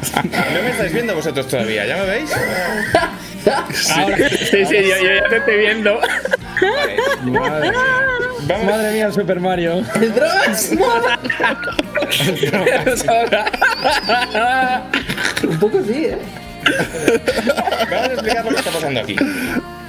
No 0.22 0.62
me 0.62 0.70
estáis 0.70 0.92
viendo 0.92 1.14
vosotros 1.14 1.46
todavía, 1.48 1.86
¿ya 1.86 1.96
me 1.96 2.06
veis? 2.06 2.30
Sí, 3.70 4.64
sí, 4.66 4.76
yo, 4.76 4.96
yo 4.96 5.14
ya 5.14 5.28
te 5.28 5.36
estoy 5.38 5.56
viendo. 5.58 6.00
Vamos. 7.22 8.66
Madre 8.66 8.92
mía, 8.92 9.10
Super 9.12 9.40
Mario. 9.40 9.82
¡Drogas! 9.94 10.70
Un 15.42 15.58
poco 15.58 15.82
sí, 15.84 16.06
¿eh? 16.06 16.18
Vamos 17.90 18.08
a 18.08 18.12
explicar 18.12 18.44
lo 18.44 18.50
que 18.50 18.56
está 18.56 18.70
pasando 18.70 19.00
aquí. 19.00 19.16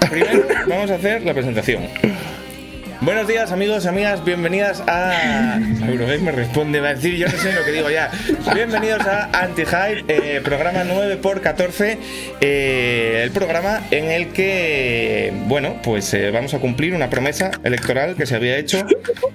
Primero, 0.09 0.47
vamos 0.67 0.91
a 0.91 0.95
hacer 0.95 1.23
la 1.23 1.33
presentación. 1.33 1.87
Buenos 3.11 3.27
días, 3.27 3.51
amigos, 3.51 3.85
amigas, 3.87 4.23
bienvenidas 4.23 4.81
a. 4.87 5.59
Eurogamer 5.85 6.21
me 6.21 6.31
responde, 6.31 6.79
va 6.79 6.91
a 6.91 6.93
decir, 6.93 7.17
yo 7.17 7.27
no 7.27 7.33
sé 7.37 7.51
lo 7.51 7.65
que 7.65 7.71
digo 7.71 7.89
ya. 7.89 8.09
Bienvenidos 8.55 9.01
a 9.01 9.25
Anti-Hype, 9.37 10.05
eh, 10.07 10.39
programa 10.41 10.85
9x14. 10.85 11.97
eh, 12.39 13.19
el 13.21 13.31
programa 13.31 13.81
en 13.91 14.05
el 14.11 14.29
que, 14.29 15.33
bueno, 15.47 15.81
pues 15.83 16.13
eh, 16.13 16.31
vamos 16.31 16.53
a 16.53 16.59
cumplir 16.59 16.93
una 16.93 17.09
promesa 17.09 17.51
electoral 17.65 18.15
que 18.15 18.25
se 18.25 18.35
había 18.37 18.57
hecho. 18.57 18.85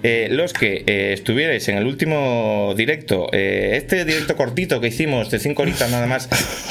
Eh, 0.02 0.28
los 0.30 0.54
que 0.54 0.82
eh, 0.86 1.12
estuvierais 1.12 1.68
en 1.68 1.76
el 1.76 1.86
último 1.86 2.72
directo, 2.78 3.28
eh, 3.32 3.72
este 3.74 4.06
directo 4.06 4.36
cortito 4.36 4.80
que 4.80 4.88
hicimos 4.88 5.30
de 5.30 5.38
5 5.38 5.60
horitas 5.60 5.90
nada 5.90 6.06
más 6.06 6.30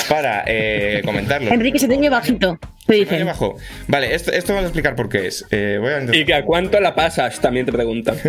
para 0.10 0.44
eh, 0.48 1.04
comentarlo. 1.06 1.52
Enrique 1.52 1.78
se 1.78 1.88
te 1.88 1.98
oye 1.98 2.10
bajito. 2.10 2.58
Abajo. 3.22 3.58
Vale, 3.88 4.14
esto, 4.14 4.32
esto 4.32 4.54
vamos 4.54 4.66
a 4.66 4.68
explicar 4.68 4.96
por 4.96 5.10
qué 5.10 5.26
es. 5.28 5.46
Eh, 5.50 5.78
voy 5.82 5.90
a 5.92 5.96
intentar- 6.02 6.16
¿Y 6.16 6.26
que 6.26 6.34
a 6.36 6.44
cuánto 6.44 6.80
la 6.80 6.94
pasas? 6.94 7.40
También 7.42 7.66
te 7.66 7.72
preguntan. 7.72 8.16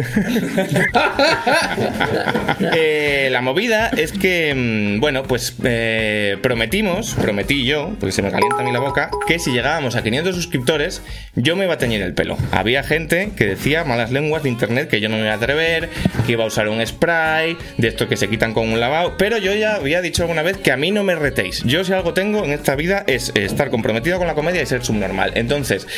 Eh, 2.74 3.28
la 3.30 3.40
movida 3.42 3.88
es 3.88 4.12
que, 4.12 4.54
mm, 4.54 5.00
bueno, 5.00 5.22
pues 5.24 5.54
eh, 5.64 6.36
prometimos, 6.42 7.14
prometí 7.20 7.64
yo, 7.64 7.94
porque 8.00 8.12
se 8.12 8.22
me 8.22 8.30
calienta 8.30 8.60
a 8.60 8.62
mí 8.62 8.72
la 8.72 8.80
boca, 8.80 9.10
que 9.26 9.38
si 9.38 9.52
llegábamos 9.52 9.94
a 9.96 10.02
500 10.02 10.34
suscriptores, 10.34 11.02
yo 11.34 11.54
me 11.56 11.64
iba 11.64 11.74
a 11.74 11.78
teñir 11.78 12.00
el 12.02 12.14
pelo. 12.14 12.36
Había 12.52 12.82
gente 12.82 13.30
que 13.36 13.46
decía 13.46 13.84
malas 13.84 14.10
lenguas 14.10 14.42
de 14.42 14.48
internet 14.48 14.88
que 14.88 15.00
yo 15.00 15.08
no 15.08 15.16
me 15.16 15.22
iba 15.24 15.32
a 15.32 15.36
atrever, 15.36 15.88
que 16.24 16.32
iba 16.32 16.44
a 16.44 16.46
usar 16.46 16.68
un 16.68 16.84
spray, 16.86 17.56
de 17.76 17.88
esto 17.88 18.08
que 18.08 18.16
se 18.16 18.28
quitan 18.28 18.54
con 18.54 18.68
un 18.70 18.80
lavado, 18.80 19.14
pero 19.18 19.36
yo 19.38 19.54
ya 19.54 19.76
había 19.76 20.00
dicho 20.00 20.22
alguna 20.22 20.42
vez 20.42 20.56
que 20.56 20.72
a 20.72 20.76
mí 20.76 20.90
no 20.90 21.02
me 21.04 21.14
retéis. 21.14 21.62
Yo 21.64 21.84
si 21.84 21.92
algo 21.92 22.14
tengo 22.14 22.44
en 22.44 22.52
esta 22.52 22.74
vida 22.74 23.04
es 23.06 23.32
estar 23.34 23.70
comprometido 23.70 24.18
con 24.18 24.26
la 24.26 24.34
comedia 24.46 24.62
y 24.62 24.66
ser 24.66 24.84
subnormal. 24.84 25.32
Entonces, 25.34 25.88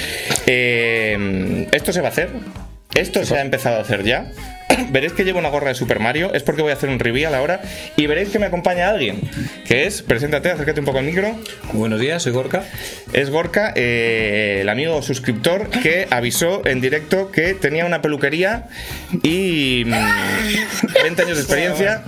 eh, 0.47 1.69
esto 1.71 1.93
se 1.93 2.01
va 2.01 2.09
a 2.09 2.11
hacer. 2.11 2.31
Esto 2.95 3.23
se 3.23 3.37
ha 3.37 3.43
empezado 3.43 3.77
a 3.77 3.81
hacer 3.83 4.05
ya. 4.05 4.33
Veréis 4.91 5.13
que 5.13 5.25
llevo 5.25 5.39
una 5.39 5.49
gorra 5.49 5.69
de 5.69 5.75
Super 5.75 6.01
Mario, 6.01 6.33
es 6.35 6.43
porque 6.43 6.63
voy 6.63 6.71
a 6.71 6.75
hacer 6.75 6.89
un 6.89 6.99
reveal 6.99 7.35
ahora. 7.35 7.61
Y 7.97 8.07
veréis 8.07 8.31
que 8.31 8.39
me 8.39 8.47
acompaña 8.47 8.89
alguien, 8.89 9.21
que 9.67 9.87
es, 9.87 10.03
preséntate, 10.03 10.51
acércate 10.51 10.81
un 10.81 10.87
poco 10.87 10.99
al 10.99 11.05
micro. 11.05 11.37
Buenos 11.73 12.01
días, 12.01 12.23
soy 12.23 12.33
Gorka. 12.33 12.63
Es 13.13 13.31
Gorka, 13.31 13.73
eh, 13.75 14.59
el 14.63 14.69
amigo 14.69 15.01
suscriptor 15.03 15.69
que 15.69 16.07
avisó 16.11 16.67
en 16.67 16.81
directo 16.81 17.31
que 17.31 17.55
tenía 17.55 17.87
una 17.87 18.03
peluquería 18.03 18.69
y 19.23 19.85
mm, 19.87 21.03
20 21.03 21.23
años 21.23 21.37
de 21.37 21.43
experiencia. 21.43 22.05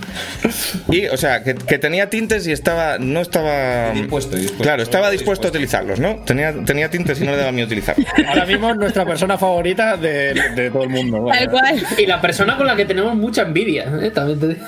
Y, 0.91 1.07
o 1.07 1.17
sea, 1.17 1.43
que, 1.43 1.55
que 1.55 1.79
tenía 1.79 2.11
tintes 2.11 2.47
y 2.47 2.53
estaba. 2.53 2.99
No 2.99 3.21
estaba. 3.21 3.93
Dispuesto, 3.93 4.37
dispuesto. 4.37 4.63
Claro, 4.63 4.83
estaba 4.83 5.11
dispuesto 5.11 5.49
a 5.49 5.51
utilizarlos, 5.51 6.01
¿no? 6.01 6.17
Tenía, 6.25 6.55
tenía 6.65 6.91
tintes 6.91 7.21
y 7.21 7.25
no 7.25 7.33
le 7.33 7.39
daba 7.39 7.53
miedo 7.53 7.67
utilizarlos. 7.67 8.07
Ahora 8.27 8.47
mismo 8.47 8.71
es 8.71 8.77
nuestra 8.77 9.05
persona 9.05 9.39
favorita 9.39 9.97
de, 9.97 10.35
de 10.55 10.71
todo 10.71 10.85
el 10.85 10.91
mundo. 10.91 11.27
Tal 11.33 11.51
cual. 11.51 11.83
Y 11.99 12.07
la 12.07 12.21
persona 12.21 12.57
con 12.61 12.67
la 12.67 12.77
que 12.77 12.85
tenemos 12.85 13.15
mucha 13.17 13.43
envidia, 13.43 13.91
¿eh? 14.03 14.11
También 14.11 14.39
te 14.39 14.49
digo. 14.49 14.67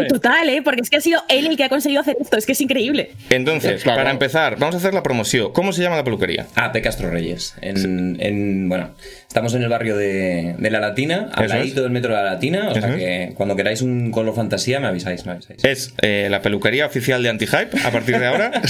Eh, 0.00 0.06
Total, 0.08 0.48
¿eh? 0.48 0.62
Porque 0.62 0.80
es 0.82 0.88
que 0.90 0.96
ha 0.96 1.00
sido 1.00 1.20
él 1.28 1.46
el 1.46 1.56
que 1.56 1.64
ha 1.64 1.68
conseguido 1.68 2.00
hacer 2.00 2.16
esto. 2.20 2.36
Es 2.36 2.46
que 2.46 2.52
es 2.52 2.60
increíble. 2.60 3.10
Entonces, 3.30 3.82
Claro. 3.82 3.98
para 3.98 4.10
empezar, 4.12 4.56
vamos 4.58 4.76
a 4.76 4.78
hacer 4.78 4.94
la 4.94 5.02
promoción. 5.02 5.52
¿Cómo 5.52 5.72
se 5.72 5.82
llama 5.82 5.96
la 5.96 6.04
peluquería? 6.04 6.46
Ah, 6.54 6.68
de 6.68 6.80
Castro 6.82 7.10
Reyes. 7.10 7.56
En, 7.60 8.16
en- 8.20 8.68
bueno, 8.68 8.90
estamos 9.32 9.54
en 9.54 9.62
el 9.62 9.70
barrio 9.70 9.96
de, 9.96 10.56
de 10.58 10.70
La 10.70 10.78
Latina, 10.78 11.30
al 11.32 11.46
Eso 11.46 11.54
es. 11.54 11.60
ladito 11.60 11.82
del 11.82 11.90
metro 11.90 12.14
de 12.14 12.22
La 12.22 12.32
Latina. 12.32 12.68
O 12.68 12.74
sea 12.74 12.86
Eso 12.88 12.96
que 12.98 13.32
cuando 13.34 13.56
queráis 13.56 13.80
un 13.80 14.10
color 14.10 14.34
fantasía, 14.34 14.78
me 14.78 14.88
avisáis, 14.88 15.24
me 15.24 15.32
avisáis. 15.32 15.64
Es 15.64 15.94
eh, 16.02 16.28
la 16.30 16.42
peluquería 16.42 16.84
oficial 16.84 17.22
de 17.22 17.30
Anti-Hype 17.30 17.70
a 17.82 17.90
partir 17.90 18.18
de 18.18 18.26
ahora. 18.26 18.50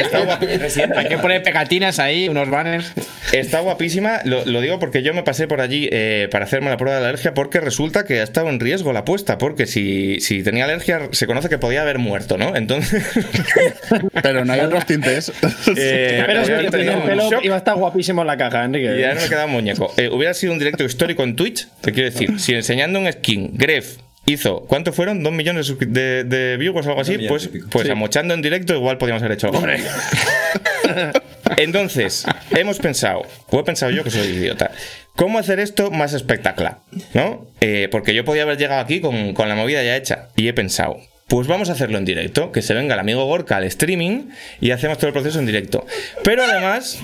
está, 0.00 0.20
guap- 0.24 0.96
hay 0.96 1.08
que 1.08 1.18
poner 1.18 1.42
pegatinas 1.42 1.98
ahí, 1.98 2.26
unos 2.30 2.48
banners. 2.48 2.90
está 3.32 3.60
guapísima. 3.60 4.20
Lo, 4.24 4.46
lo 4.46 4.62
digo 4.62 4.78
porque 4.78 5.02
yo 5.02 5.12
me 5.12 5.22
pasé 5.24 5.46
por 5.46 5.60
allí 5.60 5.90
eh, 5.92 6.28
para 6.30 6.46
hacerme 6.46 6.70
la 6.70 6.78
prueba 6.78 6.96
de 6.96 7.02
la 7.02 7.08
alergia 7.10 7.34
porque 7.34 7.60
resulta 7.60 8.06
que 8.06 8.20
ha 8.20 8.24
estado 8.24 8.48
en 8.48 8.60
riesgo 8.60 8.94
la 8.94 9.00
apuesta. 9.00 9.36
Porque 9.36 9.66
si, 9.66 10.20
si 10.20 10.42
tenía 10.42 10.64
alergia, 10.64 11.00
se 11.12 11.26
conoce 11.26 11.50
que 11.50 11.58
podía 11.58 11.82
haber 11.82 11.98
muerto, 11.98 12.38
¿no? 12.38 12.56
Entonces. 12.56 13.04
Pero 14.22 14.46
no 14.46 14.52
hay 14.54 14.60
otros 14.60 14.86
tintes. 14.86 15.28
eh, 15.76 16.24
Pero 16.26 16.44
si 16.46 16.50
podía 16.52 16.56
te 16.56 16.66
haber 16.66 16.70
tenido 16.70 16.92
el 16.92 16.98
un 17.00 17.06
pelo 17.06 17.30
shock 17.30 17.44
iba 17.44 17.54
a 17.56 17.58
estar 17.58 17.74
guapísimo 17.76 18.22
en 18.22 18.26
la 18.26 18.36
caja, 18.38 18.64
Enrique. 18.64 18.96
Y 18.96 19.00
ya 19.00 19.12
no 19.14 19.20
me 19.20 19.28
quedaba 19.28 19.46
muñeco. 19.46 19.92
Eh, 19.98 20.08
hubiera 20.10 20.32
sido 20.32 20.52
un 20.52 20.58
directo 20.60 20.84
histórico 20.84 21.24
en 21.24 21.34
Twitch. 21.36 21.66
Te 21.80 21.92
quiero 21.92 22.08
decir, 22.10 22.38
si 22.38 22.54
enseñando 22.54 23.00
un 23.00 23.12
skin, 23.12 23.50
Gref 23.54 23.96
hizo, 24.26 24.60
¿cuánto 24.60 24.92
fueron? 24.92 25.22
¿Dos 25.24 25.32
millones 25.32 25.74
de, 25.78 26.22
de, 26.24 26.56
views 26.56 26.86
o 26.86 26.88
algo 26.90 27.00
así? 27.00 27.18
Pues, 27.28 27.50
pues 27.70 27.86
Sí. 27.86 27.90
amochando 27.90 28.32
en 28.32 28.40
directo, 28.40 28.74
igual 28.74 28.96
podíamos 28.96 29.22
haber 29.22 29.36
hecho 29.36 29.48
algo. 29.48 29.60
Entonces, 31.56 32.24
hemos 32.52 32.78
pensado, 32.78 33.22
o 33.50 33.60
he 33.60 33.64
pensado 33.64 33.90
yo 33.90 34.04
que 34.04 34.10
soy 34.10 34.28
idiota, 34.28 34.70
¿cómo 35.16 35.38
hacer 35.38 35.58
esto 35.60 35.90
más 35.90 36.12
espectacular? 36.12 36.78
¿No? 37.14 37.46
Eh, 37.60 37.88
porque 37.90 38.14
yo 38.14 38.24
podía 38.24 38.42
haber 38.42 38.56
llegado 38.58 38.80
aquí 38.80 39.00
con, 39.00 39.34
con 39.34 39.48
la 39.48 39.56
movida 39.56 39.82
ya 39.82 39.96
hecha. 39.96 40.28
Y 40.36 40.46
he 40.46 40.52
pensado, 40.52 40.98
pues 41.26 41.48
vamos 41.48 41.70
a 41.70 41.72
hacerlo 41.72 41.98
en 41.98 42.04
directo, 42.04 42.52
que 42.52 42.62
se 42.62 42.74
venga 42.74 42.94
el 42.94 43.00
amigo 43.00 43.24
Gorka 43.24 43.56
al 43.56 43.64
streaming 43.64 44.28
y 44.60 44.70
hacemos 44.70 44.98
todo 44.98 45.08
el 45.08 45.12
proceso 45.12 45.38
en 45.40 45.46
directo. 45.46 45.84
Pero 46.22 46.44
además, 46.44 46.98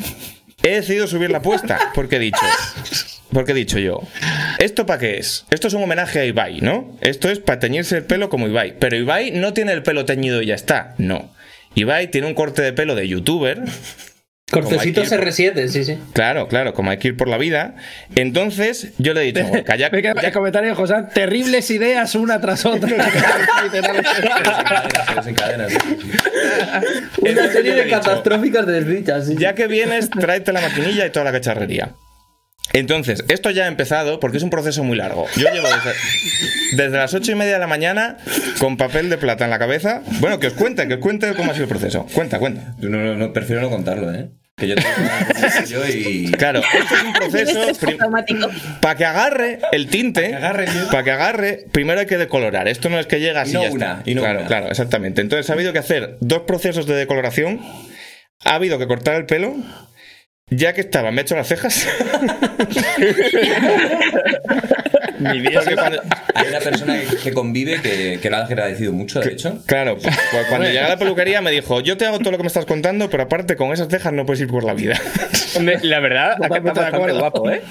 he 0.65 0.77
decidido 0.77 1.07
subir 1.07 1.31
la 1.31 1.39
apuesta, 1.39 1.79
porque 1.95 2.17
he 2.17 2.19
dicho. 2.19 2.41
Porque 3.33 3.53
he 3.53 3.55
dicho 3.55 3.79
yo, 3.79 4.01
¿esto 4.59 4.87
para 4.87 5.01
qué 5.01 5.19
es? 5.19 5.45
Esto 5.51 5.67
es 5.67 5.75
un 5.75 5.83
homenaje 5.83 6.21
a 6.21 6.25
Ibai, 6.25 6.61
¿no? 6.61 6.97
Esto 7.01 7.29
es 7.29 7.41
para 7.41 7.59
teñirse 7.59 7.97
el 7.97 8.05
pelo 8.05 8.29
como 8.29 8.47
Ibai. 8.47 8.79
Pero 8.79 8.97
Ibai 8.97 9.33
no 9.33 9.53
tiene 9.53 9.73
el 9.73 9.83
pelo 9.83 10.05
teñido 10.05 10.41
y 10.41 10.47
ya 10.47 10.55
está. 10.55 10.95
No. 10.99 11.35
Ibai 11.75 12.11
tiene 12.11 12.29
un 12.29 12.35
corte 12.35 12.63
de 12.63 12.73
pelo 12.73 12.95
de 12.95 13.09
youtuber. 13.09 13.63
Cortecitos 14.55 15.09
Como 15.09 15.23
R7, 15.23 15.69
sí, 15.69 15.85
sí. 15.85 15.99
Claro, 16.13 16.49
claro, 16.49 16.73
como 16.75 16.91
hay 16.91 16.99
que 16.99 17.09
ir 17.09 17.17
por 17.17 17.29
la 17.29 17.39
vida. 17.39 17.75
Entonces, 18.15 18.93
yo 18.99 19.13
le 19.15 19.23
he 19.23 19.33
dicho, 19.33 19.47
Gorka, 19.47 19.77
ya, 19.77 19.91
Me 19.93 20.01
queda 20.03 20.15
ya- 20.21 20.29
el 20.29 20.33
comentario 20.33 20.71
de 20.71 20.77
José, 20.77 20.95
terribles 21.13 21.71
ideas 21.71 22.15
una 22.15 22.41
tras 22.41 22.65
otra. 22.65 22.89
Desencadenas. 25.17 25.73
Una 27.21 27.49
serie 27.53 27.75
de 27.75 27.89
catastróficas 27.89 28.67
desdichas, 28.67 29.27
sí. 29.27 29.37
ya 29.39 29.55
que 29.55 29.67
vienes, 29.67 30.11
tráete 30.11 30.53
la 30.53 30.61
maquinilla 30.61 31.07
y 31.07 31.11
toda 31.11 31.25
la 31.25 31.33
cacharrería. 31.33 31.93
Entonces, 32.73 33.25
esto 33.29 33.51
ya 33.51 33.65
ha 33.65 33.69
empezado 33.69 34.19
porque 34.21 34.37
es 34.39 34.43
un 34.43 34.51
proceso 34.51 34.83
muy 34.83 34.97
largo. 34.97 35.27
Yo 35.37 35.49
llevo 35.53 35.67
desde, 35.69 35.93
desde 36.77 36.97
las 36.97 37.15
ocho 37.15 37.31
y 37.33 37.35
media 37.35 37.55
de 37.55 37.59
la 37.61 37.67
mañana 37.67 38.17
con 38.59 38.77
papel 38.77 39.11
de 39.11 39.17
plata 39.19 39.45
en 39.45 39.51
la 39.51 39.59
cabeza. 39.59 40.03
Bueno, 40.21 40.41
que 40.41 40.49
os 40.49 40.55
cuente, 40.55 40.87
que 40.89 40.95
os 40.95 41.01
cuente 41.01 41.33
cómo 41.35 41.51
ha 41.53 41.55
sido 41.55 41.65
el 41.65 41.69
proceso. 41.71 42.07
Cuenta, 42.15 42.39
cuenta. 42.39 42.75
Yo 42.81 42.89
no, 42.89 42.99
no- 42.99 43.15
no- 43.17 43.33
prefiero 43.33 43.61
no 43.63 43.71
contarlo, 43.71 44.13
¿eh? 44.13 44.29
Que 44.57 44.69
yo 44.69 44.77
tengo 44.77 44.89
yo 45.67 45.87
y. 45.89 46.31
Claro, 46.39 46.61
esto 46.61 46.95
es 46.95 47.03
un 47.03 47.13
proceso 47.13 47.87
para 48.81 48.95
que 48.95 49.05
agarre 49.05 49.59
el 49.73 49.89
tinte. 49.89 50.29
Que. 50.31 50.87
Para 50.91 51.03
que 51.03 51.11
agarre, 51.11 51.65
primero 51.73 51.99
hay 52.01 52.07
que 52.07 52.17
decolorar. 52.19 52.69
Esto 52.69 52.89
no 52.89 52.99
es 53.01 53.07
que 53.07 53.19
llega 53.19 53.41
así 53.43 53.53
Y 53.53 53.55
no 53.55 53.63
ya 53.65 53.71
una, 53.73 53.91
está. 53.99 54.11
y 54.11 54.15
no 54.15 54.21
claro, 54.23 54.39
una. 54.41 54.49
claro, 54.49 54.69
exactamente. 54.69 55.21
Entonces 55.21 55.51
ha 55.51 55.55
habido 55.55 55.73
que 55.73 55.81
hacer 55.81 56.19
dos 56.21 56.43
procesos 56.43 56.87
de 56.87 56.95
decoloración. 56.95 57.61
Ha 58.45 58.55
habido 58.55 58.79
que 58.79 58.87
cortar 58.87 59.17
el 59.17 59.27
pelo. 59.27 59.57
Ya 60.51 60.75
que 60.75 60.83
estaba, 60.83 61.11
me 61.11 61.23
he 61.23 61.23
hecho 61.23 61.37
las 61.37 61.49
cejas. 61.49 61.87
Mi 65.19 65.41
vida 65.41 65.63
cuando- 65.75 66.03
Hay 66.35 66.49
una 66.49 66.59
persona 66.61 66.97
que, 67.23 67.33
convive 67.33 67.81
que, 67.81 68.19
que 68.21 68.31
lo 68.31 68.37
ha 68.37 68.45
agradecido 68.45 68.93
mucho, 68.93 69.21
de 69.21 69.33
hecho. 69.33 69.63
Claro, 69.67 69.97
pues 69.97 70.15
cuando 70.49 70.67
llegué 70.67 70.81
a 70.81 70.89
la 70.89 70.97
peluquería 70.99 71.41
me 71.41 71.51
dijo, 71.51 71.81
yo 71.81 71.97
te 71.97 72.05
hago 72.07 72.19
todo 72.19 72.31
lo 72.33 72.37
que 72.37 72.43
me 72.43 72.49
estás 72.49 72.67
contando, 72.67 73.09
pero 73.09 73.23
aparte 73.23 73.57
con 73.57 73.73
esas 73.73 73.89
cejas 73.89 74.13
no 74.13 74.27
puedes 74.27 74.43
ir 74.43 74.49
por 74.49 74.65
la 74.65 74.75
vida. 74.75 75.01
La 75.83 76.01
verdad, 76.01 76.37
quedado 76.37 76.55
de 76.55 76.61
bastante 76.61 76.97
acuerdo. 76.97 77.19
guapo, 77.21 77.51
¿eh? 77.51 77.63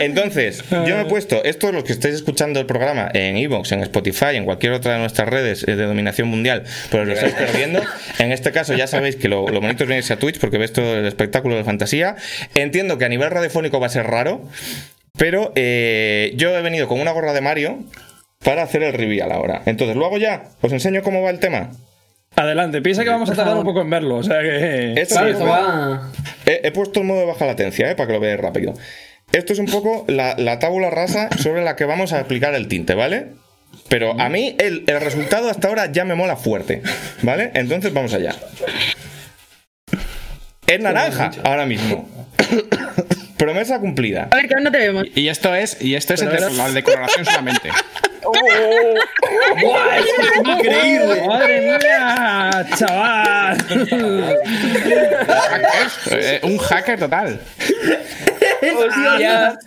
Entonces, 0.00 0.64
yo 0.70 0.96
me 0.96 1.02
he 1.02 1.04
puesto, 1.06 1.42
estos 1.44 1.72
los 1.72 1.84
que 1.84 1.92
estáis 1.92 2.14
escuchando 2.14 2.60
el 2.60 2.66
programa 2.66 3.08
en 3.12 3.36
Evox, 3.36 3.72
en 3.72 3.80
Spotify, 3.80 4.34
en 4.36 4.44
cualquier 4.44 4.72
otra 4.72 4.94
de 4.94 4.98
nuestras 4.98 5.28
redes 5.28 5.66
eh, 5.66 5.76
de 5.76 5.84
dominación 5.84 6.28
mundial, 6.28 6.64
pero 6.90 7.02
os 7.02 7.08
lo 7.08 7.14
estáis 7.14 7.34
perdiendo. 7.34 7.82
En 8.18 8.32
este 8.32 8.52
caso 8.52 8.74
ya 8.74 8.86
sabéis 8.86 9.16
que 9.16 9.28
lo, 9.28 9.48
lo 9.48 9.60
bonito 9.60 9.84
es 9.84 9.88
venirse 9.88 10.12
a 10.12 10.18
Twitch 10.18 10.38
porque 10.38 10.58
ves 10.58 10.72
todo 10.72 10.98
el 10.98 11.06
espectáculo 11.06 11.56
de 11.56 11.64
fantasía. 11.64 12.16
Entiendo 12.54 12.98
que 12.98 13.04
a 13.04 13.08
nivel 13.08 13.30
radiofónico 13.30 13.80
va 13.80 13.86
a 13.86 13.90
ser 13.90 14.06
raro, 14.06 14.42
pero 15.16 15.52
eh, 15.56 16.32
yo 16.36 16.56
he 16.56 16.62
venido 16.62 16.88
con 16.88 17.00
una 17.00 17.12
gorra 17.12 17.32
de 17.32 17.40
Mario 17.40 17.84
para 18.44 18.62
hacer 18.62 18.82
el 18.82 18.92
reveal 18.92 19.32
ahora. 19.32 19.62
Entonces, 19.66 19.96
¿lo 19.96 20.06
hago 20.06 20.18
ya? 20.18 20.44
¿Os 20.60 20.72
enseño 20.72 21.02
cómo 21.02 21.22
va 21.22 21.30
el 21.30 21.40
tema? 21.40 21.70
Adelante, 22.40 22.80
piensa 22.82 23.02
que 23.04 23.10
vamos 23.10 23.28
a 23.30 23.34
tardar 23.34 23.56
un 23.56 23.64
poco 23.64 23.80
en 23.80 23.90
verlo. 23.90 24.16
O 24.16 24.22
sea 24.22 24.40
que. 24.40 24.94
Esto 24.96 25.16
Claro, 25.16 25.28
es- 25.30 25.40
va. 25.42 26.12
He, 26.46 26.60
he 26.64 26.70
puesto 26.72 27.00
el 27.00 27.06
modo 27.06 27.20
de 27.20 27.26
baja 27.26 27.46
latencia, 27.46 27.90
¿eh? 27.90 27.94
para 27.96 28.06
que 28.06 28.12
lo 28.14 28.20
veáis 28.20 28.40
rápido. 28.40 28.74
Esto 29.32 29.52
es 29.52 29.58
un 29.58 29.66
poco 29.66 30.04
la, 30.08 30.34
la 30.38 30.58
tábula 30.58 30.88
rasa 30.90 31.28
sobre 31.38 31.62
la 31.62 31.76
que 31.76 31.84
vamos 31.84 32.12
a 32.12 32.20
aplicar 32.20 32.54
el 32.54 32.68
tinte, 32.68 32.94
¿vale? 32.94 33.26
Pero 33.88 34.18
a 34.20 34.28
mí 34.28 34.54
el, 34.58 34.84
el 34.86 35.00
resultado 35.00 35.50
hasta 35.50 35.68
ahora 35.68 35.90
ya 35.92 36.04
me 36.04 36.14
mola 36.14 36.36
fuerte, 36.36 36.82
¿vale? 37.22 37.50
Entonces 37.54 37.92
vamos 37.92 38.14
allá. 38.14 38.34
Es 40.66 40.80
naranja 40.80 41.30
ahora 41.44 41.66
mismo. 41.66 42.08
Promesa 43.38 43.78
cumplida. 43.78 44.28
A 44.30 44.36
ver, 44.36 44.48
que 44.48 44.54
aún 44.54 44.64
no 44.64 44.70
te 44.72 44.78
vemos. 44.78 45.04
Y 45.14 45.28
esto 45.28 45.54
es, 45.54 45.80
y 45.80 45.94
esto 45.94 46.14
es 46.14 46.22
el 46.22 46.30
de- 46.30 46.50
la 46.50 46.70
decoloración 46.70 47.24
solamente. 47.24 47.70
¡Increíble! 50.44 51.22
¡Madre 51.26 51.78
mía! 51.78 52.66
¡Chaval! 52.76 53.56
Eh, 56.10 56.40
un 56.42 56.58
hacker 56.58 56.98
total. 56.98 57.40
Hostia. 58.76 59.58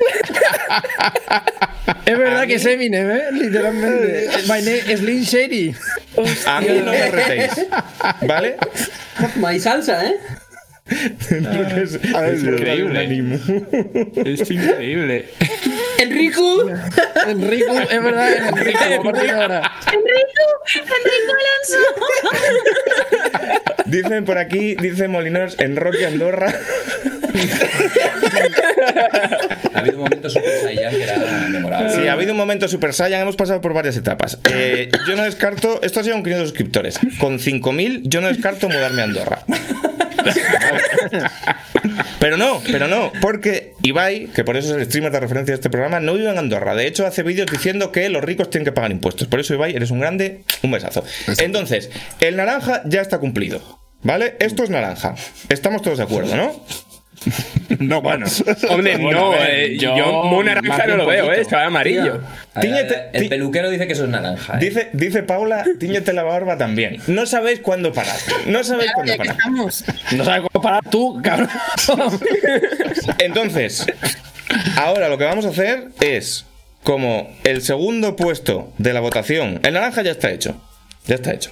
Es 2.05 2.17
verdad 2.17 2.45
que 2.47 2.55
es 2.55 2.65
Eminem, 2.65 3.09
¿eh? 3.11 3.21
Literalmente. 3.31 4.29
My 4.47 4.61
name 4.61 4.81
is 4.93 5.01
Lin 5.01 5.23
Shady. 5.23 5.75
A 6.45 6.61
mí 6.61 6.67
no 6.83 6.91
me 6.91 7.09
retéis, 7.11 7.51
¿vale? 8.21 8.57
My 9.37 9.59
salsa, 9.59 10.05
¿eh? 10.05 10.15
Es, 10.91 11.93
Es 11.95 12.43
increíble. 12.43 13.39
Es 14.25 14.51
increíble. 14.51 15.25
Enrico. 15.99 16.69
Enrico, 17.27 17.79
es 17.79 18.03
verdad, 18.03 18.47
Enrico. 18.49 18.83
Enrico, 18.83 19.13
Enrico 20.75 21.33
Alonso. 21.39 21.79
Dicen 23.85 24.25
por 24.25 24.37
aquí, 24.37 24.75
dice 24.75 25.07
Molinos, 25.07 25.57
en 25.59 25.75
Rocky 25.75 26.03
Andorra. 26.03 26.53
Ha 29.73 29.79
habido 29.79 29.97
un 29.97 30.03
momento 30.03 30.29
Super 30.29 30.51
Saiyan 30.61 30.91
que 30.91 31.03
era 31.03 31.17
memorable. 31.49 31.89
Sí, 31.93 32.07
ha 32.07 32.13
habido 32.13 32.31
un 32.31 32.37
momento 32.37 32.67
Super 32.67 32.93
Saiyan, 32.93 33.21
hemos 33.21 33.35
pasado 33.35 33.61
por 33.61 33.73
varias 33.73 33.95
etapas. 33.97 34.39
Eh, 34.51 34.89
yo 35.07 35.15
no 35.15 35.23
descarto, 35.23 35.81
esto 35.83 35.99
ha 35.99 36.03
sido 36.03 36.15
un 36.15 36.23
500 36.23 36.49
suscriptores. 36.49 36.99
Con 37.19 37.39
5.000 37.39 38.01
yo 38.03 38.21
no 38.21 38.27
descarto 38.27 38.69
mudarme 38.69 39.01
a 39.01 39.05
Andorra. 39.05 39.43
Pero 42.19 42.37
no, 42.37 42.61
pero 42.67 42.87
no, 42.87 43.11
porque 43.19 43.73
Ibai, 43.81 44.27
que 44.27 44.43
por 44.43 44.55
eso 44.55 44.69
es 44.75 44.81
el 44.81 44.85
streamer 44.85 45.11
de 45.11 45.19
referencia 45.19 45.53
de 45.53 45.55
este 45.55 45.71
programa, 45.71 45.99
no 45.99 46.13
vive 46.13 46.29
en 46.29 46.37
Andorra. 46.37 46.75
De 46.75 46.85
hecho, 46.85 47.07
hace 47.07 47.23
vídeos 47.23 47.49
diciendo 47.49 47.91
que 47.91 48.07
los 48.09 48.23
ricos 48.23 48.51
tienen 48.51 48.65
que 48.65 48.71
pagar 48.71 48.91
impuestos. 48.91 49.27
Por 49.27 49.39
eso, 49.39 49.55
Ibai, 49.55 49.75
eres 49.75 49.89
un 49.89 49.99
grande, 49.99 50.43
un 50.61 50.69
besazo. 50.69 51.03
Entonces, 51.39 51.89
el 52.19 52.35
naranja 52.35 52.83
ya 52.85 53.01
está 53.01 53.17
cumplido. 53.17 53.79
¿Vale? 54.03 54.35
Esto 54.39 54.63
es 54.63 54.69
naranja. 54.69 55.15
Estamos 55.49 55.81
todos 55.81 55.97
de 55.97 56.03
acuerdo, 56.03 56.35
¿no? 56.35 56.63
No, 57.79 58.01
bueno. 58.01 58.25
Hombre, 58.69 58.97
no, 58.97 59.33
eh, 59.35 59.77
yo, 59.79 60.23
muy 60.25 60.43
naranja 60.45 60.85
no 60.87 60.97
lo 60.97 61.05
veo, 61.07 61.31
eh, 61.31 61.41
estaba 61.41 61.65
amarillo. 61.65 62.21
A 62.53 62.59
ver, 62.59 62.69
Tíñete- 62.69 63.09
el 63.13 63.29
peluquero 63.29 63.69
dice 63.69 63.87
que 63.87 63.93
eso 63.93 64.03
es 64.03 64.09
naranja. 64.09 64.55
¿eh? 64.55 64.57
Dice, 64.59 64.89
dice 64.93 65.23
Paula, 65.23 65.63
tíñete 65.79 66.13
la 66.13 66.23
barba 66.23 66.57
también. 66.57 66.97
No 67.07 67.25
sabéis 67.25 67.61
cuándo 67.61 67.93
parar. 67.93 68.15
No 68.47 68.63
sabéis 68.63 68.91
cuándo 68.93 69.15
parar. 69.17 69.37
No 70.11 70.25
sabes 70.25 70.41
cómo 70.51 70.61
parar 70.61 70.83
tú, 70.89 71.21
cabrón. 71.23 71.49
Entonces, 73.19 73.85
ahora 74.77 75.07
lo 75.09 75.17
que 75.17 75.23
vamos 75.25 75.45
a 75.45 75.49
hacer 75.49 75.89
es, 75.99 76.45
como 76.83 77.29
el 77.43 77.61
segundo 77.61 78.15
puesto 78.15 78.73
de 78.77 78.93
la 78.93 78.99
votación, 78.99 79.59
el 79.63 79.73
naranja 79.73 80.01
ya 80.01 80.11
está 80.11 80.31
hecho, 80.31 80.61
ya 81.07 81.15
está 81.15 81.31
hecho. 81.33 81.51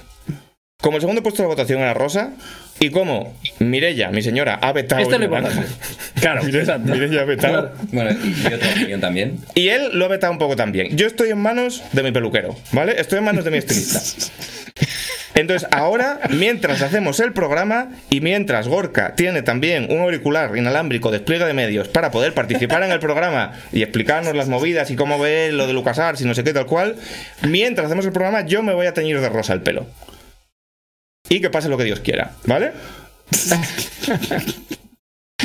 Como 0.80 0.96
el 0.96 1.00
segundo 1.02 1.22
puesto 1.22 1.42
de 1.42 1.48
la 1.48 1.54
votación 1.54 1.80
era 1.80 1.94
rosa, 1.94 2.30
y 2.78 2.88
como 2.88 3.34
Mirella, 3.58 4.10
mi 4.10 4.22
señora, 4.22 4.54
ha 4.54 4.72
vetado 4.72 5.02
Este 5.02 5.14
es 5.16 5.20
el 5.20 5.28
lo 5.28 5.34
naranja. 5.36 5.60
importante. 5.60 6.20
Claro. 6.20 6.42
Mirella 6.42 7.20
ha 7.20 7.24
vetado. 7.24 7.72
Bueno, 7.92 8.10
y 8.24 8.46
otra 8.54 8.70
opinión 8.70 9.00
también. 9.00 9.38
Y 9.54 9.68
él 9.68 9.90
lo 9.92 10.06
ha 10.06 10.08
vetado 10.08 10.32
un 10.32 10.38
poco 10.38 10.56
también. 10.56 10.96
Yo 10.96 11.06
estoy 11.06 11.28
en 11.30 11.38
manos 11.38 11.82
de 11.92 12.02
mi 12.02 12.12
peluquero, 12.12 12.56
¿vale? 12.72 12.98
Estoy 12.98 13.18
en 13.18 13.24
manos 13.24 13.44
de 13.44 13.50
mi 13.50 13.58
estilista. 13.58 14.00
Entonces, 15.34 15.68
ahora, 15.70 16.20
mientras 16.30 16.82
hacemos 16.82 17.20
el 17.20 17.32
programa 17.32 17.90
y 18.10 18.20
mientras 18.20 18.66
Gorka 18.66 19.14
tiene 19.14 19.42
también 19.42 19.86
un 19.90 20.00
auricular 20.00 20.56
inalámbrico 20.56 21.10
despliegue 21.10 21.44
de 21.44 21.54
medios 21.54 21.88
para 21.88 22.10
poder 22.10 22.34
participar 22.34 22.82
en 22.82 22.92
el 22.92 22.98
programa 22.98 23.52
y 23.72 23.82
explicarnos 23.82 24.34
las 24.34 24.48
movidas 24.48 24.90
y 24.90 24.96
cómo 24.96 25.18
ve 25.18 25.52
lo 25.52 25.66
de 25.66 25.72
LucasArts 25.72 26.22
y 26.22 26.24
no 26.24 26.34
sé 26.34 26.44
qué 26.44 26.52
tal 26.52 26.66
cual, 26.66 26.96
mientras 27.42 27.86
hacemos 27.86 28.06
el 28.06 28.12
programa, 28.12 28.44
yo 28.46 28.62
me 28.62 28.74
voy 28.74 28.86
a 28.86 28.94
teñir 28.94 29.20
de 29.20 29.28
rosa 29.28 29.52
el 29.52 29.60
pelo. 29.62 29.86
Y 31.30 31.40
que 31.40 31.48
pase 31.48 31.68
lo 31.68 31.78
que 31.78 31.84
Dios 31.84 32.00
quiera, 32.00 32.32
¿vale? 32.44 32.72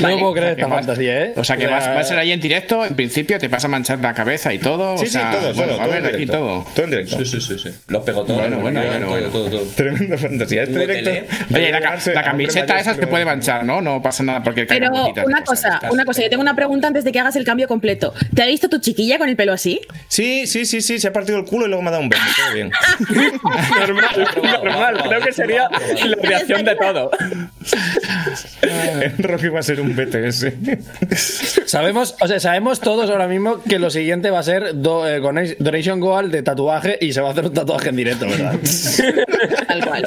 No 0.01 0.19
puedo 0.19 0.33
creer 0.33 0.51
esta 0.59 0.67
fantasía, 0.67 1.23
¿eh? 1.25 1.33
O 1.35 1.43
sea 1.43 1.57
que 1.57 1.67
vas, 1.67 1.87
vas 1.87 1.97
a 1.97 2.03
ser 2.03 2.17
ahí 2.17 2.31
en 2.31 2.39
directo, 2.39 2.85
en 2.85 2.95
principio 2.95 3.39
te 3.39 3.47
vas 3.47 3.63
a 3.65 3.67
manchar 3.67 3.99
la 3.99 4.13
cabeza 4.13 4.53
y 4.53 4.59
todo. 4.59 4.97
Sí, 4.97 5.05
o 5.05 5.09
sea, 5.09 5.31
sí, 5.31 5.37
todo, 5.37 5.53
bueno, 5.53 5.73
todo, 5.73 5.81
a 5.81 5.83
todo 5.85 5.93
ver, 5.93 5.99
en 5.99 6.05
aquí 6.05 6.17
directo. 6.17 6.37
todo. 6.37 6.67
Todo 6.73 6.83
en 6.85 6.89
directo. 6.91 7.17
Sí, 7.17 7.25
sí, 7.25 7.41
sí, 7.41 7.59
sí. 7.59 7.69
Los 7.87 8.03
pegotones, 8.03 8.41
Bueno, 8.41 8.59
bueno, 8.59 8.81
bueno, 8.85 9.07
bueno. 9.07 9.27
todo, 9.29 9.49
todo. 9.49 9.61
Tremenda 9.75 10.17
fantasía. 10.17 10.63
Este 10.63 10.79
directo. 10.79 11.09
Oye, 11.53 11.71
la, 11.71 12.23
camiseta 12.23 12.79
esa 12.79 12.95
te 12.95 13.07
puede 13.07 13.25
manchar, 13.25 13.65
¿no? 13.65 13.81
No 13.81 14.01
pasa 14.01 14.23
nada 14.23 14.43
porque 14.43 14.65
Pero 14.65 14.89
una 15.25 15.43
cosa, 15.43 15.79
una 15.91 16.05
cosa, 16.05 16.21
yo 16.21 16.29
tengo 16.29 16.41
una 16.41 16.55
pregunta 16.55 16.87
antes 16.87 17.03
de 17.03 17.11
que 17.11 17.19
hagas 17.19 17.35
el 17.35 17.45
cambio 17.45 17.67
completo. 17.67 18.13
¿Te 18.33 18.43
ha 18.43 18.45
visto 18.45 18.69
tu 18.69 18.79
chiquilla 18.79 19.17
con 19.17 19.29
el 19.29 19.35
pelo 19.35 19.53
así? 19.53 19.81
Sí, 20.07 20.47
sí, 20.47 20.65
sí, 20.65 20.81
sí, 20.81 20.99
se 20.99 21.07
ha 21.07 21.13
partido 21.13 21.37
el 21.39 21.45
culo 21.45 21.65
y 21.65 21.69
luego 21.69 21.81
me 21.81 21.89
ha 21.89 21.91
dado 21.91 22.03
un 22.03 22.09
beso. 22.09 22.23
Todo 22.35 22.53
bien. 22.53 22.71
Normal, 23.79 24.27
normal, 24.63 25.03
creo 25.07 25.21
que 25.21 25.31
sería 25.31 25.69
la 25.69 26.17
reacción 26.21 26.65
de 26.65 26.75
todo. 26.75 27.11
Rocky 29.19 29.47
va 29.47 29.59
a 29.59 29.63
ser 29.63 29.81
un 29.81 29.84
BTS. 29.93 30.45
Sabemos, 31.65 32.15
o 32.19 32.27
sea, 32.27 32.39
sabemos 32.39 32.79
todos 32.79 33.09
ahora 33.09 33.27
mismo 33.27 33.61
que 33.63 33.79
lo 33.79 33.89
siguiente 33.89 34.29
va 34.31 34.39
a 34.39 34.43
ser 34.43 34.75
do- 34.75 35.07
eh, 35.07 35.19
donation- 35.21 35.57
Donation 35.59 35.99
Goal 35.99 36.31
de 36.31 36.41
tatuaje 36.43 36.97
y 37.01 37.13
se 37.13 37.21
va 37.21 37.29
a 37.29 37.31
hacer 37.31 37.45
un 37.45 37.53
tatuaje 37.53 37.89
en 37.89 37.95
directo, 37.97 38.25
¿verdad? 38.27 38.55
Tal 39.67 39.85
cual. 39.85 40.05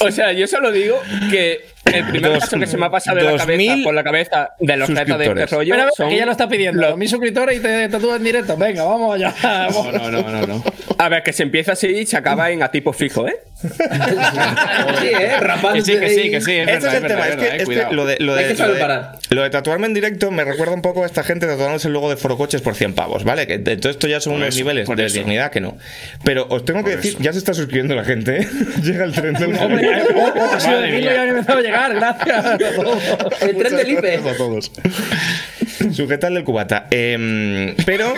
O 0.00 0.10
sea, 0.10 0.32
yo 0.32 0.46
solo 0.46 0.72
digo 0.72 0.96
que 1.30 1.60
el 1.86 2.06
primer 2.06 2.32
Dos- 2.32 2.40
paso 2.40 2.58
que 2.58 2.66
se 2.66 2.76
me 2.76 2.86
ha 2.86 2.90
pasado 2.90 3.16
de 3.16 3.24
la 3.24 3.30
cabeza 3.38 3.56
mil 3.56 3.82
por 3.84 3.94
la 3.94 4.04
cabeza 4.04 4.50
del 4.60 4.82
objeto 4.82 5.18
de 5.18 5.24
este 5.26 5.46
rollo 5.46 5.74
ver, 5.76 5.88
son 5.96 6.08
que 6.08 6.16
ya 6.16 6.26
lo 6.26 6.32
está 6.32 6.48
pidiendo. 6.48 6.80
los- 6.80 6.96
Mis 6.96 7.10
suscriptores 7.10 7.56
y 7.58 7.60
te 7.60 7.88
tatúas 7.88 8.18
en 8.18 8.24
directo. 8.24 8.56
Venga, 8.56 8.84
vamos 8.84 9.14
allá. 9.16 9.34
No, 9.72 9.90
no, 9.92 10.10
no, 10.10 10.22
no, 10.30 10.46
no. 10.46 10.64
A 10.98 11.08
ver, 11.08 11.22
que 11.22 11.32
se 11.32 11.42
empieza 11.42 11.72
así 11.72 11.86
y 11.88 12.06
se 12.06 12.16
acaba 12.16 12.50
en 12.50 12.62
a 12.62 12.70
tipo 12.70 12.92
fijo, 12.92 13.26
¿eh? 13.26 13.36
Sí, 13.62 15.08
¿eh? 15.08 15.32
Rapando 15.40 15.74
Que 15.74 15.82
sí, 15.82 15.98
que 15.98 16.08
sí, 16.10 16.30
que 16.30 16.40
sí. 16.40 16.52
Es 16.56 16.68
Ese 16.68 16.72
verdad, 16.72 16.88
es 16.88 16.94
el 16.94 17.02
verdad, 17.02 17.08
tema, 17.08 17.28
es 17.28 17.36
que, 17.36 17.44
eh, 17.46 17.62
es 17.62 17.68
que 17.68 17.94
lo 17.94 18.06
de, 18.06 18.16
lo 18.20 18.34
de, 18.34 18.54
lo 18.54 18.74
de- 18.74 19.06
lo 19.30 19.42
de 19.42 19.50
tatuarme 19.50 19.86
en 19.86 19.94
directo 19.94 20.30
me 20.30 20.44
recuerda 20.44 20.74
un 20.74 20.82
poco 20.82 21.02
a 21.02 21.06
esta 21.06 21.22
gente 21.22 21.46
tatuándose 21.46 21.88
el 21.88 21.94
logo 21.94 22.10
de 22.10 22.16
Forocoches 22.16 22.60
por 22.62 22.74
100 22.74 22.94
pavos, 22.94 23.24
¿vale? 23.24 23.46
Que 23.46 23.58
de 23.58 23.76
todo 23.76 23.90
esto 23.90 24.06
ya 24.08 24.20
son 24.20 24.32
Por 24.34 24.42
unos 24.42 24.48
eso, 24.54 24.58
niveles 24.64 24.88
de 24.88 25.04
eso. 25.06 25.14
dignidad 25.18 25.50
que 25.50 25.60
no. 25.60 25.76
Pero 26.24 26.46
os 26.48 26.64
tengo 26.64 26.82
que 26.84 26.96
decir, 26.96 27.16
ya 27.20 27.32
se 27.32 27.38
está 27.38 27.54
suscribiendo 27.54 27.94
la 27.94 28.04
gente, 28.04 28.42
¿eh? 28.42 28.48
Llega 28.82 29.04
el 29.04 29.12
tren 29.12 29.34
del 29.34 29.52
Eh, 31.70 31.88
llegar. 31.90 31.94
Gracias 32.24 32.44
a 32.46 32.58
todos. 32.74 33.02
El 33.42 33.56
tren 33.56 33.76
del 33.76 33.88
IPE. 33.90 34.00
Gracias 34.00 34.34
a 34.34 34.36
todos. 34.36 34.72
Sujetadle 35.92 36.38
el 36.40 36.44
cubata. 36.44 36.86
Em, 36.90 37.74
pero, 37.86 38.12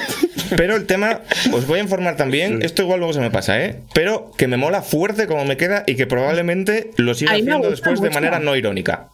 pero 0.56 0.76
el 0.76 0.87
tema, 0.87 1.21
os 1.52 1.66
voy 1.66 1.78
a 1.78 1.82
informar 1.82 2.16
también, 2.16 2.61
esto 2.62 2.82
igual 2.82 2.99
luego 2.99 3.12
se 3.12 3.21
me 3.21 3.30
pasa, 3.30 3.62
¿eh? 3.62 3.80
Pero 3.94 4.32
que 4.37 4.49
me 4.49 4.56
mola 4.56 4.82
fuerte 4.82 5.26
como 5.26 5.44
me 5.44 5.56
queda 5.56 5.85
y 5.87 5.94
que 5.94 6.06
probablemente 6.06 6.90
lo 6.97 7.14
siga 7.14 7.32
haciendo 7.32 7.71
después 7.71 8.00
de 8.00 8.09
mucho. 8.09 8.14
manera 8.21 8.40
no 8.40 8.56
irónica. 8.56 9.12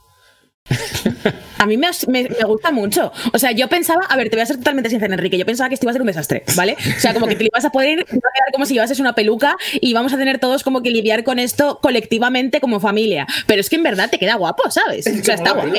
A 1.59 1.67
mí 1.67 1.77
me, 1.77 1.89
me- 2.07 2.29
me 2.29 2.45
gusta 2.47 2.71
mucho. 2.71 3.13
O 3.33 3.39
sea, 3.39 3.51
yo 3.53 3.69
pensaba, 3.69 4.05
a 4.09 4.17
ver, 4.17 4.31
te 4.31 4.37
voy 4.37 4.43
a 4.43 4.47
ser 4.47 4.59
totalmente 4.59 4.91
sincera, 4.91 5.13
Enrique. 5.15 5.37
Yo 5.39 5.45
pensaba 5.47 5.69
que 5.69 5.75
esto 5.75 5.85
iba 5.87 5.91
a 5.91 5.95
ser 5.95 6.03
un 6.03 6.07
desastre, 6.07 6.45
¿vale? 6.55 6.77
O 6.97 7.01
sea, 7.01 7.15
como 7.15 7.27
que 7.27 7.35
te 7.35 7.45
ibas 7.45 7.65
a 7.65 7.71
poder, 7.71 8.05
te 8.05 8.17
iba 8.17 8.29
a 8.29 8.33
quedar 8.33 8.53
como 8.53 8.65
si 8.67 8.75
llevases 8.75 9.01
una 9.01 9.15
peluca 9.15 9.57
y 9.81 9.93
vamos 9.93 10.13
a 10.13 10.19
tener 10.19 10.39
todos 10.39 10.63
como 10.63 10.83
que 10.83 10.91
lidiar 10.91 11.25
con 11.25 11.39
esto 11.39 11.81
colectivamente 11.83 12.61
como 12.61 12.79
familia. 12.81 13.27
Pero 13.47 13.61
es 13.61 13.69
que 13.71 13.77
en 13.77 13.83
verdad 13.83 14.09
te 14.11 14.19
queda 14.19 14.37
guapo, 14.37 14.71
¿sabes? 14.71 15.07
O 15.07 15.11
sea, 15.25 15.35
está 15.35 15.51
Paula, 15.55 15.79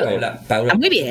Está 0.68 0.78
muy 0.78 0.90
bien. 0.90 1.08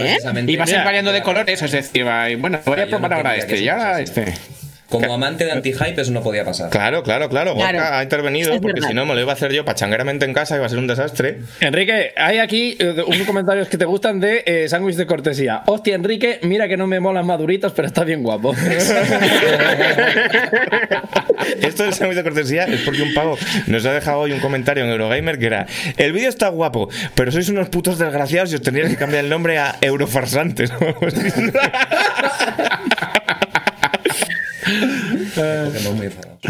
Y 0.52 0.56
vas 0.58 0.68
a 0.68 0.72
ir 0.72 0.84
variando 0.84 1.12
de 1.12 1.22
colores, 1.22 1.62
es 1.62 1.72
decir, 1.72 2.06
va- 2.06 2.26
bueno, 2.38 2.58
voy 2.66 2.80
a 2.80 2.86
probar 2.88 3.12
ahora 3.14 3.36
este 3.36 3.54
y 3.56 3.64
se 3.64 3.70
ahora 3.70 3.94
fuese 3.96 4.12
así. 4.22 4.32
este. 4.32 4.57
Como 4.88 5.12
amante 5.12 5.44
de 5.44 5.52
anti-hype, 5.52 6.00
eso 6.00 6.12
no 6.12 6.22
podía 6.22 6.44
pasar. 6.46 6.70
Claro, 6.70 7.02
claro, 7.02 7.28
claro. 7.28 7.52
Gorka 7.54 7.68
Claro. 7.70 7.94
ha 7.96 8.02
intervenido 8.02 8.54
Es 8.54 8.60
porque 8.60 8.74
verdad. 8.80 8.88
si 8.88 8.94
no 8.94 9.04
me 9.04 9.14
lo 9.14 9.20
iba 9.20 9.32
a 9.32 9.34
hacer 9.34 9.52
yo 9.52 9.62
pachangueramente 9.64 10.24
en 10.24 10.32
casa 10.32 10.56
y 10.56 10.60
va 10.60 10.66
a 10.66 10.68
ser 10.70 10.78
un 10.78 10.86
desastre. 10.86 11.40
Enrique, 11.60 12.12
hay 12.16 12.38
aquí 12.38 12.74
eh, 12.78 12.94
unos 13.06 13.26
comentarios 13.26 13.68
que 13.68 13.76
te 13.76 13.84
gustan 13.84 14.18
de 14.18 14.42
eh, 14.46 14.66
sándwich 14.68 14.96
de 14.96 15.04
cortesía. 15.06 15.62
Hostia, 15.66 15.94
Enrique, 15.94 16.40
mira 16.42 16.68
que 16.68 16.78
no 16.78 16.86
me 16.86 17.00
molan 17.00 17.26
maduritos, 17.26 17.72
pero 17.72 17.86
está 17.86 18.02
bien 18.04 18.22
guapo. 18.22 18.54
Esto 21.60 21.82
del 21.84 21.92
sándwich 21.92 22.16
de 22.16 22.22
cortesía 22.22 22.64
es 22.64 22.80
porque 22.80 23.02
un 23.02 23.12
pavo 23.12 23.36
nos 23.66 23.84
ha 23.84 23.92
dejado 23.92 24.20
hoy 24.20 24.32
un 24.32 24.40
comentario 24.40 24.84
en 24.84 24.90
Eurogamer 24.90 25.38
que 25.38 25.46
era: 25.46 25.66
El 25.98 26.12
vídeo 26.12 26.28
está 26.30 26.48
guapo, 26.48 26.88
pero 27.14 27.30
sois 27.30 27.48
unos 27.50 27.68
putos 27.68 27.98
desgraciados 27.98 28.52
y 28.52 28.54
os 28.54 28.62
tendríais 28.62 28.90
que 28.92 28.96
cambiar 28.96 29.24
el 29.24 29.30
nombre 29.30 29.58
a 29.58 29.76
Eurofarsantes. 29.82 30.72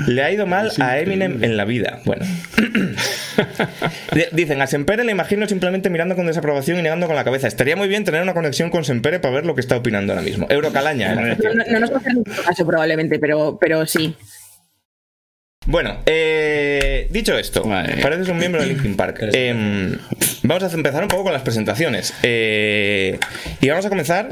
Le 0.07 0.23
ha 0.23 0.31
ido 0.33 0.47
mal 0.47 0.71
a 0.81 0.99
Eminem 0.99 1.43
en 1.45 1.57
la 1.57 1.65
vida. 1.65 2.01
Bueno. 2.05 2.25
Dicen, 4.33 4.61
a 4.61 4.67
Sempere 4.67 5.05
le 5.05 5.13
imagino 5.13 5.47
simplemente 5.49 5.91
mirando 5.91 6.17
con 6.17 6.27
desaprobación 6.27 6.79
y 6.79 6.83
negando 6.83 7.07
con 7.07 7.17
la 7.17 7.25
cabeza. 7.25 7.49
Estaría 7.49 7.77
muy 7.77 7.89
bien 7.89 8.05
tener 8.05 8.23
una 8.23 8.35
conexión 8.35 8.71
con 8.71 8.85
Sempere 8.85 9.21
para 9.21 9.35
ver 9.35 9.47
lo 9.47 9.55
que 9.55 9.61
está 9.61 9.77
opinando 9.77 10.13
ahora 10.13 10.23
mismo. 10.23 10.47
Eurocalaña, 10.51 11.13
¿eh? 11.13 11.37
No, 11.43 11.55
no- 11.55 11.65
no 11.71 11.81
nos 11.81 11.91
va 11.91 11.97
a 11.97 11.99
hacer 11.99 12.15
mucho 12.15 12.43
caso 12.45 12.67
probablemente, 12.67 13.19
pero, 13.19 13.59
pero 13.61 13.87
sí. 13.87 14.15
Bueno, 15.67 15.99
eh, 16.07 17.09
dicho 17.11 17.37
esto, 17.37 17.63
Vale. 17.65 17.97
pareces 18.01 18.29
un 18.29 18.39
miembro 18.39 18.63
de 18.63 18.69
Linkin 18.69 18.97
Park. 18.97 19.19
Em, 19.35 19.99
vamos 20.43 20.63
a 20.73 20.75
empezar 20.75 21.03
un 21.03 21.09
poco 21.09 21.25
con 21.25 21.33
las 21.33 21.43
presentaciones. 21.43 22.15
Eh, 22.23 23.19
y 23.61 23.69
vamos 23.69 23.85
a 23.85 23.89
comenzar 23.91 24.31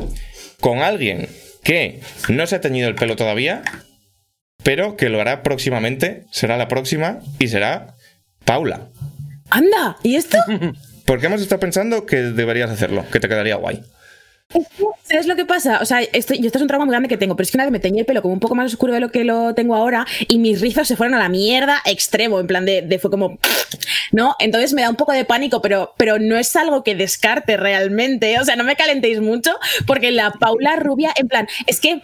con 0.61 0.78
alguien 0.78 1.28
que 1.66 2.00
no 2.28 2.46
se 2.46 2.54
ha 2.54 2.61
teñido 2.61 2.88
el 2.88 2.94
pelo 2.94 3.16
todavía, 3.16 3.62
pero 4.62 4.96
que 4.96 5.08
lo 5.08 5.20
hará 5.20 5.42
próximamente. 5.42 6.25
Será 6.30 6.56
la 6.56 6.68
próxima 6.68 7.18
y 7.40 7.49
será 7.49 7.96
Paula. 8.44 8.88
¡Anda! 9.50 9.96
¿Y 10.04 10.14
esto? 10.14 10.38
Porque 11.04 11.26
hemos 11.26 11.42
estado 11.42 11.61
pensando 11.61 12.06
que 12.06 12.16
deberías 12.16 12.70
hacerlo, 12.70 13.04
que 13.11 13.18
te 13.18 13.28
quedaría 13.28 13.56
guay. 13.56 13.82
¿Sabes 15.02 15.26
lo 15.26 15.34
que 15.34 15.44
pasa? 15.44 15.80
O 15.80 15.84
sea, 15.84 16.00
esto, 16.00 16.32
esto 16.34 16.58
es 16.58 16.62
un 16.62 16.68
trauma 16.68 16.84
muy 16.84 16.92
grande 16.92 17.08
que 17.08 17.16
tengo, 17.16 17.34
pero 17.34 17.44
es 17.44 17.50
que 17.50 17.56
una 17.56 17.64
vez 17.64 17.72
me 17.72 17.80
teñí 17.80 18.00
el 18.00 18.06
pelo 18.06 18.22
como 18.22 18.34
un 18.34 18.40
poco 18.40 18.54
más 18.54 18.72
oscuro 18.72 18.92
de 18.92 19.00
lo 19.00 19.10
que 19.10 19.24
lo 19.24 19.54
tengo 19.54 19.74
ahora 19.74 20.06
y 20.28 20.38
mis 20.38 20.60
rizos 20.60 20.86
se 20.86 20.96
fueron 20.96 21.14
a 21.14 21.18
la 21.18 21.28
mierda 21.28 21.82
extremo, 21.84 22.38
en 22.38 22.46
plan 22.46 22.64
de, 22.64 22.82
de 22.82 22.98
fue 22.98 23.10
como, 23.10 23.38
¿no? 24.12 24.36
Entonces 24.38 24.72
me 24.72 24.82
da 24.82 24.90
un 24.90 24.96
poco 24.96 25.12
de 25.12 25.24
pánico, 25.24 25.60
pero, 25.60 25.94
pero 25.96 26.18
no 26.18 26.38
es 26.38 26.54
algo 26.54 26.84
que 26.84 26.94
descarte 26.94 27.56
realmente, 27.56 28.38
o 28.38 28.44
sea, 28.44 28.56
no 28.56 28.64
me 28.64 28.76
calentéis 28.76 29.20
mucho, 29.20 29.52
porque 29.86 30.12
la 30.12 30.30
Paula 30.30 30.76
rubia, 30.76 31.12
en 31.16 31.28
plan, 31.28 31.48
es 31.66 31.80
que 31.80 32.02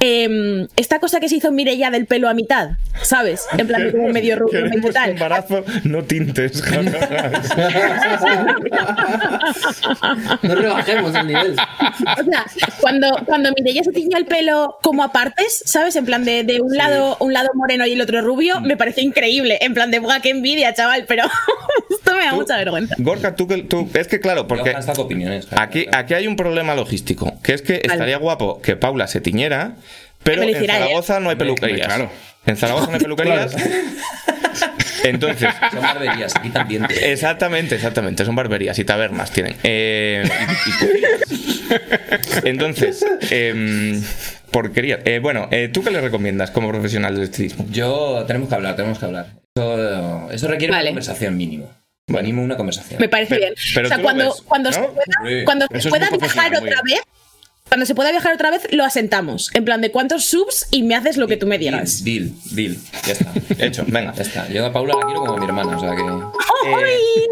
em, 0.00 0.68
esta 0.76 0.98
cosa 0.98 1.20
que 1.20 1.28
se 1.28 1.36
hizo 1.36 1.52
Mireia 1.52 1.90
del 1.90 2.06
pelo 2.06 2.28
a 2.28 2.34
mitad, 2.34 2.70
¿sabes? 3.02 3.46
En 3.56 3.66
plan, 3.66 3.82
de 3.84 3.92
como 3.92 4.08
medio 4.08 4.36
rubio, 4.36 4.62
medio 4.66 4.92
tal. 4.92 5.10
embarazo, 5.10 5.64
no 5.84 6.04
tintes. 6.04 6.62
No 10.42 10.54
rebajemos 10.54 11.14
el 11.14 11.26
nivel. 11.26 11.52
O 11.52 12.24
sea, 12.24 12.46
cuando, 12.80 13.08
cuando 13.26 13.50
Mireia 13.56 13.82
se 13.84 13.92
tiñó 13.92 14.16
el 14.16 14.26
pelo 14.26 14.78
como 14.82 15.02
a 15.02 15.12
partes, 15.12 15.62
¿sabes? 15.64 15.96
En 15.96 16.04
plan 16.04 16.24
de, 16.24 16.44
de 16.44 16.60
un 16.60 16.76
lado 16.76 17.16
un 17.20 17.32
lado 17.32 17.48
moreno 17.54 17.86
y 17.86 17.92
el 17.92 18.00
otro 18.00 18.20
rubio, 18.22 18.60
me 18.60 18.76
parece 18.76 19.02
increíble. 19.02 19.58
En 19.60 19.74
plan 19.74 19.90
de, 19.90 19.98
¡buah, 19.98 20.20
qué 20.20 20.30
envidia, 20.30 20.74
chaval! 20.74 21.04
Pero 21.06 21.24
esto 21.90 22.14
me 22.14 22.24
da 22.24 22.32
mucha 22.32 22.56
vergüenza. 22.56 22.94
Gorka, 22.98 23.34
tú 23.34 23.46
que 23.46 23.58
tú. 23.62 23.88
Es 23.94 24.08
que 24.08 24.20
claro, 24.20 24.46
porque. 24.46 24.74
Opiniones. 24.96 25.46
claro, 25.46 25.62
Aquí, 25.62 25.84
claro. 25.84 25.98
aquí 25.98 26.14
hay 26.14 26.26
un 26.26 26.36
problema 26.36 26.74
logístico, 26.74 27.34
que 27.42 27.54
es 27.54 27.62
que 27.62 27.80
estaría 27.84 28.18
guapo 28.18 28.60
que 28.60 28.76
Paula 28.76 29.06
se 29.06 29.20
tiñera, 29.20 29.76
pero 30.36 30.42
en. 30.42 30.66
Zaragoza 30.66 31.20
no 31.20 31.30
hay 31.30 31.36
peluquerías. 31.36 31.86
claro. 31.86 32.10
En 32.46 32.56
Zaragoza 32.56 32.86
no 32.86 32.92
hay 32.94 33.00
peluquerías. 33.00 33.54
Entonces, 35.04 35.48
Son 35.70 35.80
barberías, 35.80 36.34
aquí 36.36 36.50
también. 36.50 36.86
exactamente, 37.02 37.76
exactamente, 37.76 38.24
son 38.24 38.34
barberías 38.34 38.78
y 38.78 38.84
tabernas 38.84 39.30
tienen. 39.30 39.56
Eh, 39.62 40.22
y- 40.66 40.70
y 40.70 40.72
comidas. 40.72 42.42
Entonces, 42.44 43.04
em, 43.30 44.02
porquería. 44.50 44.98
Eh, 45.04 45.20
bueno, 45.20 45.48
eh, 45.50 45.68
¿tú 45.72 45.82
qué 45.84 45.90
le 45.90 46.00
recomiendas 46.00 46.50
como 46.50 46.68
profesional 46.68 47.14
del 47.14 47.24
estilismo? 47.24 47.66
Yo, 47.70 48.24
tenemos 48.26 48.48
que 48.48 48.54
hablar, 48.56 48.76
tenemos 48.76 48.98
que 48.98 49.04
hablar. 49.04 49.26
Eso, 49.56 50.30
eso 50.32 50.48
requiere 50.48 50.72
Vale. 50.72 50.84
una 50.84 50.90
conversación 50.90 51.36
mínimo. 51.36 51.70
Mínimo 52.08 52.42
una 52.42 52.56
conversación. 52.56 53.00
Me 53.00 53.08
parece 53.08 53.34
Pero- 53.36 53.40
bien. 53.40 53.54
pero 53.74 53.86
o 53.86 53.88
sea, 53.90 53.98
cuando, 54.02 54.24
ves, 54.24 54.42
cuando 54.46 54.70
¿no? 54.70 54.76
se 54.76 54.82
pueda, 54.82 55.04
Sí. 55.38 55.44
cuando 55.44 55.66
se 55.78 55.88
pueda 55.90 56.10
viajar 56.10 56.46
otra 56.56 56.60
bien. 56.84 56.98
vez, 56.98 57.02
cuando 57.68 57.86
se 57.86 57.94
pueda 57.94 58.10
viajar 58.10 58.34
otra 58.34 58.50
vez, 58.50 58.66
lo 58.72 58.84
asentamos. 58.84 59.50
En 59.54 59.64
plan 59.64 59.80
de 59.80 59.90
cuántos 59.90 60.24
subs 60.24 60.66
y 60.70 60.82
me 60.82 60.94
haces 60.94 61.16
lo 61.16 61.28
que 61.28 61.36
tú 61.36 61.46
me 61.46 61.58
digas. 61.58 62.02
Deal, 62.04 62.32
deal. 62.50 62.76
Ya 63.06 63.12
está. 63.12 63.32
Hecho, 63.58 63.84
venga. 63.86 64.14
Ya 64.14 64.22
está. 64.22 64.48
Yo 64.48 64.66
a 64.66 64.72
Paula 64.72 64.94
la 64.98 65.06
quiero 65.06 65.20
como 65.20 65.34
a 65.34 65.38
mi 65.38 65.44
hermana, 65.44 65.76
o 65.76 65.80
sea 65.80 65.94
que. 65.94 66.02
¡Ay! 66.02 67.28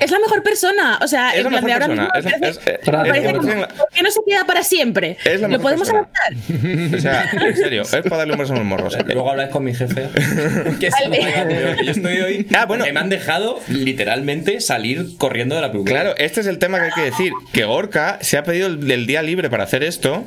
Es 0.00 0.10
la 0.10 0.18
mejor 0.18 0.42
persona. 0.42 0.98
O 1.02 1.08
sea, 1.08 1.30
Es 1.30 1.38
en 1.38 1.44
la 1.44 1.50
mejor 1.60 1.70
persona. 1.70 1.88
mismo. 1.88 2.08
me 2.12 2.18
Es- 2.18 2.24
parece- 2.24 2.50
es- 2.50 2.66
me 2.66 2.72
es- 2.74 2.80
parece 3.08 3.26
es- 3.28 3.36
como, 3.36 3.52
es- 3.52 3.72
¿Por 3.72 3.88
qué 3.94 4.02
no 4.02 4.10
se 4.10 4.20
queda 4.26 4.44
para 4.44 4.62
siempre? 4.62 5.16
Es 5.24 5.40
la 5.40 5.48
¿Lo 5.48 5.58
mejor 5.58 5.62
podemos 5.62 5.88
persona. 5.88 6.08
adaptar? 6.08 6.96
O 6.98 7.00
sea, 7.00 7.30
en 7.48 7.56
serio, 7.56 7.82
es 7.82 7.88
para 7.90 8.16
darle 8.18 8.32
un 8.34 8.38
beso 8.40 8.52
en 8.52 8.58
los 8.58 8.68
morros. 8.68 8.96
Luego 9.06 9.30
habláis 9.30 9.50
con 9.50 9.64
mi 9.64 9.74
jefe. 9.74 10.08
que 10.80 10.88
que 10.90 11.84
yo 11.84 11.90
estoy 11.92 12.20
hoy. 12.20 12.46
Ah, 12.54 12.66
bueno. 12.66 12.84
Que 12.84 12.92
me 12.92 13.00
han 13.00 13.08
dejado 13.08 13.60
literalmente 13.68 14.60
salir 14.60 15.16
corriendo 15.18 15.54
de 15.54 15.60
la 15.62 15.70
peluquería. 15.72 16.00
Claro, 16.02 16.16
este 16.18 16.40
es 16.40 16.46
el 16.46 16.58
tema 16.58 16.78
que 16.78 16.84
hay 16.86 16.90
que 16.92 17.02
decir. 17.02 17.32
Que 17.52 17.64
Gorka 17.64 18.18
se 18.20 18.36
ha 18.38 18.42
pedido 18.42 18.66
el, 18.68 18.90
el 18.90 19.06
día 19.06 19.22
libre 19.22 19.48
para 19.50 19.64
hacer 19.64 19.82
esto. 19.82 20.24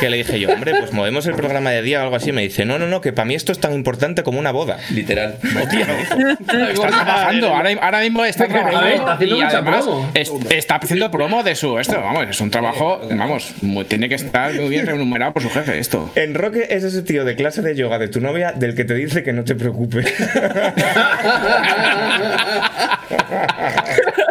Que 0.00 0.10
le 0.10 0.18
dije 0.18 0.38
yo, 0.40 0.50
hombre, 0.50 0.74
pues 0.78 0.92
movemos 0.92 1.26
el 1.26 1.34
programa 1.34 1.70
de 1.70 1.82
día 1.82 2.00
o 2.00 2.02
algo 2.04 2.16
así. 2.16 2.32
Me 2.32 2.42
dice, 2.42 2.64
no, 2.64 2.78
no, 2.78 2.86
no, 2.86 3.00
que 3.00 3.12
para 3.12 3.26
mí 3.26 3.34
esto 3.34 3.52
es 3.52 3.58
tan 3.60 3.72
importante 3.74 4.22
como 4.22 4.38
una 4.38 4.50
boda. 4.52 4.78
Literal. 4.90 5.36
Está 5.42 6.88
trabajando, 6.88 7.48
ahora, 7.54 7.70
ahora 7.80 8.00
mismo 8.00 8.24
está 8.24 8.46
trabajando. 8.48 8.89
Está 8.94 9.12
haciendo 9.12 9.36
y 9.36 9.40
mucha 9.42 9.58
además 9.58 9.84
promo. 9.84 10.10
es- 10.14 10.32
está 10.50 10.74
haciendo 10.76 11.10
promo 11.10 11.42
de 11.42 11.54
su 11.54 11.78
esto. 11.78 12.00
Vamos, 12.00 12.26
es 12.28 12.40
un 12.40 12.50
trabajo, 12.50 13.00
vamos, 13.10 13.54
muy- 13.62 13.84
tiene 13.84 14.08
que 14.08 14.14
estar 14.16 14.52
muy 14.54 14.68
bien 14.68 14.86
remunerado 14.86 15.32
por 15.32 15.42
su 15.42 15.50
jefe 15.50 15.78
esto. 15.78 16.10
Enroque 16.14 16.66
es 16.70 16.84
ese 16.84 17.02
tío 17.02 17.24
de 17.24 17.36
clase 17.36 17.62
de 17.62 17.74
yoga 17.74 17.98
de 17.98 18.08
tu 18.08 18.20
novia 18.20 18.52
del 18.52 18.74
que 18.74 18.84
te 18.84 18.94
dice 18.94 19.22
que 19.22 19.32
no 19.32 19.44
te 19.44 19.54
preocupes. 19.54 20.12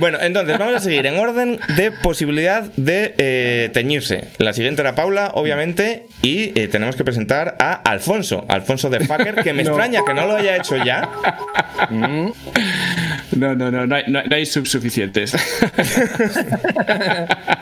Bueno, 0.00 0.18
entonces 0.20 0.58
vamos 0.58 0.76
a 0.76 0.80
seguir 0.80 1.06
en 1.06 1.18
orden 1.18 1.58
de 1.76 1.90
posibilidad 1.90 2.62
de 2.76 3.14
eh, 3.18 3.70
teñirse. 3.72 4.28
La 4.38 4.52
siguiente 4.52 4.82
era 4.82 4.94
Paula, 4.94 5.32
obviamente, 5.34 6.06
y 6.22 6.58
eh, 6.58 6.68
tenemos 6.68 6.96
que 6.96 7.04
presentar 7.04 7.56
a 7.58 7.72
Alfonso, 7.74 8.44
Alfonso 8.48 8.90
de 8.90 9.00
Facker, 9.00 9.42
que 9.42 9.52
me 9.52 9.62
extraña 9.64 10.02
que 10.06 10.14
no 10.14 10.26
lo 10.26 10.36
haya 10.36 10.56
hecho 10.56 10.76
ya. 10.76 11.08
No, 13.36 13.54
no, 13.54 13.70
no, 13.70 13.86
no 13.86 13.94
hay, 13.94 14.04
no, 14.08 14.22
no 14.22 14.36
hay 14.36 14.46
subs 14.46 14.70
suficientes. 14.70 15.32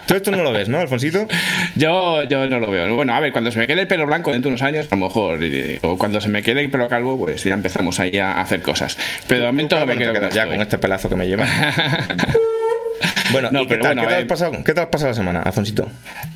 Tú 0.06 0.14
esto 0.14 0.30
no 0.30 0.42
lo 0.42 0.52
ves, 0.52 0.68
¿no, 0.68 0.78
Alfonsito? 0.78 1.26
Yo, 1.75 2.23
yo 2.25 2.49
no 2.49 2.61
lo 2.61 2.70
veo. 2.70 2.94
Bueno, 2.94 3.14
a 3.14 3.20
ver, 3.20 3.32
cuando 3.32 3.50
se 3.50 3.58
me 3.58 3.66
quede 3.66 3.82
el 3.82 3.88
pelo 3.88 4.06
blanco 4.06 4.32
dentro 4.32 4.49
de 4.49 4.52
unos 4.54 4.62
años, 4.62 4.87
a 4.90 4.96
lo 4.96 5.06
mejor, 5.06 5.38
o 5.82 5.99
cuando 5.99 6.20
se 6.20 6.28
me 6.28 6.42
quede 6.42 6.61
el 6.62 6.70
pelo 6.70 6.88
calvo, 6.88 7.18
pues 7.18 7.44
ya 7.44 7.54
empezamos 7.54 7.99
ahí 8.00 8.16
a 8.18 8.40
hacer 8.40 8.62
cosas. 8.62 8.96
Pero 9.26 9.40
de 9.42 9.46
momento 9.49 9.85
me 9.87 9.96
quedo 9.99 10.28
ya 10.30 10.46
con 10.46 10.61
este 10.61 10.78
pelazo 10.78 11.08
que 11.08 11.16
me 11.16 11.26
lleva. 11.26 11.46
Bueno, 13.32 13.50
No, 13.50 13.62
¿y 13.62 13.66
qué 13.66 13.76
tal? 13.76 13.96
bueno, 13.96 14.02
¿Qué, 14.02 14.06
a 14.06 14.08
tal 14.08 14.14
ver. 14.14 14.23
has 14.25 14.28
pasado, 14.28 14.64
¿Qué 14.64 14.73
tal 14.73 14.85
has 14.85 14.90
pasado 14.90 15.11
la 15.11 15.14
semana, 15.16 15.42
Alfonsito? 15.42 15.90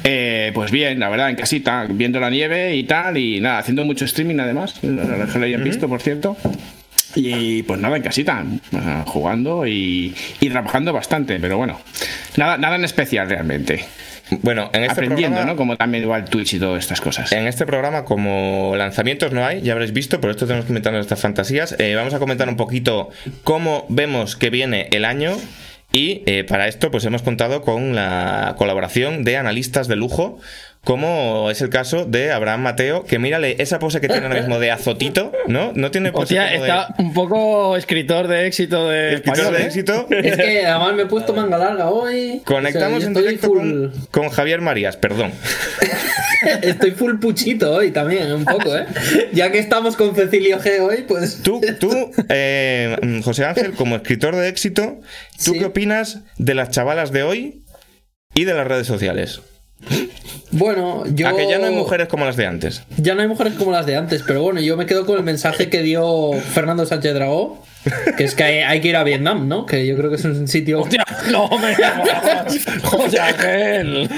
Eh, 0.05 0.51
pues 0.53 0.71
bien, 0.73 0.99
la 0.99 1.09
verdad, 1.09 1.31
en 1.31 1.37
casita, 1.37 1.87
viendo 1.89 2.19
la 2.21 2.29
nieve 2.31 2.75
y 2.75 2.83
tal, 2.83 3.17
y 3.17 3.41
nada, 3.41 3.59
haciendo 3.59 3.85
mucho 3.85 4.05
streaming 4.05 4.41
además, 4.41 4.75
lo 4.83 5.27
que 5.33 5.39
lo 5.39 5.45
hayan 5.47 5.63
visto, 5.65 5.89
por 5.89 6.03
cierto. 6.03 6.37
Y 7.15 7.63
pues 7.65 7.81
nada, 7.81 7.97
en 7.97 8.03
casita, 8.03 8.45
sea, 8.71 9.05
jugando 9.07 9.67
y, 9.67 10.15
y 10.41 10.49
trabajando 10.49 10.93
bastante, 10.93 11.39
pero 11.41 11.57
bueno, 11.57 11.81
nada, 12.37 12.57
nada 12.57 12.77
en 12.77 12.85
especial 12.85 13.29
realmente. 13.29 13.85
Bueno, 14.43 14.71
en 14.73 14.83
este 14.83 14.93
Aprendiendo, 14.93 15.37
programa, 15.37 15.53
¿no? 15.53 15.57
Como 15.57 15.77
también 15.77 16.05
igual 16.05 16.25
Twitch 16.25 16.55
y 16.55 16.59
todas 16.61 16.83
estas 16.83 17.01
cosas. 17.01 17.33
En 17.33 17.47
este 17.47 17.67
programa, 17.67 18.05
como 18.05 18.75
lanzamientos 18.77 19.33
no 19.33 19.45
hay, 19.45 19.61
ya 19.63 19.73
habréis 19.73 19.93
visto, 19.93 20.21
por 20.21 20.31
esto 20.31 20.47
tenemos 20.47 20.65
que 20.65 20.69
comentar 20.69 20.93
nuestras 20.93 21.21
fantasías. 21.21 21.75
Eh, 21.79 21.95
vamos 21.97 22.15
a 22.15 22.19
comentar 22.19 22.49
un 22.49 22.57
poquito 22.57 23.11
cómo 23.45 23.87
vemos 23.89 24.37
que 24.37 24.51
viene 24.51 24.89
el 24.93 25.05
año. 25.05 25.37
Y 25.93 26.23
eh, 26.27 26.45
para 26.45 26.69
esto, 26.69 26.93
pues 26.93 27.05
hemos 27.05 27.23
contado 27.23 27.63
con 27.63 27.97
la 27.97 28.55
colaboración 28.57 29.25
de 29.25 29.37
analistas 29.37 29.89
de 29.89 29.97
lujo, 29.97 30.39
como 30.85 31.51
es 31.51 31.61
el 31.61 31.69
caso 31.69 32.07
de 32.07 32.33
Abraham 32.33 32.63
Mateo, 32.63 33.05
que 33.05 33.19
mírale 33.19 33.57
esa 33.59 33.79
pose 33.79 34.01
que 34.01 34.09
tiene 34.09 34.27
ahora 34.27 34.41
mismo 34.41 34.59
de 34.59 34.71
azotito, 34.71 35.31
¿no? 35.47 35.73
No 35.75 35.91
tiene 35.91 36.11
pose 36.11 36.39
Hostia, 36.39 36.53
como 36.53 36.65
de 36.65 36.71
está 36.71 36.95
un 36.99 37.13
poco 37.13 37.77
escritor 37.77 38.29
de 38.29 38.47
éxito 38.47 38.89
de 38.89 39.15
escritor 39.15 39.39
español, 39.39 39.57
de 39.59 39.63
¿eh? 39.63 39.67
éxito. 39.67 40.07
Es 40.11 40.37
que 40.37 40.67
además 40.67 40.95
me 40.95 41.03
he 41.03 41.07
puesto 41.07 41.35
manga 41.35 41.59
larga 41.59 41.91
hoy. 41.91 42.41
Conectamos 42.45 42.99
O 42.99 43.01
sea, 43.01 43.09
en 43.09 43.15
yo 43.15 43.21
directo 43.21 43.47
estoy 43.47 43.59
con, 43.61 43.93
full, 43.93 44.09
con 44.11 44.29
Javier 44.31 44.61
Marías, 44.63 44.97
perdón. 44.97 45.33
Estoy 46.63 46.93
full 46.93 47.19
puchito 47.19 47.71
hoy 47.71 47.91
también, 47.91 48.33
un 48.33 48.47
poco, 48.47 48.75
¿eh? 48.75 48.87
Ya 49.35 49.53
que 49.53 49.59
estamos 49.59 49.95
con 49.97 50.15
Cecilio 50.15 50.59
G 50.59 50.81
hoy, 50.81 51.05
pues. 51.07 51.43
Tú, 51.43 51.61
tú 51.79 52.11
eh, 52.31 52.97
José 53.23 53.45
Ángel, 53.45 53.73
como 53.73 53.97
escritor 53.97 54.35
de 54.35 54.49
éxito, 54.49 55.01
¿tú 55.45 55.53
Sí. 55.53 55.59
qué 55.59 55.67
opinas 55.67 56.21
de 56.39 56.55
las 56.55 56.71
chavalas 56.71 57.13
de 57.13 57.25
hoy 57.25 57.65
y 58.35 58.45
de 58.45 58.55
las 58.55 58.67
redes 58.67 58.87
sociales? 58.87 59.43
Bueno, 60.53 61.05
yo. 61.15 61.29
A 61.29 61.37
que 61.37 61.49
ya 61.49 61.59
no 61.59 61.67
hay 61.67 61.75
mujeres 61.75 62.09
como 62.09 62.25
las 62.25 62.37
de 62.37 62.47
antes. 62.47 62.83
Ya 62.97 63.15
no 63.15 63.23
hay 63.23 63.29
mujeres 63.29 63.55
como 63.55 63.71
las 63.71 63.87
de 63.87 63.97
antes, 63.97 64.23
pero 64.27 64.43
bueno, 64.43 64.61
yo 64.61 64.77
me 64.77 64.87
quedo 64.87 65.07
con 65.07 65.17
el 65.17 65.23
mensaje 65.23 65.69
que 65.69 65.83
dio 65.83 66.33
Fernando 66.33 66.85
Sánchez 66.87 67.15
Dragó, 67.15 67.63
que 68.17 68.25
es 68.25 68.35
que 68.35 68.43
hay, 68.43 68.59
hay 68.59 68.81
que 68.81 68.89
ir 68.89 68.97
a 68.97 69.05
Vietnam, 69.05 69.47
¿no? 69.49 69.65
Que 69.65 69.87
yo 69.87 69.97
creo 69.97 70.11
que 70.11 70.17
es 70.17 70.25
un 70.25 70.49
sitio. 70.49 70.81
Hostia, 70.81 71.05
no, 71.31 71.49
me 71.59 71.77
José 72.83 73.21
Ángel. 73.21 74.11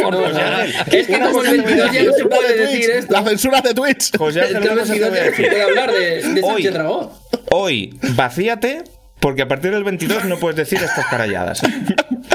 No, 0.00 0.10
no, 0.10 0.28
no. 0.28 0.60
Es 0.90 1.06
que 1.06 1.20
como 1.20 1.42
el 1.42 1.62
22 1.62 1.92
ya 1.92 2.02
no 2.04 2.12
se 2.12 2.24
puede 2.24 2.56
decir 2.56 2.90
esto. 2.90 3.12
La 3.12 3.22
censura 3.24 3.60
de 3.60 3.74
Twitch. 3.74 4.12
Ángel, 4.18 4.38
el 4.38 4.56
una 4.56 4.74
cosa 4.74 4.94
te 4.94 5.00
22 5.00 5.10
voy 5.10 5.18
a 5.18 5.24
ya 5.24 5.30
no 5.30 5.36
se 5.36 5.42
puede 5.42 5.62
hablar 5.62 5.92
de, 5.92 6.22
de. 6.34 6.40
Sánchez 6.40 6.72
Dragó. 6.72 7.12
Hoy, 7.50 7.98
vacíate, 8.14 8.84
porque 9.20 9.42
a 9.42 9.48
partir 9.48 9.72
del 9.72 9.84
22 9.84 10.24
no 10.26 10.38
puedes 10.38 10.56
decir 10.56 10.78
estas 10.82 11.06
caralladas. 11.06 11.62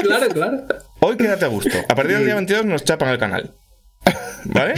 Claro, 0.02 0.26
claro. 0.30 0.64
Hoy 0.98 1.16
quédate 1.16 1.44
a 1.44 1.48
gusto. 1.48 1.78
A 1.88 1.94
partir 1.94 2.16
del 2.16 2.24
día 2.24 2.34
22 2.34 2.64
nos 2.64 2.82
chapan 2.82 3.10
el 3.10 3.18
canal. 3.18 3.54
¿Vale? 4.46 4.74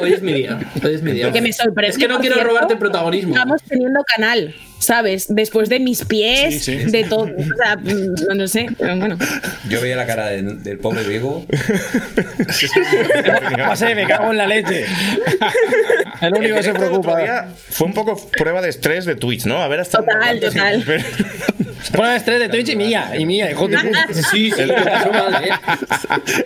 Hoy 0.00 0.14
es 0.14 0.22
mi 0.22 0.32
día. 0.32 0.58
Hoy 0.82 0.94
es 0.94 1.02
mi 1.02 1.12
día. 1.12 1.30
Que 1.30 1.42
me 1.42 1.52
sorprende. 1.52 1.90
Es 1.90 1.98
que 1.98 2.08
no 2.08 2.18
quiero 2.20 2.36
cierto, 2.36 2.54
robarte 2.54 2.76
protagonismo. 2.76 3.34
Estamos 3.34 3.62
teniendo 3.64 4.02
canal, 4.04 4.54
¿sabes? 4.82 5.26
Después 5.28 5.68
de 5.68 5.80
mis 5.80 6.04
pies, 6.04 6.64
Sí, 6.64 6.78
sí. 6.80 6.90
de 6.90 7.04
todo. 7.04 7.24
O 7.24 7.56
sea, 7.64 7.76
mm, 7.76 8.14
no, 8.28 8.34
no 8.34 8.48
sé. 8.48 8.66
pero 8.78 8.96
Bueno, 8.96 9.16
Yo 9.68 9.80
veía 9.80 9.96
la 9.96 10.06
cara 10.06 10.26
de- 10.26 10.42
del 10.42 10.78
pobre 10.78 11.04
Diego. 11.04 11.44
Pasé, 13.66 13.94
me 13.94 14.06
cago 14.06 14.30
en 14.30 14.36
la 14.38 14.46
leche. 14.46 14.84
El 16.20 16.34
único 16.34 16.56
que 16.56 16.62
se 16.62 16.70
El 16.70 16.76
preocupa. 16.76 17.48
Fue 17.70 17.86
un 17.86 17.94
poco 17.94 18.28
prueba 18.30 18.60
de 18.62 18.68
estrés 18.68 19.04
de 19.04 19.16
Twitch, 19.16 19.44
¿no? 19.46 19.62
A 19.62 19.68
ver 19.68 19.80
hasta. 19.80 19.98
Total, 19.98 20.40
total. 20.40 20.84
Prueba 21.90 22.12
de 22.12 22.16
estrés 22.18 22.38
de 22.38 22.48
Twitch 22.48 22.68
y 22.70 22.76
mía, 22.76 23.12
y 23.18 23.26
mía, 23.26 23.50
hijo 23.50 23.66
de 23.66 23.76
puta. 23.76 24.06
Sí, 24.30 24.52
sí, 24.52 24.54
¿eh? 24.56 25.50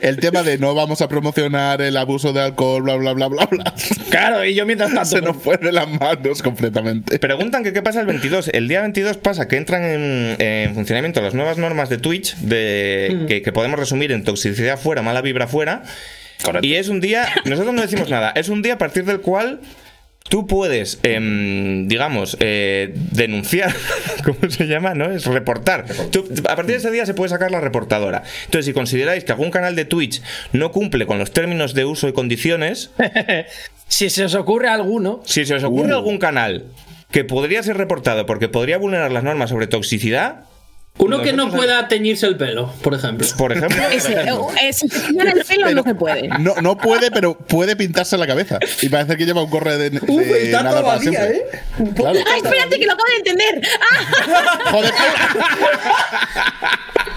El 0.01 0.17
tema 0.17 0.43
de 0.43 0.57
no 0.57 0.75
vamos 0.75 1.03
a 1.03 1.09
promocionar 1.09 1.83
el 1.83 1.97
abuso 1.99 2.33
de 2.33 2.41
alcohol, 2.41 2.83
bla, 2.83 2.97
bla, 2.97 3.13
bla, 3.13 3.29
bla, 3.29 3.45
bla. 3.47 3.75
Claro, 4.09 4.45
y 4.45 4.55
yo 4.55 4.65
mientras 4.65 4.95
tanto. 4.95 5.05
Se 5.05 5.21
nos 5.21 5.37
fue 5.37 5.59
de 5.59 5.73
las 5.73 5.87
manos 5.89 6.43
completamente. 6.43 7.19
Preguntan 7.19 7.63
que 7.63 7.73
qué 7.75 7.83
pasa 7.83 8.01
el 8.01 8.07
22. 8.29 8.49
El 8.55 8.69
día 8.69 8.81
22 8.83 9.17
pasa 9.19 9.49
que 9.49 9.57
entran 9.57 9.85
en, 9.85 10.37
en 10.41 10.75
funcionamiento 10.75 11.21
las 11.23 11.35
nuevas 11.35 11.59
normas 11.59 11.89
de 11.89 11.99
Twitch 11.99 12.37
de, 12.37 13.25
que, 13.29 13.43
que 13.43 13.53
podemos 13.53 13.79
resumir 13.79 14.13
en 14.13 14.25
toxicidad 14.25 14.79
fuera, 14.79 15.03
mala 15.03 15.21
vibra 15.23 15.47
fuera. 15.47 15.83
Y 16.63 16.75
es 16.75 16.89
un 16.89 17.01
día, 17.01 17.27
nosotros 17.45 17.75
no 17.75 17.81
decimos 17.83 18.11
nada, 18.11 18.33
es 18.37 18.49
un 18.49 18.63
día 18.63 18.75
a 18.75 18.79
partir 18.79 19.05
del 19.05 19.21
cual 19.21 19.61
tú 20.29 20.47
puedes, 20.47 20.99
em, 21.03 21.89
digamos, 21.89 22.37
eh, 22.41 22.93
denunciar, 22.95 23.75
¿cómo 24.25 24.51
se 24.51 24.67
llama? 24.67 24.93
¿No? 24.95 25.11
Es 25.11 25.25
reportar. 25.27 25.87
Tú- 26.11 26.29
a 26.49 26.57
partir 26.57 26.73
de 26.75 26.79
ese 26.79 26.91
día 26.91 27.07
se 27.07 27.15
puede 27.15 27.31
sacar 27.31 27.51
la 27.51 27.61
reportadora. 27.61 28.23
Entonces, 28.45 28.67
si 28.67 28.73
consideráis 28.73 29.25
que 29.25 29.33
algún 29.33 29.51
canal 29.51 29.77
de 29.77 29.85
Twitch 29.85 30.21
no 30.53 30.73
cumple 30.73 31.07
con 31.07 31.19
los 31.19 31.31
términos 31.33 31.75
de 31.75 31.85
uso 31.85 32.09
y 32.09 32.13
condiciones, 32.13 32.91
Si 33.89 34.11
se 34.11 34.25
os 34.25 34.35
ocurre 34.35 34.69
alguno, 34.69 35.23
si 35.25 35.47
se 35.47 35.55
os 35.55 35.63
ocurre 35.63 35.93
algún 35.93 36.19
canal 36.19 36.65
que 37.17 37.25
podría 37.25 37.63
ser 37.63 37.79
reportado 37.79 38.27
porque 38.27 38.51
podría 38.51 38.77
vulnerar 38.77 39.11
las 39.11 39.25
normas 39.25 39.49
sobre 39.49 39.67
toxicidad, 39.67 40.45
Uno 40.99 41.23
que 41.23 41.33
no 41.33 41.51
pueda 41.51 41.89
teñirse 41.89 42.27
el 42.27 42.37
pelo, 42.37 42.71
por 42.83 42.93
ejemplo. 42.93 43.27
por 43.39 43.53
ejemplo, 43.53 43.83
ese, 43.91 44.13
el 44.13 45.45
pelo 45.49 45.71
no 45.73 45.83
se 45.83 45.95
puede. 45.95 46.29
No, 46.39 46.57
no 46.61 46.77
puede, 46.77 47.11
pero 47.11 47.39
puede 47.39 47.75
pintarse 47.75 48.19
la 48.19 48.27
cabeza. 48.27 48.59
Y 48.83 48.91
parece 48.91 49.17
que 49.17 49.25
lleva 49.25 49.43
un 49.43 49.49
corre 49.49 49.79
de, 49.79 49.89
de 49.89 50.01
Uf, 50.07 50.27
está 50.27 50.63
nada 50.63 50.83
para 50.83 51.01
siempre. 51.01 51.37
¿eh? 51.37 51.47
Claro. 51.95 52.19
¡Ah, 52.27 52.37
espérate, 52.37 52.79
que 52.79 52.85
lo 52.85 52.93
acabo 52.93 53.09
de 53.09 53.17
entender! 53.17 53.63
¡Ah! 53.81 54.71
Joder, 54.73 54.93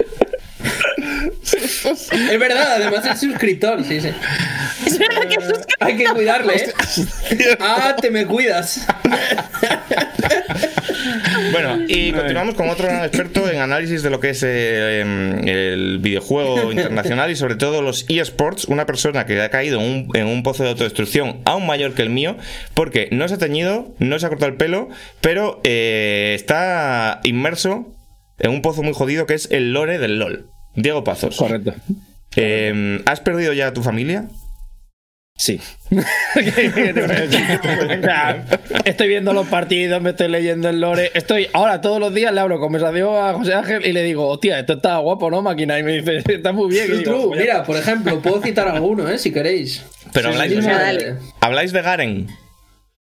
Es 1.52 2.38
verdad, 2.38 2.74
además 2.76 3.04
es 3.06 3.20
suscriptor, 3.20 3.84
sí, 3.84 4.00
sí. 4.00 4.10
Es 4.86 4.98
verdad 4.98 5.22
que 5.28 5.34
es 5.34 5.52
Hay 5.80 5.96
que 5.96 6.04
cuidarle, 6.04 6.56
¿eh? 6.56 6.72
Ah, 7.60 7.96
te 8.00 8.10
me 8.10 8.26
cuidas. 8.26 8.86
bueno, 11.52 11.84
y 11.88 12.12
continuamos 12.12 12.54
con 12.54 12.68
otro 12.70 12.86
gran 12.86 13.04
experto 13.04 13.48
en 13.50 13.60
análisis 13.60 14.02
de 14.02 14.10
lo 14.10 14.20
que 14.20 14.30
es 14.30 14.42
eh, 14.42 15.00
em, 15.00 15.46
el 15.48 15.98
videojuego 15.98 16.72
internacional 16.72 17.30
y 17.30 17.36
sobre 17.36 17.56
todo 17.56 17.82
los 17.82 18.06
eSports, 18.08 18.64
una 18.66 18.86
persona 18.86 19.26
que 19.26 19.40
ha 19.40 19.50
caído 19.50 19.80
en 19.80 19.86
un, 19.86 20.16
en 20.16 20.26
un 20.26 20.42
pozo 20.42 20.62
de 20.62 20.70
autodestrucción 20.70 21.40
aún 21.44 21.66
mayor 21.66 21.94
que 21.94 22.02
el 22.02 22.10
mío, 22.10 22.36
porque 22.74 23.08
no 23.10 23.26
se 23.28 23.34
ha 23.34 23.38
teñido, 23.38 23.94
no 23.98 24.18
se 24.18 24.26
ha 24.26 24.28
cortado 24.28 24.50
el 24.50 24.56
pelo, 24.56 24.88
pero 25.20 25.60
eh, 25.64 26.32
está 26.34 27.20
inmerso 27.24 27.92
en 28.38 28.50
un 28.50 28.62
pozo 28.62 28.82
muy 28.82 28.94
jodido 28.94 29.26
que 29.26 29.34
es 29.34 29.48
el 29.50 29.72
lore 29.72 29.98
del 29.98 30.18
LOL. 30.18 30.50
Diego 30.74 31.02
Pazos. 31.04 31.36
correcto. 31.36 31.74
Em, 32.36 33.00
¿Has 33.06 33.20
perdido 33.20 33.52
ya 33.52 33.68
a 33.68 33.72
tu 33.72 33.82
familia? 33.82 34.24
Sí. 35.36 35.58
Estoy 38.84 39.08
viendo 39.08 39.32
los 39.32 39.46
partidos, 39.48 40.00
me 40.02 40.10
estoy 40.10 40.28
leyendo 40.28 40.68
el 40.68 40.80
lore. 40.80 41.10
Estoy 41.14 41.48
ahora 41.52 41.80
todos 41.80 41.98
los 41.98 42.12
días 42.14 42.32
le 42.32 42.40
hablo 42.40 42.60
conversación 42.60 43.16
a 43.16 43.32
José 43.32 43.54
Ángel 43.54 43.86
y 43.86 43.92
le 43.92 44.02
digo, 44.02 44.28
hostia, 44.28 44.58
esto 44.58 44.74
está 44.74 44.98
guapo, 44.98 45.30
¿no, 45.30 45.42
máquina? 45.42 45.78
Y 45.78 45.82
me 45.82 45.92
dice, 46.00 46.22
está 46.34 46.52
muy 46.52 46.70
bien. 46.70 46.86
Digo, 46.98 47.28
true. 47.28 47.38
Mira, 47.38 47.64
por 47.64 47.76
ejemplo, 47.76 48.20
puedo 48.20 48.42
citar 48.42 48.68
alguno, 48.68 49.08
¿eh? 49.08 49.18
Si 49.18 49.32
queréis. 49.32 49.82
Pero 50.12 50.28
Sí, 50.28 50.34
habláis, 50.34 50.52
sí, 50.52 50.60
de, 50.60 51.14
habláis 51.40 51.72
de 51.72 51.82
Garen. 51.82 52.26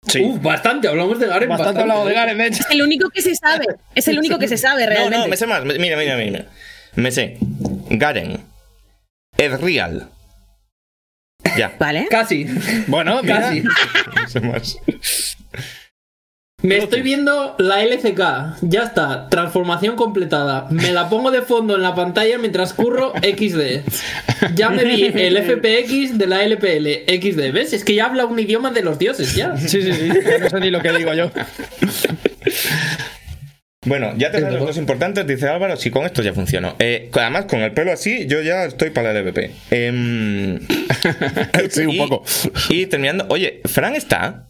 Sí. 0.07 0.21
Uf, 0.21 0.41
bastante, 0.41 0.87
hablamos 0.87 1.19
de 1.19 1.27
Garen. 1.27 1.49
bastante 1.49 1.81
hablado 1.81 2.05
de 2.05 2.13
Garen, 2.13 2.37
de 2.37 2.47
hecho. 2.47 2.61
Es 2.61 2.71
el 2.71 2.81
único 2.81 3.09
que 3.09 3.21
se 3.21 3.35
sabe. 3.35 3.65
Es 3.95 4.07
el 4.07 4.17
único 4.19 4.37
que 4.39 4.47
se 4.47 4.57
sabe 4.57 4.83
No, 4.83 4.89
realmente. 4.89 5.17
no, 5.19 5.27
me 5.27 5.37
sé 5.37 5.47
más. 5.47 5.63
Mira, 5.63 5.97
mira, 5.97 6.17
mira. 6.17 6.45
Me 6.95 7.11
sé. 7.11 7.37
Garen. 7.89 8.39
Edreal. 9.37 10.09
Ya. 11.57 11.75
¿Vale? 11.79 12.07
Casi, 12.09 12.45
Bueno, 12.87 13.21
casi. 13.25 13.61
Me 14.15 14.27
sé 14.27 14.39
más. 14.41 14.77
Me 16.61 16.77
estoy 16.77 17.01
viendo 17.01 17.55
la 17.59 17.83
LCK. 17.83 18.61
Ya 18.61 18.83
está, 18.83 19.27
transformación 19.27 19.97
completada. 19.97 20.67
Me 20.69 20.91
la 20.93 21.09
pongo 21.09 21.29
de 21.29 21.41
fondo 21.41 21.75
en 21.75 21.81
la 21.81 21.93
pantalla 21.93 22.37
mientras 22.37 22.73
curro 22.73 23.11
XD. 23.17 23.81
Ya 24.55 24.69
me 24.69 24.85
vi 24.85 25.03
el 25.13 25.37
FPX 25.43 26.17
de 26.17 26.25
la 26.25 26.41
LPL 26.45 27.03
XD. 27.05 27.51
¿Ves? 27.51 27.73
Es 27.73 27.83
que 27.83 27.95
ya 27.95 28.05
habla 28.05 28.25
un 28.25 28.39
idioma 28.39 28.71
de 28.71 28.81
los 28.81 28.97
dioses, 28.97 29.35
ya. 29.35 29.57
Sí, 29.57 29.81
sí, 29.81 29.91
sí. 29.91 30.07
No 30.41 30.49
sé 30.49 30.59
ni 30.61 30.69
lo 30.71 30.81
que 30.81 30.93
digo 30.93 31.13
yo. 31.13 31.29
Bueno, 33.85 34.13
ya 34.17 34.31
te 34.31 34.39
sabes 34.39 34.55
los 34.55 34.65
dos 34.67 34.77
importantes, 34.77 35.27
dice 35.27 35.47
Álvaro. 35.49 35.75
Sí, 35.77 35.89
con 35.91 36.05
esto 36.05 36.21
ya 36.21 36.33
funcionó. 36.33 36.75
Eh, 36.79 37.09
además, 37.13 37.45
con 37.45 37.59
el 37.61 37.71
pelo 37.73 37.91
así, 37.91 38.27
yo 38.27 38.41
ya 38.41 38.65
estoy 38.65 38.89
para 38.91 39.11
el 39.11 39.17
LVP. 39.25 39.51
Em, 39.71 40.59
Sí, 41.69 41.85
un 41.85 41.97
poco. 41.97 42.23
Y 42.69 42.85
terminando. 42.85 43.25
Oye, 43.29 43.61
¿Fran 43.65 43.95
está? 43.95 44.47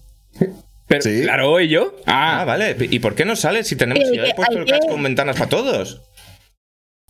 Pero, 0.88 1.02
Sí. 1.02 1.22
Claro, 1.24 1.60
¿y 1.62 1.70
yo? 1.70 1.96
Ah, 2.06 2.42
Ah, 2.42 2.46
vale. 2.46 2.76
¿Y 2.80 3.00
por 3.00 3.16
qué 3.16 3.26
no 3.26 3.36
sale 3.36 3.64
si 3.64 3.76
tenemos 3.76 4.08
si 4.08 4.16
ya 4.18 4.36
puesto 4.36 4.60
el 4.60 4.66
catch 4.66 4.82
que- 4.84 4.88
con 4.88 5.02
ventanas 5.02 5.38
para 5.38 5.50
todos? 5.50 6.02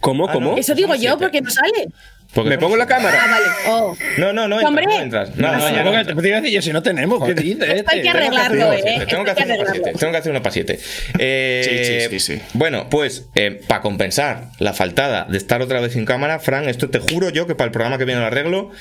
¿Cómo? 0.03 0.29
Ah, 0.29 0.33
¿Cómo? 0.33 0.51
no. 0.51 0.57
Eso 0.57 0.75
digo 0.75 0.93
yo 0.95 1.17
porque 1.17 1.41
no 1.41 1.49
sale. 1.49 1.87
Porque 2.33 2.49
¿Me 2.49 2.57
pongo 2.57 2.75
la 2.77 2.85
Ah, 2.85 2.87
cámara? 2.87 3.17
vale. 3.29 3.45
Oh. 3.67 3.95
No, 4.17 4.33
no, 4.33 4.47
no 4.47 4.55
entras, 4.55 4.67
¡Hombre! 4.69 4.85
no 4.87 4.91
entras. 5.01 5.35
No, 5.35 5.51
no, 5.55 5.59
porque 5.59 5.83
no. 5.83 6.03
te 6.15 6.21
te 6.23 6.27
iba 6.29 6.37
a 6.37 6.41
decir, 6.41 6.55
yo 6.55 6.61
si 6.63 6.73
no 6.73 6.81
tenemos, 6.81 7.23
¿qué 7.23 7.35
dices? 7.35 7.69
Esto 7.69 7.91
hay 7.91 8.01
que 8.01 8.09
arreglarlo, 8.09 8.69
Tengo 8.71 8.73
¿eh? 8.73 9.05
que 9.05 9.31
hacer 9.31 9.47
que 9.47 9.55
para 9.55 9.71
siete. 9.71 9.93
Tengo 9.99 10.11
que 10.11 10.17
hacer 10.17 10.31
uno 10.31 10.41
para 10.41 10.53
siete. 10.53 10.79
Eh, 11.19 12.07
Sí, 12.09 12.17
sí, 12.17 12.19
sí, 12.19 12.37
sí. 12.37 12.41
Bueno, 12.53 12.87
pues 12.89 13.27
para 13.67 13.81
compensar 13.81 14.45
la 14.57 14.73
faltada 14.73 15.25
de 15.29 15.37
estar 15.37 15.61
otra 15.61 15.79
vez 15.79 15.93
sin 15.93 16.05
cámara, 16.05 16.39
Fran, 16.39 16.67
esto 16.67 16.89
te 16.89 16.97
juro 16.97 17.29
yo 17.29 17.45
que 17.45 17.53
para 17.53 17.67
el 17.67 17.71
programa 17.71 17.99
que 17.99 18.05
viene 18.05 18.21
lo 18.21 18.25
arreglo. 18.27 18.71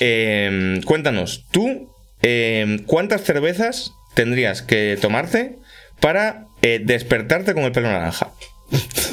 Eh, 0.00 0.80
cuéntanos, 0.86 1.44
tú, 1.50 1.92
eh, 2.22 2.78
¿cuántas 2.86 3.22
cervezas 3.24 3.92
tendrías 4.14 4.62
que 4.62 4.96
tomarte 5.00 5.58
para 6.00 6.46
eh, 6.62 6.80
despertarte 6.82 7.52
con 7.52 7.64
el 7.64 7.72
pelo 7.72 7.88
naranja? 7.88 8.30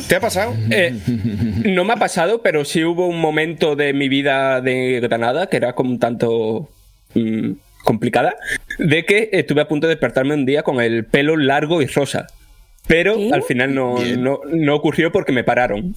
¿Te 0.08 0.16
ha 0.16 0.20
pasado? 0.20 0.56
Eh, 0.72 0.94
no 1.66 1.84
me 1.84 1.94
ha 1.94 1.98
pasado, 1.98 2.42
pero 2.42 2.66
sí 2.66 2.84
hubo 2.84 3.08
un 3.08 3.20
momento 3.20 3.76
de 3.76 3.94
mi 3.94 4.10
vida 4.10 4.62
de 4.62 5.00
Granada 5.02 5.48
que 5.48 5.58
era 5.58 5.74
como 5.74 5.92
un 5.92 6.00
tanto 6.00 6.70
mm, 7.14 7.52
complicada, 7.84 8.36
de 8.80 9.06
que 9.06 9.30
estuve 9.34 9.62
a 9.62 9.68
punto 9.68 9.88
de 9.88 9.94
despertarme 9.96 10.34
un 10.34 10.46
día 10.46 10.64
con 10.64 10.82
el 10.82 11.06
pelo 11.06 11.38
largo 11.38 11.82
y 11.82 11.86
rosa. 11.88 12.28
Pero 12.88 13.18
¿Qué? 13.18 13.30
al 13.34 13.44
final 13.44 13.76
no, 13.76 14.00
no, 14.18 14.40
no 14.52 14.76
ocurrió 14.76 15.12
porque 15.12 15.32
me 15.32 15.44
pararon. 15.44 15.94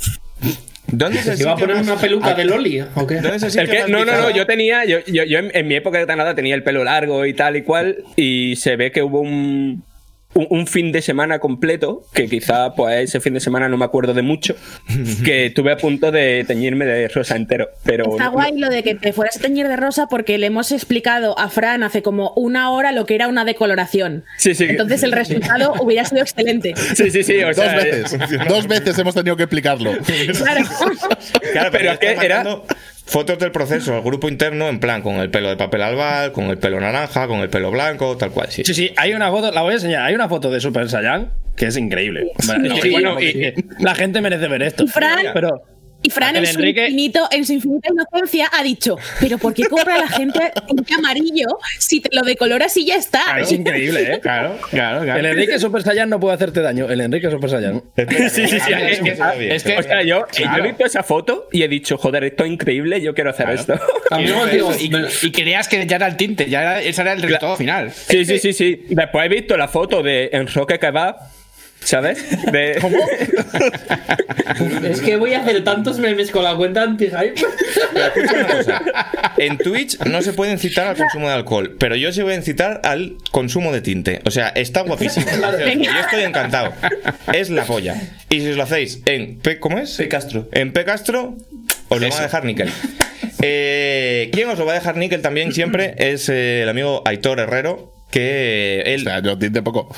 ¿Dónde 0.89 1.21
es 1.21 1.27
el 1.29 1.39
¿Se 1.39 1.45
va 1.47 1.53
a 1.53 1.57
poner 1.57 1.77
más- 1.77 1.87
una 1.87 1.97
peluca 1.97 2.35
de 2.35 2.45
Loli? 2.45 2.81
¿O 2.97 3.07
qué? 3.07 3.15
¿Dónde 3.15 3.37
es 3.47 3.57
el 3.57 3.91
No, 3.91 4.05
no, 4.05 4.13
no, 4.13 4.29
yo 4.31 4.45
tenía, 4.47 4.85
yo, 4.85 4.99
yo, 5.07 5.25
yo 5.25 5.39
en, 5.39 5.51
en 5.55 5.67
mi 5.69 5.75
época 5.77 5.97
de 5.99 6.05
Granada 6.05 6.35
tenía 6.35 6.55
el 6.55 6.63
pelo 6.63 6.85
largo 6.85 7.25
y 7.25 7.33
tal 7.33 7.57
y 7.57 7.63
cual, 7.63 8.05
y 8.17 8.57
se 8.57 8.77
ve 8.77 8.93
que 8.93 9.03
hubo 9.03 9.21
un, 9.21 9.85
un, 10.35 10.47
un 10.51 10.67
fin 10.67 10.93
de 10.93 11.03
semana 11.03 11.39
completo, 11.39 12.05
que 12.13 12.29
quizá 12.29 12.75
pues 12.75 13.01
ese 13.05 13.21
fin 13.21 13.35
de 13.35 13.41
semana 13.41 13.69
no 13.69 13.77
me 13.77 13.85
acuerdo 13.85 14.15
de 14.15 14.23
mucho, 14.23 14.55
que 15.25 15.47
estuve 15.47 15.73
a 15.73 15.77
punto 15.77 16.11
de 16.11 16.45
teñirme 16.47 16.85
de 16.87 17.09
rosa 17.09 17.37
entero, 17.37 17.69
pero... 17.85 18.13
Está 18.13 18.25
no- 18.27 18.33
guay 18.33 18.57
lo 18.59 18.69
de 18.71 18.83
que 18.83 18.95
te 18.95 19.13
fueras 19.13 19.37
a 19.37 19.41
teñir 19.41 19.69
de 19.69 19.77
rosa 19.77 20.07
porque 20.09 20.39
le 20.39 20.47
hemos 20.47 20.73
explicado 20.73 21.39
a 21.39 21.49
Fran 21.49 21.83
hace 21.83 22.03
como 22.03 22.33
una 22.37 22.71
hora 22.71 22.93
lo 22.93 23.07
que 23.07 23.15
era 23.15 23.29
una 23.29 23.45
decoloración. 23.45 24.25
Sí, 24.39 24.55
sí. 24.55 24.65
Entonces 24.69 25.03
el 25.03 25.13
resultado 25.13 25.75
hubiera 25.81 26.05
sido 26.05 26.23
excelente. 26.23 26.75
Sí, 26.95 27.11
sí, 27.11 27.23
sí, 27.23 27.37
o 27.43 27.49
Dos 27.55 27.75
veces. 27.75 28.17
Dos 28.49 28.67
veces 28.69 28.99
hemos 28.99 29.15
tenido 29.15 29.37
que 29.37 29.43
explicarlo. 29.45 29.93
Claro. 30.39 30.65
Claro, 31.53 31.71
pero, 31.71 31.71
Pero 31.73 31.93
es 31.93 31.99
que 31.99 32.27
era- 32.27 32.45
fotos 33.05 33.39
del 33.39 33.51
proceso 33.53 33.95
al 33.95 34.03
grupo 34.03 34.29
interno 34.29 34.69
en 34.69 34.81
plan 34.81 35.03
con 35.03 35.17
el 35.17 35.31
pelo 35.31 35.49
de 35.49 35.57
papel 35.57 35.83
albal, 35.83 36.33
con 36.33 36.45
el 36.47 36.59
pelo 36.59 36.81
naranja, 36.81 37.27
con 37.27 37.41
el 37.41 37.49
pelo 37.51 37.71
blanco, 37.71 38.17
tal 38.17 38.31
cual. 38.31 38.49
Sí. 38.51 38.63
Sí, 38.65 38.75
sí, 38.75 38.93
hay 38.97 39.13
una 39.15 39.31
foto, 39.31 39.51
la 39.53 39.63
voy 39.63 39.73
a 39.73 39.75
enseñar. 39.75 40.03
Hay 40.05 40.15
una 40.15 40.29
foto 40.29 40.51
de 40.51 40.61
Super 40.61 40.89
Saiyan 40.89 41.33
que 41.57 41.67
es 41.67 41.77
increíble. 41.77 42.31
Sí, 42.81 42.91
bueno, 42.91 43.21
y- 43.21 43.53
la 43.79 43.95
gente 43.95 44.21
merece 44.23 44.49
ver 44.49 44.63
esto. 44.63 44.87
Fran- 44.87 45.31
Pero 45.35 45.63
Y 46.03 46.11
Fran, 46.11 46.37
en 46.37 46.47
su, 46.47 46.59
Enrique- 46.59 46.83
infinito, 46.87 47.29
en 47.31 47.47
su 47.47 47.53
infinita 47.53 47.89
inocencia, 47.93 48.51
ha 48.53 48.63
dicho: 48.63 48.97
¿Pero 49.21 49.39
por 49.39 49.55
qué 49.55 49.65
compra 49.65 49.99
la 49.99 50.09
gente 50.09 50.39
un 50.69 50.85
amarillo 50.97 51.47
si 51.79 52.01
te 52.01 52.09
lo 52.15 52.23
decoloras 52.23 52.77
y 52.77 52.87
ya 52.87 52.97
está? 52.97 53.39
Es 53.39 53.53
increíble, 53.53 54.15
¿eh? 54.15 54.21
Claro, 54.21 54.59
claro, 54.71 55.03
claro. 55.03 55.19
El 55.21 55.27
Enrique 55.27 55.59
Super 55.59 55.83
Saiyan 55.83 56.09
no 56.11 56.19
puede 56.21 56.35
hacerte 56.35 56.61
daño. 56.61 56.91
El 56.91 57.01
Enrique 57.01 57.31
Super 57.31 57.51
Saiyan. 57.51 57.83
Sí, 57.97 58.49
sí, 58.49 58.59
sí. 58.61 58.73
Ah, 58.73 58.81
Es 58.91 59.01
que, 59.01 59.11
es 59.55 59.63
que- 59.65 59.77
o 59.79 59.83
sea, 59.83 60.03
yo, 60.03 60.27
Claro. 60.27 60.59
yo 60.59 60.65
he 60.65 60.69
visto 60.69 60.85
esa 60.85 61.03
foto 61.03 61.49
y 61.53 61.63
he 61.63 61.69
dicho, 61.69 61.97
joder, 61.99 62.25
esto 62.25 62.45
es 62.45 62.51
increíble, 62.51 63.01
yo 63.01 63.15
quiero 63.15 63.31
hacer 63.31 63.51
esto. 63.51 63.75
También 64.09 64.35
os 64.35 64.51
digo, 64.51 64.73
y, 64.79 64.91
y 65.27 65.31
creías 65.33 65.69
que 65.69 65.87
ya 65.87 65.97
era 65.97 66.07
el 66.07 66.17
tinte, 66.17 66.49
ya 66.49 66.61
era, 66.63 66.83
ese 66.83 67.01
era 67.03 67.13
el 67.13 67.23
resultado 67.23 67.57
final. 67.57 67.91
Sí, 67.93 68.25
sí, 68.25 68.39
sí, 68.39 68.53
sí. 68.53 68.85
Después 68.89 69.27
he 69.27 69.29
visto 69.29 69.57
la 69.57 69.69
foto 69.69 70.03
de 70.03 70.31
Enroque 70.33 70.79
Kebab, 70.79 71.17
¿sabes? 71.85 72.25
De... 72.51 72.79
¿Cómo? 72.81 72.97
es 74.85 75.01
que 75.01 75.17
voy 75.17 75.35
a 75.35 75.41
hacer 75.41 75.65
tantos 75.65 75.99
memes 75.99 76.31
con 76.31 76.45
la 76.45 76.55
cuenta 76.57 76.83
anti-hype. 76.83 77.35
Escucha 77.35 78.35
una 78.35 78.47
cosa. 78.49 78.83
En 79.37 79.59
Twitch 79.59 79.99
no 80.01 80.23
se 80.23 80.33
puede 80.33 80.53
incitar 80.53 80.87
al 80.87 80.97
consumo 80.97 81.29
de 81.29 81.35
alcohol, 81.35 81.77
pero 81.79 81.97
yo 81.97 82.13
sí 82.13 82.23
voy 82.23 82.35
a 82.35 82.37
incitar 82.37 82.81
al 82.85 83.17
consumo 83.31 83.73
de 83.73 83.81
tinte. 83.81 84.21
O 84.25 84.31
sea, 84.31 84.49
está 84.49 84.83
guapísimo. 84.83 85.27
Yo 85.33 86.01
estoy 86.01 86.23
encantado. 86.25 86.73
Es 87.33 87.51
la 87.51 87.65
polla. 87.65 88.01
Y 88.29 88.41
si 88.41 88.51
os 88.51 88.57
lo 88.57 88.63
hacéis 88.63 89.03
en 89.07 89.39
P, 89.39 89.59
¿cómo 89.59 89.79
es? 89.79 89.97
P. 89.97 90.09
Castro. 90.09 90.49
En 90.53 90.73
P 90.73 90.85
Castro, 90.85 91.37
os 91.89 92.01
lo 92.01 92.09
van 92.09 92.19
a 92.19 92.23
dejar 92.23 92.45
níquel. 92.45 92.71
Eh, 93.41 94.31
¿Quién 94.33 94.49
os 94.49 94.59
lo 94.59 94.67
va 94.67 94.73
a 94.73 94.75
dejar 94.77 94.97
níquel 94.97 95.21
también 95.21 95.53
siempre? 95.53 95.95
Es 95.99 96.29
eh, 96.29 96.63
el 96.63 96.69
amigo 96.69 97.03
Aitor 97.07 97.41
Herrero. 97.41 97.92
Que 98.13 98.83
él 98.87 99.01
O 99.01 99.05
sea, 99.05 99.21
yo 99.23 99.39
tinte 99.39 99.63
poco. 99.63 99.89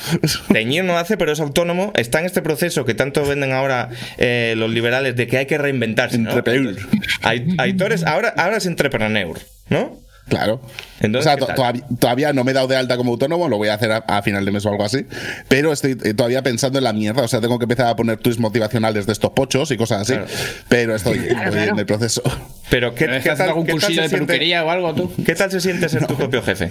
Teñir 0.53 0.85
no 0.85 0.97
hace, 0.97 1.17
pero 1.17 1.33
es 1.33 1.41
autónomo. 1.41 1.93
Está 1.97 2.21
en 2.21 2.27
este 2.27 2.41
proceso 2.43 2.85
que 2.85 2.95
tanto 2.95 3.27
venden 3.27 3.53
ahora 3.53 3.91
eh, 4.19 4.55
los 4.57 4.71
liberales 4.71 5.17
de 5.17 5.27
que 5.27 5.37
hay 5.39 5.47
que 5.47 5.59
reinventarse. 5.59 6.17
¿no? 6.19 6.31
Entrepreneur. 6.31 6.77
Ai- 7.23 7.47
Aitor 7.59 7.93
es, 7.93 8.05
ahora, 8.05 8.33
ahora 8.37 8.57
es 8.59 8.67
entrepreneur, 8.67 9.37
¿no? 9.69 9.99
Claro. 10.29 10.63
Entonces, 11.01 11.31
o 11.35 11.45
sea, 11.45 11.55
todavía, 11.55 11.85
todavía 11.99 12.33
no 12.33 12.45
me 12.45 12.53
he 12.53 12.55
dado 12.55 12.67
de 12.69 12.77
alta 12.77 12.97
como 12.97 13.13
autónomo, 13.13 13.47
lo 13.49 13.59
voy 13.59 13.69
a 13.69 13.75
hacer 13.75 13.93
a, 13.93 13.97
a 13.99 14.23
final 14.23 14.43
de 14.45 14.53
mes 14.53 14.65
o 14.65 14.71
algo 14.71 14.85
así. 14.85 15.05
Pero 15.49 15.71
estoy 15.73 15.99
eh, 16.03 16.15
todavía 16.15 16.43
pensando 16.43 16.79
en 16.79 16.85
la 16.85 16.93
mierda. 16.95 17.23
O 17.25 17.29
sea, 17.29 17.41
tengo 17.43 17.59
que 17.59 17.65
empezar 17.65 17.89
a 17.89 17.97
poner 17.97 18.17
tweets 18.19 18.39
motivacionales 18.39 19.05
de 19.07 19.13
estos 19.13 19.33
pochos 19.33 19.71
y 19.71 19.77
cosas 19.77 20.03
así. 20.03 20.13
Claro. 20.15 20.29
Pero 20.69 20.95
estoy, 20.95 21.19
en 21.19 21.79
el 21.79 21.85
proceso. 21.85 22.23
Pero 22.71 22.95
¿qué, 22.95 23.07
¿Qué, 23.07 23.21
qué 23.23 23.31
tal, 23.31 23.49
algún 23.49 23.67
qué 23.67 23.73
tal 23.73 23.81
se 23.81 23.87
de 23.89 23.93
siente, 24.09 24.15
peluquería 24.15 24.65
o 24.65 24.71
algo 24.71 24.95
tú? 24.95 25.13
¿Qué 25.27 25.35
tal 25.35 25.51
se 25.51 25.61
siente 25.61 25.89
ser 25.89 26.07
tu 26.07 26.15
propio 26.17 26.43
jefe? 26.43 26.71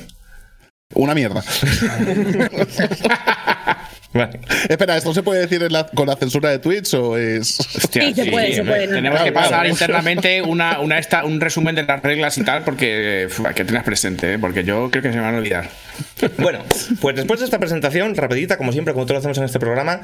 Una 0.96 1.14
mierda. 1.16 1.44
Vale. 4.14 4.40
Espera, 4.70 4.96
¿esto 4.96 5.12
se 5.12 5.24
puede 5.24 5.42
decir 5.42 5.64
en 5.64 5.74
la- 5.74 5.88
con 5.88 6.06
la 6.08 6.16
censura 6.16 6.52
de 6.52 6.60
tweets 6.60 6.94
o 6.94 7.18
es.? 7.18 7.60
Hostia, 7.60 8.04
Sí, 8.04 8.14
se 8.14 8.26
puede, 8.28 8.54
se 8.54 8.64
puede. 8.64 8.86
¿no? 8.86 8.94
Tenemos 8.96 9.18
Claro, 9.22 9.26
que 9.26 9.32
pasar 9.32 9.50
claro. 9.50 9.70
internamente 9.70 10.42
una, 10.44 10.80
una 10.82 11.00
esta, 11.00 11.26
un 11.26 11.42
resumen 11.42 11.74
de 11.74 11.82
las 11.84 12.04
reglas 12.04 12.38
y 12.38 12.44
tal, 12.44 12.64
porque 12.64 13.28
hay 13.44 13.54
que 13.56 13.66
tener 13.66 13.84
presente, 13.84 14.34
¿eh? 14.34 14.38
porque 14.40 14.64
yo 14.64 14.92
creo 14.92 15.02
que 15.02 15.10
se 15.10 15.16
me 15.18 15.24
van 15.24 15.34
a 15.34 15.38
olvidar. 15.40 15.68
Bueno, 16.38 16.60
pues 17.02 17.16
después 17.16 17.40
de 17.40 17.46
esta 17.46 17.58
presentación, 17.58 18.16
rapidita, 18.16 18.58
como 18.58 18.72
siempre, 18.72 18.94
como 18.94 19.08
todos 19.08 19.16
lo 19.16 19.20
hacemos 19.20 19.38
en 19.40 19.46
este 19.46 19.60
programa, 19.60 20.02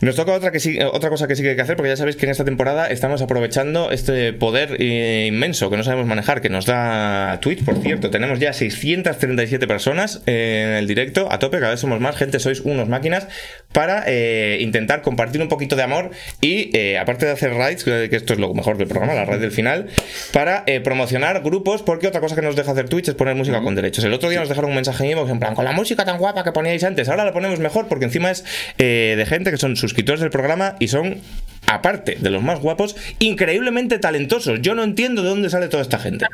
nos 0.00 0.16
toca 0.16 0.32
otra, 0.32 0.50
que 0.50 0.58
sí, 0.58 0.78
otra 0.80 1.08
cosa 1.08 1.28
que 1.28 1.36
sí 1.36 1.42
que 1.42 1.50
hay 1.50 1.56
que 1.56 1.62
hacer, 1.62 1.76
porque 1.76 1.90
ya 1.90 1.96
sabéis 1.96 2.16
que 2.16 2.26
en 2.26 2.32
esta 2.32 2.44
temporada 2.44 2.88
estamos 2.88 3.22
aprovechando 3.22 3.92
este 3.92 4.32
poder 4.32 4.76
eh, 4.80 5.26
inmenso 5.28 5.70
que 5.70 5.76
no 5.76 5.84
sabemos 5.84 6.06
manejar, 6.06 6.40
que 6.40 6.48
nos 6.48 6.66
da 6.66 7.38
Twitch, 7.40 7.64
por 7.64 7.76
cierto. 7.80 8.10
Tenemos 8.10 8.40
ya 8.40 8.52
637 8.52 9.66
personas 9.68 10.22
eh, 10.26 10.66
en 10.66 10.74
el 10.74 10.88
directo, 10.88 11.28
a 11.30 11.38
tope, 11.38 11.58
cada 11.60 11.70
vez 11.70 11.80
somos 11.80 12.00
más, 12.00 12.16
gente, 12.16 12.40
sois 12.40 12.60
unos 12.60 12.88
máquinas, 12.88 13.28
para 13.74 14.04
eh, 14.06 14.58
intentar 14.60 15.02
compartir 15.02 15.42
un 15.42 15.48
poquito 15.48 15.74
de 15.74 15.82
amor 15.82 16.10
y, 16.40 16.70
eh, 16.76 16.96
aparte 16.96 17.26
de 17.26 17.32
hacer 17.32 17.52
raids, 17.54 17.82
que 17.82 18.08
esto 18.10 18.32
es 18.32 18.38
lo 18.38 18.54
mejor 18.54 18.78
del 18.78 18.86
programa, 18.86 19.14
la 19.14 19.24
raid 19.24 19.40
del 19.40 19.50
final, 19.50 19.88
para 20.32 20.62
eh, 20.66 20.80
promocionar 20.80 21.42
grupos, 21.42 21.82
porque 21.82 22.06
otra 22.06 22.20
cosa 22.20 22.36
que 22.36 22.42
nos 22.42 22.54
deja 22.54 22.70
hacer 22.70 22.88
Twitch 22.88 23.08
es 23.08 23.14
poner 23.16 23.34
música 23.34 23.60
con 23.62 23.74
derechos. 23.74 24.04
El 24.04 24.12
otro 24.12 24.30
día 24.30 24.38
nos 24.38 24.48
dejaron 24.48 24.70
un 24.70 24.76
mensaje 24.76 25.04
en 25.04 25.10
iVoox 25.10 25.30
en 25.30 25.40
plan, 25.40 25.54
con 25.56 25.64
la 25.64 25.72
música 25.72 26.04
tan 26.04 26.18
guapa 26.18 26.44
que 26.44 26.52
poníais 26.52 26.84
antes, 26.84 27.08
ahora 27.08 27.24
la 27.24 27.32
ponemos 27.32 27.58
mejor 27.58 27.88
porque 27.88 28.04
encima 28.04 28.30
es 28.30 28.44
eh, 28.78 29.14
de 29.16 29.26
gente 29.26 29.50
que 29.50 29.56
son 29.56 29.76
suscriptores 29.84 30.20
del 30.20 30.30
programa 30.30 30.76
y 30.80 30.88
son, 30.88 31.18
aparte 31.66 32.16
de 32.20 32.30
los 32.30 32.42
más 32.42 32.60
guapos, 32.60 32.96
increíblemente 33.18 33.98
talentosos. 33.98 34.60
Yo 34.62 34.74
no 34.74 34.82
entiendo 34.82 35.22
de 35.22 35.28
dónde 35.28 35.50
sale 35.50 35.68
toda 35.68 35.82
esta 35.82 35.98
gente. 35.98 36.26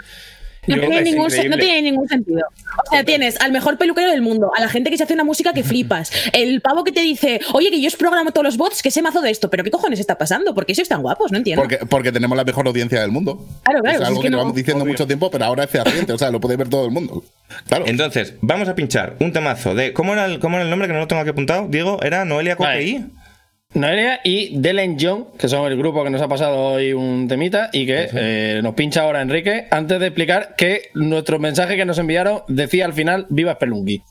No 0.67 0.77
Yo- 0.77 0.83
tiene, 0.83 0.99
es 0.99 1.05
ningún, 1.05 1.31
se- 1.31 1.37
no 1.39 1.43
increíble. 1.45 1.65
tiene 1.65 1.83
ningún 1.91 2.07
sentido. 2.07 2.43
O 2.87 2.91
sea, 2.91 3.03
tienes 3.03 3.41
al 3.41 3.51
mejor 3.51 3.79
peluquero 3.79 4.11
del 4.11 4.21
mundo, 4.21 4.53
a 4.55 4.61
la 4.61 4.69
gente 4.69 4.91
que 4.91 4.99
se 4.99 5.05
hace 5.05 5.15
una 5.15 5.25
música 5.25 5.55
que 5.55 5.63
flipas, 5.65 6.13
el 6.35 6.61
pavo 6.61 6.85
que 6.85 6.93
te 6.93 7.01
dice, 7.01 7.41
oye, 7.55 7.71
que 7.71 7.81
yo 7.81 7.89
os 7.89 7.97
programo 7.97 8.31
todos 8.33 8.45
los 8.45 8.57
bots, 8.59 8.83
que 8.83 8.91
sé 8.91 9.01
mazo 9.01 9.23
de 9.23 9.31
esto, 9.31 9.49
pero 9.49 9.65
¿qué 9.65 9.71
cojones 9.71 9.99
está 10.01 10.19
pasando? 10.19 10.55
¿Por 10.55 10.67
qué 10.67 10.75
sois 10.75 10.87
tan 10.87 11.01
guapos? 11.01 11.33
No 11.33 11.39
entiendo. 11.39 11.63
Porque, 11.63 11.79
porque 11.87 12.13
tenemos 12.13 12.37
la 12.37 12.45
mejor 12.45 12.67
audiencia 12.69 13.01
del 13.01 13.11
mundo. 13.11 13.43
Claro, 13.65 13.81
claro, 13.81 13.97
Es 13.97 14.03
es 14.03 14.09
algo 14.09 14.21
que 14.21 14.27
que, 14.27 14.31
no- 14.31 14.37
llevamos 14.37 14.55
diciendo 14.55 14.85
mucho 14.85 15.07
tiempo, 15.07 15.31
pero 15.31 15.47
ahora 15.47 15.65
es 15.65 15.71
fehaciente. 15.71 16.13
O 16.13 16.19
sea, 16.19 16.31
lo 16.31 16.41
puede 16.41 16.57
ver 16.59 16.69
todo 16.69 16.85
el 16.85 16.91
mundo. 16.93 17.25
Claro. 17.67 17.87
Entonces, 17.89 18.35
vamos 18.43 18.69
a 18.69 18.75
pinchar 18.75 19.17
un 19.19 19.33
temazo 19.33 19.75
de. 19.75 19.95
¿Cómo 19.95 20.13
era 20.13 20.27
el, 20.27 20.41
cómo 20.41 20.57
era 20.57 20.65
el 20.65 20.71
nombre 20.71 20.89
que 20.89 20.93
no 20.95 21.01
lo 21.01 21.09
tengo 21.09 21.23
aquí 21.23 21.31
apuntado? 21.31 21.69
Diego, 21.71 22.03
era 22.03 22.27
Noelia 22.27 22.55
Vale. 22.57 22.75
Coqueí. 22.75 23.07
Noelia 23.73 24.21
y 24.25 24.59
Delen 24.61 24.97
John, 25.01 25.29
que 25.39 25.49
son 25.49 25.71
el 25.71 25.79
grupo 25.79 26.03
que 26.03 26.11
nos 26.11 26.21
ha 26.21 26.27
pasado 26.29 26.57
hoy 26.59 26.93
un 26.93 27.29
temita 27.29 27.71
y 27.73 27.87
que 27.87 28.09
eh, 28.13 28.61
nos 28.65 28.75
pincha 28.75 29.03
ahora 29.03 29.23
Enrique, 29.23 29.69
antes 29.71 30.01
de 30.01 30.07
explicar 30.07 30.55
que 30.57 30.91
nuestro 30.95 31.39
mensaje 31.39 31.77
que 31.77 31.85
nos 31.85 31.99
enviaron 31.99 32.43
decía 32.49 32.85
al 32.85 32.93
final, 32.93 33.27
viva 33.31 33.55
Spelunky. 33.55 34.03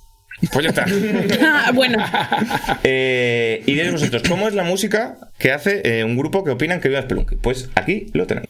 Pues 0.54 0.64
ya 0.64 0.70
está. 0.70 0.86
Ah, 1.42 1.72
bueno, 1.74 1.98
Eh, 2.84 3.62
y 3.66 3.74
diréis 3.74 3.92
vosotros, 3.92 4.24
¿cómo 4.28 4.48
es 4.48 4.54
la 4.54 4.64
música 4.64 5.18
que 5.38 5.52
hace 5.52 5.82
eh, 5.84 6.06
un 6.06 6.18
grupo 6.18 6.46
que 6.46 6.52
opinan 6.52 6.80
que 6.80 6.88
viva 6.88 7.02
Spelunky? 7.02 7.36
Pues 7.36 7.70
aquí 7.76 8.06
lo 8.14 8.26
tenéis. 8.28 8.48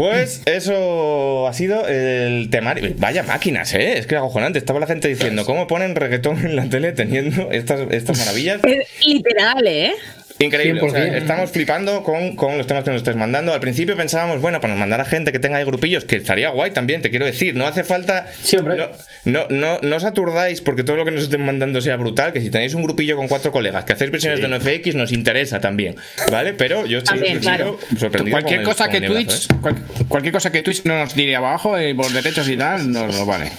Pues 0.00 0.40
eso 0.46 1.46
ha 1.46 1.52
sido 1.52 1.86
el 1.86 2.48
temario. 2.48 2.94
Vaya 2.96 3.22
máquinas, 3.22 3.74
¿eh? 3.74 3.98
Es 3.98 4.06
que 4.06 4.16
acojonante. 4.16 4.58
Estaba 4.58 4.80
la 4.80 4.86
gente 4.86 5.08
diciendo, 5.08 5.44
¿cómo 5.44 5.66
ponen 5.66 5.94
reggaetón 5.94 6.38
en 6.38 6.56
la 6.56 6.66
tele 6.70 6.92
teniendo 6.92 7.50
estas, 7.52 7.80
estas 7.90 8.18
maravillas? 8.18 8.62
Es 8.64 9.06
literal, 9.06 9.66
¿eh? 9.66 9.92
Increíble. 10.40 10.80
o 10.82 10.90
sea, 10.90 11.04
100%. 11.06 11.16
estamos 11.16 11.50
flipando 11.50 12.02
con, 12.02 12.34
con 12.34 12.58
los 12.58 12.66
temas 12.66 12.82
que 12.82 12.90
nos 12.90 12.98
estáis 12.98 13.16
mandando. 13.16 13.52
Al 13.52 13.60
principio 13.60 13.96
pensábamos, 13.96 14.40
bueno, 14.40 14.60
pues 14.60 14.70
nos 14.70 14.78
mandar 14.78 15.00
a 15.00 15.04
gente 15.04 15.30
que 15.32 15.38
tenga 15.38 15.58
ahí 15.58 15.64
grupillos, 15.64 16.04
que 16.04 16.16
estaría 16.16 16.48
guay 16.50 16.70
también, 16.72 17.02
te 17.02 17.10
quiero 17.10 17.26
decir. 17.26 17.54
No 17.54 17.66
hace 17.66 17.84
falta. 17.84 18.26
Sí, 18.42 18.56
hombre. 18.56 18.76
No, 18.76 18.88
no, 19.24 19.46
no, 19.50 19.78
no 19.82 19.96
os 19.96 20.04
aturdáis 20.04 20.60
porque 20.60 20.82
todo 20.82 20.96
lo 20.96 21.04
que 21.04 21.10
nos 21.10 21.24
estén 21.24 21.44
mandando 21.44 21.80
sea 21.80 21.96
brutal. 21.96 22.32
Que 22.32 22.40
si 22.40 22.50
tenéis 22.50 22.74
un 22.74 22.82
grupillo 22.82 23.16
con 23.16 23.28
cuatro 23.28 23.52
colegas 23.52 23.84
que 23.84 23.92
hacéis 23.92 24.10
versiones 24.10 24.40
de 24.40 24.48
NFX, 24.48 24.94
nos 24.94 25.12
interesa 25.12 25.60
también. 25.60 25.96
¿Vale? 26.30 26.54
Pero 26.54 26.86
yo 26.86 26.98
estoy 26.98 27.18
También, 27.18 27.42
sorprendido- 27.42 27.76
claro. 27.78 27.98
sorprendido 28.00 28.34
Cualquier 28.34 28.62
cosa 28.62 28.84
con 28.88 28.92
que 29.00 29.06
Twitch, 29.06 29.44
¿eh? 29.44 29.54
cual- 29.60 29.76
cualquier 30.08 30.32
cosa 30.32 30.50
que 30.50 30.62
Twitch 30.62 30.84
no 30.84 30.98
nos 30.98 31.12
tire 31.14 31.36
abajo 31.36 31.76
eh, 31.78 31.94
por 31.94 32.10
derechos 32.10 32.48
y 32.48 32.56
tal, 32.56 32.90
no 32.90 33.06
nos 33.06 33.26
vale. 33.26 33.50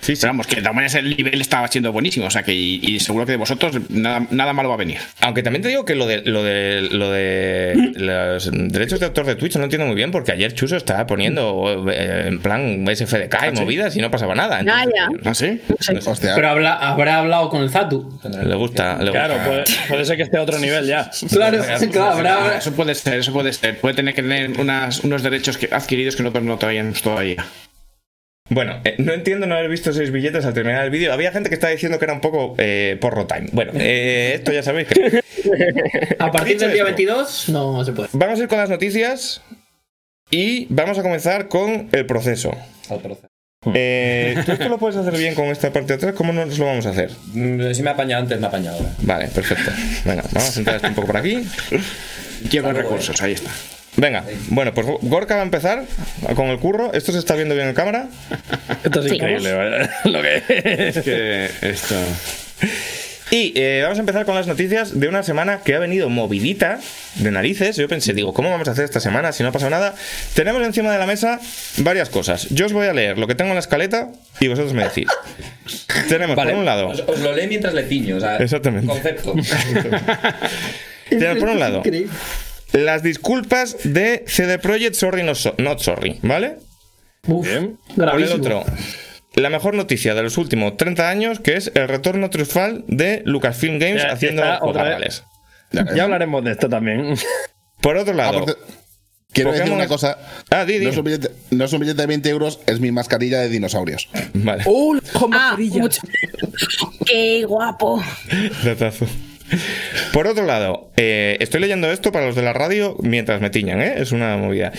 Sí, 0.00 0.16
sí. 0.16 0.20
Pero 0.22 0.32
vamos, 0.32 0.46
que 0.46 0.56
de 0.56 0.62
todas 0.62 0.74
maneras 0.74 0.94
el 0.94 1.16
nivel 1.16 1.40
estaba 1.40 1.68
siendo 1.68 1.92
buenísimo, 1.92 2.26
o 2.26 2.30
sea 2.30 2.42
que 2.42 2.52
y, 2.54 2.80
y 2.82 3.00
seguro 3.00 3.26
que 3.26 3.32
de 3.32 3.38
vosotros 3.38 3.76
nada, 3.90 4.26
nada 4.30 4.52
malo 4.52 4.68
va 4.68 4.74
a 4.76 4.78
venir. 4.78 4.98
Aunque 5.20 5.42
también 5.42 5.62
te 5.62 5.68
digo 5.68 5.84
que 5.84 5.94
lo 5.94 6.06
de 6.06 6.22
lo 6.22 6.42
de 6.42 6.88
lo 6.90 7.10
de 7.10 7.92
los 7.96 8.50
derechos 8.52 9.00
de 9.00 9.06
autor 9.06 9.26
de 9.26 9.36
Twitch 9.36 9.54
no 9.54 9.60
lo 9.60 9.64
entiendo 9.64 9.86
muy 9.86 9.96
bien 9.96 10.10
porque 10.10 10.32
ayer 10.32 10.52
Chuso 10.54 10.76
estaba 10.76 11.06
poniendo 11.06 11.84
eh, 11.90 12.24
en 12.28 12.40
plan 12.40 12.84
SFDK 12.86 13.36
y 13.52 13.60
movidas 13.60 13.96
y 13.96 14.00
no 14.00 14.10
pasaba 14.10 14.34
nada. 14.34 14.60
Ah, 14.68 14.84
ya. 14.84 15.08
¿Ah, 15.24 15.34
sí? 15.34 15.60
Hostia. 16.06 16.34
Pero 16.34 16.48
habla- 16.48 16.74
habrá 16.74 17.18
hablado 17.18 17.48
con 17.48 17.62
el 17.62 17.70
Zatu. 17.70 18.18
Le 18.24 18.54
gusta, 18.54 19.02
le 19.02 19.10
Claro, 19.10 19.34
gusta. 19.34 19.48
puede, 19.48 19.64
puede 19.88 20.04
ser 20.04 20.16
que 20.16 20.22
esté 20.24 20.36
a 20.38 20.42
otro 20.42 20.58
nivel 20.58 20.86
ya. 20.86 21.10
Claro, 21.30 21.58
claro, 21.90 22.12
habrá. 22.12 22.58
Eso 22.58 22.72
puede 22.72 22.94
ser, 22.94 23.14
eso 23.20 23.32
puede 23.32 23.52
ser. 23.52 23.78
Puede 23.78 23.94
tener 23.94 24.14
que 24.14 24.22
tener 24.22 24.58
unas, 24.60 25.00
unos 25.00 25.22
derechos 25.22 25.58
que, 25.58 25.68
adquiridos 25.72 26.16
que 26.16 26.22
nosotros 26.22 26.44
no 26.44 26.58
traíamos 26.58 27.00
todavía. 27.02 27.44
Bueno, 28.50 28.78
eh, 28.84 28.96
no 28.98 29.14
entiendo 29.14 29.46
no 29.46 29.54
haber 29.54 29.70
visto 29.70 29.92
seis 29.92 30.10
billetes 30.10 30.44
al 30.44 30.52
terminar 30.52 30.84
el 30.84 30.90
vídeo. 30.90 31.12
Había 31.12 31.32
gente 31.32 31.48
que 31.48 31.54
estaba 31.54 31.72
diciendo 31.72 31.98
que 31.98 32.04
era 32.04 32.12
un 32.14 32.20
poco 32.20 32.54
eh, 32.58 32.98
porro 33.00 33.26
time. 33.26 33.48
Bueno, 33.52 33.72
eh, 33.76 34.32
esto 34.34 34.52
ya 34.52 34.62
sabéis 34.62 34.88
que. 34.88 35.22
A 36.18 36.30
partir 36.30 36.58
del 36.58 36.72
día 36.72 36.82
esto. 36.82 36.96
22 36.96 37.48
no 37.48 37.84
se 37.84 37.92
puede. 37.92 38.08
Vamos 38.12 38.38
a 38.38 38.42
ir 38.42 38.48
con 38.48 38.58
las 38.58 38.68
noticias 38.68 39.42
y 40.30 40.66
vamos 40.68 40.98
a 40.98 41.02
comenzar 41.02 41.48
con 41.48 41.88
el 41.92 42.06
proceso. 42.06 42.54
Eh, 43.72 44.36
¿Tú 44.44 44.52
esto 44.52 44.68
lo 44.68 44.76
puedes 44.78 44.96
hacer 44.96 45.16
bien 45.16 45.34
con 45.34 45.46
esta 45.46 45.72
parte 45.72 45.88
de 45.88 45.94
atrás? 45.94 46.14
¿Cómo 46.14 46.34
nos 46.34 46.58
lo 46.58 46.66
vamos 46.66 46.84
a 46.84 46.90
hacer? 46.90 47.10
Mm, 47.32 47.72
Si 47.72 47.82
me 47.82 47.90
ha 47.90 47.92
apañado 47.94 48.22
antes, 48.22 48.38
me 48.38 48.44
ha 48.44 48.48
apañado 48.48 48.76
ahora. 48.76 48.90
Vale, 49.00 49.28
perfecto. 49.28 49.70
Venga, 50.04 50.22
vamos 50.32 50.50
a 50.50 50.52
sentar 50.52 50.76
esto 50.76 50.88
un 50.88 50.94
poco 50.94 51.06
por 51.06 51.16
aquí. 51.16 51.46
Quiero 52.50 52.72
recursos, 52.72 53.20
ahí 53.22 53.32
está. 53.32 53.50
Venga, 53.96 54.24
bueno, 54.48 54.74
pues 54.74 54.86
Gorka 55.02 55.34
va 55.36 55.40
a 55.42 55.44
empezar 55.44 55.84
con 56.34 56.48
el 56.48 56.58
curro. 56.58 56.92
¿Esto 56.92 57.12
se 57.12 57.18
está 57.18 57.34
viendo 57.36 57.54
bien 57.54 57.68
en 57.68 57.74
cámara? 57.74 58.08
Esto 58.82 59.00
es 59.00 59.06
Sí. 59.08 59.14
increíble, 59.16 59.52
¿vale? 59.52 59.88
Lo 60.04 60.20
que 60.22 60.42
es. 60.88 60.98
Que 61.00 61.48
esto. 61.62 61.94
Y 63.30 63.52
eh, 63.56 63.80
vamos 63.82 63.98
a 63.98 64.00
empezar 64.00 64.24
con 64.26 64.34
las 64.34 64.46
noticias 64.46 65.00
de 65.00 65.08
una 65.08 65.22
semana 65.22 65.60
que 65.64 65.74
ha 65.74 65.78
venido 65.78 66.08
movidita 66.08 66.78
de 67.16 67.30
narices. 67.30 67.76
Yo 67.76 67.88
pensé, 67.88 68.12
digo, 68.12 68.32
¿cómo 68.34 68.50
vamos 68.50 68.68
a 68.68 68.72
hacer 68.72 68.84
esta 68.84 69.00
semana 69.00 69.32
si 69.32 69.42
no 69.42 69.48
ha 69.48 69.52
pasado 69.52 69.70
nada? 69.70 69.94
Tenemos 70.34 70.62
encima 70.64 70.92
de 70.92 70.98
la 70.98 71.06
mesa 71.06 71.40
varias 71.78 72.10
cosas. 72.10 72.48
Yo 72.50 72.66
os 72.66 72.72
voy 72.72 72.86
a 72.86 72.92
leer 72.92 73.18
lo 73.18 73.26
que 73.26 73.34
tengo 73.34 73.48
en 73.50 73.54
la 73.54 73.60
escaleta 73.60 74.08
y 74.40 74.48
vosotros 74.48 74.72
me 74.74 74.84
decís. 74.84 75.08
Tenemos, 76.08 76.36
por 76.36 76.46
un 76.48 76.64
lado, 76.64 76.88
Os, 76.88 77.00
os 77.06 77.18
lo 77.20 77.34
lee 77.34 77.46
mientras 77.48 77.72
le 77.74 77.84
tiño, 77.84 78.16
o 78.16 78.20
sea, 78.20 78.36
Exactamente. 78.36 78.86
concepto. 78.86 79.34
tenemos 81.08 81.38
por 81.38 81.48
un 81.48 81.58
lado 81.60 81.78
Increíble. 81.78 82.12
Las 82.74 83.02
disculpas 83.02 83.76
de 83.84 84.24
CD 84.26 84.58
Projekt 84.58 84.94
Sorry 84.96 85.22
Not, 85.22 85.36
So- 85.36 85.54
Not 85.58 85.80
Sorry, 85.80 86.18
¿vale? 86.22 86.58
Uf, 87.26 87.48
Por 87.96 88.20
el 88.20 88.32
otro, 88.32 88.64
la 89.36 89.48
mejor 89.48 89.74
noticia 89.74 90.14
de 90.14 90.22
los 90.22 90.36
últimos 90.36 90.76
30 90.76 91.08
años, 91.08 91.40
que 91.40 91.56
es 91.56 91.72
el 91.74 91.88
retorno 91.88 92.28
triunfal 92.30 92.84
de 92.86 93.22
Lucasfilm 93.24 93.78
Games 93.78 94.02
Ya, 94.02 94.12
haciendo 94.12 94.42
está 94.42 94.58
otra 94.62 94.82
vez. 94.82 94.92
juegales. 94.92 95.24
Ya 95.96 96.04
hablaremos 96.04 96.44
de 96.44 96.52
esto 96.52 96.68
también. 96.68 97.14
Por 97.80 97.96
otro 97.96 98.12
Ah, 98.14 98.16
lado, 98.16 98.44
ce- 98.46 98.54
Quiero 99.32 99.50
decir 99.52 99.72
una 99.72 99.88
cosa. 99.88 100.16
Ah, 100.50 100.64
di, 100.64 100.78
di. 100.78 100.84
No, 100.84 100.90
es 100.92 100.96
un 100.96 101.04
billete, 101.04 101.30
no 101.50 101.64
es 101.64 101.72
un 101.72 101.80
billete 101.80 102.02
de 102.02 102.06
20 102.06 102.28
euros, 102.28 102.60
es 102.66 102.78
mi 102.78 102.92
mascarilla 102.92 103.40
de 103.40 103.48
dinosaurios. 103.48 104.08
vale. 104.34 104.62
¡Uh! 104.66 105.00
Ah, 105.32 105.56
mucho. 105.58 106.00
Qué 107.04 107.44
guapo. 107.44 108.00
Datazo. 108.64 109.06
Por 110.12 110.26
otro 110.26 110.44
lado, 110.44 110.90
eh, 110.96 111.36
estoy 111.40 111.60
leyendo 111.60 111.90
esto 111.90 112.12
para 112.12 112.26
los 112.26 112.36
de 112.36 112.42
la 112.42 112.52
radio 112.52 112.96
mientras 113.00 113.40
me 113.40 113.50
tiñan, 113.50 113.80
¿eh? 113.80 113.94
Es 113.98 114.12
una 114.12 114.36
movida. 114.36 114.72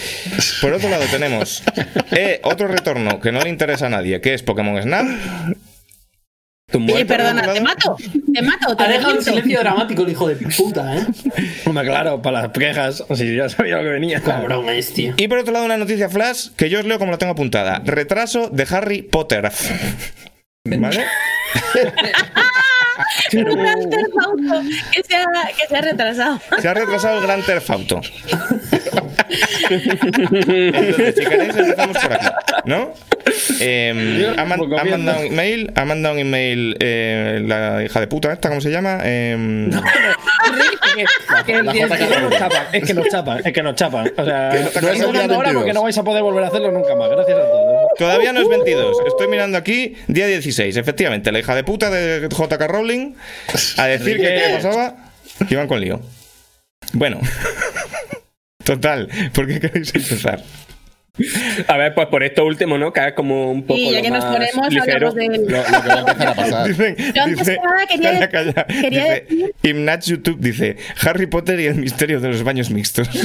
Por 0.61 0.73
otro 0.73 0.89
lado, 0.89 1.03
tenemos 1.11 1.63
eh, 2.11 2.39
otro 2.43 2.67
retorno 2.67 3.19
que 3.19 3.31
no 3.31 3.41
le 3.41 3.49
interesa 3.49 3.87
a 3.87 3.89
nadie, 3.89 4.21
que 4.21 4.33
es 4.33 4.43
Pokémon 4.43 4.81
Snap. 4.81 5.05
Oye, 6.73 7.05
perdona, 7.05 7.53
¿te 7.53 7.61
mato? 7.61 7.95
¿Te 8.33 8.41
mato? 8.41 8.75
¿Te 8.75 8.83
Ha 8.83 8.87
dejado 8.89 9.15
un 9.15 9.23
silencio 9.23 9.59
dramático 9.59 10.03
el 10.03 10.09
hijo 10.09 10.27
de 10.27 10.35
puta, 10.35 10.97
¿eh? 10.97 11.05
Hombre, 11.65 11.85
claro, 11.85 12.21
para 12.21 12.41
las 12.41 12.51
quejas. 12.51 13.03
Si 13.13 13.35
ya 13.35 13.47
sabía 13.49 13.77
lo 13.77 13.83
que 13.83 13.89
venía. 13.89 14.19
Cabrón 14.19 14.69
es, 14.69 14.91
tío. 14.93 15.13
Y 15.17 15.27
por 15.27 15.37
otro 15.37 15.53
lado, 15.53 15.65
una 15.65 15.77
noticia 15.77 16.09
flash 16.09 16.49
que 16.57 16.69
yo 16.69 16.79
os 16.79 16.85
leo 16.85 16.99
como 16.99 17.11
la 17.11 17.17
tengo 17.17 17.33
apuntada. 17.33 17.81
Retraso 17.85 18.49
de 18.49 18.67
Harry 18.69 19.03
Potter. 19.03 19.51
¿Vale? 20.65 21.05
Un 23.33 23.43
gran 23.63 23.89
terfauto 23.89 24.69
que 24.91 25.03
se 25.03 25.15
ha, 25.15 25.25
que 25.57 25.67
se 25.67 25.75
ha 25.77 25.81
retrasado. 25.81 26.39
Se 26.61 26.67
ha 26.67 26.73
retrasado 26.73 27.17
el 27.19 27.23
Gran 27.23 27.41
Theft 27.43 27.69
Auto. 27.69 28.01
Entonces, 29.69 31.15
si 31.15 31.25
queréis, 31.25 31.55
empezamos 31.57 31.97
por 31.97 32.13
aquí, 32.13 32.27
¿no? 32.65 32.93
Eh, 33.59 34.33
ha, 34.37 34.45
man- 34.45 34.59
ha 34.79 34.83
mandado 34.83 35.19
un 35.21 35.25
email, 35.25 35.71
ha 35.75 35.85
mandado 35.85 36.13
un 36.15 36.19
email 36.21 36.77
eh, 36.79 37.41
la 37.45 37.83
hija 37.83 37.99
de 37.99 38.07
puta 38.07 38.31
esta, 38.31 38.49
¿cómo 38.49 38.61
se 38.61 38.69
llama? 38.69 38.99
Eh, 39.03 39.69
chapan, 42.37 42.67
es 42.73 42.83
que 42.85 42.93
nos 42.93 43.07
chapan, 43.09 43.41
es 43.43 43.53
que 43.53 43.63
nos 43.63 43.75
chapan. 43.75 44.11
O 44.17 44.25
sea, 44.25 44.49
Que 44.73 44.81
no- 44.81 44.87
no 44.87 44.91
es 44.91 45.01
ahora 45.01 45.19
22. 45.19 45.53
porque 45.55 45.73
no 45.73 45.83
vais 45.83 45.97
a 45.97 46.03
poder 46.03 46.23
volver 46.23 46.43
a 46.43 46.47
hacerlo 46.47 46.71
nunca 46.71 46.95
más. 46.95 47.09
Gracias 47.09 47.37
a 47.37 47.41
todos. 47.41 47.75
todavía 47.97 48.33
no 48.33 48.41
es 48.41 48.47
22. 48.47 48.97
Estoy 49.07 49.27
mirando 49.27 49.57
aquí, 49.57 49.95
día 50.07 50.27
16. 50.27 50.77
Efectivamente, 50.77 51.31
la 51.31 51.39
hija 51.39 51.55
de 51.55 51.63
puta 51.63 51.89
de 51.89 52.27
JK 52.29 52.67
Rowling 52.85 53.13
a 53.77 53.85
decir 53.87 54.17
que 54.17 54.23
qué 54.23 54.49
pasaba, 54.55 54.95
que 55.47 55.53
iban 55.53 55.67
con 55.67 55.79
lío. 55.79 56.01
Bueno. 56.93 57.19
Total, 58.63 59.09
¿por 59.33 59.47
qué 59.47 59.59
queréis 59.59 59.93
empezar? 59.95 60.43
A 61.67 61.77
ver, 61.77 61.93
pues 61.95 62.07
por 62.09 62.23
esto 62.23 62.43
último, 62.43 62.77
¿no? 62.77 62.91
Que 62.91 63.07
es 63.07 63.13
como 63.13 63.49
un 63.49 63.63
poco. 63.63 63.79
Y 63.79 63.89
ya 63.91 63.97
lo 63.99 64.03
que 64.03 64.09
nos 64.11 64.23
más 64.25 64.33
ponemos, 64.35 64.73
ligero. 64.73 65.07
hablamos 65.07 65.15
del. 65.15 65.45
Lo, 65.47 65.57
lo 65.57 65.63
que 65.63 65.87
va 65.87 65.93
a 65.93 65.99
empezar 65.99 66.27
a 66.27 66.33
pasar. 66.35 66.67
Dicen, 66.67 66.95
Yo 67.13 67.23
antes 67.23 67.39
dice, 67.39 67.57
que 67.57 67.61
nada 67.63 67.87
quería- 67.87 68.29
calla, 68.29 68.53
calla. 68.53 68.65
quería 68.81 69.03
Dice, 69.03 69.25
decir- 69.29 69.53
Imnat 69.63 70.03
YouTube 70.05 70.37
dice 70.39 70.75
Harry 71.05 71.27
Potter 71.27 71.59
y 71.61 71.67
el 71.67 71.75
misterio 71.75 72.19
de 72.19 72.27
los 72.29 72.43
baños 72.43 72.69
mixtos. 72.69 73.07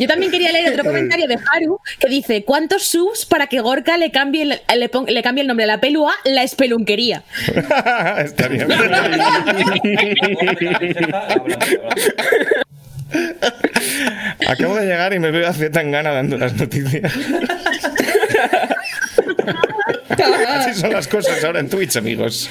Yo 0.00 0.08
también 0.08 0.32
quería 0.32 0.50
leer 0.50 0.72
otro 0.72 0.84
comentario 0.90 1.28
de 1.28 1.34
Haru 1.52 1.78
que 2.00 2.08
dice: 2.08 2.42
¿Cuántos 2.44 2.84
subs 2.86 3.24
para 3.26 3.46
que 3.46 3.60
Gorka 3.60 3.96
le 3.98 4.10
cambie 4.10 4.42
el, 4.42 4.60
le, 4.80 4.88
pon- 4.88 5.06
le 5.06 5.22
cambie 5.22 5.42
el 5.42 5.46
nombre 5.48 5.64
a 5.64 5.68
la 5.68 5.80
pelu 5.80 6.08
a 6.08 6.14
la 6.24 6.42
espelunquería? 6.42 7.22
Estaría 8.18 8.66
Acabo 14.48 14.76
de 14.76 14.86
llegar 14.86 15.12
y 15.14 15.18
me 15.18 15.30
veo 15.30 15.48
a 15.48 15.52
Zetangana 15.52 16.10
dando 16.12 16.36
las 16.38 16.54
noticias. 16.54 17.12
Así 20.48 20.80
son 20.80 20.92
las 20.92 21.08
cosas 21.08 21.42
ahora 21.44 21.60
en 21.60 21.68
Twitch, 21.68 21.96
amigos. 21.96 22.50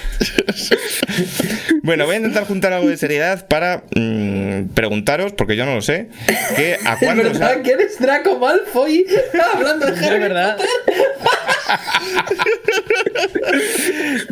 Bueno, 1.84 2.06
voy 2.06 2.16
a 2.16 2.18
intentar 2.18 2.46
juntar 2.46 2.74
algo 2.74 2.88
de 2.90 2.98
seriedad 2.98 3.48
para 3.48 3.84
mm, 3.96 4.70
preguntaros, 4.74 5.34
porque 5.34 5.56
yo 5.56 5.66
no 5.66 5.76
lo 5.76 5.82
sé, 5.82 6.10
que 6.56 6.78
a 6.86 6.94
¿Es 6.94 7.00
cuándo... 7.00 7.24
ha- 7.24 7.28
verdad 7.28 7.62
que 7.62 7.72
eres 7.72 8.00
Draco 8.00 8.38
Malfoy 8.40 9.06
hablando 9.54 9.86
de 9.88 9.94
Es 9.94 10.04
Harry 10.04 10.20
verdad. 10.20 10.58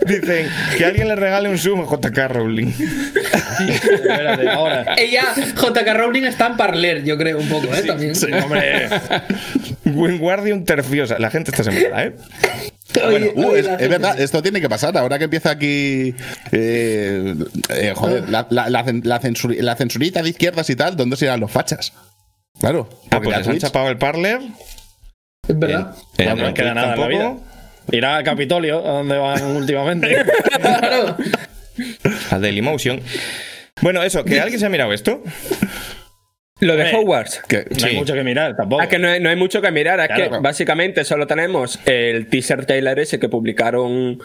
Dicen 0.06 0.50
que 0.78 0.86
alguien 0.86 1.08
le 1.08 1.16
regale 1.16 1.50
un 1.50 1.58
sub 1.58 1.80
a 1.82 1.86
JK 2.10 2.18
Rowling. 2.32 2.72
Espérate, 3.70 4.50
ahora. 4.50 4.96
Ella, 4.98 5.34
JK 5.36 5.94
Rowling 5.96 6.24
está 6.24 6.48
en 6.48 6.58
Parler, 6.58 7.04
yo 7.04 7.18
creo, 7.18 7.38
un 7.40 7.48
poco, 7.50 7.74
¿eh? 7.74 7.84
También. 7.84 8.16
Sí, 8.16 8.28
hombre. 8.32 8.90
Wingardium 9.86 10.64
Terfiosa. 10.66 11.18
La 11.20 11.30
gente 11.30 11.52
está 11.52 11.64
sembrada, 11.64 12.06
¿eh? 12.06 12.16
Oye, 13.06 13.34
Uh, 13.36 13.48
oye, 13.50 13.60
es, 13.80 13.90
verdad, 13.90 14.20
esto 14.20 14.42
tiene 14.42 14.62
que 14.62 14.70
pasar. 14.70 14.98
Ahora 14.98 15.18
que 15.18 15.26
empieza 15.26 15.52
aquí. 15.52 16.16
eh, 16.52 17.36
eh, 17.70 17.94
joder, 17.96 18.30
la, 18.30 18.48
la- 18.50 18.70
la 18.70 18.84
la 18.84 19.20
la 19.62 19.76
censurita 19.76 20.24
de 20.24 20.30
izquierdas 20.30 20.70
y 20.70 20.76
tal, 20.76 20.96
¿dónde 20.96 21.16
se 21.18 21.26
irán 21.26 21.40
los 21.40 21.52
fachas? 21.52 21.94
Claro. 22.60 22.90
Ah, 23.12 23.20
pues 23.22 23.38
les 23.38 23.48
han 23.48 23.60
chapado 23.60 23.90
el 23.90 23.98
parler. 23.98 24.40
Es 25.48 25.60
verdad. 25.60 25.96
Eh, 26.18 26.26
No, 26.26 26.36
no 26.36 26.48
en 26.48 26.54
queda 26.54 26.74
nada 26.74 26.94
en 26.96 27.00
la 27.02 27.08
vida. 27.08 27.24
tampoco. 27.26 27.46
Irá 27.92 28.18
al 28.18 28.24
Capitolio, 28.24 28.80
a 28.86 28.92
donde 28.94 29.18
van 29.18 29.44
últimamente. 29.56 30.26
Claro. 30.60 31.18
A 32.32 32.40
Dailymotion. 32.40 33.02
Bueno, 33.82 34.02
eso, 34.02 34.24
que 34.26 34.42
alguien 34.42 34.60
se 34.60 34.66
ha 34.66 34.70
mirado 34.70 34.92
esto. 34.92 35.22
Lo 36.60 36.76
de 36.76 36.84
Hombre, 36.86 36.98
Hogwarts. 36.98 37.42
Que- 37.48 37.66
No 37.80 37.86
hay 37.88 37.96
mucho 37.98 38.14
que 38.16 38.24
mirar 38.24 38.56
tampoco. 38.56 38.82
Es 38.82 38.88
que 38.90 38.98
no 38.98 39.08
hay, 39.10 39.20
no 39.20 39.30
hay 39.30 39.36
mucho 39.36 39.62
que 39.62 39.72
mirar, 39.72 40.00
es 40.00 40.08
Claro, 40.08 40.24
que 40.24 40.28
claro. 40.30 40.42
básicamente 40.44 41.04
solo 41.04 41.28
tenemos 41.28 41.80
el 41.86 42.28
teaser 42.28 42.66
trailer 42.66 42.98
ese 43.00 43.20
que 43.20 43.30
publicaron 43.30 44.20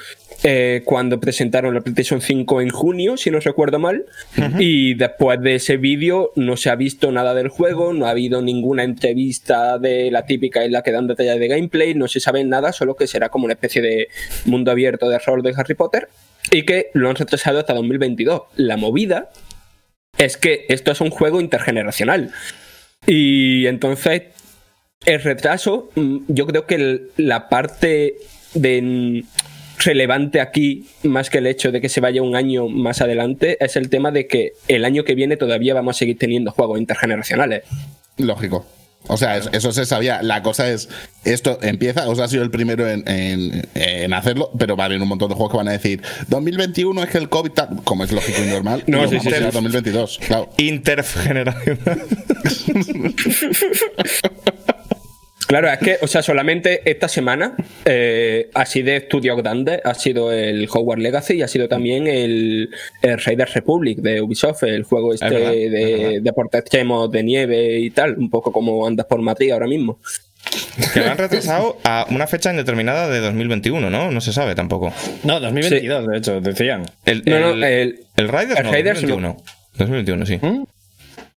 eh, 0.45 0.81
cuando 0.85 1.21
presentaron 1.21 1.75
la 1.75 1.81
PlayStation 1.83 2.21
5 2.21 2.61
en 2.62 2.71
junio, 2.71 3.16
si 3.16 3.31
no 3.31 3.38
recuerdo 3.38 3.79
mal, 3.79 4.07
y 4.59 4.95
después 4.95 5.40
de 5.42 5.57
ese 5.57 5.77
vídeo 5.77 6.33
no 6.35 6.57
se 6.57 6.71
ha 6.71 6.75
visto 6.75 7.12
nada 7.12 7.35
del 7.35 7.49
juego, 7.49 7.92
no 7.92 8.07
ha 8.07 8.11
habido 8.11 8.40
ninguna 8.42 8.83
entrevista 8.83 9.79
de 9.79 10.11
la 10.11 10.25
típica 10.25 10.65
en 10.65 10.73
la 10.73 10.83
que 10.83 10.90
dan 10.90 11.07
detalles 11.07 11.38
de 11.38 11.48
gameplay, 11.48 11.94
no 11.94 12.09
se 12.09 12.19
sabe 12.19 12.42
nada, 12.44 12.73
solo 12.73 12.96
que 12.96 13.07
será 13.07 13.29
como 13.29 13.44
una 13.44 13.54
especie 13.54 13.83
de 13.83 14.09
mundo 14.46 14.71
abierto 14.71 15.09
de 15.09 15.19
rol 15.19 15.42
de 15.42 15.52
Harry 15.57 15.75
Potter, 15.75 16.09
y 16.50 16.63
que 16.65 16.90
lo 16.94 17.09
han 17.11 17.15
retrasado 17.17 17.59
hasta 17.61 17.75
2022. 17.75 18.42
La 18.57 18.77
movida 18.77 19.31
es 20.19 20.37
que 20.37 20.67
esto 20.69 20.92
es 20.92 21.00
un 21.00 21.10
juego 21.10 21.40
intergeneracional. 21.40 22.31
Y 23.06 23.67
entonces, 23.67 24.23
el 25.04 25.23
retraso, 25.23 25.90
mm, 25.94 26.19
yo 26.29 26.46
creo 26.46 26.67
que 26.67 27.08
la 27.17 27.48
parte 27.48 28.15
de 28.54 28.83
mm, 28.83 29.23
relevante 29.85 30.40
aquí, 30.40 30.87
más 31.02 31.31
que 31.31 31.38
el 31.38 31.46
hecho 31.46 31.73
de 31.73 31.81
que 31.81 31.88
se 31.88 32.00
vaya 32.00 32.23
un 32.23 32.37
año 32.37 32.69
más 32.69 33.00
adelante, 33.00 33.56
es 33.60 33.77
el 33.77 33.88
tema 33.88 34.10
de 34.10 34.27
que 34.27 34.52
el 34.69 34.85
año 34.85 35.04
que 35.04 35.15
viene 35.15 35.37
todavía 35.37 35.75
vamos 35.75 35.96
a 35.96 35.98
seguir 35.98 36.19
teniendo 36.19 36.52
juegos 36.52 36.79
intergeneracionales. 36.79 37.65
Lógico. 38.19 38.67
O 39.09 39.17
sea, 39.17 39.37
es- 39.37 39.48
eso 39.53 39.73
se 39.73 39.85
sabía. 39.85 40.23
La 40.23 40.42
cosa 40.42 40.71
es, 40.71 40.88
esto 41.25 41.59
empieza, 41.63 42.09
o 42.09 42.15
sea, 42.15 42.27
ha 42.27 42.29
sido 42.29 42.44
el 42.44 42.50
primero 42.50 42.88
en, 42.88 43.03
en- 43.09 43.69
en 43.75 44.13
hacerlo, 44.13 44.50
pero 44.59 44.77
va 44.77 44.85
a 44.85 44.87
haber 44.87 45.03
un 45.03 45.09
montón 45.09 45.29
de 45.29 45.35
juegos 45.35 45.50
que 45.50 45.57
van 45.59 45.69
a 45.69 45.73
decir 45.73 46.03
2021 46.29 47.03
es 47.03 47.11
que 47.11 47.19
el 47.19 47.29
COVID, 47.29 47.50
tal", 47.50 47.81
como 47.85 48.05
es 48.05 48.13
lógico 48.13 48.40
y 48.42 48.46
normal, 48.48 48.85
No, 48.87 49.03
sí, 49.09 49.17
sí, 49.19 49.23
sí. 49.23 49.29
hacer 49.29 49.53
2022, 49.53 50.21
claro. 50.27 50.48
Intergeneracional. 50.57 52.03
Claro, 55.47 55.69
es 55.71 55.79
que, 55.79 55.99
o 56.01 56.07
sea, 56.07 56.23
solamente 56.23 56.83
esta 56.85 57.09
semana, 57.09 57.55
eh, 57.85 58.49
así 58.55 58.83
de 58.83 58.97
estudios 58.97 59.37
grandes, 59.37 59.81
ha 59.85 59.95
sido 59.95 60.33
el 60.33 60.67
Hogwarts 60.73 61.03
Legacy 61.03 61.35
y 61.35 61.43
ha 61.43 61.49
sido 61.49 61.69
también 61.69 62.07
el, 62.07 62.71
el 63.03 63.19
Raiders 63.19 63.55
Republic 63.55 63.99
de 63.99 64.21
Ubisoft, 64.21 64.63
el 64.65 64.85
juego 64.85 65.13
este 65.15 65.29
verdad, 65.31 65.55
es 65.55 65.71
de 65.73 65.97
verdad. 65.97 66.23
deportes 66.23 66.61
extremos 66.61 67.11
de 67.11 67.23
nieve 67.23 67.79
y 67.81 67.90
tal, 67.90 68.17
un 68.19 68.31
poco 68.31 68.53
como 68.53 68.87
andas 68.87 69.07
por 69.07 69.21
Madrid 69.21 69.51
ahora 69.53 69.67
mismo. 69.67 69.99
que 70.95 71.01
lo 71.01 71.11
han 71.11 71.19
retrasado 71.19 71.77
a 71.85 72.07
una 72.11 72.27
fecha 72.27 72.51
indeterminada 72.51 73.09
de 73.09 73.21
2021, 73.21 73.90
¿no? 73.90 74.11
No 74.11 74.21
se 74.21 74.33
sabe 74.33 74.55
tampoco. 74.55 74.93
No, 75.25 75.38
2022, 75.40 76.09
de 76.09 76.19
hecho, 76.19 76.40
decían. 76.40 76.85
El, 77.05 77.23
No, 77.27 77.40
no, 77.40 77.51
el, 77.53 77.65
el- 77.65 78.01
el 78.17 78.29
Raiders 78.29 78.61
el 78.61 78.67
no, 78.67 78.73
Raiders 78.73 79.01
2021. 79.03 79.37
2021, 79.79 80.27
sí. 80.27 80.38
¿Mm? 80.43 80.65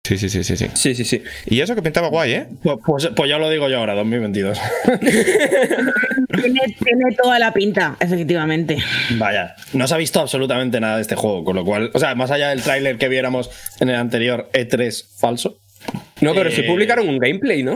Sí, 0.05 0.17
sí, 0.17 0.27
sí, 0.27 0.43
sí, 0.43 0.57
sí. 0.57 0.67
Sí, 0.73 0.95
sí, 0.95 1.05
sí. 1.05 1.23
Y 1.45 1.61
eso 1.61 1.75
que 1.75 1.81
pintaba 1.81 2.09
guay, 2.09 2.33
¿eh? 2.33 2.47
Pues, 2.61 2.77
pues, 2.85 3.09
pues 3.15 3.29
ya 3.29 3.37
lo 3.37 3.49
digo 3.49 3.69
yo 3.69 3.77
ahora, 3.77 3.93
2022. 3.95 4.59
Tiene, 6.41 6.61
tiene 6.83 7.15
toda 7.15 7.37
la 7.39 7.53
pinta, 7.53 7.95
efectivamente. 7.99 8.77
Vaya, 9.17 9.55
no 9.73 9.87
se 9.87 9.93
ha 9.93 9.97
visto 9.97 10.19
absolutamente 10.19 10.79
nada 10.79 10.95
de 10.97 11.03
este 11.03 11.15
juego, 11.15 11.43
con 11.45 11.55
lo 11.55 11.63
cual, 11.63 11.91
o 11.93 11.99
sea, 11.99 12.15
más 12.15 12.31
allá 12.31 12.49
del 12.49 12.61
tráiler 12.63 12.97
que 12.97 13.07
viéramos 13.07 13.49
en 13.79 13.89
el 13.89 13.95
anterior 13.95 14.49
E3 14.51 15.05
falso. 15.19 15.57
No, 16.21 16.33
pero 16.33 16.49
sí 16.51 16.61
Eh, 16.61 16.63
publicaron 16.67 17.07
un 17.07 17.19
gameplay, 17.19 17.63
¿no? 17.63 17.75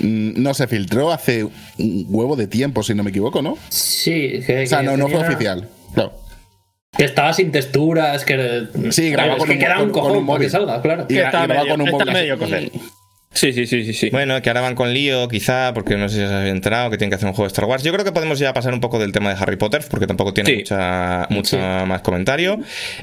Mm, 0.00 0.42
No 0.42 0.52
se 0.52 0.66
filtró 0.66 1.12
hace 1.12 1.44
un 1.44 2.06
huevo 2.08 2.34
de 2.36 2.48
tiempo, 2.48 2.82
si 2.82 2.92
no 2.94 3.02
me 3.04 3.10
equivoco, 3.10 3.40
¿no? 3.40 3.56
Sí, 3.68 4.42
que, 4.44 4.64
O 4.64 4.66
sea, 4.66 4.80
que 4.80 4.86
no, 4.86 4.96
no 4.96 5.08
fue 5.08 5.20
oficial. 5.20 5.68
Claro. 5.94 6.18
Que 6.96 7.04
estaba 7.04 7.32
sin 7.32 7.50
texturas, 7.52 8.24
que. 8.24 8.64
Sí, 8.90 9.10
grabado 9.10 9.34
es 9.34 9.38
con 9.38 9.48
que 9.48 9.54
un- 9.54 9.58
queda 9.60 9.74
con- 9.76 9.84
un 9.86 9.90
con 9.90 10.02
cojón 10.02 10.28
un 10.28 10.38
que 10.40 10.50
salga, 10.50 10.80
claro. 10.82 11.06
Y, 11.08 11.14
Que 11.14 11.22
está 11.22 11.44
y 11.44 11.46
grabado 11.48 11.64
medio- 11.66 11.70
con 11.70 11.80
un 11.82 11.90
móvil 11.90 12.12
medio 12.12 12.38
cocer. 12.38 12.70
Sí, 13.36 13.52
sí, 13.52 13.66
sí, 13.66 13.82
sí, 13.84 13.92
sí. 13.94 14.10
Bueno, 14.10 14.40
que 14.40 14.48
ahora 14.48 14.60
van 14.60 14.76
con 14.76 14.94
lío, 14.94 15.26
quizá, 15.26 15.74
porque 15.74 15.96
no 15.96 16.08
sé 16.08 16.20
si 16.20 16.20
se 16.28 16.32
habéis 16.32 16.52
enterado 16.52 16.88
que 16.90 16.98
tienen 16.98 17.10
que 17.10 17.16
hacer 17.16 17.26
un 17.26 17.32
juego 17.34 17.48
de 17.48 17.52
Star 17.52 17.64
Wars. 17.64 17.82
Yo 17.82 17.92
creo 17.92 18.04
que 18.04 18.12
podemos 18.12 18.38
ya 18.38 18.52
pasar 18.54 18.72
un 18.72 18.78
poco 18.80 19.00
del 19.00 19.10
tema 19.10 19.34
de 19.34 19.42
Harry 19.42 19.56
Potter, 19.56 19.82
porque 19.90 20.06
tampoco 20.06 20.32
tiene 20.32 20.50
Sí. 20.50 20.56
mucha, 20.58 21.26
mucha 21.30 21.84
más 21.84 22.00
comentario. 22.02 22.60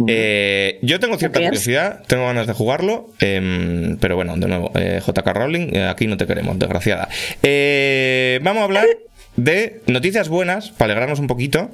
Eh, 0.07 0.79
yo 0.83 1.01
tengo 1.01 1.17
cierta 1.17 1.41
curiosidad, 1.41 2.03
tengo 2.07 2.27
ganas 2.27 2.47
de 2.47 2.53
jugarlo, 2.53 3.09
em, 3.19 3.97
pero 3.97 4.15
bueno, 4.15 4.37
de 4.37 4.47
nuevo, 4.47 4.71
eh, 4.75 5.01
JK 5.05 5.33
Rowling, 5.33 5.75
eh, 5.75 5.87
aquí 5.89 6.07
no 6.07 6.15
te 6.15 6.25
queremos, 6.25 6.57
desgraciada. 6.57 7.09
Eh, 7.43 8.39
vamos 8.41 8.61
a 8.61 8.63
hablar 8.63 8.85
de 9.35 9.81
noticias 9.87 10.29
buenas, 10.29 10.69
para 10.69 10.93
alegrarnos 10.93 11.19
un 11.19 11.27
poquito. 11.27 11.71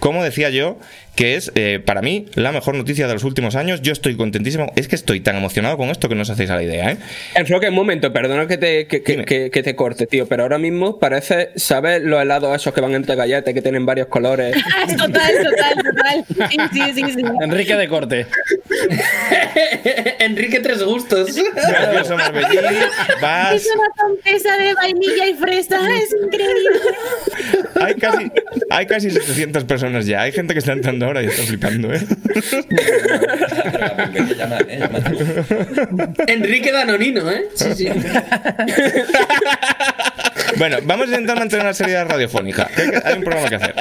Como 0.00 0.24
decía 0.24 0.50
yo, 0.50 0.78
que 1.14 1.36
es 1.36 1.52
eh, 1.54 1.78
para 1.84 2.00
mí 2.02 2.26
la 2.34 2.50
mejor 2.52 2.74
noticia 2.74 3.06
de 3.06 3.12
los 3.14 3.22
últimos 3.24 3.54
años. 3.54 3.82
Yo 3.82 3.92
estoy 3.92 4.16
contentísimo. 4.16 4.72
Es 4.76 4.88
que 4.88 4.96
estoy 4.96 5.20
tan 5.20 5.36
emocionado 5.36 5.76
con 5.76 5.90
esto 5.90 6.08
que 6.08 6.14
no 6.14 6.22
os 6.22 6.30
hacéis 6.30 6.50
a 6.50 6.56
la 6.56 6.62
idea, 6.62 6.90
¿eh? 6.92 6.96
Enroque, 7.34 7.68
un 7.68 7.74
momento, 7.74 8.12
perdona 8.12 8.46
que 8.46 8.56
te, 8.58 8.86
que, 8.86 9.02
que- 9.02 9.24
que- 9.24 9.50
que 9.50 9.62
te 9.62 9.76
corte, 9.76 10.06
tío, 10.06 10.26
pero 10.26 10.42
ahora 10.44 10.58
mismo 10.58 10.98
parece, 10.98 11.50
¿sabes 11.56 12.02
los 12.02 12.20
helados 12.22 12.56
esos 12.56 12.72
que 12.74 12.80
van 12.80 12.94
entre 12.94 13.14
galletas 13.14 13.52
que 13.54 13.62
tienen 13.62 13.84
varios 13.86 14.06
colores? 14.08 14.56
Total, 14.96 15.32
total, 15.44 15.84
total. 15.84 16.48
Sí, 16.50 16.56
sí, 16.72 16.92
sí, 16.94 17.12
sí. 17.12 17.22
Enrique 17.42 17.76
de 17.76 17.88
Corte. 17.88 18.26
Enrique 20.20 20.60
Tres 20.60 20.82
Gustos. 20.82 21.34
Gracioso 21.54 22.16
Marbellí, 22.16 22.58
vas- 23.22 23.54
Es 23.54 23.68
una 23.74 23.88
tonteza 23.96 24.56
de 24.56 24.74
vainilla 24.74 25.26
y 25.28 25.34
fresa, 25.34 25.78
es 25.96 26.14
increíble. 26.24 26.70
Hay 27.80 27.94
casi, 27.94 28.30
hay 28.70 28.86
casi 28.86 29.10
700 29.10 29.64
personas 29.64 30.06
ya. 30.06 30.22
Hay 30.22 30.32
gente 30.32 30.52
que 30.54 30.60
está 30.60 30.72
entrando 30.72 31.06
ahora 31.06 31.22
y 31.22 31.26
está 31.26 31.42
flipando, 31.42 31.92
¿eh? 31.92 32.00
Enrique 36.26 36.72
Danonino, 36.72 37.30
¿eh? 37.30 37.48
Sí, 37.54 37.66
sí. 37.74 37.88
Bueno, 40.56 40.78
vamos 40.82 41.06
a 41.06 41.10
intentar 41.10 41.38
mantener 41.38 41.64
una 41.64 41.74
seriedad 41.74 42.08
radiofónica. 42.08 42.66
que- 42.74 43.00
hay 43.04 43.14
un 43.18 43.24
programa 43.24 43.48
que 43.48 43.54
hacer. 43.56 43.74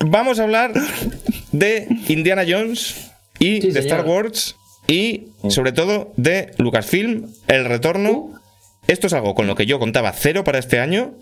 Vamos 0.00 0.38
a 0.40 0.42
hablar 0.42 0.72
de 1.52 1.86
Indiana 2.08 2.44
Jones 2.46 3.10
y 3.38 3.60
Sí, 3.60 3.70
de 3.70 3.80
Star. 3.80 4.04
Wars 4.04 4.56
y 4.88 5.28
sobre 5.48 5.72
todo 5.72 6.12
de 6.16 6.52
Lucasfilm, 6.58 7.28
el 7.48 7.64
retorno. 7.64 8.40
Esto 8.88 9.06
es 9.06 9.12
algo 9.12 9.34
con 9.34 9.46
lo 9.46 9.54
que 9.54 9.66
yo 9.66 9.78
contaba 9.78 10.12
cero 10.12 10.44
para 10.44 10.58
este 10.58 10.80
año. 10.80 11.14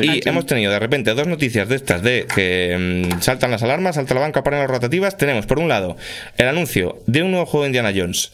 Y 0.00 0.28
hemos 0.28 0.44
tenido 0.44 0.70
de 0.70 0.78
repente 0.78 1.14
dos 1.14 1.26
noticias 1.26 1.68
de 1.68 1.76
estas 1.76 2.02
de 2.02 2.26
que 2.32 3.08
mm, 3.08 3.22
saltan 3.22 3.50
las 3.50 3.62
alarmas, 3.62 3.94
salta 3.94 4.12
la 4.14 4.20
banca, 4.20 4.42
paran 4.44 4.60
las 4.60 4.70
rotativas. 4.70 5.16
Tenemos 5.16 5.46
por 5.46 5.58
un 5.58 5.68
lado 5.68 5.96
el 6.36 6.46
anuncio 6.46 7.02
de 7.06 7.22
un 7.22 7.30
nuevo 7.30 7.46
juego 7.46 7.62
de 7.64 7.68
Indiana 7.68 7.92
Jones 7.96 8.32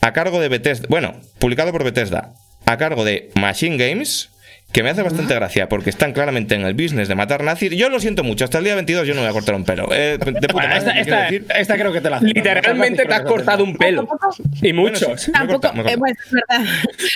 a 0.00 0.12
cargo 0.12 0.40
de 0.40 0.48
Bethesda, 0.48 0.86
bueno, 0.88 1.20
publicado 1.38 1.72
por 1.72 1.84
Bethesda, 1.84 2.34
a 2.64 2.76
cargo 2.76 3.04
de 3.04 3.30
Machine 3.34 3.76
Games, 3.76 4.30
que 4.76 4.82
me 4.82 4.90
hace 4.90 5.00
bastante 5.00 5.34
gracia 5.34 5.70
porque 5.70 5.88
están 5.88 6.12
claramente 6.12 6.54
en 6.54 6.60
el 6.60 6.74
business 6.74 7.08
de 7.08 7.14
matar 7.14 7.42
nazis. 7.42 7.70
Yo 7.72 7.88
lo 7.88 7.98
siento 7.98 8.22
mucho, 8.22 8.44
hasta 8.44 8.58
el 8.58 8.64
día 8.64 8.74
22 8.74 9.06
yo 9.08 9.14
no 9.14 9.22
voy 9.22 9.30
a 9.30 9.32
cortar 9.32 9.54
un 9.54 9.64
pelo. 9.64 9.88
Eh, 9.90 10.18
de 10.18 10.48
puta 10.48 10.68
madre, 10.68 10.76
esta, 10.76 10.92
¿qué 10.92 11.00
quiero 11.02 11.16
esta- 11.16 11.22
decir? 11.22 11.46
esta 11.56 11.74
creo 11.78 11.92
que 11.94 12.00
te 12.02 12.10
la. 12.10 12.20
Literalmente 12.20 13.06
te 13.06 13.14
has 13.14 13.22
cortado 13.22 13.64
un 13.64 13.74
pelo. 13.78 14.06
Y 14.60 14.72
Bueno, 14.72 14.98
sí, 15.16 15.32
Tampoco, 15.32 15.72
me 15.72 15.80
he 15.80 15.84
cortado. 15.84 15.88
eh, 15.88 15.96
bueno, 15.96 16.16
es 16.22 16.30
verdad. 16.30 16.66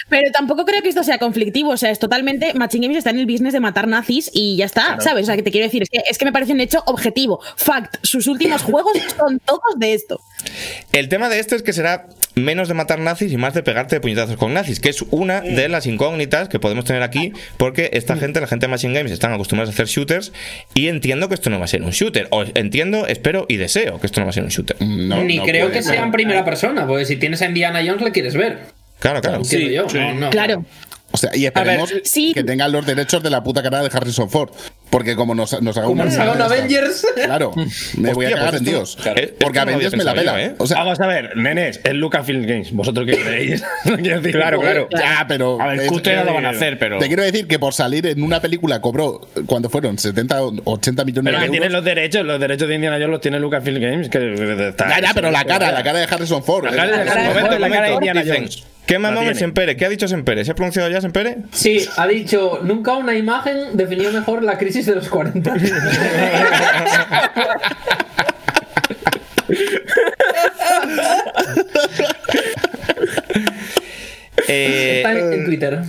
Pero 0.08 0.32
tampoco 0.32 0.64
creo 0.64 0.80
que 0.80 0.88
esto 0.88 1.02
sea 1.04 1.18
conflictivo. 1.18 1.68
O 1.72 1.76
sea, 1.76 1.90
es 1.90 1.98
totalmente. 1.98 2.54
Machine 2.54 2.86
Games 2.86 2.96
está 2.96 3.10
en 3.10 3.18
el 3.18 3.26
business 3.26 3.52
de 3.52 3.60
matar 3.60 3.86
nazis 3.88 4.30
y 4.32 4.56
ya 4.56 4.64
está, 4.64 4.98
¿sabes? 5.00 5.24
O 5.24 5.26
sea, 5.26 5.36
que 5.36 5.42
te 5.42 5.50
quiero 5.50 5.66
decir, 5.66 5.82
es 5.82 5.90
que, 5.90 6.00
es 6.10 6.16
que 6.16 6.24
me 6.24 6.32
parece 6.32 6.52
un 6.54 6.60
hecho 6.60 6.82
objetivo. 6.86 7.40
Fact, 7.56 7.96
sus 8.02 8.26
últimos 8.26 8.62
juegos 8.62 8.92
son 9.18 9.38
todos 9.40 9.60
de 9.76 9.92
esto. 9.92 10.18
El 10.92 11.10
tema 11.10 11.28
de 11.28 11.38
esto 11.40 11.56
es 11.56 11.62
que 11.62 11.74
será 11.74 12.06
menos 12.36 12.68
de 12.68 12.74
matar 12.74 13.00
nazis 13.00 13.30
y 13.32 13.36
más 13.36 13.52
de 13.52 13.62
pegarte 13.62 13.96
de 13.96 14.00
puñetazos 14.00 14.36
con 14.36 14.54
nazis, 14.54 14.80
que 14.80 14.88
es 14.88 15.02
una 15.10 15.42
de 15.42 15.68
las 15.68 15.84
incógnitas 15.86 16.48
que 16.48 16.58
podemos 16.58 16.84
tener 16.86 17.02
aquí, 17.02 17.32
porque 17.56 17.90
esta 17.92 18.16
gente, 18.16 18.40
la 18.40 18.46
gente 18.46 18.66
de 18.66 18.70
Machine 18.70 18.94
Games, 18.94 19.12
están 19.12 19.32
acostumbrados 19.32 19.70
a 19.70 19.74
hacer 19.74 19.86
shooters 19.86 20.32
y 20.74 20.88
entiendo 20.88 21.28
que 21.28 21.34
esto 21.34 21.50
no 21.50 21.58
va 21.58 21.64
a 21.64 21.68
ser 21.68 21.82
un 21.82 21.90
shooter. 21.90 22.28
O 22.30 22.44
entiendo, 22.54 23.06
espero 23.06 23.46
y 23.48 23.56
deseo 23.56 24.00
que 24.00 24.06
esto 24.06 24.20
no 24.20 24.26
va 24.26 24.30
a 24.30 24.32
ser 24.32 24.44
un 24.44 24.50
shooter. 24.50 24.76
No, 24.80 25.22
Ni 25.24 25.38
no 25.38 25.44
creo 25.44 25.66
puede 25.66 25.78
que 25.78 25.82
ser. 25.82 25.94
sea 25.94 26.04
en 26.04 26.12
primera 26.12 26.44
persona, 26.44 26.86
porque 26.86 27.04
si 27.04 27.16
tienes 27.16 27.42
a 27.42 27.46
Indiana 27.46 27.80
Jones 27.84 28.02
le 28.02 28.12
quieres 28.12 28.34
ver. 28.34 28.58
Claro, 28.98 29.20
claro. 29.20 29.38
Entiendo 29.38 29.70
yo. 29.70 30.00
No, 30.00 30.14
no. 30.14 30.30
Claro. 30.30 30.64
O 31.12 31.16
sea, 31.16 31.30
y 31.34 31.44
esperemos 31.44 31.92
sí. 32.04 32.32
que 32.32 32.44
tengan 32.44 32.70
los 32.70 32.86
derechos 32.86 33.22
de 33.22 33.30
la 33.30 33.42
puta 33.42 33.62
cara 33.62 33.82
de 33.82 33.90
Harrison 33.92 34.30
Ford. 34.30 34.50
Porque 34.90 35.14
como 35.16 35.34
nos, 35.36 35.60
nos 35.62 35.76
haga 35.78 35.88
un 35.88 36.00
Avengers. 36.00 37.06
Claro, 37.24 37.52
me 37.96 38.12
voy 38.12 38.26
a 38.26 38.28
Hostia, 38.28 38.36
cagar 38.36 38.50
pues 38.50 38.60
en 38.60 38.64
Dios. 38.66 38.98
claro, 39.00 39.20
Porque 39.38 39.56
no 39.58 39.62
Avengers 39.62 39.96
me 39.96 40.04
la 40.04 40.14
pela. 40.14 40.32
yo, 40.32 40.38
¿eh? 40.38 40.54
O 40.58 40.66
sea, 40.66 40.78
Vamos 40.78 40.98
a 41.00 41.06
ver, 41.06 41.36
nenes, 41.36 41.80
es 41.84 41.94
Lucasfilm 41.94 42.44
Games. 42.46 42.72
¿Vosotros 42.72 43.06
qué 43.06 43.16
creéis? 43.16 43.62
Claro, 44.32 44.60
claro. 44.60 44.88
ya, 44.90 45.24
pero. 45.28 45.60
A 45.60 45.68
ver, 45.68 45.80
es- 45.80 45.88
cutre 45.88 46.16
no 46.16 46.24
lo 46.24 46.34
van 46.34 46.46
a 46.46 46.52
eh, 46.52 46.56
hacer, 46.56 46.78
pero. 46.78 46.98
Te 46.98 47.06
quiero 47.06 47.22
decir 47.22 47.46
que 47.46 47.58
por 47.58 47.72
salir 47.74 48.06
en 48.06 48.22
una 48.22 48.40
película 48.40 48.80
cobró, 48.80 49.20
cuando 49.46 49.68
fueron 49.70 49.98
70 49.98 50.42
o 50.42 50.54
80 50.64 51.04
millones 51.04 51.24
Pero 51.32 51.36
de 51.38 51.40
que 51.42 51.46
euros. 51.46 51.52
tienen 51.52 51.72
los 51.72 51.84
derechos, 51.84 52.24
los 52.26 52.40
derechos 52.40 52.68
de 52.68 52.74
Indiana 52.74 52.96
Jones 52.96 53.10
los 53.10 53.20
tiene 53.20 53.38
Lucasfilm 53.40 53.80
Games. 53.80 54.08
Que 54.08 54.68
está- 54.68 54.88
Ya, 54.88 55.00
ya, 55.00 55.14
pero 55.14 55.30
la 55.30 55.44
cara, 55.44 55.70
la 55.72 55.82
cara 55.82 55.98
de 56.00 56.04
Harrison 56.04 56.42
Ford. 56.42 56.64
La 56.64 56.70
cara 56.72 56.96
de 56.98 57.04
Eh, 57.04 57.10
Harrison 57.10 57.40
Ford, 57.48 57.58
la 57.60 57.68
cara 57.70 57.86
de. 57.88 57.94
Indiana 57.94 58.22
Jones. 58.26 58.64
¿Qué 58.90 58.98
mamón 58.98 59.20
tiene. 59.20 59.34
Sempere? 59.38 59.76
¿Qué 59.76 59.84
ha 59.84 59.88
dicho 59.88 60.08
Sempere? 60.08 60.44
¿Se 60.44 60.50
ha 60.50 60.54
pronunciado 60.56 60.90
ya 60.90 61.00
Sempere? 61.00 61.36
Sí, 61.52 61.86
ha 61.96 62.08
dicho, 62.08 62.58
nunca 62.64 62.94
una 62.96 63.14
imagen 63.14 63.76
definió 63.76 64.10
mejor 64.10 64.42
la 64.42 64.58
crisis 64.58 64.84
de 64.84 64.96
los 64.96 65.08
40. 65.08 65.54
Eh, 74.48 74.98
Está 74.98 75.12
en, 75.18 75.32
en 75.32 75.44
Twitter. 75.44 75.80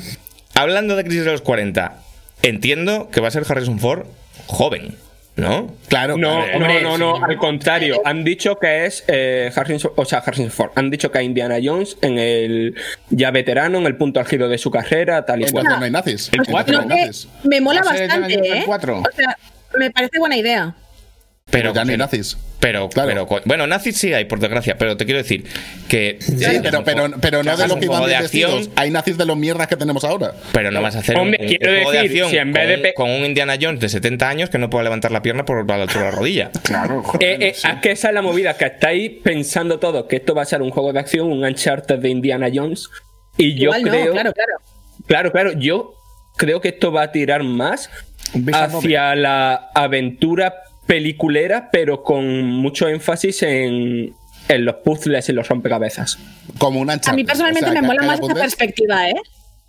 hablando 0.56 0.96
de 0.96 1.04
crisis 1.04 1.26
de 1.26 1.32
los 1.32 1.42
40, 1.42 1.96
entiendo 2.44 3.10
que 3.12 3.22
va 3.22 3.28
a 3.30 3.32
ser 3.32 3.44
Harrison 3.48 3.80
Ford 3.80 4.06
joven, 4.48 4.96
¿no? 5.36 5.74
Claro, 5.88 6.18
No, 6.18 6.44
claro. 6.46 6.60
no, 6.82 6.98
no, 6.98 6.98
no, 7.20 7.26
al 7.26 7.38
contrario. 7.38 8.02
Han 8.06 8.24
dicho 8.24 8.58
que 8.60 8.86
es 8.86 9.04
eh, 9.08 9.52
Harrison, 9.56 9.92
o 9.96 10.06
sea, 10.06 10.20
Harrison 10.20 10.52
Ford. 10.52 10.72
Han 10.76 10.90
dicho 10.92 11.12
que 11.12 11.20
es 11.20 11.24
Indiana 11.24 11.58
Jones 11.64 11.98
en 12.02 12.18
el 12.20 12.76
ya 13.10 13.32
veterano, 13.32 13.78
en 13.80 13.86
el 13.86 13.96
punto 13.96 14.20
álgido 14.20 14.50
de 14.50 14.58
su 14.58 14.70
carrera, 14.72 15.26
tal 15.26 15.42
y 15.42 15.52
cual. 15.52 15.66
No 15.66 15.84
hay 15.84 15.92
nazis. 15.92 16.30
El 16.34 16.46
cuatro, 16.46 16.76
Entonces 16.82 16.88
no 16.88 16.94
hay 16.94 17.00
que 17.02 17.06
nazis. 17.08 17.28
me 17.44 17.62
mola 17.62 17.82
bastante, 17.84 18.34
¿eh? 18.36 18.58
el 18.60 18.66
cuatro. 18.66 19.00
O 19.00 19.16
sea, 19.16 19.38
me 19.78 19.90
parece 19.92 20.20
buena 20.20 20.38
idea. 20.38 20.76
Pero, 21.52 21.74
Ya 21.74 21.84
no 21.86 21.92
hay 21.92 21.98
pero- 21.98 21.98
nazis. 22.06 22.38
Pero, 22.62 22.90
Claro. 22.90 23.28
pero, 23.28 23.42
bueno, 23.46 23.66
nazis 23.66 23.98
sí 23.98 24.14
hay, 24.14 24.26
por 24.26 24.40
desgracia, 24.40 24.78
pero 24.78 24.96
te 24.96 25.06
quiero 25.06 25.18
decir 25.18 25.46
que. 25.90 26.18
Sí, 26.22 26.36
pero, 26.62 26.84
pero, 26.84 27.10
pero 27.20 27.44
no 27.44 27.58
de 27.58 27.68
lo 27.68 27.78
que 27.80 27.86
iban 27.86 28.06
de 28.06 28.16
acción. 28.16 28.70
Hay 28.76 28.92
nazis 28.92 29.18
de 29.18 29.26
los 29.26 29.36
mierdas 29.36 29.68
que 29.68 29.76
tenemos 29.76 30.04
ahora. 30.04 30.34
pero 30.54 30.70
no 30.72 30.80
vas 30.82 30.96
a 30.96 31.00
hacer 31.00 31.18
Hombre, 31.18 31.40
un, 31.42 31.46
un 31.46 31.50
quiero 31.56 31.74
juego 31.74 31.92
de 31.92 31.98
decir, 32.04 32.12
acción 32.24 32.30
si 32.30 32.38
en 32.38 32.54
vez 32.54 32.74
con, 32.76 32.82
de 32.84 32.94
con 32.94 33.10
un 33.10 33.26
Indiana 33.26 33.56
Jones 33.60 33.80
de 33.80 33.90
70 33.90 34.30
años 34.30 34.50
que 34.52 34.60
no 34.60 34.70
pueda 34.70 34.84
levantar 34.84 35.12
la 35.12 35.22
pierna 35.24 35.44
por 35.44 35.68
la 35.68 35.76
altura 35.76 36.06
de 36.06 36.12
la 36.12 36.16
rodilla. 36.18 36.52
Claro, 36.64 37.02
joder, 37.04 37.42
Eh, 37.42 37.48
eh. 37.48 37.50
Es 37.56 37.64
que 37.82 37.92
esa 37.92 38.10
es 38.10 38.14
la 38.14 38.22
movida, 38.22 38.56
que 38.56 38.66
estáis 38.66 39.12
pensando 39.24 39.80
todos 39.80 40.06
que 40.06 40.18
esto 40.18 40.36
va 40.36 40.44
a 40.44 40.46
ser 40.46 40.62
un 40.62 40.70
juego 40.70 40.94
de 40.94 41.00
acción, 41.00 41.32
un 41.32 41.44
Uncharted 41.44 41.98
de 41.98 42.10
Indiana 42.10 42.48
Jones. 42.54 42.90
Y 43.38 43.56
yo 43.56 43.64
Igual 43.76 43.82
creo. 43.82 44.06
no, 44.06 44.12
claro, 44.12 44.34
claro. 44.34 44.52
Claro, 45.08 45.32
claro, 45.32 45.52
yo 45.54 45.96
creo 46.38 46.62
que 46.62 46.68
esto 46.70 46.92
va 46.92 47.02
a 47.04 47.12
tirar 47.12 47.42
más 47.44 47.90
hacia 48.54 49.16
la 49.16 49.72
aventura 49.74 50.54
peliculera, 50.96 51.70
pero 51.72 52.04
con 52.04 52.44
mucho 52.48 52.90
énfasis 52.90 53.44
en, 53.44 54.14
en 54.50 54.66
los 54.66 54.76
puzzles 54.84 55.30
y 55.30 55.32
los 55.32 55.48
rompecabezas. 55.48 56.18
Como 56.58 56.82
un 56.82 56.90
ancha. 56.90 57.12
A 57.12 57.14
mí 57.14 57.24
personalmente 57.24 57.72
me 57.72 57.82
mola 57.82 58.02
más 58.04 58.20
esa 58.20 58.34
perspectiva, 58.34 59.08
¿eh? 59.10 59.14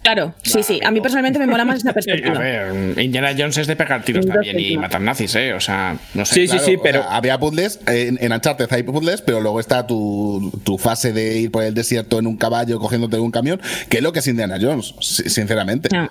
Claro, 0.02 0.34
sí, 0.42 0.64
sí. 0.64 0.80
A 0.84 0.90
mí 0.90 1.00
personalmente 1.00 1.38
me 1.38 1.46
mola 1.46 1.64
más 1.64 1.76
esa 1.76 1.90
Eh, 1.90 1.90
A 1.90 1.94
perspectiva. 1.94 2.38
ver, 2.40 2.98
Indiana 2.98 3.30
Jones 3.38 3.56
es 3.58 3.68
de 3.68 3.76
pegar 3.76 4.02
tiros 4.04 4.26
Entonces, 4.26 4.50
también 4.52 4.72
y 4.72 4.76
matar 4.76 5.00
nazis, 5.00 5.32
¿eh? 5.36 5.54
O 5.54 5.60
sea, 5.60 5.96
no 6.14 6.24
sé. 6.24 6.34
Sí, 6.34 6.48
sí, 6.48 6.58
sí, 6.58 6.76
pero. 6.82 7.04
había 7.04 7.38
puzzles, 7.38 7.78
en, 7.86 8.18
en 8.20 8.32
Uncharted 8.32 8.66
hay 8.72 8.82
puzzles, 8.82 9.22
pero 9.22 9.40
luego 9.40 9.60
está 9.60 9.86
tu, 9.86 10.50
tu 10.64 10.76
fase 10.76 11.12
de 11.12 11.38
ir 11.38 11.52
por 11.52 11.62
el 11.62 11.72
desierto 11.72 12.18
en 12.18 12.26
un 12.26 12.36
caballo 12.36 12.80
cogiéndote 12.80 13.14
de 13.14 13.22
un 13.22 13.30
camión, 13.30 13.60
que 13.88 13.98
es 13.98 14.02
lo 14.02 14.12
que 14.12 14.18
es 14.18 14.26
Indiana 14.26 14.58
Jones, 14.60 14.92
si- 15.00 15.30
sinceramente. 15.30 15.88
No. 15.92 16.10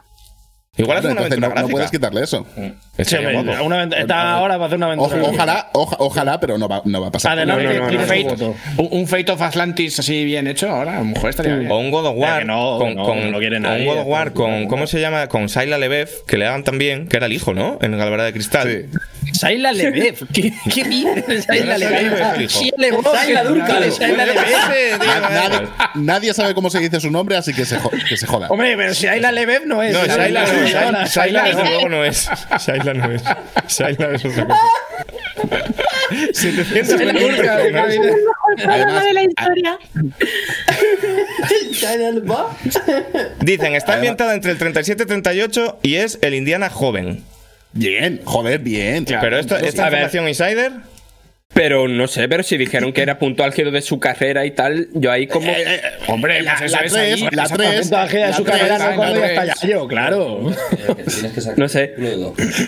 Igual 0.77 0.99
hace 0.99 1.07
una 1.09 1.19
aventura 1.19 1.41
no, 1.41 1.47
no 1.49 1.53
gráfica. 1.53 1.71
puedes 1.73 1.91
quitarle 1.91 2.23
eso. 2.23 2.47
Sí, 2.97 3.15
hombre, 3.17 3.33
guapo. 3.43 3.63
una 3.65 3.83
está 3.83 4.31
ahora 4.35 4.53
para 4.53 4.65
hacer 4.67 4.77
una 4.77 4.85
aventura. 4.87 5.21
ojalá, 5.21 5.69
oja- 5.73 5.97
ojalá, 5.99 6.39
pero 6.39 6.57
no 6.57 6.69
va, 6.69 6.81
no 6.85 7.01
va 7.01 7.07
a 7.07 7.11
pasar. 7.11 7.33
Adelante, 7.33 7.63
No, 7.65 7.73
no, 7.73 7.91
no, 7.91 8.37
no, 8.37 8.55
un, 8.77 8.87
un 9.01 9.07
Fate 9.07 9.29
of 9.33 9.41
Atlantis 9.41 9.99
así 9.99 10.23
bien 10.23 10.47
hecho 10.47 10.69
ahora, 10.69 10.95
a 10.95 10.99
lo 10.99 11.05
mejor 11.05 11.29
estaría 11.29 11.55
bien. 11.55 11.69
O 11.69 11.77
un 11.77 11.91
God 11.91 12.05
of 12.05 12.15
War. 12.15 12.45
no, 12.45 12.77
con, 12.79 12.95
no, 12.95 13.03
con- 13.03 13.31
no 13.31 13.37
o 13.37 13.75
un 13.75 13.85
God 13.85 13.97
of 13.99 14.07
War 14.07 14.31
con. 14.31 14.67
¿Cómo 14.67 14.87
se 14.87 15.01
llama? 15.01 15.27
Con 15.27 15.49
Saila 15.49 15.77
Lebev, 15.77 16.09
que 16.25 16.37
le 16.37 16.45
daban 16.45 16.63
también, 16.63 17.09
que 17.09 17.17
era 17.17 17.25
el 17.25 17.33
hijo, 17.33 17.53
¿no? 17.53 17.77
En 17.81 17.97
Galvara 17.97 18.23
de 18.23 18.31
Cristal. 18.31 18.85
Saila 19.33 19.71
Lebev. 19.71 20.27
¿Qué, 20.33 20.53
qué? 20.73 20.83
Saila 21.45 21.77
Lebev. 21.77 22.47
Lebev. 22.77 23.03
Saila 23.03 23.43
Durcal. 23.43 23.93
Na- 24.89 25.91
nadie, 25.95 26.33
sabe 26.33 26.53
cómo 26.53 26.69
se 26.69 26.79
dice 26.79 26.99
su 26.99 27.09
nombre, 27.11 27.35
así 27.37 27.53
que 27.53 27.65
se, 27.65 27.79
jo- 27.79 27.91
que 28.07 28.17
se 28.17 28.27
joda. 28.27 28.47
Hombre, 28.49 28.75
pero 28.77 28.93
si 28.93 29.07
Saila 29.07 29.31
Lebev 29.31 29.65
no 29.65 29.81
es. 29.81 29.93
No, 29.93 30.05
Saila 30.05 30.45
no, 30.45 30.53
Lebev, 30.53 30.69
Saila- 30.71 30.91
no 30.91 31.01
es. 31.03 31.11
Saila 31.11 31.43
no 32.93 33.11
es. 33.11 33.25
Saila 33.67 34.11
es 34.15 34.25
otra 34.25 34.47
cosa. 34.47 34.59
700 36.33 36.97
Saila 36.97 37.13
minutos 37.13 37.37
Durcal, 37.37 37.61
con 37.61 37.69
claro. 37.71 37.87
eso. 37.89 38.01
El 38.03 38.09
mejor 38.09 38.55
programa 38.57 38.75
Además, 38.75 39.05
de 39.05 39.13
la 39.13 39.23
historia. 39.23 39.79
Dicen, 43.41 43.75
está 43.75 43.93
ambientada 43.95 44.33
entre 44.33 44.51
el 44.51 44.57
37 44.57 45.03
y 45.03 45.05
38 45.05 45.79
y 45.81 45.95
es 45.95 46.19
el 46.21 46.33
Indiana 46.33 46.69
joven. 46.69 47.23
Bien, 47.73 48.21
joder, 48.25 48.59
bien. 48.59 49.05
Pero 49.05 49.37
esto, 49.37 49.55
esta 49.55 49.85
información 49.85 50.27
insider. 50.27 50.71
Pero 51.53 51.87
no 51.89 52.07
sé, 52.07 52.29
pero 52.29 52.43
si 52.43 52.55
dijeron 52.57 52.93
que 52.93 53.01
era 53.01 53.19
punto 53.19 53.43
álgido 53.43 53.71
de 53.71 53.81
su 53.81 53.99
carrera 53.99 54.45
y 54.45 54.51
tal, 54.51 54.87
yo 54.93 55.11
ahí 55.11 55.27
como. 55.27 55.51
Eh, 55.51 55.81
Hombre, 56.07 56.41
la, 56.41 56.55
pues 56.57 56.71
eso 56.71 56.77
la 56.79 56.85
es 56.85 56.93
3, 56.93 57.13
allí, 57.13 57.21
la 57.31 57.43
exactamente. 57.43 57.75
3, 57.75 57.81
Puntaje 57.89 58.17
de 58.19 58.33
su 58.33 58.43
carrera 58.45 58.77
no 58.77 58.95
cuando 58.95 59.19
ya 59.19 59.25
está 59.27 59.45
ya 59.45 59.67
yo, 59.67 59.87
claro. 59.87 60.51
No 61.57 61.67
sé. 61.67 61.93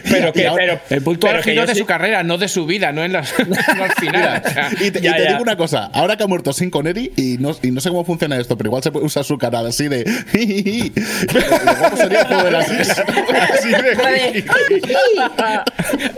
Pero 0.10 0.34
que, 0.34 0.52
pero, 0.56 0.80
El 0.90 1.02
punto 1.02 1.28
pero 1.28 1.38
álgido 1.40 1.66
de 1.66 1.74
sí- 1.74 1.80
su 1.80 1.86
carrera, 1.86 2.24
no 2.24 2.38
de 2.38 2.48
su 2.50 2.66
vida, 2.66 2.92
no 2.92 3.06
en 3.06 3.14
las, 3.14 3.34
no 3.48 3.56
al 3.84 3.92
final. 4.00 4.42
o 4.46 4.50
sea. 4.50 4.70
Y 4.82 4.92
te, 4.92 5.00
y 5.00 5.02
digo 5.28 5.42
una 5.42 5.56
cosa, 5.56 5.86
ahora 5.94 6.18
que 6.18 6.24
ha 6.24 6.28
muerto 6.28 6.52
Sin 6.52 6.70
Connery, 6.70 7.14
y 7.16 7.38
no, 7.40 7.56
y 7.62 7.72
no 7.72 7.80
sé 7.80 7.88
cómo 7.90 8.04
funciona 8.04 8.38
esto, 8.38 8.58
pero 8.58 8.68
igual 8.68 8.84
se 8.84 8.92
puede 8.92 9.06
usar 9.06 9.24
su 9.24 9.38
cara 9.38 9.60
así 9.62 9.88
de. 9.88 10.04
Sería 10.34 12.20
el 12.22 12.28
juego 12.28 12.44
de 12.44 12.52
las. 12.52 12.70
así 12.70 13.70
de. 13.70 14.44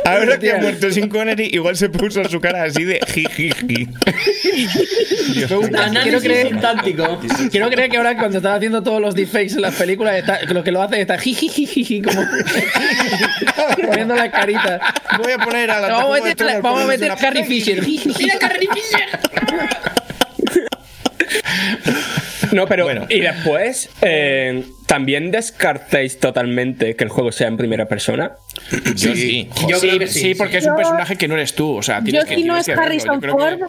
Ahora 0.04 0.40
que 0.40 0.52
ha 0.52 0.58
muerto 0.58 0.92
Sin 0.92 1.10
Connery, 1.10 1.50
igual 1.54 1.76
se 1.78 1.90
puso 1.90 2.24
su 2.26 2.40
cara 2.42 2.55
así 2.62 2.84
de 2.84 3.00
jijiji. 3.08 3.88
Análisis 5.78 6.24
creer- 6.24 6.48
sintáctico. 6.50 7.20
Quiero 7.52 7.70
creer 7.70 7.90
que 7.90 7.98
ahora 7.98 8.18
cuando 8.18 8.38
están 8.38 8.54
haciendo 8.58 8.82
todos 8.84 9.02
los 9.02 9.16
deepfakes 9.16 9.54
en 9.56 9.62
las 9.62 9.76
películas, 9.76 10.16
está, 10.18 10.42
lo 10.44 10.64
que 10.64 10.72
lo 10.72 10.82
hace 10.82 11.02
está 11.02 11.18
jijijiji, 11.18 12.02
como 12.02 12.22
poniendo 13.88 14.16
las 14.16 14.30
caritas. 14.30 14.82
Voy 15.22 15.32
a 15.32 15.38
poner 15.38 15.72
a 15.72 15.80
la 15.82 15.88
Vamos 15.90 16.20
a 16.20 16.24
meter, 16.24 16.62
vamos 16.62 16.82
a 16.84 16.88
meter 16.88 17.12
Carrie 17.20 17.44
Fisher. 17.46 17.82
Mira, 17.86 18.38
Carrie 18.40 18.70
Fisher. 18.74 19.20
No, 22.52 22.66
pero. 22.68 22.84
Bueno. 22.86 23.06
Y 23.10 23.20
después, 23.22 23.90
eh, 24.02 24.64
¿también 24.86 25.32
descartéis 25.32 26.20
totalmente 26.20 26.96
que 26.96 27.04
el 27.04 27.10
juego 27.10 27.32
sea 27.32 27.48
en 27.48 27.58
primera 27.58 27.88
persona? 27.88 28.34
Yo 28.96 29.14
sí. 29.16 29.50
Yo 29.68 29.80
sí, 29.80 29.88
creo 29.88 30.00
que 30.00 30.08
sí. 30.08 30.20
sí, 30.20 30.36
porque 30.36 30.58
es 30.58 30.66
un 30.66 30.72
Yo- 30.74 30.78
personaje 30.78 31.16
que 31.18 31.28
no 31.28 31.36
eres 31.36 31.54
tú. 31.56 31.76
O 31.78 31.82
sea, 31.84 32.00
Yo 32.00 32.06
tienes 32.06 32.26
que, 32.26 32.36
si 32.36 32.44
no 32.44 32.58
es. 32.58 32.68
Harrison 32.70 33.16
Yo 33.16 33.22
que- 33.22 33.30
Ford, 33.30 33.60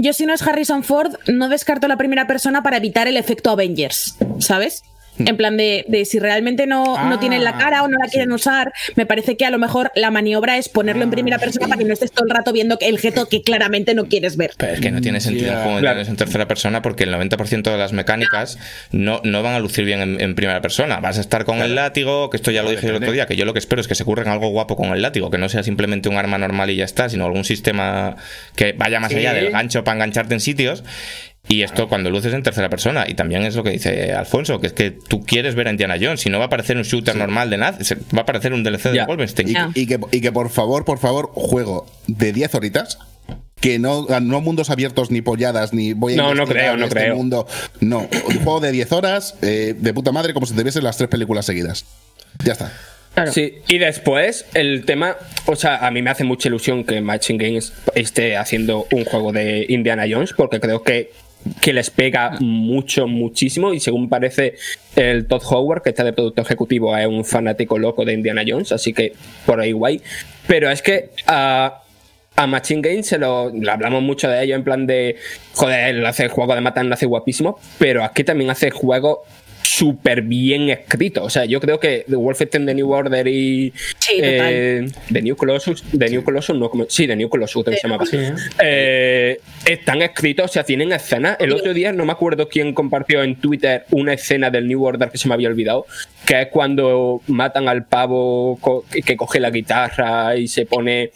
yo 0.00 0.12
si 0.12 0.26
no 0.26 0.34
es 0.34 0.42
Harrison 0.42 0.84
Ford, 0.84 1.14
no 1.26 1.48
descarto 1.48 1.88
la 1.88 1.96
primera 1.96 2.26
persona 2.28 2.62
para 2.62 2.76
evitar 2.76 3.08
el 3.08 3.16
efecto 3.16 3.50
Avengers, 3.50 4.14
¿sabes? 4.38 4.82
En 5.18 5.36
plan 5.36 5.56
de, 5.56 5.84
de 5.88 6.04
si 6.04 6.18
realmente 6.18 6.66
no, 6.66 6.84
no 6.84 7.14
Ah, 7.16 7.20
tienen 7.20 7.42
la 7.44 7.56
cara 7.58 7.82
o 7.82 7.88
no 7.88 7.98
la 7.98 8.08
quieren 8.08 8.30
usar, 8.32 8.72
me 8.96 9.06
parece 9.06 9.36
que 9.36 9.44
a 9.44 9.50
lo 9.50 9.58
mejor 9.58 9.90
la 9.94 10.10
maniobra 10.10 10.56
es 10.58 10.68
ponerlo 10.68 11.02
en 11.02 11.10
primera 11.10 11.38
persona 11.38 11.66
para 11.66 11.78
que 11.78 11.84
no 11.84 11.92
estés 11.92 12.12
todo 12.12 12.24
el 12.28 12.30
rato 12.34 12.52
viendo 12.52 12.76
el 12.80 12.98
gesto 12.98 13.28
que 13.28 13.42
claramente 13.42 13.94
no 13.94 14.06
quieres 14.06 14.36
ver. 14.36 14.52
Pero 14.56 14.72
es 14.72 14.80
que 14.80 14.90
no 14.90 15.00
tiene 15.00 15.20
sentido 15.20 15.48
el 15.48 15.54
Ya, 15.56 15.62
juego 15.64 15.78
claro. 15.80 16.00
en 16.00 16.16
tercera 16.16 16.46
persona 16.46 16.82
porque 16.82 17.04
el 17.04 17.12
90% 17.12 17.62
de 17.70 17.76
las 17.78 17.92
mecánicas 17.92 18.58
no, 18.92 19.20
no 19.24 19.42
van 19.42 19.54
a 19.54 19.58
lucir 19.60 19.84
bien 19.84 20.00
en, 20.00 20.20
en 20.20 20.34
primera 20.34 20.60
persona. 20.60 21.00
Vas 21.00 21.18
a 21.18 21.20
estar 21.20 21.44
con 21.44 21.58
el 21.58 21.74
látigo, 21.74 22.30
que 22.30 22.36
esto 22.36 22.50
ya 22.50 22.62
lo 22.62 22.70
dije 22.70 22.86
el 22.86 22.94
otro 22.96 23.12
día, 23.12 23.26
que 23.26 23.36
yo 23.36 23.44
lo 23.44 23.52
que 23.52 23.58
espero 23.58 23.80
es 23.80 23.88
que 23.88 23.94
se 23.94 24.04
curren 24.04 24.28
algo 24.28 24.48
guapo 24.50 24.76
con 24.76 24.90
el 24.90 25.02
látigo, 25.02 25.30
que 25.30 25.38
no 25.38 25.48
sea 25.48 25.62
simplemente 25.62 26.08
un 26.08 26.16
arma 26.16 26.38
normal 26.38 26.70
y 26.70 26.76
ya 26.76 26.84
está, 26.84 27.08
sino 27.08 27.24
algún 27.24 27.44
sistema 27.44 28.16
que 28.54 28.72
vaya 28.72 29.00
más 29.00 29.12
allá 29.14 29.32
del 29.32 29.50
gancho 29.50 29.82
para 29.84 29.96
engancharte 29.96 30.34
en 30.34 30.40
sitios. 30.40 30.84
Y 31.48 31.62
esto 31.62 31.88
cuando 31.88 32.10
luces 32.10 32.34
en 32.34 32.42
tercera 32.42 32.68
persona. 32.68 33.06
Y 33.08 33.14
también 33.14 33.42
es 33.42 33.56
lo 33.56 33.64
que 33.64 33.70
dice 33.70 34.12
Alfonso, 34.12 34.60
que 34.60 34.66
es 34.68 34.72
que 34.74 34.90
tú 34.90 35.24
quieres 35.24 35.54
ver 35.54 35.68
a 35.68 35.70
Indiana 35.70 35.96
Jones. 36.00 36.20
Si 36.20 36.28
no 36.30 36.38
va 36.38 36.44
a 36.46 36.48
parecer 36.50 36.76
un 36.76 36.82
shooter 36.82 37.16
normal 37.16 37.48
de 37.48 37.56
nada, 37.56 37.78
va 38.16 38.22
a 38.22 38.26
parecer 38.26 38.52
un 38.52 38.62
DLC 38.62 38.90
de. 38.90 39.04
Wolfenstein. 39.06 39.56
Y, 39.74 39.86
que, 39.86 39.98
y 40.12 40.20
que 40.20 40.30
por 40.30 40.50
favor, 40.50 40.84
por 40.84 40.98
favor, 40.98 41.30
juego 41.32 41.86
de 42.06 42.32
10 42.32 42.54
horitas. 42.54 42.98
Que 43.60 43.80
no, 43.80 44.06
no 44.20 44.40
mundos 44.40 44.70
abiertos 44.70 45.10
ni 45.10 45.20
polladas, 45.20 45.72
ni 45.72 45.92
voy 45.92 46.12
a 46.12 46.16
No, 46.16 46.32
no 46.32 46.46
creo, 46.46 46.76
no 46.76 46.84
este 46.84 46.94
creo. 46.96 47.16
mundo. 47.16 47.46
No, 47.80 48.08
un 48.28 48.34
juego 48.44 48.60
de 48.60 48.70
10 48.70 48.92
horas, 48.92 49.34
eh, 49.42 49.74
de 49.76 49.94
puta 49.94 50.12
madre, 50.12 50.32
como 50.32 50.46
si 50.46 50.54
te 50.54 50.62
viesen 50.62 50.84
las 50.84 50.96
tres 50.96 51.08
películas 51.08 51.44
seguidas. 51.46 51.84
Ya 52.44 52.52
está. 52.52 52.72
Claro. 53.14 53.32
Sí, 53.32 53.54
y 53.66 53.78
después 53.78 54.44
el 54.54 54.84
tema, 54.84 55.16
o 55.46 55.56
sea, 55.56 55.84
a 55.84 55.90
mí 55.90 56.02
me 56.02 56.10
hace 56.10 56.22
mucha 56.22 56.48
ilusión 56.48 56.84
que 56.84 57.00
Machine 57.00 57.44
Games 57.44 57.72
esté 57.96 58.36
haciendo 58.36 58.86
un 58.92 59.04
juego 59.04 59.32
de 59.32 59.66
Indiana 59.68 60.04
Jones, 60.08 60.34
porque 60.36 60.60
creo 60.60 60.84
que, 60.84 61.10
que 61.60 61.72
les 61.72 61.90
pega 61.90 62.36
mucho, 62.40 63.06
muchísimo, 63.06 63.72
y 63.72 63.80
según 63.80 64.08
parece 64.08 64.54
el 64.96 65.26
Todd 65.26 65.42
Howard, 65.50 65.82
que 65.82 65.90
está 65.90 66.04
de 66.04 66.12
producto 66.12 66.42
ejecutivo, 66.42 66.96
es 66.96 67.06
un 67.06 67.24
fanático 67.24 67.78
loco 67.78 68.04
de 68.04 68.14
Indiana 68.14 68.42
Jones, 68.46 68.72
así 68.72 68.92
que 68.92 69.12
por 69.46 69.60
ahí 69.60 69.72
guay. 69.72 70.00
Pero 70.46 70.70
es 70.70 70.82
que 70.82 71.10
a, 71.26 71.82
a 72.36 72.46
Machine 72.46 72.82
Games 72.82 73.06
se 73.06 73.18
lo, 73.18 73.52
hablamos 73.68 74.02
mucho 74.02 74.28
de 74.28 74.44
ello 74.44 74.54
en 74.54 74.64
plan 74.64 74.86
de, 74.86 75.16
joder, 75.54 75.88
él 75.88 76.06
hace 76.06 76.28
juego 76.28 76.54
de 76.54 76.60
matar, 76.60 76.90
hace 76.92 77.06
guapísimo, 77.06 77.58
pero 77.78 78.04
aquí 78.04 78.24
también 78.24 78.50
hace 78.50 78.70
juego 78.70 79.24
súper 79.68 80.22
bien 80.22 80.70
escrito. 80.70 81.24
O 81.24 81.30
sea, 81.30 81.44
yo 81.44 81.60
creo 81.60 81.78
que 81.78 82.04
The 82.08 82.16
Wolfenstein, 82.16 82.64
The 82.64 82.74
New 82.74 82.90
Order 82.90 83.28
y 83.28 83.72
Sí, 83.98 84.14
eh, 84.22 84.88
The 85.12 85.22
New 85.22 85.36
Colossus, 85.36 85.84
The 85.96 86.08
New 86.08 86.24
Colossus, 86.24 86.56
no, 86.56 86.70
como, 86.70 86.86
sí, 86.88 87.06
The 87.06 87.16
New 87.16 87.28
Colossus, 87.28 87.64
creo 87.64 87.74
que 87.74 87.80
se 87.80 87.88
llama. 87.88 88.06
Sí. 88.06 88.16
Eh, 88.62 89.40
están 89.66 90.00
escritos, 90.02 90.46
o 90.46 90.48
sea, 90.48 90.64
tienen 90.64 90.92
escenas. 90.92 91.36
El 91.38 91.52
otro 91.52 91.74
día 91.74 91.92
no 91.92 92.04
me 92.06 92.12
acuerdo 92.12 92.48
quién 92.48 92.72
compartió 92.72 93.22
en 93.22 93.36
Twitter 93.36 93.84
una 93.90 94.14
escena 94.14 94.50
del 94.50 94.66
New 94.68 94.82
Order 94.82 95.10
que 95.10 95.18
se 95.18 95.28
me 95.28 95.34
había 95.34 95.48
olvidado, 95.48 95.86
que 96.26 96.42
es 96.42 96.48
cuando 96.48 97.20
matan 97.26 97.68
al 97.68 97.84
pavo 97.84 98.58
que 99.04 99.16
coge 99.16 99.38
la 99.40 99.50
guitarra 99.50 100.36
y 100.36 100.48
se 100.48 100.64
pone 100.64 101.10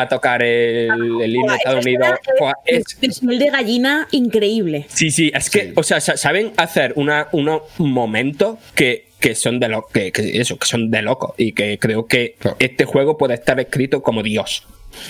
a 0.00 0.08
tocar 0.08 0.42
el, 0.42 0.90
el 1.22 1.34
himno 1.36 1.52
de 1.52 1.58
Estados 1.58 1.84
Unidos. 1.84 2.08
Buah, 2.38 2.52
es- 2.64 2.98
Es 3.00 3.22
el 3.22 3.38
de 3.38 3.50
gallina 3.50 4.08
increíble. 4.10 4.86
Sí, 4.88 5.10
sí, 5.10 5.30
es 5.34 5.50
que, 5.50 5.72
o 5.76 5.82
sea, 5.82 6.00
sa- 6.00 6.16
saben 6.16 6.52
hacer 6.56 6.92
una, 6.96 7.28
unos 7.32 7.62
momentos 7.78 8.58
que, 8.74 9.08
que 9.20 9.34
son 9.34 9.60
de 9.60 9.68
lo, 9.68 9.86
que, 9.86 10.10
que 10.12 10.40
eso, 10.40 10.58
que 10.58 10.66
son 10.66 10.90
de 10.90 11.02
locos. 11.02 11.34
Y 11.36 11.52
que 11.52 11.78
creo 11.78 12.06
que 12.06 12.36
este 12.58 12.84
juego 12.84 13.16
puede 13.18 13.34
estar 13.34 13.58
escrito 13.60 14.02
como 14.02 14.22
Dios. 14.22 14.66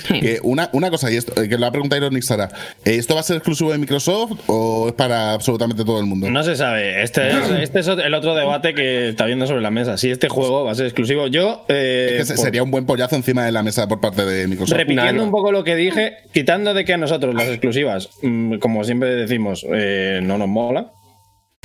Que 0.09 0.39
una, 0.43 0.69
una 0.73 0.91
cosa, 0.91 1.11
y 1.11 1.17
esto, 1.17 1.41
eh, 1.41 1.49
que 1.49 1.55
lo 1.57 1.63
va 1.63 1.69
a 1.69 1.73
preguntar 1.73 1.99
Ironic 1.99 2.23
Sara. 2.23 2.49
eh, 2.85 2.97
¿Esto 2.97 3.15
va 3.15 3.21
a 3.21 3.25
ser 3.25 3.37
exclusivo 3.37 3.73
de 3.73 3.79
Microsoft 3.79 4.33
o 4.47 4.89
es 4.89 4.95
para 4.95 5.33
absolutamente 5.33 5.85
todo 5.85 5.99
el 6.01 6.07
mundo? 6.07 6.31
No 6.31 6.43
se 6.43 6.57
sabe. 6.57 7.03
Este 7.03 7.29
es, 7.31 7.51
este 7.63 7.81
es 7.81 7.89
el 7.89 8.15
otro 8.15 8.35
debate 8.35 8.75
que 8.75 9.09
está 9.11 9.27
viendo 9.27 9.47
sobre 9.47 9.61
la 9.63 9.71
mesa. 9.71 9.97
Si 9.99 10.11
este 10.11 10.29
juego 10.29 10.65
va 10.65 10.73
a 10.73 10.75
ser 10.75 10.87
exclusivo. 10.87 11.27
Yo. 11.27 11.65
eh, 11.69 12.19
Es 12.21 12.29
que 12.29 12.35
por- 12.35 12.45
sería 12.45 12.63
un 12.63 12.71
buen 12.71 12.87
pollazo 12.87 13.17
encima 13.17 13.45
de 13.45 13.53
la 13.53 13.63
mesa 13.63 13.89
por 13.89 14.01
parte 14.01 14.25
de 14.25 14.47
Microsoft. 14.49 14.77
Repitiendo 14.77 15.13
No, 15.15 15.25
un 15.25 15.31
poco 15.31 15.53
lo 15.53 15.65
que 15.65 15.77
dije, 15.77 16.15
quitando 16.33 16.75
de 16.75 16.85
que 16.85 16.95
a 16.95 16.97
nosotros 16.99 17.35
las 17.35 17.49
exclusivas, 17.49 18.11
mm, 18.23 18.57
como 18.59 18.85
siempre 18.85 19.11
decimos, 19.17 19.65
eh, 19.73 20.21
no 20.23 20.39
nos 20.39 20.49
mola, 20.49 20.93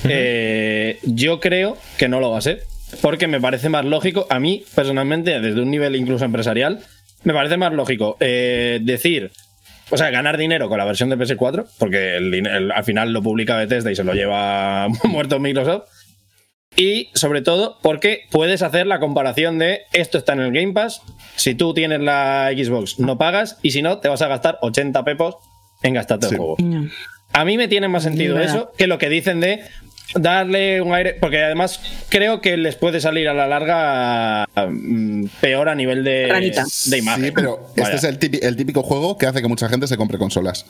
eh, 0.04 0.98
yo 1.02 1.40
creo 1.40 1.76
que 1.98 2.08
no 2.08 2.20
lo 2.20 2.30
va 2.30 2.38
a 2.38 2.42
ser. 2.42 2.62
Porque 3.02 3.26
me 3.26 3.38
parece 3.40 3.68
más 3.68 3.84
lógico, 3.84 4.26
a 4.30 4.40
mí 4.40 4.64
personalmente, 4.74 5.40
desde 5.40 5.60
un 5.60 5.70
nivel 5.70 5.94
incluso 5.94 6.24
empresarial, 6.24 6.80
me 7.24 7.32
parece 7.34 7.56
más 7.56 7.72
lógico 7.72 8.16
eh, 8.20 8.78
decir, 8.82 9.30
o 9.90 9.96
sea, 9.96 10.10
ganar 10.10 10.36
dinero 10.36 10.68
con 10.68 10.78
la 10.78 10.84
versión 10.84 11.08
de 11.10 11.16
PS4, 11.18 11.66
porque 11.78 12.16
el 12.16 12.30
dine- 12.30 12.56
el- 12.56 12.72
al 12.72 12.84
final 12.84 13.12
lo 13.12 13.22
publica 13.22 13.56
Bethesda 13.56 13.90
y 13.90 13.96
se 13.96 14.04
lo 14.04 14.12
lleva 14.14 14.88
muerto 15.04 15.38
Microsoft. 15.40 15.84
Y 16.76 17.08
sobre 17.14 17.42
todo 17.42 17.78
porque 17.82 18.22
puedes 18.30 18.62
hacer 18.62 18.86
la 18.86 19.00
comparación 19.00 19.58
de 19.58 19.80
esto 19.92 20.16
está 20.18 20.34
en 20.34 20.40
el 20.40 20.52
Game 20.52 20.72
Pass, 20.74 21.00
si 21.34 21.54
tú 21.54 21.74
tienes 21.74 22.00
la 22.00 22.50
Xbox 22.54 23.00
no 23.00 23.18
pagas 23.18 23.58
y 23.62 23.72
si 23.72 23.82
no 23.82 23.98
te 23.98 24.08
vas 24.08 24.22
a 24.22 24.28
gastar 24.28 24.58
80 24.60 25.04
pepos 25.04 25.36
en 25.82 25.94
gastarte 25.94 26.28
Sí. 26.28 26.34
el 26.34 26.38
juego. 26.40 26.56
A 27.32 27.44
mí 27.44 27.56
me 27.56 27.66
tiene 27.68 27.88
más 27.88 28.04
sentido 28.04 28.38
eso 28.38 28.70
que 28.78 28.86
lo 28.86 28.98
que 28.98 29.08
dicen 29.08 29.40
de 29.40 29.62
darle 30.14 30.80
un 30.80 30.94
aire, 30.94 31.14
porque 31.20 31.42
además 31.42 31.80
creo 32.08 32.40
que 32.40 32.56
les 32.56 32.76
puede 32.76 33.00
salir 33.00 33.28
a 33.28 33.34
la 33.34 33.46
larga 33.46 34.46
mm, 34.56 35.26
peor 35.40 35.68
a 35.68 35.74
nivel 35.74 36.04
de, 36.04 36.28
Ranita. 36.28 36.64
de 36.86 36.98
imagen. 36.98 37.24
Sí, 37.24 37.30
pero 37.32 37.68
Vaya. 37.76 37.94
este 37.94 37.96
es 37.96 38.04
el 38.04 38.18
típico, 38.18 38.46
el 38.46 38.56
típico 38.56 38.82
juego 38.82 39.18
que 39.18 39.26
hace 39.26 39.42
que 39.42 39.48
mucha 39.48 39.68
gente 39.68 39.86
se 39.86 39.96
compre 39.96 40.18
consolas. 40.18 40.66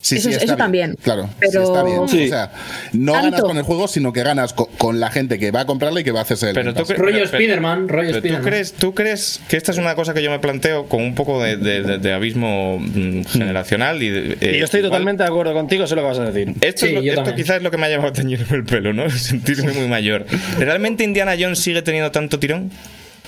Sí, 0.00 0.14
Eso- 0.14 0.28
sí, 0.28 0.34
está 0.34 0.44
eso 0.44 0.52
bien. 0.54 0.58
también. 0.58 0.96
Claro, 1.02 1.28
Pero- 1.40 1.50
sí 1.50 1.58
está 1.58 1.82
bien. 1.82 2.08
Sí. 2.08 2.26
O 2.26 2.28
sea, 2.28 2.52
no 2.92 3.12
Tanto. 3.14 3.24
ganas 3.30 3.40
con 3.42 3.56
el 3.56 3.64
juego, 3.64 3.88
sino 3.88 4.12
que 4.12 4.22
ganas 4.22 4.52
co- 4.52 4.68
con, 4.78 5.00
la 5.00 5.10
gente 5.10 5.40
que 5.40 5.50
va 5.50 5.62
a 5.62 5.66
comprarle 5.66 6.02
y 6.02 6.04
que 6.04 6.12
va 6.12 6.20
a 6.20 6.22
hacerse 6.22 6.50
el 6.50 6.54
Pero 6.54 6.72
tú 6.72 6.84
Rollo 6.84 6.96
pero- 6.96 7.12
pero- 7.14 7.26
Spiderman, 7.26 7.88
rollo 7.88 8.20
pero 8.22 8.36
¿tú 8.38 8.42
crees, 8.44 8.72
¿Tú 8.74 8.94
crees 8.94 9.40
que 9.48 9.56
esta 9.56 9.72
es 9.72 9.78
una 9.78 9.96
cosa 9.96 10.14
que 10.14 10.22
yo 10.22 10.30
me 10.30 10.38
planteo 10.38 10.86
con 10.86 11.02
un 11.02 11.16
poco 11.16 11.42
de, 11.42 11.56
de- 11.56 11.82
de- 11.82 11.98
de 11.98 12.12
abismo 12.12 12.78
mm, 12.78 13.24
generacional? 13.24 14.00
Y, 14.00 14.08
de- 14.10 14.38
eh, 14.40 14.52
Y 14.54 14.58
yo 14.60 14.66
estoy 14.66 14.78
igual- 14.78 14.90
totalmente 14.92 15.24
de 15.24 15.28
acuerdo 15.30 15.52
contigo, 15.52 15.84
sé 15.88 15.96
lo 15.96 16.02
que 16.02 16.06
vas 16.08 16.18
a 16.20 16.30
decir. 16.30 16.54
Esto, 16.60 16.80
Sí, 16.82 16.86
es 16.86 16.92
lo- 16.94 17.02
yo 17.02 17.12
esto 17.14 17.34
quizás 17.34 17.56
es 17.56 17.62
lo 17.64 17.72
que 17.72 17.78
me 17.78 17.86
ha 17.86 17.88
llevado 17.88 18.10
a 18.10 18.12
teñirme 18.12 18.56
el 18.56 18.64
pelo, 18.64 18.92
¿no? 18.92 19.10
Sentirme 19.10 19.72
muy 19.72 19.88
mayor. 19.88 20.26
¿Realmente 20.60 21.02
Indiana 21.02 21.34
Jones 21.36 21.58
sigue 21.58 21.82
teniendo 21.82 22.12
tanto 22.12 22.38
tirón? 22.38 22.70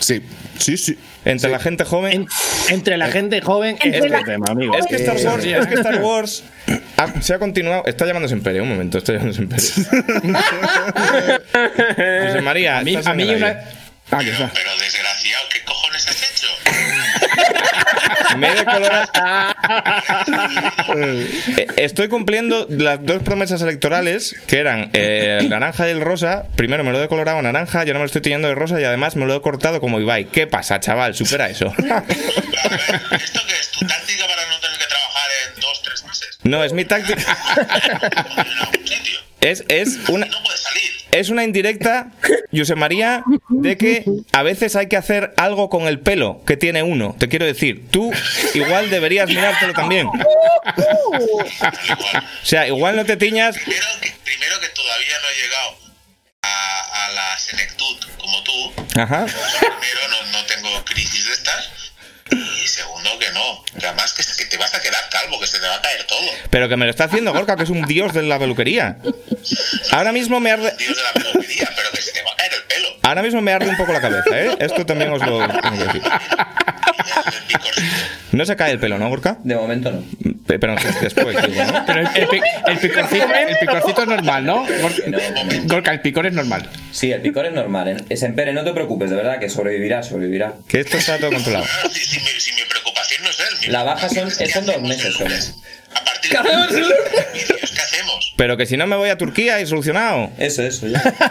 Sí, 0.00 0.22
sí, 0.58 0.76
sí. 0.76 0.98
Entre 1.24 1.48
Sí. 1.48 1.52
la 1.52 1.58
gente 1.60 1.84
joven. 1.84 2.12
En- 2.12 2.26
entre 2.70 2.96
la 2.96 3.08
gente 3.08 3.40
joven 3.42 3.76
es 3.84 4.10
la- 4.10 4.18
el 4.20 4.24
tema, 4.24 4.46
amigo. 4.50 4.74
Es 4.76 4.86
que 4.86 4.96
Star 4.96 5.16
Eh, 5.18 5.24
Wars, 5.26 5.44
es 5.44 5.66
que 5.66 5.74
Star 5.74 5.96
Wars 6.02 6.42
ha- 6.96 7.20
se 7.22 7.34
ha 7.34 7.38
continuado. 7.38 7.82
Está 7.86 8.06
llamándose 8.06 8.34
Imperio, 8.34 8.62
un 8.62 8.70
momento, 8.70 8.96
está 8.98 9.12
llamándose 9.12 9.42
Imperio. 9.42 9.68
José 12.26 12.40
María, 12.42 12.78
A 12.78 12.82
mí, 12.82 12.96
a 12.96 13.00
una. 13.12 13.60
Ah, 14.12 14.18
que 14.24 14.30
está. 14.30 14.50
Pero 14.52 14.70
desgraciado, 14.78 15.44
¿qué 15.52 15.60
cojones 15.64 16.06
has 16.08 16.22
hecho? 16.22 16.48
Me 18.36 18.48
he 18.48 18.54
decolorado. 18.54 19.08
Eh, 20.96 21.66
Estoy 21.76 22.08
cumpliendo 22.08 22.66
las 22.68 23.04
dos 23.04 23.22
promesas 23.22 23.62
electorales 23.62 24.34
que 24.46 24.58
eran 24.58 24.90
eh, 24.92 25.38
el 25.40 25.48
naranja 25.48 25.88
y 25.88 25.90
el 25.92 26.00
rosa. 26.00 26.44
Primero 26.56 26.84
me 26.84 26.92
lo 26.92 26.98
he 26.98 27.00
decolorado 27.00 27.38
a 27.38 27.42
naranja, 27.42 27.84
yo 27.84 27.92
no 27.92 27.98
me 28.00 28.04
lo 28.04 28.06
estoy 28.06 28.22
tiñendo 28.22 28.48
de 28.48 28.54
rosa 28.54 28.80
y 28.80 28.84
además 28.84 29.16
me 29.16 29.26
lo 29.26 29.34
he 29.34 29.40
cortado 29.42 29.80
como 29.80 30.00
Ibai. 30.00 30.26
¿Qué 30.26 30.46
pasa, 30.46 30.80
chaval? 30.80 31.14
Supera 31.14 31.48
eso. 31.48 31.66
¿esto 31.76 33.40
qué 33.46 33.54
es? 33.60 33.70
¿Tu 33.70 33.86
táctica 33.86 34.24
para 34.26 34.46
no 34.48 34.60
tener 34.60 34.78
que 34.78 34.86
trabajar 34.86 35.30
en 35.54 35.60
dos, 35.60 35.82
tres 35.84 36.04
meses? 36.04 36.38
No, 36.42 36.64
es 36.64 36.72
mi 36.72 36.84
táctica. 36.84 37.36
Es, 39.40 39.64
es 39.68 39.98
una. 40.08 40.26
No 40.26 40.42
puedes 40.42 40.60
salir. 40.60 40.90
Es 41.12 41.28
una 41.28 41.42
indirecta, 41.42 42.12
José 42.56 42.76
María, 42.76 43.24
de 43.48 43.76
que 43.76 44.04
a 44.32 44.44
veces 44.44 44.76
hay 44.76 44.86
que 44.86 44.96
hacer 44.96 45.34
algo 45.36 45.68
con 45.68 45.88
el 45.88 45.98
pelo 45.98 46.40
que 46.46 46.56
tiene 46.56 46.84
uno. 46.84 47.16
Te 47.18 47.28
quiero 47.28 47.46
decir, 47.46 47.88
tú 47.90 48.12
igual 48.54 48.90
deberías 48.90 49.28
mirártelo 49.28 49.72
también. 49.72 50.06
O 50.06 50.12
sea, 52.44 52.68
igual 52.68 52.94
no 52.94 53.04
te 53.04 53.16
tiñas. 53.16 53.56
Primero 53.56 53.86
que, 54.00 54.12
primero 54.24 54.60
que 54.60 54.68
todavía 54.68 55.16
no 55.20 55.28
he 55.28 55.42
llegado 55.42 55.78
a, 56.42 57.06
a 57.06 57.10
la 57.12 57.38
senectud 57.38 57.98
como 58.18 58.42
tú. 58.44 58.72
Ajá. 59.00 59.26
Primero, 59.26 60.08
no, 60.10 60.22
no 60.38 60.44
tengo 60.46 60.84
crisis 60.84 61.26
de 61.26 61.32
estas. 61.32 61.70
Y 62.62 62.68
segundo, 62.68 63.18
que 63.18 63.30
no. 63.30 63.64
Que 63.80 63.86
además 63.86 64.12
que 64.14 64.22
te 64.50 64.56
vas 64.58 64.74
a 64.74 64.80
quedar 64.82 65.00
calvo, 65.10 65.40
que 65.40 65.46
se 65.46 65.58
te 65.58 65.66
va 65.66 65.76
a 65.76 65.80
caer 65.82 66.04
todo. 66.06 66.18
Pero 66.50 66.68
que 66.68 66.76
me 66.76 66.84
lo 66.84 66.90
está 66.90 67.04
haciendo 67.04 67.32
Gorka, 67.32 67.56
que 67.56 67.62
es 67.62 67.70
un 67.70 67.82
dios 67.86 68.12
de 68.12 68.22
la 68.24 68.38
peluquería. 68.38 68.98
Ahora 69.92 70.12
mismo 70.12 70.40
me 70.40 70.50
arde, 70.50 70.74
Dios 70.78 70.96
de 70.96 71.02
la 71.02 71.12
peluquería, 71.12 71.68
pero 71.74 71.90
que 71.92 72.02
se 72.02 72.12
te 72.12 72.22
va 72.22 72.32
a 72.32 72.36
caer 72.36 72.52
el 72.54 72.62
pelo. 72.64 72.88
ahora 73.02 73.22
mismo 73.22 73.40
me 73.40 73.52
arde 73.52 73.68
un 73.68 73.76
poco 73.76 73.92
la 73.92 74.00
cabeza, 74.00 74.38
¿eh? 74.38 74.56
Esto 74.60 74.84
también 74.84 75.10
os 75.12 75.20
lo 75.24 75.38
tengo 75.48 75.60
que 75.78 75.84
decir. 75.84 76.02
No 78.32 78.44
se 78.46 78.54
cae 78.56 78.72
el 78.72 78.78
pelo, 78.78 78.98
¿no, 78.98 79.08
Gorka? 79.08 79.38
De 79.42 79.56
momento 79.56 79.90
no. 79.90 80.04
Pe- 80.46 80.58
Pero 80.58 80.76
después, 81.00 81.36
digo, 81.48 81.64
¿no? 81.64 81.84
Pero 81.86 82.00
el, 82.00 82.08
el 82.14 82.28
pi- 82.28 82.40
el 82.66 82.78
picorcito, 82.78 83.26
el 83.34 83.56
picorcito 83.58 84.02
es 84.02 84.08
normal, 84.08 84.44
¿no? 84.46 84.66
Gorka, 85.64 85.90
el 85.92 86.00
picor 86.00 86.26
es 86.26 86.32
normal. 86.32 86.68
Sí, 86.92 87.10
el 87.10 87.20
picor 87.22 87.46
es 87.46 87.52
normal. 87.52 88.04
Es 88.08 88.22
empere, 88.22 88.52
no 88.52 88.62
te 88.62 88.72
preocupes, 88.72 89.10
de 89.10 89.16
verdad, 89.16 89.38
que 89.40 89.48
sobrevivirá, 89.48 90.02
sobrevivirá. 90.02 90.54
Que 90.68 90.80
esto 90.80 90.96
está 90.96 91.18
todo 91.18 91.32
controlado. 91.32 91.64
Si, 91.92 92.00
si 92.04 92.20
mi, 92.20 92.26
si 92.40 92.50
él. 92.50 92.56
mi 92.56 92.62
La 93.68 93.82
baja 93.82 94.08
son- 94.08 94.30
son 94.30 94.46
qué 94.46 94.64
dos 94.66 94.76
hacemos 94.76 94.82
meses 94.82 95.14
solo. 95.14 95.34
A 95.92 96.04
partir 96.04 96.30
de 96.30 96.38
vídeos, 97.32 97.70
¿qué 97.74 97.80
hacemos? 97.82 98.32
Pero 98.36 98.56
que 98.56 98.64
si 98.66 98.76
no 98.76 98.86
me 98.86 98.94
voy 98.96 99.10
a 99.10 99.18
Turquía 99.18 99.60
y 99.60 99.66
solucionado. 99.66 100.30
Eso, 100.38 100.62
eso, 100.62 100.86
ya. 100.86 101.02
Nosotros 101.02 101.26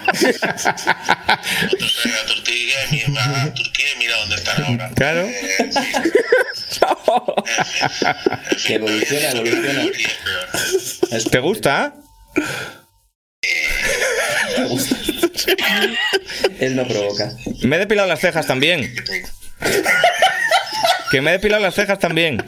en 2.06 2.12
la 2.12 2.26
Turquía, 2.26 2.76
a 3.18 3.54
Turquía 3.54 3.86
y 3.94 3.96
mira 3.98 4.18
dónde 4.18 4.36
están 4.36 4.62
ahora. 4.64 4.92
Claro. 4.96 5.22
Eh, 5.22 5.70
sí. 5.70 5.72
En 5.72 5.74
fin, 5.74 5.82
en 8.02 8.16
fin, 8.16 8.58
Que 8.68 8.74
evoluciona, 8.76 9.30
evoluciona. 9.32 9.84
es 9.84 9.90
peor. 11.10 11.24
¿Te 11.32 11.40
gusta? 11.40 11.94
Él 16.60 16.76
no 16.76 16.86
provoca. 16.88 17.32
Me 17.62 17.78
he 17.78 17.80
depilado 17.80 18.08
las 18.08 18.20
cejas 18.20 18.46
también. 18.46 18.94
Que 21.12 21.22
me 21.22 21.30
he 21.32 21.34
depilado 21.34 21.62
las 21.64 21.76
cejas 21.76 22.00
también. 22.00 22.44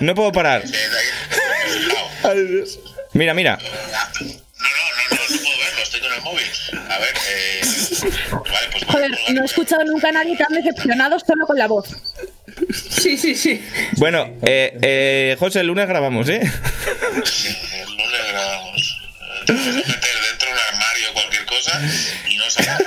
No 0.00 0.14
puedo 0.14 0.32
parar. 0.32 0.62
De 0.64 0.76
ahí- 2.24 2.64
Mira, 3.12 3.34
mira. 3.34 3.58
No, 3.58 3.66
no, 3.66 3.74
no, 4.20 4.28
no, 4.28 5.16
no 5.30 5.42
puedo 5.42 5.58
verlo, 5.58 5.82
estoy 5.82 6.00
con 6.00 6.12
el 6.12 6.20
móvil. 6.22 6.46
A 6.90 6.98
ver, 6.98 7.14
eh. 7.30 7.60
Vale, 8.32 8.68
pues. 8.72 8.84
Joder, 8.86 9.10
no 9.34 9.42
he 9.42 9.44
escuchado 9.44 9.84
nunca 9.84 10.08
a 10.08 10.12
nadie 10.12 10.36
tan 10.36 10.48
decepcionado 10.54 11.18
solo 11.18 11.46
con 11.46 11.58
la 11.58 11.66
voz. 11.66 11.88
Sí, 12.72 13.16
sí, 13.16 13.34
sí. 13.34 13.64
Bueno, 13.92 14.36
eh, 14.42 14.78
eh, 14.82 15.36
José, 15.38 15.60
el 15.60 15.66
lunes 15.68 15.86
grabamos, 15.86 16.28
¿eh? 16.28 16.40
El 16.40 17.96
lunes 17.96 18.26
grabamos. 18.32 18.98
Eh, 19.48 19.84
cosa 21.58 21.80
y 22.28 22.36
no 22.36 22.50
se 22.50 22.62
acaba. 22.62 22.78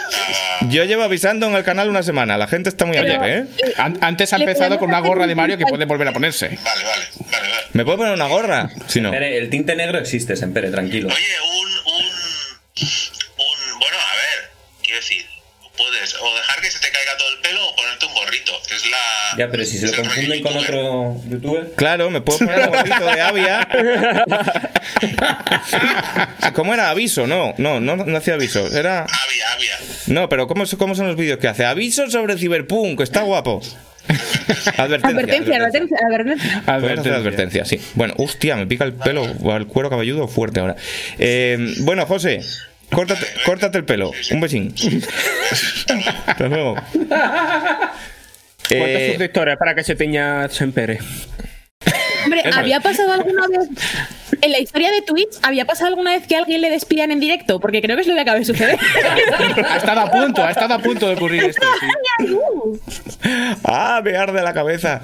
Yo 0.70 0.84
llevo 0.86 1.04
avisando 1.04 1.48
en 1.48 1.56
el 1.56 1.64
canal 1.64 1.90
una 1.90 2.04
semana. 2.04 2.38
La 2.38 2.48
gente 2.48 2.70
está 2.70 2.86
muy 2.86 2.98
alegre, 2.98 3.38
¿eh? 3.40 3.46
An- 3.78 3.98
antes 4.02 4.32
ha 4.34 4.38
empezado 4.38 4.78
con 4.80 4.90
una 4.90 5.00
gorra 5.00 5.28
de 5.28 5.36
Mario 5.36 5.58
que 5.58 5.66
puede 5.66 5.86
volver 5.86 6.08
a 6.08 6.14
ponerse. 6.14 6.48
Vale, 6.50 6.84
vale, 6.84 7.06
vale, 7.32 7.50
vale. 7.50 7.64
¿Me 7.74 7.84
puedo 7.86 7.98
poner 7.98 8.14
una 8.14 8.28
gorra? 8.28 8.70
Si 8.88 9.02
no. 9.02 9.10
Empere, 9.10 9.38
el 9.38 9.50
tinte 9.50 9.76
negro 9.76 9.98
existe, 10.00 10.34
Empere, 10.34 10.70
tranquilo. 10.72 11.08
Oye, 11.10 11.26
un, 11.62 11.68
un, 11.68 12.06
un. 12.06 13.80
Bueno, 13.80 13.98
a 13.98 14.16
ver, 14.16 14.52
quiero 14.84 15.00
decir, 15.00 15.26
puedes 15.82 16.16
o 16.16 16.36
dejar 16.36 16.62
que 16.62 16.72
se 16.72 16.80
te 16.80 16.90
caiga 16.90 17.18
todo 17.18 17.30
el 17.34 17.40
pelo 17.40 17.68
o 17.68 17.76
ponerte 17.76 18.06
un 18.06 18.14
gorrito, 18.14 18.54
es 18.74 18.90
la. 18.90 19.38
Ya, 19.38 19.50
pero 19.50 19.66
si 19.66 19.78
se 19.78 19.88
lo 19.88 19.98
confunden 19.98 20.42
con 20.42 20.58
otro 20.58 21.22
youtuber. 21.30 21.72
Claro, 21.76 22.10
me 22.10 22.22
puedo 22.22 22.40
poner 22.40 22.60
el 22.60 22.70
gorrito 22.70 23.06
de 23.06 23.22
Avia. 23.22 23.68
¿Cómo 26.54 26.74
era? 26.74 26.90
Aviso, 26.90 27.28
no, 27.28 27.54
no, 27.58 27.80
no, 27.80 27.96
no 27.96 28.18
hacía 28.18 28.36
aviso. 28.36 28.68
Era. 28.68 29.02
Avia, 29.02 29.54
avia. 29.54 29.80
No, 30.08 30.30
pero 30.30 30.48
¿cómo, 30.48 30.66
¿cómo 30.78 30.96
son 30.96 31.08
los 31.08 31.16
vídeos 31.16 31.40
que 31.40 31.48
hace? 31.48 31.66
Aviso 31.66 32.10
sobre 32.10 32.38
Cyberpunk, 32.38 33.02
está 33.02 33.22
guapo. 33.22 33.62
Advertencia. 34.78 35.10
Advertencia, 35.10 35.58
advertencia, 35.58 36.64
advertencia. 36.66 37.02
Hacer 37.02 37.14
advertencia, 37.14 37.66
sí. 37.66 37.80
Bueno, 37.94 38.14
hostia, 38.18 38.56
me 38.56 38.66
pica 38.68 38.84
el 38.84 38.94
pelo 38.94 39.24
o 39.24 39.56
el 39.56 39.68
cuero 39.68 39.90
cabelludo 39.90 40.28
fuerte 40.28 40.60
ahora. 40.60 40.76
Eh, 41.18 41.76
bueno, 41.82 42.06
José, 42.06 42.42
córtate, 42.92 43.26
córtate 43.46 43.78
el 43.80 43.86
pelo. 43.86 44.12
Un 44.32 44.42
besín. 44.42 44.74
Hasta 46.28 46.48
luego. 46.48 46.76
¿Cuántos 46.76 47.12
Eh, 48.70 49.08
suscriptores 49.10 49.58
para 49.58 49.76
que 49.76 49.84
se 49.84 49.96
teña 49.96 50.48
Sempere? 50.50 51.00
Hombre, 52.24 52.42
Eso 52.46 52.60
¿había 52.60 52.80
pasado 52.80 53.12
alguna 53.14 53.48
vez 53.48 53.68
en 54.42 54.52
la 54.52 54.60
historia 54.60 54.92
de 54.92 55.02
Twitch, 55.02 55.38
había 55.42 55.66
pasado 55.66 55.88
alguna 55.88 56.12
vez 56.12 56.28
que 56.28 56.36
a 56.36 56.39
alguien 56.39 56.62
le 56.62 56.70
despidan 56.70 57.12
en 57.12 57.20
directo? 57.20 57.60
Porque 57.60 57.82
creo 57.82 57.96
que 57.96 58.02
es 58.04 58.08
lo 58.08 58.14
que 58.14 58.22
acaba 58.22 58.38
de 58.38 58.46
suceder. 58.46 58.78
Ha 59.68 59.78
estado 59.78 60.02
a 60.02 60.12
punto, 60.12 60.44
ha 60.44 60.52
estado 60.52 60.76
a 60.76 60.80
punto 60.80 61.08
de 61.08 61.16
ocurrir 61.16 61.44
esto. 61.46 61.66
sí. 62.20 62.30
ah, 63.64 64.02
me 64.04 64.16
arde 64.16 64.42
la 64.44 64.54
cabeza. 64.54 65.02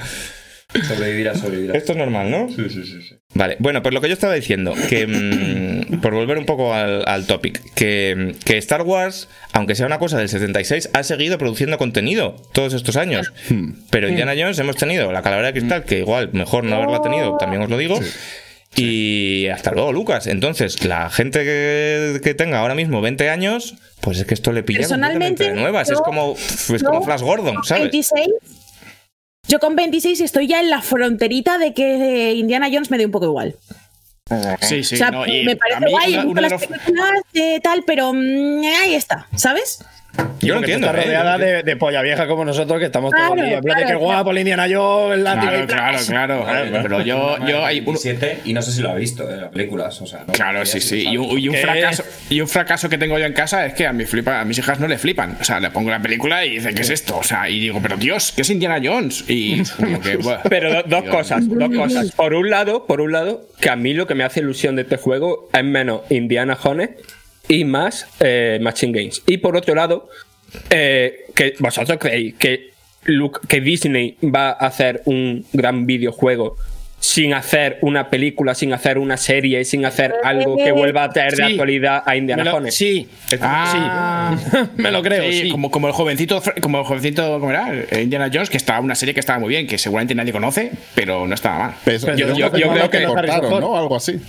Sobrevivirá, 0.74 1.34
sobrevivirá. 1.34 1.78
Esto 1.78 1.94
es 1.94 1.98
normal, 1.98 2.30
¿no? 2.30 2.50
Sí, 2.50 2.70
sí, 2.70 2.84
sí. 2.84 3.02
sí. 3.02 3.16
Vale, 3.34 3.56
bueno, 3.60 3.82
pues 3.82 3.94
lo 3.94 4.02
que 4.02 4.08
yo 4.10 4.14
estaba 4.14 4.34
diciendo, 4.34 4.74
que 4.90 5.08
mm, 5.08 6.02
por 6.02 6.14
volver 6.14 6.38
un 6.38 6.46
poco 6.46 6.74
al, 6.74 7.08
al 7.08 7.26
topic, 7.26 7.62
que, 7.74 8.36
que 8.44 8.58
Star 8.58 8.82
Wars, 8.82 9.30
aunque 9.54 9.76
sea 9.76 9.86
una 9.86 9.98
cosa 9.98 10.18
del 10.18 10.28
76, 10.28 10.90
ha 10.94 11.04
seguido 11.04 11.38
produciendo 11.38 11.78
contenido 11.78 12.36
todos 12.54 12.74
estos 12.74 12.98
años. 12.98 13.32
Pero 13.90 14.10
Indiana 14.10 14.34
Jones 14.38 14.60
hemos 14.60 14.76
tenido 14.76 15.12
la 15.12 15.22
calavera 15.22 15.48
de 15.52 15.60
cristal, 15.60 15.84
que 15.86 16.00
igual 16.00 16.32
mejor 16.34 16.66
no 16.66 16.76
haberla 16.76 17.02
tenido, 17.02 17.38
también 17.38 17.62
os 17.62 17.70
lo 17.70 17.78
digo. 17.78 18.00
Y 18.76 19.48
hasta 19.48 19.72
luego, 19.72 19.92
Lucas. 19.92 20.28
Entonces, 20.28 20.86
la 20.86 21.10
gente 21.10 21.44
que, 21.44 22.20
que 22.22 22.34
tenga 22.36 22.60
ahora 22.60 22.76
mismo 22.76 23.02
20 23.02 23.30
años, 23.30 23.76
pues 24.02 24.20
es 24.20 24.26
que 24.26 24.36
esto 24.36 24.52
le 24.52 24.62
pilla 24.62 24.80
Personalmente, 24.80 25.46
completamente 25.46 25.54
de 25.56 25.62
nuevas. 25.62 25.90
es 25.90 26.00
como, 26.02 26.34
es 26.36 26.68
yo 26.68 26.86
como 26.90 27.02
Flash 27.04 27.22
Gordon, 27.22 27.64
¿sabes? 27.64 27.84
26. 27.84 28.28
Yo 29.48 29.60
con 29.60 29.76
26 29.76 30.20
estoy 30.22 30.48
ya 30.48 30.60
en 30.60 30.70
la 30.70 30.82
fronterita 30.82 31.58
de 31.58 31.74
que 31.74 32.34
Indiana 32.34 32.68
Jones 32.72 32.92
me 32.92 32.98
dé 32.98 33.06
un 33.06 33.12
poco 33.12 33.26
igual. 33.26 33.56
Sí, 34.62 34.84
sí. 34.84 34.96
o 34.96 34.98
sea, 34.98 35.10
no, 35.12 35.22
me 35.26 35.56
parece 35.56 35.90
guay, 35.90 36.18
una- 36.18 36.34
de 36.34 36.42
las 36.42 36.52
los- 36.52 36.68
películas 36.68 37.12
de 37.34 37.60
tal, 37.64 37.84
pero 37.88 38.12
mm, 38.14 38.62
ahí 38.82 38.94
está, 38.94 39.26
¿sabes? 39.36 39.80
Yo 40.40 40.54
lo 40.54 40.60
entiendo. 40.60 40.88
Está 40.88 41.00
¿eh? 41.02 41.04
rodeada 41.06 41.38
de, 41.38 41.64
de 41.64 41.76
polla 41.76 42.02
vieja 42.02 42.28
como 42.28 42.46
nosotros, 42.46 42.80
que 42.80 42.86
estamos 42.86 43.12
todos 43.12 43.26
Claro, 43.28 43.42
el 43.42 43.48
día. 43.50 43.58
En 43.58 43.64
plan 43.64 43.78
de 43.78 43.84
claro, 43.84 44.00
que 44.00 44.06
guapo, 44.06 44.32
el 44.32 44.38
Indiana 44.38 44.66
Jones, 44.72 45.18
el 45.18 45.24
látigo 45.24 45.52
Claro, 45.52 45.66
claro, 45.68 45.98
claro. 46.08 46.44
claro, 46.46 46.80
Pero 46.84 47.02
yo, 47.02 47.38
yo 47.48 47.66
hay 47.66 47.80
uno- 47.80 47.92
17 47.92 48.40
y 48.46 48.54
no 48.54 48.62
sé 48.62 48.72
si 48.72 48.82
lo 48.82 48.92
ha 48.92 48.96
visto 48.96 49.30
en 49.30 49.42
las 49.42 49.50
películas. 49.52 50.00
O 50.02 50.06
sea, 50.08 50.24
no- 50.26 50.34
Claro, 50.34 50.66
sí, 50.66 50.80
sí. 50.80 51.08
Y 51.10 51.18
un, 51.18 51.38
y 51.40 51.50
un 51.50 51.56
¿Qué? 51.56 51.62
fracaso, 51.62 52.04
y 52.30 52.40
un 52.42 52.48
fracaso 52.48 52.88
que 52.88 52.98
tengo 52.98 53.18
yo 53.20 53.26
en 53.26 53.34
casa 53.34 53.66
es 53.66 53.74
que 53.74 53.86
a, 53.88 53.94
mi 53.94 54.06
flipa, 54.06 54.40
a 54.40 54.46
mis 54.46 54.58
hijas 54.60 54.80
no 54.80 54.88
le 54.88 54.98
flipan. 54.98 55.38
O 55.42 55.44
sea, 55.44 55.60
le 55.60 55.70
pongo 55.72 55.90
la 55.90 56.02
película 56.02 56.46
y 56.46 56.52
dicen, 56.52 56.74
¿qué 56.76 56.84
es 56.84 56.90
esto? 56.92 57.18
O 57.18 57.24
sea, 57.24 57.50
y 57.50 57.60
digo, 57.60 57.80
pero 57.82 57.98
Dios, 57.98 58.32
¿qué 58.34 58.44
es 58.44 58.50
Indiana 58.50 58.80
Jones? 58.82 59.26
Y 59.28 59.64
como 59.64 60.00
que, 60.00 60.18
buah. 60.18 60.44
Pero 60.50 60.72
do- 60.74 60.84
dos 60.86 61.04
cosas, 61.10 61.48
dos 61.50 61.70
cosas. 61.76 62.12
Por 62.14 62.34
un 62.34 62.50
lado, 62.50 62.86
por 62.86 63.02
un 63.02 63.12
lado, 63.12 63.48
que 63.60 63.70
a 63.70 63.76
mí 63.76 63.94
lo 63.94 64.08
que 64.08 64.16
me 64.16 64.24
hace 64.24 64.40
ilusión 64.40 64.76
de 64.76 64.84
este 64.84 64.98
juego 64.98 65.50
es 65.52 65.64
menos 65.64 66.02
Indiana 66.10 66.56
Jones 66.56 66.92
y 67.48 67.64
más 67.66 68.08
eh, 68.20 68.60
Machine 68.62 68.98
Games. 68.98 69.22
Y 69.28 69.38
por 69.38 69.56
otro 69.56 69.74
lado, 69.76 70.10
eh, 70.70 71.26
que 71.36 71.54
vosotros 71.60 71.98
creéis 72.00 72.36
que, 72.36 72.72
Luke- 73.06 73.40
que 73.48 73.62
Disney 73.62 74.18
va 74.24 74.50
a 74.50 74.68
hacer 74.68 75.02
un 75.06 75.46
gran 75.54 75.86
videojuego 75.86 76.58
sin 77.00 77.34
hacer 77.36 77.78
una 77.82 78.10
película, 78.10 78.56
sin 78.56 78.74
hacer 78.74 78.98
una 78.98 79.18
serie, 79.18 79.64
sin 79.66 79.86
hacer 79.86 80.16
algo 80.24 80.58
que 80.58 80.72
vuelva 80.72 81.04
a 81.04 81.10
traer 81.12 81.36
de 81.36 81.44
actualidad 81.44 82.02
a 82.06 82.16
Indiana 82.18 82.44
lo- 82.44 82.52
Jones. 82.54 82.74
sí, 82.76 83.08
Ah, 83.40 84.36
sí. 84.42 84.58
me 84.82 84.90
lo 84.92 85.04
creo, 85.04 85.32
sí. 85.32 85.50
Como, 85.50 85.70
como 85.70 85.88
el 85.88 85.94
jovencito, 85.94 86.42
como 86.60 86.80
el 86.80 86.86
jovencito, 86.86 87.40
¿cómo 87.40 87.52
era? 87.52 87.72
Eh, 87.92 88.02
Indiana 88.02 88.32
Jones, 88.34 88.50
que 88.50 88.58
estaba 88.58 88.80
una 88.80 88.96
serie 88.96 89.14
que 89.14 89.20
estaba 89.20 89.38
muy 89.38 89.50
bien, 89.50 89.68
que 89.68 89.78
seguramente 89.78 90.16
nadie 90.16 90.32
conoce, 90.34 90.72
pero 90.96 91.28
no 91.28 91.36
estaba 91.36 91.60
mal. 91.60 91.76
Pero 91.86 92.16
yo, 92.16 92.28
yo- 92.30 92.36
yo 92.36 92.58
yo 92.58 92.72
creo 92.74 92.90
que 92.90 92.98
que 92.98 93.06
cortaron. 93.06 93.60
¿no? 93.62 93.78
Algo 93.78 93.96
así. 93.96 94.20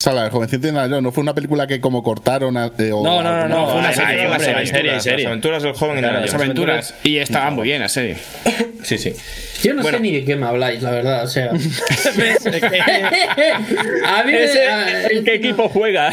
O 0.00 0.02
sea, 0.02 0.14
la 0.14 0.22
del 0.22 0.30
jovencito 0.30 0.62
de 0.62 0.68
Indiana 0.68 0.88
Jones, 0.88 1.02
¿no 1.02 1.12
fue 1.12 1.20
una 1.22 1.34
película 1.34 1.66
que 1.66 1.78
como 1.78 2.02
cortaron? 2.02 2.56
a- 2.56 2.72
eh, 2.78 2.90
o 2.90 3.04
No, 3.04 3.22
no, 3.22 3.36
no, 3.36 3.48
no, 3.48 3.66
fue 3.68 3.80
una 3.80 3.92
serie, 3.92 4.26
una 4.26 4.38
serie, 4.38 4.66
serie, 4.66 4.90
hay 4.92 4.94
Las 4.96 5.04
serie. 5.04 5.26
aventuras 5.26 5.62
del 5.62 5.74
joven 5.74 5.96
Indiana 5.96 6.20
Las 6.20 6.30
Jones. 6.30 6.42
aventuras. 6.44 6.94
Y 7.04 7.18
estaba 7.18 7.50
muy 7.50 7.64
bien 7.64 7.82
la 7.82 7.88
serie. 7.90 8.16
Sí, 8.82 8.96
sí. 8.96 9.12
Yo 9.62 9.74
no 9.74 9.82
Bueno. 9.82 9.98
sé 9.98 10.02
ni 10.02 10.10
de 10.10 10.24
qué 10.24 10.36
me 10.36 10.46
habláis, 10.46 10.80
la 10.80 10.90
verdad. 10.90 11.22
O 11.24 11.26
sea. 11.28 11.50
Es 11.52 12.06
a 12.46 14.22
mí 14.24 14.32
me- 14.32 14.44
Ese- 14.44 14.66
a- 14.68 15.06
¿En 15.08 15.22
qué 15.22 15.34
equipo 15.34 15.68
juega? 15.68 16.10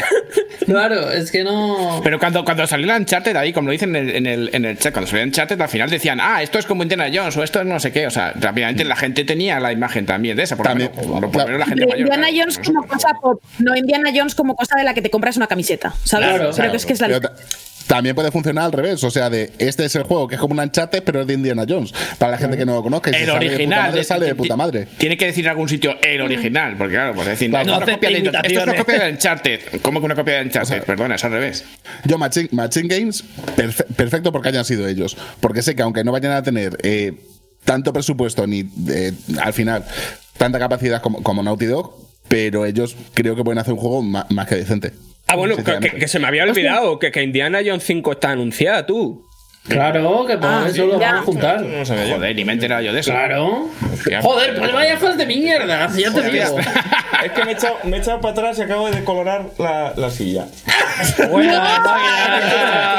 Claro, 0.66 1.10
es 1.10 1.30
que 1.32 1.44
no. 1.44 2.02
Pero 2.04 2.18
cuando, 2.18 2.44
cuando 2.44 2.66
salió 2.66 2.86
la 2.86 2.98
Uncharted 2.98 3.34
ahí, 3.36 3.54
como 3.54 3.68
lo 3.68 3.72
dicen 3.72 3.96
en 3.96 4.10
el, 4.10 4.16
en 4.16 4.26
el, 4.26 4.50
en 4.52 4.64
el 4.66 4.76
chat, 4.78 4.92
cuando 4.92 5.10
salió 5.10 5.24
Uncharted, 5.24 5.58
al 5.58 5.68
final 5.70 5.88
decían, 5.88 6.18
ah, 6.20 6.42
esto 6.42 6.58
es 6.58 6.66
como 6.66 6.82
Indiana 6.82 7.06
Jones 7.10 7.34
o 7.38 7.42
esto 7.42 7.60
es 7.60 7.66
no 7.66 7.80
sé 7.80 7.90
qué. 7.90 8.06
O 8.06 8.10
sea, 8.10 8.34
rápidamente 8.38 8.84
la 8.84 8.96
gente 8.96 9.24
tenía 9.24 9.58
la 9.60 9.72
imagen 9.72 10.04
también 10.04 10.36
de 10.36 10.42
esa. 10.42 10.54
Por 10.56 10.66
lo 10.66 10.70
También, 10.72 10.90
lo 10.94 11.30
claro. 11.30 11.46
menos 11.48 11.60
la 11.60 11.66
gente 11.66 11.86
mayor. 11.86 12.00
Indiana 12.00 12.26
claro. 12.28 12.36
Jones 12.38 12.60
como 12.66 12.86
cosa 12.86 13.14
pop, 13.22 13.42
no 13.60 13.74
Indiana 13.78 14.10
Jones 14.14 14.34
como 14.34 14.54
cosa 14.56 14.76
de 14.76 14.84
la 14.84 14.94
que 14.94 15.02
te 15.02 15.10
compras 15.10 15.36
una 15.36 15.46
camiseta, 15.46 15.94
¿sabes? 16.04 16.28
Claro, 16.28 16.50
Creo 16.54 16.70
que 16.70 16.76
es 16.76 16.86
que 16.86 16.92
es 16.92 17.00
la 17.00 17.06
Pero 17.08 17.20
ta- 17.20 17.34
también 17.86 18.14
puede 18.14 18.30
funcionar 18.30 18.64
al 18.66 18.72
revés, 18.72 19.02
o 19.02 19.10
sea, 19.10 19.30
de 19.30 19.50
este 19.58 19.86
es 19.86 19.94
el 19.96 20.02
juego 20.02 20.28
que 20.28 20.34
es 20.34 20.40
como 20.42 20.52
un 20.52 20.60
Uncharted, 20.60 21.02
pero 21.02 21.22
es 21.22 21.26
de 21.26 21.32
Indiana 21.32 21.64
Jones. 21.66 21.94
Para 22.18 22.32
la 22.32 22.38
gente 22.38 22.58
que 22.58 22.66
no 22.66 22.74
lo 22.74 22.82
conozca, 22.82 23.10
y 23.10 23.14
si 23.14 23.20
El 23.22 23.26
sale 23.28 23.38
de 23.38 23.46
puta 23.46 23.54
original. 23.56 23.80
madre, 23.88 24.04
sale 24.04 24.26
de 24.26 24.34
puta 24.34 24.56
madre. 24.56 24.88
Tiene 24.98 25.16
que 25.16 25.24
decir 25.24 25.44
en 25.46 25.50
algún 25.52 25.68
sitio 25.70 25.96
el 26.02 26.20
original, 26.20 26.74
porque 26.76 26.94
claro, 26.94 27.14
pues 27.14 27.26
decir, 27.28 27.48
no 27.48 27.58
copia 27.80 27.96
de, 28.10 28.18
esto 28.18 28.38
es 28.44 28.62
una 28.62 28.74
copia 28.76 29.04
de 29.04 29.10
Uncharted. 29.12 29.60
¿Cómo 29.80 30.00
que 30.00 30.06
una 30.06 30.14
copia 30.14 30.34
de 30.34 30.42
Uncharted? 30.42 30.82
Perdona, 30.82 31.14
es 31.14 31.24
al 31.24 31.32
revés. 31.32 31.64
Yo, 32.04 32.18
Machine, 32.18 32.48
Machine 32.52 32.88
Games, 32.94 33.24
perfe- 33.56 33.86
perfecto 33.96 34.32
porque 34.32 34.50
hayan 34.50 34.66
sido 34.66 34.86
ellos. 34.86 35.16
Porque 35.40 35.62
sé 35.62 35.74
que 35.74 35.80
aunque 35.80 36.04
no 36.04 36.12
vayan 36.12 36.32
a 36.32 36.42
tener 36.42 36.76
eh, 36.82 37.14
tanto 37.64 37.94
presupuesto 37.94 38.46
ni 38.46 38.68
eh, 38.90 39.12
al 39.42 39.54
final 39.54 39.82
tanta 40.36 40.58
capacidad 40.58 41.00
como, 41.00 41.22
como 41.22 41.42
Naughty 41.42 41.64
Dog, 41.66 41.94
pero 42.28 42.66
ellos 42.66 42.96
creo 43.14 43.34
que 43.36 43.44
pueden 43.44 43.58
hacer 43.58 43.74
un 43.74 43.80
juego 43.80 44.02
más, 44.02 44.26
que 44.46 44.54
decente. 44.56 44.92
Ah, 45.26 45.36
bueno, 45.36 45.56
que 45.56 46.08
se 46.08 46.18
me 46.18 46.26
había 46.26 46.44
olvidado 46.44 46.98
que, 46.98 47.10
que 47.12 47.22
Indiana 47.22 47.60
Jones 47.64 47.84
5 47.84 48.12
está 48.12 48.30
anunciada, 48.30 48.86
tú. 48.86 49.27
Claro, 49.66 50.24
que 50.26 50.38
por 50.38 50.48
Ah, 50.50 50.66
eso 50.68 50.86
lo 50.86 50.98
ya. 50.98 51.06
van 51.12 51.16
a 51.16 51.22
juntar. 51.22 51.60
No 51.60 51.84
sabía 51.84 52.06
yo. 52.06 52.14
Joder, 52.16 52.34
ni 52.34 52.44
me 52.44 52.52
he 52.52 52.54
enterado 52.54 52.80
yo 52.82 52.92
de 52.92 53.00
eso. 53.00 53.10
Claro. 53.10 53.68
Hostia. 53.92 54.22
Joder, 54.22 54.58
pues 54.58 54.72
vaya 54.72 54.96
fans 54.96 55.18
de 55.18 55.26
mierda. 55.26 55.88
Ya 55.96 56.10
te 56.12 56.22
digo. 56.30 56.56
Es 57.24 57.32
que 57.32 57.44
me 57.44 57.50
he 57.50 57.54
echado, 57.54 57.78
me 57.84 57.96
he 57.96 58.00
echado 58.00 58.20
para 58.20 58.32
atrás 58.32 58.58
y 58.58 58.62
acabo 58.62 58.88
de 58.88 58.96
decolorar 59.00 59.46
la, 59.58 59.92
la 59.96 60.08
silla. 60.10 60.46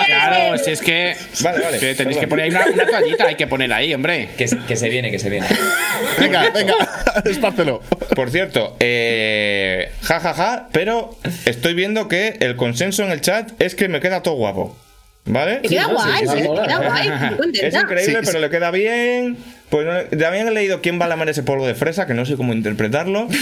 Claro, 0.06 0.58
si 0.58 0.72
es 0.72 0.82
que. 0.82 1.16
Vale, 1.42 1.60
vale. 1.64 1.80
que 1.80 1.96
tenéis 1.96 2.18
que 2.18 2.28
poner 2.28 2.46
ahí 2.46 2.52
una, 2.52 2.66
una 2.74 2.86
toallita, 2.86 3.26
hay 3.26 3.36
que 3.36 3.48
poner 3.48 3.72
ahí, 3.74 3.94
hombre. 3.94 4.30
Que, 4.38 4.48
se- 4.48 4.58
que 4.60 4.76
se 4.76 4.90
viene, 4.90 5.12
que 5.12 5.20
se 5.20 5.30
viene. 5.30 5.48
Venga, 6.20 6.50
venga, 6.52 6.74
espárcelo. 7.26 7.82
Por 8.16 8.30
cierto, 8.30 8.76
eh, 8.80 9.92
ja, 10.02 10.20
ja, 10.20 10.34
ja, 10.34 10.68
pero 10.72 11.16
estoy 11.46 11.74
viendo 11.74 12.08
que 12.08 12.38
el 12.40 12.56
consenso 12.56 13.04
en 13.04 13.12
el 13.12 13.22
chat 13.22 13.52
es 13.62 13.76
que 13.76 13.88
me 13.88 14.00
queda 14.00 14.22
todo 14.24 14.36
guapo. 14.36 14.76
¿Vale? 15.26 15.62
Queda 15.62 15.86
Sí, 15.86 15.92
guay, 15.94 16.28
sí, 16.28 16.38
sí, 16.38 16.42
queda 16.44 16.78
guay, 16.78 17.08
Es 17.62 17.74
increíble, 17.76 18.04
Sí, 18.04 18.18
pero 18.26 18.40
le 18.40 18.50
queda 18.50 18.72
bien. 18.72 19.38
Pues 19.70 19.86
no- 19.86 20.18
también 20.18 20.48
he 20.48 20.52
leído 20.52 20.82
quién 20.82 21.00
va 21.00 21.06
a 21.06 21.08
lamer 21.10 21.30
ese 21.30 21.44
polvo 21.44 21.68
de 21.68 21.76
fresa, 21.76 22.08
que 22.08 22.14
no 22.16 22.26
sé 22.26 22.36
cómo 22.36 22.54
interpretarlo. 22.54 23.28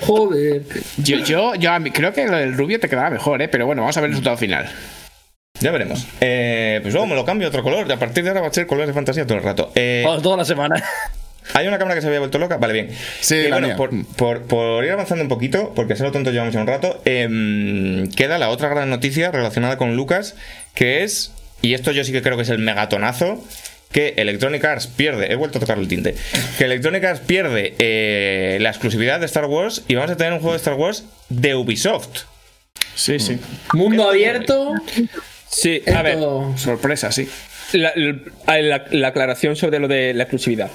Joder. 0.00 0.62
Yo, 0.98 1.18
yo, 1.18 1.54
yo 1.56 1.72
a 1.72 1.78
mí- 1.78 1.90
creo 1.90 2.12
que 2.12 2.26
lo 2.26 2.36
del 2.36 2.56
rubio 2.56 2.78
te 2.80 2.88
quedaba 2.88 3.10
mejor, 3.10 3.42
¿eh? 3.42 3.48
Pero 3.48 3.66
bueno, 3.66 3.82
vamos 3.82 3.96
a 3.96 4.00
ver 4.00 4.08
el 4.08 4.12
resultado 4.12 4.36
final. 4.36 4.70
Ya 5.60 5.70
veremos. 5.72 6.06
Eh, 6.20 6.80
pues 6.82 6.92
luego 6.94 7.06
me 7.06 7.14
lo 7.14 7.24
cambio 7.24 7.46
a 7.46 7.50
otro 7.50 7.62
color. 7.62 7.90
A 7.90 7.98
partir 7.98 8.22
de 8.22 8.30
ahora 8.30 8.42
va 8.42 8.48
a 8.48 8.52
ser 8.52 8.66
colores 8.66 8.88
de 8.88 8.94
fantasía 8.94 9.26
todo 9.26 9.38
el 9.38 9.44
rato. 9.44 9.72
Eh, 9.74 10.02
Vamos, 10.04 10.22
toda 10.22 10.36
la 10.36 10.44
semana. 10.44 10.82
¿Hay 11.54 11.66
una 11.66 11.78
cámara 11.78 11.94
que 11.94 12.00
se 12.00 12.06
había 12.08 12.18
vuelto 12.20 12.38
loca? 12.38 12.56
Vale, 12.58 12.72
bien. 12.72 12.90
Sí, 13.20 13.36
Y 13.36 13.48
bueno, 13.50 13.66
mía. 13.68 13.76
por, 13.76 13.90
por- 14.16 14.42
por 14.42 14.84
ir 14.84 14.90
avanzando 14.90 15.22
un 15.22 15.28
poquito, 15.28 15.72
porque 15.74 15.94
a 15.94 15.96
lo 15.96 16.12
tonto 16.12 16.30
llevamos 16.30 16.54
ya 16.54 16.60
un 16.60 16.66
rato, 16.66 17.00
em, 17.04 18.10
queda 18.12 18.38
la 18.38 18.50
otra 18.50 18.68
gran 18.68 18.90
noticia 18.90 19.30
relacionada 19.30 19.76
con 19.76 19.96
Lucas, 19.96 20.34
que 20.74 21.02
es, 21.04 21.32
y 21.62 21.74
esto 21.74 21.92
yo 21.92 22.04
sí 22.04 22.12
que 22.12 22.22
creo 22.22 22.36
que 22.36 22.42
es 22.42 22.48
el 22.50 22.58
megatonazo, 22.58 23.42
que 23.92 24.14
Electronic 24.18 24.64
Arts 24.64 24.88
pierde, 24.88 25.32
he 25.32 25.36
vuelto 25.36 25.58
a 25.58 25.60
tocar 25.60 25.78
el 25.78 25.88
tinte, 25.88 26.14
que 26.58 26.64
Electronic 26.64 27.04
Arts 27.04 27.20
pierde 27.20 27.74
eh, 27.78 28.58
la 28.60 28.70
exclusividad 28.70 29.20
de 29.20 29.26
Star 29.26 29.46
Wars 29.46 29.82
y 29.88 29.94
vamos 29.94 30.10
a 30.10 30.16
tener 30.16 30.32
un 30.32 30.40
juego 30.40 30.52
de 30.52 30.58
Star 30.58 30.74
Wars 30.74 31.04
de 31.28 31.54
Ubisoft. 31.54 32.24
Sí, 32.94 33.18
sí. 33.18 33.38
Mundo 33.74 34.08
abierto. 34.08 34.72
Sí, 35.48 35.82
a 35.94 36.02
ver. 36.02 36.18
Sorpresa, 36.56 37.12
sí. 37.12 37.28
La, 37.72 37.92
la- 37.96 38.60
la- 38.62 38.84
la 38.90 39.08
aclaración 39.08 39.56
sobre 39.56 39.78
lo 39.78 39.88
de 39.88 40.14
la 40.14 40.22
exclusividad. 40.24 40.70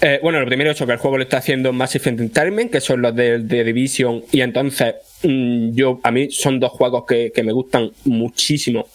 Eh, 0.00 0.18
bueno, 0.22 0.40
lo 0.40 0.46
primero 0.46 0.70
es 0.72 0.78
que 0.78 0.84
el 0.84 0.96
juego 0.98 1.16
lo 1.16 1.22
está 1.22 1.38
haciendo 1.38 1.72
Massive 1.72 2.10
Entertainment, 2.10 2.70
que 2.72 2.80
son 2.80 3.00
los 3.02 3.14
de, 3.14 3.38
de 3.38 3.64
Division, 3.64 4.24
y 4.32 4.40
entonces 4.40 4.94
mm, 5.22 5.70
yo 5.74 6.00
a 6.02 6.10
mí 6.10 6.30
son 6.30 6.58
dos 6.60 6.72
juegos 6.72 7.04
que, 7.08 7.32
que 7.34 7.42
me 7.42 7.52
gustan 7.52 7.90
muchísimo 8.04 8.86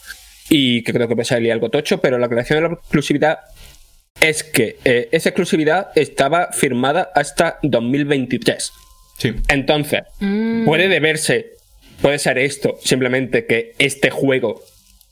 y 0.50 0.84
que 0.84 0.92
creo 0.94 1.08
que 1.08 1.16
puede 1.16 1.26
salir 1.26 1.52
algo 1.52 1.70
tocho, 1.70 2.00
pero 2.02 2.18
la 2.18 2.26
aclaración 2.26 2.62
de 2.62 2.68
la 2.70 2.74
exclusividad 2.76 3.40
es 4.20 4.44
que 4.44 4.78
eh, 4.84 5.08
esa 5.12 5.30
exclusividad 5.30 5.88
estaba 5.96 6.50
firmada 6.52 7.10
hasta 7.16 7.58
2023. 7.64 8.72
Sí. 9.18 9.34
Entonces, 9.48 10.02
puede 10.66 10.90
deberse, 10.90 11.52
puede 12.02 12.20
ser 12.20 12.38
esto, 12.38 12.78
simplemente 12.84 13.46
que 13.46 13.74
este 13.80 14.10
juego 14.10 14.62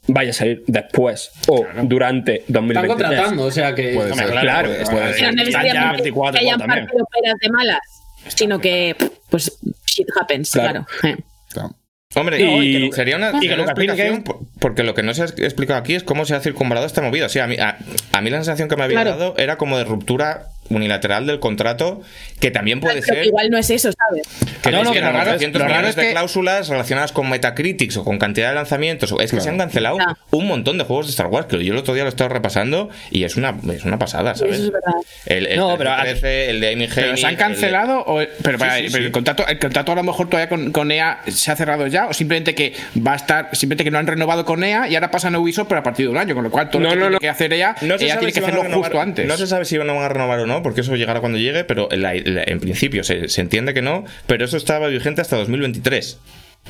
vaya 0.09 0.31
a 0.31 0.33
salir 0.33 0.63
después 0.67 1.31
o 1.47 1.65
durante 1.83 2.39
Están 2.41 2.53
2023. 2.53 2.87
contratando, 3.09 3.43
o 3.45 3.51
sea 3.51 3.73
que. 3.75 3.93
Puede 3.93 4.11
Hombre, 4.11 4.27
ser. 4.27 4.39
claro, 4.39 4.67
puede- 4.69 4.81
es- 4.83 4.89
puede 4.89 5.01
Pero 5.03 5.13
ser. 5.13 5.21
no 5.23 5.27
Están 5.29 5.35
ya 5.37 5.43
necesariamente 5.59 6.03
24 6.03 6.39
que 6.39 6.45
hayan 6.45 6.59
también. 6.59 6.85
partido 6.85 7.05
peras 7.21 7.35
de 7.41 7.49
malas, 7.49 7.79
sino 8.27 8.59
que, 8.59 8.95
pues, 9.29 9.57
shit 9.85 10.07
happens, 10.19 10.51
Claro. 10.51 10.85
claro. 11.01 11.17
Eh. 11.17 11.23
Claro. 11.51 11.75
Hombre, 12.15 12.43
No, 12.43 12.63
y 12.63 12.75
y 12.85 12.89
que- 12.89 12.95
sería 12.95 13.17
una, 13.17 13.29
y 13.29 13.33
que 13.33 13.39
sería 13.49 13.55
una 13.55 13.63
explicación, 13.71 14.23
por- 14.23 14.39
porque 14.59 14.81
lo 14.83 14.95
que 14.95 15.03
no 15.03 15.13
se 15.13 15.21
ha 15.21 15.25
explicado 15.25 15.79
aquí 15.79 15.93
es 15.93 16.03
cómo 16.03 16.25
se 16.25 16.33
ha 16.33 16.39
circunvalado 16.39 16.87
esta 16.87 17.01
movida. 17.03 17.27
O 17.27 17.29
sea, 17.29 17.43
a 17.43 17.47
mí, 17.47 17.55
a, 17.59 17.77
a 18.13 18.21
mí 18.21 18.29
la 18.31 18.37
sensación 18.37 18.67
que 18.67 18.75
me 18.75 18.83
había 18.83 19.01
Claro. 19.03 19.17
dado 19.17 19.35
era 19.37 19.57
como 19.57 19.77
de 19.77 19.83
ruptura 19.83 20.47
unilateral 20.69 21.25
del 21.27 21.39
contrato, 21.39 22.01
que 22.39 22.51
también 22.51 22.79
puede 22.79 22.95
Pero 23.01 23.05
que 23.05 23.13
ser 23.15 23.25
igual 23.25 23.49
no 23.49 23.57
es 23.57 23.69
eso, 23.69 23.89
¿sabes? 23.91 24.27
que 24.61 24.71
No, 24.71 24.77
no, 24.79 24.83
no, 24.85 24.91
que 24.93 25.01
lo 25.01 25.11
raro 25.11 25.33
es- 25.33 25.53
lo 25.53 25.59
raro 25.67 25.87
es 25.87 25.95
de 25.95 26.01
que- 26.03 26.11
cláusulas 26.11 26.67
relacionadas 26.69 27.11
con 27.11 27.29
Metacritics 27.29 27.97
o 27.97 28.03
con 28.03 28.19
cantidad 28.19 28.49
de 28.49 28.55
lanzamientos. 28.55 29.13
Es 29.19 29.31
que 29.31 29.41
se 29.41 29.49
han 29.49 29.57
cancelado 29.57 29.97
Ya. 29.97 30.17
un 30.31 30.47
montón 30.47 30.77
de 30.77 30.83
juegos 30.83 31.07
de 31.07 31.11
Star 31.11 31.27
Wars, 31.27 31.47
que 31.47 31.63
yo 31.63 31.73
el 31.73 31.79
otro 31.79 31.93
día 31.93 32.03
lo 32.03 32.09
estaba 32.09 32.29
repasando 32.29 32.89
y 33.11 33.23
es 33.23 33.35
una, 33.35 33.55
es 33.73 33.83
una 33.85 33.97
pasada, 33.99 34.35
¿sabes? 34.35 34.55
Eso 34.55 34.65
es 34.65 34.71
verdad. 34.71 34.93
El, 35.25 35.47
el 35.47 35.57
No, 35.59 35.77
pero- 35.77 35.91
13, 36.01 36.49
el 36.49 36.59
de 36.61 36.73
Amy 36.73 36.87
¿Pero 36.93 37.17
se 37.17 37.25
han 37.25 37.31
el 37.31 37.37
de- 37.37 37.43
cancelado? 37.43 38.03
o- 38.05 38.21
pero 38.43 38.57
para- 38.57 38.77
Sí, 38.77 38.83
sí, 38.83 38.87
pero 38.91 39.01
sí. 39.03 39.05
El, 39.07 39.11
contrato, 39.11 39.47
el 39.47 39.59
contrato 39.59 39.91
a 39.91 39.95
lo 39.95 40.03
mejor 40.03 40.29
todavía 40.29 40.49
con, 40.49 40.71
con 40.71 40.91
EA 40.91 41.21
se 41.27 41.51
ha 41.51 41.55
cerrado 41.55 41.87
ya, 41.87 42.07
o 42.07 42.13
simplemente 42.13 42.53
que 42.55 42.73
va 43.05 43.13
a 43.13 43.15
estar, 43.15 43.49
simplemente 43.53 43.83
que 43.83 43.91
no 43.91 43.97
han 43.97 44.07
renovado 44.07 44.45
con 44.45 44.63
EA 44.63 44.87
y 44.87 44.95
ahora 44.95 45.09
pasan 45.11 45.35
a 45.35 45.39
Ubisoft, 45.39 45.67
pero 45.67 45.79
a 45.79 45.83
partir 45.83 46.05
de 46.05 46.11
un 46.11 46.17
año, 46.17 46.35
con 46.35 46.43
lo 46.43 46.51
cual 46.51 46.69
todo 46.69 46.81
No, 46.81 46.89
lo 46.89 46.93
que 46.93 46.95
no, 46.95 47.01
tiene 47.05 47.13
no. 47.15 47.19
que 47.19 47.29
hacer 47.29 47.53
EA, 47.53 47.75
No 47.81 47.93
EA 47.95 47.97
sabe 47.99 48.07
tiene 48.19 48.25
si 48.33 48.39
que 48.39 48.45
hacerlo 48.45 48.63
justo 48.73 49.01
antes. 49.01 49.25
No 49.27 49.37
se 49.37 49.47
sabe 49.47 49.65
si 49.65 49.77
van 49.77 49.89
a 49.89 50.09
renovar 50.09 50.39
o 50.39 50.45
no, 50.45 50.58
porque 50.63 50.81
eso 50.81 50.95
llegará 50.95 51.19
cuando 51.19 51.37
llegue, 51.37 51.63
pero 51.63 51.87
en, 51.91 52.01
la- 52.01 52.13
la- 52.13 52.43
en 52.45 52.59
principio 52.59 53.03
se, 53.03 53.27
se 53.29 53.41
entiende 53.41 53.73
que 53.73 53.81
no, 53.81 54.05
pero 54.27 54.45
eso 54.45 54.57
estaba 54.57 54.87
vigente 54.87 55.21
hasta 55.21 55.37
2023. 55.37 56.17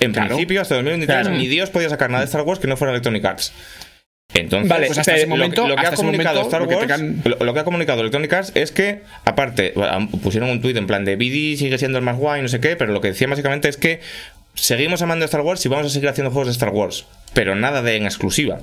En 0.01 0.11
Claro. 0.13 0.29
principio, 0.29 0.61
hasta 0.61 0.75
2023, 0.75 1.21
Claro. 1.27 1.37
ni 1.37 1.47
Dios 1.47 1.69
podía 1.69 1.89
sacar 1.89 2.09
nada 2.09 2.21
de 2.21 2.25
Star 2.27 2.41
Wars 2.43 2.59
que 2.59 2.67
no 2.67 2.77
fuera 2.77 2.91
Electronic 2.91 3.25
Arts. 3.25 3.51
Entonces, 4.35 4.69
Vale, 4.69 4.85
pues 4.85 4.99
hasta 4.99 5.15
ese 5.15 5.25
momento, 5.25 5.67
lo 5.67 5.75
que 5.75 5.81
hasta 5.81 5.95
ha 5.95 5.97
comunicado 5.97 6.35
momento, 6.43 6.47
Star 6.49 6.61
lo 6.61 6.67
que 6.67 6.75
Wars, 6.75 7.01
lo, 7.39 7.45
lo 7.45 7.53
que 7.55 7.59
ha 7.59 7.63
comunicado 7.63 8.01
Electronic 8.01 8.31
Arts 8.31 8.51
es 8.53 8.71
que, 8.71 9.01
aparte, 9.25 9.73
pusieron 10.21 10.51
un 10.51 10.61
tuit 10.61 10.77
en 10.77 10.85
plan 10.85 11.03
de 11.03 11.15
BD 11.15 11.57
sigue 11.57 11.79
siendo 11.79 11.97
el 11.97 12.03
más 12.03 12.15
guay, 12.17 12.41
no 12.43 12.47
sé 12.47 12.59
qué, 12.59 12.75
pero 12.75 12.93
lo 12.93 13.01
que 13.01 13.07
decía 13.07 13.27
básicamente 13.27 13.67
es 13.69 13.77
que 13.77 14.01
seguimos 14.53 15.01
amando 15.01 15.25
Star 15.25 15.41
Wars 15.41 15.65
y 15.65 15.69
vamos 15.69 15.87
a 15.87 15.89
seguir 15.89 16.09
haciendo 16.09 16.29
juegos 16.29 16.47
de 16.47 16.51
Star 16.51 16.69
Wars, 16.69 17.05
pero 17.33 17.55
nada 17.55 17.81
de 17.81 17.95
en 17.95 18.03
exclusiva. 18.05 18.59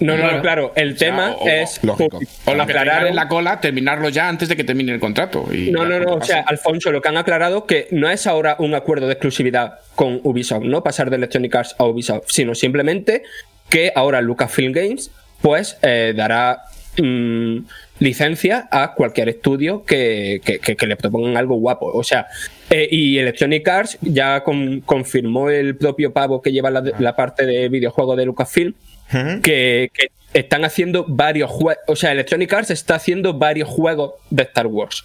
No, 0.00 0.16
no, 0.16 0.42
Claro. 0.42 0.72
El 0.76 0.96
tema 0.96 1.32
o- 1.38 1.48
es 1.48 1.82
lógico. 1.82 2.20
O 2.44 2.50
aclarar 2.50 3.06
en 3.06 3.16
la 3.16 3.28
cola, 3.28 3.60
terminarlo 3.60 4.08
ya 4.10 4.28
antes 4.28 4.48
de 4.48 4.56
que 4.56 4.64
termine 4.64 4.92
el 4.92 5.00
contrato. 5.00 5.46
y 5.52 5.70
No, 5.70 5.84
no, 5.86 5.98
no. 6.00 6.14
O 6.16 6.22
sea. 6.22 6.44
Alfonso, 6.46 6.92
lo 6.92 7.00
que 7.00 7.08
han 7.08 7.16
aclarado 7.16 7.66
que 7.66 7.88
no 7.90 8.08
es 8.10 8.26
ahora 8.26 8.56
un 8.58 8.74
acuerdo 8.74 9.06
de 9.06 9.14
exclusividad 9.14 9.80
con 9.94 10.20
Ubisoft, 10.22 10.64
¿no? 10.64 10.82
Pasar 10.82 11.08
de 11.10 11.16
Electronic 11.16 11.54
Arts 11.54 11.76
a 11.78 11.84
Ubisoft, 11.84 12.24
sino 12.28 12.54
simplemente 12.54 13.22
que 13.70 13.90
ahora 13.94 14.20
Lucasfilm 14.20 14.72
Games, 14.72 15.10
pues, 15.40 15.78
eh, 15.82 16.12
dará 16.16 16.62
mm, 16.98 17.58
licencia 17.98 18.68
a 18.70 18.94
cualquier 18.94 19.28
estudio 19.28 19.84
que, 19.84 20.40
que- 20.44 20.58
que- 20.60 20.76
que 20.76 20.86
le 20.86 20.96
propongan 20.96 21.36
algo 21.36 21.56
guapo. 21.56 21.86
O 21.92 22.02
sea, 22.02 22.26
eh, 22.70 22.88
y 22.90 23.18
Electronic 23.18 23.68
Arts 23.68 23.98
ya 24.00 24.42
con- 24.42 24.80
confirmó 24.80 25.50
el 25.50 25.76
propio 25.76 26.12
pavo 26.14 26.40
que 26.40 26.52
lleva 26.52 26.70
la, 26.70 26.82
la 26.98 27.14
parte 27.14 27.44
de 27.44 27.68
videojuego 27.68 28.16
de 28.16 28.24
Lucasfilm 28.26 28.72
que, 29.10 29.90
que 29.92 30.10
están 30.34 30.64
haciendo 30.64 31.04
varios 31.08 31.50
juegos. 31.50 31.82
O 31.86 31.96
sea, 31.96 32.12
Electronic 32.12 32.52
Arts 32.52 32.70
está 32.70 32.96
haciendo 32.96 33.34
varios 33.34 33.68
juegos 33.68 34.14
de 34.30 34.42
Star 34.42 34.66
Wars. 34.66 35.04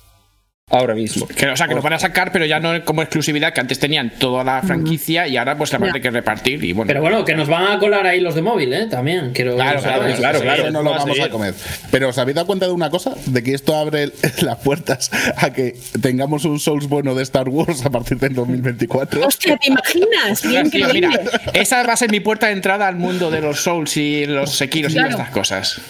Ahora 0.72 0.96
mismo. 0.96 1.28
Que, 1.28 1.48
o 1.50 1.58
sea, 1.58 1.68
que 1.68 1.76
lo 1.76 1.82
van 1.82 1.94
a 1.94 2.00
sacar, 2.00 2.32
pero 2.32 2.46
ya 2.46 2.60
no 2.60 2.84
como 2.86 3.02
exclusividad, 3.02 3.54
que 3.54 3.60
antes 3.60 3.78
tenían 3.78 4.10
toda 4.18 4.44
la 4.44 4.62
franquicia 4.62 5.28
y 5.28 5.36
ahora 5.38 5.58
pues 5.58 5.72
la 5.74 5.80
van 5.80 5.90
a 5.90 5.92
tener 5.94 6.02
que 6.04 6.12
repartir. 6.12 6.64
Y 6.64 6.72
bueno, 6.74 6.88
Pero 6.88 7.02
bueno, 7.02 7.26
que 7.26 7.36
nos 7.36 7.50
van 7.50 7.68
a 7.74 7.80
colar 7.80 8.06
ahí 8.08 8.22
los 8.22 8.36
de 8.36 8.42
móvil, 8.42 8.72
¿eh? 8.74 8.88
También. 8.88 9.32
Quiero 9.34 9.56
Claro, 9.56 9.82
claro, 9.82 10.02
saber. 10.04 10.16
claro, 10.16 10.38
Eso 10.38 10.44
claro. 10.46 10.72
no 10.72 10.82
lo 10.84 10.92
vamos 10.92 11.20
a 11.20 11.30
comer. 11.30 11.54
Pero 11.92 12.10
¿os 12.10 12.18
habéis 12.18 12.36
dado 12.36 12.48
cuenta 12.48 12.68
de 12.68 12.72
una 12.72 12.90
cosa? 12.90 13.14
De 13.26 13.44
que 13.44 13.54
esto 13.54 13.76
abre 13.76 14.12
las 14.42 14.58
puertas 14.60 15.12
a 15.38 15.52
que 15.52 15.76
tengamos 16.02 16.46
un 16.46 16.60
Souls 16.60 16.88
bueno 16.88 17.16
de 17.16 17.24
Star 17.24 17.50
Wars 17.50 17.86
a 17.86 17.90
partir 17.90 18.18
del 18.18 18.34
2024. 18.34 19.28
Hostia, 19.28 19.58
¿te 19.58 19.68
imaginas? 19.68 20.46
Mira, 20.94 21.10
esa 21.54 21.84
va 21.84 21.94
a 21.94 21.98
ser 21.98 22.12
mi 22.12 22.22
puerta 22.22 22.48
de 22.48 22.54
entrada 22.54 22.88
al 22.88 22.96
mundo 22.96 23.30
de 23.30 23.42
los 23.42 23.60
Souls 23.62 23.98
y 23.98 24.26
los 24.26 24.52
Sekiros 24.56 24.92
y 24.94 24.96
Claro. 24.96 25.10
todas 25.12 25.28
estas 25.28 25.34
cosas. 25.34 25.82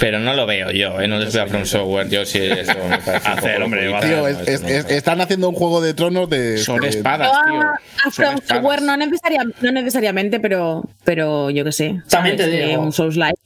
Pero 0.00 0.18
no 0.18 0.34
lo 0.34 0.46
veo 0.46 0.72
yo, 0.72 1.00
¿eh? 1.00 1.06
no 1.06 1.18
les 1.18 1.32
veo 1.32 1.44
a 1.44 1.46
From 1.46 1.64
Software. 1.64 2.08
Yo 2.08 2.24
sí, 2.24 2.40
eso 2.40 2.72
me 2.88 2.98
parece 2.98 3.28
Hacer, 3.28 3.62
hombre, 3.62 3.86
Tío, 4.02 4.26
es- 4.26 4.48
es- 4.48 4.62
es- 4.64 4.90
están 4.90 5.20
haciendo 5.20 5.48
un 5.48 5.54
juego 5.54 5.80
de 5.80 5.94
tronos 5.94 6.28
de. 6.28 6.58
Son 6.58 6.80
de- 6.80 6.88
espadas, 6.88 7.30
tío. 7.46 7.60
a, 7.60 8.10
From. 8.10 8.36
Software 8.44 8.82
no, 8.82 8.96
necesariam- 8.96 9.54
no 9.60 9.70
necesariamente, 9.72 10.40
pero, 10.40 10.82
pero 11.04 11.50
yo 11.50 11.64
qué 11.64 11.72
sé. 11.72 12.02
También 12.08 12.36
te 12.36 12.44
¿sabes? 12.44 12.58
Eh, 12.60 12.66
digo. 12.66 12.82
Un 12.82 12.92
Souls 12.92 13.16
Like. 13.16 13.38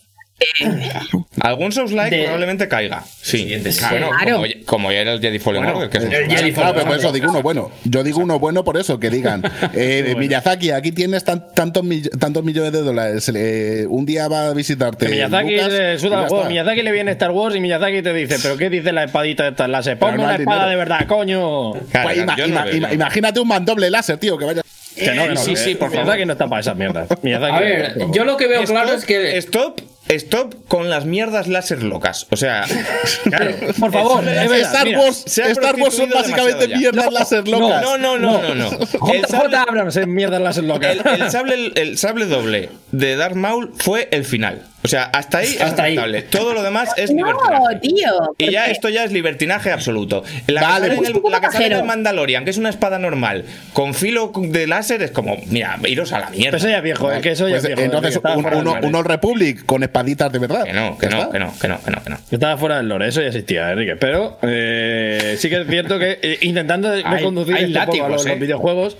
Algún 1.40 1.72
Souls-like 1.72 2.14
De- 2.16 2.22
probablemente 2.24 2.68
caiga. 2.68 3.04
Sí, 3.22 3.52
bueno, 3.90 4.10
Claro. 4.10 4.32
como, 4.34 4.46
ya- 4.46 4.54
como 4.66 4.92
ya 4.92 4.98
era 5.00 5.12
el 5.12 5.20
Jedi 5.20 5.38
Fallen 5.38 5.62
Bueno, 5.62 5.78
Order, 5.78 5.90
que 5.90 5.98
es 5.98 6.04
un 6.04 6.10
Souls-like. 6.12 6.52
Claro, 6.52 6.72
pero 6.74 6.86
por 6.86 6.96
eso 6.98 7.12
digo 7.12 7.30
uno 7.30 7.42
bueno. 7.42 7.70
Yo 7.84 8.02
digo 8.02 8.20
uno 8.20 8.38
bueno 8.38 8.64
por 8.64 8.76
eso, 8.76 8.98
que 9.00 9.10
digan, 9.10 9.42
eh, 9.74 10.14
Miyazaki, 10.16 10.70
aquí 10.70 10.92
tienes 10.92 11.24
tan- 11.24 11.52
tantos, 11.54 11.82
mill- 11.84 12.10
tantos 12.18 12.44
millones 12.44 12.72
de 12.72 12.82
dólares, 12.82 13.30
eh, 13.34 13.86
un 13.88 14.06
día 14.06 14.28
va 14.28 14.48
a 14.48 14.54
visitarte. 14.54 15.06
Que 15.06 15.12
Miyazaki 15.12 15.50
Lucas, 15.56 15.72
le 15.72 15.98
suda. 15.98 16.48
Miyazaki 16.48 16.82
le 16.82 16.92
viene 16.92 17.10
Star 17.12 17.30
Wars 17.30 17.56
y 17.56 17.60
Miyazaki 17.60 18.02
te 18.02 18.12
dice, 18.12 18.36
¿pero 18.42 18.56
qué 18.56 18.70
dice 18.70 18.92
la 18.92 19.04
espadita 19.04 19.44
de 19.44 19.50
estas 19.50 19.68
láser? 19.68 19.98
Ponme 19.98 20.16
no 20.18 20.22
una 20.24 20.36
espada 20.36 20.68
dinero. 20.68 20.70
de 20.70 20.76
verdad, 20.76 21.06
coño. 21.06 21.72
Claro, 21.90 22.08
Pues 22.08 22.18
ima- 22.18 22.36
ima- 22.38 22.70
ima- 22.72 22.92
imagínate 22.94 23.40
un 23.40 23.48
mandoble 23.48 23.90
láser, 23.90 24.16
tío, 24.18 24.38
que 24.38 24.44
vaya. 24.44 24.62
Que 24.96 25.12
no, 25.12 25.24
que 25.24 25.34
no, 25.34 25.36
sí, 25.40 25.50
que 25.50 25.56
sí, 25.56 25.74
por 25.74 25.88
favor. 25.90 26.04
Miyazaki 26.04 26.24
no 26.26 26.32
está 26.34 26.46
para 26.48 26.60
esas 26.60 26.76
mierdas. 26.76 27.08
Miyazaki 27.22 27.52
A 27.56 27.60
ver, 27.60 27.94
yo 28.12 28.24
lo 28.24 28.36
que 28.36 28.46
veo 28.46 28.62
claro 28.64 28.92
es 28.92 29.04
que. 29.04 29.36
Stop, 29.38 29.80
stop 30.08 30.54
con 30.68 30.90
las 30.90 31.04
mierdas 31.06 31.48
láser 31.48 31.82
locas. 31.82 32.26
O 32.30 32.36
sea, 32.36 32.64
Claro, 33.24 33.52
por 33.80 33.92
favor, 33.92 34.28
es 34.28 34.48
verdad, 34.48 34.74
Star. 34.84 34.88
Wars, 34.98 35.24
Star 35.26 35.76
Wars 35.76 35.94
son 35.96 36.10
básicamente 36.10 36.68
mierdas 36.68 37.12
láser 37.12 37.48
locas. 37.48 37.82
no, 37.82 37.96
no, 37.98 38.18
no, 38.18 38.42
no, 38.42 38.54
no. 38.54 38.70
El 38.70 38.86
J. 39.22 39.28
sable, 39.28 39.56
Abrams 39.56 39.96
es 39.96 40.06
mierda 40.06 40.38
láser 40.38 40.64
loca. 40.64 40.90
el, 40.92 41.00
el 41.06 41.30
sable, 41.30 41.72
el 41.74 41.98
sable 41.98 42.26
doble 42.26 42.70
de 42.92 43.16
Darth 43.16 43.34
Maul 43.36 43.72
fue 43.76 44.08
el 44.12 44.24
final. 44.24 44.62
O 44.82 44.88
sea, 44.88 45.04
hasta 45.04 45.38
ahí 45.38 45.46
es 45.54 45.62
Hasta 45.62 45.84
ahí. 45.84 45.96
Todo 46.30 46.52
lo 46.52 46.62
demás 46.62 46.90
es 46.98 47.10
No, 47.10 47.24
libertinaje. 47.26 47.76
tío. 47.80 48.34
Y 48.36 48.50
ya 48.50 48.66
esto 48.66 48.90
ya 48.90 49.04
es 49.04 49.12
libertinaje 49.12 49.72
absoluto. 49.72 50.22
La 50.46 50.60
Vale, 50.60 50.90
que 50.90 50.96
pues- 50.96 51.08
el- 51.08 51.22
la 51.30 51.40
que 51.40 51.46
sale 51.46 51.64
el 51.64 51.70
Pajero. 51.70 51.84
Mandalorian, 51.86 52.44
que 52.44 52.50
es 52.50 52.58
una 52.58 52.68
espada 52.68 52.98
normal, 52.98 53.46
con 53.72 53.94
filo 53.94 54.30
de 54.36 54.66
láser, 54.66 55.02
es 55.02 55.10
como, 55.10 55.38
mira, 55.46 55.78
iros 55.86 56.12
a 56.12 56.18
la 56.18 56.28
mierda. 56.28 56.58
eso 56.58 56.68
ya 56.68 56.76
es 56.76 56.82
viejo, 56.82 57.10
es 57.10 57.22
que 57.22 57.30
eso 57.30 57.48
ya 57.48 57.54
Pues, 57.54 57.64
es 57.64 57.68
viejo. 57.76 57.80
entonces, 57.80 58.20
un, 58.22 58.84
uno, 58.84 59.02
Republic 59.02 59.64
con 59.64 59.82
espaditas 59.94 60.32
de 60.32 60.38
verdad. 60.40 60.64
Que 60.64 60.72
no, 60.72 60.98
que 60.98 61.06
no, 61.08 61.30
que 61.30 61.38
no, 61.38 61.52
que 61.56 61.68
no, 61.68 61.80
que 61.84 61.90
no, 61.90 62.02
que 62.02 62.10
no. 62.10 62.18
Estaba 62.30 62.56
fuera 62.56 62.78
del 62.78 62.88
lore, 62.88 63.08
eso 63.08 63.20
ya 63.20 63.28
existía, 63.28 63.70
Enrique. 63.70 63.94
Pero 63.96 64.38
eh, 64.42 65.36
sí 65.38 65.48
que 65.48 65.60
es 65.60 65.68
cierto 65.68 65.98
que 66.00 66.18
eh, 66.20 66.38
intentando 66.42 66.90
Hay- 66.90 67.22
conducir 67.22 67.54
hay 67.54 67.64
esto 67.66 67.78
un 67.78 67.86
poco 67.86 68.04
a 68.04 68.08
los, 68.08 68.10
látigos, 68.10 68.24
los 68.24 68.26
¿eh? 68.26 68.40
videojuegos, 68.40 68.96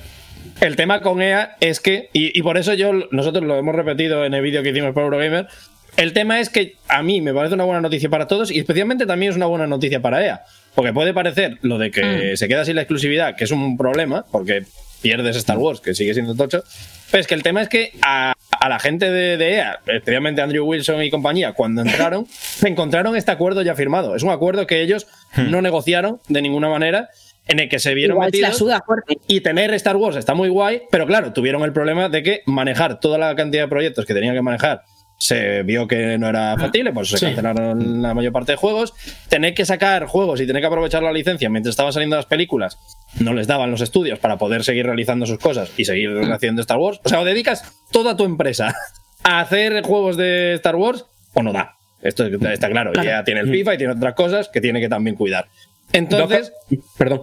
el 0.61 0.77
tema 0.77 1.01
con 1.01 1.21
EA 1.21 1.57
es 1.61 1.81
que, 1.81 2.11
y, 2.13 2.39
y 2.39 2.43
por 2.43 2.59
eso 2.59 2.75
yo 2.75 2.93
nosotros 3.11 3.45
lo 3.45 3.59
hemos 3.59 3.75
repetido 3.75 4.25
en 4.25 4.35
el 4.35 4.43
vídeo 4.43 4.63
que 4.63 4.71
hicimos 4.71 4.95
para 4.95 5.07
Eurogamer, 5.07 5.49
el 5.97 6.13
tema 6.13 6.39
es 6.39 6.49
que 6.49 6.77
a 6.89 7.03
mí 7.03 7.21
me 7.21 7.35
parece 7.35 7.55
una 7.55 7.65
buena 7.65 7.81
noticia 7.81 8.09
para 8.09 8.29
todos 8.29 8.53
y 8.53 8.59
especialmente 8.61 9.05
también 9.05 9.31
es 9.31 9.37
una 9.37 9.47
buena 9.47 9.67
noticia 9.67 10.01
para 10.01 10.25
EA. 10.25 10.45
Porque 10.77 10.93
puede 10.93 11.13
parecer 11.15 11.59
lo 11.63 11.79
de 11.79 11.91
que 11.93 12.37
se 12.37 12.49
queda 12.49 12.65
sin 12.65 12.75
la 12.77 12.83
exclusividad, 12.83 13.37
que 13.37 13.45
es 13.45 13.53
un 13.53 13.77
problema, 13.77 14.25
porque 14.31 14.65
pierdes 15.03 15.37
Star 15.37 15.57
Wars, 15.59 15.81
que 15.81 15.95
sigue 15.95 16.15
siendo 16.15 16.35
tocho. 16.35 16.65
Pero 17.13 17.21
es 17.21 17.27
que 17.29 17.35
el 17.35 17.45
tema 17.45 17.63
es 17.63 17.69
que 17.69 17.93
a, 18.03 18.35
a 18.65 18.69
la 18.71 18.79
gente 18.79 19.11
de, 19.11 19.37
de 19.37 19.55
EA, 19.57 19.81
especialmente 19.87 20.41
Andrew 20.41 20.65
Wilson 20.65 21.03
y 21.03 21.11
compañía, 21.11 21.53
cuando 21.53 21.83
entraron, 21.83 22.27
se 22.31 22.67
encontraron 22.69 23.15
este 23.15 23.31
acuerdo 23.31 23.61
ya 23.61 23.75
firmado. 23.75 24.17
Es 24.17 24.23
un 24.23 24.31
acuerdo 24.31 24.67
que 24.67 24.81
ellos 24.81 25.07
no 25.37 25.61
negociaron 25.61 26.21
de 26.29 26.41
ninguna 26.41 26.71
manera, 26.71 27.11
en 27.47 27.61
el 27.61 27.69
que 27.69 27.79
se 27.79 27.93
vieron 27.93 28.15
Igual 28.17 28.31
se 28.31 28.41
la 28.41 28.49
metidos. 28.49 28.59
suda 28.59 28.83
fuerte. 28.87 29.19
Y 29.27 29.41
tener 29.43 29.75
Star 29.75 29.97
Wars 29.97 30.17
está 30.17 30.33
muy 30.33 30.49
guay, 30.49 30.83
pero 30.91 31.07
claro, 31.07 31.35
tuvieron 31.35 31.63
el 31.63 31.75
problema 31.75 32.09
de 32.09 32.23
que 32.23 32.41
manejar 32.47 33.01
toda 33.01 33.19
la 33.19 33.35
cantidad 33.37 33.65
de 33.65 33.69
proyectos 33.69 34.07
que 34.07 34.15
tenían 34.15 34.35
que 34.35 34.41
manejar 34.41 34.83
se 35.25 35.63
vio 35.63 35.89
que 35.89 36.19
no 36.19 36.29
era 36.29 36.55
factible, 36.59 36.93
pues 36.93 37.09
se 37.09 37.17
Sí. 37.19 37.25
cancelaron 37.27 38.03
la 38.03 38.13
mayor 38.13 38.31
parte 38.33 38.53
de 38.53 38.57
juegos. 38.57 38.93
Tener 39.31 39.55
que 39.55 39.65
sacar 39.65 40.05
juegos 40.05 40.39
y 40.43 40.47
tener 40.47 40.61
que 40.61 40.67
aprovechar 40.67 41.03
la 41.03 41.13
licencia 41.13 41.49
mientras 41.49 41.73
estaban 41.73 41.93
saliendo 41.95 42.17
las 42.17 42.27
películas, 42.27 42.79
no 43.21 43.33
les 43.33 43.47
daban 43.47 43.71
los 43.71 43.81
estudios 43.81 44.19
para 44.19 44.37
poder 44.37 44.65
seguir 44.65 44.85
realizando 44.85 45.25
sus 45.25 45.39
cosas 45.39 45.71
y 45.79 45.87
seguir 45.87 46.11
haciendo 46.31 46.61
Star 46.61 46.77
Wars. 46.77 47.01
O 47.05 47.09
sea, 47.09 47.21
o 47.21 47.25
dedicas 47.25 47.65
toda 47.91 48.17
tu 48.19 48.25
empresa 48.25 48.75
a 49.23 49.41
hacer 49.41 49.83
juegos 49.83 50.19
de 50.19 50.53
Star 50.55 50.77
Wars 50.77 51.07
o 51.33 51.43
no 51.43 51.53
da. 51.55 51.73
Esto 52.03 52.27
está 52.27 52.69
claro. 52.69 52.93
Ya 53.03 53.25
tiene 53.25 53.41
el 53.41 53.51
FIFA 53.51 53.75
y 53.75 53.79
tiene 53.79 53.95
otras 53.95 54.15
cosas 54.15 54.51
que 54.51 54.61
tiene 54.61 54.79
que 54.81 54.91
también 54.91 55.17
cuidar. 55.17 55.47
Entonces, 55.93 56.53
Perdón. 56.99 57.23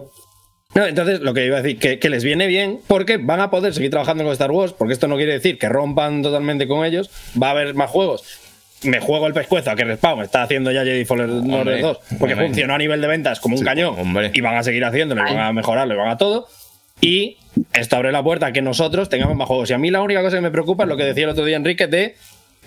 No, 0.74 0.86
entonces, 0.86 1.20
lo 1.20 1.34
que 1.34 1.46
iba 1.46 1.58
a 1.58 1.62
decir, 1.62 1.78
que, 1.78 1.98
que 1.98 2.08
les 2.08 2.24
viene 2.24 2.46
bien 2.46 2.78
porque 2.86 3.18
van 3.18 3.40
a 3.40 3.50
poder 3.50 3.74
seguir 3.74 3.90
trabajando 3.90 4.24
con 4.24 4.32
Star 4.32 4.50
Wars, 4.50 4.72
porque 4.72 4.94
esto 4.94 5.06
no 5.06 5.16
quiere 5.16 5.32
decir 5.34 5.58
que 5.58 5.68
rompan 5.68 6.22
totalmente 6.22 6.66
con 6.66 6.84
ellos, 6.84 7.10
va 7.40 7.48
a 7.48 7.50
haber 7.50 7.74
más 7.74 7.90
juegos. 7.90 8.24
Me 8.84 8.98
juego 8.98 9.26
el 9.26 9.34
pescuezo 9.34 9.70
a 9.70 9.76
que 9.76 9.84
Respawn 9.84 10.22
está 10.22 10.42
haciendo 10.42 10.72
ya 10.72 10.82
Jedi 10.82 11.04
Fallen 11.04 11.52
Order 11.52 11.80
2, 11.80 11.98
porque 12.18 12.34
hombre. 12.34 12.48
funcionó 12.48 12.74
a 12.74 12.78
nivel 12.78 13.00
de 13.00 13.06
ventas 13.06 13.38
como 13.38 13.56
un 13.56 13.62
cañón, 13.62 13.94
hombre. 13.98 14.30
y 14.34 14.40
van 14.40 14.56
a 14.56 14.62
seguir 14.62 14.84
haciéndolo, 14.84 15.20
y 15.20 15.34
van 15.34 15.38
a 15.38 15.52
mejorarlo, 15.52 15.94
y 15.94 15.96
van 15.98 16.08
a 16.08 16.16
todo. 16.16 16.48
Y 17.00 17.36
esto 17.74 17.96
abre 17.96 18.10
la 18.10 18.22
puerta 18.22 18.46
a 18.46 18.52
que 18.52 18.62
nosotros 18.62 19.08
tengamos 19.08 19.36
más 19.36 19.46
juegos. 19.46 19.70
Y 19.70 19.72
a 19.74 19.78
mí 19.78 19.90
la 19.90 20.00
única 20.00 20.22
cosa 20.22 20.36
que 20.36 20.42
me 20.42 20.50
preocupa 20.50 20.84
es 20.84 20.88
lo 20.88 20.96
que 20.96 21.04
decía 21.04 21.24
el 21.24 21.30
otro 21.30 21.44
día 21.44 21.56
Enrique 21.56 21.86
de 21.86 22.16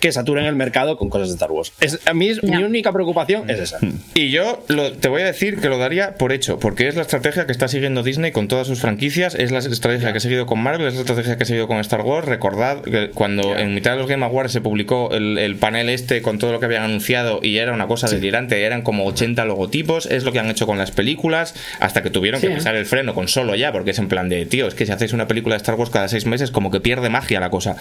que 0.00 0.12
saturen 0.12 0.44
el 0.44 0.54
mercado 0.56 0.96
con 0.98 1.08
cosas 1.08 1.28
de 1.28 1.34
Star 1.34 1.50
Wars. 1.50 1.72
Es, 1.80 1.98
a 2.06 2.12
mí 2.12 2.28
es- 2.28 2.42
mi 2.42 2.62
única 2.62 2.92
preocupación 2.92 3.48
es 3.48 3.58
esa. 3.58 3.78
Y 4.14 4.30
yo 4.30 4.62
lo- 4.68 4.92
te 4.92 5.08
voy 5.08 5.22
a 5.22 5.24
decir 5.26 5.58
que 5.58 5.68
lo 5.68 5.78
daría 5.78 6.16
por 6.16 6.32
hecho, 6.32 6.58
porque 6.58 6.86
es 6.88 6.96
la 6.96 7.02
estrategia 7.02 7.46
que 7.46 7.52
está 7.52 7.66
siguiendo 7.68 8.02
Disney 8.02 8.30
con 8.32 8.46
todas 8.48 8.66
sus 8.66 8.80
franquicias, 8.80 9.34
es 9.34 9.52
la 9.52 9.58
estrategia 9.58 10.12
que 10.12 10.18
ha 10.18 10.20
seguido 10.20 10.44
con 10.46 10.60
Marvel, 10.62 10.86
es 10.88 10.94
la 10.94 11.00
estrategia 11.00 11.36
que 11.36 11.44
ha 11.44 11.46
seguido 11.46 11.66
con 11.66 11.78
Star 11.78 12.02
Wars. 12.02 12.26
Recordad 12.26 12.82
que 12.82 13.10
cuando 13.10 13.56
en 13.56 13.74
mitad 13.74 13.92
de 13.92 13.98
los 13.98 14.06
Game 14.06 14.24
Awards 14.24 14.52
se 14.52 14.60
publicó 14.60 15.10
el, 15.12 15.38
el 15.38 15.56
panel 15.56 15.88
este 15.88 16.20
con 16.22 16.38
todo 16.38 16.52
lo 16.52 16.60
que 16.60 16.66
habían 16.66 16.82
anunciado 16.82 17.40
y 17.42 17.56
era 17.56 17.72
una 17.72 17.86
cosa 17.86 18.08
delirante, 18.08 18.62
eran 18.64 18.82
como 18.82 19.06
80 19.06 19.44
logotipos, 19.46 20.06
es 20.06 20.24
lo 20.24 20.32
que 20.32 20.38
han 20.40 20.50
hecho 20.50 20.66
con 20.66 20.76
las 20.78 20.90
películas, 20.90 21.54
hasta 21.80 22.02
que 22.02 22.10
tuvieron 22.10 22.40
Sí. 22.40 22.48
que 22.48 22.54
pisar 22.54 22.76
el 22.76 22.84
freno 22.84 23.14
con 23.14 23.28
solo 23.28 23.54
ya, 23.54 23.72
porque 23.72 23.92
es 23.92 23.98
en 23.98 24.08
plan 24.08 24.28
de, 24.28 24.44
tío, 24.44 24.66
es 24.66 24.74
que 24.74 24.84
si 24.84 24.92
hacéis 24.92 25.14
una 25.14 25.26
película 25.26 25.54
de 25.54 25.58
Star 25.58 25.74
Wars 25.76 25.90
cada 25.90 26.08
seis 26.08 26.26
meses, 26.26 26.50
como 26.50 26.70
que 26.70 26.80
pierde 26.80 27.08
magia 27.08 27.40
la 27.40 27.48
cosa. 27.50 27.76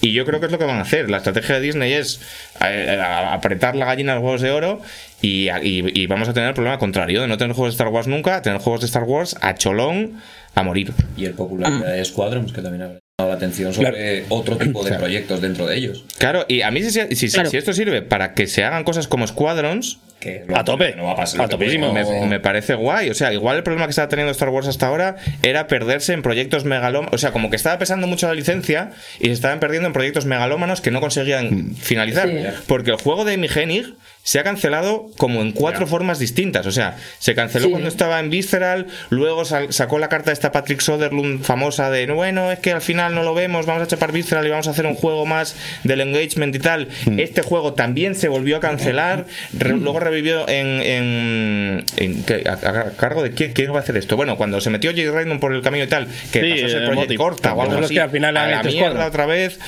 Y 0.00 0.12
yo 0.12 0.24
creo 0.24 0.38
que 0.38 0.46
es 0.46 0.52
lo 0.52 0.58
que 0.58 0.64
van 0.64 0.78
a 0.78 0.82
hacer. 0.82 1.10
La 1.10 1.16
estrategia 1.18 1.55
de 1.56 1.66
Disney 1.66 1.92
es 1.92 2.20
eh, 2.64 2.98
a- 3.02 3.34
apretar 3.34 3.74
la 3.76 3.86
gallina 3.86 4.12
a 4.12 4.14
los 4.16 4.24
huevos 4.24 4.40
de 4.40 4.50
oro 4.50 4.80
y, 5.22 5.48
y- 5.62 6.02
y 6.02 6.06
vamos 6.06 6.28
a 6.28 6.32
tener 6.32 6.48
el 6.50 6.54
problema 6.54 6.78
contrario 6.78 7.20
de 7.22 7.28
no 7.28 7.36
tener 7.36 7.54
juegos 7.54 7.72
de 7.72 7.76
Star 7.76 7.88
Wars 7.88 8.06
nunca, 8.06 8.42
tener 8.42 8.58
juegos 8.60 8.80
de 8.80 8.86
Star 8.86 9.04
Wars 9.04 9.36
a 9.40 9.54
cholón 9.54 10.20
a 10.54 10.62
morir. 10.62 10.92
Y 11.16 11.24
el 11.26 11.32
popularidad 11.34 11.92
de 11.92 12.04
Squadrons, 12.04 12.52
que 12.52 12.62
también 12.62 12.82
ha 12.82 12.86
llamado 12.86 13.00
la 13.18 13.34
atención 13.34 13.74
sobre 13.74 14.24
otro 14.30 14.56
tipo 14.56 14.82
de 14.84 14.92
proyectos 14.96 15.40
dentro 15.40 15.66
de 15.66 15.76
ellos. 15.76 16.04
Claro, 16.18 16.44
y 16.48 16.62
a 16.62 16.70
mí 16.70 16.82
si, 16.82 16.90
si- 16.90 17.14
si- 17.28 17.30
Claro. 17.30 17.50
si 17.50 17.56
esto 17.58 17.72
sirve 17.72 18.02
para 18.02 18.32
que 18.34 18.46
se 18.46 18.64
hagan 18.64 18.84
cosas 18.84 19.06
como 19.08 19.26
Squadrons, 19.26 19.98
Que 20.20 20.44
A 20.54 20.64
tope. 20.64 20.94
No 20.96 21.04
va 21.04 21.12
a 21.12 21.16
pasar. 21.16 21.42
A 21.42 21.48
topísimo. 21.48 21.92
me, 21.92 22.40
parece 22.40 22.74
guay. 22.74 23.10
O 23.10 23.14
sea, 23.14 23.32
igual 23.32 23.58
el 23.58 23.62
problema 23.62 23.86
que 23.86 23.90
estaba 23.90 24.08
teniendo 24.08 24.32
Star 24.32 24.48
Wars 24.48 24.66
hasta 24.66 24.86
ahora 24.86 25.16
era 25.42 25.66
perderse 25.66 26.12
en 26.12 26.22
proyectos 26.22 26.64
megalómanos. 26.64 27.14
O 27.14 27.18
sea, 27.18 27.32
como 27.32 27.50
que 27.50 27.56
estaba 27.56 27.78
pesando 27.78 28.06
mucho 28.06 28.26
la 28.26 28.34
licencia 28.34 28.90
y 29.20 29.26
se 29.26 29.32
estaban 29.32 29.60
perdiendo 29.60 29.86
en 29.86 29.92
proyectos 29.92 30.24
megalómanos 30.24 30.80
que 30.80 30.90
no 30.90 31.00
conseguían 31.00 31.74
finalizar. 31.76 32.28
Sí. 32.28 32.36
Porque 32.66 32.92
el 32.92 32.96
juego 32.96 33.24
de 33.24 33.34
Amy 33.34 33.48
Hennig 33.54 33.94
se 34.26 34.40
ha 34.40 34.42
cancelado 34.42 35.08
como 35.18 35.40
en 35.40 35.52
cuatro 35.52 35.86
formas 35.86 36.18
distintas. 36.18 36.66
O 36.66 36.72
sea, 36.72 36.96
se 37.20 37.36
canceló 37.36 37.66
Sí. 37.66 37.70
cuando 37.70 37.88
estaba 37.88 38.18
en 38.18 38.28
Visceral, 38.28 38.88
luego 39.08 39.44
sacó 39.44 40.00
la 40.00 40.08
carta 40.08 40.30
de 40.30 40.34
esta 40.34 40.50
Patrick 40.50 40.80
Soderlund 40.80 41.44
famosa 41.44 41.90
de 41.92 42.10
bueno, 42.10 42.50
es 42.50 42.58
que 42.58 42.72
al 42.72 42.80
final 42.82 43.14
no 43.14 43.22
lo 43.22 43.34
vemos, 43.34 43.66
vamos 43.66 43.84
a 43.84 43.86
chapar 43.86 44.10
Visceral 44.10 44.44
y 44.44 44.50
vamos 44.50 44.66
a 44.66 44.72
hacer 44.72 44.84
un 44.86 44.96
juego 44.96 45.26
más 45.26 45.54
del 45.84 46.00
engagement 46.00 46.54
y 46.56 46.58
tal. 46.58 46.88
Este 47.18 47.42
juego 47.42 47.74
también 47.74 48.16
se 48.16 48.26
volvió 48.26 48.56
a 48.56 48.60
cancelar, 48.60 49.26
re- 49.56 49.76
luego 49.76 50.00
revivió 50.00 50.48
en, 50.48 50.80
en, 50.82 51.84
en-. 51.96 52.24
¿A, 52.48 52.52
a 52.80 52.90
cargo 52.96 53.22
de 53.22 53.30
quién, 53.30 53.52
quién 53.52 53.72
va 53.72 53.76
a 53.76 53.80
hacer 53.82 53.96
esto. 53.96 54.16
Bueno, 54.16 54.36
cuando 54.36 54.60
se 54.60 54.70
metió 54.70 54.90
Jay 54.90 55.08
Raymond 55.08 55.38
por 55.40 55.52
el 55.54 55.62
camino 55.62 55.84
y 55.84 55.88
tal, 55.88 56.08
que 56.32 56.40
Sí, 56.40 56.50
pasó 56.62 56.66
a 56.66 56.68
ser 56.70 56.86
Project. 56.90 57.14
Corta 57.16 57.54
o 57.54 57.62
algo 57.62 57.78
así, 57.78 57.94
que 57.94 58.00
al 58.00 58.10
final 58.10 58.36
a 58.36 58.48
la 58.48 58.62
mierda 58.64 59.06
otra 59.06 59.26
vez. 59.26 59.58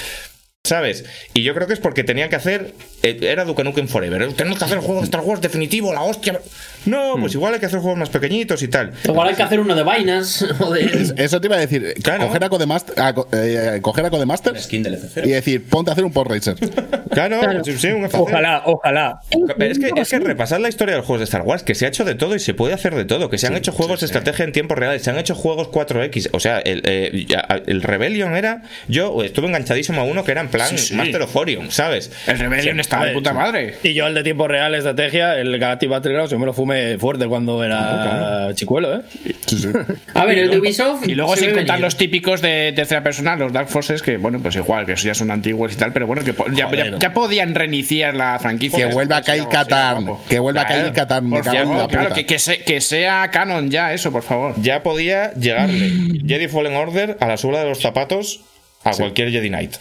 ¿Sabes? 0.68 1.04
Y 1.32 1.42
yo 1.44 1.54
creo 1.54 1.66
que 1.66 1.72
es 1.72 1.80
porque 1.80 2.04
tenían 2.04 2.28
que 2.28 2.36
hacer. 2.36 2.74
eh, 3.02 3.18
Era 3.22 3.44
Duke 3.46 3.64
Nukem 3.64 3.88
Forever. 3.88 4.32
Tenemos 4.34 4.58
que 4.58 4.64
hacer 4.66 4.76
el 4.78 4.84
juego 4.84 5.00
de 5.00 5.04
Star 5.06 5.22
Wars 5.22 5.40
definitivo, 5.40 5.94
la 5.94 6.02
hostia. 6.02 6.40
No, 6.84 7.14
pues 7.18 7.32
igual 7.34 7.54
hay 7.54 7.60
que 7.60 7.66
hacer 7.66 7.80
juegos 7.80 7.98
más 7.98 8.10
pequeñitos 8.10 8.62
y 8.62 8.68
tal. 8.68 8.92
Igual 9.04 9.28
hay 9.28 9.34
que 9.34 9.42
hacer 9.42 9.60
uno 9.60 9.74
de 9.74 9.82
vainas 9.82 10.44
o 10.60 10.70
de. 10.70 11.12
Eso 11.16 11.40
te 11.40 11.46
iba 11.46 11.56
a 11.56 11.60
decir. 11.60 11.94
Claro. 12.02 12.26
Coger 12.26 12.44
a 12.44 12.48
Codemaster, 12.50 13.00
a 13.00 13.14
Co- 13.14 13.28
eh, 13.32 13.78
coger 13.80 14.04
a 14.04 14.10
Codemasters 14.10 14.64
skin 14.64 14.82
del 14.82 14.94
F0. 15.00 15.26
y 15.26 15.30
decir, 15.30 15.64
ponte 15.64 15.90
a 15.90 15.92
hacer 15.92 16.04
un 16.04 16.12
Pod 16.12 16.26
Racer. 16.28 16.54
Claro, 17.10 17.40
Claro. 17.40 17.64
sí, 17.64 17.76
sí, 17.78 17.88
un 17.88 18.04
F0. 18.04 18.18
Ojalá, 18.20 18.62
ojalá. 18.66 19.20
Es 19.58 19.78
que, 19.78 19.90
es 19.96 20.08
que 20.10 20.18
repasar 20.20 20.60
la 20.60 20.68
historia 20.68 20.92
de 20.94 20.98
los 20.98 21.06
juegos 21.06 21.20
de 21.20 21.24
Star 21.24 21.42
Wars, 21.42 21.62
que 21.62 21.74
se 21.74 21.86
ha 21.86 21.88
hecho 21.88 22.04
de 22.04 22.14
todo 22.14 22.34
y 22.36 22.40
se 22.40 22.52
puede 22.54 22.74
hacer 22.74 22.94
de 22.94 23.04
todo, 23.06 23.30
que 23.30 23.38
se 23.38 23.46
han 23.46 23.56
hecho 23.56 23.72
juegos 23.72 24.00
de 24.00 24.06
estrategia 24.06 24.44
en 24.44 24.52
tiempo 24.52 24.74
real, 24.74 24.98
se 25.00 25.10
han 25.10 25.18
hecho 25.18 25.34
juegos 25.34 25.68
4X, 25.68 26.30
o 26.32 26.40
sea, 26.40 26.58
el, 26.58 26.82
eh, 26.84 27.26
el 27.66 27.82
Rebellion 27.82 28.36
era, 28.36 28.62
yo 28.88 29.22
estuve 29.22 29.46
enganchadísimo 29.48 30.00
a 30.00 30.04
uno 30.04 30.24
que 30.24 30.32
era 30.32 30.40
en 30.42 30.48
plan 30.48 30.57
Sí, 30.66 30.78
sí. 30.78 30.94
Master 30.94 31.22
of 31.22 31.36
Orion, 31.36 31.70
¿sabes? 31.70 32.10
El 32.26 32.38
Rebellion 32.38 32.80
estaba 32.80 33.06
de 33.06 33.12
puta 33.12 33.32
madre. 33.32 33.76
Y 33.82 33.94
yo 33.94 34.06
el 34.06 34.14
de 34.14 34.22
tiempo 34.22 34.48
real, 34.48 34.74
estrategia, 34.74 35.38
el 35.38 35.58
Galactic 35.58 35.88
Battlegrounds, 35.88 36.30
yo 36.30 36.38
me 36.38 36.46
lo 36.46 36.52
fumé 36.52 36.98
fuerte 36.98 37.26
cuando 37.26 37.62
era 37.64 38.50
chicuelo, 38.54 38.94
¿eh? 38.96 39.00
Sí, 39.46 39.58
sí. 39.58 39.68
A 40.14 40.24
ver, 40.24 40.38
el 40.38 40.50
de 40.50 40.58
Ubisoft. 40.58 41.06
Y 41.08 41.14
luego 41.14 41.36
sin 41.36 41.46
contar 41.50 41.66
venir. 41.76 41.80
los 41.80 41.96
típicos 41.96 42.42
de 42.42 42.72
tercera 42.74 43.02
persona, 43.02 43.36
los 43.36 43.52
Dark 43.52 43.68
Forces, 43.68 44.02
que 44.02 44.16
bueno, 44.16 44.40
pues 44.40 44.56
igual, 44.56 44.86
que 44.86 44.92
esos 44.92 45.04
ya 45.04 45.14
son 45.14 45.30
antiguos 45.30 45.72
y 45.72 45.76
tal, 45.76 45.92
pero 45.92 46.06
bueno, 46.06 46.22
que 46.24 46.34
ya, 46.54 46.66
Joder. 46.66 46.92
ya- 46.92 46.98
ya 46.98 47.12
podían 47.14 47.54
reiniciar 47.54 48.14
la 48.14 48.38
franquicia. 48.38 48.88
Que 48.88 48.92
vuelva 48.94 49.18
a 49.18 49.22
Katarn. 49.22 50.04
guapo. 50.04 50.24
Que 50.28 50.38
vuelva 50.38 50.62
a 50.62 50.66
claro, 51.88 52.14
que, 52.14 52.26
que 52.26 52.38
se- 52.38 52.58
que 52.62 52.80
sea 52.80 53.30
canon 53.30 53.70
ya 53.70 53.92
eso, 53.92 54.12
por 54.12 54.22
favor. 54.22 54.54
Ya 54.60 54.82
podía 54.82 55.32
llegarle 55.34 55.90
Jedi 56.26 56.48
Fallen 56.48 56.74
Order 56.74 57.16
a 57.20 57.26
la 57.26 57.36
suela 57.36 57.60
de 57.60 57.68
los 57.68 57.80
zapatos 57.80 58.40
a 58.84 58.92
cualquier 58.92 59.30
Jedi 59.30 59.48
Knight. 59.48 59.74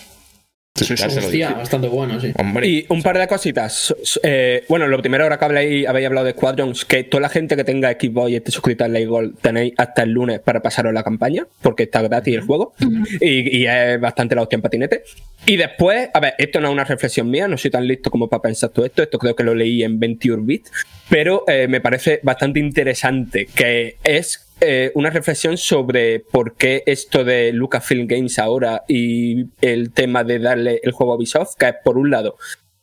Sí, 0.85 0.93
Hostia, 0.93 1.53
bastante 1.53 1.87
bueno, 1.87 2.19
sí. 2.19 2.31
Hombre, 2.37 2.67
Y 2.67 2.85
un 2.89 3.01
par 3.01 3.17
de 3.17 3.27
cositas. 3.27 3.95
Eh, 4.23 4.63
bueno, 4.69 4.87
lo 4.87 4.99
primero, 5.01 5.23
ahora 5.23 5.37
que 5.39 5.45
habléis, 5.45 5.87
habéis 5.87 6.07
hablado 6.07 6.25
de 6.25 6.33
Squadrons, 6.33 6.85
que 6.85 7.03
toda 7.03 7.21
la 7.21 7.29
gente 7.29 7.55
que 7.55 7.63
tenga 7.63 7.91
Xbox 7.91 8.31
y 8.31 8.35
esté 8.35 8.51
suscrita 8.51 8.85
al 8.85 8.93
Lay 8.93 9.05
Gold 9.05 9.39
tenéis 9.41 9.73
hasta 9.77 10.03
el 10.03 10.11
lunes 10.11 10.39
para 10.39 10.61
pasaros 10.61 10.93
la 10.93 11.03
campaña, 11.03 11.47
porque 11.61 11.83
está 11.83 12.01
gratis 12.01 12.35
el 12.35 12.41
juego. 12.41 12.73
y, 13.21 13.57
y 13.57 13.67
es 13.67 13.99
bastante 13.99 14.35
la 14.35 14.43
hostia 14.43 14.57
en 14.57 14.61
patinete. 14.61 15.03
Y 15.45 15.57
después, 15.57 16.09
a 16.13 16.19
ver, 16.19 16.35
esto 16.37 16.59
no 16.59 16.67
es 16.67 16.73
una 16.73 16.83
reflexión 16.83 17.29
mía, 17.29 17.47
no 17.47 17.57
soy 17.57 17.71
tan 17.71 17.87
listo 17.87 18.11
como 18.11 18.27
para 18.29 18.41
pensar 18.41 18.69
todo 18.69 18.85
esto. 18.85 19.03
Esto 19.03 19.17
creo 19.17 19.35
que 19.35 19.43
lo 19.43 19.55
leí 19.55 19.83
en 19.83 19.99
21 19.99 20.43
bits. 20.43 20.71
Pero 21.09 21.43
eh, 21.47 21.67
me 21.67 21.81
parece 21.81 22.19
bastante 22.23 22.59
interesante, 22.59 23.47
que 23.55 23.97
es 24.03 24.46
eh, 24.61 24.91
una 24.95 25.09
reflexión 25.09 25.57
sobre 25.57 26.19
por 26.19 26.55
qué 26.55 26.83
esto 26.85 27.23
de 27.23 27.51
Lucasfilm 27.53 28.07
Games 28.07 28.39
ahora 28.39 28.83
y 28.87 29.45
el 29.61 29.91
tema 29.91 30.23
de 30.23 30.39
darle 30.39 30.79
el 30.83 30.91
juego 30.91 31.13
a 31.13 31.15
Ubisoft, 31.15 31.55
que 31.57 31.67
es 31.69 31.75
por 31.83 31.97
un 31.97 32.09
lado 32.09 32.37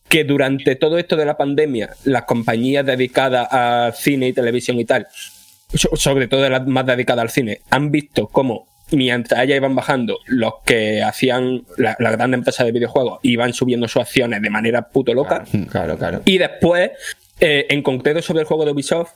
que 0.09 0.23
durante 0.25 0.77
todo 0.77 0.99
esto 0.99 1.17
de 1.17 1.25
la 1.25 1.37
pandemia, 1.37 1.91
las 2.05 2.23
compañías 2.25 2.87
dedicadas 2.87 3.49
a 3.51 3.91
cine 3.97 4.29
y 4.29 4.33
televisión 4.33 4.79
y 4.79 4.85
tal, 4.85 5.09
so- 5.75 5.97
sobre 5.97 6.29
todo 6.29 6.49
las 6.49 6.67
más 6.67 6.87
dedicadas 6.87 7.23
al 7.23 7.31
cine, 7.31 7.61
han 7.71 7.91
visto 7.91 8.29
cómo 8.29 8.69
mientras 8.93 9.43
ellas 9.43 9.57
iban 9.57 9.75
bajando, 9.75 10.19
los 10.27 10.53
que 10.65 11.03
hacían 11.03 11.65
la, 11.79 11.97
la 11.99 12.11
gran 12.13 12.33
empresa 12.35 12.63
de 12.65 12.71
videojuegos 12.71 13.19
iban 13.23 13.53
subiendo 13.55 13.89
sus 13.89 14.03
acciones 14.03 14.41
de 14.43 14.51
manera 14.51 14.89
puto 14.89 15.13
loca. 15.15 15.45
claro, 15.71 15.97
claro. 15.99 16.21
Y 16.27 16.39
después, 16.39 16.91
eh, 17.41 17.67
en 17.71 17.83
concreto 17.83 18.23
sobre 18.23 18.41
el 18.43 18.47
juego 18.47 18.65
de 18.67 18.71
Ubisoft, 18.73 19.11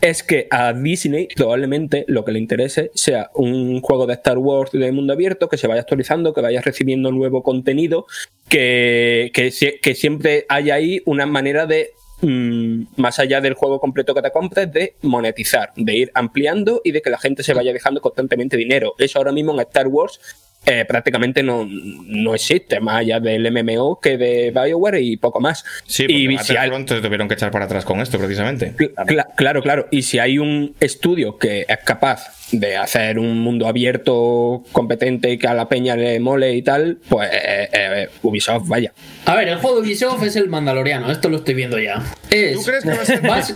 es 0.00 0.22
que 0.22 0.46
a 0.50 0.72
Disney 0.72 1.28
probablemente 1.34 2.04
lo 2.08 2.24
que 2.24 2.32
le 2.32 2.38
interese 2.38 2.90
sea 2.94 3.30
un 3.34 3.80
juego 3.80 4.06
de 4.06 4.14
Star 4.14 4.38
Wars 4.38 4.70
de 4.72 4.92
mundo 4.92 5.12
abierto 5.14 5.48
que 5.48 5.56
se 5.56 5.66
vaya 5.66 5.80
actualizando, 5.80 6.34
que 6.34 6.40
vaya 6.42 6.60
recibiendo 6.60 7.10
nuevo 7.12 7.42
contenido, 7.42 8.06
que, 8.48 9.30
que, 9.34 9.48
sie- 9.50 9.80
que 9.80 9.94
siempre 9.94 10.44
haya 10.48 10.74
ahí 10.74 11.00
una 11.06 11.26
manera 11.26 11.66
de, 11.66 11.90
mm, 12.20 12.82
más 12.96 13.18
allá 13.18 13.40
del 13.40 13.54
juego 13.54 13.80
completo 13.80 14.14
que 14.14 14.22
te 14.22 14.30
compres, 14.30 14.70
de 14.72 14.94
monetizar, 15.02 15.72
de 15.76 15.96
ir 15.96 16.10
ampliando 16.14 16.80
y 16.84 16.92
de 16.92 17.00
que 17.02 17.10
la 17.10 17.18
gente 17.18 17.42
se 17.42 17.54
vaya 17.54 17.72
dejando 17.72 18.00
constantemente 18.00 18.56
dinero. 18.56 18.94
Eso 18.98 19.18
ahora 19.18 19.32
mismo 19.32 19.52
en 19.54 19.60
Star 19.60 19.88
Wars 19.88 20.20
eh, 20.66 20.84
prácticamente 20.84 21.42
no, 21.42 21.66
no 21.68 22.34
existe, 22.34 22.80
más 22.80 22.96
allá 22.96 23.20
del 23.20 23.50
MMO 23.52 24.00
que 24.00 24.18
de 24.18 24.50
BioWare 24.50 25.00
y 25.00 25.16
poco 25.16 25.40
más. 25.40 25.64
Sí, 25.86 26.02
porque 26.02 26.14
y 26.14 26.38
si 26.38 26.52
al- 26.52 26.56
Battlefront 26.70 26.88
se 26.88 27.00
tuvieron 27.00 27.28
que 27.28 27.34
echar 27.34 27.50
para 27.52 27.66
atrás 27.66 27.84
con 27.84 28.00
esto, 28.00 28.18
precisamente. 28.18 28.72
Cl- 28.76 28.92
cla- 28.94 29.26
claro, 29.36 29.62
claro. 29.62 29.86
Y 29.90 30.02
si 30.02 30.18
hay 30.18 30.38
un 30.38 30.74
estudio 30.80 31.38
que 31.38 31.64
es 31.68 31.78
capaz 31.84 32.45
de 32.52 32.76
hacer 32.76 33.18
un 33.18 33.40
mundo 33.40 33.66
abierto, 33.66 34.62
competente 34.72 35.30
y 35.32 35.38
que 35.38 35.48
a 35.48 35.54
la 35.54 35.68
peña 35.68 35.96
le 35.96 36.20
mole 36.20 36.54
y 36.54 36.62
tal, 36.62 36.98
pues 37.08 37.28
eh, 37.32 37.68
eh, 37.72 38.08
Ubisoft, 38.22 38.68
vaya. 38.68 38.92
A 39.24 39.34
ver, 39.34 39.48
el 39.48 39.56
juego 39.58 39.76
de 39.80 39.82
Ubisoft 39.88 40.22
es 40.22 40.36
el 40.36 40.48
Mandaloriano, 40.48 41.10
esto 41.10 41.28
lo 41.28 41.38
estoy 41.38 41.54
viendo 41.54 41.78
ya. 41.78 42.02
Es, 42.30 42.54
¿Tú 42.54 42.62
crees 42.64 42.82
que 42.84 42.90
va 42.90 43.02
a 43.02 43.04
ser- 43.04 43.20
vas, 43.22 43.54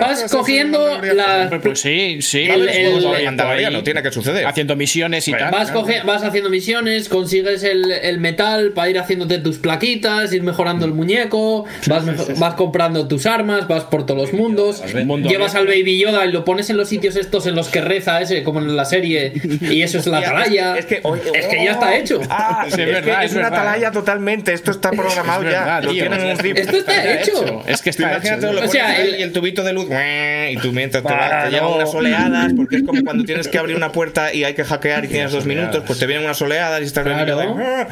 vas 0.00 0.32
cogiendo 0.32 1.00
la, 1.02 1.58
Pues 1.62 1.80
sí, 1.80 2.18
sí. 2.22 2.42
El- 2.42 2.68
el- 2.68 3.04
el 3.04 3.24
Mandaloriano 3.24 3.82
tiene 3.82 4.02
que 4.02 4.12
suceder. 4.12 4.46
Haciendo 4.46 4.76
misiones 4.76 5.26
y 5.26 5.32
tal. 5.32 5.50
Vas, 5.50 5.72
coge- 5.72 6.02
vas 6.04 6.22
haciendo 6.22 6.50
misiones, 6.50 7.08
consigues 7.08 7.62
el, 7.64 7.90
el 7.90 8.18
metal 8.20 8.72
para 8.72 8.90
ir 8.90 8.98
haciéndote 8.98 9.38
tus 9.38 9.58
plaquitas, 9.58 10.32
ir 10.32 10.42
mejorando 10.42 10.86
el 10.86 10.92
muñeco, 10.92 11.64
vas, 11.86 12.38
vas 12.38 12.54
comprando 12.54 13.08
tus 13.08 13.26
armas, 13.26 13.66
vas 13.68 13.84
por 13.84 14.06
todos 14.06 14.20
los 14.20 14.32
mundos, 14.32 14.82
Mundo 15.04 15.28
llevas 15.28 15.54
al 15.54 15.66
Baby 15.66 15.98
Yoda 15.98 16.26
y 16.26 16.32
lo 16.32 16.44
pones 16.44 16.68
en 16.70 16.76
los 16.76 16.88
sitios 16.88 17.16
estos 17.16 17.46
en 17.46 17.54
los 17.54 17.68
que 17.68 17.80
reza 17.80 18.19
ese, 18.20 18.42
como 18.44 18.60
en 18.60 18.76
la 18.76 18.84
serie, 18.84 19.32
y 19.60 19.82
eso 19.82 19.98
es 19.98 20.06
la 20.06 20.18
atalaya. 20.20 20.76
Es 20.76 20.86
que, 20.86 21.02
Es 21.34 21.46
que 21.46 21.64
ya 21.64 21.72
está 21.72 21.96
hecho. 21.96 22.20
Ah, 22.28 22.66
Sí, 22.70 22.74
es 22.74 22.78
es, 22.80 22.86
verdad, 22.94 23.18
que 23.20 23.24
es 23.26 23.30
es 23.32 23.36
una 23.36 23.50
verdad. 23.50 23.60
atalaya 23.60 23.90
totalmente. 23.90 24.52
Esto 24.52 24.70
está 24.70 24.90
programado 24.92 25.42
Es 25.44 25.52
ya. 25.52 25.80
lo 25.80 25.90
tío. 25.92 26.04
zip. 26.40 26.56
Esto 26.56 26.76
está 26.76 27.12
hecho. 27.14 27.62
Es 27.66 27.82
que 27.82 27.90
está 27.90 28.02
imagínate, 28.12 28.46
hecho. 28.46 28.52
lo 28.52 28.64
O 28.64 28.68
sea, 28.68 28.96
el- 29.02 29.18
y 29.18 29.22
el 29.22 29.32
tubito 29.32 29.62
de 29.64 29.72
luz, 29.72 29.86
y 29.88 30.56
tú 30.58 30.72
mientras 30.72 31.02
te, 31.02 31.12
va- 31.12 31.18
Para, 31.18 31.44
te 31.44 31.50
llegan 31.50 31.64
no. 31.70 31.76
unas 31.76 31.94
oleadas, 31.94 32.52
porque 32.56 32.76
es 32.76 32.82
como 32.82 33.02
cuando 33.02 33.24
tienes 33.24 33.48
que 33.48 33.58
abrir 33.58 33.76
una 33.76 33.92
puerta 33.92 34.32
y 34.32 34.44
hay 34.44 34.54
que 34.54 34.64
hackear 34.64 35.04
y 35.04 35.08
tienes 35.08 35.32
dos 35.32 35.46
minutos, 35.46 35.82
pues 35.86 35.98
te 35.98 36.06
vienen 36.06 36.24
unas 36.24 36.40
oleadas 36.42 36.80
y 36.80 36.84
estás 36.84 37.04
Claro. 37.04 37.36
de- 37.36 37.86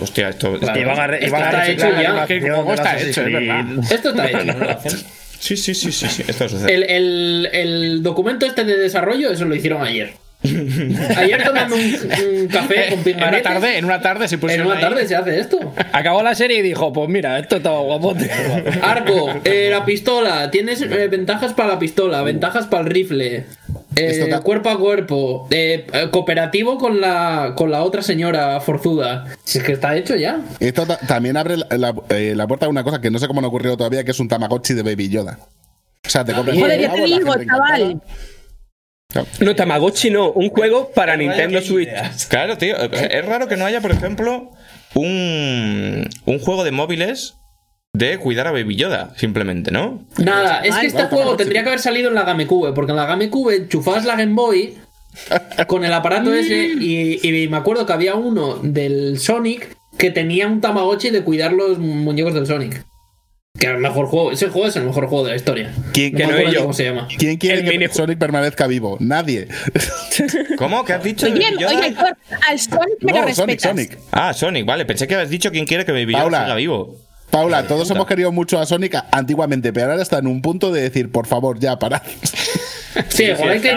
Hostia, 0.00 0.28
esto. 0.28 0.54
esto- 0.56 0.66
y 0.76 0.78
Esto 0.80 0.88
van 0.88 1.00
a 1.00 1.16
está 1.16 1.68
hecho 1.68 1.88
ya. 2.00 2.26
está 2.74 2.98
hecho, 2.98 3.22
es 3.22 3.32
verdad. 3.32 3.64
Esto 3.90 4.08
está 4.10 4.26
hecho. 4.30 4.96
Sí, 5.38 5.56
sí, 5.56 5.74
sí, 5.74 5.92
sí. 5.92 6.22
El, 6.68 6.82
el- 6.84 7.48
el 7.52 8.02
documento 8.02 8.44
este 8.46 8.64
de 8.64 8.76
desarrollo, 8.76 9.30
eso 9.30 9.44
lo 9.44 9.54
hicieron 9.54 9.82
ayer. 9.82 10.14
Ayer 11.16 11.42
tomando 11.44 11.74
un, 11.74 11.82
un 11.82 12.46
café 12.48 12.90
con 12.90 13.00
En 13.08 13.16
una 13.28 13.42
tarde, 13.42 13.78
en 13.78 13.84
una 13.84 14.00
tarde 14.00 14.28
se 14.28 14.36
En 14.36 14.40
pusieron 14.40 14.66
una 14.68 14.76
ahí. 14.76 14.80
tarde 14.82 15.06
se 15.08 15.16
hace 15.16 15.40
esto. 15.40 15.74
Acabó 15.92 16.22
la 16.22 16.34
serie 16.36 16.58
y 16.58 16.62
dijo, 16.62 16.92
pues 16.92 17.08
mira, 17.08 17.38
esto 17.40 17.56
estaba 17.56 17.80
guapote. 17.80 18.30
Arco, 18.82 19.30
eh, 19.44 19.68
la 19.70 19.84
pistola. 19.84 20.50
Tienes 20.50 20.80
eh, 20.82 21.08
ventajas 21.08 21.54
para 21.54 21.70
la 21.70 21.78
pistola, 21.80 22.22
ventajas 22.22 22.66
para 22.66 22.84
el 22.84 22.90
rifle. 22.90 23.46
eh, 23.96 24.30
cuerpo 24.44 24.70
a 24.70 24.78
cuerpo. 24.78 25.48
eh, 25.50 25.86
eh, 25.92 26.08
cooperativo 26.12 26.78
con 26.78 27.00
la, 27.00 27.54
con 27.56 27.72
la 27.72 27.82
otra 27.82 28.02
señora 28.02 28.60
forzuda. 28.60 29.24
Si 29.42 29.58
es 29.58 29.64
que 29.64 29.72
está 29.72 29.96
hecho 29.96 30.14
ya. 30.14 30.40
Esto 30.60 30.86
ta- 30.86 30.98
también 30.98 31.36
abre 31.36 31.56
la, 31.56 31.66
la- 31.76 31.94
eh, 32.10 32.34
la 32.36 32.46
puerta 32.46 32.66
a 32.66 32.68
una 32.68 32.84
cosa 32.84 33.00
que 33.00 33.10
no 33.10 33.18
sé 33.18 33.26
cómo 33.26 33.40
no 33.40 33.48
ha 33.48 33.50
ocurrido 33.50 33.76
todavía, 33.76 34.04
que 34.04 34.12
es 34.12 34.20
un 34.20 34.28
Tamagotchi 34.28 34.74
de 34.74 34.82
Baby 34.84 35.08
Yoda. 35.08 35.40
O 36.06 36.08
sea, 36.08 36.24
te 36.24 36.32
compras 36.32 36.56
Joder, 36.56 36.88
te 36.92 37.02
digo, 37.04 37.34
chaval. 37.44 37.82
encantada. 37.82 38.00
No, 39.40 39.56
Tamagotchi 39.56 40.10
no, 40.10 40.32
un 40.32 40.50
juego 40.50 40.90
para 40.94 41.16
Nintendo 41.16 41.62
Switch. 41.62 41.88
ideas. 41.88 42.26
Claro, 42.26 42.58
tío. 42.58 42.76
Es 42.76 43.24
raro 43.24 43.48
que 43.48 43.56
no 43.56 43.64
haya, 43.64 43.80
por 43.80 43.90
ejemplo, 43.90 44.50
un, 44.94 46.06
un 46.26 46.38
juego 46.40 46.62
de 46.62 46.72
móviles 46.72 47.36
de 47.94 48.18
cuidar 48.18 48.46
a 48.48 48.52
Baby 48.52 48.76
Yoda, 48.76 49.14
simplemente, 49.16 49.70
¿no? 49.70 50.04
Nada, 50.18 50.60
es 50.60 50.76
que 50.76 50.86
este 50.88 50.92
Bueno, 50.98 51.08
juego 51.08 51.22
Tamagotchi. 51.22 51.38
tendría 51.38 51.62
que 51.62 51.68
haber 51.70 51.80
salido 51.80 52.08
en 52.10 52.14
la 52.16 52.24
GameCube, 52.24 52.74
porque 52.74 52.90
en 52.92 52.96
la 52.96 53.06
GameCube 53.06 53.56
enchufabas 53.56 54.04
la 54.04 54.14
Game 54.14 54.34
Boy 54.34 54.76
con 55.66 55.86
el 55.86 55.92
aparato 55.94 56.32
ese 56.34 56.66
y, 56.78 57.18
y 57.26 57.48
me 57.48 57.56
acuerdo 57.56 57.86
que 57.86 57.92
había 57.94 58.14
uno 58.14 58.56
del 58.62 59.18
Sonic 59.18 59.74
que 59.96 60.10
tenía 60.10 60.46
un 60.46 60.60
Tamagotchi 60.60 61.08
de 61.10 61.24
cuidar 61.24 61.52
los 61.54 61.78
muñecos 61.78 62.34
del 62.34 62.46
Sonic. 62.46 62.84
Que 63.58 63.66
era 63.66 63.74
el 63.76 63.80
mejor 63.82 64.06
juego, 64.06 64.30
ese 64.30 64.48
juego 64.48 64.68
es 64.68 64.76
el 64.76 64.84
mejor 64.84 65.06
juego 65.08 65.24
de 65.24 65.30
la 65.30 65.36
historia. 65.36 65.72
¿Quién, 65.92 66.12
No 66.12 66.18
Que 66.18 66.26
me 66.26 66.32
no 66.32 66.38
acuerdo 66.38 66.48
es 66.48 66.54
yo. 66.54 66.60
cómo 66.62 66.72
se 66.74 66.84
llama. 66.84 67.08
quién 67.18 67.36
quiere 67.38 67.58
El 67.60 67.64
que 67.64 67.78
mini- 67.78 67.92
Sonic 67.92 68.18
permanezca 68.18 68.66
vivo? 68.68 68.96
Nadie. 69.00 69.48
¿Cómo? 70.58 70.84
¿Qué 70.84 70.92
has 70.92 71.02
dicho? 71.02 71.26
Oye, 71.26 71.34
Baby 71.50 71.56
Yoda? 71.62 71.76
oye, 71.78 71.86
Héctor, 71.88 72.16
al 72.48 72.58
Sonic 72.58 73.02
me 73.02 73.12
lo 73.12 73.18
No, 73.20 73.26
respetas. 73.26 73.36
Sonic, 73.36 73.60
Sonic. 73.60 73.98
Ah, 74.12 74.32
Sonic, 74.32 74.64
vale. 74.66 74.84
Pensé 74.84 75.06
que 75.08 75.14
habías 75.14 75.30
dicho 75.30 75.50
quién 75.50 75.66
quiere 75.66 75.84
que 75.84 75.92
Baby 75.92 76.12
Yoda 76.12 76.22
Paula. 76.22 76.42
siga 76.44 76.54
vivo. 76.54 76.96
Paula, 77.30 77.66
todos 77.66 77.90
hemos 77.90 78.06
querido 78.06 78.32
mucho 78.32 78.58
a 78.58 78.64
Sonic 78.64 78.96
antiguamente, 79.10 79.72
pero 79.72 79.90
ahora 79.90 80.02
está 80.02 80.18
en 80.18 80.28
un 80.28 80.40
punto 80.40 80.72
de 80.72 80.80
decir, 80.82 81.10
por 81.12 81.26
favor, 81.26 81.58
ya, 81.58 81.78
parad. 81.78 82.00
Sí, 83.08 83.24
igual 83.24 83.50
hay 83.50 83.60
que 83.60 83.72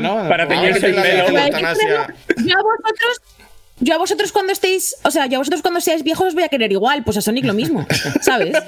¿no? 0.00 0.28
Para 0.28 0.48
teñirse 0.48 0.86
el 0.86 0.92
sí 0.92 0.96
la- 0.96 1.02
pelo. 1.02 1.26
Yo 1.28 2.58
a 2.58 2.62
vosotros. 2.62 3.20
Yo 3.78 3.94
a 3.94 3.98
vosotros 3.98 4.32
cuando 4.32 4.52
estéis, 4.52 4.96
o 5.02 5.10
sea, 5.10 5.26
yo 5.26 5.36
a 5.36 5.38
vosotros 5.40 5.60
cuando 5.62 5.80
seáis 5.80 6.02
viejos 6.02 6.28
os 6.28 6.34
voy 6.34 6.44
a 6.44 6.48
querer 6.48 6.72
igual, 6.72 7.02
pues 7.04 7.16
a 7.18 7.20
Sonic 7.20 7.44
lo 7.44 7.52
mismo, 7.54 7.86
¿sabes? 8.22 8.56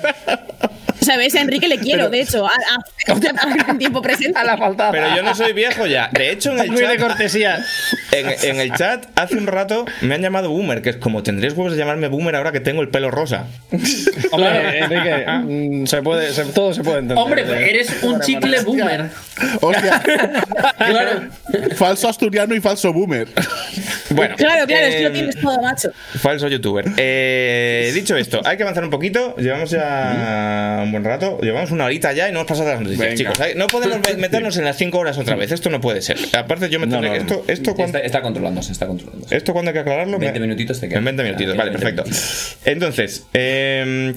¿Sabes? 1.01 1.35
A 1.37 1.41
Enrique 1.41 1.69
le 1.69 1.79
quiero, 1.79 2.11
de 2.11 2.21
hecho, 2.21 2.45
a, 2.47 2.51
a- 2.51 3.71
en 3.71 3.79
tiempo 3.79 4.03
presente. 4.03 4.39
A 4.39 4.45
la 4.45 4.59
faltada. 4.59 4.91
Pero 4.91 5.15
yo 5.17 5.23
no 5.23 5.35
soy 5.35 5.53
viejo 5.55 5.87
ya. 5.87 6.11
De 6.13 6.31
hecho, 6.33 6.51
en 6.53 6.59
el 6.59 6.71
Muy 6.73 6.83
de 6.83 6.89
chat, 6.89 6.99
cortesía. 6.99 7.65
en, 8.13 8.27
en 8.43 8.61
el 8.61 8.73
chat 8.75 9.07
hace 9.15 9.37
un 9.37 9.47
rato 9.47 9.87
me 10.03 10.17
han 10.17 10.23
llamado 10.23 10.51
Boomer, 10.51 10.83
que 10.83 10.91
es 10.91 10.97
como 10.97 11.23
tendréis 11.23 11.55
huevos 11.55 11.73
de 11.73 11.79
llamarme 11.79 12.09
Boomer 12.09 12.35
ahora 12.35 12.53
que 12.53 12.61
tengo 12.61 12.83
el 12.83 12.89
pelo 12.91 13.11
rosa. 13.13 13.47
Hombre, 14.33 14.79
Enrique, 14.81 15.25
mm, 15.45 15.87
se 15.87 16.03
puede, 16.03 16.33
se- 16.35 16.45
todo 16.47 16.75
se 16.75 16.83
puede 16.83 16.99
entender. 16.99 17.25
Hombre, 17.25 17.45
pues 17.45 17.61
eres 17.61 18.03
un 18.03 18.21
chicle 18.21 18.61
boomer. 18.63 19.09
Hostia, 19.63 20.03
Claro. 20.77 21.29
falso 21.77 22.09
asturiano 22.09 22.55
y 22.55 22.61
falso 22.61 22.93
boomer. 22.93 23.29
Bueno, 24.11 24.35
Claro, 24.37 24.67
claro, 24.67 24.87
que 24.99 25.03
lo 25.05 25.09
eh, 25.09 25.13
tienes 25.13 25.37
todo, 25.41 25.61
macho. 25.63 25.91
Falso 26.21 26.49
youtuber. 26.49 26.85
Eh, 26.97 27.91
dicho 27.95 28.17
esto, 28.17 28.41
hay 28.45 28.57
que 28.57 28.63
avanzar 28.63 28.85
un 28.85 28.91
poquito. 28.91 29.35
Llevamos 29.37 29.71
ya 29.71 30.81
un 30.85 30.91
buen 30.93 31.05
rato. 31.05 31.39
Llevamos 31.41 31.71
una 31.71 31.85
horita 31.87 32.13
ya 32.13 32.29
y 32.29 32.33
no 32.33 32.41
hemos 32.41 32.49
pasado 32.49 32.69
las 32.71 32.81
noticias, 32.81 33.15
Venga. 33.19 33.33
chicos. 33.33 33.57
No 33.57 33.67
podemos 33.67 33.99
me- 34.07 34.15
meternos 34.17 34.57
en 34.57 34.65
las 34.65 34.77
5 34.77 34.99
horas 34.99 35.19
otra 35.19 35.37
vez. 35.37 35.51
Esto 35.53 35.71
no 35.71 35.81
puede 35.81 36.03
ser. 36.03 36.19
Aparte, 36.37 36.69
yo 36.71 36.79
me 36.81 36.87
tendré- 36.87 37.09
no, 37.09 37.15
no. 37.15 37.15
Esto, 37.15 37.45
esto, 37.49 37.75
cuando, 37.75 37.99
Está, 37.99 38.07
está 38.07 38.23
controlándose, 38.23 38.73
está 38.73 38.87
controlándose. 38.87 39.37
¿Esto 39.37 39.53
cuándo 39.53 39.71
hay 39.71 39.75
que 39.75 39.81
aclararlo? 39.81 40.19
20 40.19 40.39
Me- 40.41 40.47
minutitos 40.47 40.81
te 40.81 40.89
quedan. 40.89 40.99
En 41.01 41.05
20 41.17 41.23
minutitos, 41.23 41.55
Ya, 41.55 41.59
vale, 41.59 41.71
quedan 41.73 41.85
20 41.97 42.03
perfecto. 42.03 42.71
Entonces, 42.71 43.27
eh, 43.35 44.15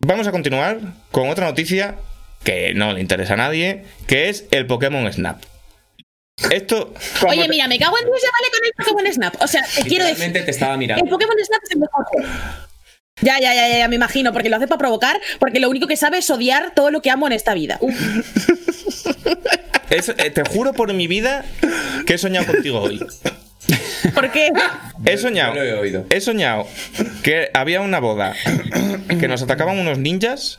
vamos 0.00 0.26
a 0.26 0.30
continuar 0.32 0.78
con 1.10 1.28
otra 1.28 1.46
noticia 1.46 1.96
que 2.44 2.74
no 2.74 2.92
le 2.92 3.00
interesa 3.00 3.34
a 3.34 3.36
nadie, 3.36 3.84
que 4.06 4.28
es 4.28 4.46
el 4.50 4.66
Pokémon 4.66 5.10
Snap. 5.12 5.42
Esto. 6.50 6.92
Oye, 7.28 7.48
mira, 7.48 7.68
me 7.68 7.78
cago 7.78 7.96
en 7.98 8.04
Dios, 8.06 8.18
ya 8.22 8.30
vale 8.30 8.50
con 8.50 8.66
el 8.66 8.72
Pokémon 8.76 9.12
Snap. 9.12 9.42
O 9.42 9.46
sea, 9.46 9.62
te 9.74 9.82
quiero 9.82 10.04
decir, 10.04 10.32
te 10.32 10.50
estaba 10.50 10.76
mirando. 10.76 11.04
el 11.04 11.10
Pokémon 11.10 11.36
Snap 11.44 11.60
es 11.64 11.70
el 11.70 11.78
mejor. 11.78 12.06
Ya, 13.20 13.38
ya, 13.38 13.54
ya, 13.54 13.68
ya, 13.78 13.88
me 13.88 13.96
imagino, 13.96 14.32
porque 14.32 14.48
lo 14.48 14.56
hace 14.56 14.66
para 14.66 14.78
provocar, 14.78 15.20
porque 15.38 15.60
lo 15.60 15.68
único 15.70 15.86
que 15.86 15.96
sabe 15.96 16.18
es 16.18 16.30
odiar 16.30 16.72
todo 16.74 16.90
lo 16.90 17.02
que 17.02 17.10
amo 17.10 17.26
en 17.26 17.32
esta 17.34 17.54
vida. 17.54 17.78
es- 19.90 20.08
eh, 20.08 20.30
te 20.30 20.42
juro 20.44 20.72
por 20.72 20.92
mi 20.92 21.06
vida 21.06 21.44
que 22.06 22.14
he 22.14 22.18
soñado 22.18 22.46
contigo 22.46 22.80
hoy. 22.80 23.00
¿Por 24.14 24.30
qué? 24.32 24.50
He 25.04 25.16
soñado. 25.18 25.54
Yo 25.54 25.60
lo 25.62 25.66
he 25.66 25.74
oído. 25.74 26.06
He 26.10 26.20
soñado 26.20 26.66
que 27.22 27.50
había 27.54 27.80
una 27.80 28.00
boda 28.00 28.34
que 29.20 29.28
nos 29.28 29.42
atacaban 29.42 29.78
unos 29.78 29.98
ninjas. 29.98 30.58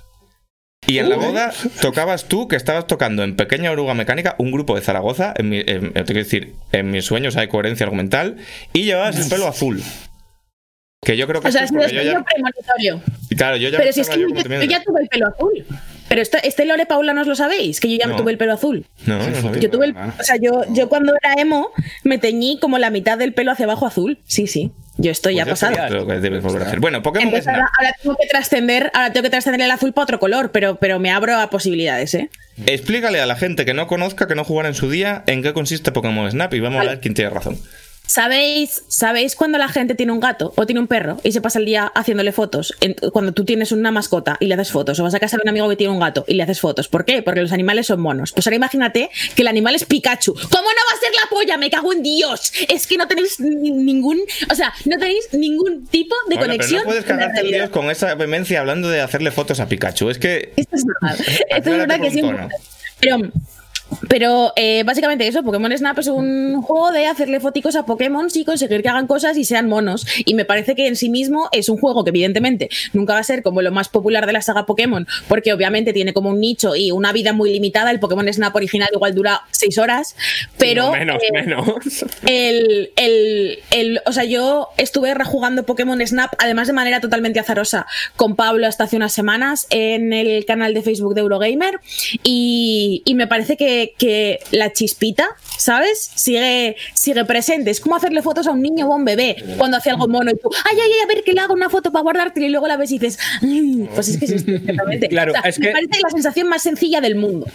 Y 0.87 0.97
en 0.97 1.09
la 1.09 1.15
boda 1.15 1.53
tocabas 1.81 2.25
tú, 2.25 2.47
que 2.47 2.55
estabas 2.55 2.87
tocando 2.87 3.23
en 3.23 3.35
Pequeña 3.35 3.71
Oruga 3.71 3.93
Mecánica, 3.93 4.35
un 4.37 4.51
grupo 4.51 4.75
de 4.75 4.81
Zaragoza. 4.81 5.33
En 5.37 5.49
mi, 5.49 5.59
en- 5.65 5.93
te 5.93 6.03
quiero 6.03 6.19
decir, 6.23 6.53
en 6.71 6.91
mis 6.91 7.05
sueños 7.05 7.37
hay 7.37 7.47
coherencia 7.47 7.85
argumental. 7.85 8.37
Y 8.73 8.83
llevabas 8.83 9.17
el 9.17 9.29
pelo 9.29 9.47
azul. 9.47 9.81
Que 11.01 11.17
yo 11.17 11.27
creo 11.27 11.41
que 11.41 11.49
O 11.49 11.51
sea, 11.51 11.63
es 11.63 11.71
un 11.71 11.81
sueño 11.81 12.01
ya. 12.01 12.23
premonitorio. 12.23 13.01
Claro, 13.35 13.57
yo 13.57 13.69
ya 13.69 13.77
Pero 13.77 13.91
si 13.91 14.01
es 14.01 14.09
que 14.09 14.19
yo 14.19 14.27
ya 14.63 14.81
tuve 14.83 15.01
el 15.01 15.07
pelo 15.09 15.27
azul. 15.27 15.65
Pero 16.09 16.21
esto, 16.21 16.37
este 16.43 16.65
Lore 16.65 16.85
Paula 16.85 17.13
no 17.13 17.21
os 17.21 17.27
lo 17.27 17.35
sabéis, 17.35 17.79
que 17.79 17.89
yo 17.89 17.97
ya 17.97 18.07
No. 18.07 18.15
tuve 18.15 18.31
el 18.31 18.37
pelo 18.37 18.53
azul. 18.53 18.85
No, 19.05 19.17
no 19.17 19.35
sabía. 19.41 19.61
Yo 19.61 19.69
tuve 19.69 19.87
el, 19.87 19.93
Claro. 19.93 20.13
o 20.19 20.23
sea, 20.23 20.35
yo, 20.37 20.63
yo 20.69 20.87
cuando 20.89 21.13
era 21.21 21.41
emo 21.41 21.71
me 22.03 22.19
teñí 22.19 22.57
como 22.59 22.77
la 22.77 22.89
mitad 22.89 23.17
del 23.17 23.33
pelo 23.33 23.51
hacia 23.51 23.65
abajo 23.65 23.85
azul. 23.87 24.19
Sí, 24.25 24.47
sí. 24.47 24.71
Yo 24.97 25.11
estoy 25.11 25.35
ya 25.35 25.45
Pues 25.45 25.59
ya 25.59 25.67
pasada. 25.69 25.87
sabía 25.87 25.99
lo 26.01 26.07
que 26.07 26.19
debes 26.19 26.43
volver 26.43 26.61
a 26.63 26.65
hacer. 26.67 26.79
Bueno, 26.79 27.01
Pokémon 27.01 27.27
Entonces 27.29 27.45
Snap. 27.45 27.55
ahora, 27.55 27.71
ahora 27.79 27.95
tengo 28.01 28.15
que 28.15 28.27
trascender, 28.27 28.91
ahora 28.93 29.11
tengo 29.11 29.23
que 29.23 29.29
trascender 29.31 29.61
el 29.61 29.71
azul 29.71 29.91
para 29.91 30.03
otro 30.03 30.19
color, 30.19 30.51
pero, 30.51 30.75
pero 30.75 30.99
me 30.99 31.09
abro 31.09 31.35
a 31.35 31.49
posibilidades, 31.49 32.13
¿eh? 32.13 32.29
Explícale 32.67 33.19
a 33.19 33.25
la 33.25 33.35
gente 33.35 33.65
que 33.65 33.73
no 33.73 33.87
conozca, 33.87 34.27
que 34.27 34.35
no 34.35 34.43
jugara 34.43 34.69
en 34.69 34.75
su 34.75 34.89
día, 34.91 35.23
en 35.25 35.41
qué 35.41 35.51
consiste 35.53 35.91
Pokémon 35.91 36.29
Snap 36.29 36.53
y 36.53 36.59
vamos 36.59 36.85
a 36.85 36.89
ver 36.89 36.99
quién 36.99 37.15
tiene 37.15 37.31
razón. 37.31 37.57
¿Sabéis, 38.13 38.83
¿Sabéis 38.89 39.35
cuando 39.35 39.57
la 39.57 39.67
gente 39.69 39.95
tiene 39.95 40.11
un 40.11 40.19
gato 40.19 40.53
o 40.55 40.67
tiene 40.67 40.79
un 40.79 40.85
perro 40.85 41.17
y 41.23 41.31
se 41.31 41.41
pasa 41.41 41.57
el 41.57 41.65
día 41.65 41.91
haciéndole 41.95 42.31
fotos? 42.31 42.75
En- 42.79 42.93
cuando 43.11 43.31
tú 43.33 43.43
tienes 43.43 43.71
una 43.71 43.89
mascota 43.89 44.37
y 44.39 44.45
le 44.45 44.53
haces 44.53 44.71
fotos, 44.71 44.99
o 44.99 45.03
vas 45.03 45.15
a 45.15 45.19
casa 45.19 45.37
de 45.37 45.41
un 45.41 45.49
amigo 45.49 45.67
que 45.67 45.75
tiene 45.77 45.91
un 45.91 45.99
gato 45.99 46.23
y 46.27 46.35
le 46.35 46.43
haces 46.43 46.59
fotos. 46.61 46.87
¿Por 46.87 47.05
qué? 47.05 47.23
Porque 47.23 47.41
los 47.41 47.51
animales 47.51 47.87
son 47.87 47.99
monos. 48.01 48.31
Pues 48.31 48.45
ahora 48.45 48.57
imagínate 48.57 49.09
que 49.35 49.41
el 49.41 49.47
animal 49.47 49.73
es 49.73 49.85
Pikachu. 49.85 50.31
¿Cómo 50.35 50.43
no 50.61 50.81
va 50.91 50.95
a 50.95 50.99
ser 50.99 51.09
la 51.23 51.27
polla? 51.27 51.57
Me 51.57 51.71
cago 51.71 51.91
en 51.91 52.03
Dios. 52.03 52.53
Es 52.69 52.85
que 52.85 52.97
no 52.97 53.07
tenéis 53.07 53.39
ni- 53.39 53.71
ningún, 53.71 54.19
o 54.51 54.53
sea, 54.53 54.71
no 54.85 54.95
tenéis 54.99 55.29
ningún 55.31 55.87
tipo 55.87 56.13
de 56.29 56.35
Bueno, 56.35 56.53
conexión. 56.53 56.69
pero 56.69 56.83
no 56.83 56.89
puedes 56.89 57.05
cagarte 57.05 57.39
en. 57.39 57.47
Dios 57.47 57.69
con 57.71 57.89
esa 57.89 58.13
vehemencia 58.13 58.59
hablando 58.59 58.89
de 58.89 59.01
hacerle 59.01 59.31
fotos 59.31 59.59
a 59.59 59.67
Pikachu. 59.67 60.11
Es 60.11 60.19
que. 60.19 60.53
Esto 60.55 60.75
es 60.75 60.83
verdad. 60.85 61.17
Esto 61.49 61.71
es 61.71 61.77
verdad 61.79 61.99
que 61.99 62.21
tono. 62.21 62.49
Pero, 62.99 63.17
pero 64.09 64.53
eh, 64.55 64.83
básicamente 64.85 65.27
eso, 65.27 65.43
Pokémon 65.43 65.75
Snap 65.77 65.99
es 65.99 66.07
un 66.07 66.61
juego 66.61 66.91
de 66.91 67.07
hacerle 67.07 67.39
foticos 67.39 67.75
a 67.75 67.85
Pokémon 67.85 68.27
y 68.33 68.45
conseguir 68.45 68.81
que 68.81 68.89
hagan 68.89 69.07
cosas 69.07 69.37
y 69.37 69.43
sean 69.45 69.67
monos. 69.67 70.05
Y 70.25 70.33
me 70.33 70.45
parece 70.45 70.75
que 70.75 70.87
en 70.87 70.95
sí 70.95 71.09
mismo 71.09 71.49
es 71.51 71.69
un 71.69 71.77
juego 71.77 72.03
que 72.03 72.09
evidentemente 72.09 72.69
nunca 72.93 73.13
va 73.13 73.19
a 73.19 73.23
ser 73.23 73.43
como 73.43 73.61
lo 73.61 73.71
más 73.71 73.89
popular 73.89 74.25
de 74.25 74.33
la 74.33 74.41
saga 74.41 74.65
Pokémon, 74.65 75.07
porque 75.27 75.53
obviamente 75.53 75.93
tiene 75.93 76.13
como 76.13 76.29
un 76.29 76.39
nicho 76.39 76.75
y 76.75 76.91
una 76.91 77.11
vida 77.11 77.33
muy 77.33 77.51
limitada. 77.51 77.91
El 77.91 77.99
Pokémon 77.99 78.31
Snap 78.31 78.55
original 78.55 78.89
igual 78.93 79.13
dura 79.15 79.41
seis 79.51 79.77
horas, 79.77 80.15
pero... 80.57 80.85
No, 80.85 80.91
menos, 80.91 81.23
eh, 81.23 81.31
menos. 81.33 81.67
el, 82.25 82.91
el, 82.95 83.59
el- 83.71 84.01
o 84.05 84.11
sea, 84.11 84.23
yo 84.23 84.69
estuve 84.77 85.13
rejugando 85.13 85.63
Pokémon 85.63 86.05
Snap, 86.05 86.31
además 86.39 86.67
de 86.67 86.73
manera 86.73 86.99
totalmente 87.01 87.39
azarosa, 87.39 87.85
con 88.15 88.35
Pablo 88.35 88.67
hasta 88.67 88.85
hace 88.85 88.95
unas 88.95 89.13
semanas 89.13 89.67
en 89.69 90.13
el 90.13 90.45
canal 90.45 90.73
de 90.73 90.81
Facebook 90.81 91.13
de 91.15 91.21
Eurogamer. 91.21 91.79
Y, 92.23 93.01
y 93.05 93.15
me 93.15 93.27
parece 93.27 93.57
que, 93.57 93.72
que 93.97 94.39
la 94.51 94.71
chispita, 94.73 95.27
¿sabes? 95.57 96.11
Sigue, 96.15 96.75
sigue 96.93 97.25
presente. 97.25 97.71
Es 97.71 97.79
como 97.79 97.95
hacerle 97.95 98.21
fotos 98.21 98.47
a 98.47 98.51
un 98.51 98.61
niño 98.61 98.87
o 98.87 98.93
a 98.93 98.95
un 98.97 99.05
bebé 99.05 99.35
cuando 99.57 99.77
hace 99.77 99.89
algo 99.89 100.07
mono 100.07 100.31
y 100.31 100.35
tú, 100.37 100.49
ay, 100.71 100.77
ay, 100.81 100.91
ay, 100.93 100.99
a 101.03 101.07
ver 101.07 101.23
que 101.23 101.33
le 101.33 101.41
hago 101.41 101.53
una 101.53 101.69
foto 101.69 101.91
para 101.91 102.03
guardarte 102.03 102.41
y 102.41 102.49
luego 102.49 102.67
la 102.67 102.77
ves 102.77 102.91
y 102.91 102.99
dices, 102.99 103.19
"Ay", 103.41 103.89
pues 103.93 104.07
es 104.09 104.17
que 104.17 104.25
es 104.25 104.31
exactamente. 104.47 105.07
Claro, 105.09 105.31
O 105.33 105.41
sea, 105.41 105.49
es 105.49 105.59
me 105.59 105.67
que- 105.67 105.71
parece 105.73 105.99
la 106.03 106.09
sensación 106.09 106.47
más 106.49 106.61
sencilla 106.63 107.01
del 107.01 107.15
mundo. 107.15 107.45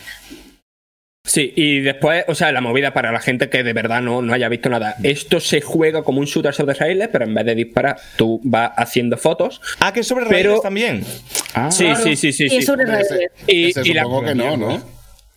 Sí, 1.25 1.53
y 1.57 1.81
después, 1.81 2.25
o 2.29 2.35
sea, 2.35 2.53
la 2.53 2.62
movida 2.62 2.95
para 2.95 3.12
la 3.12 3.21
gente 3.21 3.51
que 3.51 3.62
de 3.62 3.75
verdad 3.75 4.01
no, 4.01 4.23
no 4.23 4.33
haya 4.33 4.49
visto 4.49 4.71
nada. 4.71 4.97
Esto 5.03 5.41
se 5.41 5.61
juega 5.61 6.03
como 6.03 6.21
un 6.21 6.25
shooter 6.25 6.55
sobre 6.55 6.73
raíles, 6.73 7.09
pero 7.12 7.27
en 7.27 7.35
vez 7.35 7.45
de 7.45 7.55
disparar, 7.55 7.99
tú 8.16 8.41
vas 8.45 8.71
haciendo 8.77 9.19
fotos. 9.19 9.61
Ah, 9.79 9.93
que 9.93 10.01
es 10.01 10.07
sobre 10.07 10.25
Pero- 10.25 10.49
raíles 10.49 10.62
también. 10.62 11.05
Ah, 11.53 11.71
Sí, 11.71 11.87
sí, 12.03 12.16
sí, 12.16 12.33
sí. 12.33 12.45
y 12.45 12.49
sí. 12.51 12.57
es 12.57 12.64
sobre 12.64 12.87
raíles. 12.87 13.11
Y- 13.47 13.79
y 13.91 13.93
la- 13.93 14.05
que 14.25 14.35
no, 14.35 14.57
¿no? 14.57 14.83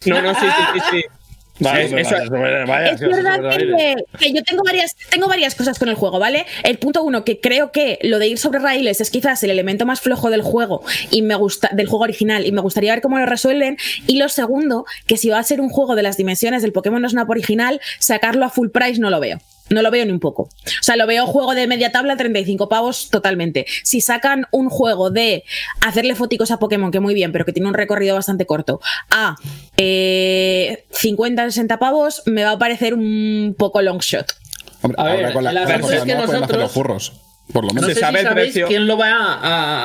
No, 0.06 0.22
no, 0.22 0.34
sí, 0.34 0.42
sí, 0.46 0.80
sí, 0.80 0.82
sí. 0.92 1.04
Vale, 1.60 1.90
Sí, 1.90 1.96
eso- 1.96 2.32
vale, 2.32 2.66
vaya, 2.66 2.90
es 2.94 3.00
verdad 3.02 3.40
que, 3.56 3.96
que 4.18 4.34
yo 4.34 4.42
tengo 4.42 4.64
varias, 4.64 4.96
tengo 5.12 5.28
varias 5.28 5.54
cosas 5.54 5.78
con 5.78 5.90
el 5.90 5.96
juego, 5.96 6.18
¿vale? 6.18 6.48
El 6.64 6.80
punto 6.80 7.04
uno, 7.04 7.24
que 7.24 7.40
creo 7.40 7.72
que 7.72 8.00
lo 8.02 8.18
de 8.18 8.30
ir 8.30 8.40
sobre 8.40 8.58
raíles 8.58 9.00
es 9.00 9.12
quizás 9.12 9.44
el 9.44 9.52
elemento 9.52 9.86
más 9.86 10.02
flojo 10.02 10.32
del 10.32 10.42
juego 10.42 10.82
y 11.12 11.22
me 11.22 11.36
gusta, 11.36 11.70
del 11.72 11.86
juego 11.86 12.06
original, 12.06 12.48
y 12.48 12.52
me 12.52 12.62
gustaría 12.62 12.94
ver 12.94 13.02
cómo 13.04 13.20
lo 13.20 13.28
resuelven. 13.28 13.78
Y 14.08 14.18
lo 14.18 14.28
segundo, 14.30 14.86
que 15.06 15.18
si 15.18 15.30
va 15.30 15.38
a 15.38 15.44
ser 15.44 15.62
un 15.62 15.70
juego 15.70 15.94
de 15.96 16.02
las 16.02 16.18
dimensiones 16.18 16.64
del 16.64 16.72
Pokémon 16.72 17.08
Snap 17.08 17.30
original, 17.30 17.80
sacarlo 18.00 18.44
a 18.46 18.50
full 18.50 18.70
price 18.70 19.00
no 19.00 19.12
lo 19.12 19.20
veo. 19.20 19.38
No 19.72 19.82
lo 19.82 19.90
veo 19.92 20.06
ni 20.06 20.12
un 20.12 20.20
poco. 20.20 20.44
O 20.44 20.50
sea, 20.84 20.96
lo 20.96 21.08
veo 21.08 21.26
juego 21.26 21.54
de 21.56 21.66
media 21.68 21.92
tabla, 21.92 22.18
35 22.18 22.70
pavos 22.70 23.10
totalmente. 23.10 23.66
Si 23.84 24.02
sacan 24.02 24.46
un 24.52 24.70
juego 24.70 25.10
de 25.10 25.44
hacerle 25.80 26.14
foticos 26.16 26.52
a 26.52 26.60
Pokémon, 26.60 26.92
que 26.92 27.00
muy 27.00 27.14
bien, 27.14 27.32
pero 27.32 27.46
que 27.46 27.54
tiene 27.54 27.68
un 27.70 27.74
recorrido 27.74 28.16
bastante 28.16 28.46
corto, 28.46 28.80
a 29.10 29.36
eh, 29.78 30.86
50, 30.92 31.46
60 31.46 31.80
pavos, 31.80 32.24
me 32.26 32.44
va 32.44 32.52
a 32.52 32.58
parecer 32.60 32.94
un 32.94 33.56
poco 33.58 33.82
long 33.82 34.00
shot. 34.02 34.34
Hombre, 34.82 35.02
A 35.02 35.06
ver, 35.06 35.16
ahora 35.18 35.34
con 35.34 35.44
la, 35.44 35.52
con 35.52 35.60
es 35.62 36.00
la 36.00 36.06
que 36.06 36.14
hacer 36.14 36.58
los 36.58 36.72
furros. 36.72 37.14
Por 37.54 37.64
lo 37.66 37.70
No 37.70 37.74
menos. 37.76 37.90
se 37.90 37.94
sé 37.96 38.00
sabe 38.00 38.20
si 38.20 38.24
el 38.24 38.28
sabéis 38.30 38.46
precio. 38.54 38.68
quién 38.68 38.88
lo 38.88 38.98
va 38.98 39.10
a, 39.12 39.34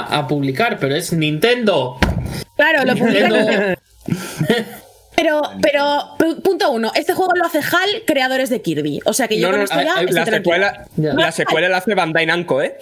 a- 0.05 0.19
a 0.19 0.29
publicar, 0.29 0.79
pero 0.79 0.95
es 0.95 1.13
Nintendo. 1.13 1.97
Claro, 2.57 2.85
lo 2.85 2.95
publican- 2.97 3.33
Nintendo. 3.33 3.81
Pero, 5.17 5.43
pero, 5.63 6.17
pu- 6.19 6.41
punto 6.43 6.71
uno, 6.71 6.93
este 6.95 7.13
juego 7.15 7.33
lo 7.35 7.45
hace 7.47 7.59
HAL, 7.61 8.03
creadores 8.07 8.49
de 8.51 8.61
Kirby. 8.63 9.01
O 9.07 9.13
sea 9.15 9.27
que 9.29 9.39
yo 9.39 9.47
No, 9.49 9.53
con 9.53 9.59
no, 9.61 9.65
esto 9.65 9.81
ya 9.83 9.95
estoy 10.01 10.13
la, 10.15 10.25
secuela, 10.27 10.87
Ya. 10.97 11.15
la 11.15 11.33
secuela 11.33 11.69
la 11.71 11.77
hace 11.79 11.95
Bandai 11.95 12.27
Namco, 12.27 12.61
¿eh? 12.63 12.77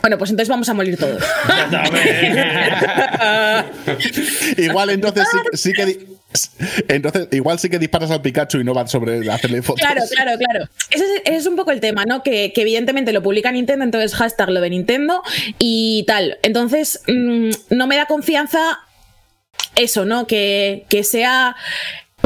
Bueno, 0.00 0.16
pues 0.18 0.30
entonces 0.30 0.48
vamos 0.48 0.68
a 0.68 0.74
morir 0.74 0.96
todos. 0.96 1.20
Igual 4.56 4.90
entonces 4.90 5.26
sí, 5.30 5.38
sí 5.56 5.72
que. 5.72 6.06
Entonces, 6.88 7.28
igual 7.32 7.58
sí 7.58 7.70
que 7.70 7.78
disparas 7.78 8.10
al 8.10 8.20
Pikachu 8.20 8.58
y 8.58 8.64
no 8.64 8.74
vas 8.74 8.90
sobre 8.90 9.28
hacerle 9.30 9.62
fotos. 9.62 9.80
Claro, 9.80 10.02
claro, 10.10 10.38
claro. 10.38 10.68
Ese 10.90 11.04
es, 11.04 11.10
ese 11.24 11.36
es 11.36 11.46
un 11.46 11.56
poco 11.56 11.70
el 11.70 11.80
tema, 11.80 12.04
¿no? 12.04 12.22
Que, 12.22 12.52
que 12.52 12.62
evidentemente 12.62 13.12
lo 13.12 13.22
publica 13.22 13.50
Nintendo, 13.50 13.84
entonces 13.84 14.14
hashtag 14.14 14.50
lo 14.50 14.60
de 14.60 14.70
Nintendo 14.70 15.22
y 15.58 16.04
tal. 16.06 16.38
Entonces, 16.42 17.00
mm, 17.08 17.50
no 17.70 17.86
me 17.86 17.96
da 17.96 18.06
confianza 18.06 18.78
eso, 19.78 20.04
¿no? 20.04 20.26
Que, 20.26 20.84
que 20.88 21.04
sea 21.04 21.56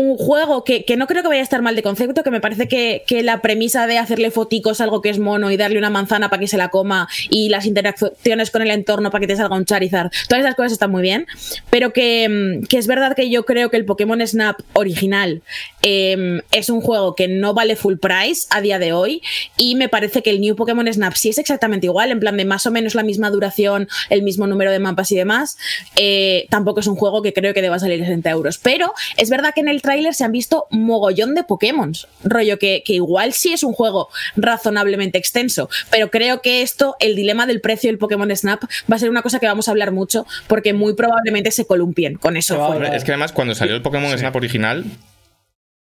un 0.03 0.17
juego 0.17 0.65
que, 0.65 0.85
que 0.85 0.97
no 0.97 1.07
creo 1.07 1.23
que 1.23 1.29
vaya 1.29 1.41
a 1.41 1.45
estar 1.45 1.63
mal 1.63 1.77
de 1.77 1.83
concepto, 1.83 2.23
que 2.23 2.31
me 2.31 2.41
parece 2.41 2.69
que, 2.69 3.05
que 3.07 3.23
la 3.23 3.41
premisa 3.41 3.87
de 3.87 3.99
hacerle 3.99 4.31
foticos 4.31 4.81
a 4.81 4.85
algo 4.85 5.01
que 5.01 5.11
es 5.11 5.19
mono 5.19 5.51
y 5.51 5.57
darle 5.57 5.79
una 5.79 5.91
manzana 5.91 6.29
para 6.29 6.41
que 6.41 6.49
se 6.49 6.57
la 6.57 6.69
coma 6.69 7.09
y 7.31 7.49
las 7.49 7.67
interacciones 7.67 8.51
con 8.51 8.63
el 8.63 8.71
entorno 8.71 9.11
para 9.11 9.21
que 9.21 9.27
te 9.29 9.37
salga 9.37 9.57
un 9.57 9.65
Charizard, 9.65 10.11
todas 10.29 10.45
esas 10.45 10.57
cosas 10.57 10.73
están 10.73 10.91
muy 10.91 11.03
bien, 11.03 11.27
pero 11.71 11.93
que, 11.93 12.29
mm, 12.29 12.67
que 12.67 12.79
es 12.79 12.87
verdad 12.87 13.15
que 13.15 13.31
yo 13.31 13.45
creo 13.45 13.71
que 13.71 13.77
el 13.77 13.85
Pokémon 13.85 14.27
Snap 14.27 14.61
original 14.73 15.43
eh, 15.83 16.41
es 16.51 16.69
un 16.69 16.81
juego 16.81 17.15
que 17.15 17.29
no 17.29 17.55
vale 17.55 17.77
full 17.77 17.97
price 17.97 18.47
a 18.51 18.61
día 18.61 18.79
de 18.79 18.93
hoy 18.93 19.23
y 19.57 19.77
me 19.77 19.89
parece 19.89 20.23
que 20.23 20.31
el 20.31 20.41
New 20.41 20.57
Pokémon 20.57 20.93
Snap 20.93 21.15
sí 21.15 21.29
es 21.29 21.39
exactamente 21.39 21.87
igual, 21.87 22.11
en 22.11 22.21
plan 22.21 22.37
de 22.37 22.45
más 22.45 22.67
o 22.67 22.71
menos 22.71 22.95
la 22.95 23.03
misma 23.03 23.31
duración, 23.31 23.89
el 24.11 24.23
mismo 24.23 24.47
número 24.47 24.73
de 24.73 24.79
mapas 24.79 25.13
y 25.13 25.17
demás, 25.17 25.57
eh, 25.97 26.47
tampoco 26.51 26.81
es 26.81 26.87
un 26.87 26.97
juego 26.97 27.23
que 27.23 27.33
creo 27.33 27.55
que 27.55 27.63
deba 27.63 27.79
salir 27.79 28.01
60 28.01 28.31
euros, 28.31 28.59
pero 28.59 28.93
es 29.17 29.31
verdad 29.31 29.53
que 29.55 29.61
en 29.61 29.69
el 29.69 29.83
tráiler 29.93 30.15
se 30.15 30.25
han 30.25 30.33
visto 30.33 30.67
mogollón 30.71 31.35
de 31.35 31.45
Pokémon, 31.45 31.93
rollo 32.25 32.59
que, 32.59 32.83
que 32.85 32.95
igual 32.95 33.33
sí 33.35 33.53
es 33.53 33.63
un 33.63 33.73
juego 33.75 34.09
razonablemente 34.37 35.19
extenso, 35.19 35.69
pero 35.91 36.11
creo 36.11 36.41
que 36.41 36.63
esto, 36.63 36.97
el 36.99 37.15
dilema 37.15 37.47
del 37.47 37.61
precio 37.61 37.89
del 37.91 37.99
Pokémon 37.99 38.35
Snap, 38.35 38.63
va 38.91 38.97
a 38.97 38.99
ser 38.99 39.11
una 39.11 39.23
cosa 39.23 39.39
que 39.39 39.47
vamos 39.47 39.69
a 39.69 39.71
hablar 39.73 39.93
mucho 39.93 40.27
porque 40.47 40.73
muy 40.73 40.95
probablemente 40.95 41.51
se 41.51 41.67
columpien 41.67 42.17
con 42.17 42.37
eso. 42.37 42.55
Se 42.55 42.59
va 42.59 42.65
a 42.65 42.69
fuera. 42.69 42.85
Hombre, 42.87 42.97
es 42.97 43.05
que 43.05 43.13
además 43.13 43.33
cuando 43.33 43.55
salió 43.55 43.75
el 43.77 43.83
Pokémon 43.83 44.17
Snap 44.19 44.35
original, 44.35 44.85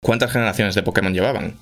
¿cuántas 0.03 0.31
generaciones 0.31 0.75
de 0.75 0.83
Pokémon 0.83 1.13
llevaban? 1.13 1.57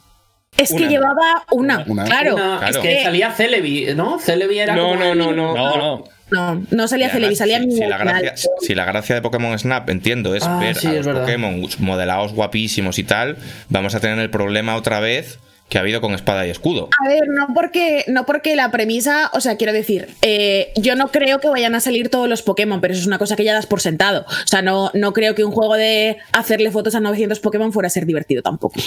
Es 0.58 0.74
que 0.74 0.88
llevaba 0.88 1.46
una, 1.52 1.86
Una. 1.88 2.06
claro. 2.06 2.34
Una-. 2.36 2.68
Es 2.70 2.78
que 2.80 3.04
salía 3.04 3.32
Celebi, 3.32 3.94
¿no? 3.96 4.18
Celebi 4.20 4.58
era 4.60 4.76
No, 4.76 4.90
como 4.90 4.96
no, 5.00 5.12
el- 5.12 5.18
no, 5.20 5.32
no. 5.32 5.54
No, 5.56 5.78
no. 5.78 6.04
No, 6.32 6.64
no 6.72 6.88
salía 6.88 7.08
Y 7.08 7.12
Celebi, 7.12 7.36
salía 7.36 7.60
si, 7.60 7.68
mi 7.68 7.74
si 7.74 7.86
la 7.86 7.98
gracia, 7.98 8.34
si 8.62 8.76
la 8.76 8.86
gracia 8.86 9.16
de 9.16 9.22
Pokémon 9.22 9.58
Snap, 9.58 9.90
entiendo, 9.90 10.36
es 10.36 10.44
Ah, 10.46 10.60
ver 10.60 10.76
sí, 10.76 10.88
a 10.88 10.94
los. 10.94 11.08
Pokémon 11.08 11.68
modelados 11.80 12.34
guapísimos 12.34 13.00
y 13.00 13.04
tal, 13.04 13.38
vamos 13.70 13.96
a 13.96 14.00
tener 14.00 14.20
el 14.20 14.30
problema 14.30 14.76
otra 14.76 15.00
vez 15.00 15.40
que 15.70 15.78
ha 15.78 15.82
habido 15.82 16.02
con 16.02 16.16
espada 16.16 16.48
y 16.48 16.50
escudo. 16.50 16.90
A 17.06 17.08
ver, 17.08 17.28
no 17.28 17.50
porque, 17.54 18.04
no 18.08 18.26
porque 18.26 18.56
la 18.56 18.72
premisa, 18.72 19.30
o 19.34 19.40
sea, 19.40 19.56
quiero 19.56 19.72
decir, 19.72 20.08
eh, 20.24 20.72
yo 20.76 20.96
no 20.96 21.10
creo 21.10 21.40
que 21.40 21.48
vayan 21.48 21.76
a 21.76 21.80
salir 21.80 22.10
todos 22.10 22.28
los 22.28 22.42
Pokémon, 22.42 22.82
pero 22.82 22.94
eso 22.94 23.02
es 23.02 23.08
una 23.08 23.20
cosa 23.20 23.36
que 23.36 23.44
ya 23.44 23.54
das 23.54 23.68
por 23.68 23.80
sentado. 23.80 24.26
O 24.28 24.48
sea, 24.48 24.64
no, 24.64 24.90
no 24.96 25.14
creo 25.14 25.36
que 25.36 25.44
un 25.44 25.52
juego 25.52 25.76
de 25.76 26.18
hacerle 26.32 26.72
fotos 26.72 26.96
a 26.96 27.00
900 27.00 27.40
Pokémon 27.40 27.72
fuera 27.72 27.86
a 27.86 27.92
ser 27.92 28.08
divertido 28.08 28.42
tampoco. 28.42 28.80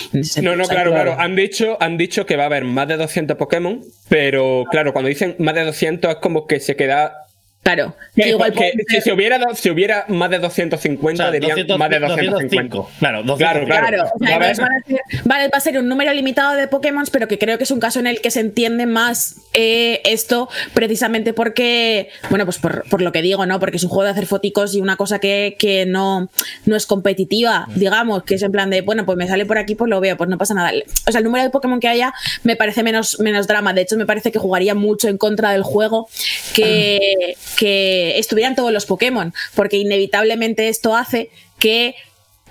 No, 0.42 0.56
no, 0.56 0.64
O 0.64 0.66
sea, 0.66 0.74
claro, 0.74 0.90
claro. 0.90 1.16
Han 1.20 1.36
dicho, 1.36 1.76
han 1.80 1.96
dicho 1.96 2.26
que 2.26 2.34
va 2.34 2.42
a 2.42 2.46
haber 2.46 2.64
más 2.64 2.88
de 2.88 2.96
200 2.96 3.36
Pokémon, 3.36 3.80
pero 4.08 4.64
claro, 4.68 4.92
cuando 4.92 5.08
dicen 5.08 5.36
más 5.38 5.54
de 5.54 5.64
200 5.64 6.10
es 6.10 6.16
como 6.16 6.48
que 6.48 6.58
se 6.58 6.74
queda... 6.74 7.26
Claro. 7.62 7.94
que- 8.16 8.22
que 8.22 8.28
igual 8.30 8.52
que 8.52 8.72
si, 8.88 9.00
se 9.00 9.12
hubiera, 9.12 9.38
si 9.54 9.70
hubiera 9.70 10.04
más 10.08 10.28
de 10.30 10.38
250, 10.40 11.22
O 11.22 11.26
sea, 11.26 11.30
dirían 11.32 11.50
200, 11.50 11.78
más 11.78 11.90
de 11.90 11.98
250. 12.00 12.76
205. 12.76 12.90
Claro, 12.98 13.22
205. 13.22 13.66
Claro, 13.66 13.66
claro. 13.66 13.86
Claro, 13.86 14.02
o 14.14 14.18
sea, 14.18 14.28
Va 14.28 14.32
a 14.32 14.36
haber- 14.36 14.50
entonces 14.50 14.58
van 14.58 14.72
a 14.72 14.86
ser- 14.86 15.22
vale, 15.24 15.48
va 15.48 15.58
a 15.58 15.60
ser 15.60 15.78
un 15.78 15.88
número 15.88 16.12
limitado 16.12 16.54
de 16.56 16.66
Pokémon, 16.68 17.04
pero 17.12 17.28
que 17.28 17.38
creo 17.38 17.58
que 17.58 17.64
es 17.64 17.70
un 17.70 17.78
caso 17.80 18.00
en 18.00 18.06
el 18.08 18.20
que 18.20 18.30
se 18.32 18.40
entiende 18.40 18.86
más 18.86 19.36
eh, 19.54 20.00
esto, 20.04 20.48
precisamente 20.74 21.32
porque, 21.34 22.08
bueno, 22.30 22.44
pues 22.46 22.58
por, 22.58 22.88
por 22.88 23.00
lo 23.02 23.12
que 23.12 23.22
digo, 23.22 23.44
¿no? 23.46 23.60
Porque 23.60 23.76
es 23.76 23.84
un 23.84 23.90
juego 23.90 24.04
de 24.04 24.10
hacer 24.10 24.26
foticos 24.26 24.74
y 24.74 24.80
una 24.80 24.96
cosa 24.96 25.18
que, 25.18 25.56
que 25.58 25.84
no, 25.86 26.30
no 26.66 26.74
es 26.76 26.86
competitiva, 26.86 27.66
digamos, 27.76 28.22
que 28.24 28.34
es 28.36 28.42
en 28.42 28.50
plan 28.50 28.70
de, 28.70 28.80
bueno, 28.80 29.04
pues 29.06 29.16
me 29.18 29.28
sale 29.28 29.46
por 29.46 29.58
aquí, 29.58 29.74
pues 29.74 29.88
lo 29.88 30.00
veo, 30.00 30.16
pues 30.16 30.28
no 30.30 30.36
pasa 30.38 30.54
nada. 30.54 30.72
O 31.06 31.12
sea, 31.12 31.18
el 31.18 31.24
número 31.24 31.44
de 31.44 31.50
Pokémon 31.50 31.78
que 31.80 31.88
haya 31.88 32.12
me 32.42 32.56
parece 32.56 32.82
menos, 32.82 33.20
menos 33.20 33.46
drama. 33.46 33.72
De 33.74 33.82
hecho, 33.82 33.96
me 33.96 34.06
parece 34.06 34.32
que 34.32 34.38
jugaría 34.38 34.74
mucho 34.74 35.08
en 35.08 35.18
contra 35.18 35.52
del 35.52 35.62
juego 35.62 36.08
que, 36.54 37.36
que 37.56 38.18
estuvieran 38.18 38.54
todos 38.54 38.72
los 38.72 38.86
Pokémon, 38.86 39.32
porque 39.54 39.76
inevitablemente 39.76 40.68
esto 40.68 40.96
hace 40.96 41.30
que 41.58 41.94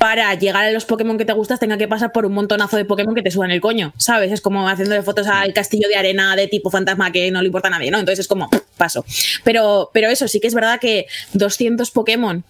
para 0.01 0.33
llegar 0.33 0.65
a 0.65 0.71
los 0.71 0.85
Pokémon 0.85 1.17
que 1.19 1.25
te 1.25 1.33
gustas 1.33 1.59
tenga 1.59 1.77
que 1.77 1.87
pasar 1.87 2.11
por 2.11 2.25
un 2.25 2.33
montonazo 2.33 2.75
de 2.75 2.85
Pokémon 2.85 3.13
que 3.13 3.21
te 3.21 3.29
suban 3.29 3.51
el 3.51 3.61
coño, 3.61 3.93
¿sabes? 3.97 4.31
Es 4.31 4.41
como 4.41 4.67
haciéndole 4.67 5.03
fotos 5.03 5.27
al 5.27 5.53
castillo 5.53 5.87
de 5.87 5.95
arena 5.95 6.35
de 6.35 6.47
tipo 6.47 6.71
fantasma 6.71 7.11
que 7.11 7.29
no 7.29 7.39
le 7.41 7.47
importa 7.47 7.67
a 7.67 7.71
nadie, 7.71 7.91
¿no? 7.91 7.99
Entonces 7.99 8.21
es 8.21 8.27
como, 8.27 8.49
paso. 8.77 9.05
Pero, 9.43 9.91
pero 9.93 10.09
eso 10.09 10.27
sí 10.27 10.39
que 10.39 10.47
es 10.47 10.55
verdad 10.55 10.79
que 10.79 11.05
200 11.33 11.91
Pokémon 11.91 12.43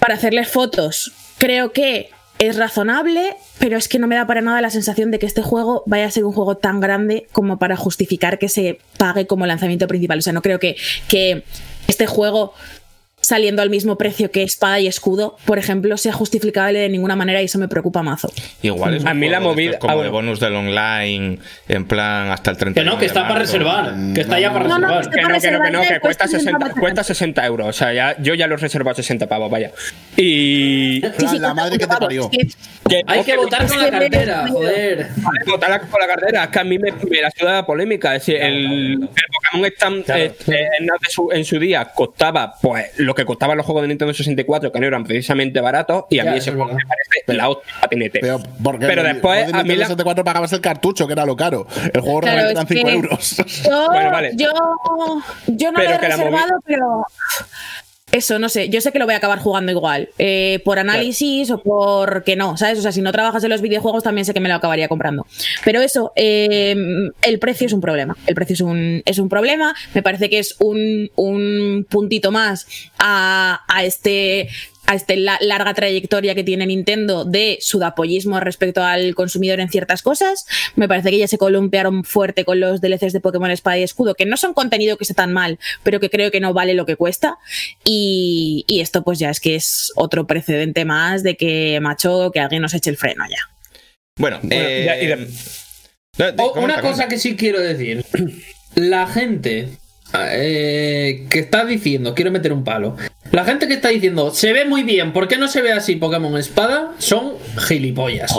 para 0.00 0.14
hacerles 0.14 0.48
fotos, 0.48 1.12
creo 1.38 1.72
que 1.72 2.10
es 2.38 2.56
razonable, 2.56 3.36
pero 3.58 3.76
es 3.76 3.88
que 3.88 3.98
no 3.98 4.06
me 4.06 4.16
da 4.16 4.26
para 4.26 4.42
nada 4.42 4.60
la 4.60 4.70
sensación 4.70 5.10
de 5.10 5.18
que 5.18 5.26
este 5.26 5.42
juego 5.42 5.82
vaya 5.86 6.06
a 6.06 6.10
ser 6.10 6.24
un 6.24 6.32
juego 6.32 6.56
tan 6.56 6.80
grande 6.80 7.26
como 7.32 7.58
para 7.58 7.76
justificar 7.76 8.38
que 8.38 8.48
se 8.48 8.78
pague 8.98 9.26
como 9.26 9.46
lanzamiento 9.46 9.86
principal. 9.86 10.18
O 10.18 10.22
sea, 10.22 10.32
no 10.32 10.42
creo 10.42 10.58
que, 10.58 10.76
que 11.08 11.44
este 11.88 12.06
juego 12.06 12.52
saliendo 13.26 13.60
al 13.60 13.70
mismo 13.70 13.98
precio 13.98 14.30
que 14.30 14.42
espada 14.44 14.78
y 14.78 14.86
escudo, 14.86 15.36
por 15.46 15.58
ejemplo, 15.58 15.96
sea 15.96 16.12
justificable 16.12 16.78
de 16.78 16.88
ninguna 16.88 17.16
manera 17.16 17.42
y 17.42 17.46
eso 17.46 17.58
me 17.58 17.66
preocupa 17.66 18.02
mazo. 18.02 18.30
Igual 18.62 18.94
es 18.94 19.02
un 19.02 19.08
A 19.08 19.14
mí 19.14 19.28
la 19.28 19.40
de 19.40 19.44
movida- 19.44 19.78
como 19.80 19.90
ah, 19.92 19.94
de 19.96 19.98
bueno. 20.10 20.12
bonus 20.12 20.38
del 20.40 20.54
online, 20.54 21.38
en 21.68 21.84
plan 21.86 22.30
hasta 22.30 22.52
el 22.52 22.56
30 22.56 22.80
Que 22.80 22.84
no, 22.86 22.98
que 22.98 23.06
está 23.06 23.26
para 23.26 23.40
reservar. 23.40 23.92
Que 24.14 24.20
está 24.20 24.38
ya 24.38 24.52
para 24.52 24.64
reservar. 24.64 25.02
que 25.02 25.10
Que 25.10 25.22
no, 25.22 25.28
que 25.40 25.50
no, 25.50 25.60
que 25.64 25.70
no, 25.72 25.80
que 25.82 26.00
cuesta 26.00 26.00
cuesta 26.00 26.28
60, 26.28 26.58
60 26.66 26.80
cuesta 26.80 27.02
60 27.04 27.46
euros. 27.46 27.66
O 27.68 27.72
sea, 27.72 27.92
ya, 27.92 28.16
yo 28.20 28.34
ya 28.34 28.46
lo 28.46 28.54
he 28.54 28.58
reservado 28.58 28.94
60 28.94 29.26
pavos, 29.26 29.50
vaya. 29.50 29.72
Y. 30.16 31.02
Sí, 31.18 31.26
sí, 31.28 31.38
la 31.38 31.52
madre 31.54 31.78
que 31.78 31.86
te 31.86 31.96
parió. 31.96 32.30
que- 32.30 33.02
Hay 33.08 33.24
que 33.24 33.36
votar 33.36 33.66
con 33.66 33.78
la 33.80 33.90
cartera, 33.90 34.46
joder. 34.48 35.08
Vale, 35.16 35.38
votar 35.46 35.70
la- 35.70 35.80
con 35.80 36.00
la 36.00 36.06
cartera, 36.06 36.44
es 36.44 36.50
que 36.50 36.58
a 36.60 36.64
mí 36.64 36.78
me, 36.78 36.92
me 36.92 37.20
la 37.22 37.30
ciudad 37.30 37.54
la 37.54 37.66
polémica. 37.66 38.14
Es 38.14 38.22
decir, 38.24 38.40
el, 38.40 38.92
el 38.92 39.08
Pokémon 39.08 39.70
Stamp 39.74 40.04
Claro. 40.06 40.22
eh, 40.22 40.32
eh, 40.46 40.68
en, 40.78 40.88
su, 41.10 41.32
en 41.32 41.44
su 41.44 41.58
día 41.58 41.84
costaba 41.94 42.54
pues 42.62 42.92
lo 42.98 43.14
que 43.16 43.24
costaban 43.24 43.56
los 43.56 43.66
juegos 43.66 43.82
de 43.82 43.88
Nintendo 43.88 44.14
64, 44.14 44.70
que 44.70 44.78
no 44.80 44.86
eran 44.86 45.02
precisamente 45.04 45.60
baratos, 45.60 46.04
y 46.10 46.20
a 46.20 46.24
Ya, 46.24 46.30
mí 46.32 46.38
ese 46.38 46.50
es 46.50 46.56
juego 46.56 46.72
me 46.72 46.84
parece 46.86 47.34
la 47.36 47.48
hostia 47.48 47.74
patinete. 47.80 48.20
Pero, 48.20 48.38
porque 48.62 48.86
Pero 48.86 49.00
el 49.02 49.14
después, 49.14 49.50
de 49.52 49.58
a 49.58 49.62
mí 49.64 49.74
la- 49.74 49.84
64 49.86 50.22
pagabas 50.24 50.52
el 50.52 50.60
cartucho, 50.60 51.06
que 51.08 51.14
era 51.14 51.26
lo 51.26 51.34
caro. 51.36 51.66
El 51.92 52.00
juego 52.00 52.20
Claro, 52.20 52.36
realmente 52.36 52.52
eran 52.52 52.66
5 52.68 52.86
que- 52.86 52.94
euros. 52.94 53.36
Yo, 53.64 53.86
Bueno, 53.88 54.10
vale. 54.12 54.30
yo, 54.36 54.50
yo 55.48 55.72
no 55.72 55.78
Pero 55.78 55.90
lo 55.90 55.94
he 55.96 55.98
reservado, 55.98 56.52
pero 56.64 57.04
eso, 58.16 58.38
no 58.38 58.48
sé. 58.48 58.68
Yo 58.68 58.80
sé 58.80 58.92
que 58.92 58.98
lo 58.98 59.04
voy 59.04 59.14
a 59.14 59.18
acabar 59.18 59.38
jugando 59.38 59.72
igual. 59.72 60.08
eh, 60.18 60.60
por 60.64 60.78
análisis 60.78 61.50
o 61.50 61.58
por 61.62 62.24
que 62.24 62.36
no, 62.36 62.56
¿sabes? 62.56 62.78
O 62.78 62.82
sea, 62.82 62.92
si 62.92 63.00
no 63.02 63.12
trabajas 63.12 63.42
en 63.44 63.50
los 63.50 63.60
videojuegos, 63.60 64.02
también 64.02 64.24
sé 64.24 64.34
que 64.34 64.40
me 64.40 64.48
lo 64.48 64.54
acabaría 64.56 64.88
comprando. 64.88 65.26
Pero 65.64 65.80
eso, 65.80 66.12
eh, 66.16 66.74
el 67.22 67.38
precio 67.38 67.66
es 67.66 67.72
un 67.72 67.80
problema. 67.80 68.16
El 68.26 68.34
precio 68.34 68.54
es 68.54 68.60
un, 68.60 69.02
es 69.04 69.18
un 69.18 69.28
problema. 69.28 69.74
Me 69.94 70.02
parece 70.02 70.28
que 70.28 70.38
es 70.38 70.56
un, 70.58 71.10
un 71.16 71.86
puntito 71.88 72.32
más 72.32 72.66
a, 72.98 73.62
a 73.68 73.84
este 73.84 74.48
a 74.86 74.94
esta 74.94 75.14
larga 75.40 75.74
trayectoria 75.74 76.34
que 76.34 76.44
tiene 76.44 76.66
Nintendo 76.66 77.24
de 77.24 77.58
sudapollismo 77.60 78.40
respecto 78.40 78.82
al 78.82 79.14
consumidor 79.14 79.60
en 79.60 79.68
ciertas 79.68 80.02
cosas. 80.02 80.46
Me 80.76 80.88
parece 80.88 81.10
que 81.10 81.18
ya 81.18 81.28
se 81.28 81.38
columpiaron 81.38 82.04
fuerte 82.04 82.44
con 82.44 82.60
los 82.60 82.80
DLCs 82.80 83.12
de 83.12 83.20
Pokémon 83.20 83.50
Espada 83.50 83.78
y 83.78 83.82
Escudo, 83.82 84.14
que 84.14 84.26
no 84.26 84.36
son 84.36 84.54
contenido 84.54 84.96
que 84.96 85.04
esté 85.04 85.14
tan 85.14 85.32
mal, 85.32 85.58
pero 85.82 86.00
que 86.00 86.10
creo 86.10 86.30
que 86.30 86.40
no 86.40 86.52
vale 86.54 86.74
lo 86.74 86.86
que 86.86 86.96
cuesta. 86.96 87.36
Y, 87.84 88.64
y 88.68 88.80
esto 88.80 89.02
pues 89.02 89.18
ya 89.18 89.30
es 89.30 89.40
que 89.40 89.54
es 89.56 89.92
otro 89.96 90.26
precedente 90.26 90.84
más 90.84 91.22
de 91.22 91.36
que, 91.36 91.78
macho, 91.80 92.30
que 92.32 92.40
alguien 92.40 92.62
nos 92.62 92.74
eche 92.74 92.90
el 92.90 92.96
freno 92.96 93.24
ya. 93.28 93.38
Bueno, 94.18 94.40
eh, 94.50 94.84
ya, 94.86 95.00
y 95.02 95.06
de- 95.06 95.16
no, 96.18 96.32
di- 96.32 96.42
O 96.42 96.52
comenta, 96.52 96.58
una 96.60 96.74
comenta. 96.76 96.82
cosa 96.82 97.08
que 97.08 97.18
sí 97.18 97.36
quiero 97.36 97.60
decir. 97.60 98.04
La 98.74 99.06
gente 99.06 99.68
eh, 100.14 101.26
que 101.30 101.38
está 101.40 101.64
diciendo, 101.64 102.14
quiero 102.14 102.30
meter 102.30 102.52
un 102.52 102.64
palo. 102.64 102.96
La 103.32 103.44
gente 103.44 103.66
que 103.68 103.74
está 103.74 103.88
diciendo, 103.88 104.30
se 104.32 104.52
ve 104.52 104.64
muy 104.64 104.82
bien, 104.82 105.12
¿por 105.12 105.28
qué 105.28 105.36
no 105.36 105.48
se 105.48 105.60
ve 105.62 105.72
así 105.72 105.96
Pokémon 105.96 106.36
Espada? 106.38 106.92
Son 106.98 107.34
gilipollas. 107.66 108.32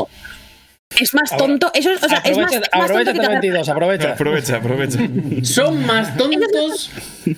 Es 0.99 1.13
más 1.13 1.35
tonto. 1.37 1.69
Eso, 1.73 1.91
es- 1.91 2.01
o 2.01 2.07
sea, 2.07 2.19
es 2.19 2.37
más, 2.37 2.45
Aprovecha, 2.47 2.57
es 2.57 2.79
más 2.79 2.85
aprovecha 2.85 2.93
tonto 2.93 3.11
que 3.11 3.17
el 3.19 3.25
tocar- 3.25 3.41
22, 3.41 3.69
aprovecha. 3.69 4.11
Aprovecha, 4.13 4.55
aprovecha. 4.57 4.99
Son 5.43 5.85
más 5.85 6.17
tontos 6.17 6.89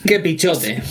que 0.05 0.19
pichote. 0.19 0.81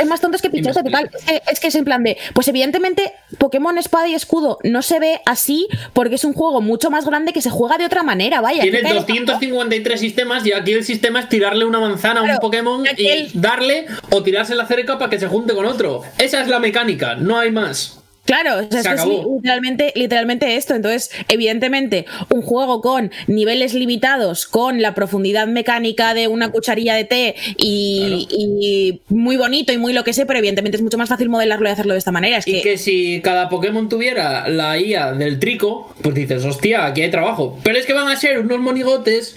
Es 0.00 0.06
más 0.06 0.20
tontos 0.20 0.42
que 0.42 0.50
pichote, 0.50 0.82
total. 0.82 1.10
Es 1.14 1.24
que, 1.24 1.42
es 1.52 1.60
que 1.60 1.68
es 1.68 1.74
en 1.74 1.84
plan 1.84 2.02
de. 2.02 2.16
Pues 2.34 2.48
evidentemente, 2.48 3.12
Pokémon 3.38 3.78
Espada 3.78 4.08
y 4.08 4.14
Escudo 4.14 4.58
no 4.64 4.82
se 4.82 4.98
ve 5.00 5.20
así 5.26 5.68
porque 5.92 6.16
es 6.16 6.24
un 6.24 6.32
juego 6.32 6.60
mucho 6.60 6.90
más 6.90 7.06
grande 7.06 7.32
que 7.32 7.42
se 7.42 7.50
juega 7.50 7.78
de 7.78 7.86
otra 7.86 8.02
manera. 8.02 8.40
Vaya. 8.40 8.62
Tiene 8.62 8.78
que 8.78 8.84
cae- 8.84 8.94
253 8.94 9.98
sistemas 10.00 10.46
y 10.46 10.52
aquí 10.52 10.72
el 10.72 10.84
sistema 10.84 11.20
es 11.20 11.28
tirarle 11.28 11.64
una 11.64 11.80
manzana 11.80 12.20
a 12.20 12.22
un 12.24 12.38
Pokémon 12.40 12.84
y 12.96 13.30
darle 13.34 13.86
o 14.10 14.22
tirarse 14.22 14.54
la 14.54 14.66
cerca 14.66 14.98
para 14.98 15.10
que 15.10 15.18
se 15.18 15.26
junte 15.28 15.54
con 15.54 15.66
otro. 15.66 16.02
Esa 16.18 16.40
es 16.40 16.48
la 16.48 16.58
mecánica, 16.58 17.14
no 17.14 17.38
hay 17.38 17.50
más. 17.50 17.98
Claro, 18.26 18.56
o 18.56 18.58
sea, 18.62 18.70
Se 18.70 18.78
es 18.80 18.86
que 18.88 18.94
es 18.94 19.00
acabó. 19.00 19.36
literalmente, 19.36 19.92
literalmente 19.94 20.56
esto. 20.56 20.74
Entonces, 20.74 21.10
evidentemente, 21.28 22.04
un 22.28 22.42
juego 22.42 22.80
con 22.82 23.10
niveles 23.28 23.72
limitados, 23.72 24.46
con 24.46 24.82
la 24.82 24.94
profundidad 24.94 25.46
mecánica 25.46 26.12
de 26.12 26.28
una 26.28 26.50
cucharilla 26.50 26.94
de 26.96 27.04
té 27.04 27.34
y, 27.56 28.26
y 28.30 29.02
muy 29.14 29.36
bonito 29.36 29.72
y 29.72 29.78
muy 29.78 29.92
lo 29.92 30.02
que 30.04 30.12
sé, 30.12 30.26
pero 30.26 30.38
evidentemente 30.40 30.76
es 30.76 30.82
mucho 30.82 30.98
más 30.98 31.08
fácil 31.08 31.28
modelarlo 31.28 31.68
y 31.68 31.72
hacerlo 31.72 31.92
de 31.94 31.98
esta 32.00 32.12
manera. 32.12 32.38
Es 32.38 32.46
Y 32.48 32.52
que, 32.54 32.62
que 32.62 32.78
si 32.78 33.20
cada 33.22 33.48
Pokémon 33.48 33.88
tuviera 33.88 34.48
la 34.48 34.76
IA 34.78 35.12
del 35.12 35.38
trico, 35.38 35.94
pues 36.02 36.14
dices, 36.14 36.44
hostia, 36.44 36.84
aquí 36.86 37.02
hay 37.02 37.10
trabajo. 37.10 37.58
Pero 37.62 37.78
es 37.78 37.86
que 37.86 37.92
van 37.92 38.08
a 38.08 38.16
ser 38.16 38.40
unos 38.40 38.58
monigotes 38.58 39.36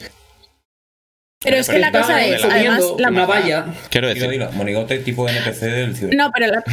pero 1.42 1.56
es 1.56 1.70
que 1.70 1.80
la 1.80 1.92
cosa 1.92 2.26
es, 2.26 2.44
además, 2.44 2.84
la- 2.98 3.10
una 3.10 3.26
valla. 3.26 3.66
Quiero 3.90 4.10
decir. 4.10 4.28
monigote 4.56 5.00
tipo 5.00 5.28
NPC 5.30 5.62
del 5.68 5.96
ciber. 5.96 6.14
no, 6.16 6.30
pero 6.34 6.48
la- 6.52 6.64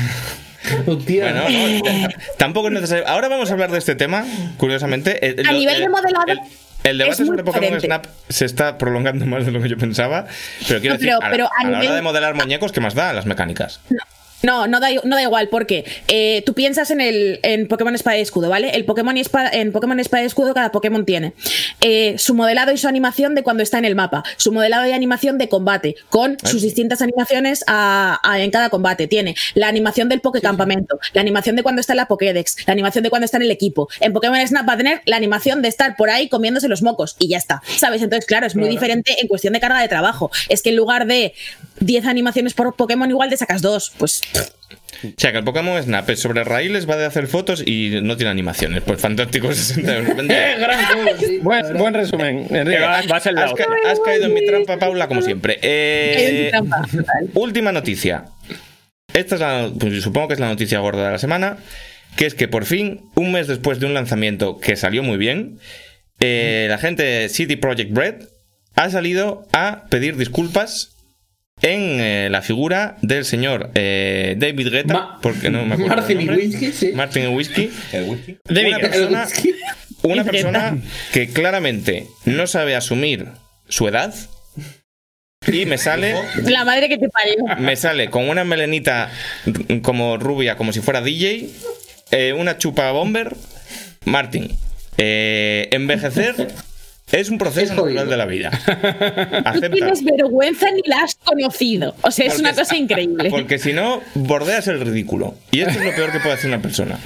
Hostia. 0.86 1.32
Bueno, 1.32 1.42
no, 1.48 2.08
tampoco 2.36 2.68
es 2.68 2.74
necesario. 2.74 3.06
Ahora 3.08 3.28
vamos 3.28 3.50
a 3.50 3.52
hablar 3.52 3.70
de 3.70 3.78
este 3.78 3.94
tema, 3.94 4.24
curiosamente. 4.56 5.18
Eh, 5.26 5.36
A 5.46 5.52
lo- 5.52 5.58
nivel 5.58 5.80
de 5.80 5.88
modelado, 5.88 6.24
El, 6.28 6.38
el 6.84 6.98
debate 6.98 7.24
sobre 7.24 7.44
Pokémon 7.44 7.74
diferente. 7.78 7.86
Snap 7.86 8.06
se 8.28 8.44
está 8.44 8.78
prolongando 8.78 9.26
más 9.26 9.44
de 9.46 9.52
lo 9.52 9.60
que 9.62 9.68
yo 9.68 9.76
pensaba. 9.78 10.26
Pero 10.68 10.80
quiero 10.80 10.94
No, 10.94 10.98
decir, 11.00 11.08
pero- 11.08 11.20
a, 11.20 11.24
la- 11.24 11.30
pero 11.30 11.46
a 11.46 11.66
a 11.66 11.70
la 11.70 11.78
hora 11.80 11.94
de 11.94 12.02
modelar 12.02 12.34
muñecos, 12.34 12.72
¿qué 12.72 12.80
más 12.80 12.94
da 12.94 13.12
las 13.12 13.26
mecánicas? 13.26 13.80
No, 13.90 13.98
no 14.66 14.80
da, 14.80 14.88
no 15.04 15.16
da 15.16 15.22
igual, 15.22 15.48
porque 15.48 15.84
eh, 16.08 16.42
tú 16.46 16.54
piensas 16.54 16.90
en 16.90 17.00
el 17.00 17.40
en 17.42 17.68
Pokémon 17.68 17.94
Espada 17.94 18.18
y 18.18 18.20
Escudo, 18.20 18.48
¿vale? 18.48 18.70
El 18.70 18.84
Pokémon 18.84 19.16
y 19.16 19.20
Espada, 19.20 19.50
en 19.52 19.72
Pokémon 19.72 19.98
Espada 20.00 20.22
y 20.22 20.26
Escudo 20.26 20.54
cada 20.54 20.72
Pokémon 20.72 21.04
tiene 21.04 21.32
eh, 21.80 22.14
su 22.18 22.34
modelado 22.34 22.72
y 22.72 22.78
su 22.78 22.88
animación 22.88 23.34
de 23.34 23.42
cuando 23.42 23.62
está 23.62 23.78
en 23.78 23.84
el 23.84 23.94
mapa, 23.94 24.22
su 24.36 24.52
modelado 24.52 24.86
y 24.86 24.92
animación 24.92 25.38
de 25.38 25.48
combate, 25.48 25.96
con 26.10 26.36
sus 26.44 26.62
distintas 26.62 27.02
animaciones 27.02 27.64
a- 27.66 28.20
a- 28.22 28.40
en 28.40 28.50
cada 28.50 28.70
combate. 28.70 29.06
Tiene 29.08 29.34
la 29.54 29.68
animación 29.68 30.08
del 30.08 30.20
Pokécampamento, 30.20 30.98
la 31.12 31.20
animación 31.20 31.56
de 31.56 31.62
cuando 31.62 31.80
está 31.80 31.92
en 31.92 31.98
la 31.98 32.06
Pokédex, 32.08 32.66
la 32.66 32.72
animación 32.72 33.02
de 33.04 33.10
cuando 33.10 33.24
está 33.24 33.36
en 33.38 33.42
el 33.44 33.50
equipo. 33.50 33.88
En 34.00 34.12
Pokémon 34.12 34.46
Snap 34.46 34.68
va 34.68 34.74
a 34.74 34.76
tener 34.76 35.02
la 35.06 35.16
animación 35.16 35.62
de 35.62 35.68
estar 35.68 35.96
por 35.96 36.10
ahí 36.10 36.28
comiéndose 36.28 36.68
los 36.68 36.82
mocos 36.82 37.16
y 37.18 37.28
ya 37.28 37.38
está, 37.38 37.62
¿sabes? 37.76 38.02
Entonces, 38.02 38.26
claro, 38.26 38.46
es 38.46 38.54
muy 38.56 38.68
diferente 38.68 39.16
en 39.20 39.28
cuestión 39.28 39.52
de 39.52 39.60
carga 39.60 39.80
de 39.80 39.88
trabajo. 39.88 40.30
Es 40.48 40.62
que 40.62 40.70
en 40.70 40.76
lugar 40.76 41.06
de 41.06 41.34
10 41.80 42.06
animaciones 42.06 42.54
por 42.54 42.74
Pokémon, 42.76 43.08
igual 43.10 43.30
te 43.30 43.36
sacas 43.36 43.62
dos, 43.62 43.92
pues 43.98 44.20
O 45.04 45.12
sea, 45.18 45.30
que 45.30 45.38
el 45.38 45.44
Pokémon 45.44 45.80
Snap 45.82 46.08
es 46.10 46.20
sobre 46.20 46.42
raíles, 46.42 46.88
va 46.88 46.96
de 46.96 47.04
hacer 47.04 47.26
fotos 47.26 47.62
y 47.64 48.00
no 48.02 48.16
tiene 48.16 48.30
animaciones. 48.30 48.82
Pues 48.82 49.00
fantástico, 49.00 49.52
60 49.52 49.96
euros. 49.96 50.16
Eh. 50.30 51.38
Buen, 51.42 51.76
buen 51.76 51.94
resumen, 51.94 52.46
Enrique. 52.50 52.78
Que 52.78 52.82
va- 52.82 53.02
vas 53.08 53.26
Has, 53.26 53.52
otra. 53.52 53.66
ca- 53.66 53.90
has 53.90 54.00
caído 54.00 54.26
en 54.26 54.34
mi 54.34 54.44
trampa, 54.46 54.78
Paula, 54.78 55.06
como 55.06 55.20
siempre. 55.22 55.58
Eh, 55.62 56.50
última 57.34 57.72
noticia. 57.72 58.24
Esta 59.12 59.34
es 59.36 59.40
la, 59.40 59.70
pues, 59.78 60.02
supongo 60.02 60.28
que 60.28 60.34
es 60.34 60.40
la 60.40 60.48
noticia 60.48 60.78
gorda 60.80 61.06
de 61.06 61.12
la 61.12 61.18
semana. 61.18 61.58
Que 62.16 62.24
es 62.26 62.34
que 62.34 62.48
por 62.48 62.64
fin, 62.64 63.02
un 63.14 63.32
mes 63.32 63.46
después 63.46 63.78
de 63.78 63.86
un 63.86 63.92
lanzamiento 63.94 64.58
que 64.58 64.74
salió 64.76 65.02
muy 65.02 65.18
bien, 65.18 65.58
eh, 66.20 66.66
la 66.70 66.78
gente 66.78 67.02
de 67.02 67.28
City 67.28 67.56
Project 67.56 67.94
Red 67.96 68.14
ha 68.74 68.88
salido 68.90 69.46
a 69.52 69.84
pedir 69.90 70.16
disculpas 70.16 70.95
en 71.62 72.00
eh, 72.00 72.28
la 72.30 72.42
figura 72.42 72.98
del 73.00 73.24
señor 73.24 73.70
eh, 73.74 74.34
David 74.38 74.68
Guetta, 74.70 74.92
Ma- 74.94 75.18
porque 75.22 75.48
no 75.50 75.64
me 75.64 75.74
acuerdo. 75.74 75.96
Martin 75.96 76.18
nombre. 76.18 76.36
Whisky, 76.36 76.72
sí. 76.72 76.92
Martin 76.92 77.24
y 77.24 77.26
Whisky. 77.28 77.70
El 77.92 78.04
whisky. 78.04 78.36
David 78.44 78.68
Una 78.68 78.78
persona, 78.78 79.22
El 79.22 79.26
whisky. 79.30 79.54
una 80.02 80.24
persona 80.24 80.78
que 81.12 81.28
claramente 81.32 82.06
no 82.26 82.46
sabe 82.46 82.76
asumir 82.76 83.28
su 83.68 83.88
edad 83.88 84.14
y 85.50 85.64
me 85.64 85.78
sale 85.78 86.14
La 86.44 86.64
madre 86.64 86.88
que 86.90 86.98
te 86.98 87.08
parió. 87.08 87.36
me 87.58 87.74
sale 87.76 88.10
con 88.10 88.28
una 88.28 88.44
melenita 88.44 89.10
como 89.82 90.18
rubia 90.18 90.56
como 90.56 90.72
si 90.74 90.80
fuera 90.80 91.00
DJ 91.00 91.48
eh, 92.10 92.32
una 92.34 92.58
chupa 92.58 92.90
bomber 92.92 93.34
Martin 94.04 94.50
eh, 94.98 95.68
envejecer 95.72 96.48
es 97.12 97.30
un 97.30 97.38
proceso 97.38 97.72
Es 97.72 97.76
natural 97.94 98.08
de 98.08 98.16
la 98.16 98.26
vida 98.26 98.50
No 99.62 99.70
tienes 99.70 100.02
vergüenza 100.04 100.66
ni 100.72 100.82
la 100.86 101.02
has 101.02 101.14
conocido. 101.16 101.94
O 102.02 102.10
sea, 102.10 102.26
es 102.26 102.34
Porque 102.34 102.48
una 102.48 102.54
cosa 102.54 102.76
increíble. 102.76 103.30
Porque 103.30 103.58
si 103.58 103.72
no, 103.72 104.02
bordeas 104.14 104.66
el 104.68 104.80
ridículo. 104.80 105.34
Y 105.52 105.60
esto 105.60 105.78
es 105.78 105.84
lo 105.84 105.94
peor 105.94 106.12
que 106.12 106.18
puede 106.20 106.34
hacer 106.34 106.48
una 106.48 106.60
persona. 106.60 106.98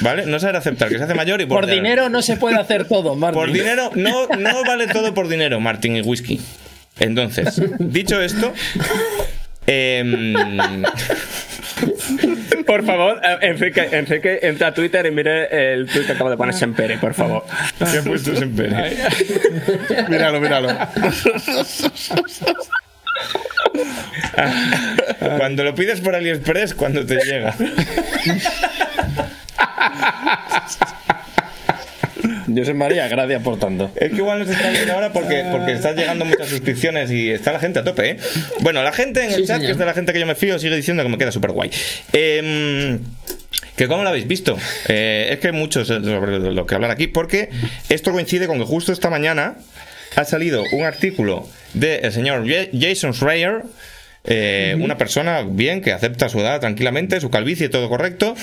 ¿Vale? 0.00 0.26
No 0.26 0.38
saber 0.38 0.56
aceptar 0.56 0.88
que 0.88 0.98
se 0.98 1.04
hace 1.04 1.14
mayor 1.14 1.40
y 1.40 1.46
Por 1.46 1.62
bordear. 1.62 1.76
dinero 1.76 2.08
no 2.08 2.22
se 2.22 2.36
puede 2.36 2.56
hacer 2.56 2.86
todo, 2.86 3.14
Martín. 3.16 3.40
Por 3.40 3.52
dinero, 3.52 3.90
no, 3.94 4.26
no 4.28 4.64
vale 4.64 4.86
todo 4.86 5.12
por 5.12 5.28
dinero, 5.28 5.60
Martín 5.60 5.96
y 5.96 6.02
whisky. 6.02 6.40
Entonces, 6.98 7.60
dicho 7.78 8.20
esto, 8.22 8.52
em, 9.66 10.34
Por 12.66 12.84
favor, 12.84 13.20
eh, 13.22 13.38
Enrique, 13.42 13.88
Enrique, 13.92 14.38
entra 14.42 14.68
a 14.68 14.74
Twitter 14.74 15.06
y 15.06 15.10
mire 15.10 15.72
el 15.72 15.86
tweet 15.86 16.06
que 16.06 16.12
acaba 16.12 16.30
de 16.30 16.36
poner 16.36 16.54
Sempere, 16.54 16.98
por 16.98 17.14
favor. 17.14 17.44
¿qué 17.78 17.98
ha 17.98 18.02
puesto 18.02 18.34
siempre? 18.34 18.68
Míralo, 20.08 20.40
míralo. 20.40 20.68
Cuando 25.36 25.64
lo 25.64 25.74
pides 25.74 26.00
por 26.00 26.14
AliExpress, 26.14 26.74
cuando 26.74 27.04
te 27.04 27.16
llega. 27.16 27.54
José 32.56 32.74
María, 32.74 33.06
gracias 33.08 33.42
por 33.42 33.58
tanto. 33.58 33.90
Es 33.96 34.10
que 34.10 34.16
igual 34.16 34.38
no 34.40 34.44
se 34.46 34.52
está 34.52 34.70
viendo 34.70 34.92
ahora 34.92 35.12
porque, 35.12 35.44
porque 35.50 35.72
están 35.72 35.96
llegando 35.96 36.24
muchas 36.24 36.48
suscripciones 36.48 37.10
y 37.10 37.30
está 37.30 37.52
la 37.52 37.60
gente 37.60 37.78
a 37.80 37.84
tope, 37.84 38.10
¿eh? 38.10 38.16
Bueno, 38.60 38.82
la 38.82 38.92
gente 38.92 39.22
en 39.24 39.30
el 39.32 39.36
Sí, 39.36 39.46
chat, 39.46 39.56
señor. 39.56 39.66
que 39.66 39.72
es 39.72 39.78
de 39.78 39.84
la 39.86 39.94
gente 39.94 40.12
que 40.12 40.20
yo 40.20 40.26
me 40.26 40.34
fío, 40.34 40.58
sigue 40.58 40.76
diciendo 40.76 41.02
que 41.02 41.08
me 41.08 41.18
queda 41.18 41.32
súper 41.32 41.52
guay. 41.52 41.70
Em, 42.12 42.98
que 43.76 43.88
cómo 43.88 44.02
lo 44.02 44.08
habéis 44.08 44.26
visto. 44.26 44.56
Eh, 44.88 45.28
es 45.32 45.38
que 45.38 45.48
hay 45.48 45.52
muchos 45.52 45.86
sobre 45.88 46.38
lo 46.38 46.66
que 46.66 46.74
hablar 46.74 46.90
aquí, 46.90 47.06
porque 47.06 47.50
esto 47.88 48.12
coincide 48.12 48.46
con 48.46 48.58
que 48.58 48.64
justo 48.64 48.92
esta 48.92 49.10
mañana 49.10 49.56
ha 50.16 50.24
salido 50.24 50.62
un 50.72 50.84
artículo 50.84 51.46
del 51.74 52.10
señor 52.12 52.46
Ja- 52.48 52.68
Jason 52.72 53.12
Schreier, 53.12 53.62
eh, 54.24 54.76
una 54.80 54.96
persona 54.98 55.42
bien 55.48 55.80
que 55.82 55.92
acepta 55.92 56.28
su 56.28 56.40
edad 56.40 56.58
tranquilamente, 56.60 57.20
su 57.20 57.30
calvicie, 57.30 57.68
todo 57.68 57.88
correcto. 57.88 58.34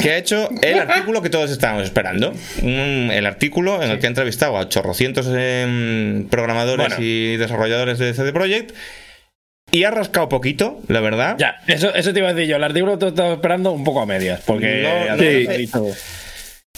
Que 0.00 0.12
ha 0.12 0.18
hecho 0.18 0.48
el 0.62 0.78
artículo 0.78 1.20
que 1.22 1.30
todos 1.30 1.50
estábamos 1.50 1.84
esperando. 1.84 2.32
Un- 2.62 3.10
el 3.12 3.26
artículo 3.26 3.82
en 3.82 3.90
el 3.90 3.98
que 3.98 4.06
ha 4.06 4.08
entrevistado 4.08 4.56
a 4.58 4.68
chorrocientos 4.68 5.26
em, 5.34 6.26
programadores 6.28 6.88
Bueno. 6.88 7.02
y 7.02 7.36
desarrolladores 7.36 7.98
de 7.98 8.14
CD 8.14 8.32
Projekt. 8.32 8.74
Y 9.72 9.84
ha 9.84 9.90
rascado 9.90 10.28
poquito, 10.28 10.80
la 10.88 11.00
verdad. 11.00 11.36
Ya, 11.38 11.56
eso, 11.68 11.94
eso 11.94 12.12
te 12.12 12.18
iba 12.18 12.28
a 12.28 12.34
decir 12.34 12.48
yo. 12.50 12.56
El 12.56 12.64
artículo 12.64 12.98
te 12.98 13.08
estaba 13.08 13.34
esperando 13.34 13.70
un 13.72 13.84
poco 13.84 14.00
a 14.00 14.06
medias. 14.06 14.40
Porque. 14.44 14.82
No, 14.82 15.16
no, 15.16 15.22
ahí 15.22 15.66
todo. 15.66 15.94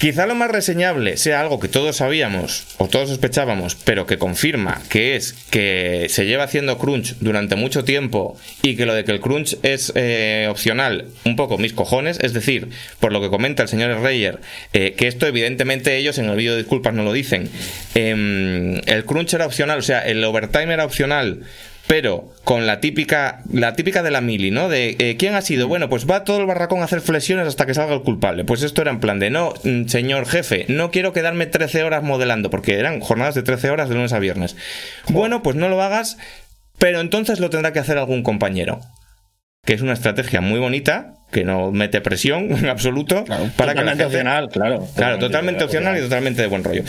Quizá 0.02 0.26
lo 0.26 0.34
más 0.34 0.50
reseñable 0.50 1.16
sea 1.16 1.40
algo 1.40 1.60
que 1.60 1.68
todos 1.68 1.98
sabíamos 1.98 2.66
o 2.78 2.88
todos 2.88 3.08
sospechábamos, 3.08 3.76
pero 3.76 4.04
que 4.04 4.18
confirma 4.18 4.82
que 4.88 5.14
es 5.14 5.32
que 5.48 6.08
se 6.08 6.26
lleva 6.26 6.42
haciendo 6.42 6.76
crunch 6.76 7.14
durante 7.20 7.54
mucho 7.54 7.84
tiempo 7.84 8.36
y 8.62 8.74
que 8.74 8.84
lo 8.84 8.94
de 8.94 9.04
que 9.04 9.12
el 9.12 9.20
crunch 9.20 9.58
es 9.62 9.92
eh, 9.94 10.48
opcional, 10.50 11.06
un 11.24 11.36
poco 11.36 11.56
mis 11.56 11.72
cojones, 11.72 12.18
es 12.20 12.32
decir, 12.32 12.70
por 12.98 13.12
lo 13.12 13.20
que 13.20 13.30
comenta 13.30 13.62
el 13.62 13.68
señor 13.68 13.96
Reyer, 14.00 14.40
eh, 14.72 14.94
que 14.96 15.06
esto 15.06 15.28
evidentemente 15.28 15.96
ellos 15.96 16.18
en 16.18 16.28
el 16.28 16.36
vídeo 16.36 16.54
de 16.54 16.58
disculpas 16.58 16.94
no 16.94 17.04
lo 17.04 17.12
dicen, 17.12 17.48
em, 17.94 18.78
el 18.86 19.04
crunch 19.04 19.34
era 19.34 19.46
opcional, 19.46 19.78
o 19.78 19.82
sea, 19.82 20.00
el 20.00 20.24
overtime 20.24 20.74
era 20.74 20.84
opcional 20.84 21.42
pero 21.86 22.32
con 22.44 22.66
la 22.66 22.80
típica 22.80 23.42
la 23.52 23.74
típica 23.74 24.02
de 24.02 24.10
la 24.10 24.20
mili, 24.20 24.50
¿no? 24.50 24.68
De 24.68 24.96
eh, 24.98 25.16
quién 25.18 25.34
ha 25.34 25.42
sido, 25.42 25.68
bueno, 25.68 25.88
pues 25.88 26.08
va 26.08 26.24
todo 26.24 26.38
el 26.38 26.46
barracón 26.46 26.80
a 26.80 26.84
hacer 26.84 27.00
flexiones 27.00 27.46
hasta 27.46 27.66
que 27.66 27.74
salga 27.74 27.94
el 27.94 28.02
culpable. 28.02 28.44
Pues 28.44 28.62
esto 28.62 28.82
era 28.82 28.90
en 28.90 29.00
plan 29.00 29.18
de 29.18 29.30
no, 29.30 29.54
mm, 29.64 29.86
señor 29.86 30.26
jefe, 30.26 30.66
no 30.68 30.90
quiero 30.90 31.12
quedarme 31.12 31.46
13 31.46 31.82
horas 31.82 32.02
modelando 32.02 32.50
porque 32.50 32.78
eran 32.78 33.00
jornadas 33.00 33.34
de 33.34 33.42
13 33.42 33.70
horas 33.70 33.88
de 33.88 33.96
lunes 33.96 34.12
a 34.12 34.18
viernes. 34.18 34.56
Bueno, 35.08 35.42
pues 35.42 35.56
no 35.56 35.68
lo 35.68 35.82
hagas, 35.82 36.18
pero 36.78 37.00
entonces 37.00 37.40
lo 37.40 37.50
tendrá 37.50 37.72
que 37.72 37.80
hacer 37.80 37.98
algún 37.98 38.22
compañero. 38.22 38.80
Que 39.64 39.74
es 39.74 39.82
una 39.82 39.92
estrategia 39.92 40.40
muy 40.40 40.58
bonita 40.58 41.14
que 41.32 41.44
no 41.44 41.72
mete 41.72 42.00
presión 42.00 42.52
en 42.56 42.68
absoluto 42.68 43.24
para 43.56 43.74
que 43.74 43.82
la 43.82 43.90
gente- 43.90 44.04
opcional, 44.04 44.48
claro. 44.50 44.86
Claro, 44.94 45.18
totalmente 45.18 45.64
opcional 45.64 45.96
y 45.98 46.00
totalmente 46.00 46.42
de 46.42 46.48
buen 46.48 46.62
rollo. 46.62 46.84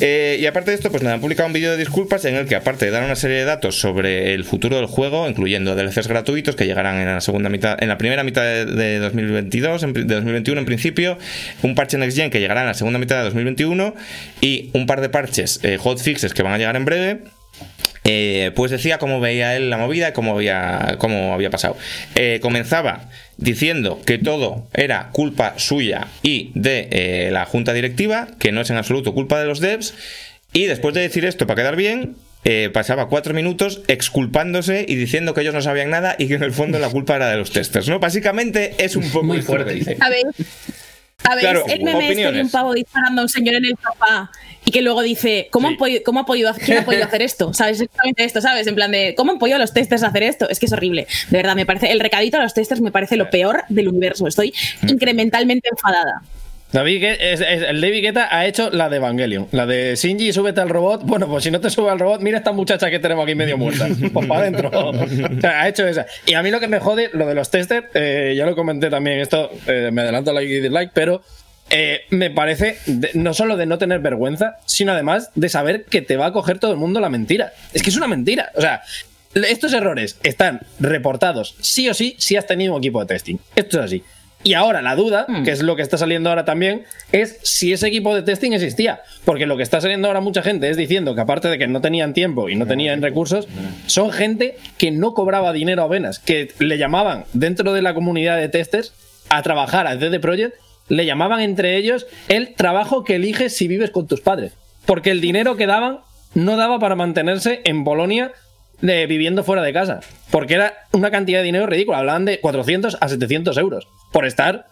Eh, 0.00 0.38
y 0.40 0.46
aparte 0.46 0.70
de 0.70 0.76
esto, 0.76 0.90
pues 0.90 1.02
nada, 1.02 1.14
han 1.14 1.20
publicado 1.20 1.46
un 1.46 1.52
vídeo 1.52 1.70
de 1.70 1.76
disculpas 1.76 2.24
en 2.24 2.34
el 2.34 2.46
que, 2.46 2.56
aparte 2.56 2.86
de 2.86 2.90
dar 2.90 3.04
una 3.04 3.14
serie 3.14 3.36
de 3.36 3.44
datos 3.44 3.78
sobre 3.78 4.34
el 4.34 4.44
futuro 4.44 4.76
del 4.76 4.86
juego, 4.86 5.28
incluyendo 5.28 5.74
DLCs 5.76 6.08
gratuitos 6.08 6.56
que 6.56 6.64
llegarán 6.66 6.96
en 6.98 7.06
la 7.06 7.20
segunda 7.20 7.48
mitad, 7.50 7.76
en 7.82 7.88
la 7.88 7.98
primera 7.98 8.24
mitad 8.24 8.42
de, 8.42 8.64
de 8.64 8.98
2022, 8.98 9.82
en 9.82 9.92
de 9.92 10.04
2021 10.14 10.58
en 10.60 10.66
principio, 10.66 11.18
un 11.62 11.74
parche 11.74 11.98
Next 11.98 12.16
Gen 12.16 12.30
que 12.30 12.40
llegará 12.40 12.62
en 12.62 12.68
la 12.68 12.74
segunda 12.74 12.98
mitad 12.98 13.18
de 13.18 13.24
2021 13.24 13.94
y 14.40 14.70
un 14.72 14.86
par 14.86 15.00
de 15.02 15.10
parches 15.10 15.60
eh, 15.62 15.76
hotfixes 15.78 16.32
que 16.34 16.42
van 16.42 16.54
a 16.54 16.58
llegar 16.58 16.76
en 16.76 16.84
breve. 16.86 17.20
Eh, 18.04 18.50
pues 18.56 18.72
decía 18.72 18.98
cómo 18.98 19.20
veía 19.20 19.54
él 19.54 19.70
la 19.70 19.76
movida 19.78 20.08
y 20.08 20.12
cómo 20.12 20.32
había, 20.34 20.96
cómo 20.98 21.34
había 21.34 21.50
pasado. 21.50 21.76
Eh, 22.16 22.40
comenzaba 22.42 23.08
diciendo 23.42 24.00
que 24.06 24.18
todo 24.18 24.66
era 24.72 25.10
culpa 25.12 25.54
suya 25.58 26.08
y 26.22 26.52
de 26.54 26.88
eh, 26.90 27.30
la 27.32 27.44
junta 27.44 27.72
directiva, 27.72 28.28
que 28.38 28.52
no 28.52 28.60
es 28.60 28.70
en 28.70 28.76
absoluto 28.76 29.12
culpa 29.14 29.40
de 29.40 29.46
los 29.46 29.60
devs. 29.60 29.94
Y 30.52 30.66
después 30.66 30.94
de 30.94 31.00
decir 31.00 31.24
esto, 31.24 31.46
para 31.46 31.62
quedar 31.62 31.76
bien, 31.76 32.14
eh, 32.44 32.70
pasaba 32.72 33.08
cuatro 33.08 33.34
minutos 33.34 33.82
exculpándose 33.86 34.84
y 34.88 34.96
diciendo 34.96 35.34
que 35.34 35.42
ellos 35.42 35.54
no 35.54 35.62
sabían 35.62 35.90
nada 35.90 36.16
y 36.18 36.28
que 36.28 36.34
en 36.34 36.42
el 36.42 36.52
fondo 36.52 36.78
la 36.78 36.90
culpa 36.90 37.16
era 37.16 37.30
de 37.30 37.36
los 37.36 37.50
testers. 37.52 37.88
¿no? 37.88 37.98
Básicamente 37.98 38.74
es 38.78 38.96
un 38.96 39.08
poco 39.10 39.24
muy 39.24 39.42
fuerte, 39.42 39.72
dice. 39.74 39.96
¿Sabéis? 41.22 41.42
¿Sabéis 41.46 41.64
Claro, 41.64 41.64
el 41.68 41.82
meme 41.84 42.08
este 42.10 42.32
de 42.32 42.40
un 42.42 42.50
pavo 42.50 42.74
disparando 42.74 43.20
a 43.20 43.24
un 43.24 43.28
señor 43.28 43.54
en 43.54 43.64
el 43.64 43.76
sofá 43.82 44.30
y 44.64 44.70
que 44.70 44.82
luego 44.82 45.02
dice, 45.02 45.48
¿cómo, 45.50 45.68
han 45.68 45.76
podido, 45.76 46.02
cómo 46.04 46.20
ha 46.20 46.26
podido, 46.26 46.50
hacer- 46.50 46.64
quién 46.64 46.78
ha 46.78 46.84
podido 46.84 47.04
hacer 47.04 47.22
esto? 47.22 47.52
¿Sabes 47.54 47.80
exactamente 47.80 48.24
esto? 48.24 48.40
¿Sabes? 48.40 48.66
En 48.66 48.74
plan 48.74 48.90
de, 48.90 49.14
¿cómo 49.16 49.32
han 49.32 49.38
podido 49.38 49.58
los 49.58 49.72
testers 49.72 50.02
hacer 50.02 50.22
esto? 50.24 50.48
Es 50.48 50.58
que 50.58 50.66
es 50.66 50.72
horrible. 50.72 51.06
De 51.30 51.36
verdad, 51.36 51.54
me 51.56 51.66
parece, 51.66 51.90
el 51.92 52.00
recadito 52.00 52.38
a 52.38 52.42
los 52.42 52.54
testers 52.54 52.80
me 52.80 52.90
parece 52.92 53.16
lo 53.16 53.30
peor 53.30 53.64
del 53.68 53.88
universo. 53.88 54.26
Estoy 54.26 54.52
incrementalmente 54.88 55.68
enfadada. 55.70 56.22
David, 56.72 57.04
es- 57.04 57.40
es- 57.40 57.62
el 57.62 57.80
David 57.80 58.02
Guetta 58.02 58.28
ha 58.34 58.46
hecho 58.46 58.70
la 58.70 58.88
de 58.88 58.96
Evangelion. 58.96 59.48
La 59.52 59.66
de 59.66 59.94
Shinji, 59.94 60.32
súbete 60.32 60.60
al 60.60 60.68
robot. 60.70 61.02
Bueno, 61.04 61.28
pues 61.28 61.44
si 61.44 61.50
no 61.50 61.60
te 61.60 61.68
sube 61.70 61.90
al 61.90 61.98
robot, 61.98 62.20
mira 62.22 62.38
esta 62.38 62.52
muchacha 62.52 62.90
que 62.90 62.98
tenemos 62.98 63.24
aquí 63.24 63.34
medio 63.34 63.58
muerta. 63.58 63.88
Pues 64.12 64.26
para 64.26 64.40
adentro. 64.42 64.70
O 64.72 65.40
sea, 65.40 65.60
ha 65.62 65.68
hecho 65.68 65.86
esa. 65.86 66.06
Y 66.26 66.34
a 66.34 66.42
mí 66.42 66.50
lo 66.50 66.60
que 66.60 66.68
me 66.68 66.78
jode, 66.78 67.10
lo 67.12 67.26
de 67.26 67.34
los 67.34 67.50
testers, 67.50 67.86
eh, 67.94 68.34
ya 68.36 68.46
lo 68.46 68.56
comenté 68.56 68.88
también, 68.90 69.20
esto 69.20 69.50
eh, 69.66 69.90
me 69.92 70.02
adelanto 70.02 70.32
like 70.32 70.50
y 70.52 70.60
dislike, 70.60 70.90
pero 70.94 71.22
eh, 71.70 72.02
me 72.10 72.30
parece 72.30 72.78
de- 72.86 73.10
no 73.14 73.32
solo 73.34 73.56
de 73.56 73.66
no 73.66 73.78
tener 73.78 74.00
vergüenza, 74.00 74.56
sino 74.66 74.92
además 74.92 75.30
de 75.34 75.48
saber 75.48 75.84
que 75.84 76.02
te 76.02 76.16
va 76.16 76.26
a 76.26 76.32
coger 76.32 76.58
todo 76.58 76.72
el 76.72 76.78
mundo 76.78 77.00
la 77.00 77.08
mentira. 77.08 77.52
Es 77.74 77.82
que 77.82 77.90
es 77.90 77.96
una 77.96 78.08
mentira. 78.08 78.50
O 78.54 78.60
sea, 78.60 78.82
estos 79.34 79.72
errores 79.72 80.18
están 80.22 80.60
reportados 80.80 81.54
sí 81.60 81.88
o 81.88 81.94
sí 81.94 82.14
si 82.18 82.36
has 82.36 82.46
tenido 82.46 82.72
un 82.74 82.78
equipo 82.80 83.00
de 83.00 83.06
testing. 83.06 83.36
Esto 83.56 83.78
es 83.78 83.84
así. 83.84 84.02
Y 84.44 84.54
ahora 84.54 84.82
la 84.82 84.96
duda, 84.96 85.26
que 85.44 85.52
es 85.52 85.62
lo 85.62 85.76
que 85.76 85.82
está 85.82 85.96
saliendo 85.96 86.28
ahora 86.28 86.44
también, 86.44 86.84
es 87.12 87.38
si 87.42 87.72
ese 87.72 87.86
equipo 87.86 88.14
de 88.14 88.22
testing 88.22 88.52
existía. 88.52 89.02
Porque 89.24 89.46
lo 89.46 89.56
que 89.56 89.62
está 89.62 89.80
saliendo 89.80 90.08
ahora 90.08 90.20
mucha 90.20 90.42
gente 90.42 90.68
es 90.68 90.76
diciendo 90.76 91.14
que 91.14 91.20
aparte 91.20 91.48
de 91.48 91.58
que 91.58 91.68
no 91.68 91.80
tenían 91.80 92.12
tiempo 92.12 92.48
y 92.48 92.56
no 92.56 92.66
tenían 92.66 93.02
recursos, 93.02 93.46
son 93.86 94.10
gente 94.10 94.56
que 94.78 94.90
no 94.90 95.14
cobraba 95.14 95.52
dinero 95.52 95.82
a 95.82 95.88
venas, 95.88 96.18
que 96.18 96.52
le 96.58 96.76
llamaban 96.76 97.24
dentro 97.32 97.72
de 97.72 97.82
la 97.82 97.94
comunidad 97.94 98.36
de 98.36 98.48
testers 98.48 98.94
a 99.28 99.42
trabajar 99.42 99.86
a 99.86 99.98
CD 99.98 100.18
Projekt, 100.18 100.56
le 100.88 101.06
llamaban 101.06 101.40
entre 101.40 101.76
ellos 101.76 102.06
el 102.28 102.54
trabajo 102.54 103.04
que 103.04 103.16
eliges 103.16 103.56
si 103.56 103.68
vives 103.68 103.90
con 103.90 104.08
tus 104.08 104.20
padres. 104.20 104.54
Porque 104.86 105.12
el 105.12 105.20
dinero 105.20 105.56
que 105.56 105.66
daban 105.66 106.00
no 106.34 106.56
daba 106.56 106.80
para 106.80 106.96
mantenerse 106.96 107.60
en 107.64 107.84
Polonia 107.84 108.32
de 108.80 109.06
viviendo 109.06 109.44
fuera 109.44 109.62
de 109.62 109.72
casa. 109.72 110.00
Porque 110.32 110.54
era 110.54 110.74
una 110.90 111.12
cantidad 111.12 111.38
de 111.38 111.44
dinero 111.44 111.66
ridícula. 111.66 111.98
Hablaban 111.98 112.24
de 112.24 112.40
400 112.40 112.98
a 113.00 113.08
700 113.08 113.56
euros 113.58 113.86
por 114.12 114.26
estar 114.26 114.66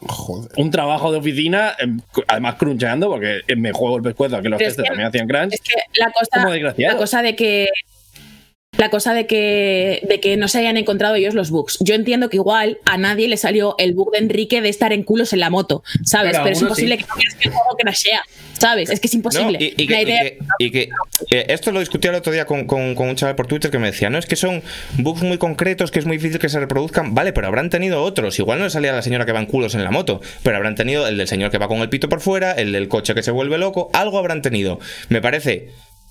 un 0.57 0.71
trabajo 0.71 1.11
de 1.11 1.19
oficina, 1.19 1.75
em, 1.79 2.01
además 2.29 2.55
cruncheando, 2.57 3.09
porque 3.09 3.41
me 3.57 3.73
juego 3.73 3.97
el 3.97 4.03
pescuezo 4.03 4.37
a 4.37 4.43
que 4.43 4.49
los 4.49 4.59
Pero 4.59 4.71
es 4.71 4.77
testers 4.77 4.85
que- 4.87 4.91
también 4.91 5.09
hacían 5.09 5.27
crunch. 5.29 5.55
Es 5.55 5.61
que 5.61 5.73
la 5.99 6.13
cosa, 6.13 6.75
la 6.77 6.97
cosa 6.97 7.23
de 7.23 7.35
que 7.35 7.69
la 8.79 8.89
cosa 8.89 9.13
de 9.15 9.27
que, 9.27 10.01
de 10.09 10.21
que 10.21 10.37
no 10.37 10.49
se 10.49 10.59
hayan 10.59 10.77
encontrado 10.77 11.17
ellos 11.17 11.35
los 11.35 11.51
bugs. 11.51 11.77
Yo 11.81 11.95
entiendo 11.95 12.31
que 12.31 12.37
igual 12.37 12.79
a 12.85 12.97
nadie 12.99 13.29
le 13.29 13.37
salió 13.37 13.75
el 13.79 13.93
bug 13.95 14.13
de 14.13 14.19
Enrique 14.19 14.63
de 14.63 14.69
estar 14.69 14.93
en 14.93 15.03
culos 15.03 15.33
en 15.33 15.41
la 15.41 15.51
moto, 15.51 15.83
¿sabes? 16.05 16.33
Pero 16.33 16.45
Pero, 16.45 16.57
es 16.57 16.63
imposible 16.63 16.97
sí. 16.97 17.03
que 17.03 17.09
no 17.09 17.15
quieras 17.17 17.35
que 17.35 17.49
el 17.49 17.55
juego 17.55 17.77
crashea, 17.77 18.21
¿sabes? 18.59 18.89
Es 18.91 19.01
que 19.01 19.09
es 19.09 19.15
imposible. 19.15 19.59
No, 19.59 19.65
y, 19.65 19.75
y 19.77 19.87
que, 19.87 19.95
y 19.99 20.03
idea- 20.05 20.23
que- 20.23 20.39
y 20.61 20.71
que, 20.71 20.89
eh, 21.33 21.47
esto 21.49 21.73
lo 21.73 21.81
discutí 21.81 22.09
el 22.09 22.15
otro 22.15 22.33
día 22.33 22.47
con, 22.47 22.65
con- 22.67 22.95
con 22.95 23.09
un 23.09 23.17
chaval 23.17 23.35
por 23.35 23.49
Twitter 23.49 23.71
que 23.73 23.79
me 23.79 23.89
decía, 23.91 24.09
no, 24.09 24.19
es 24.19 24.27
que 24.27 24.37
son 24.37 24.63
bugs 24.99 25.23
muy 25.23 25.37
concretos, 25.37 25.91
que 25.91 25.99
es 25.99 26.07
muy 26.07 26.17
difícil 26.17 26.39
que 26.39 26.49
se 26.49 26.61
reproduzcan. 26.61 27.15
Vale, 27.15 27.33
pero 27.33 27.49
habrán 27.49 27.71
tenido 27.71 28.03
otros. 28.03 28.39
Igual 28.39 28.61
no 28.61 28.65
le 28.67 28.71
salía 28.71 28.93
a 28.93 28.95
la 28.95 29.03
señora 29.03 29.27
que 29.27 29.33
va 29.33 29.41
en 29.41 29.47
culos 29.47 29.75
en 29.75 29.83
la 29.85 29.91
moto, 29.91 30.21
pero 30.45 30.57
habrán 30.57 30.77
tenido 30.77 31.07
el 31.09 31.19
del 31.19 31.27
señor 31.29 31.51
que 31.51 31.59
va 31.59 31.69
con 31.69 31.79
el 31.81 31.89
pito 31.91 32.09
por 32.09 32.21
fuera, 32.21 32.53
el 32.53 32.73
del 32.73 32.89
coche 32.89 33.15
que 33.15 33.23
se 33.25 33.31
vuelve 33.33 33.59
loco, 33.59 33.91
algo 33.93 34.17
habrán 34.19 34.41
tenido. 34.43 34.79
Me 35.09 35.21
parece... 35.21 35.69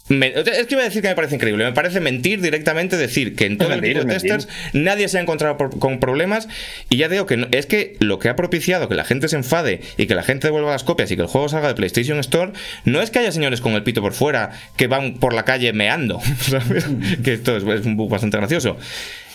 me- 0.10 0.34
es 0.36 0.68
que 0.68 0.74
iba 0.76 0.82
a 0.82 0.86
decir 0.86 1.02
que 1.02 1.08
me 1.08 1.16
parece 1.16 1.36
increíble, 1.36 1.64
me 1.64 1.72
parece 1.74 2.00
mentir 2.02 2.42
directamente 2.42 2.98
decir 2.98 3.36
que 3.36 3.46
en 3.46 3.58
todo 3.58 3.72
el 3.74 3.80
equipo 3.86 4.00
de 4.06 4.14
testers 4.38 4.48
nadie 4.74 5.08
se 5.08 5.18
ha 5.18 5.22
encontrado 5.22 5.58
por- 5.58 5.80
con 5.80 6.00
problemas. 6.00 6.48
Y 6.90 6.98
ya 6.98 7.08
digo 7.10 7.26
que 7.26 7.38
no- 7.38 7.48
es 7.52 7.66
que 7.66 7.96
lo 8.00 8.20
que 8.20 8.30
ha 8.30 8.36
propiciado 8.36 8.90
que 8.90 8.96
la 8.96 9.06
gente 9.06 9.28
se 9.28 9.36
enfade 9.38 9.82
y 9.98 10.08
que 10.08 10.16
la 10.16 10.24
gente 10.24 10.48
devuelva 10.48 10.72
las 10.72 10.84
copias 10.84 11.10
y 11.12 11.16
que 11.16 11.22
el 11.22 11.28
juego 11.28 11.48
salga 11.50 11.68
de 11.70 11.76
PlayStation 11.76 12.20
Store 12.20 12.52
no 12.86 13.02
es 13.02 13.10
que 13.12 13.20
haya 13.20 13.32
señores 13.32 13.62
con 13.62 13.74
el 13.74 13.84
pito 13.84 14.02
por 14.02 14.14
fuera 14.14 14.52
que 14.78 14.88
van 14.88 15.16
por 15.16 15.34
la 15.34 15.46
calle 15.46 15.72
meando, 15.74 16.20
¿sabes? 16.42 16.86
que 17.24 17.34
esto 17.34 17.56
es, 17.58 17.64
es 17.64 17.86
un 17.86 17.96
bug 17.96 18.10
bastante 18.10 18.38
gracioso, 18.38 18.78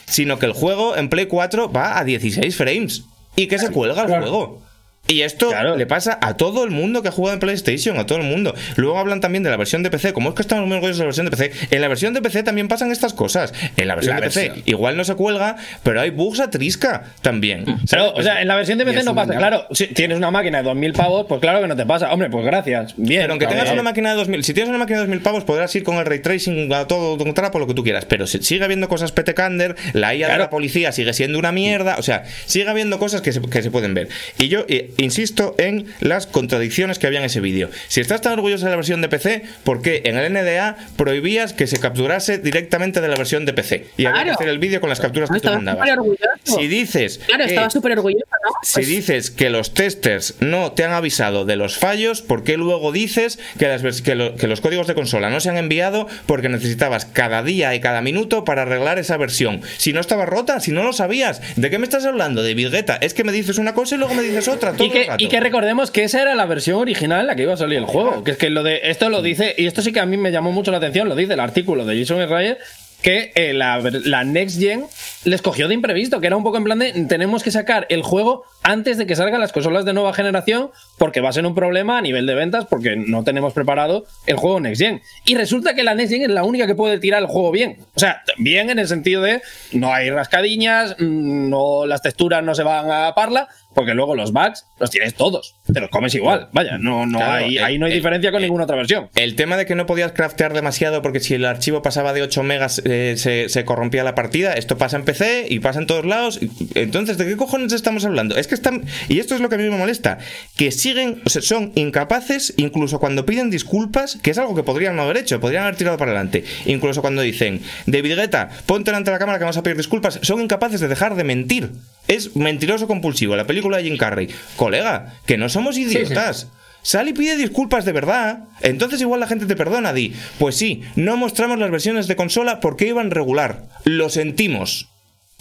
sino 0.06 0.38
que 0.38 0.46
el 0.46 0.52
juego 0.52 0.96
en 0.96 1.08
Play 1.08 1.26
4 1.26 1.70
va 1.72 1.98
a 1.98 2.04
16 2.04 2.56
frames 2.56 3.04
y 3.36 3.46
que 3.46 3.58
se 3.58 3.70
cuelga 3.70 4.02
el 4.02 4.08
juego. 4.22 4.62
Y 5.06 5.20
esto 5.20 5.50
le 5.76 5.86
pasa 5.86 6.18
a 6.22 6.36
todo 6.38 6.64
el 6.64 6.70
mundo 6.70 7.02
que 7.02 7.08
ha 7.08 7.12
jugado 7.12 7.34
en 7.34 7.40
PlayStation, 7.40 7.98
a 7.98 8.06
todo 8.06 8.18
el 8.18 8.24
mundo. 8.24 8.54
Luego 8.76 8.98
hablan 8.98 9.20
también 9.20 9.42
de 9.42 9.50
la 9.50 9.56
versión 9.58 9.82
de 9.82 9.90
PC. 9.90 10.14
Como 10.14 10.30
es 10.30 10.34
que 10.34 10.40
estamos 10.42 10.66
muy 10.66 10.76
orgullosos 10.76 10.98
de 10.98 11.04
la 11.04 11.06
versión 11.08 11.26
de 11.26 11.30
PC, 11.36 11.52
en 11.76 11.80
la 11.82 11.88
versión 11.88 12.14
de 12.14 12.22
PC 12.22 12.42
también 12.42 12.68
pasan 12.68 12.90
estas 12.90 13.12
cosas. 13.12 13.52
En 13.76 13.86
la 13.86 13.96
versión 13.96 14.14
La 14.16 14.20
de 14.22 14.26
PC 14.28 14.62
igual 14.64 14.96
no 14.96 15.04
se 15.04 15.14
cuelga, 15.14 15.56
pero 15.82 16.00
hay 16.00 16.08
bugs 16.08 16.40
a 16.40 16.48
trisca 16.50 17.12
también. 17.20 17.64
Pero, 17.64 17.78
¿sabes? 17.86 18.12
o 18.14 18.22
sea, 18.22 18.40
en 18.40 18.48
la 18.48 18.56
versión 18.56 18.78
de 18.78 18.86
PC 18.86 19.02
no 19.04 19.14
pasa. 19.14 19.34
Claro, 19.36 19.66
si 19.72 19.88
tienes 19.88 20.16
una 20.16 20.30
máquina 20.30 20.58
de 20.58 20.64
2000 20.64 20.92
pavos, 20.94 21.26
pues 21.28 21.40
claro 21.40 21.60
que 21.60 21.68
no 21.68 21.76
te 21.76 21.84
pasa. 21.84 22.10
Hombre, 22.10 22.30
pues 22.30 22.44
gracias. 22.46 22.94
Bien. 22.96 23.20
Pero 23.22 23.32
aunque 23.34 23.46
tengas 23.46 23.70
una 23.70 23.82
máquina 23.82 24.10
de 24.10 24.16
2000, 24.16 24.42
si 24.42 24.54
tienes 24.54 24.70
una 24.70 24.78
máquina 24.78 25.00
de 25.00 25.04
2000 25.06 25.20
pavos, 25.20 25.44
podrás 25.44 25.74
ir 25.76 25.82
con 25.84 25.96
el 25.96 26.06
ray 26.06 26.20
tracing 26.20 26.72
a 26.72 26.86
todo 26.86 27.22
un 27.22 27.34
trapo, 27.34 27.58
lo 27.58 27.66
que 27.66 27.74
tú 27.74 27.84
quieras. 27.84 28.06
Pero 28.06 28.26
si- 28.26 28.42
sigue 28.42 28.64
habiendo 28.64 28.88
cosas 28.88 29.12
petecander, 29.12 29.76
la 29.92 30.14
IA 30.14 30.28
de 30.28 30.38
la 30.38 30.48
policía 30.50 30.92
sigue 30.92 31.12
siendo 31.12 31.38
una 31.38 31.52
mierda. 31.52 31.96
O 31.98 32.02
sea, 32.02 32.24
sigue 32.46 32.70
habiendo 32.70 32.98
cosas 32.98 33.20
que 33.20 33.32
se, 33.32 33.42
que 33.42 33.62
se 33.62 33.70
pueden 33.70 33.92
ver. 33.92 34.08
Y 34.38 34.48
yo 34.48 34.64
eh, 34.68 34.92
insisto 34.98 35.54
en 35.58 35.86
las 36.00 36.26
contradicciones 36.26 36.98
que 36.98 37.06
había 37.06 37.18
en 37.20 37.24
ese 37.26 37.40
vídeo. 37.40 37.70
Si 37.88 38.00
estás 38.00 38.20
tan 38.20 38.32
orgulloso 38.34 38.64
de 38.64 38.70
la 38.70 38.76
versión 38.76 39.00
de 39.00 39.08
PC, 39.08 39.42
¿por 39.64 39.82
qué 39.82 40.02
en 40.04 40.16
el 40.16 40.32
NDA 40.32 40.76
prohibías 40.96 41.52
que 41.52 41.66
se 41.66 41.78
capturase 41.78 42.38
directamente 42.38 43.00
de 43.00 43.08
la 43.08 43.16
versión 43.16 43.44
de 43.46 43.52
PC? 43.52 43.86
Y 43.96 44.06
había 44.06 44.20
que 44.20 44.24
Claro. 44.24 44.32
hacer 44.34 44.48
el 44.48 44.58
vídeo 44.58 44.80
con 44.80 44.90
las 44.90 45.00
capturas 45.00 45.28
que 45.28 45.34
tú 45.34 45.36
estaba 45.38 45.56
mandabas. 45.56 45.80
súper 45.88 45.98
orgulloso. 45.98 46.60
Si 46.60 46.66
dices 46.68 47.20
Claro, 47.26 47.44
que- 47.44 47.50
estaba 47.50 47.70
súper 47.70 47.92
orgulloso, 47.92 48.26
¿no? 48.44 48.50
si 48.62 48.74
Pues- 48.74 48.86
dices 48.88 49.30
que 49.30 49.50
los 49.50 49.74
testers 49.74 50.34
no 50.40 50.72
te 50.72 50.84
han 50.84 50.92
avisado 50.92 51.44
de 51.44 51.56
los 51.56 51.76
fallos, 51.76 52.22
¿por 52.22 52.44
qué 52.44 52.56
luego 52.56 52.92
dices 52.92 53.38
que, 53.58 53.68
las 53.68 54.02
que, 54.02 54.14
lo- 54.14 54.36
que 54.36 54.46
los 54.46 54.60
códigos 54.60 54.86
de 54.86 54.94
consola 54.94 55.30
no 55.30 55.40
se 55.40 55.50
han 55.50 55.56
enviado 55.56 56.06
porque 56.26 56.48
necesitabas 56.48 57.04
cada 57.06 57.42
día 57.42 57.74
y 57.74 57.80
cada 57.80 58.00
minuto 58.02 58.44
para 58.44 58.62
arreglar 58.62 58.98
esa 58.98 59.16
versión? 59.16 59.62
Si 59.78 59.92
no 59.92 60.00
estaba 60.00 60.26
rota, 60.26 60.60
si 60.60 60.70
no 60.72 60.82
lo 60.82 60.92
sabías, 60.92 61.40
¿de 61.56 61.70
qué 61.70 61.78
me 61.78 61.84
estás 61.84 62.04
hablando? 62.04 62.42
De 62.42 62.54
Virgueta. 62.54 62.96
Es 63.00 63.14
que 63.14 63.24
me 63.24 63.32
dices 63.32 63.58
una 63.58 63.74
cosa 63.74 63.94
y 63.94 63.98
luego 63.98 64.14
me 64.14 64.22
dices 64.22 64.48
otra. 64.48 64.72
Y 64.84 64.90
que, 64.90 65.08
y 65.18 65.28
recordemos 65.40 65.90
que 65.90 66.04
esa 66.04 66.22
era 66.22 66.34
la 66.34 66.46
versión 66.46 66.78
original 66.78 67.20
en 67.20 67.26
la 67.26 67.36
que 67.36 67.42
iba 67.42 67.54
a 67.54 67.56
salir 67.56 67.78
el 67.78 67.86
juego. 67.86 68.24
Que 68.24 68.32
es 68.32 68.36
que 68.36 68.50
lo 68.50 68.62
de 68.62 68.80
esto 68.84 69.08
lo 69.08 69.22
dice, 69.22 69.54
y 69.56 69.66
esto 69.66 69.82
sí 69.82 69.92
que 69.92 70.00
a 70.00 70.06
mí 70.06 70.16
me 70.16 70.32
llamó 70.32 70.52
mucho 70.52 70.70
la 70.70 70.78
atención, 70.78 71.08
lo 71.08 71.14
dice 71.14 71.34
el 71.34 71.40
artículo 71.40 71.84
de 71.84 71.98
Jason 71.98 72.24
Schreier, 72.24 72.58
que 73.04 73.32
eh, 73.34 73.52
la, 73.52 73.78
la 74.04 74.24
Next 74.24 74.58
Gen 74.58 74.86
les 75.24 75.42
cogió 75.42 75.68
de 75.68 75.74
imprevisto, 75.74 76.20
que 76.20 76.26
era 76.26 76.36
un 76.36 76.42
poco 76.42 76.56
en 76.56 76.64
plan 76.64 76.78
de 76.78 76.92
tenemos 77.06 77.42
que 77.42 77.50
sacar 77.50 77.86
el 77.90 78.02
juego 78.02 78.44
antes 78.62 78.96
de 78.96 79.06
que 79.06 79.14
salgan 79.14 79.40
las 79.40 79.52
consolas 79.52 79.84
de 79.84 79.92
nueva 79.92 80.14
generación, 80.14 80.70
porque 80.96 81.20
va 81.20 81.28
a 81.28 81.32
ser 81.32 81.44
un 81.44 81.54
problema 81.54 81.98
a 81.98 82.00
nivel 82.00 82.26
de 82.26 82.34
ventas, 82.34 82.64
porque 82.64 82.96
no 82.96 83.22
tenemos 83.22 83.52
preparado 83.52 84.06
el 84.26 84.36
juego 84.36 84.58
Next 84.58 84.80
Gen. 84.80 85.02
Y 85.26 85.34
resulta 85.34 85.74
que 85.74 85.82
la 85.82 85.94
Next 85.94 86.12
Gen 86.14 86.22
es 86.22 86.30
la 86.30 86.44
única 86.44 86.66
que 86.66 86.74
puede 86.74 86.98
tirar 86.98 87.20
el 87.20 87.28
juego 87.28 87.52
bien. 87.52 87.76
O 87.94 88.00
sea, 88.00 88.22
bien 88.38 88.70
en 88.70 88.78
el 88.78 88.88
sentido 88.88 89.20
de 89.20 89.42
no 89.72 89.92
hay 89.92 90.08
rascadiñas, 90.08 90.96
mm, 90.98 91.50
no, 91.50 91.84
las 91.84 92.00
texturas 92.00 92.42
no 92.42 92.54
se 92.54 92.62
van 92.62 92.90
a 92.90 93.14
parla, 93.14 93.48
porque 93.74 93.94
luego 93.94 94.14
los 94.14 94.32
bugs 94.32 94.66
los 94.78 94.90
tienes 94.90 95.14
todos. 95.14 95.56
Te 95.72 95.80
los 95.80 95.90
comes 95.90 96.14
igual. 96.14 96.48
Vaya, 96.52 96.78
no, 96.78 97.06
no 97.06 97.18
Claro, 97.18 97.44
hay, 97.44 97.58
ahí 97.58 97.78
no 97.78 97.86
hay 97.86 97.92
diferencia 97.92 98.30
con 98.32 98.42
ninguna 98.42 98.64
otra 98.64 98.76
versión. 98.76 99.08
El 99.14 99.34
tema 99.34 99.56
de 99.56 99.66
que 99.66 99.74
no 99.74 99.86
podías 99.86 100.12
craftear 100.12 100.52
demasiado 100.52 101.02
porque 101.02 101.20
si 101.20 101.34
el 101.34 101.44
archivo 101.44 101.82
pasaba 101.82 102.12
de 102.12 102.22
8 102.22 102.42
megas 102.42 102.82
eh, 102.84 103.14
se, 103.16 103.48
se 103.48 103.64
corrompía 103.64 104.04
la 104.04 104.14
partida, 104.14 104.54
esto 104.54 104.78
pasa 104.78 104.96
en 104.96 105.04
PC 105.04 105.46
y 105.48 105.60
pasa 105.60 105.80
en 105.80 105.86
todos 105.86 106.04
lados. 106.04 106.40
Entonces, 106.74 107.18
¿de 107.18 107.26
qué 107.26 107.36
cojones 107.36 107.72
estamos 107.72 108.04
hablando? 108.04 108.36
Es 108.36 108.46
que 108.46 108.54
están. 108.54 108.84
Y 109.08 109.18
esto 109.18 109.34
es 109.34 109.40
lo 109.40 109.48
que 109.48 109.56
a 109.56 109.58
mí 109.58 109.64
me 109.64 109.76
molesta: 109.76 110.18
que 110.56 110.70
siguen, 110.70 111.22
o 111.24 111.30
sea, 111.30 111.42
son 111.42 111.72
incapaces, 111.74 112.54
incluso 112.56 112.98
cuando 113.00 113.26
piden 113.26 113.50
disculpas, 113.50 114.18
que 114.22 114.30
es 114.30 114.38
algo 114.38 114.54
que 114.54 114.62
podrían 114.62 114.96
no 114.96 115.02
haber 115.02 115.18
hecho, 115.18 115.40
podrían 115.40 115.64
haber 115.64 115.76
tirado 115.76 115.98
para 115.98 116.12
adelante. 116.12 116.44
Incluso 116.66 117.00
cuando 117.02 117.22
dicen, 117.22 117.60
David 117.86 118.16
Guetta, 118.16 118.48
ponte 118.66 118.90
delante 118.90 119.10
de 119.10 119.14
la 119.14 119.18
cámara 119.18 119.38
que 119.38 119.44
vamos 119.44 119.56
a 119.56 119.62
pedir 119.62 119.76
disculpas, 119.76 120.18
son 120.22 120.40
incapaces 120.40 120.80
de 120.80 120.88
dejar 120.88 121.14
de 121.16 121.24
mentir. 121.24 121.70
Es 122.08 122.36
mentiroso 122.36 122.86
compulsivo, 122.86 123.36
la 123.36 123.46
película 123.46 123.78
de 123.78 123.84
Jim 123.84 123.96
Carrey. 123.96 124.28
Colega, 124.56 125.14
que 125.26 125.36
no 125.38 125.48
somos 125.48 125.76
idiotas. 125.78 126.48
Sal 126.82 127.08
y 127.08 127.14
pide 127.14 127.36
disculpas 127.36 127.84
de 127.86 127.92
verdad. 127.92 128.40
Entonces 128.60 129.00
igual 129.00 129.20
la 129.20 129.26
gente 129.26 129.46
te 129.46 129.56
perdona, 129.56 129.92
di. 129.94 130.12
Pues 130.38 130.54
sí, 130.56 130.82
no 130.96 131.16
mostramos 131.16 131.58
las 131.58 131.70
versiones 131.70 132.06
de 132.08 132.16
consola 132.16 132.60
porque 132.60 132.86
iban 132.88 133.10
regular. 133.10 133.62
Lo 133.84 134.10
sentimos. 134.10 134.88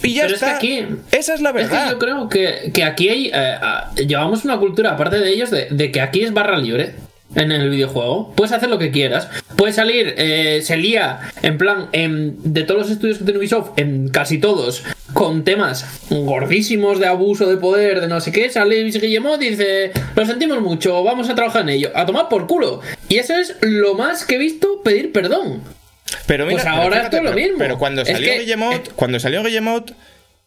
Y 0.02 0.14
ya 0.14 0.24
Pero 0.24 0.36
es 0.36 0.40
que 0.40 0.46
está. 0.46 0.58
aquí- 0.58 0.86
Esa 1.12 1.34
es 1.34 1.42
la 1.42 1.50
Es 1.50 1.56
que 1.56 1.62
verdad. 1.64 1.92
yo 1.92 2.00
creo 2.00 2.30
que, 2.30 2.72
que 2.74 2.84
aquí 2.84 3.10
hay, 3.10 3.32
eh, 3.34 3.56
llevamos 4.08 4.46
una 4.46 4.58
cultura, 4.58 4.92
aparte 4.92 5.20
de 5.20 5.30
ellos, 5.32 5.52
de, 5.52 5.68
de 5.70 5.92
que 5.92 6.00
aquí 6.02 6.24
es 6.24 6.34
barra 6.34 6.58
libre 6.58 6.96
en 7.36 7.52
el 7.52 7.70
videojuego. 7.70 8.34
Puedes 8.36 8.54
hacer 8.54 8.70
lo 8.70 8.80
que 8.80 8.92
quieras. 8.92 9.28
Puedes 9.56 9.76
salir, 9.76 10.14
eh, 10.18 10.62
se 10.64 10.78
lía, 10.78 11.20
en 11.42 11.58
plan, 11.58 11.88
en- 11.92 12.36
de 12.54 12.64
todos 12.64 12.82
los 12.82 12.92
estudios 12.92 13.18
que 13.20 13.24
tiene 13.26 13.40
Ubisoft, 13.40 13.72
en 13.78 14.10
casi 14.10 14.38
todos, 14.40 14.84
con 15.14 15.44
temas 15.44 15.86
gordísimos 16.10 17.00
de 17.00 17.08
abuso 17.08 17.50
de 17.50 17.58
poder, 17.58 18.02
de 18.02 18.08
no 18.08 18.20
sé 18.22 18.32
qué. 18.32 18.50
Sale 18.50 18.82
Luis 18.82 19.00
Guillemot 19.00 19.42
y 19.42 19.50
dice: 19.52 19.92
Lo 20.16 20.26
sentimos 20.26 20.62
mucho, 20.62 21.04
vamos 21.04 21.30
a 21.30 21.36
trabajar 21.36 21.62
en 21.64 21.70
ello. 21.70 21.92
A 21.96 22.06
tomar 22.06 22.30
por 22.30 22.48
culo. 22.48 22.82
Y 23.10 23.18
eso 23.18 23.36
es 23.38 23.56
lo 23.62 23.94
más 23.96 24.26
que 24.26 24.36
he 24.36 24.40
visto 24.40 24.82
pedir 24.84 25.12
perdón. 25.12 25.62
Pero 26.28 26.46
mira, 26.46 26.56
Pues 26.58 26.64
pero 26.64 26.76
ahora 26.76 26.98
fíjate, 26.98 27.06
esto 27.06 27.18
es 27.18 27.24
lo 27.24 27.30
pero- 27.36 27.42
mismo. 27.48 27.58
Pero 27.60 27.78
cuando 27.78 28.02
Es 28.04 28.08
salió 28.10 28.32
que- 28.32 28.40
Guillemot, 28.40 28.94
cuando 28.96 29.20
salió 29.20 29.44
Guillemot, 29.44 29.94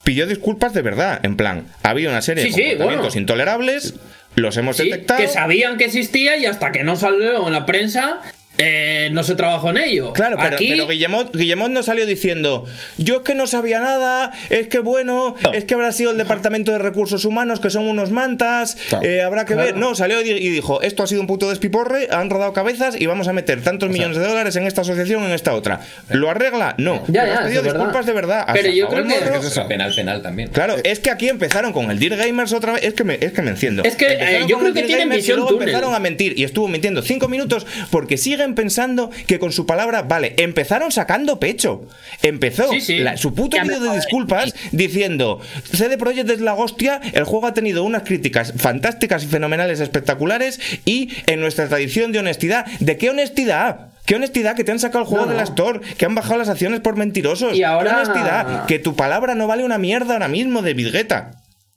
pidió 0.05 0.27
disculpas 0.27 0.73
de 0.75 0.83
verdad. 0.83 1.21
En 1.23 1.37
plan, 1.37 1.67
había 1.83 2.09
una 2.11 2.23
serie 2.23 2.45
Sí, 2.45 2.51
de 2.51 2.55
sí, 2.55 2.63
comportamientos 2.63 3.15
bueno. 3.15 3.21
intolerables, 3.21 3.95
los 4.37 4.57
hemos 4.57 4.77
Sí, 4.77 4.85
detectado. 4.91 5.21
que 5.21 5.29
sabían 5.29 5.77
que 5.79 5.85
existía 5.87 6.37
y 6.37 6.47
hasta 6.47 6.71
que 6.71 6.85
no 6.85 6.95
salió 6.97 7.47
en 7.47 7.53
la 7.53 7.67
prensa, 7.67 8.21
eh, 8.59 9.09
no 9.13 9.23
se 9.23 9.35
trabajó 9.35 9.71
en 9.71 9.79
ello. 9.79 10.13
Claro, 10.13 10.37
pero, 10.41 10.55
Aquí, 10.57 10.69
pero 10.71 10.87
Guillemot, 10.89 11.35
Guillemot 11.35 11.71
no 11.71 11.83
salió 11.83 12.07
diciendo, 12.07 12.65
yo 12.97 13.17
es 13.17 13.21
que 13.23 13.35
no 13.35 13.47
sabía 13.47 13.81
nada, 13.81 14.33
es 14.51 14.69
que 14.69 14.79
bueno, 14.79 15.35
es 15.53 15.65
que 15.65 15.75
habrá 15.75 15.93
sido 15.93 16.11
el 16.11 16.19
Departamento 16.19 16.73
de 16.73 16.79
Recursos 16.79 17.25
Humanos, 17.25 17.61
que 17.61 17.71
son 17.71 17.87
unos 17.87 18.11
mantas, 18.11 18.77
eh, 19.03 19.21
habrá 19.23 19.45
que 19.45 19.55
Claro. 19.55 19.67
ver. 19.73 19.77
No, 19.77 19.95
salió 19.95 20.21
y 20.21 20.25
di- 20.25 20.31
y 20.47 20.49
dijo, 20.51 20.81
esto 20.83 21.03
ha 21.03 21.07
sido 21.07 21.21
un 21.21 21.27
puto 21.27 21.49
despiporre, 21.51 22.09
han 22.11 22.31
rodado 22.31 22.53
cabezas 22.53 22.99
y 23.01 23.07
vamos 23.07 23.29
a 23.29 23.33
meter 23.33 23.63
tantos 23.63 23.91
millones 23.91 24.17
de 24.17 24.27
dólares 24.27 24.57
en 24.57 24.67
esta 24.67 24.81
asociación, 24.83 25.25
en 25.25 25.33
esta 25.33 25.55
otra. 25.55 25.81
¿Lo 26.11 26.31
arregla? 26.31 26.75
No. 26.79 27.03
Ya, 27.09 27.23
Pero 27.23 27.27
ya, 27.27 27.35
has 27.41 27.45
pedido 27.47 27.63
disculpas 27.63 27.93
verdad. 27.93 28.07
de 28.07 28.13
verdad. 28.13 28.47
Pero 28.53 28.71
yo 28.71 28.89
creo 28.89 29.03
que- 29.05 29.09
morro. 29.09 29.41
¿Qué 29.41 29.47
es? 29.47 29.59
Penal, 29.67 29.95
penal 29.95 30.23
también. 30.23 30.49
Claro, 30.51 30.77
es 30.83 31.01
que 31.01 31.11
aquí 31.11 31.29
empezaron 31.29 31.73
con 31.73 31.91
el 31.91 31.99
Dear 31.99 32.17
Gamers 32.17 32.53
otra 32.53 32.73
vez. 32.75 32.85
Es 32.85 32.95
que 32.95 33.05
me, 33.05 33.15
es 33.21 33.33
que 33.33 33.43
me 33.43 33.51
enciendo. 33.51 33.83
Es 33.85 33.97
que, 33.97 34.07
eh, 34.07 34.45
yo 34.47 34.59
creo 34.59 34.73
que 34.73 34.83
tienen 34.83 35.09
Gamers 35.09 35.19
y 35.19 35.21
visión 35.23 35.37
luego 35.39 35.51
túnel. 35.53 35.69
empezaron 35.69 35.95
a 35.95 35.99
mentir. 35.99 36.39
Y 36.39 36.45
estuvo 36.45 36.69
mintiendo 36.69 37.03
cinco 37.03 37.29
minutos 37.29 37.67
porque 37.91 38.17
siguen 38.17 38.46
pensando 38.55 39.11
que 39.27 39.39
con 39.39 39.53
su 39.53 39.67
palabra, 39.67 40.03
vale, 40.03 40.35
empezaron 40.39 40.93
sacando 40.93 41.41
pecho. 41.41 41.87
Empezó 42.23 42.71
Sí, 42.73 42.81
sí. 42.81 42.99
la- 42.99 43.17
su 43.17 43.35
puto 43.35 43.57
vídeo 43.63 43.81
de 43.81 43.95
disculpas 43.97 44.55
diciendo: 44.73 45.41
CD 45.73 45.99
Projekt 45.99 46.31
es 46.31 46.41
la 46.41 46.55
hostia, 46.55 47.01
el 47.13 47.25
juego 47.25 47.47
ha 47.47 47.55
tenido 47.55 47.85
unas 47.85 48.03
críticas 48.05 48.53
fantásticas 48.57 49.25
y 49.25 49.27
fenomenales, 49.27 49.81
espectaculares. 49.81 50.61
Y 50.85 51.11
en 51.27 51.41
nuestra 51.41 51.69
tradición 51.69 52.13
de 52.13 52.19
honestidad, 52.21 52.67
¿de 52.81 52.97
qué 52.97 53.11
honestidad? 53.11 53.89
¿Qué 54.07 54.15
honestidad 54.15 54.55
que 54.55 54.63
te 54.63 54.71
han 54.71 54.79
sacado 54.79 55.01
el 55.03 55.07
juego 55.09 55.25
No, 55.27 55.33
de 55.33 55.37
la. 55.37 55.43
Store? 55.43 55.81
Que 55.99 56.05
han 56.07 56.15
bajado 56.15 56.39
las 56.39 56.49
acciones 56.49 56.79
por 56.81 56.95
mentirosos. 56.97 57.57
Y 57.57 57.65
ahora- 57.65 57.91
¿Qué 57.91 57.97
honestidad? 58.11 58.67
Que 58.67 58.79
tu 58.79 58.95
palabra 58.95 59.35
no 59.35 59.49
vale 59.49 59.65
una 59.65 59.79
mierda 59.79 60.13
ahora 60.15 60.29
mismo 60.29 60.63
de 60.63 60.75
Virgueta. 60.75 61.33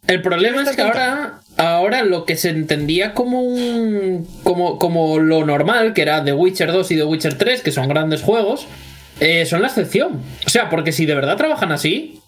El 0.08 0.22
problema 0.22 0.64
es 0.64 0.76
que 0.76 0.82
ahora, 0.82 1.40
ahora 1.58 2.04
lo 2.04 2.26
que 2.26 2.36
se 2.36 2.50
entendía 2.50 3.14
como 3.14 3.42
un. 3.42 4.28
Como, 4.44 4.80
como 4.80 5.20
lo 5.20 5.46
normal, 5.46 5.94
que 5.94 6.02
era 6.02 6.24
The 6.24 6.34
Witcher 6.34 6.72
2 6.72 6.92
y 6.92 6.96
The 6.98 7.04
Witcher 7.04 7.38
3, 7.38 7.62
que 7.62 7.72
son 7.72 7.88
grandes 7.88 8.22
juegos, 8.22 8.66
eh, 9.20 9.46
son 9.46 9.62
la 9.62 9.68
excepción. 9.68 10.22
O 10.46 10.50
sea, 10.50 10.70
porque 10.70 10.92
si 10.92 11.06
de 11.06 11.14
verdad 11.16 11.38
trabajan 11.38 11.72
así, 11.72 12.20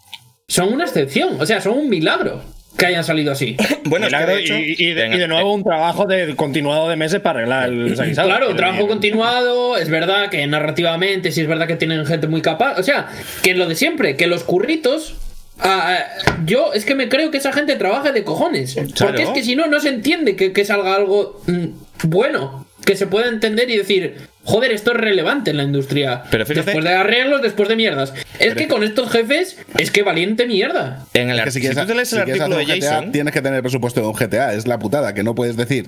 son 0.47 0.71
una 0.73 0.83
excepción. 0.83 1.37
O 1.39 1.45
sea, 1.45 1.59
son 1.61 1.77
un 1.77 1.89
milagro 1.89 2.43
que 2.77 2.85
hayan 2.85 3.03
salido 3.03 3.31
así. 3.31 3.57
Bueno, 3.83 4.05
es 4.05 4.13
que 4.13 4.17
Milagro, 4.17 4.35
de 4.35 4.41
hecho- 4.41 4.55
y, 4.55 4.75
y 4.77 4.93
de, 4.93 5.01
Venga, 5.03 5.15
y 5.15 5.19
de 5.19 5.27
nuevo 5.27 5.53
un 5.53 5.63
trabajo 5.63 6.05
de, 6.05 6.35
continuado 6.35 6.87
de 6.87 6.95
meses 6.95 7.19
para 7.19 7.39
arreglar 7.39 7.67
el 7.69 7.89
desaguisado. 7.89 8.27
Claro, 8.29 8.55
trabajo 8.55 8.87
continuado, 8.87 9.75
es 9.75 9.89
verdad 9.89 10.29
que 10.29 10.45
narrativamente 10.47 11.31
sí 11.31 11.41
es 11.41 11.47
verdad 11.47 11.67
que 11.67 11.75
tienen 11.75 12.05
gente 12.05 12.27
muy 12.27 12.41
capaz, 12.41 12.79
o 12.79 12.83
sea, 12.83 13.07
que 13.43 13.53
lo 13.55 13.67
de 13.67 13.75
siempre, 13.75 14.15
que 14.15 14.27
los 14.27 14.43
curritos 14.43 15.15
ah, 15.61 15.97
ah, 15.97 16.35
yo 16.45 16.73
es 16.73 16.85
que 16.85 16.95
me 16.95 17.09
creo 17.09 17.31
que 17.31 17.37
esa 17.37 17.53
gente 17.53 17.75
trabaja 17.75 18.11
de 18.11 18.23
cojones, 18.23 18.75
porque 18.99 19.23
es 19.23 19.29
que 19.29 19.43
si 19.43 19.55
no 19.55 19.67
no 19.67 19.79
se 19.79 19.89
entiende 19.89 20.35
que, 20.35 20.53
que 20.53 20.65
salga 20.65 20.95
algo 20.95 21.41
mm, 21.47 21.65
bueno, 22.03 22.65
que 22.85 22.95
se 22.95 23.07
pueda 23.07 23.29
entender 23.29 23.69
y 23.69 23.77
decir, 23.77 24.17
joder, 24.43 24.71
esto 24.71 24.91
es 24.91 24.97
relevante 24.97 25.51
en 25.51 25.57
la 25.57 25.63
industria. 25.63 26.23
Pero 26.31 26.45
fíjate- 26.45 26.65
después 26.65 26.83
de 26.85 26.93
arreglos, 26.93 27.41
después 27.41 27.69
de 27.69 27.75
mierdas. 27.75 28.13
Es 28.39 28.55
que 28.55 28.67
con 28.67 28.83
estos 28.83 29.11
jefes 29.11 29.57
es 29.77 29.91
que 29.91 30.03
valiente 30.03 30.47
mierda. 30.47 31.05
En 31.13 31.29
el 31.29 31.43
que 31.43 31.51
si 31.51 31.55
si, 31.55 31.61
quieres, 31.61 31.77
tú 31.77 31.87
te 31.87 31.95
lees 31.95 32.09
si 32.09 32.15
el 32.17 32.23
quieres 32.23 32.41
artículo 32.41 32.65
de 32.65 32.65
GTA, 32.79 32.89
Jason, 32.91 33.11
tienes 33.11 33.33
que 33.33 33.41
tener 33.41 33.57
el 33.57 33.61
presupuesto 33.63 34.01
de 34.01 34.07
un 34.07 34.13
GTA. 34.13 34.53
Es 34.53 34.67
la 34.67 34.79
putada, 34.79 35.13
que 35.13 35.23
no 35.23 35.35
puedes 35.35 35.57
decir 35.57 35.87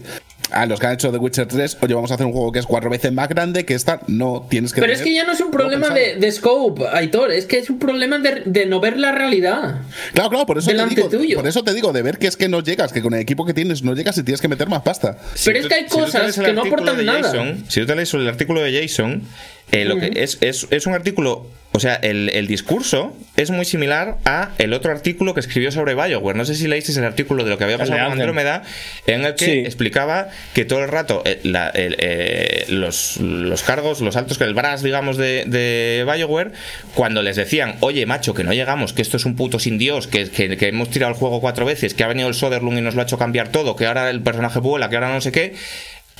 a 0.51 0.65
los 0.67 0.79
que 0.79 0.85
han 0.85 0.93
hecho 0.93 1.11
The 1.11 1.17
Witcher 1.17 1.47
3, 1.47 1.77
oye, 1.81 1.93
vamos 1.95 2.11
a 2.11 2.13
hacer 2.13 2.25
un 2.27 2.31
juego 2.31 2.51
que 2.51 2.59
es 2.59 2.65
cuatro 2.67 2.89
veces 2.89 3.11
más 3.11 3.27
grande 3.27 3.65
que 3.65 3.73
esta. 3.73 4.01
No, 4.07 4.45
tienes 4.49 4.71
que 4.71 4.81
Pero 4.81 4.93
es 4.93 5.01
que 5.01 5.13
ya 5.13 5.23
no 5.23 5.31
es 5.31 5.41
un 5.41 5.49
problema 5.51 5.89
de, 5.89 6.31
scope, 6.31 6.83
Aitor, 6.91 7.31
es 7.31 7.45
que 7.45 7.57
es 7.57 7.69
un 7.69 7.79
problema 7.79 8.19
de, 8.19 8.43
de 8.45 8.65
no 8.67 8.79
ver 8.79 8.97
la 8.97 9.11
realidad. 9.11 9.81
Claro, 10.13 10.29
claro, 10.29 10.45
por 10.45 10.57
eso, 10.59 10.67
te 10.67 10.73
delante 10.73 10.95
digo, 10.95 11.09
tuyo. 11.09 11.37
por 11.37 11.47
eso 11.47 11.63
te 11.63 11.73
digo, 11.73 11.91
de 11.91 12.01
ver 12.03 12.17
que 12.19 12.27
es 12.27 12.37
que 12.37 12.47
no 12.49 12.61
llegas, 12.61 12.93
que 12.93 13.01
con 13.01 13.13
el 13.13 13.21
equipo 13.21 13.45
que 13.45 13.53
tienes 13.53 13.83
no 13.83 13.95
llegas 13.95 14.17
y 14.17 14.23
tienes 14.23 14.41
que 14.41 14.47
meter 14.47 14.69
más 14.69 14.81
pasta. 14.83 15.17
Pero 15.43 15.59
es 15.59 15.67
que 15.67 15.73
hay 15.73 15.85
cosas 15.85 16.37
que 16.37 16.53
no 16.53 16.61
aportan 16.61 17.03
nada. 17.03 17.23
Jason, 17.23 17.63
si 17.67 17.79
tú 17.79 17.87
te 17.87 17.95
lees 17.95 18.13
el 18.13 18.27
artículo 18.27 18.42
de 18.47 18.81
Jason, 18.81 19.23
eh, 19.71 19.85
lo 19.85 19.97
que 19.99 20.11
es, 20.23 20.37
es, 20.41 20.67
es 20.69 20.85
un 20.85 20.93
artículo, 20.93 21.47
o 21.71 21.79
sea, 21.79 21.95
el, 21.95 22.29
el 22.29 22.45
discurso 22.45 23.17
es 23.35 23.49
muy 23.49 23.65
similar 23.65 24.17
a 24.25 24.51
el 24.59 24.73
otro 24.73 24.91
artículo 24.91 25.33
que 25.33 25.39
escribió 25.39 25.71
sobre 25.71 25.95
Bioware. 25.95 26.35
No 26.37 26.45
sé 26.45 26.53
si 26.53 26.67
leísteis 26.67 26.95
el 26.99 27.03
artículo 27.05 27.43
de 27.43 27.49
lo 27.49 27.57
que 27.57 27.63
había 27.63 27.79
pasado 27.79 27.97
con. 28.03 28.11
Andrómeda, 28.11 28.61
en 29.07 29.25
el 29.25 29.33
que 29.33 29.45
Sí. 29.45 29.51
explicaba 29.59 30.29
que 30.53 30.65
todo 30.65 30.83
el 30.83 30.89
rato 30.89 31.23
eh, 31.25 31.39
la- 31.41 31.69
el, 31.69 31.95
eh, 31.97 32.65
los, 32.67 33.17
los 33.17 33.63
cargos, 33.63 34.01
los 34.01 34.15
altos, 34.15 34.37
que 34.37 34.43
el 34.43 34.53
brass, 34.53 34.83
digamos, 34.83 35.17
de, 35.17 35.45
de 35.47 36.05
Bioware, 36.05 36.51
cuando 36.93 37.23
les 37.23 37.35
decían, 37.37 37.77
oye, 37.79 38.05
macho, 38.05 38.35
que 38.35 38.43
no 38.43 38.53
llegamos, 38.53 38.93
que 38.93 39.01
esto 39.01 39.17
es 39.17 39.25
un 39.25 39.35
puto 39.35 39.57
sin 39.57 39.79
Dios, 39.79 40.05
que, 40.05 40.29
que, 40.29 40.55
que 40.55 40.67
hemos 40.67 40.91
tirado 40.91 41.11
el 41.11 41.17
juego 41.17 41.41
cuatro 41.41 41.65
veces, 41.65 41.95
que 41.95 42.03
ha 42.03 42.07
venido 42.07 42.27
el 42.27 42.35
Soderlund 42.35 42.77
y 42.77 42.81
nos 42.81 42.93
lo 42.93 43.01
ha 43.01 43.05
hecho 43.05 43.17
cambiar 43.17 43.47
todo, 43.51 43.75
que 43.75 43.87
ahora 43.87 44.11
el 44.11 44.21
personaje 44.21 44.59
vuela, 44.59 44.89
que 44.91 44.97
ahora 44.97 45.11
no 45.11 45.21
sé 45.21 45.31
qué, 45.31 45.55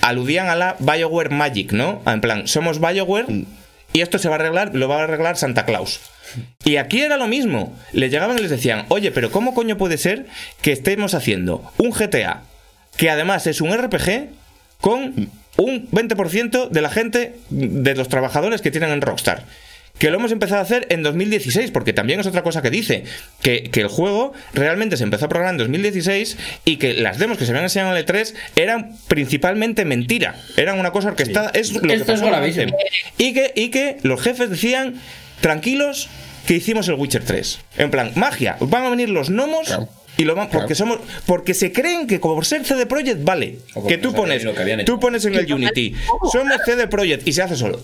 aludían 0.03 0.49
a 0.49 0.55
la 0.55 0.75
Bioware 0.79 1.29
Magic, 1.29 1.71
¿no? 1.71 2.01
En 2.05 2.19
plan, 2.19 2.47
somos 2.47 2.79
Bioware 2.79 3.45
y 3.93 4.01
esto 4.01 4.19
se 4.19 4.27
va 4.27 4.35
a 4.35 4.39
arreglar, 4.39 4.75
lo 4.75 4.87
va 4.89 4.99
a 4.99 5.03
arreglar 5.05 5.37
Santa 5.37 5.65
Claus. 5.65 6.01
Y 6.65 6.75
aquí 6.75 7.01
era 7.01 7.15
lo 7.15 7.27
mismo. 7.27 7.77
Les 7.93 8.11
llegaban 8.11 8.37
y 8.37 8.41
les 8.41 8.49
decían, 8.51 8.85
oye, 8.89 9.11
pero 9.11 9.31
¿cómo 9.31 9.53
coño 9.53 9.77
puede 9.77 9.97
ser 9.97 10.25
que 10.61 10.73
estemos 10.73 11.13
haciendo 11.13 11.71
un 11.77 11.91
GTA 11.91 12.43
que 12.97 13.09
además 13.09 13.47
es 13.47 13.61
un 13.61 13.75
RPG 13.75 14.29
con 14.81 15.29
un 15.57 15.89
20% 15.91 16.69
de 16.69 16.81
la 16.81 16.89
gente, 16.89 17.35
de 17.49 17.95
los 17.95 18.09
trabajadores 18.09 18.61
que 18.61 18.71
tienen 18.71 18.89
en 18.89 19.01
Rockstar? 19.01 19.43
Que 20.03 20.09
lo 20.09 20.17
hemos 20.17 20.33
empezado 20.33 20.59
a 20.59 20.63
hacer 20.63 20.85
en 20.89 21.01
2016, 21.01 21.71
porque 21.71 21.93
también 21.93 22.19
es 22.19 22.27
otra 22.27 22.43
cosa 22.43 22.61
que 22.61 22.69
dice, 22.69 23.05
que, 23.41 23.63
que 23.71 23.79
el 23.79 23.87
juego 23.87 24.33
realmente 24.53 24.97
se 24.97 25.05
empezó 25.05 25.27
a 25.27 25.29
programar 25.29 25.53
en 25.53 25.59
2016 25.59 26.35
y 26.65 26.75
que 26.75 26.93
las 26.93 27.19
demos 27.19 27.37
que 27.37 27.45
se 27.45 27.51
habían 27.51 27.63
enseñado 27.63 27.91
en 27.95 27.97
el 27.99 28.05
E3 28.05 28.33
eran 28.57 28.97
principalmente 29.07 29.85
mentira, 29.85 30.35
eran 30.57 30.77
una 30.77 30.91
cosa 30.91 31.07
orquestada, 31.07 31.51
es 31.53 31.71
lo 31.71 31.79
que 31.79 31.93
Esto 31.93 32.11
es 32.11 32.19
pasó 32.19 32.25
en 32.25 32.31
gravísimo. 32.31 32.63
Anthem. 32.65 32.79
Y 33.17 33.33
que, 33.33 33.53
y 33.55 33.69
que 33.69 33.95
los 34.03 34.21
jefes 34.21 34.49
decían, 34.49 34.95
tranquilos, 35.39 36.09
que 36.47 36.55
hicimos 36.55 36.89
el 36.89 36.95
Witcher 36.95 37.23
3. 37.23 37.59
En 37.77 37.89
plan, 37.89 38.11
magia, 38.15 38.57
van 38.59 38.83
a 38.83 38.89
venir 38.89 39.07
los 39.09 39.29
gnomos. 39.29 39.67
Claro. 39.67 39.87
Y 40.17 40.25
lo 40.25 40.35
van, 40.35 40.47
Claro. 40.49 40.63
porque 40.63 40.75
somos 40.75 40.99
porque 41.25 41.53
se 41.53 41.71
creen 41.71 42.07
que 42.07 42.19
como 42.19 42.35
por 42.35 42.45
ser 42.45 42.65
CD 42.65 42.85
Projekt 42.87 43.23
vale 43.23 43.59
que 43.87 43.97
tú 43.97 44.13
pones 44.13 44.43
lo 44.43 44.53
que 44.53 44.83
tú 44.83 44.99
pones 44.99 45.23
en 45.23 45.33
el 45.35 45.51
Unity 45.51 45.95
somos 46.29 46.57
CD 46.65 46.87
Projekt 46.89 47.25
y 47.25 47.31
se 47.31 47.41
hace 47.41 47.55
solo 47.55 47.79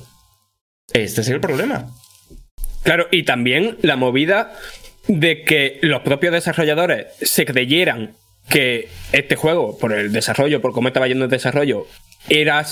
este 0.94 1.22
es 1.22 1.30
el 1.30 1.40
problema 1.40 1.88
Claro, 2.84 3.08
y 3.12 3.24
también 3.24 3.78
la 3.82 3.96
movida 3.96 4.54
de 5.08 5.44
que 5.44 5.80
los 5.82 6.02
propios 6.02 6.34
desarrolladores 6.34 7.08
se 7.22 7.46
creyeran 7.46 8.16
que 8.50 8.88
este 9.12 9.36
juego, 9.36 9.78
por 9.78 9.94
el 9.94 10.12
desarrollo, 10.12 10.62
por 10.62 10.72
cómo 10.72 10.88
estaba 10.88 11.08
yendo 11.08 11.26
el 11.26 11.32
desarrollo, 11.32 11.88
era. 12.30 12.66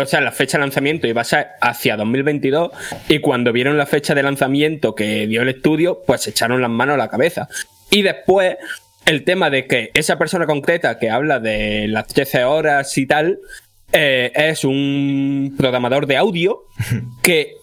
O 0.00 0.06
sea, 0.06 0.22
la 0.22 0.32
fecha 0.32 0.56
de 0.56 0.62
lanzamiento 0.62 1.06
iba 1.06 1.20
a 1.20 1.24
ser 1.24 1.48
hacia 1.60 1.98
2022 1.98 2.70
y 3.10 3.18
cuando 3.18 3.52
vieron 3.52 3.76
la 3.76 3.84
fecha 3.84 4.14
de 4.14 4.22
lanzamiento 4.22 4.94
que 4.94 5.26
dio 5.26 5.42
el 5.42 5.50
estudio, 5.50 6.02
pues 6.06 6.22
se 6.22 6.30
echaron 6.30 6.62
las 6.62 6.70
manos 6.70 6.94
a 6.94 6.96
la 6.96 7.08
cabeza. 7.08 7.46
Y 7.90 8.00
después, 8.00 8.56
el 9.04 9.22
tema 9.24 9.50
de 9.50 9.66
que 9.66 9.90
esa 9.92 10.16
persona 10.16 10.46
concreta 10.46 10.98
que 10.98 11.10
habla 11.10 11.40
de 11.40 11.88
las 11.88 12.06
13 12.06 12.44
horas 12.44 12.96
y 12.96 13.06
tal, 13.06 13.40
eh, 13.92 14.32
es 14.34 14.64
un 14.64 15.54
programador 15.58 16.06
de 16.06 16.16
audio 16.16 16.62
que 17.22 17.56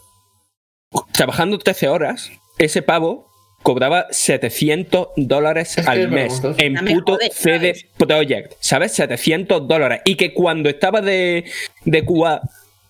trabajando 1.12 1.58
13 1.58 1.88
horas, 1.90 2.32
ese 2.58 2.82
pavo 2.82 3.28
cobraba 3.62 4.08
700 4.10 5.10
dólares 5.18 5.78
Es 5.78 5.88
al 5.88 6.00
es 6.02 6.10
mes 6.10 6.42
en 6.58 6.76
puto 6.86 7.14
jode, 7.14 7.30
CD 7.32 7.74
¿sabes? 7.76 7.86
Projekt, 7.98 8.54
¿sabes? 8.60 8.94
700 8.94 9.68
dólares. 9.68 10.02
Y 10.06 10.16
que 10.16 10.34
cuando 10.34 10.70
estaba 10.70 11.02
de, 11.02 11.46
de 11.86 12.06
Cuba 12.06 12.42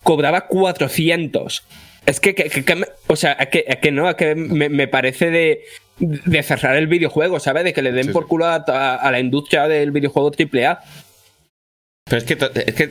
cobraba 0.04 0.48
400. 0.48 1.64
Es 2.06 2.20
que, 2.20 2.34
que- 2.36 2.50
que- 2.50 2.86
o 3.08 3.16
sea, 3.16 3.34
es 3.34 3.48
que, 3.50 3.66
es 3.68 3.78
que 3.78 3.92
no, 3.92 4.10
es 4.10 4.16
que 4.16 4.36
me, 4.36 4.70
me 4.70 4.88
parece 4.88 5.30
de 5.32 5.62
de 6.00 6.44
cerrar 6.44 6.78
el 6.78 6.88
videojuego, 6.88 7.42
¿sabes? 7.42 7.66
De 7.66 7.74
que 7.74 7.82
le 7.82 7.92
den 7.92 8.06
Sí, 8.06 8.12
por 8.12 8.26
culo 8.28 8.46
a, 8.46 8.64
a- 8.66 8.96
a 8.96 9.12
la 9.12 9.20
industria 9.20 9.68
del 9.68 9.92
videojuego 9.92 10.32
AAA. 10.32 10.80
Pero 12.06 12.18
es 12.18 12.24
que, 12.24 12.38
es 12.66 12.74
que 12.74 12.90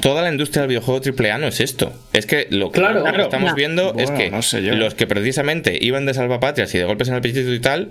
toda 0.00 0.22
la 0.22 0.30
industria 0.30 0.62
del 0.62 0.68
videojuego 0.68 1.00
AAA 1.04 1.38
no 1.38 1.46
es 1.48 1.60
esto. 1.60 1.92
Es 2.12 2.26
que 2.26 2.46
lo 2.50 2.70
que 2.72 2.80
Claro. 2.80 3.00
lo 3.06 3.12
que 3.12 3.22
estamos 3.22 3.50
No. 3.50 3.56
viendo 3.56 3.94
es 3.98 4.10
que 4.10 4.30
no 4.30 4.42
sé 4.42 4.60
los 4.62 4.94
que 4.94 5.06
precisamente 5.06 5.78
iban 5.80 6.06
de 6.06 6.14
salvapatrias 6.14 6.74
y 6.74 6.78
de 6.78 6.84
golpes 6.84 7.08
en 7.08 7.14
el 7.14 7.20
pechito 7.20 7.52
y 7.52 7.60
tal, 7.60 7.88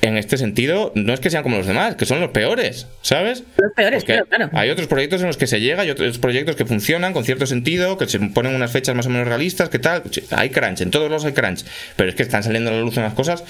en 0.00 0.16
este 0.16 0.36
sentido, 0.36 0.90
no 0.96 1.12
es 1.14 1.20
que 1.20 1.30
sean 1.30 1.44
como 1.44 1.58
los 1.58 1.66
demás, 1.66 1.94
que 1.94 2.06
son 2.06 2.18
los 2.20 2.30
peores, 2.30 2.88
¿sabes? 3.02 3.44
Los 3.56 3.72
peores, 3.76 4.02
claro, 4.02 4.26
claro. 4.26 4.50
Hay 4.52 4.68
otros 4.70 4.88
proyectos 4.88 5.20
en 5.20 5.28
los 5.28 5.36
que 5.36 5.46
se 5.46 5.60
llega, 5.60 5.82
hay 5.82 5.90
otros 5.90 6.18
proyectos 6.18 6.56
que 6.56 6.64
funcionan 6.64 7.12
con 7.12 7.24
cierto 7.24 7.46
sentido, 7.46 7.96
que 7.98 8.06
se 8.08 8.18
ponen 8.18 8.54
unas 8.56 8.72
fechas 8.72 8.96
más 8.96 9.06
o 9.06 9.10
menos 9.10 9.28
realistas, 9.28 9.68
que 9.68 9.78
tal. 9.78 10.02
Hay 10.32 10.50
crunch, 10.50 10.80
en 10.80 10.90
todos 10.90 11.08
los 11.08 11.24
hay 11.24 11.32
crunch, 11.32 11.64
pero 11.94 12.08
es 12.08 12.16
que 12.16 12.22
están 12.24 12.42
saliendo 12.42 12.70
a 12.70 12.74
la 12.74 12.80
luz 12.80 12.96
unas 12.96 13.14
cosas. 13.14 13.44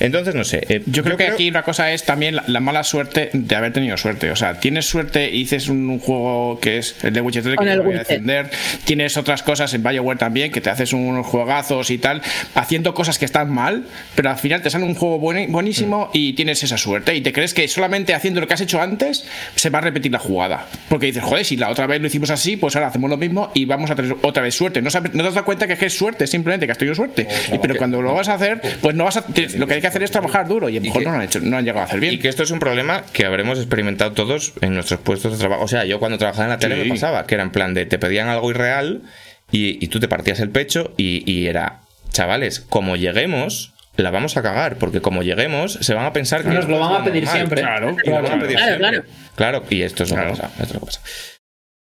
Entonces, 0.00 0.34
no 0.34 0.44
sé. 0.44 0.64
eh, 0.68 0.82
Yo 0.86 1.02
creo 1.04 1.16
que 1.16 1.24
aquí 1.34 1.48
una 1.50 1.62
cosa 1.62 1.92
es 1.92 2.04
también 2.04 2.36
la, 2.36 2.44
la 2.46 2.60
mala 2.60 2.82
suerte 2.82 3.30
de 3.32 3.56
haber 3.56 3.72
tenido 3.72 3.96
suerte. 3.96 4.30
O 4.30 4.36
sea, 4.36 4.58
tienes 4.58 4.86
suerte 4.86 5.28
y 5.30 5.38
dices 5.40 5.68
un, 5.68 5.88
un 5.88 5.98
juego 6.00 6.58
que 6.60 6.78
es 6.78 6.96
el 7.04 7.12
de 7.12 7.20
Witcher 7.20 7.42
3 7.42 7.56
que 7.56 7.64
lo 7.76 7.84
voy 7.84 7.94
a 7.94 7.98
defender. 8.16 8.50
Tienes 8.84 9.16
otras 9.16 9.42
cosas 9.42 9.72
en 9.74 9.82
BioWare 9.82 10.18
también 10.18 10.50
que 10.50 10.60
te 10.60 10.70
haces 10.70 10.92
unos 10.92 11.26
juegazos 11.26 11.90
y 11.90 11.98
tal, 11.98 12.22
haciendo 12.54 12.94
cosas 12.94 13.18
que 13.18 13.24
están 13.24 13.50
mal, 13.50 13.84
pero 14.14 14.30
al 14.30 14.38
final 14.38 14.62
te 14.62 14.70
sale 14.70 14.84
un 14.84 14.94
juego 14.94 15.18
buen- 15.18 15.52
buenísimo 15.52 16.10
y 16.12 16.32
tienes 16.32 16.62
esa 16.62 16.78
suerte. 16.78 17.14
Y 17.14 17.20
te 17.20 17.32
crees 17.32 17.54
que 17.54 17.68
solamente 17.68 18.14
haciendo 18.14 18.40
lo 18.40 18.46
que 18.48 18.54
has 18.54 18.60
hecho 18.60 18.80
antes 18.80 19.24
se 19.54 19.70
va 19.70 19.78
a 19.78 19.82
repetir 19.82 20.10
la 20.10 20.18
jugada. 20.18 20.66
Porque 20.88 21.06
dices, 21.06 21.22
joder, 21.22 21.44
si 21.44 21.56
la 21.56 21.68
otra 21.70 21.86
vez 21.86 22.00
lo 22.00 22.06
hicimos 22.06 22.30
así, 22.30 22.56
pues 22.56 22.74
ahora 22.76 22.88
hacemos 22.88 23.08
lo 23.10 23.16
mismo 23.16 23.50
y 23.54 23.66
vamos 23.66 23.90
a 23.90 23.94
tener 23.94 24.16
otra 24.22 24.42
vez 24.42 24.54
suerte. 24.54 24.80
No, 24.82 24.90
no 24.90 25.00
te 25.28 25.30
das 25.34 25.42
cuenta 25.44 25.66
que 25.66 25.74
es 25.74 25.78
que 25.78 25.86
es 25.86 25.96
suerte, 25.96 26.26
simplemente 26.26 26.66
que 26.66 26.72
has 26.72 26.78
tenido 26.78 26.94
suerte. 26.94 27.28
Y- 27.52 27.58
pero 27.58 27.76
cuando 27.76 28.02
lo 28.02 28.14
vas 28.14 28.28
a 28.28 28.34
hacer, 28.34 28.60
pues 28.80 28.96
no 28.96 29.04
vas 29.04 29.16
a. 29.18 29.22
te- 29.26 29.50
lo 29.58 29.66
que 29.66 29.74
hay 29.74 29.81
que 29.82 29.88
hacer 29.88 30.02
es 30.02 30.10
trabajar 30.10 30.48
duro 30.48 30.70
y 30.70 30.76
a 30.78 30.80
lo 30.80 30.84
mejor 30.86 31.00
que- 31.00 31.04
no 31.04 31.10
lo 31.12 31.18
han 31.18 31.24
hecho, 31.24 31.40
no 31.40 31.56
han 31.58 31.64
llegado 31.64 31.80
a 31.80 31.84
hacer 31.84 32.00
bien. 32.00 32.14
Y 32.14 32.18
que 32.18 32.28
esto 32.28 32.42
es 32.42 32.50
un 32.50 32.58
problema 32.58 33.02
que 33.12 33.26
habremos 33.26 33.58
experimentado 33.58 34.12
todos 34.12 34.54
en 34.62 34.72
nuestros 34.74 35.00
puestos 35.00 35.32
de 35.32 35.38
trabajo. 35.38 35.64
O 35.64 35.68
sea, 35.68 35.84
yo 35.84 35.98
cuando 35.98 36.16
trabajaba 36.16 36.44
en 36.44 36.50
la 36.50 36.58
tele 36.58 36.76
Sí. 36.76 36.82
me 36.84 36.88
pasaba, 36.88 37.26
que 37.26 37.34
era 37.34 37.42
en 37.44 37.50
plan 37.50 37.74
de 37.74 37.84
te 37.84 37.98
pedían 37.98 38.28
algo 38.28 38.50
irreal 38.50 39.02
y, 39.50 39.84
y 39.84 39.88
tú 39.88 40.00
te 40.00 40.08
partías 40.08 40.40
el 40.40 40.48
pecho 40.48 40.94
y, 40.96 41.30
y 41.30 41.46
era, 41.48 41.80
chavales, 42.10 42.60
como 42.60 42.96
lleguemos, 42.96 43.74
la 43.96 44.10
vamos 44.10 44.38
a 44.38 44.42
cagar, 44.42 44.76
porque 44.78 45.02
como 45.02 45.22
lleguemos, 45.22 45.74
se 45.74 45.92
van 45.92 46.06
a 46.06 46.12
pensar 46.14 46.42
que 46.42 46.48
Nos 46.48 46.66
lo 46.66 46.78
van 46.78 47.02
a 47.02 47.04
pedir 47.04 47.24
normal. 47.24 47.36
siempre. 47.36 47.60
Claro, 47.60 47.96
Claro, 48.02 48.78
claro. 48.78 49.02
Claro, 49.34 49.64
y 49.68 49.82
esto 49.82 50.04
es 50.04 50.10
lo 50.10 50.16
que 50.16 50.22
pasa. 50.30 50.46
Esto 50.58 50.62
es 50.62 50.72
lo 50.74 50.80
que 50.80 50.86
pasa. 50.86 51.00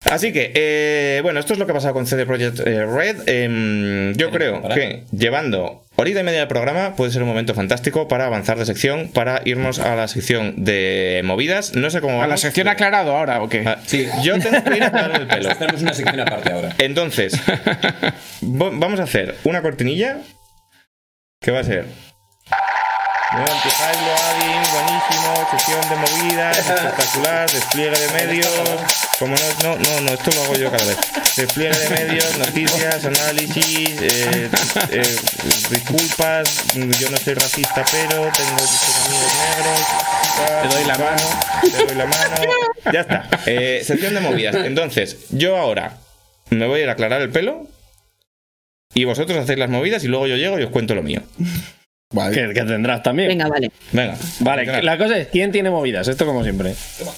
Así 0.10 0.34
que, 0.34 0.52
eh, 0.56 1.20
bueno, 1.22 1.40
esto 1.40 1.54
es 1.54 1.60
lo 1.60 1.66
que 1.66 1.72
ha 1.72 1.76
pasado 1.76 1.94
con 1.94 2.06
CD 2.08 2.26
Projekt 2.26 2.60
eh, 2.66 2.86
Red. 2.86 3.30
Em, 3.30 4.14
yo 4.16 4.32
creo 4.32 4.62
que 4.74 5.04
llevando 5.12 5.84
horita 5.96 6.22
y 6.22 6.24
media 6.24 6.42
de 6.42 6.48
programa 6.48 6.96
puede 6.96 7.12
ser 7.12 7.22
un 7.22 7.28
momento 7.30 7.54
fantástico 7.54 8.08
para 8.08 8.26
avanzar 8.26 8.58
de 8.58 8.66
sección, 8.66 9.10
para 9.14 9.42
irnos 9.46 9.80
a 9.80 9.96
la 9.96 10.08
sección 10.08 10.66
de 10.66 11.22
movidas. 11.24 11.76
No 11.76 11.90
sé 11.92 12.02
cómo 12.02 12.24
¿A 12.24 12.28
la 12.28 12.38
sección 12.38 12.68
aclarado 12.68 13.16
ahora 13.16 13.42
o 13.42 13.50
qué? 13.50 13.64
Ah, 13.66 13.78
Sí, 13.86 14.08
yo 14.24 14.40
tengo 14.40 14.64
que 14.64 14.78
ir 14.78 14.84
a 14.84 15.12
el 15.16 15.28
pelo. 15.28 15.56
Tenemos 15.60 15.82
una 15.82 15.94
sección 15.94 16.20
aparte 16.20 16.52
ahora. 16.52 16.76
Entonces, 16.80 17.34
vamos 18.42 19.00
a 19.00 19.04
hacer 19.04 19.36
una 19.44 19.62
cortinilla 19.62 20.18
que 21.40 21.52
va 21.52 21.60
a 21.60 21.64
ser. 21.64 21.86
Muy 23.34 23.44
anti-hype, 23.44 24.02
loading, 24.06 24.62
buenísimo, 24.74 25.48
sección 25.52 25.82
de 25.90 25.96
movidas, 25.96 26.58
espectacular, 26.70 27.50
despliegue 27.50 27.98
de 27.98 28.08
medios. 28.10 28.50
Como 29.18 29.36
no, 29.36 29.46
no, 29.64 29.78
no, 29.78 30.02
no, 30.02 30.12
esto 30.12 30.32
lo 30.36 30.44
hago 30.44 30.56
yo 30.56 30.70
cada 30.70 30.84
vez. 30.84 30.98
Despliegue 31.38 31.78
de 31.78 31.90
medios, 31.92 32.38
noticias, 32.40 33.06
análisis, 33.06 34.02
eh, 34.02 34.50
eh, 34.90 35.16
disculpas, 35.70 36.76
yo 36.76 37.10
no 37.10 37.18
soy 37.18 37.36
racista, 37.36 37.86
pero 37.90 38.30
tengo 38.34 38.52
muchos 38.52 39.06
amigos 39.06 39.34
negros. 39.40 39.80
tal, 40.36 40.70
Te 40.70 40.76
doy 40.76 40.86
la 40.86 40.98
mano. 40.98 41.24
Te 41.62 41.86
doy 41.86 41.96
la 41.96 42.06
mano. 42.06 42.36
Ya 42.92 43.00
está. 43.00 43.30
Eh, 43.46 43.82
sección 43.86 44.14
de 44.14 44.20
movidas. 44.20 44.56
Entonces, 44.56 45.18
yo 45.30 45.56
ahora 45.56 45.98
me 46.50 46.68
voy 46.68 46.82
a 46.82 46.84
ir 46.84 46.90
a 46.90 46.94
aclarar 46.94 47.22
el 47.22 47.30
pelo. 47.30 47.66
Y 48.94 49.06
vosotros 49.06 49.40
hacéis 49.40 49.58
las 49.58 49.70
movidas 49.70 50.04
y 50.04 50.10
luego 50.10 50.28
yo 50.28 50.36
llego 50.36 50.60
y 50.60 50.64
os 50.64 50.70
cuento 50.70 50.96
lo 50.96 51.02
mío. 51.02 51.22
Vale. 52.12 52.36
Que, 52.36 52.54
que 52.54 52.64
tendrás 52.64 53.02
también. 53.04 53.30
Venga, 53.30 53.48
vale. 53.48 53.72
Venga. 53.92 54.18
Vale, 54.40 54.66
Venga. 54.66 54.82
la 54.82 54.98
cosa 54.98 55.18
es, 55.18 55.28
¿quién 55.30 55.52
tiene 55.52 55.70
movidas? 55.70 56.08
Esto 56.08 56.26
como 56.26 56.44
siempre. 56.44 56.74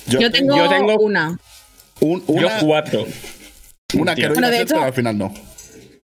Yo, 0.08 0.32
tengo, 0.32 0.56
yo 0.56 0.70
tengo- 0.70 0.96
una. 1.00 1.38
Un- 2.00 2.26
Yo 2.28 2.34
una, 2.34 2.60
cuatro. 2.60 3.06
una 3.96 4.16
que 4.16 4.22
no 4.22 4.28
iba 4.28 4.34
Bueno, 4.34 4.50
de 4.50 4.58
hecho- 4.62 4.74
pero 4.76 4.84
al 4.86 4.94
final 4.94 5.18
no. 5.18 5.34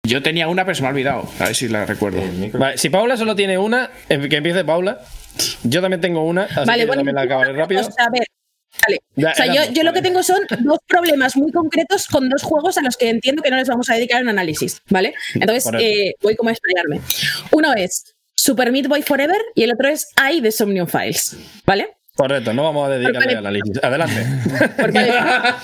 Yo 0.08 0.22
tenía 0.22 0.48
una, 0.48 0.66
pero 0.66 0.76
se 0.76 0.82
me 0.82 0.88
ha 0.88 0.92
olvidado. 0.92 1.28
A 1.40 1.46
ver 1.46 1.56
si 1.56 1.68
la 1.68 1.86
recuerdo. 1.86 2.22
Vale, 2.54 2.78
si 2.78 2.90
Paula 2.90 3.18
solo 3.18 3.36
tiene 3.36 3.58
una, 3.58 3.90
em- 4.10 4.30
que 4.30 4.36
empiece 4.38 4.64
Paula. 4.64 5.00
Yo 5.64 5.82
también 5.82 6.00
tengo 6.00 6.24
una, 6.26 6.44
así 6.44 6.56
Vale, 6.66 6.74
que 6.74 6.80
yo 6.82 6.88
bueno, 6.88 7.00
también 7.00 7.16
la 7.16 7.22
acabaré 7.24 7.54
rápido. 7.54 7.82
o 7.82 7.84
sea, 7.92 8.06
a 8.06 8.10
ver, 8.10 8.26
vale. 8.86 9.00
Ya, 9.16 9.32
o 9.32 9.36
sea, 9.36 9.46
yo, 9.54 9.74
yo 9.74 9.84
lo 9.84 9.92
que 9.94 10.02
tengo 10.02 10.22
son 10.24 10.40
dos 10.62 10.78
problemas 10.88 11.36
muy 11.36 11.52
concretos 11.52 12.08
con 12.08 12.30
dos 12.30 12.44
juegos 12.44 12.78
a 12.78 12.82
los 12.82 12.96
que 12.98 13.10
entiendo 13.10 13.42
que 13.42 13.50
no 13.50 13.58
les 13.58 13.68
vamos 13.68 13.90
a 13.90 13.96
dedicar 13.96 14.22
un 14.22 14.30
análisis, 14.30 14.80
¿vale? 14.90 15.14
Entonces, 15.34 15.70
eh, 15.80 16.14
voy 16.22 16.36
como 16.36 16.50
a 16.50 16.54
explayarme. 16.54 17.02
Uno 17.52 17.74
es 17.74 18.15
Super 18.38 18.72
Meat 18.72 18.88
Boy 18.88 19.02
Forever 19.02 19.38
y 19.56 19.64
el 19.64 19.74
otro 19.74 19.90
es 19.90 20.10
I 20.32 20.42
de 20.42 20.52
Somnium 20.52 20.88
Files, 20.88 21.38
¿vale? 21.66 21.98
Correcto, 22.16 22.54
no 22.54 22.64
vamos 22.64 22.88
a 22.88 22.92
dedicarle 22.94 23.20
Vale. 23.20 23.32
al 23.38 23.46
análisis. 23.46 23.84
Adelante. 23.84 24.26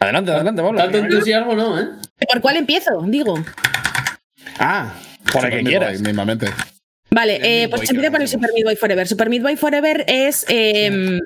Adelante, 0.00 0.32
adelante, 0.32 0.62
Paula. 0.62 0.82
Tanto 0.82 0.98
entusiasmo 0.98 1.54
no, 1.54 1.78
¿eh? 1.80 1.86
¿Por 2.30 2.40
cuál 2.40 2.56
empiezo? 2.56 3.02
Digo. 3.06 3.34
Ah, 4.58 4.94
Por 5.32 5.44
el 5.46 5.50
que 5.50 5.64
quieras. 5.64 6.00
Mismamente. 6.00 6.48
Vale, 7.10 7.40
eh, 7.42 7.68
pues 7.68 7.90
empiezo 7.90 8.12
por 8.12 8.22
el 8.22 8.28
Super 8.28 8.50
Meat 8.54 8.64
Boy 8.64 8.76
Forever. 8.76 9.06
Super 9.06 9.28
Meat 9.28 9.42
Boy 9.42 9.56
Forever 9.56 10.04
es 10.06 10.46
eh, 10.48 11.18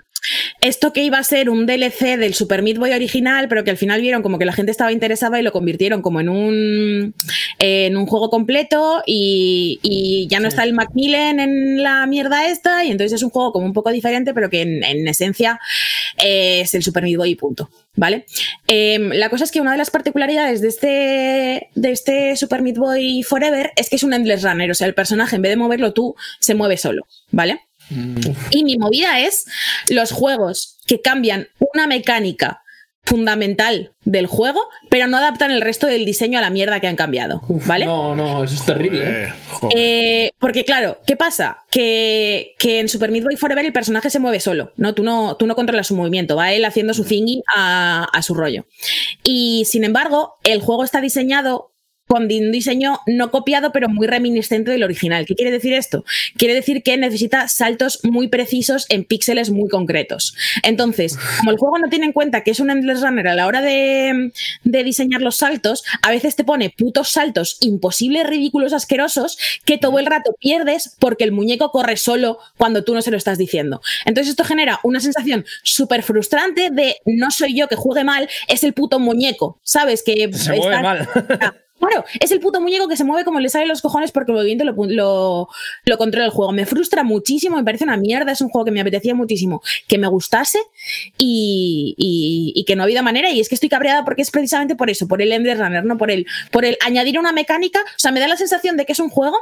esto 0.61 0.93
que 0.93 1.03
iba 1.03 1.19
a 1.19 1.25
ser 1.25 1.51
un 1.51 1.67
DLC 1.67 2.17
del 2.17 2.35
Super 2.35 2.63
Meat 2.63 2.79
Boy 2.79 2.93
original, 2.93 3.49
pero 3.49 3.65
que 3.65 3.71
al 3.71 3.77
final 3.77 4.01
vieron 4.01 4.23
como 4.23 4.39
que 4.39 4.45
la 4.45 4.53
gente 4.53 4.71
estaba 4.71 4.93
interesada 4.93 5.39
y 5.39 5.43
lo 5.43 5.53
convirtieron 5.53 6.03
como 6.03 6.21
en 6.21 6.29
un, 6.29 7.15
en 7.59 7.97
un 7.97 8.07
juego 8.07 8.31
completo 8.31 9.03
y, 9.07 9.79
y 9.83 10.27
ya 10.29 10.41
no 10.41 10.49
está 10.49 10.65
el 10.65 10.73
Macmillan 10.73 11.41
en 11.41 11.83
la 11.83 12.07
mierda 12.07 12.49
esta 12.49 12.85
y 12.85 12.91
entonces 12.91 13.15
es 13.15 13.23
un 13.23 13.31
juego 13.31 13.53
como 13.53 13.67
un 13.67 13.73
poco 13.73 13.91
diferente, 13.91 14.35
pero 14.35 14.51
que 14.51 14.63
en, 14.63 14.83
en 14.85 15.07
esencia 15.09 15.61
eh, 16.23 16.61
es 16.63 16.75
el 16.75 16.83
Super 16.83 17.03
Meat 17.03 17.17
Boy 17.17 17.31
y 17.31 17.35
punto. 17.35 17.71
¿Vale? 17.97 18.27
Em, 18.67 19.11
la 19.11 19.29
cosa 19.29 19.45
es 19.45 19.53
que 19.53 19.61
una 19.61 19.71
de 19.71 19.79
las 19.79 19.91
particularidades 19.91 20.61
de 20.61 20.69
este, 20.69 21.71
de 21.77 21.93
este 21.93 22.35
Super 22.35 22.61
Meat 22.61 22.77
Boy 22.77 23.23
Forever 23.23 23.73
es 23.77 23.89
que 23.89 23.95
es 23.97 24.03
un 24.03 24.13
Endless 24.13 24.43
Runner, 24.43 24.69
o 24.69 24.75
sea, 24.75 24.89
el 24.89 24.95
personaje 24.95 25.37
en 25.37 25.43
vez 25.43 25.53
de 25.53 25.57
moverlo 25.57 25.93
tú, 25.93 26.17
se 26.41 26.57
mueve 26.57 26.77
solo, 26.77 27.07
¿vale? 27.31 27.61
Y 28.51 28.65
mi 28.65 28.77
movida 28.77 29.21
es 29.21 29.47
los 29.89 30.13
juegos 30.13 30.79
que 30.87 31.01
cambian 31.01 31.49
una 31.59 31.87
mecánica 31.87 32.63
fundamental 33.05 33.93
del 34.05 34.27
juego, 34.27 34.61
pero 34.89 35.07
no 35.07 35.19
adaptan 35.19 35.51
el 35.51 35.61
resto 35.61 35.87
del 35.87 36.05
diseño 36.05 36.39
a 36.39 36.43
la 36.43 36.51
mierda 36.51 36.81
que 36.81 36.87
han 36.87 36.97
cambiado, 36.97 37.43
¿vale? 37.67 37.85
No, 37.85 38.15
no, 38.15 38.45
eso 38.45 38.55
es 38.55 38.65
terrible. 38.65 39.03
¿eh? 39.05 39.25
eh. 39.25 39.69
Eh, 39.77 40.31
porque 40.39 40.65
claro, 40.65 40.99
¿qué 41.07 41.17
pasa? 41.17 41.59
Que, 41.71 42.55
que 42.59 42.81
en 42.81 42.89
Super 42.89 43.11
Meat 43.11 43.25
Boy 43.25 43.37
Forever 43.37 43.65
el 43.65 43.73
personaje 43.73 44.09
se 44.09 44.19
mueve 44.19 44.41
solo, 44.41 44.73
¿no? 44.77 44.95
Tú 44.95 45.03
no, 45.03 45.37
tú 45.37 45.47
no 45.47 45.55
controlas 45.55 45.87
su 45.87 45.95
movimiento, 45.95 46.37
va 46.37 46.53
él 46.53 46.65
haciendo 46.65 46.95
su 46.95 47.05
thingy 47.05 47.43
a, 47.55 48.09
a 48.11 48.23
su 48.23 48.35
rollo. 48.35 48.67
Y 49.23 49.65
sin 49.67 49.85
embargo, 49.85 50.37
el 50.43 50.61
juego 50.61 50.85
está 50.85 51.01
diseñado 51.01 51.74
con 52.07 52.25
un 52.25 52.53
diseño 52.53 53.01
no 53.07 53.31
copiado, 53.31 53.73
pero 53.73 53.89
muy 53.89 54.07
reminiscente 54.07 54.71
del 54.71 54.85
original. 54.85 55.27
¿Qué 55.27 55.35
quiere 55.35 55.51
decir 55.51 55.73
esto? 55.73 56.05
Quiere 56.37 56.55
decir 56.55 56.83
que 56.83 56.97
necesita 56.97 57.49
saltos 57.49 58.01
muy 58.03 58.29
precisos 58.29 58.87
en 58.89 59.05
píxeles 59.05 59.51
muy 59.51 59.69
concretos. 59.69 60.35
Entonces, 60.63 61.19
como 61.39 61.51
el 61.51 61.57
juego 61.57 61.79
no 61.79 61.89
tiene 61.89 62.07
en 62.07 62.13
cuenta 62.13 62.43
que 62.43 62.51
es 62.51 62.61
un 62.61 62.71
Endless 62.71 63.01
Runner 63.01 63.29
a 63.29 63.35
la 63.35 63.47
hora 63.47 63.63
de, 63.63 64.33
de 64.65 64.85
diseñar 64.85 65.23
los 65.23 65.37
saltos, 65.37 65.85
a 66.03 66.11
veces 66.11 66.37
te 66.37 66.45
pone 66.45 66.71
putos 66.71 67.09
saltos 67.11 67.59
imposibles, 67.61 68.27
ridículos, 68.27 68.73
asquerosos, 68.73 69.39
que 69.65 69.79
todo 69.79 69.99
el 69.99 70.07
rato 70.07 70.35
pierdes 70.39 70.97
porque 70.99 71.25
el 71.25 71.33
muñeco 71.33 71.71
corre 71.71 71.97
solo 71.97 72.39
cuando 72.57 72.85
tú 72.85 72.95
no 72.95 73.03
se 73.03 73.11
lo 73.11 73.17
estás 73.17 73.39
diciendo. 73.39 73.81
Entonces 74.05 74.31
esto 74.31 74.45
genera 74.45 74.81
una 74.83 75.01
sensación 75.01 75.45
súper 75.63 76.03
frustrante 76.03 76.71
de 76.71 76.97
no 77.07 77.31
soy 77.31 77.57
yo 77.57 77.69
que 77.69 77.77
juegue 77.77 78.05
mal, 78.05 78.29
es 78.49 78.65
el 78.65 78.73
puto 78.73 78.99
muñeco, 78.99 79.59
¿sabes? 79.63 80.03
Que 80.03 80.31
Se 80.33 80.57
mueve 80.57 80.77
está-. 80.77 81.55
Claro, 81.79 82.05
es 82.19 82.31
el 82.31 82.41
puto 82.41 82.61
muñeco 82.63 82.89
que 82.89 82.97
se 82.97 83.05
mueve 83.05 83.25
como 83.25 83.41
le 83.41 83.49
sale 83.51 83.67
los 83.67 83.83
cojones 83.83 84.11
porque 84.11 84.33
el 84.33 84.37
movimiento 84.39 84.65
lo, 84.65 84.73
lo, 84.87 85.49
lo 85.85 85.99
controla 85.99 86.25
el 86.27 86.31
juego. 86.31 86.51
Me 86.53 86.65
frustra 86.65 87.03
muchísimo, 87.03 87.57
me 87.57 87.65
parece 87.65 87.85
una 87.85 87.97
mierda, 87.99 88.33
es 88.33 88.41
un 88.41 88.49
juego 88.49 88.65
que 88.65 88.71
me 88.71 88.81
apetecía 88.81 89.15
muchísimo 89.15 89.61
que 89.87 89.99
me 89.99 90.07
gustase 90.07 90.59
y, 91.19 91.95
y- 91.99 92.53
y 92.59 92.65
que 92.65 92.77
no 92.77 92.83
ha 92.83 92.85
habido 92.85 93.03
manera. 93.03 93.31
Y 93.31 93.41
es 93.41 93.49
que 93.49 93.55
estoy 93.55 93.69
cabreada 93.69 94.05
porque 94.05 94.23
es 94.23 94.31
precisamente 94.31 94.77
por 94.77 94.89
eso, 94.89 95.07
por 95.09 95.21
el 95.21 95.33
Endless 95.33 95.59
Runner, 95.59 95.85
no 95.85 95.99
por 95.99 96.11
el, 96.11 96.27
por 96.51 96.65
el 96.65 96.79
añadir 96.85 97.19
una 97.19 97.33
mecánica. 97.33 97.81
O 97.81 97.99
sea, 97.99 98.13
me 98.13 98.21
da 98.21 98.29
la 98.29 98.37
sensación 98.37 98.77
de 98.77 98.87
que 98.87 98.93
es 98.93 98.99
un 99.01 99.11
juego 99.11 99.37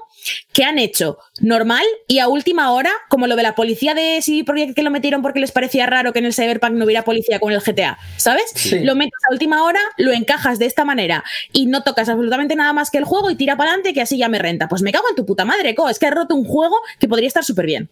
que 0.53 0.65
han 0.65 0.79
hecho 0.79 1.19
normal 1.41 1.85
y 2.09 2.19
a 2.19 2.29
última 2.29 2.73
hora, 2.73 2.91
como 3.09 3.27
lo 3.27 3.37
de 3.37 3.43
la 3.43 3.55
policía 3.55 3.95
de 3.95 4.21
CD 4.23 4.43
Projekt 4.45 4.75
que 4.75 4.83
lo 4.83 4.91
metieron 4.91 5.23
porque 5.23 5.39
les 5.41 5.53
parecía 5.53 5.87
raro 5.87 6.13
que 6.13 6.19
en 6.19 6.25
el 6.27 6.35
Cyberpunk 6.35 6.73
no 6.73 6.85
hubiera 6.87 7.05
policía 7.05 7.39
con 7.41 7.53
el 7.53 7.61
GTA, 7.61 7.99
¿sabes? 8.17 8.45
Sí. 8.55 8.81
Lo 8.81 8.95
metes 8.97 9.13
a 9.31 9.33
última 9.33 9.63
hora, 9.65 9.81
lo 9.97 10.13
encajas 10.13 10.59
de 10.59 10.67
esta 10.67 10.85
manera 10.85 11.25
y 11.53 11.67
no 11.67 11.83
tocas 11.83 12.09
absolutamente 12.09 12.22
absolutamente 12.23 12.55
nada 12.55 12.73
más 12.73 12.91
que 12.91 12.99
el 12.99 13.05
juego 13.05 13.31
y 13.31 13.37
tira 13.37 13.57
para 13.57 13.71
adelante 13.71 13.93
que 13.93 14.01
así 14.01 14.17
ya 14.17 14.29
me 14.29 14.39
renta. 14.39 14.69
Pues 14.69 14.83
me 14.83 14.93
cago 14.93 15.09
en 15.11 15.17
tu 15.17 15.27
puta 15.27 15.45
madre, 15.45 15.75
co. 15.75 15.89
Es 15.89 15.99
que 15.99 16.07
he 16.07 16.11
roto 16.11 16.37
un 16.37 16.45
juego 16.45 16.77
que 17.01 17.09
podría 17.09 17.27
estar 17.27 17.45
súper 17.45 17.67
bien. 17.67 17.91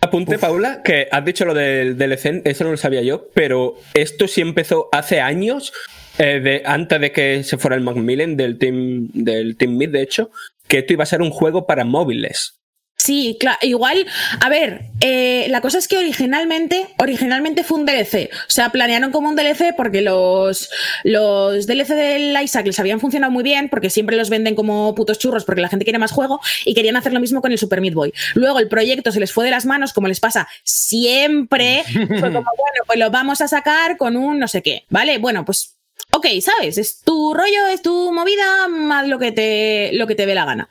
Apunte, 0.00 0.38
Paula, 0.38 0.80
que 0.84 1.08
has 1.10 1.24
dicho 1.24 1.44
lo 1.44 1.54
del 1.54 1.98
DLC, 1.98 2.42
eso 2.44 2.62
no 2.62 2.70
lo 2.70 2.76
sabía 2.76 3.02
yo, 3.02 3.30
pero 3.34 3.74
esto 3.94 4.28
sí 4.28 4.40
empezó 4.40 4.88
hace 4.92 5.20
años, 5.20 5.72
eh, 6.18 6.38
de, 6.38 6.62
antes 6.64 7.00
de 7.00 7.10
que 7.10 7.42
se 7.42 7.58
fuera 7.58 7.74
el 7.74 7.82
Macmillan 7.82 8.36
del 8.36 8.58
Team, 8.58 9.08
del 9.12 9.56
team 9.56 9.76
Mid, 9.76 9.88
de 9.88 10.02
hecho, 10.02 10.30
que 10.68 10.78
esto 10.78 10.92
iba 10.92 11.02
a 11.02 11.06
ser 11.06 11.20
un 11.20 11.30
juego 11.30 11.66
para 11.66 11.84
móviles. 11.84 12.60
Sí, 12.98 13.36
claro. 13.38 13.58
Igual, 13.62 14.06
a 14.40 14.48
ver, 14.48 14.86
eh, 15.00 15.46
la 15.50 15.60
cosa 15.60 15.78
es 15.78 15.86
que 15.86 15.96
originalmente, 15.96 16.88
originalmente 16.98 17.62
fue 17.62 17.78
un 17.78 17.86
DLC. 17.86 18.28
O 18.32 18.50
sea, 18.50 18.70
planearon 18.70 19.12
como 19.12 19.28
un 19.28 19.36
DLC 19.36 19.72
porque 19.76 20.02
los, 20.02 20.68
los 21.04 21.66
DLC 21.68 21.90
del 21.90 22.42
Isaac 22.42 22.66
les 22.66 22.78
habían 22.80 22.98
funcionado 22.98 23.32
muy 23.32 23.44
bien, 23.44 23.68
porque 23.68 23.88
siempre 23.88 24.16
los 24.16 24.30
venden 24.30 24.56
como 24.56 24.96
putos 24.96 25.18
churros 25.18 25.44
porque 25.44 25.60
la 25.60 25.68
gente 25.68 25.84
quiere 25.84 26.00
más 26.00 26.10
juego, 26.10 26.40
y 26.64 26.74
querían 26.74 26.96
hacer 26.96 27.12
lo 27.12 27.20
mismo 27.20 27.40
con 27.40 27.52
el 27.52 27.58
Super 27.58 27.80
Meat 27.80 27.94
Boy. 27.94 28.12
Luego 28.34 28.58
el 28.58 28.68
proyecto 28.68 29.12
se 29.12 29.20
les 29.20 29.32
fue 29.32 29.44
de 29.44 29.52
las 29.52 29.64
manos, 29.64 29.92
como 29.92 30.08
les 30.08 30.18
pasa 30.18 30.48
siempre. 30.64 31.84
Fue 31.92 32.04
como, 32.04 32.18
bueno, 32.20 32.82
pues 32.84 32.98
lo 32.98 33.10
vamos 33.10 33.40
a 33.40 33.48
sacar 33.48 33.96
con 33.96 34.16
un 34.16 34.40
no 34.40 34.48
sé 34.48 34.60
qué, 34.60 34.84
¿vale? 34.90 35.18
Bueno, 35.18 35.44
pues 35.44 35.77
ok, 36.12 36.26
¿sabes? 36.40 36.78
Es 36.78 37.02
tu 37.02 37.34
rollo, 37.34 37.68
es 37.68 37.82
tu 37.82 38.12
movida, 38.12 38.66
haz 38.92 39.08
lo 39.08 39.18
que 39.18 39.32
te, 39.32 39.90
lo 39.94 40.06
que 40.06 40.14
te 40.14 40.26
dé 40.26 40.34
la 40.34 40.44
gana. 40.44 40.68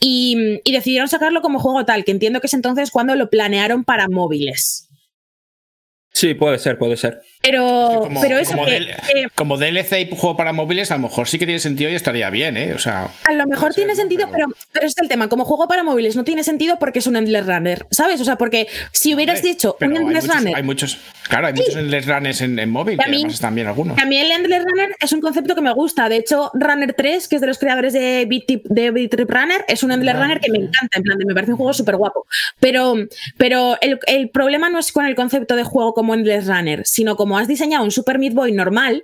Y, 0.00 0.60
y 0.64 0.72
decidieron 0.72 1.08
sacarlo 1.08 1.42
como 1.42 1.58
juego 1.58 1.84
tal, 1.84 2.04
que 2.04 2.12
entiendo 2.12 2.40
que 2.40 2.46
es 2.46 2.54
entonces 2.54 2.90
cuando 2.90 3.14
lo 3.14 3.30
planearon 3.30 3.84
para 3.84 4.08
móviles. 4.08 4.88
Sí, 6.12 6.34
puede 6.34 6.58
ser, 6.58 6.78
puede 6.78 6.96
ser. 6.96 7.22
Pero, 7.42 8.00
Como, 8.02 8.20
pero 8.20 8.38
eso 8.38 8.52
como, 8.52 8.66
que, 8.66 8.70
del- 8.72 8.86
que 8.88 9.26
como 9.34 9.56
DLC 9.56 10.00
y 10.00 10.08
juego 10.10 10.36
para 10.36 10.52
móviles, 10.52 10.90
a 10.90 10.96
lo 10.96 11.02
mejor 11.02 11.26
sí 11.26 11.38
que 11.38 11.46
tiene 11.46 11.58
sentido 11.58 11.90
y 11.90 11.94
estaría 11.94 12.28
bien, 12.28 12.56
¿eh? 12.58 12.74
O 12.74 12.78
sea, 12.78 13.08
a 13.24 13.32
lo 13.32 13.46
mejor 13.46 13.72
tiene 13.72 13.94
sentido, 13.96 14.28
pero, 14.30 14.46
pero 14.72 14.86
es 14.86 14.94
el 14.98 15.08
tema. 15.08 15.28
Como 15.28 15.44
juego 15.46 15.66
para 15.66 15.82
móviles 15.82 16.16
no 16.16 16.24
tiene 16.24 16.44
sentido 16.44 16.78
porque 16.78 16.98
es 16.98 17.06
un 17.06 17.16
Endless 17.16 17.46
Runner, 17.46 17.86
¿sabes? 17.90 18.20
O 18.20 18.24
sea, 18.26 18.36
porque 18.36 18.68
si 18.92 19.14
hubieras 19.14 19.42
dicho 19.42 19.76
un 19.80 19.92
hay 19.92 19.96
Endless 20.02 20.24
muchos, 20.24 20.36
Runner, 20.36 20.56
hay 20.56 20.62
muchos, 20.62 20.98
claro, 21.28 21.46
hay 21.46 21.54
muchos 21.54 21.76
endless 21.76 22.06
runners 22.06 22.40
en, 22.42 22.58
en 22.58 22.70
móvil, 22.70 22.98
además 23.02 23.32
están 23.32 23.54
bien 23.54 23.66
algunos. 23.68 23.96
Mí 24.06 24.18
el 24.18 24.30
Endless 24.30 24.62
Runner 24.64 24.96
es 25.00 25.12
un 25.12 25.20
concepto 25.22 25.54
que 25.54 25.60
me 25.62 25.72
gusta. 25.72 26.08
De 26.10 26.16
hecho, 26.16 26.50
Runner 26.52 26.92
3, 26.92 27.26
que 27.28 27.36
es 27.36 27.40
de 27.40 27.46
los 27.46 27.58
creadores 27.58 27.92
de 27.94 28.26
Beat 28.28 28.44
Trip, 28.46 28.64
de 28.66 28.90
Beat 28.90 29.10
Trip 29.12 29.30
Runner, 29.30 29.64
es 29.66 29.82
un 29.82 29.92
Endless 29.92 30.16
Runner 30.16 30.40
que 30.40 30.50
me 30.50 30.58
encanta. 30.58 30.98
En 30.98 31.02
plan, 31.04 31.16
me 31.26 31.32
parece 31.32 31.52
un 31.52 31.56
juego 31.58 31.72
súper 31.72 31.96
guapo. 31.96 32.26
Pero, 32.58 32.96
pero 33.38 33.78
el, 33.80 33.98
el 34.06 34.28
problema 34.28 34.68
no 34.68 34.78
es 34.78 34.92
con 34.92 35.06
el 35.06 35.14
concepto 35.14 35.56
de 35.56 35.62
juego 35.64 35.94
como 35.94 36.12
Endless 36.14 36.46
Runner, 36.46 36.82
sino 36.84 37.16
como 37.16 37.29
has 37.38 37.48
diseñado 37.48 37.84
un 37.84 37.90
Super 37.90 38.18
Meat 38.18 38.34
Boy 38.34 38.52
normal, 38.52 39.02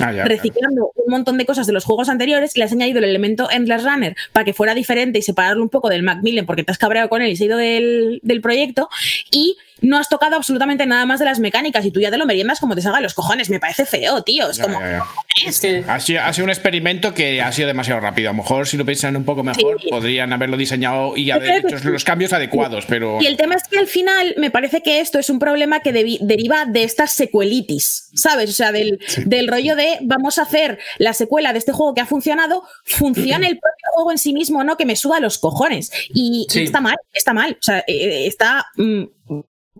Ah, 0.00 0.12
ya, 0.12 0.24
reciclando 0.24 0.90
un 0.96 1.10
montón 1.10 1.38
de 1.38 1.46
cosas 1.46 1.68
de 1.68 1.72
los 1.72 1.84
juegos 1.84 2.08
anteriores, 2.08 2.56
le 2.56 2.64
has 2.64 2.72
añadido 2.72 2.98
el 2.98 3.04
elemento 3.04 3.48
Endless 3.50 3.84
Runner 3.84 4.16
para 4.32 4.44
que 4.44 4.52
fuera 4.52 4.74
diferente 4.74 5.20
y 5.20 5.22
separarlo 5.22 5.62
un 5.62 5.68
poco 5.68 5.88
del 5.88 6.02
Macmillan 6.02 6.46
porque 6.46 6.64
te 6.64 6.72
has 6.72 6.78
cabreado 6.78 7.08
con 7.08 7.22
él 7.22 7.30
y 7.30 7.36
se 7.36 7.44
ha 7.44 7.46
ido 7.46 7.58
del, 7.58 8.18
del 8.24 8.40
proyecto 8.40 8.88
y 9.30 9.56
no 9.84 9.98
has 9.98 10.08
tocado 10.08 10.36
absolutamente 10.36 10.86
nada 10.86 11.06
más 11.06 11.18
de 11.20 11.26
las 11.26 11.38
mecánicas 11.38 11.84
y 11.84 11.90
tú 11.90 12.00
ya 12.00 12.10
te 12.10 12.18
lo 12.18 12.26
meriendas 12.26 12.60
como 12.60 12.74
te 12.74 12.82
salga 12.82 13.00
los 13.00 13.14
cojones. 13.14 13.50
Me 13.50 13.60
parece 13.60 13.84
feo, 13.86 14.22
tío. 14.22 14.50
Es 14.50 14.56
Ya, 14.56 14.64
como... 14.64 14.80
ya, 14.80 14.90
ya. 14.90 15.04
Es 15.46 15.60
que 15.60 15.84
Ha 15.88 15.98
sido, 16.00 16.22
ha 16.22 16.32
sido 16.32 16.44
un 16.44 16.50
experimento 16.50 17.12
que 17.12 17.42
ha 17.42 17.50
sido 17.52 17.66
demasiado 17.68 18.00
rápido. 18.00 18.30
A 18.30 18.32
lo 18.32 18.38
mejor 18.42 18.66
si 18.68 18.76
lo 18.76 18.84
piensan 18.84 19.16
un 19.16 19.24
poco 19.24 19.42
mejor, 19.42 19.80
Sí. 19.80 19.88
podrían 19.90 20.32
haberlo 20.32 20.56
diseñado 20.56 21.16
y 21.16 21.30
haber 21.30 21.64
hecho 21.66 21.76
los 21.90 22.04
cambios 22.04 22.32
adecuados, 22.32 22.84
pero 22.88 23.20
Y 23.20 23.26
el 23.26 23.36
tema 23.36 23.54
es 23.56 23.64
que 23.68 23.78
al 23.78 23.86
final 23.88 24.34
me 24.38 24.50
parece 24.50 24.80
que 24.82 25.00
esto 25.00 25.18
es 25.18 25.28
un 25.30 25.38
problema 25.38 25.80
que 25.80 25.92
deriva 25.92 26.64
de 26.66 26.84
esta 26.84 27.06
secuelitis, 27.06 28.10
¿sabes? 28.14 28.50
O 28.50 28.52
sea, 28.52 28.72
del, 28.72 28.98
del 29.26 29.48
rollo 29.48 29.74
de 29.76 29.98
vamos 30.02 30.38
a 30.38 30.42
hacer 30.42 30.78
la 30.98 31.12
secuela 31.12 31.52
de 31.52 31.58
este 31.58 31.72
juego 31.72 31.94
que 31.94 32.00
ha 32.00 32.06
funcionado, 32.06 32.62
funciona 32.84 33.46
el 33.46 33.58
propio 33.58 33.86
juego 33.94 34.12
en 34.12 34.18
sí 34.18 34.32
mismo, 34.32 34.62
¿no? 34.64 34.76
Que 34.76 34.86
me 34.86 34.96
suba 34.96 35.20
los 35.20 35.38
cojones. 35.38 35.90
Y, 36.14 36.46
está 36.54 36.80
mal, 36.80 36.96
está 37.12 37.32
mal. 37.34 37.56
O 37.60 37.62
sea, 37.62 37.84
eh, 37.86 38.26
está. 38.26 38.66
mm, 38.76 39.02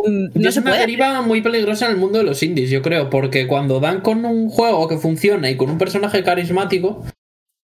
no 0.07 0.49
es 0.49 0.55
se 0.55 0.61
una 0.61 0.71
puede. 0.71 0.81
deriva 0.81 1.23
muy 1.23 1.41
peligrosa 1.43 1.87
en 1.87 1.93
el 1.93 1.97
mundo 1.99 2.19
de 2.19 2.25
los 2.25 2.43
indies, 2.43 2.71
yo 2.71 2.83
creo, 2.83 3.11
porque 3.11 3.47
cuando 3.47 3.81
dan 3.81 4.01
con 4.01 4.25
un 4.25 4.49
juego 4.49 4.89
que 4.89 4.99
funciona 4.99 5.51
y 5.51 5.57
con 5.57 5.71
un 5.71 5.79
personaje 5.79 6.23
carismático. 6.23 7.05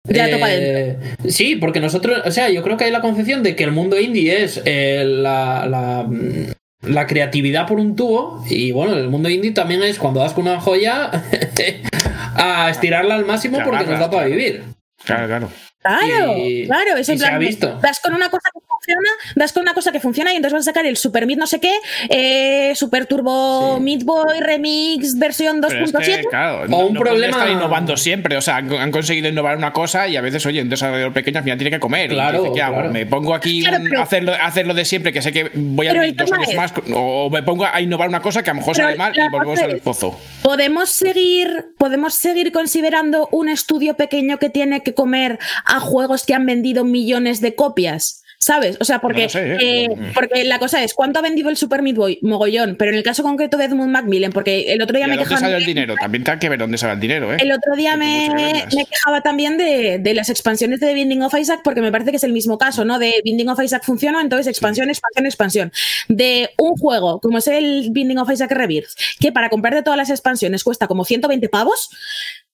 Ya 0.05 0.27
eh, 0.29 0.97
Sí, 1.29 1.55
porque 1.55 1.79
nosotros, 1.79 2.21
o 2.25 2.31
sea, 2.31 2.49
yo 2.49 2.61
creo 2.61 2.75
que 2.75 2.83
hay 2.85 2.91
la 2.91 2.99
concepción 3.01 3.41
de 3.41 3.55
que 3.55 3.63
el 3.63 3.71
mundo 3.71 3.99
indie 3.99 4.43
es 4.43 4.61
eh, 4.65 5.03
la, 5.05 5.65
la, 5.65 6.03
mm, 6.03 6.51
la 6.89 7.07
creatividad 7.07 7.67
por 7.67 7.79
un 7.79 7.95
tubo, 7.95 8.43
y 8.49 8.71
bueno, 8.73 8.97
el 8.97 9.07
mundo 9.07 9.29
indie 9.29 9.51
también 9.51 9.81
es 9.81 9.99
cuando 9.99 10.19
das 10.19 10.33
con 10.33 10.45
una 10.47 10.59
joya 10.59 11.09
a 12.35 12.69
estirarla 12.69 13.15
al 13.15 13.25
máximo 13.25 13.59
porque 13.63 13.85
nos 13.85 13.99
da 13.99 14.09
para 14.09 14.23
claro. 14.23 14.29
vivir. 14.29 14.63
claro, 15.05 15.27
claro. 15.27 15.49
Claro, 15.83 16.37
Y- 16.37 16.65
claro, 16.65 16.95
es 16.97 17.09
en 17.09 17.17
plan, 17.19 17.35
ha 17.35 17.37
visto. 17.37 17.77
das 17.81 17.99
con 17.99 18.13
una 18.13 18.29
cosa 18.29 18.49
que 18.53 18.59
funciona, 18.61 19.09
das 19.35 19.51
con 19.53 19.61
una 19.63 19.73
cosa 19.73 19.91
que 19.91 19.99
funciona 19.99 20.33
y 20.33 20.37
entonces 20.37 20.53
vas 20.53 20.67
a 20.67 20.71
sacar 20.71 20.85
el 20.85 20.95
Super 20.97 21.25
Meat 21.27 21.37
no 21.39 21.47
sé 21.47 21.59
qué, 21.59 21.73
eh, 22.09 22.73
Super 22.75 23.05
Turbo 23.05 23.75
Sí. 23.77 23.83
Meat 23.83 24.03
Boy 24.03 24.39
Remix 24.39 25.17
versión 25.19 25.59
Pero 25.61 25.83
es 25.83 25.91
2.7. 25.93 26.21
que, 26.21 26.27
claro, 26.29 26.61
O 26.63 26.67
no, 26.67 26.77
un 26.87 26.93
no 26.93 26.99
problema- 27.01 27.37
estar 27.37 27.49
innovando 27.49 27.97
siempre. 27.97 28.37
O 28.37 28.41
sea, 28.41 28.57
han, 28.57 28.71
han 28.73 28.91
conseguido 28.91 29.27
innovar 29.29 29.57
una 29.57 29.73
cosa 29.73 30.07
y 30.07 30.15
a 30.15 30.21
veces, 30.21 30.45
oye, 30.45 30.61
un 30.61 30.69
desarrollador 30.69 31.13
pequeño 31.13 31.39
al 31.39 31.43
final 31.43 31.57
tiene 31.57 31.71
que 31.71 31.79
comer. 31.79 32.11
Y 32.11 32.15
Claro, 32.15 32.41
dice, 32.43 32.53
¿qué 32.55 32.61
hago? 32.61 32.75
claro. 32.75 32.91
Me 32.91 33.05
pongo 33.05 33.33
aquí 33.33 33.61
Claro, 33.63 33.83
a 33.99 34.03
hacerlo, 34.03 34.33
a 34.33 34.45
hacerlo 34.45 34.73
de 34.73 34.85
siempre, 34.85 35.11
que 35.11 35.21
sé 35.21 35.31
que 35.31 35.51
voy 35.53 35.87
a 35.87 35.93
dos 35.93 36.31
años 36.31 36.49
es- 36.49 36.55
más. 36.55 36.73
O 36.93 37.29
me 37.29 37.43
pongo 37.43 37.65
a 37.65 37.81
innovar 37.81 38.07
una 38.09 38.21
cosa 38.21 38.41
que 38.43 38.49
a 38.49 38.53
lo 38.53 38.59
mejor 38.61 38.75
sale 38.75 38.95
mal 38.95 39.13
y 39.15 39.29
volvemos 39.29 39.59
al 39.59 39.77
pozo. 39.79 40.17
¿Podemos 40.41 40.89
seguir, 40.89 41.73
¿Podemos 41.77 42.13
seguir 42.15 42.51
considerando 42.51 43.27
un 43.31 43.49
estudio 43.49 43.95
pequeño 43.95 44.37
que 44.39 44.49
tiene 44.49 44.81
que 44.83 44.93
comer 44.93 45.39
a 45.73 45.79
juegos 45.79 46.25
que 46.25 46.33
han 46.33 46.45
vendido 46.45 46.83
millones 46.83 47.41
de 47.41 47.55
copias? 47.55 48.21
¿Sabes? 48.37 48.75
O 48.81 48.83
sea, 48.83 48.99
porque, 48.99 49.19
No 49.19 49.23
lo 49.23 49.29
sé, 49.29 49.53
¿eh? 49.53 49.57
eh, 49.85 50.11
porque 50.13 50.43
la 50.43 50.59
cosa 50.59 50.83
es, 50.83 50.93
¿cuánto 50.93 51.19
ha 51.19 51.21
vendido 51.21 51.49
el 51.49 51.55
Super 51.55 51.81
Meat 51.81 51.95
Boy? 51.95 52.19
Mogollón. 52.23 52.75
Pero 52.77 52.91
en 52.91 52.97
el 52.97 53.03
caso 53.03 53.23
concreto 53.23 53.55
de 53.55 53.63
Edmund 53.65 53.89
Macmillan, 53.89 54.33
porque 54.33 54.73
el 54.73 54.81
otro 54.81 54.97
¿Y 54.97 54.99
día 54.99 55.07
me 55.07 55.13
dónde 55.13 55.23
quejaban... 55.23 55.51
sale 55.51 55.55
el 55.55 55.65
dinero? 55.65 55.95
También 55.95 56.25
hay 56.29 56.39
que 56.39 56.49
ver 56.49 56.59
dónde 56.59 56.77
sale 56.77 56.91
el 56.91 56.99
dinero, 56.99 57.33
¿eh? 57.33 57.37
El 57.39 57.53
otro 57.53 57.73
día 57.77 57.95
me, 57.95 58.65
quejaba 58.69 59.21
también 59.21 59.57
de, 59.57 59.97
de 59.97 60.13
las 60.13 60.29
expansiones 60.29 60.81
de 60.81 60.87
The 60.87 60.93
Binding 60.93 61.21
of 61.21 61.33
Isaac, 61.39 61.61
porque 61.63 61.79
me 61.79 61.89
parece 61.89 62.11
que 62.11 62.17
es 62.17 62.23
el 62.25 62.33
mismo 62.33 62.57
caso, 62.57 62.83
¿no? 62.83 62.99
De 62.99 63.13
Binding 63.23 63.47
of 63.47 63.63
Isaac 63.63 63.83
funciona, 63.85 64.19
entonces 64.19 64.47
expansión, 64.47 64.89
expansión, 64.89 65.25
expansión. 65.25 65.71
De 66.09 66.49
un 66.57 66.75
juego 66.75 67.21
como 67.21 67.37
es 67.37 67.47
el 67.47 67.91
Binding 67.91 68.17
of 68.17 68.29
Isaac 68.29 68.51
Rebirth, 68.51 68.89
que 69.21 69.31
para 69.31 69.49
comprar 69.49 69.73
de 69.73 69.83
todas 69.83 69.95
las 69.97 70.09
expansiones 70.09 70.65
cuesta 70.65 70.87
como 70.87 71.05
120 71.05 71.47
pavos, 71.47 71.91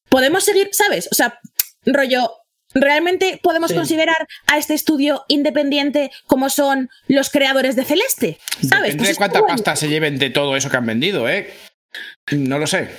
podemos 0.08 0.44
seguir, 0.44 0.70
¿sabes? 0.72 1.10
O 1.12 1.16
sea, 1.16 1.40
rollo. 1.84 2.30
¿Realmente 2.74 3.40
podemos 3.42 3.72
Sí. 3.72 3.76
considerar 3.78 4.28
a 4.48 4.58
este 4.58 4.74
estudio 4.74 5.24
independiente 5.28 6.12
como 6.28 6.50
son 6.50 6.90
los 7.08 7.30
creadores 7.30 7.76
de 7.76 7.84
Celeste? 7.86 8.38
¿Sabes? 8.68 8.94
Depende 8.94 8.98
Pues 8.98 9.10
de 9.10 9.16
cuánta 9.16 9.40
bueno. 9.42 9.56
pasta 9.56 9.76
se 9.76 9.88
lleven 9.88 10.20
de 10.20 10.30
todo 10.30 10.56
eso 10.56 10.70
que 10.70 10.78
han 10.78 10.86
vendido, 10.86 11.28
¿eh? 11.30 11.52
No 12.32 12.60
lo 12.60 12.68
sé. 12.68 12.90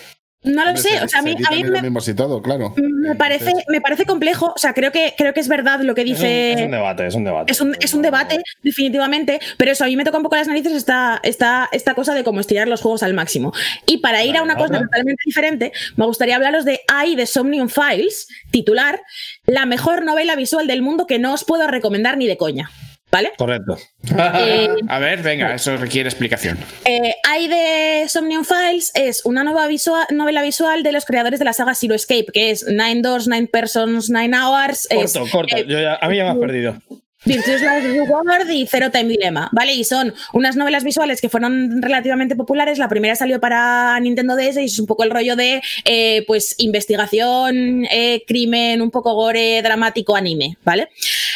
No 0.43 0.65
lo 0.65 0.75
sé, 0.79 1.03
o 1.03 1.07
sea, 1.07 1.21
a 1.21 1.23
mí, 1.23 1.35
a 1.47 1.51
me, 1.51 1.65
los 1.65 1.83
mismos 1.83 2.09
y 2.09 2.15
todo, 2.15 2.41
claro. 2.41 2.73
me 2.77 3.15
parece, 3.15 3.53
me 3.69 3.83
parece 3.83 4.07
complejo. 4.07 4.55
O 4.57 4.59
sea, 4.59 4.73
creo 4.73 4.91
que, 4.91 5.13
creo 5.17 5.35
que 5.35 5.41
es 5.41 5.49
verdad 5.49 5.81
lo 5.81 5.95
que 5.95 6.01
Es 6.01 6.09
un, 6.09 6.15
dice. 6.15 6.53
es 6.53 6.63
un 6.63 6.71
debate, 6.71 7.07
es 7.07 7.15
un 7.15 7.25
debate. 7.25 7.53
Es 7.53 7.61
un, 7.61 7.77
es 7.79 7.93
un 7.93 8.01
debate, 8.01 8.43
definitivamente, 8.63 9.39
pero 9.59 9.73
eso 9.73 9.85
a 9.85 9.87
mí 9.87 9.97
me 9.97 10.05
toca 10.05 10.17
un 10.17 10.23
poco 10.23 10.37
las 10.37 10.49
narices 10.49 10.73
esta, 10.73 11.21
esta, 11.25 11.69
esta 11.73 11.95
cosa 11.95 12.15
de 12.15 12.25
cómo 12.25 12.41
estirar 12.41 12.69
los 12.69 12.81
juegos 12.81 13.03
al 13.03 13.13
máximo. 13.13 13.53
Y 13.87 13.99
para 13.99 14.25
ir 14.25 14.39
a 14.39 14.43
una 14.43 14.57
cosa 14.57 14.81
totalmente 14.81 15.23
diferente, 15.27 15.73
me 15.97 16.07
gustaría 16.07 16.37
hablaros 16.37 16.65
de 16.65 16.81
I, 17.07 17.17
de 17.17 17.27
Somnium 17.27 17.69
Files, 17.69 18.27
titular, 18.51 19.03
la 19.45 19.67
mejor 19.67 20.05
novela 20.07 20.37
visual 20.37 20.67
del 20.67 20.81
mundo 20.81 21.07
que 21.07 21.19
no 21.19 21.35
os 21.35 21.45
puedo 21.45 21.67
recomendar 21.67 22.17
ni 22.17 22.27
de 22.27 22.39
coña. 22.39 22.71
¿Vale? 23.11 23.33
Correcto. 23.37 23.77
Eh, 24.17 24.69
A 24.89 24.99
ver, 25.01 25.23
venga, 25.23 25.55
eso 25.55 25.77
requiere 25.77 26.09
explicación. 26.09 26.59
eh, 26.85 27.15
I 27.39 27.49
de 27.49 28.09
Somnium 28.09 28.45
Files 28.45 28.93
es 28.95 29.25
una 29.25 29.43
nueva 29.43 29.67
novela 30.11 30.43
visual 30.43 30.83
de 30.83 30.93
los 30.93 31.05
creadores 31.05 31.39
de 31.41 31.45
la 31.45 31.53
saga 31.53 31.75
Zero 31.75 31.95
Escape, 31.95 32.27
que 32.33 32.51
es 32.53 32.65
Nine 32.69 33.03
Doors, 33.03 33.27
Nine 33.27 33.49
Persons, 33.49 34.11
Nine 34.11 34.37
Hours. 34.37 34.87
es, 34.91 35.13
Corto, 35.13 35.31
corto. 35.31 35.57
eh, 35.57 35.65
Yo 35.69 35.81
ya- 35.81 35.99
a 36.01 36.09
mí 36.09 36.17
ya 36.17 36.25
me 36.25 36.31
has 36.31 36.37
perdido. 36.39 36.77
Virtuous 37.23 37.61
Last 37.61 37.85
Reward 37.85 38.49
y 38.49 38.67
Zero 38.67 38.91
Time 38.91 39.05
Dilemma, 39.11 39.51
¿vale? 39.53 39.75
Y 39.75 39.85
son 39.85 40.15
unas 40.33 40.57
novelas 40.57 40.85
visuales 40.85 41.21
que 41.21 41.29
fueron 41.29 41.83
relativamente 41.83 42.35
populares. 42.35 42.79
La 42.79 42.89
primera 42.89 43.15
salió 43.15 43.39
para 43.41 44.01
Nintendo 44.01 44.37
DS 44.37 44.63
y 44.63 44.65
es 44.65 44.79
un 44.79 44.87
poco 44.87 45.05
el 45.05 45.11
rollo 45.11 45.37
de, 45.37 45.61
eh, 45.85 46.25
pues, 46.27 46.55
investigación, 46.57 47.85
eh, 47.91 48.23
crimen, 48.27 48.81
un 48.81 48.91
poco 48.91 49.13
gore, 49.15 49.61
dramático, 49.63 50.17
anime, 50.17 50.57
¿vale? 50.65 50.89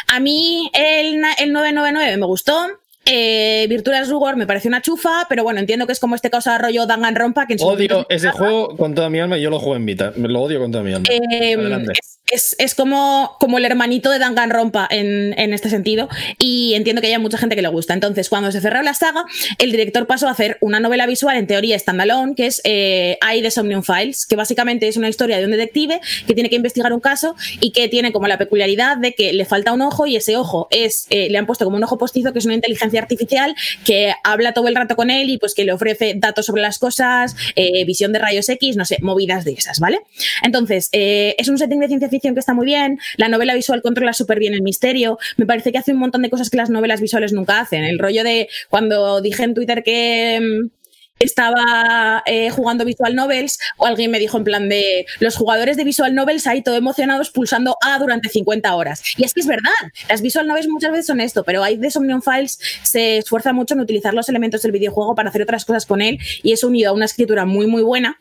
A 0.08 0.20
mí 0.20 0.70
el, 0.74 1.22
el 1.38 1.52
999 1.52 2.16
me 2.16 2.26
gustó. 2.26 2.66
Eh, 3.06 3.66
Virtual 3.68 4.06
Reward 4.06 4.36
me 4.36 4.46
pareció 4.46 4.68
una 4.68 4.80
chufa, 4.80 5.26
pero 5.28 5.42
bueno, 5.42 5.60
entiendo 5.60 5.86
que 5.86 5.92
es 5.92 6.00
como 6.00 6.14
este 6.14 6.30
cosa 6.30 6.56
rollo 6.56 6.86
Danganronpa 6.86 7.46
que 7.46 7.52
en 7.54 7.58
su 7.58 7.66
Odio 7.66 8.06
ese 8.08 8.30
juego 8.30 8.76
con 8.76 8.94
toda 8.94 9.10
mi 9.10 9.20
alma 9.20 9.36
y 9.36 9.42
yo 9.42 9.50
lo 9.50 9.58
juego 9.58 9.76
en 9.76 9.84
Vita. 9.84 10.12
Lo 10.16 10.40
odio 10.40 10.58
con 10.60 10.72
toda 10.72 10.82
mi 10.84 10.94
alma. 10.94 11.06
Eh, 11.10 11.54
es, 11.92 12.20
es, 12.30 12.56
es 12.59 12.74
como, 12.74 13.36
como 13.38 13.59
el 13.59 13.64
hermanito 13.64 14.10
de 14.10 14.18
Danganronpa 14.18 14.88
en, 14.90 15.38
en 15.38 15.52
este 15.52 15.68
sentido 15.68 16.09
y 16.38 16.74
entiendo 16.74 17.02
que 17.02 17.09
haya 17.09 17.18
mucha 17.18 17.38
gente 17.38 17.55
que 17.55 17.62
le 17.62 17.68
gusta. 17.68 17.94
Entonces, 17.94 18.28
cuando 18.28 18.51
se 18.51 18.60
cerró 18.60 18.82
la 18.82 18.94
saga, 18.94 19.24
el 19.59 19.70
director 19.70 20.06
pasó 20.06 20.28
a 20.28 20.30
hacer 20.30 20.56
una 20.60 20.80
novela 20.80 21.06
visual, 21.06 21.36
en 21.36 21.46
teoría 21.46 21.78
standalone, 21.78 22.34
que 22.34 22.46
es 22.46 22.60
eh, 22.64 23.18
I, 23.22 23.42
The 23.42 23.51
Somnium 23.51 23.82
Files, 23.82 24.26
que 24.26 24.36
básicamente 24.36 24.88
es 24.88 24.96
una 24.96 25.09
historia 25.09 25.38
de 25.38 25.44
un 25.44 25.51
detective 25.51 26.01
que 26.26 26.34
tiene 26.34 26.48
que 26.48 26.56
investigar 26.56 26.92
un 26.92 27.01
caso 27.01 27.36
y 27.60 27.72
que 27.72 27.88
tiene 27.88 28.12
como 28.12 28.26
la 28.26 28.38
peculiaridad 28.38 28.96
de 28.96 29.12
que 29.12 29.32
le 29.32 29.44
falta 29.44 29.72
un 29.72 29.82
ojo 29.82 30.06
y 30.06 30.16
ese 30.16 30.36
ojo 30.36 30.68
es, 30.70 31.06
eh, 31.10 31.28
le 31.30 31.38
han 31.38 31.46
puesto 31.46 31.64
como 31.64 31.76
un 31.76 31.84
ojo 31.84 31.98
postizo 31.98 32.32
que 32.32 32.38
es 32.38 32.44
una 32.46 32.55
inteligencia 32.55 33.01
artificial 33.01 33.55
que 33.84 34.14
habla 34.24 34.52
todo 34.52 34.68
el 34.68 34.74
rato 34.74 34.96
con 34.96 35.10
él 35.10 35.28
y 35.28 35.38
pues 35.38 35.55
que 35.55 35.64
le 35.64 35.72
ofrece 35.72 36.14
datos 36.16 36.46
sobre 36.46 36.62
las 36.62 36.78
cosas, 36.78 37.36
eh, 37.55 37.84
visión 37.84 38.12
de 38.12 38.18
rayos 38.18 38.48
X, 38.48 38.76
no 38.76 38.84
sé, 38.84 38.98
movidas 39.02 39.44
de 39.44 39.52
esas, 39.52 39.78
¿vale? 39.78 40.01
Entonces, 40.42 40.88
eh, 40.92 41.34
es 41.38 41.48
un 41.48 41.59
setting 41.59 41.80
de 41.80 41.88
ciencia 41.88 42.09
que 42.20 42.41
está 42.41 42.55
muy 42.55 42.66
bien, 42.66 42.99
la 43.16 43.28
novela 43.28 43.55
visual 43.55 43.82
controla 43.82 44.12
súper 44.12 44.39
bien 44.39 44.55
el 44.55 44.62
misterio, 44.62 45.19
me 45.36 45.47
parece 45.47 45.73
que 45.73 45.78
hace 45.78 45.93
un 45.93 45.99
montón 45.99 46.23
de 46.23 46.31
cosas 46.31 46.51
que 46.51 46.57
las 46.57 46.70
novelas 46.70 47.01
visuales 47.01 47.32
nunca 47.32 47.61
hacen, 47.61 47.85
el 47.85 47.99
rollo 47.99 48.24
de 48.24 48.49
cuando 48.69 49.20
dije 49.20 49.43
en 49.45 49.55
Twitter 49.55 49.82
que... 49.82 50.41
mm, 50.41 50.85
estaba 51.20 52.23
eh, 52.27 52.51
jugando 52.51 52.85
Visual 52.85 53.15
Novels 53.15 53.59
o 53.77 53.86
alguien 53.86 54.11
me 54.11 54.19
dijo 54.19 54.36
en 54.36 54.45
plan 54.45 54.69
de 54.69 55.07
los 55.20 55.36
jugadores 55.36 55.77
de 55.77 55.85
Visual 55.85 56.15
Novels 56.15 56.47
ahí 56.47 56.62
todo 56.62 56.77
emocionados 56.77 57.31
pulsando 57.31 57.77
A 57.82 57.99
durante 57.99 58.28
50 58.28 58.74
horas. 58.74 59.03
Y 59.16 59.24
es 59.24 59.32
que 59.32 59.41
es 59.41 59.47
verdad, 59.47 59.70
las 60.09 60.23
Visual 60.23 60.47
Novels 60.47 60.69
muchas 60.69 60.91
veces 60.91 61.07
son 61.07 61.20
esto, 61.20 61.45
pero 61.45 61.62
hay 61.62 61.77
de 61.77 61.91
Somnium 61.91 62.23
Files 62.23 62.59
se 62.82 63.19
esfuerza 63.19 63.53
mucho 63.53 63.74
en 63.74 63.81
utilizar 63.81 64.15
los 64.15 64.28
elementos 64.28 64.62
del 64.62 64.73
videojuego 64.73 65.15
para 65.15 65.28
hacer 65.28 65.43
otras 65.43 65.65
cosas 65.65 65.86
con 65.86 66.03
él 66.03 66.19
y 66.43 66.53
eso 66.53 66.66
unido 66.66 66.91
a 66.91 66.95
una 66.95 67.05
escritura 67.05 67.45
muy 67.45 67.66
muy 67.66 67.82
buena 67.82 68.19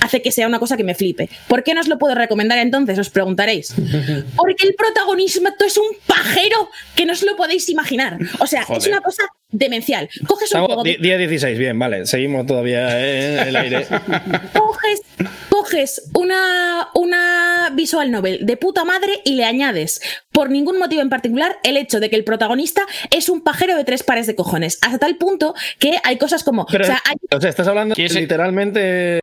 hace 0.00 0.22
que 0.22 0.32
sea 0.32 0.46
una 0.46 0.58
cosa 0.58 0.76
que 0.76 0.84
me 0.84 0.94
flipe. 0.94 1.28
¿Por 1.48 1.62
qué 1.62 1.74
no 1.74 1.80
os 1.80 1.88
lo 1.88 1.98
puedo 1.98 2.14
recomendar 2.14 2.58
entonces? 2.58 2.98
Os 2.98 3.10
preguntaréis. 3.10 3.74
Porque 4.36 4.66
el 4.66 4.74
protagonismo 4.74 5.48
es 5.66 5.76
un 5.76 5.86
pajero 6.06 6.70
que 6.96 7.06
no 7.06 7.12
os 7.12 7.22
lo 7.22 7.36
podéis 7.36 7.68
imaginar. 7.68 8.18
O 8.38 8.46
sea, 8.46 8.64
es 8.76 8.86
una 8.86 9.00
cosa 9.00 9.22
demencial. 9.50 10.08
Coges 10.26 10.52
un 10.54 10.64
juego 10.66 10.82
de 10.84 10.98
10-16, 10.98 11.56
bien, 11.58 11.78
vale. 11.78 12.06
Seguimos 12.06 12.46
todavía 12.46 12.98
en 13.00 13.48
el 13.48 13.56
aire. 13.56 13.86
coges, 14.54 15.00
coges 15.48 16.10
una, 16.14 16.88
una 16.94 17.70
visual 17.74 18.10
novel 18.10 18.46
de 18.46 18.56
puta 18.56 18.84
madre 18.84 19.20
y 19.24 19.34
le 19.34 19.44
añades, 19.44 20.00
por 20.32 20.50
ningún 20.50 20.78
motivo 20.78 21.02
en 21.02 21.08
particular, 21.08 21.58
el 21.64 21.76
hecho 21.76 22.00
de 22.00 22.10
que 22.10 22.16
el 22.16 22.24
protagonista 22.24 22.82
es 23.10 23.28
un 23.28 23.42
pajero 23.42 23.76
de 23.76 23.84
tres 23.84 24.02
pares 24.02 24.26
de 24.26 24.34
cojones. 24.34 24.78
Hasta 24.82 24.98
tal 24.98 25.16
punto 25.16 25.54
que 25.78 25.98
hay 26.04 26.16
cosas 26.16 26.44
como. 26.44 26.66
Pero, 26.66 26.84
o 26.84 26.86
sea, 26.86 27.02
hay- 27.04 27.16
o 27.36 27.40
sea, 27.40 27.50
estás 27.50 27.66
hablando 27.66 27.94
literalmente. 27.96 29.20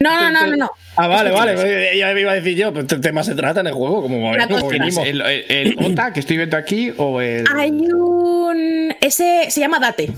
No, 0.00 0.20
no, 0.20 0.30
no, 0.30 0.46
no, 0.46 0.56
no. 0.56 0.70
Ah, 0.96 1.06
vale, 1.06 1.30
vale. 1.30 1.54
pues 1.56 1.96
Ya 1.98 2.12
me 2.14 2.20
iba 2.22 2.32
a 2.32 2.34
decir 2.34 2.56
yo, 2.56 2.72
pero 2.72 2.86
¿qué 2.86 2.96
tema 2.96 3.22
se 3.22 3.34
trata 3.34 3.60
en 3.60 3.66
el 3.68 3.72
juego? 3.74 4.02
Como, 4.02 4.32
venimos. 4.32 5.06
¿El, 5.06 5.20
el, 5.20 5.44
el 5.48 5.76
OTA 5.92 6.12
que 6.12 6.20
estoy 6.20 6.36
viendo 6.36 6.56
aquí 6.56 6.92
o 6.96 7.20
el.? 7.20 7.44
Hay 7.56 7.70
un. 7.70 8.94
Ese 9.00 9.46
se 9.50 9.60
llama 9.60 9.78
Date. 9.78 10.10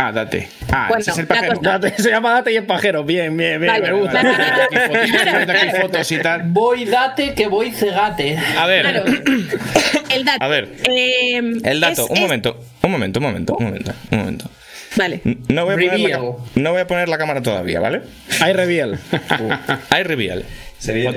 Ah, 0.00 0.12
date. 0.12 0.48
Ah, 0.70 0.86
Bueno, 0.88 1.00
ese 1.00 1.10
es 1.10 1.18
el 1.18 1.26
pajero. 1.26 1.58
Date, 1.60 1.92
se 2.02 2.10
llama 2.10 2.30
Date 2.32 2.52
y 2.52 2.56
es 2.56 2.62
pajero. 2.62 3.02
Bien, 3.02 3.36
bien, 3.36 3.60
bien. 3.60 3.72
Vale, 3.72 3.92
me 3.92 3.98
gusta. 4.00 4.22
vale, 4.22 4.38
vale. 4.38 4.62
Aquí 4.62 4.76
fotos, 4.76 5.10
estoy 5.12 5.36
viendo 5.36 5.52
aquí 5.52 5.80
fotos 5.80 6.12
y 6.12 6.18
tal. 6.18 6.42
Voy 6.44 6.84
date 6.84 7.34
que 7.34 7.48
voy 7.48 7.70
cegate. 7.72 8.38
A 8.56 8.66
ver, 8.66 8.82
Claro. 8.82 9.04
El 10.10 10.24
Date. 10.24 10.38
A 10.44 10.48
ver. 10.48 10.68
Eh, 10.84 11.36
el 11.64 11.80
dato, 11.80 12.04
es- 12.04 12.10
un 12.10 12.16
es- 12.16 12.22
momento, 12.22 12.64
un 12.82 12.90
momento, 12.92 13.18
un 13.18 13.24
momento, 13.26 13.56
un 13.58 13.64
momento, 13.66 13.92
un 14.12 14.18
momento. 14.18 14.50
Vale. 14.98 15.20
No 15.48 15.64
voy, 15.64 15.74
a 15.74 15.76
poner 15.76 16.00
la, 16.10 16.18
no 16.56 16.72
voy 16.72 16.80
a 16.80 16.86
poner 16.86 17.08
la 17.08 17.16
cámara 17.18 17.40
todavía, 17.40 17.80
¿vale? 17.80 18.02
Hay 18.40 18.52
reveal. 18.52 18.98
Hay 19.90 20.02
reveal. 20.02 20.44
Sería. 20.78 21.10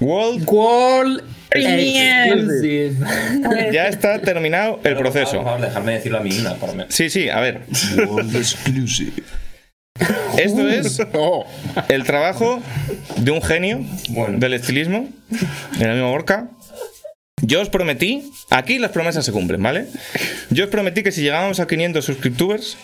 World 0.00 0.44
World. 0.48 1.22
Exclusive. 1.50 2.96
ya 3.72 3.88
está 3.88 4.20
terminado 4.20 4.80
el 4.84 4.94
Por 4.94 5.02
proceso. 5.04 5.42
favor, 5.42 5.60
dejarme 5.60 5.92
decirlo 5.92 6.18
a 6.18 6.20
mí 6.20 6.36
una 6.38 6.54
por 6.54 6.74
me- 6.74 6.86
Sí, 6.90 7.08
sí, 7.10 7.28
a 7.28 7.40
ver. 7.40 7.62
Esto 10.36 10.68
es 10.68 11.00
el 11.88 12.04
trabajo 12.04 12.60
de 13.16 13.30
un 13.30 13.40
genio 13.40 13.80
Bueno. 14.10 14.38
del 14.38 14.54
estilismo, 14.54 15.08
el 15.80 15.90
amigo 15.90 16.10
Borca. 16.10 16.48
Yo 17.42 17.60
os 17.60 17.68
prometí, 17.68 18.30
aquí 18.50 18.78
las 18.78 18.90
promesas 18.92 19.24
se 19.24 19.32
cumplen, 19.32 19.62
¿vale? 19.62 19.86
Yo 20.50 20.64
os 20.64 20.70
prometí 20.70 21.02
que 21.02 21.12
si 21.12 21.22
llegábamos 21.22 21.60
a 21.60 21.66
500 21.66 22.04
suscriptores, 22.04 22.76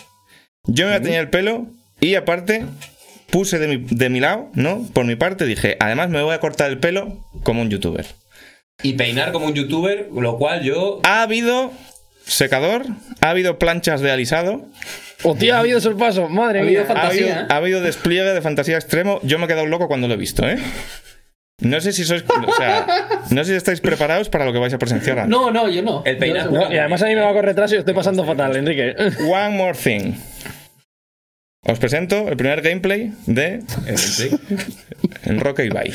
yo 0.65 0.85
me 0.85 0.91
iba 0.91 0.97
a 0.99 1.01
teñir 1.01 1.19
el 1.19 1.29
pelo 1.29 1.67
y 1.99 2.15
aparte 2.15 2.65
puse 3.29 3.57
de 3.59 3.67
mi, 3.67 3.77
de 3.89 4.09
mi 4.09 4.19
lado, 4.19 4.49
¿no? 4.53 4.85
Por 4.93 5.05
mi 5.05 5.15
parte 5.15 5.45
dije, 5.45 5.77
además 5.79 6.09
me 6.09 6.21
voy 6.21 6.33
a 6.35 6.39
cortar 6.39 6.69
el 6.69 6.77
pelo 6.77 7.25
como 7.43 7.61
un 7.61 7.69
youtuber. 7.69 8.05
Y 8.83 8.93
peinar 8.93 9.31
como 9.31 9.45
un 9.47 9.53
youtuber, 9.53 10.09
lo 10.13 10.37
cual 10.37 10.63
yo. 10.63 10.99
Ha 11.03 11.21
habido 11.23 11.71
secador, 12.25 12.85
ha 13.21 13.29
habido 13.29 13.57
planchas 13.57 14.01
de 14.01 14.11
alisado, 14.11 14.65
Hostia, 15.23 15.57
ha 15.57 15.59
habido 15.59 15.79
sorpaso. 15.79 16.29
Madre 16.29 16.59
Ha 16.59 16.63
habido 16.63 16.83
mía. 16.83 16.89
ha 16.89 16.93
habido, 16.93 17.01
Fantasía, 17.27 17.41
¿eh? 17.41 17.45
ha 17.49 17.55
habido 17.57 17.81
despliegue 17.81 18.33
de 18.33 18.41
fantasía 18.41 18.75
extremo. 18.75 19.19
Yo 19.23 19.37
me 19.37 19.45
he 19.45 19.47
quedado 19.47 19.67
loco 19.67 19.87
cuando 19.87 20.07
lo 20.07 20.15
he 20.15 20.17
visto, 20.17 20.47
¿eh? 20.49 20.57
No 21.61 21.79
sé 21.79 21.93
si 21.93 22.03
sois. 22.03 22.23
O 22.27 22.53
sea, 22.53 22.85
no 23.31 23.43
sé 23.43 23.51
si 23.51 23.57
estáis 23.57 23.79
preparados 23.81 24.29
para 24.29 24.45
lo 24.45 24.53
que 24.53 24.59
vais 24.59 24.73
a 24.73 24.77
presenciar. 24.79 25.19
ahora. 25.19 25.29
No, 25.29 25.51
no, 25.51 25.69
yo 25.69 25.81
no. 25.81 26.03
El 26.05 26.17
peinado. 26.17 26.51
Yo 26.51 26.59
no. 26.67 26.73
Y 26.73 26.77
además 26.77 27.01
a 27.03 27.05
mí 27.05 27.15
me 27.15 27.21
va 27.21 27.29
a 27.29 27.33
correr 27.33 27.45
retraso 27.51 27.75
y 27.75 27.77
estoy 27.79 27.93
pasando 27.93 28.25
fatal, 28.25 28.55
Enrique. 28.55 28.95
One 29.27 29.49
more 29.51 29.77
thing. 29.77 30.13
Os 31.67 31.77
presento 31.77 32.27
el 32.27 32.35
primer 32.37 32.61
gameplay 32.61 33.13
de 33.27 33.61
Enroque 35.25 35.65
y 35.65 35.69
Bye. 35.69 35.93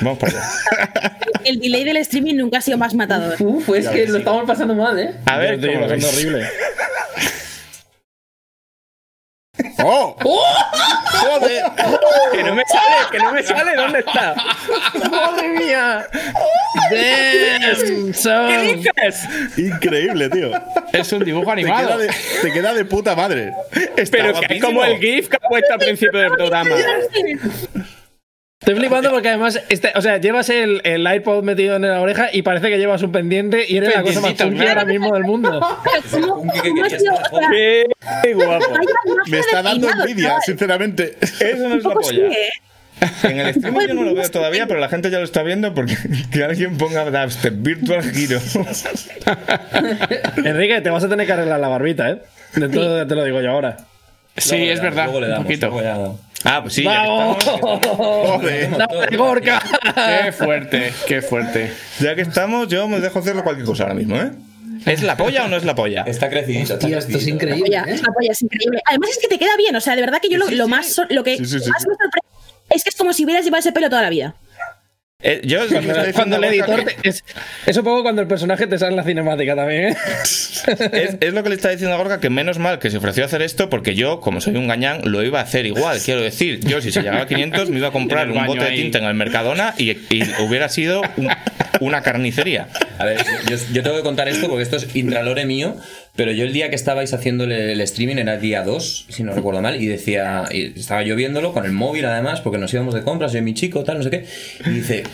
Vamos 0.00 0.18
para 0.20 0.32
allá. 0.38 1.18
El 1.44 1.58
delay 1.58 1.82
del 1.82 1.96
streaming 1.98 2.36
nunca 2.36 2.58
ha 2.58 2.60
sido 2.60 2.78
más 2.78 2.94
matador. 2.94 3.34
Uf, 3.40 3.68
es 3.70 3.88
que 3.88 4.06
lo 4.06 4.18
estamos 4.18 4.44
pasando 4.46 4.76
mal, 4.76 4.96
¿eh? 4.98 5.10
A 5.26 5.38
ver, 5.38 5.54
Estoy 5.54 5.70
¿cómo 5.74 5.80
lo 5.80 5.88
pasando 5.88 6.08
horrible. 6.08 6.46
¡Oh! 9.82 10.16
¡Joder! 10.20 11.64
¡Que 12.32 12.42
no 12.42 12.54
me 12.54 12.62
sale! 12.66 12.96
¡Que 13.10 13.18
no 13.18 13.32
me 13.32 13.42
sale! 13.42 13.76
¿Dónde 13.76 13.98
está? 14.00 14.34
¡Madre 15.10 15.48
mía! 15.48 16.06
¡Damn! 16.90 18.14
son. 18.14 18.50
Increíble, 19.56 20.30
tío. 20.30 20.50
Es 20.92 21.12
un 21.12 21.24
dibujo 21.24 21.54
Te 21.54 21.62
queda, 21.62 21.76
animado. 21.78 21.98
de, 21.98 22.10
te 22.42 22.52
queda 22.52 22.74
de 22.74 22.84
puta 22.84 23.14
madre. 23.14 23.52
Pero 24.10 24.40
que 24.40 24.54
es 24.54 24.62
como 24.62 24.84
el 24.84 24.98
GIF 24.98 25.28
que 25.28 25.36
ha 25.36 25.48
puesto 25.48 25.72
al 25.72 25.78
principio 25.78 26.20
del 26.20 26.32
programa. 26.32 26.76
Estoy 28.60 28.74
flipando 28.74 29.10
porque 29.10 29.28
además, 29.28 29.60
este, 29.68 29.92
o 29.94 30.00
sea, 30.00 30.16
llevas 30.16 30.48
el, 30.48 30.80
el 30.84 31.06
iPod 31.14 31.42
metido 31.44 31.76
en 31.76 31.82
la 31.82 32.00
oreja 32.00 32.30
y 32.32 32.40
parece 32.40 32.70
que 32.70 32.78
llevas 32.78 33.02
un 33.02 33.12
pendiente 33.12 33.66
y 33.68 33.76
eres 33.76 33.94
la 33.94 34.02
cosa 34.02 34.20
más 34.22 34.32
claro. 34.32 34.68
ahora 34.70 34.84
mismo 34.86 35.12
del 35.12 35.24
mundo. 35.24 35.60
Pero 36.10 36.26
¿cómo- 36.34 36.52
¿Qué- 37.52 37.84
guapo. 38.34 38.64
Me 39.28 39.38
está 39.40 39.62
dando 39.62 39.88
envidia, 39.90 40.36
sinceramente. 40.40 41.16
Eso 41.20 41.68
no 41.68 41.74
es 41.76 41.84
la 41.84 41.94
polla. 41.94 42.26
¿eh? 42.28 42.50
En 43.24 43.38
el 43.40 43.46
streaming 43.50 43.86
yo 43.88 43.94
no 43.94 44.02
lo 44.04 44.14
veo 44.14 44.30
todavía, 44.30 44.66
pero 44.66 44.80
la 44.80 44.88
gente 44.88 45.10
ya 45.10 45.18
lo 45.18 45.24
está 45.24 45.42
viendo 45.42 45.74
porque 45.74 45.94
que 46.32 46.42
alguien 46.42 46.78
ponga 46.78 47.04
Dubstep 47.10 47.54
Virtual 47.58 48.02
Hero. 48.02 48.40
Enrique, 50.44 50.80
te 50.80 50.88
vas 50.90 51.04
a 51.04 51.08
tener 51.10 51.26
que 51.26 51.32
arreglar 51.34 51.60
la 51.60 51.68
barbita, 51.68 52.10
¿eh? 52.10 52.22
De 52.54 52.68
todo 52.70 53.06
te 53.06 53.14
lo 53.14 53.22
digo 53.24 53.42
yo 53.42 53.50
ahora. 53.50 53.76
Sí, 54.38 54.56
es 54.68 54.80
verdad. 54.80 55.04
Luego 55.04 55.20
le 55.20 55.26
Un 55.26 55.32
damos. 55.32 55.44
poquito. 55.46 56.18
Ah, 56.48 56.60
pues 56.62 56.74
sí, 56.74 56.84
¡Vamos! 56.84 57.42
Joder. 57.44 58.70
¡Dale, 58.78 59.16
Gorka! 59.16 59.60
Qué 60.24 60.32
fuerte, 60.32 60.92
qué 61.06 61.20
fuerte. 61.20 61.72
Ya 62.00 62.14
que 62.14 62.22
estamos, 62.22 62.68
yo 62.68 62.86
me 62.86 63.00
dejo 63.00 63.18
hacerlo 63.18 63.42
cualquier 63.42 63.66
cosa 63.66 63.82
ahora 63.82 63.94
mismo, 63.96 64.16
¿eh? 64.16 64.30
¿Es 64.84 65.02
la 65.02 65.16
polla 65.16 65.46
o 65.46 65.48
no 65.48 65.56
es 65.56 65.64
la 65.64 65.74
polla? 65.74 66.04
Está 66.06 66.28
Tío, 66.30 66.98
esto 66.98 67.18
es 67.18 67.26
increíble. 67.26 67.62
polla, 67.62 67.82
¿eh? 67.88 67.94
es 67.94 68.00
una 68.00 68.12
polla, 68.12 68.30
es 68.30 68.42
increíble. 68.42 68.80
Además 68.86 69.10
es 69.10 69.18
que 69.18 69.26
te 69.26 69.38
queda 69.38 69.56
bien, 69.56 69.74
o 69.74 69.80
sea, 69.80 69.96
de 69.96 70.02
verdad 70.02 70.18
que 70.22 70.28
yo 70.28 70.38
lo, 70.38 70.48
lo 70.48 70.68
más 70.68 71.00
lo 71.10 71.24
que 71.24 71.36
Sí, 71.36 71.44
sí, 71.44 71.58
sí, 71.58 71.68
más 71.70 71.82
sí. 71.82 71.88
me 71.88 71.94
sorprende 71.94 72.26
es 72.70 72.82
que 72.84 72.90
es 72.90 72.96
como 72.96 73.12
si 73.12 73.24
hubieras 73.24 73.44
llevado 73.44 73.60
ese 73.60 73.72
pelo 73.72 73.88
toda 73.90 74.02
la 74.02 74.10
vida. 74.10 74.34
Eh, 75.22 75.40
yo 75.44 75.64
es 75.64 75.70
lo 75.70 75.80
que 75.80 75.86
me 75.86 75.92
está 75.94 76.04
diciendo 76.06 76.36
Cuando 76.36 76.36
el 76.36 76.44
editor. 76.52 76.84
que- 76.84 76.94
te- 76.94 77.08
es, 77.08 77.24
es 77.64 77.76
un 77.78 77.84
poco 77.84 78.02
cuando 78.02 78.20
el 78.20 78.28
personaje 78.28 78.66
te 78.66 78.78
sale 78.78 78.90
en 78.90 78.96
la 78.96 79.02
cinemática 79.02 79.56
también, 79.56 79.92
¿eh? 79.92 79.96
Es, 80.92 81.16
es 81.20 81.32
lo 81.32 81.42
que 81.42 81.48
le 81.48 81.54
está 81.54 81.70
diciendo 81.70 81.94
a 81.94 81.98
Gorka 81.98 82.20
que 82.20 82.28
menos 82.28 82.58
mal 82.58 82.78
que 82.78 82.90
se 82.90 82.98
ofreció 82.98 83.22
a 83.22 83.26
hacer 83.26 83.40
esto 83.40 83.70
porque 83.70 83.94
yo, 83.94 84.20
como 84.20 84.40
soy 84.42 84.56
un 84.56 84.68
gañán, 84.68 85.00
lo 85.04 85.22
iba 85.22 85.40
a 85.40 85.42
hacer 85.42 85.64
igual. 85.64 85.98
Quiero 86.04 86.20
decir, 86.20 86.60
yo 86.66 86.82
si 86.82 86.92
se 86.92 87.00
llegaba 87.00 87.22
a 87.22 87.26
500 87.26 87.70
me 87.70 87.78
iba 87.78 87.88
a 87.88 87.92
comprar 87.92 88.30
un 88.30 88.44
bote 88.46 88.64
de 88.64 88.72
tinta 88.72 88.98
en 88.98 89.04
el 89.04 89.14
Mercadona 89.14 89.74
y, 89.78 89.92
y 89.92 90.22
hubiera 90.40 90.68
sido 90.68 91.00
un- 91.16 91.28
una 91.80 92.02
carnicería. 92.02 92.68
A 92.98 93.04
ver, 93.04 93.18
yo, 93.48 93.56
yo 93.72 93.82
tengo 93.82 93.96
que 93.96 94.02
contar 94.02 94.28
esto 94.28 94.48
porque 94.48 94.62
esto 94.64 94.76
es 94.76 94.94
intralore 94.96 95.46
mío, 95.46 95.76
pero 96.16 96.32
yo 96.32 96.44
el 96.44 96.52
día 96.52 96.70
que 96.70 96.76
estabais 96.76 97.12
haciendo 97.12 97.44
el, 97.44 97.80
streaming 97.82 98.16
era 98.16 98.38
día 98.38 98.62
2, 98.62 99.06
si 99.08 99.22
no 99.22 99.32
recuerdo 99.32 99.60
mal, 99.60 99.80
y 99.80 99.86
decía, 99.86 100.44
y 100.50 100.78
estaba 100.78 101.02
yo 101.02 101.14
viéndolo 101.14 101.52
con 101.52 101.64
el 101.64 101.72
móvil 101.72 102.06
además, 102.06 102.40
porque 102.40 102.58
nos 102.58 102.72
íbamos 102.72 102.94
de 102.94 103.02
compras, 103.02 103.32
yo 103.32 103.38
y 103.38 103.42
mi 103.42 103.54
chico, 103.54 103.84
tal, 103.84 103.98
no 103.98 104.02
sé 104.02 104.10
qué, 104.10 104.24
y 104.64 104.70
dice, 104.70 105.04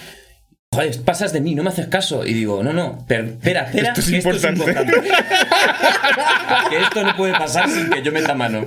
joder, 0.73 1.03
pasas 1.05 1.33
de 1.33 1.41
mí, 1.41 1.55
no 1.55 1.63
me 1.63 1.69
haces 1.71 1.87
caso. 1.89 2.25
Y 2.25 2.33
digo, 2.33 2.63
no, 2.65 2.73
no, 2.73 3.05
per- 3.07 3.25
espera, 3.27 3.63
espera, 3.65 3.89
Esto 3.89 4.01
es 4.01 4.07
que 4.09 4.17
importante. 4.17 4.65
esto 4.65 4.81
es 4.81 4.87
importante. 4.87 5.11
que 6.71 6.77
esto 6.79 7.03
no 7.05 7.17
puede 7.17 7.33
pasar 7.35 7.69
sin 7.69 7.91
que 7.91 8.03
yo 8.03 8.11
meta 8.13 8.35
mano. 8.35 8.65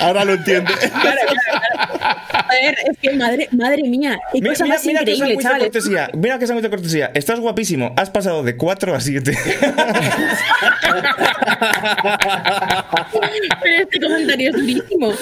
Ahora 0.00 0.24
lo 0.24 0.34
entiende. 0.34 0.72
A 0.92 2.46
ver, 2.54 2.76
es 2.90 2.98
que 3.00 3.10
madre, 3.16 3.48
madre 3.52 3.82
mía, 3.82 4.18
qué 4.32 4.40
Mira, 4.40 4.52
cosa 4.52 4.64
mira, 4.64 4.76
más 4.76 4.84
mira 4.86 5.00
increíble, 5.02 5.36
chavales. 5.42 5.64
cortesía. 5.64 6.10
Mira 6.14 6.38
que 6.38 6.46
sándwich 6.46 6.64
de 6.64 6.70
cortesía. 6.70 7.10
Estás 7.14 7.40
guapísimo. 7.40 7.92
Has 7.96 8.10
pasado 8.10 8.42
de 8.42 8.56
4 8.56 8.94
a 8.94 9.00
7. 9.00 9.32
Pero 13.62 13.82
este 13.82 14.00
comentario 14.00 14.50
es 14.50 14.56
durísimo. 14.56 15.12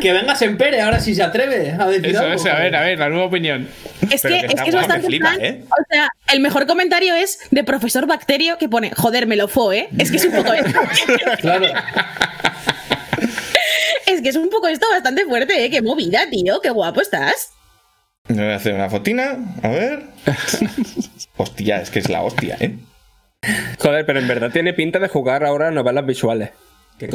Que 0.00 0.12
venga 0.12 0.34
Sempere, 0.34 0.80
ahora 0.80 1.00
si 1.00 1.14
se 1.14 1.22
atreve 1.22 1.74
a 1.78 1.86
decir 1.86 2.06
Eso, 2.06 2.20
algo. 2.20 2.34
eso, 2.34 2.50
a 2.50 2.58
ver, 2.58 2.74
a 2.76 2.80
ver, 2.82 2.98
la 2.98 3.08
nueva 3.08 3.26
opinión. 3.26 3.68
Es 4.10 4.22
Pero 4.22 4.34
que, 4.36 4.46
que 4.46 4.54
es, 4.54 4.60
bastante 4.78 5.06
flipa. 5.06 5.34
¿eh? 5.36 5.64
O 5.68 5.84
sea, 5.90 6.08
el 6.32 6.40
mejor 6.40 6.66
comentario 6.66 7.14
es 7.14 7.40
de 7.50 7.64
profesor 7.64 8.06
Bacterio 8.06 8.58
que 8.58 8.68
pone, 8.68 8.90
joder, 8.96 9.26
me 9.26 9.36
lo 9.36 9.48
fue, 9.48 9.78
¿eh? 9.78 9.88
Es 9.98 10.10
que 10.10 10.16
es 10.16 10.24
un 10.24 10.32
poco 10.32 10.52
esto. 10.52 10.80
Claro. 11.40 11.66
es 14.06 14.22
que 14.22 14.28
es 14.28 14.36
un 14.36 14.50
poco 14.50 14.68
esto 14.68 14.86
bastante 14.90 15.24
fuerte, 15.24 15.64
¿eh? 15.64 15.70
Qué 15.70 15.82
movida, 15.82 16.28
tío. 16.30 16.60
Qué 16.60 16.70
guapo 16.70 17.00
estás. 17.00 17.50
Me 18.28 18.42
voy 18.42 18.52
a 18.52 18.56
hacer 18.56 18.74
una 18.74 18.90
fotina. 18.90 19.38
A 19.62 19.68
ver. 19.68 20.02
Hostia, 21.36 21.80
es 21.80 21.90
que 21.90 22.00
es 22.00 22.08
la 22.08 22.22
hostia, 22.22 22.56
¿eh? 22.60 22.76
Joder, 23.78 24.04
pero 24.04 24.18
en 24.18 24.26
verdad 24.26 24.50
tiene 24.50 24.74
pinta 24.74 24.98
de 24.98 25.08
jugar 25.08 25.44
ahora 25.44 25.70
novelas 25.70 26.04
visuales. 26.04 26.50
Que, 26.98 27.08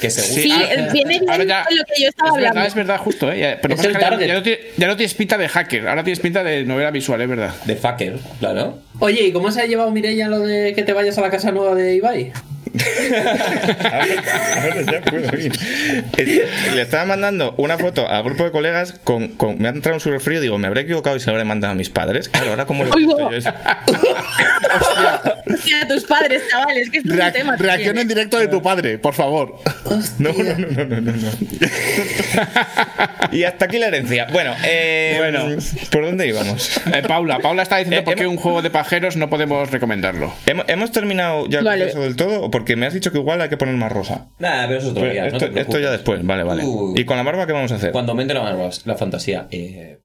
que. 0.00 0.10
Sí, 0.10 0.50
ah, 0.52 0.88
viene 0.92 1.08
bien 1.18 1.28
ahora 1.30 1.44
ya- 1.44 1.64
con 1.64 1.76
lo 1.76 1.82
que 1.84 2.02
yo 2.02 2.08
estaba 2.08 2.28
Es 2.30 2.34
hablando. 2.36 2.54
verdad, 2.54 2.66
es 2.68 2.74
verdad, 2.74 2.98
justo, 2.98 3.32
¿eh? 3.32 3.38
Ya- 3.40 3.58
Pero 3.60 3.74
Es 3.74 3.84
el 3.84 3.92
ya- 3.92 3.98
target. 3.98 4.26
ya, 4.28 4.34
no 4.34 4.42
tienes, 4.42 4.60
ya 4.76 4.86
no 4.86 4.96
tienes 4.96 5.14
pinta 5.14 5.36
de 5.38 5.48
hacker, 5.48 5.88
ahora 5.88 6.04
tienes 6.04 6.20
pinta 6.20 6.44
de 6.44 6.64
novela 6.64 6.90
visual, 6.92 7.20
es 7.20 7.28
verdad. 7.28 7.52
De 7.64 7.74
fucker, 7.76 8.16
claro. 8.38 8.78
Oye, 9.00 9.22
¿y 9.22 9.32
cómo 9.32 9.50
se 9.50 9.60
ha 9.60 9.66
llevado 9.66 9.90
Mireia 9.90 10.28
lo 10.28 10.38
de 10.40 10.72
que 10.74 10.82
te 10.84 10.92
vayas 10.92 11.18
a 11.18 11.20
la 11.20 11.30
casa 11.30 11.50
nueva 11.50 11.74
de 11.74 11.96
Ibai? 11.96 12.32
Ahora 13.84 14.82
ya 14.92 15.00
puedo 15.02 15.38
ir. 15.38 15.52
Eh, 16.16 16.46
Le 16.74 16.82
estaba 16.82 17.04
mandando 17.04 17.54
una 17.56 17.78
foto 17.78 18.08
al 18.08 18.22
grupo 18.24 18.44
de 18.44 18.50
colegas 18.50 18.94
con, 19.04 19.28
con- 19.28 19.58
me 19.60 19.68
ha 19.68 19.70
entrado 19.70 19.96
un 19.96 20.00
sudorfrío 20.00 20.40
digo, 20.40 20.58
me 20.58 20.66
habré 20.66 20.82
equivocado 20.82 21.16
y 21.16 21.20
se 21.20 21.26
lo 21.26 21.32
habré 21.32 21.44
mandado 21.44 21.72
a 21.72 21.74
mis 21.76 21.90
padres. 21.90 22.28
Claro, 22.28 22.50
ahora 22.50 22.66
como 22.66 22.84
lo 22.84 22.98
yo 22.98 23.30
es- 23.30 23.44
Hostia, 25.46 25.86
tus 25.88 26.04
padres, 26.04 26.42
chavales, 26.50 26.90
que 26.90 26.98
es 26.98 27.04
un 27.04 27.18
tema. 27.32 27.56
reacción 27.56 27.98
en 27.98 28.08
directo 28.08 28.38
de 28.38 28.48
tu 28.48 28.62
padre, 28.62 28.98
por 28.98 29.14
favor. 29.14 29.56
No, 30.18 30.32
no, 30.32 30.42
no, 30.42 30.68
no, 30.68 30.84
no, 30.84 31.00
no, 31.00 31.12
no. 31.12 31.30
y 33.32 33.44
hasta 33.44 33.66
aquí 33.66 33.78
la 33.78 33.86
herencia. 33.88 34.26
Bueno, 34.32 34.54
eh, 34.64 35.14
Bueno. 35.18 35.46
¿por 35.90 36.04
dónde 36.06 36.26
íbamos? 36.28 36.76
Eh, 36.92 37.02
Paula, 37.06 37.38
Paula 37.38 37.62
está 37.62 37.76
diciendo 37.78 38.00
Eh, 38.00 38.02
por 38.04 38.14
qué 38.14 38.26
un 38.26 38.36
juego 38.36 38.62
de 38.62 38.70
pajeros 38.70 39.16
no 39.16 39.28
podemos 39.30 39.70
recomendarlo. 39.70 40.34
¿Hemos, 40.46 40.64
hemos 40.68 40.90
terminado 40.92 41.46
ya 41.48 41.62
Vale. 41.62 41.80
con 41.84 41.88
eso 41.90 42.02
del 42.02 42.16
todo? 42.16 42.42
¿O 42.42 42.50
porque 42.64 42.76
me 42.76 42.86
has 42.86 42.94
dicho 42.94 43.12
que 43.12 43.18
igual 43.18 43.42
hay 43.42 43.50
que 43.50 43.58
poner 43.58 43.74
más 43.74 43.92
rosa? 43.92 44.28
Nada, 44.38 44.66
pero 44.66 44.78
eso 44.78 44.86
es 44.86 44.92
otro 44.92 45.02
Pues 45.02 45.12
día. 45.12 45.22
no 45.28 45.36
esto, 45.36 45.50
te 45.50 45.60
esto 45.60 45.78
ya 45.78 45.90
después, 45.90 46.24
vale, 46.24 46.44
vale. 46.44 46.64
Uh. 46.64 46.94
¿Y 46.96 47.04
con 47.04 47.18
la 47.18 47.22
barba 47.22 47.46
qué 47.46 47.52
vamos 47.52 47.70
a 47.72 47.74
hacer? 47.74 47.92
Cuando 47.92 48.12
aumente 48.12 48.32
la, 48.32 48.70
la 48.86 48.94
fantasía. 48.96 49.48
Eh... 49.50 49.98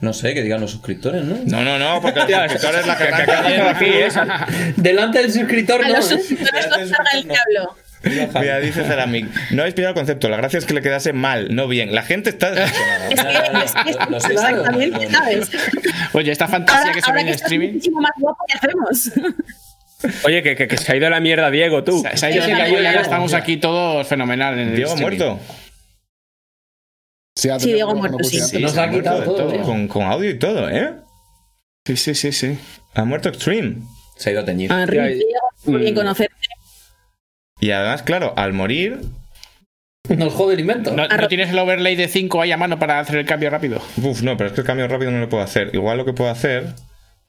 No 0.00 0.12
sé, 0.12 0.34
que 0.34 0.42
digan 0.42 0.60
los 0.60 0.72
suscriptores, 0.72 1.22
¿no? 1.22 1.36
No, 1.46 1.62
no, 1.62 1.78
no, 1.78 2.02
porque 2.02 2.18
el 2.18 2.26
suscriptor 2.50 2.80
es 2.80 2.86
la 2.88 2.98
que 2.98 3.04
que 3.06 3.14
acaba 3.14 3.70
aquí, 3.70 3.84
¿eh? 3.84 4.08
Delante 4.76 5.18
del 5.20 5.32
suscriptor, 5.32 5.84
A 5.84 5.88
no. 5.88 5.94
los 5.94 6.08
suscriptores 6.08 6.66
los 6.68 6.80
el 7.14 7.22
diablo. 7.28 7.76
Mira, 8.02 8.58
dice 8.58 8.82
Ceramic. 8.82 9.28
No 9.52 9.62
habéis 9.62 9.74
pillado 9.76 9.90
el 9.90 9.94
concepto. 9.94 10.28
La 10.28 10.36
gracia 10.36 10.58
es 10.58 10.64
que 10.64 10.74
le 10.74 10.82
quedase 10.82 11.12
mal, 11.12 11.54
no 11.54 11.68
bien. 11.68 11.94
La 11.94 12.02
gente 12.02 12.30
está 12.30 12.52
que, 12.52 12.64
que 13.14 14.16
exactamente, 14.16 15.10
¿sabes? 15.10 15.50
Oye, 16.12 16.32
esta 16.32 16.48
fantasía 16.48 16.80
Ahora, 16.80 16.92
que 16.92 17.00
se 17.02 17.12
ve 17.12 17.18
ahora 17.18 17.20
en 17.20 17.26
que 17.28 17.32
streaming. 17.34 17.72
muchísimo 17.74 18.00
más 18.00 18.12
guapo, 18.18 18.44
¿qué 18.48 18.58
hacemos? 18.58 19.12
Oye, 20.24 20.42
que, 20.42 20.54
que- 20.56 20.68
que 20.68 20.76
se 20.76 20.92
ha 20.92 20.96
ido 20.96 21.06
a 21.06 21.10
la 21.10 21.20
mierda 21.20 21.50
Diego, 21.50 21.82
tú. 21.84 22.00
Se, 22.02 22.16
se 22.16 22.26
ha 22.26 22.30
ido 22.30 22.42
Sí, 22.44 22.50
sí, 22.50 22.56
sí, 22.56 22.82
ya 22.82 22.92
sí. 22.92 22.98
estamos 23.00 23.32
aquí 23.34 23.56
todos 23.56 24.06
fenomenal 24.06 24.54
en 24.58 24.68
el 24.68 24.76
Diego 24.76 24.94
streaming. 24.94 25.18
muerto. 25.18 25.40
Sí, 27.36 27.48
Sí, 27.58 27.72
Diego 27.74 27.94
muerto, 27.94 28.18
sí. 28.22 28.30
curiosidad. 28.38 28.60
Nos 28.60 28.78
ha 28.78 28.90
quitado 28.90 29.22
todo. 29.24 29.62
Con, 29.62 29.88
con 29.88 30.02
audio 30.04 30.30
y 30.30 30.38
todo, 30.38 30.68
¿eh? 30.70 30.94
Sí, 31.86 31.96
sí, 31.96 32.14
sí, 32.14 32.32
sí. 32.32 32.58
Ha 32.94 33.04
muerto 33.04 33.28
Extreme. 33.28 33.76
Se 34.16 34.30
ha 34.30 34.32
ido 34.32 34.42
a 34.42 34.44
teñir. 34.44 34.70
Ya, 34.70 34.86
Diego, 34.86 35.18
bien 35.78 35.92
mm. 35.94 35.96
conocerte. 35.96 36.34
Y 37.60 37.70
además, 37.70 38.02
claro, 38.02 38.32
al 38.36 38.52
morir. 38.52 39.00
Nos 40.08 40.32
jode 40.34 40.54
el 40.54 40.60
invento. 40.60 40.92
¿No, 40.92 41.06
no 41.08 41.28
tienes 41.28 41.50
el 41.50 41.58
overlay 41.58 41.96
de 41.96 42.08
5 42.08 42.40
ahí 42.42 42.52
a 42.52 42.56
mano 42.56 42.78
para 42.78 43.00
hacer 43.00 43.16
el 43.16 43.26
cambio 43.26 43.50
rápido? 43.50 43.82
Uf, 44.02 44.22
no, 44.22 44.36
pero 44.36 44.48
es 44.48 44.54
que 44.54 44.60
el 44.60 44.66
cambio 44.66 44.86
rápido 44.88 45.10
no 45.10 45.18
lo 45.20 45.28
puedo 45.28 45.42
hacer. 45.42 45.70
Igual 45.74 45.98
lo 45.98 46.04
que 46.04 46.12
puedo 46.12 46.30
hacer 46.30 46.74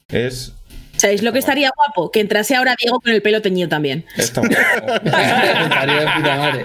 es. 0.09 0.53
¿Sabéis 0.97 1.23
lo 1.23 1.31
que 1.31 1.39
estaría 1.39 1.71
guapo? 1.75 2.11
Que 2.11 2.19
entrase 2.19 2.55
ahora 2.55 2.75
Diego 2.79 2.99
con 2.99 3.11
el 3.13 3.21
pelo 3.21 3.41
teñido 3.41 3.69
también. 3.69 4.05
Madre. 5.05 6.63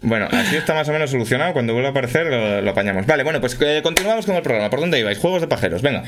bueno, 0.00 0.28
así 0.30 0.56
está 0.56 0.74
más 0.74 0.88
o 0.88 0.92
menos 0.92 1.10
solucionado. 1.10 1.52
Cuando 1.52 1.72
vuelva 1.72 1.88
a 1.88 1.92
aparecer 1.92 2.26
lo, 2.26 2.62
lo 2.62 2.70
apañamos. 2.70 3.06
Vale, 3.06 3.22
bueno, 3.24 3.40
pues 3.40 3.56
eh, 3.60 3.80
continuamos 3.82 4.26
con 4.26 4.36
el 4.36 4.42
programa. 4.42 4.70
¿Por 4.70 4.80
dónde 4.80 4.98
ibais? 4.98 5.18
Juegos 5.18 5.40
de 5.40 5.48
pajeros, 5.48 5.82
venga. 5.82 6.04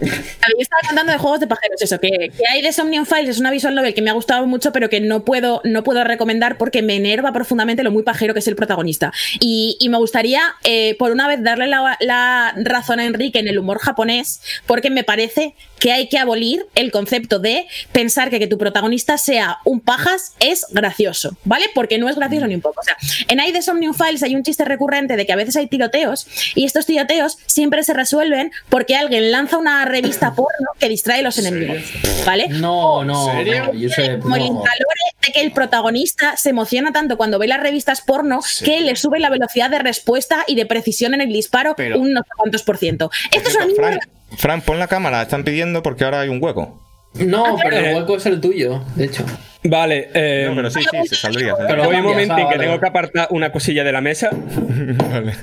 A 0.00 0.48
mí 0.48 0.60
estaba 0.60 0.80
contando 0.86 1.12
de 1.12 1.18
juegos 1.18 1.40
de 1.40 1.46
pajeros, 1.46 1.80
eso, 1.80 2.00
que, 2.00 2.10
que 2.10 2.48
hay 2.50 2.62
de 2.62 2.72
Somnium 2.72 3.06
Files, 3.06 3.30
es 3.30 3.38
una 3.38 3.50
visual 3.50 3.74
novel 3.74 3.94
que 3.94 4.02
me 4.02 4.10
ha 4.10 4.12
gustado 4.12 4.46
mucho, 4.46 4.72
pero 4.72 4.88
que 4.88 5.00
no 5.00 5.24
puedo, 5.24 5.60
no 5.64 5.84
puedo 5.84 6.02
recomendar 6.04 6.58
porque 6.58 6.82
me 6.82 6.96
enerva 6.96 7.32
profundamente 7.32 7.82
lo 7.82 7.90
muy 7.90 8.02
pajero 8.02 8.34
que 8.34 8.40
es 8.40 8.48
el 8.48 8.56
protagonista. 8.56 9.12
Y, 9.40 9.76
y 9.80 9.88
me 9.88 9.98
gustaría, 9.98 10.42
eh, 10.64 10.96
por 10.98 11.12
una 11.12 11.28
vez, 11.28 11.42
darle 11.42 11.66
la, 11.66 11.96
la 12.00 12.54
razón 12.56 13.00
a 13.00 13.04
Enrique 13.04 13.38
en 13.38 13.48
el 13.48 13.58
humor 13.58 13.78
japonés, 13.78 14.40
porque 14.66 14.90
me 14.90 15.04
parece 15.04 15.54
que 15.78 15.92
hay 15.92 16.08
que 16.08 16.18
abolir 16.18 16.66
el 16.74 16.90
concepto 16.90 17.38
de 17.38 17.66
pensar 17.92 18.30
que 18.30 18.38
que 18.38 18.46
tu 18.46 18.58
protagonista 18.58 19.18
sea 19.18 19.58
un 19.64 19.80
pajas 19.80 20.34
es 20.40 20.66
gracioso, 20.70 21.36
¿vale? 21.44 21.66
Porque 21.74 21.98
no 21.98 22.08
es 22.08 22.16
gracioso 22.16 22.46
ni 22.46 22.54
un 22.54 22.60
poco. 22.60 22.80
O 22.80 22.82
sea, 22.82 22.96
en 23.28 23.38
I 23.38 23.52
de 23.52 23.62
Somnium 23.62 23.94
Files 23.94 24.22
hay 24.22 24.34
un 24.34 24.42
chiste 24.42 24.64
recurrente 24.64 25.16
de 25.16 25.26
que 25.26 25.32
a 25.32 25.36
veces 25.36 25.56
hay 25.56 25.66
tiroteos 25.66 26.26
y 26.54 26.64
estos 26.64 26.86
tiroteos 26.86 27.38
siempre 27.46 27.82
se 27.84 27.92
resuelven 27.92 28.50
porque 28.68 28.96
alguien 28.96 29.30
lanza 29.30 29.58
una 29.58 29.83
revista 29.84 30.32
porno 30.36 30.68
que 30.78 30.88
distrae 30.88 31.20
a 31.20 31.22
los 31.22 31.38
enemigos, 31.38 31.78
¿vale? 32.26 32.48
No, 32.48 33.04
no, 33.04 33.26
serio? 33.26 33.70
no, 33.72 34.20
Como 34.22 34.36
el 34.36 34.42
no. 34.44 34.54
valore 34.54 35.04
de 35.26 35.32
que 35.32 35.40
el 35.40 35.52
protagonista 35.52 36.36
se 36.36 36.50
emociona 36.50 36.92
tanto 36.92 37.16
cuando 37.16 37.38
ve 37.38 37.46
las 37.48 37.60
revistas 37.60 38.00
porno 38.00 38.40
que 38.64 38.80
le 38.80 38.96
sube 38.96 39.18
la 39.20 39.30
velocidad 39.30 39.70
de 39.70 39.78
respuesta 39.78 40.44
y 40.46 40.54
de 40.54 40.66
precisión 40.66 41.14
en 41.14 41.20
el 41.20 41.28
disparo 41.32 41.74
Pero- 41.76 41.98
un 42.00 42.12
no 42.12 42.20
sé 42.22 42.28
cuántos 42.36 42.62
por 42.62 42.78
ciento. 42.78 43.10
Esto 43.32 43.48
es 43.48 43.54
una 43.56 43.66
mierda. 43.66 43.82
Fran, 43.90 44.00
Fran, 44.38 44.60
pon 44.62 44.78
la 44.78 44.86
cámara. 44.88 45.22
Están 45.22 45.44
pidiendo 45.44 45.82
porque 45.82 46.04
ahora 46.04 46.20
hay 46.20 46.28
un 46.28 46.42
hueco. 46.42 46.80
No, 47.14 47.56
pero 47.62 47.76
el 47.78 47.94
hueco 47.94 48.16
es 48.16 48.26
el 48.26 48.40
tuyo, 48.40 48.82
de 48.96 49.04
hecho. 49.04 49.24
Vale, 49.66 50.10
eh, 50.12 50.46
No, 50.48 50.56
pero 50.56 50.70
sí, 50.70 50.80
sí, 50.82 51.08
se 51.08 51.14
saldría. 51.16 51.54
Pero- 51.66 51.84
voy 51.84 51.96
un 51.96 52.02
momentín 52.02 52.44
ah, 52.46 52.50
que 52.52 52.58
tengo 52.58 52.78
que 52.78 52.86
apartar 52.86 53.28
una 53.30 53.50
cosilla 53.50 53.82
de 53.82 53.92
la 53.92 54.00
mesa. 54.02 54.28
Vale. 55.10 55.34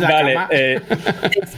Vale, 0.00 0.36
eh, 0.50 0.80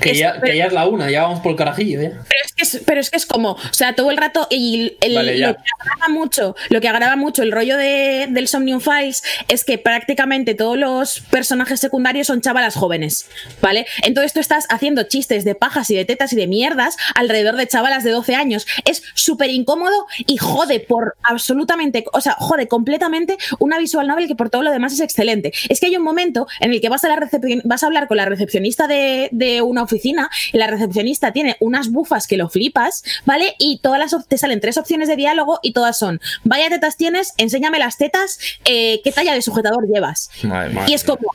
Que 0.00 0.14
ya, 0.14 0.40
que 0.40 0.56
ya 0.56 0.66
es 0.66 0.72
la 0.72 0.86
una, 0.86 1.10
ya 1.10 1.22
vamos 1.22 1.40
por 1.40 1.52
el 1.52 1.56
carajillo, 1.58 2.00
¿eh? 2.00 2.12
Pero 2.28 2.40
es, 2.44 2.52
que 2.54 2.62
es, 2.62 2.82
pero 2.84 3.00
es 3.00 3.10
que 3.10 3.16
es 3.16 3.26
como, 3.26 3.52
o 3.52 3.58
sea, 3.72 3.94
todo 3.94 4.10
el 4.10 4.16
rato, 4.16 4.46
y 4.50 4.96
el- 5.00 5.14
Vale, 5.14 5.38
ya. 5.38 5.48
lo 5.48 5.54
que 5.54 5.62
agrava 5.80 6.08
mucho, 6.12 6.56
lo 6.70 6.80
que 6.80 6.88
agrava 6.88 7.16
mucho 7.16 7.42
el 7.42 7.52
rollo 7.52 7.76
de, 7.76 8.26
del 8.30 8.48
Somnium 8.48 8.80
Files 8.80 9.22
es 9.48 9.64
que 9.64 9.78
prácticamente 9.78 10.54
todos 10.54 10.76
los 10.76 11.20
personajes 11.30 11.78
secundarios 11.78 12.26
son 12.26 12.40
chavalas 12.40 12.74
jóvenes, 12.74 13.28
¿vale? 13.60 13.86
Entonces 14.02 14.32
tú 14.32 14.40
estás 14.40 14.66
haciendo 14.70 15.04
chistes 15.04 15.44
de 15.44 15.54
pajas 15.54 15.88
y 15.90 15.96
de 15.96 16.04
tetas 16.04 16.32
y 16.32 16.36
de 16.36 16.46
mierdas 16.48 16.96
alrededor 17.14 17.54
de 17.56 17.66
chavalas 17.68 18.02
de 18.02 18.10
12 18.10 18.34
años. 18.34 18.66
Es 18.84 19.02
súper 19.14 19.50
incómodo 19.50 20.06
y 20.26 20.36
jode 20.36 20.80
por 20.80 21.14
absolutamente, 21.22 21.75
o 22.12 22.20
sea, 22.20 22.36
jode 22.38 22.68
completamente 22.68 23.38
una 23.58 23.78
visual 23.78 24.06
novel 24.06 24.26
que 24.26 24.34
por 24.34 24.50
todo 24.50 24.62
lo 24.62 24.70
demás 24.70 24.92
es 24.92 25.00
excelente. 25.00 25.52
Es 25.68 25.80
que 25.80 25.86
hay 25.86 25.96
un 25.96 26.02
momento 26.02 26.46
en 26.60 26.72
el 26.72 26.80
que 26.80 26.88
vas 26.88 27.04
a, 27.04 27.08
la 27.08 27.28
vas 27.64 27.82
a 27.82 27.86
hablar 27.86 28.08
con 28.08 28.16
la 28.16 28.24
recepcionista 28.24 28.86
de, 28.86 29.28
de 29.32 29.62
una 29.62 29.82
oficina 29.82 30.30
y 30.52 30.58
la 30.58 30.66
recepcionista 30.66 31.32
tiene 31.32 31.56
unas 31.60 31.90
bufas 31.90 32.26
que 32.26 32.36
lo 32.36 32.48
flipas, 32.48 33.04
¿vale? 33.24 33.54
Y 33.58 33.78
todas 33.82 33.98
las 33.98 34.26
te 34.26 34.38
salen 34.38 34.60
tres 34.60 34.78
opciones 34.78 35.08
de 35.08 35.16
diálogo 35.16 35.58
y 35.62 35.72
todas 35.72 35.98
son, 35.98 36.20
vaya 36.44 36.68
tetas 36.68 36.96
tienes, 36.96 37.32
enséñame 37.36 37.78
las 37.78 37.98
tetas, 37.98 38.38
eh, 38.64 39.00
¿qué 39.02 39.12
talla 39.12 39.34
de 39.34 39.42
sujetador 39.42 39.86
llevas? 39.86 40.30
Madre. 40.42 40.74
Y 40.86 40.94
es 40.94 41.04
como, 41.04 41.32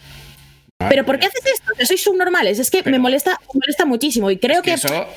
¿pero 0.90 1.06
por 1.06 1.20
qué 1.20 1.28
haces 1.28 1.42
esto? 1.46 1.74
Que 1.78 1.86
sois 1.86 2.04
subnormales. 2.04 2.60
Es 2.60 2.70
que 2.70 2.84
me 2.84 3.00
molesta, 3.00 3.32
me 3.54 3.60
molesta 3.62 3.86
muchísimo 3.86 4.32
y 4.32 4.38
creo 4.38 4.62
que, 4.62 4.74
Eso, 4.74 5.08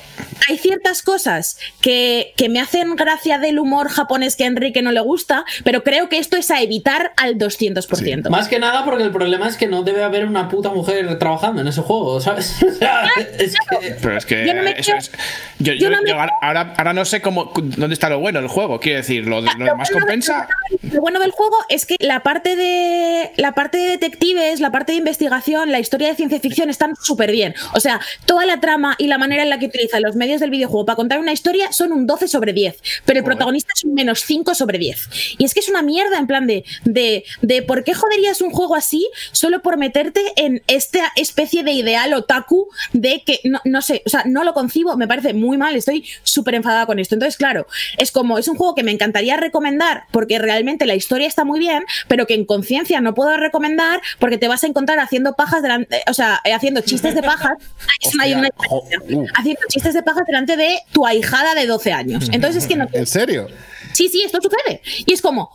hay 0.49 0.57
ciertas 0.57 1.01
cosas 1.01 1.57
que, 1.81 2.33
que 2.37 2.49
me 2.49 2.59
hacen 2.59 2.95
gracia 2.95 3.39
del 3.39 3.59
humor 3.59 3.89
japonés 3.89 4.35
que 4.35 4.43
a 4.43 4.47
Enrique 4.47 4.81
no 4.81 4.91
le 4.91 4.99
gusta, 5.01 5.45
pero 5.63 5.83
creo 5.83 6.09
que 6.09 6.17
esto 6.17 6.37
es 6.37 6.51
a 6.51 6.61
evitar 6.61 7.13
al 7.17 7.35
200%. 7.37 8.29
Más 8.29 8.47
que 8.47 8.59
nada 8.59 8.85
porque 8.85 9.03
el 9.03 9.11
problema 9.11 9.47
es 9.47 9.57
que 9.57 9.67
no 9.67 9.83
debe 9.83 10.03
haber 10.03 10.25
una 10.25 10.49
puta 10.49 10.69
mujer 10.69 11.17
trabajando 11.19 11.61
en 11.61 11.67
ese 11.67 11.81
juego, 11.81 12.19
¿sabes? 12.21 12.55
O 12.65 12.71
sea, 12.77 13.03
es 13.39 13.53
que... 13.69 13.95
pero 14.01 14.17
es 14.17 14.25
que 14.25 14.45
Yo 14.45 14.53
no 14.53 14.63
me 14.63 14.71
eso 14.79 14.93
es, 14.95 15.11
Yo, 15.59 15.73
Yo 15.73 15.89
yo- 15.89 15.89
no 15.91 16.01
me- 16.01 16.09
yo 16.09 16.15
ahora, 16.41 16.73
ahora- 16.77 16.93
no 16.93 17.05
sé 17.05 17.21
cómo 17.21 17.51
dónde 17.55 17.93
está 17.93 18.09
lo 18.09 18.19
bueno 18.19 18.39
del 18.39 18.49
juego. 18.49 18.79
Quiero 18.79 18.97
decir, 18.97 19.25
lo, 19.27 19.41
de- 19.41 19.49
lo 19.53 19.59
Lo 19.59 19.65
demás 19.65 19.89
bueno 19.91 20.05
compensa. 20.05 20.47
del- 20.81 20.91
Lo 20.93 21.01
bueno 21.01 21.19
del 21.19 21.31
juego 21.31 21.55
es 21.69 21.85
que 21.85 21.95
la 21.99 22.21
parte 22.21 22.55
de 22.55 23.31
la 23.37 23.53
parte 23.53 23.77
de 23.77 23.89
detectives, 23.91 24.59
la 24.59 24.71
parte 24.71 24.91
de 24.91 24.97
investigación, 24.97 25.54
la 25.63 25.79
historia 25.79 26.09
de 26.09 26.15
ciencia 26.15 26.39
ficción 26.39 26.69
están 26.69 26.95
súper 27.01 27.31
bien. 27.31 27.55
O 27.73 27.79
sea, 27.79 28.01
toda 28.25 28.45
la 28.45 28.59
trama 28.59 28.95
y 28.97 29.07
la 29.07 29.17
manera 29.17 29.43
en 29.43 29.49
la 29.49 29.59
que 29.59 29.67
utilizan 29.67 30.01
los 30.01 30.15
medios 30.15 30.41
del 30.41 30.49
videojuego 30.49 30.85
para 30.85 30.95
contar 30.97 31.19
una 31.19 31.31
historia 31.31 31.71
son 31.71 31.93
un 31.93 32.05
12 32.07 32.27
sobre 32.27 32.51
10, 32.51 32.81
pero 33.05 33.19
el 33.19 33.25
protagonista 33.25 33.71
es 33.75 33.83
un 33.85 33.93
menos 33.93 34.23
5 34.25 34.55
sobre 34.55 34.77
10. 34.77 35.35
Y 35.37 35.45
es 35.45 35.53
que 35.53 35.59
es 35.61 35.69
una 35.69 35.81
mierda 35.81 36.17
en 36.17 36.27
plan 36.27 36.47
de, 36.47 36.65
de, 36.83 37.23
de 37.41 37.61
por 37.61 37.83
qué 37.83 37.93
joderías 37.93 38.41
un 38.41 38.51
juego 38.51 38.75
así 38.75 39.07
solo 39.31 39.61
por 39.61 39.77
meterte 39.77 40.21
en 40.35 40.63
esta 40.67 41.11
especie 41.15 41.63
de 41.63 41.71
ideal 41.71 42.13
otaku 42.13 42.67
de 42.93 43.23
que 43.25 43.39
no, 43.43 43.61
no 43.63 43.81
sé, 43.81 44.01
o 44.05 44.09
sea, 44.09 44.23
no 44.25 44.43
lo 44.43 44.53
concibo, 44.53 44.97
me 44.97 45.07
parece 45.07 45.33
muy 45.33 45.57
mal, 45.57 45.75
estoy 45.75 46.05
súper 46.23 46.55
enfadada 46.55 46.85
con 46.85 46.99
esto. 46.99 47.15
Entonces, 47.15 47.37
claro, 47.37 47.67
es 47.97 48.11
como, 48.11 48.37
es 48.37 48.47
un 48.47 48.55
juego 48.55 48.75
que 48.75 48.83
me 48.83 48.91
encantaría 48.91 49.37
recomendar 49.37 50.05
porque 50.11 50.39
realmente 50.39 50.85
la 50.85 50.95
historia 50.95 51.27
está 51.27 51.45
muy 51.45 51.59
bien, 51.59 51.83
pero 52.07 52.25
que 52.25 52.33
en 52.33 52.45
conciencia 52.45 53.01
no 53.01 53.13
puedo 53.13 53.35
recomendar 53.37 54.01
porque 54.19 54.37
te 54.37 54.47
vas 54.47 54.63
a 54.63 54.67
encontrar 54.67 54.99
haciendo 54.99 55.35
pajas 55.45 55.61
delante, 55.61 56.01
o 56.07 56.13
sea, 56.13 56.41
eh, 56.43 56.53
haciendo 56.53 56.81
chistes 56.81 57.13
de 57.15 57.21
pajas, 57.21 57.53
una- 58.35 58.49
uh. 58.69 59.25
haciendo 59.35 59.61
chistes 59.69 59.93
de 59.93 60.03
pajas 60.03 60.23
delante 60.25 60.57
de 60.57 60.79
tu 60.91 61.05
ahijada 61.05 61.53
de 61.55 61.65
12 61.67 61.93
años. 61.93 62.29
Entonces 62.31 62.63
es 62.63 62.67
que 62.69 62.75
no, 62.75 62.87
¿En 62.93 63.05
serio? 63.05 63.47
sí, 63.93 64.09
sí, 64.09 64.21
esto 64.23 64.39
sucede. 64.41 64.81
Y 65.05 65.13
es 65.13 65.21
como, 65.21 65.49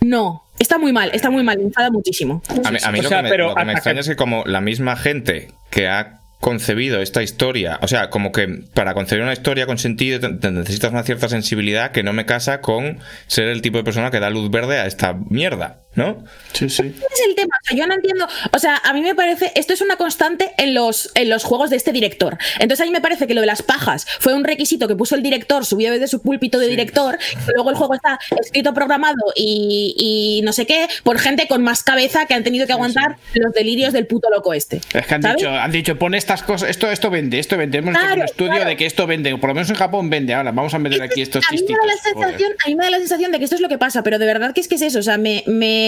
no, 0.00 0.42
está 0.58 0.78
muy 0.78 0.92
mal, 0.92 1.10
está 1.12 1.30
muy 1.30 1.42
mal, 1.42 1.60
enfada 1.60 1.90
muchísimo. 1.90 2.42
A 2.64 2.70
mí, 2.70 2.78
a 2.82 2.92
mí 2.92 3.00
O 3.00 3.02
lo, 3.02 3.08
sea, 3.08 3.18
que 3.18 3.22
me, 3.24 3.28
pero 3.30 3.48
lo 3.50 3.54
que 3.54 3.64
me 3.64 3.72
extraña 3.72 3.96
que- 3.96 4.00
es 4.02 4.08
que 4.08 4.16
como 4.16 4.44
la 4.46 4.60
misma 4.60 4.96
gente 4.96 5.48
que 5.70 5.88
ha 5.88 6.20
concebido 6.40 7.00
esta 7.00 7.22
historia, 7.22 7.78
o 7.82 7.88
sea, 7.88 8.10
como 8.10 8.30
que 8.30 8.46
para 8.74 8.92
concebir 8.94 9.22
una 9.24 9.32
historia 9.32 9.66
con 9.66 9.78
sentido 9.78 10.20
te- 10.20 10.34
te 10.34 10.50
necesitas 10.50 10.92
una 10.92 11.02
cierta 11.02 11.28
sensibilidad 11.30 11.92
que 11.92 12.02
no 12.02 12.12
me 12.12 12.26
casa 12.26 12.60
con 12.60 12.98
ser 13.26 13.48
el 13.48 13.62
tipo 13.62 13.78
de 13.78 13.84
persona 13.84 14.10
que 14.10 14.20
da 14.20 14.28
luz 14.30 14.50
verde 14.50 14.78
a 14.78 14.86
esta 14.86 15.14
mierda, 15.14 15.80
¿no? 15.96 16.24
Sí, 16.52 16.68
sí. 16.70 16.82
Ese 16.82 17.04
es 17.04 17.28
el 17.28 17.34
tema. 17.34 17.54
O 17.62 17.66
sea, 17.66 17.76
yo 17.76 17.86
no 17.86 17.94
entiendo. 17.94 18.26
O 18.52 18.58
sea, 18.58 18.80
a 18.84 18.92
mí 18.92 19.02
me 19.02 19.14
parece. 19.14 19.52
Esto 19.54 19.72
es 19.72 19.80
una 19.80 19.96
constante 19.96 20.52
en 20.58 20.74
los, 20.74 21.10
en 21.14 21.28
los 21.28 21.44
juegos 21.44 21.70
de 21.70 21.76
este 21.76 21.92
director. 21.92 22.38
Entonces, 22.58 22.82
a 22.82 22.84
mí 22.86 22.92
me 22.92 23.00
parece 23.00 23.26
que 23.26 23.34
lo 23.34 23.40
de 23.40 23.46
las 23.46 23.62
pajas 23.62 24.06
fue 24.20 24.34
un 24.34 24.44
requisito 24.44 24.88
que 24.88 24.94
puso 24.94 25.14
el 25.14 25.22
director, 25.22 25.66
subió 25.66 25.90
desde 25.90 26.08
su 26.08 26.22
púlpito 26.22 26.58
de 26.58 26.68
director. 26.68 27.18
Y 27.32 27.52
luego 27.54 27.70
el 27.70 27.76
juego 27.76 27.94
está 27.94 28.18
escrito, 28.40 28.72
programado 28.72 29.32
y, 29.34 29.94
y 29.98 30.42
no 30.44 30.52
sé 30.52 30.66
qué, 30.66 30.86
por 31.02 31.18
gente 31.18 31.48
con 31.48 31.62
más 31.62 31.82
cabeza 31.82 32.26
que 32.26 32.34
han 32.34 32.44
tenido 32.44 32.66
que 32.66 32.72
aguantar 32.72 33.16
los 33.34 33.52
delirios 33.52 33.92
del 33.92 34.06
puto 34.06 34.28
loco 34.30 34.54
este. 34.54 34.80
Es 34.92 35.06
que 35.06 35.14
han 35.14 35.22
¿sabes? 35.22 35.38
dicho, 35.38 35.50
han 35.50 35.72
dicho, 35.72 35.98
pon 35.98 36.14
estas 36.14 36.42
cosas, 36.42 36.70
esto, 36.70 36.90
esto 36.90 37.10
vende, 37.10 37.38
esto 37.38 37.56
vende. 37.56 37.78
Hemos 37.78 37.94
hecho 37.94 38.14
un 38.14 38.22
estudio 38.22 38.52
claro. 38.52 38.68
de 38.70 38.76
que 38.76 38.86
esto 38.86 39.06
vende, 39.06 39.36
por 39.38 39.48
lo 39.48 39.54
menos 39.54 39.70
en 39.70 39.76
Japón 39.76 40.10
vende. 40.10 40.34
Ahora 40.34 40.52
vamos 40.52 40.74
a 40.74 40.78
meter 40.78 41.02
aquí 41.02 41.22
estos 41.22 41.44
a 41.48 41.52
mí, 41.52 41.62
me 41.62 41.74
da 41.74 41.86
la 41.86 41.96
sensación, 41.96 42.52
a 42.64 42.68
mí 42.68 42.74
me 42.74 42.84
da 42.84 42.90
la 42.90 42.98
sensación 42.98 43.32
de 43.32 43.38
que 43.38 43.44
esto 43.44 43.56
es 43.56 43.62
lo 43.62 43.68
que 43.68 43.78
pasa, 43.78 44.02
pero 44.02 44.18
de 44.18 44.26
verdad 44.26 44.52
que 44.52 44.60
es 44.60 44.68
que 44.68 44.74
es 44.76 44.82
eso. 44.82 44.98
O 44.98 45.02
sea, 45.02 45.18
me, 45.18 45.44
me, 45.46 45.85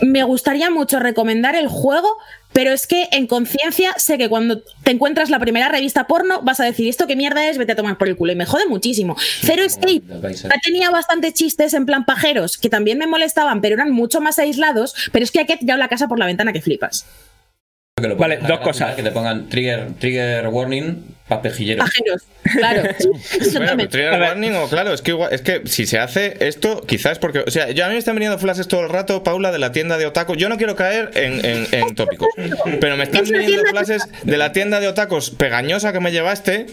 me 0.00 0.22
gustaría 0.22 0.70
mucho 0.70 0.98
recomendar 0.98 1.54
el 1.54 1.68
juego, 1.68 2.16
pero 2.54 2.72
es 2.72 2.86
que 2.86 3.08
en 3.10 3.26
conciencia 3.26 3.94
sé 3.96 4.16
que 4.16 4.28
cuando 4.28 4.62
te 4.84 4.92
encuentras 4.92 5.28
la 5.28 5.40
primera 5.40 5.68
revista 5.68 6.06
porno 6.06 6.40
vas 6.42 6.60
a 6.60 6.64
decir 6.64 6.88
esto 6.88 7.08
qué 7.08 7.16
mierda 7.16 7.48
es, 7.48 7.58
vete 7.58 7.72
a 7.72 7.76
tomar 7.76 7.98
por 7.98 8.08
el 8.08 8.16
culo. 8.16 8.32
Y 8.32 8.36
me 8.36 8.46
jode 8.46 8.66
muchísimo. 8.66 9.16
Zero 9.18 9.64
Escape 9.64 10.02
ya 10.32 10.54
tenía 10.62 10.90
bastantes 10.90 11.34
chistes 11.34 11.74
en 11.74 11.84
plan 11.84 12.04
pajeros 12.04 12.56
que 12.56 12.68
también 12.68 12.96
me 12.98 13.08
molestaban, 13.08 13.60
pero 13.60 13.74
eran 13.74 13.90
mucho 13.90 14.20
más 14.20 14.38
aislados. 14.38 14.94
Pero 15.12 15.24
es 15.24 15.32
que 15.32 15.40
aquí 15.40 15.56
tirado 15.56 15.78
la 15.78 15.88
casa 15.88 16.06
por 16.06 16.18
la 16.18 16.26
ventana 16.26 16.52
que 16.52 16.62
flipas. 16.62 17.06
Que 18.00 18.08
Vale, 18.08 18.38
dos 18.38 18.60
cosas. 18.60 18.94
Que 18.94 19.02
te 19.02 19.10
pongan 19.10 19.48
trigger, 19.48 19.94
trigger 19.98 20.46
warning, 20.48 21.16
papejillero. 21.28 21.78
Pajeros, 21.84 22.22
claro. 22.58 22.82
Bueno, 23.54 23.88
trigger 23.88 24.20
warning 24.20 24.52
o 24.56 24.68
claro, 24.68 24.92
es 24.92 25.00
que 25.02 25.12
igual- 25.12 25.32
es 25.32 25.40
que 25.40 25.62
si 25.66 25.86
se 25.86 25.98
hace 25.98 26.36
esto, 26.40 26.82
quizás 26.86 27.18
porque, 27.18 27.40
o 27.40 27.50
sea, 27.50 27.70
yo 27.70 27.84
a 27.84 27.88
mí 27.88 27.94
me 27.94 27.98
están 27.98 28.14
viniendo 28.16 28.38
flashes 28.38 28.68
todo 28.68 28.82
el 28.82 28.88
rato, 28.90 29.22
Paula, 29.22 29.50
de 29.52 29.58
la 29.58 29.72
tienda 29.72 29.96
de 29.96 30.06
otaku. 30.06 30.34
Yo 30.34 30.48
no 30.48 30.56
quiero 30.58 30.76
caer 30.76 31.10
en, 31.14 31.44
en- 31.44 31.66
en 31.72 31.94
tópicos, 31.94 32.28
pero 32.80 32.96
me 32.96 33.04
están 33.04 33.24
viniendo 33.24 33.64
flashes 33.70 34.02
de 34.22 34.36
la 34.36 34.52
tienda 34.52 34.80
de 34.80 34.88
otacos 34.88 35.30
pegañosa 35.30 35.92
que 35.92 36.00
me 36.00 36.12
llevaste, 36.12 36.66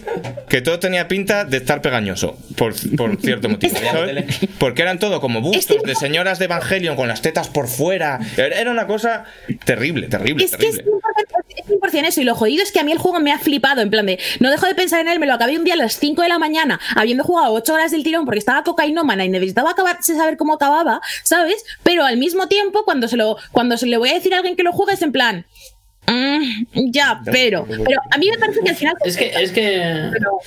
que 0.48 0.60
todo 0.60 0.78
tenía 0.78 1.08
pinta 1.08 1.44
de 1.44 1.56
estar 1.56 1.80
pegañoso, 1.80 2.36
por, 2.56 2.74
por 2.96 3.18
cierto 3.20 3.48
motivo. 3.48 3.76
¿sabes? 3.92 4.24
Porque 4.58 4.82
eran 4.82 4.98
todo 4.98 5.20
como 5.20 5.40
bustos 5.40 5.82
de 5.82 5.94
señoras 5.94 6.38
de 6.38 6.44
Evangelion 6.46 6.96
con 6.96 7.08
las 7.08 7.22
tetas 7.22 7.48
por 7.48 7.68
fuera. 7.68 8.18
Era 8.36 8.70
una 8.70 8.86
cosa 8.86 9.24
terrible, 9.64 10.08
terrible, 10.08 10.44
Es 10.44 10.56
que 10.56 10.66
es 10.66 10.72
terrible. 10.76 10.92
100%, 11.54 11.86
es 11.88 11.92
100% 11.94 12.08
eso. 12.08 12.20
Y 12.20 12.24
lo 12.24 12.34
jodido 12.34 12.62
es 12.62 12.72
que 12.72 12.80
a 12.80 12.84
mí 12.84 12.92
el 12.92 12.98
juego 12.98 13.20
me 13.20 13.32
ha 13.32 13.38
flipado. 13.38 13.80
En 13.82 13.90
plan 13.90 14.06
de, 14.06 14.18
no 14.40 14.50
dejo 14.50 14.66
de 14.66 14.74
pensar 14.74 15.00
en 15.00 15.08
él. 15.08 15.18
Me 15.18 15.26
lo 15.26 15.34
acabé 15.34 15.56
un 15.56 15.64
día 15.64 15.74
a 15.74 15.76
las 15.76 15.98
5 15.98 16.22
de 16.22 16.28
la 16.28 16.38
mañana, 16.38 16.80
habiendo 16.96 17.24
jugado 17.24 17.52
8 17.54 17.72
horas 17.74 17.90
del 17.90 18.02
tirón 18.04 18.24
porque 18.24 18.38
estaba 18.38 18.62
cocainómana 18.64 19.24
y 19.24 19.28
necesitaba 19.28 19.70
acabar, 19.70 19.98
saber 20.02 20.36
cómo 20.36 20.54
acababa, 20.54 21.00
¿sabes? 21.24 21.64
Pero 21.82 22.04
al 22.04 22.16
mismo 22.16 22.48
tiempo, 22.48 22.84
cuando 22.84 23.08
se 23.08 23.16
lo, 23.16 23.36
cuando 23.52 23.76
se 23.76 23.86
le 23.86 23.96
voy 23.98 24.10
a 24.10 24.14
decir 24.14 24.34
a 24.34 24.38
alguien 24.38 24.56
que 24.56 24.62
lo 24.62 24.72
juegue, 24.72 24.94
es 24.94 25.02
en 25.02 25.12
plan. 25.12 25.46
"Mm, 26.06 26.90
ya, 26.90 27.20
pero. 27.24 27.64
Pero 27.66 28.00
a 28.10 28.18
mí 28.18 28.28
me 28.30 28.38
parece 28.38 28.60
que 28.60 28.70
al 28.70 28.76
final. 28.76 28.94
Es 29.04 29.16
que, 29.16 29.26
es 29.34 29.52
que. 29.52 30.08
pero- 30.12 30.38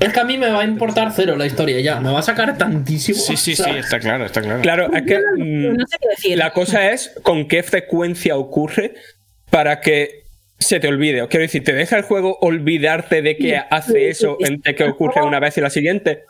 Es 0.00 0.12
que 0.12 0.18
a 0.20 0.24
mí 0.24 0.36
me 0.36 0.48
va 0.50 0.62
a 0.62 0.64
importar 0.64 1.12
cero 1.14 1.36
la 1.36 1.46
historia 1.46 1.78
ya. 1.80 2.00
Me 2.00 2.10
va 2.10 2.18
a 2.18 2.22
sacar 2.22 2.58
tantísimo. 2.58 3.18
Sí, 3.18 3.36
sí, 3.36 3.52
O 3.52 3.64
sí, 3.64 3.70
está 3.78 4.00
claro, 4.00 4.24
está 4.26 4.40
claro. 4.42 4.60
Claro, 4.60 4.92
es 4.92 5.02
que 5.02 5.18
mm, 5.18 5.76
no 5.76 5.86
sé 5.86 5.96
qué 6.00 6.08
decir. 6.08 6.38
la 6.38 6.52
cosa 6.52 6.90
es 6.90 7.12
con 7.22 7.46
qué 7.46 7.62
frecuencia 7.62 8.36
ocurre 8.36 8.94
para 9.52 9.80
que 9.82 10.24
se 10.58 10.80
te 10.80 10.88
olvide. 10.88 11.28
Quiero 11.28 11.42
decir, 11.42 11.62
¿te 11.62 11.74
deja 11.74 11.98
el 11.98 12.04
juego 12.04 12.38
olvidarte 12.40 13.20
de 13.20 13.36
que 13.36 13.58
hace 13.58 14.08
eso 14.08 14.38
entre 14.40 14.74
que 14.74 14.84
ocurre 14.84 15.22
una 15.22 15.40
vez 15.40 15.58
y 15.58 15.60
la 15.60 15.68
siguiente? 15.68 16.24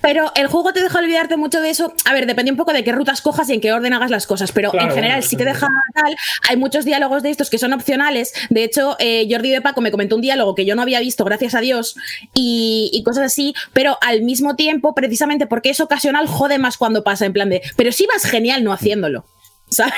Pero 0.00 0.32
el 0.34 0.46
juego 0.46 0.72
te 0.72 0.82
deja 0.82 0.98
olvidarte 0.98 1.36
mucho 1.36 1.60
de 1.60 1.68
eso. 1.68 1.92
A 2.06 2.14
ver, 2.14 2.26
depende 2.26 2.50
un 2.50 2.56
poco 2.56 2.72
de 2.72 2.82
qué 2.82 2.90
rutas 2.90 3.20
cojas 3.20 3.50
y 3.50 3.52
en 3.52 3.60
qué 3.60 3.70
orden 3.70 3.92
hagas 3.92 4.10
las 4.10 4.26
cosas. 4.26 4.50
Pero 4.50 4.70
Claro, 4.70 4.88
en 4.88 4.94
general, 4.94 5.18
bueno, 5.18 5.28
si 5.28 5.36
te 5.36 5.44
deja 5.44 5.68
tal, 5.94 6.16
hay 6.48 6.56
muchos 6.56 6.86
diálogos 6.86 7.22
de 7.22 7.28
estos 7.28 7.50
que 7.50 7.58
son 7.58 7.74
opcionales. 7.74 8.32
De 8.48 8.64
hecho, 8.64 8.96
eh, 8.98 9.28
Jordi 9.30 9.50
de 9.50 9.60
Paco 9.60 9.82
me 9.82 9.90
comentó 9.90 10.16
un 10.16 10.22
diálogo 10.22 10.54
que 10.54 10.64
yo 10.64 10.74
no 10.74 10.80
había 10.80 11.00
visto, 11.00 11.26
gracias 11.26 11.54
a 11.54 11.60
Dios, 11.60 11.96
y, 12.32 12.90
y 12.94 13.02
cosas 13.02 13.26
así. 13.26 13.54
Pero 13.74 13.98
al 14.00 14.22
mismo 14.22 14.56
tiempo, 14.56 14.94
precisamente 14.94 15.46
porque 15.46 15.68
es 15.68 15.80
ocasional, 15.80 16.26
jode 16.26 16.58
más 16.58 16.78
cuando 16.78 17.04
pasa. 17.04 17.26
En 17.26 17.34
plan 17.34 17.50
de, 17.50 17.60
pero 17.76 17.92
sí 17.92 18.06
vas 18.10 18.24
genial 18.24 18.64
no 18.64 18.72
haciéndolo. 18.72 19.26
¿Sabes? 19.68 19.94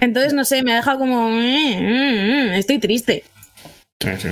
Entonces, 0.00 0.32
no 0.32 0.44
sé, 0.44 0.62
me 0.62 0.72
ha 0.72 0.76
dejado 0.76 0.98
como. 0.98 1.28
"Mm, 1.30 1.34
mm, 1.78 2.48
mm", 2.50 2.52
estoy 2.54 2.78
triste. 2.78 3.24
Sí, 4.02 4.10
sí. 4.18 4.28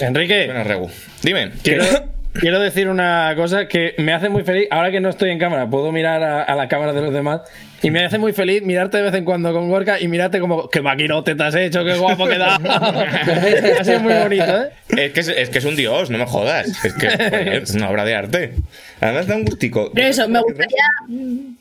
Enrique, 0.00 0.46
Bueno, 0.46 0.64
Regu. 0.64 0.90
Dime. 1.22 1.50
quiero, 1.62 1.84
quiero 2.32 2.60
decir 2.60 2.88
una 2.88 3.32
cosa 3.36 3.66
que 3.66 3.94
me 3.98 4.12
hace 4.12 4.28
muy 4.28 4.44
feliz. 4.44 4.68
Ahora 4.70 4.90
que 4.92 5.00
no 5.00 5.08
estoy 5.08 5.30
en 5.30 5.38
cámara, 5.40 5.68
puedo 5.68 5.90
mirar 5.92 6.22
a, 6.22 6.42
a 6.42 6.54
la 6.54 6.68
cámara 6.68 6.92
de 6.92 7.02
los 7.02 7.12
demás. 7.12 7.40
Y 7.82 7.90
me 7.92 8.04
hace 8.04 8.18
muy 8.18 8.32
feliz 8.32 8.62
mirarte 8.62 8.96
de 8.96 9.04
vez 9.04 9.14
en 9.14 9.24
cuando 9.24 9.52
con 9.52 9.68
Gorka 9.68 10.00
y 10.00 10.08
mirarte 10.08 10.40
como, 10.40 10.68
qué 10.68 10.82
maquinote 10.82 11.34
te 11.36 11.42
has 11.44 11.54
hecho, 11.54 11.84
qué 11.84 11.96
guapo 11.96 12.26
queda. 12.26 12.56
ha 13.80 13.84
sido 13.84 14.00
muy 14.00 14.14
bonito, 14.14 14.62
¿eh? 14.64 14.70
Es 14.96 15.12
que 15.12 15.20
es, 15.20 15.28
es 15.28 15.48
que 15.50 15.58
es 15.58 15.64
un 15.64 15.76
dios, 15.76 16.10
no 16.10 16.18
me 16.18 16.26
jodas. 16.26 16.84
Es 16.84 16.92
que 16.94 17.08
joder, 17.10 17.48
es 17.62 17.70
una 17.74 17.88
obra 17.90 18.04
de 18.04 18.14
arte. 18.16 18.52
Además 19.00 19.26
da 19.28 19.36
un 19.36 19.44
gustico. 19.44 19.90
Pero 19.94 20.08
eso, 20.08 20.28
me 20.28 20.40
gustaría. 20.40 20.84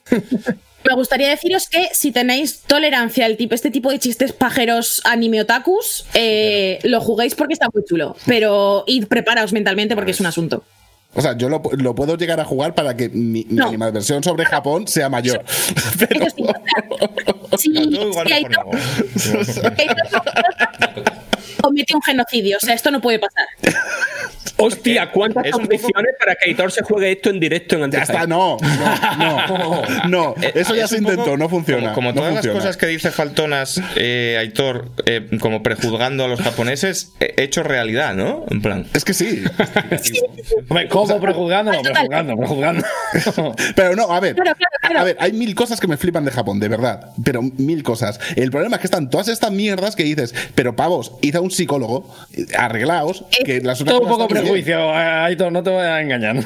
Me 0.87 0.95
gustaría 0.95 1.29
deciros 1.29 1.67
que 1.67 1.89
si 1.91 2.13
tenéis 2.13 2.61
tolerancia 2.61 3.25
al 3.25 3.35
tipo, 3.35 3.53
este 3.53 3.71
tipo 3.71 3.91
de 3.91 3.99
chistes 3.99 4.31
pajeros 4.31 5.01
anime 5.03 5.41
otakus, 5.41 6.05
eh, 6.13 6.79
lo 6.83 7.01
juguéis 7.01 7.35
porque 7.35 7.53
está 7.53 7.67
muy 7.73 7.83
chulo. 7.83 8.15
Pero 8.25 8.85
id 8.87 9.07
preparaos 9.07 9.51
mentalmente 9.51 9.95
porque 9.95 10.11
es 10.11 10.19
un 10.21 10.27
asunto. 10.27 10.63
O 11.17 11.21
sea, 11.21 11.35
yo 11.37 11.49
lo, 11.49 11.61
lo 11.77 11.95
puedo 11.95 12.15
llegar 12.15 12.39
a 12.39 12.45
jugar 12.45 12.75
para 12.75 12.95
que 12.95 13.09
mi, 13.09 13.45
mi 13.49 13.55
No. 13.55 13.91
sobre 14.23 14.45
Japón 14.45 14.87
sea 14.87 15.09
mayor. 15.09 15.43
Pero, 15.99 16.25
Eso 16.27 17.57
sí, 17.57 17.71
igual 17.73 18.27
hay 18.31 18.43
no. 18.45 18.69
comete 21.61 21.95
un 21.95 22.01
genocidio, 22.01 22.57
o 22.57 22.59
sea, 22.59 22.73
esto 22.75 22.91
no 22.91 23.01
puede 23.01 23.19
pasar. 23.19 23.47
Hostia, 24.59 25.11
¿cuántas 25.11 25.51
condiciones 25.51 26.15
para 26.19 26.33
que 26.35 26.49
Aitor 26.49 26.71
se 26.71 26.81
juegue 26.81 27.11
esto 27.11 27.29
en 27.29 27.39
directo 27.39 27.75
en 27.75 27.81
ya 27.81 27.85
Antify? 27.99 28.03
está, 28.15 28.27
no, 28.27 28.57
no, 29.19 29.47
no, 29.57 29.81
no, 30.07 30.35
eso 30.55 30.73
ya 30.73 30.85
Es 30.85 30.89
se 30.89 30.97
poco 30.97 31.11
intentó, 31.11 31.37
no 31.37 31.47
funciona. 31.47 31.93
Como, 31.93 32.09
como 32.09 32.09
no 32.09 32.15
todas 32.15 32.33
funciona. 32.33 32.55
las 32.55 32.63
cosas 32.65 32.77
que 32.77 32.87
dice 32.87 33.11
Faltonas, 33.11 33.79
eh, 33.95 34.35
Aitor, 34.39 34.89
eh, 35.05 35.27
como 35.39 35.61
prejuzgando 35.61 36.25
a 36.25 36.27
los 36.27 36.41
japoneses, 36.41 37.13
eh, 37.19 37.35
hecho 37.37 37.61
realidad, 37.61 38.15
¿no? 38.15 38.45
En 38.49 38.61
plan. 38.63 38.87
Es 38.93 39.05
que 39.05 39.13
sí. 39.13 39.43
Hombre, 40.69 40.87
¿Cómo 40.87 41.06
prejuzgando? 41.19 41.71
No, 41.73 41.81
prejuzgando, 41.81 42.37
prejuzgando. 42.37 42.83
Pero 43.75 43.95
no, 43.95 44.11
a 44.13 44.19
ver, 44.19 44.35
Claro, 44.35 44.55
claro, 44.55 44.71
claro. 44.81 44.99
a 44.99 45.03
ver, 45.03 45.17
hay 45.19 45.33
mil 45.33 45.55
cosas 45.55 45.79
que 45.79 45.87
me 45.87 45.97
flipan 45.97 46.25
de 46.25 46.31
Japón, 46.31 46.59
de 46.59 46.67
verdad, 46.67 47.11
pero 47.23 47.41
mil 47.41 47.83
cosas. 47.83 48.19
El 48.35 48.51
problema 48.51 48.75
es 48.77 48.81
que 48.81 48.87
están 48.87 49.09
todas 49.09 49.27
estas 49.27 49.51
mierdas 49.51 49.95
que 49.95 50.03
dices, 50.03 50.33
pero 50.55 50.75
pavos, 50.75 51.13
id 51.21 51.35
a 51.35 51.41
un 51.41 51.51
psicólogo, 51.51 52.13
eh, 52.33 52.45
arreglaos, 52.57 53.25
que 53.45 53.61
las 53.61 53.81
otras 53.81 53.95
todo 53.97 54.05
un 54.07 54.11
cosas 54.11 54.27
poco 54.27 54.39
prejuicio, 54.39 54.77
eh, 54.77 54.93
Aitor, 55.25 55.51
no 55.51 55.63
te 55.63 55.69
voy 55.69 55.83
a 55.85 56.01
engañar. 56.01 56.37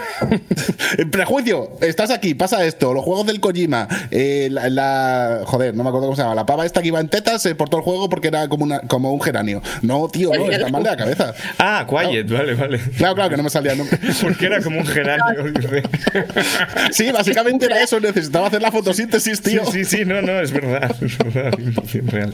En 0.98 1.12
prejuicio, 1.12 1.72
estás 1.82 2.12
aquí, 2.12 2.34
pasa 2.36 2.64
esto, 2.66 2.94
los 2.94 3.04
juegos 3.04 3.26
del 3.28 3.40
Kojima, 3.40 3.88
eh, 4.12 4.48
la, 4.52 4.70
la- 4.70 5.42
Joder, 5.46 5.76
no 5.76 5.84
me 5.84 5.90
acuerdo 5.90 6.08
cómo 6.08 6.16
se 6.16 6.22
llama. 6.24 6.36
La 6.36 6.46
pava 6.46 6.66
esta 6.66 6.82
que 6.82 6.88
iba 6.90 7.00
en 7.00 7.10
tetas 7.10 7.42
se 7.42 7.56
portó 7.56 7.78
el 7.78 7.84
juego 7.84 8.10
porque 8.10 8.28
era 8.30 8.48
como, 8.48 8.64
una, 8.64 8.80
como 8.82 9.12
un 9.14 9.22
geranio. 9.22 9.62
No, 9.82 10.08
tío, 10.10 10.32
no, 10.34 10.50
está 10.50 10.70
mal 10.70 10.84
de 10.84 10.90
la 10.92 10.98
cabeza. 10.98 11.34
Ah, 11.58 11.86
Quiet, 11.88 12.30
vale, 12.30 12.54
vale. 12.56 12.80
Claro, 12.98 13.16
claro, 13.16 13.30
que 13.30 13.38
no 13.38 13.44
me 13.44 13.50
salía 13.50 13.76
nunca. 13.76 13.98
Porque 14.42 14.56
era 14.56 14.62
como 14.64 14.80
un 14.80 14.88
geranio. 14.88 15.54
Sí, 16.92 17.12
básicamente 17.12 17.66
era 17.66 17.82
eso, 17.82 18.00
necesitaba 18.00 18.48
hacer 18.48 18.62
la 18.62 18.72
fotosíntesis, 18.72 19.38
Sí, 19.44 19.52
tío. 19.52 19.66
sí, 19.66 19.86
sí, 19.86 20.06
no, 20.06 20.22
no, 20.22 20.40
es 20.40 20.52
verdad. 20.52 20.96
Es 21.02 21.18
verdad, 21.18 21.54
100% 21.54 22.10
real. 22.12 22.34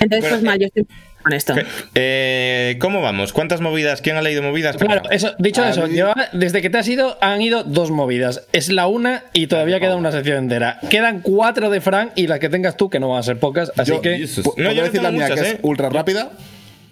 Entonces, 0.00 0.30
pues 0.30 0.42
mal, 0.42 0.58
yo 0.58 0.66
estoy 0.66 0.86
con 1.22 1.32
esto. 1.34 1.54
Eh, 1.94 2.76
¿Cómo 2.80 3.02
vamos? 3.02 3.32
¿Cuántas 3.32 3.60
movidas? 3.60 4.00
¿Quién 4.00 4.16
ha 4.16 4.22
leído 4.22 4.42
movidas? 4.42 4.76
Claro, 4.78 5.02
eso, 5.10 5.34
dicho 5.38 5.62
eso, 5.64 5.86
mí- 5.86 5.94
lleva- 5.94 6.14
desde 6.32 6.62
que 6.62 6.70
te 6.70 6.78
has 6.78 6.88
ido 6.88 7.18
han 7.20 7.40
ido 7.42 7.62
dos 7.62 7.90
movidas. 7.90 8.48
Es 8.52 8.68
la 8.70 8.86
una 8.86 9.24
y 9.34 9.46
todavía 9.48 9.78
queda 9.80 9.94
una 9.96 10.10
sección 10.10 10.38
entera. 10.38 10.80
Quedan 10.90 11.20
cuatro 11.20 11.68
de 11.70 11.80
Frank 11.82 12.12
y 12.16 12.26
las 12.26 12.40
que 12.40 12.48
tengas 12.48 12.76
tú, 12.76 12.88
que 12.90 12.98
no 13.00 13.10
van 13.10 13.20
a 13.20 13.22
ser 13.22 13.38
pocas. 13.38 13.70
Así 13.76 13.92
Yo- 13.92 14.00
que 14.00 14.16
Jesus. 14.18 14.44
¿Puedo 14.44 14.56
No, 14.66 14.72
yo 14.72 14.80
no 14.80 14.84
decir 14.86 15.02
la 15.02 15.10
mía 15.12 15.28
muchas, 15.28 15.40
que 15.40 15.46
¿eh? 15.46 15.52
es 15.52 15.58
ultra 15.62 15.90
rápida? 15.90 16.30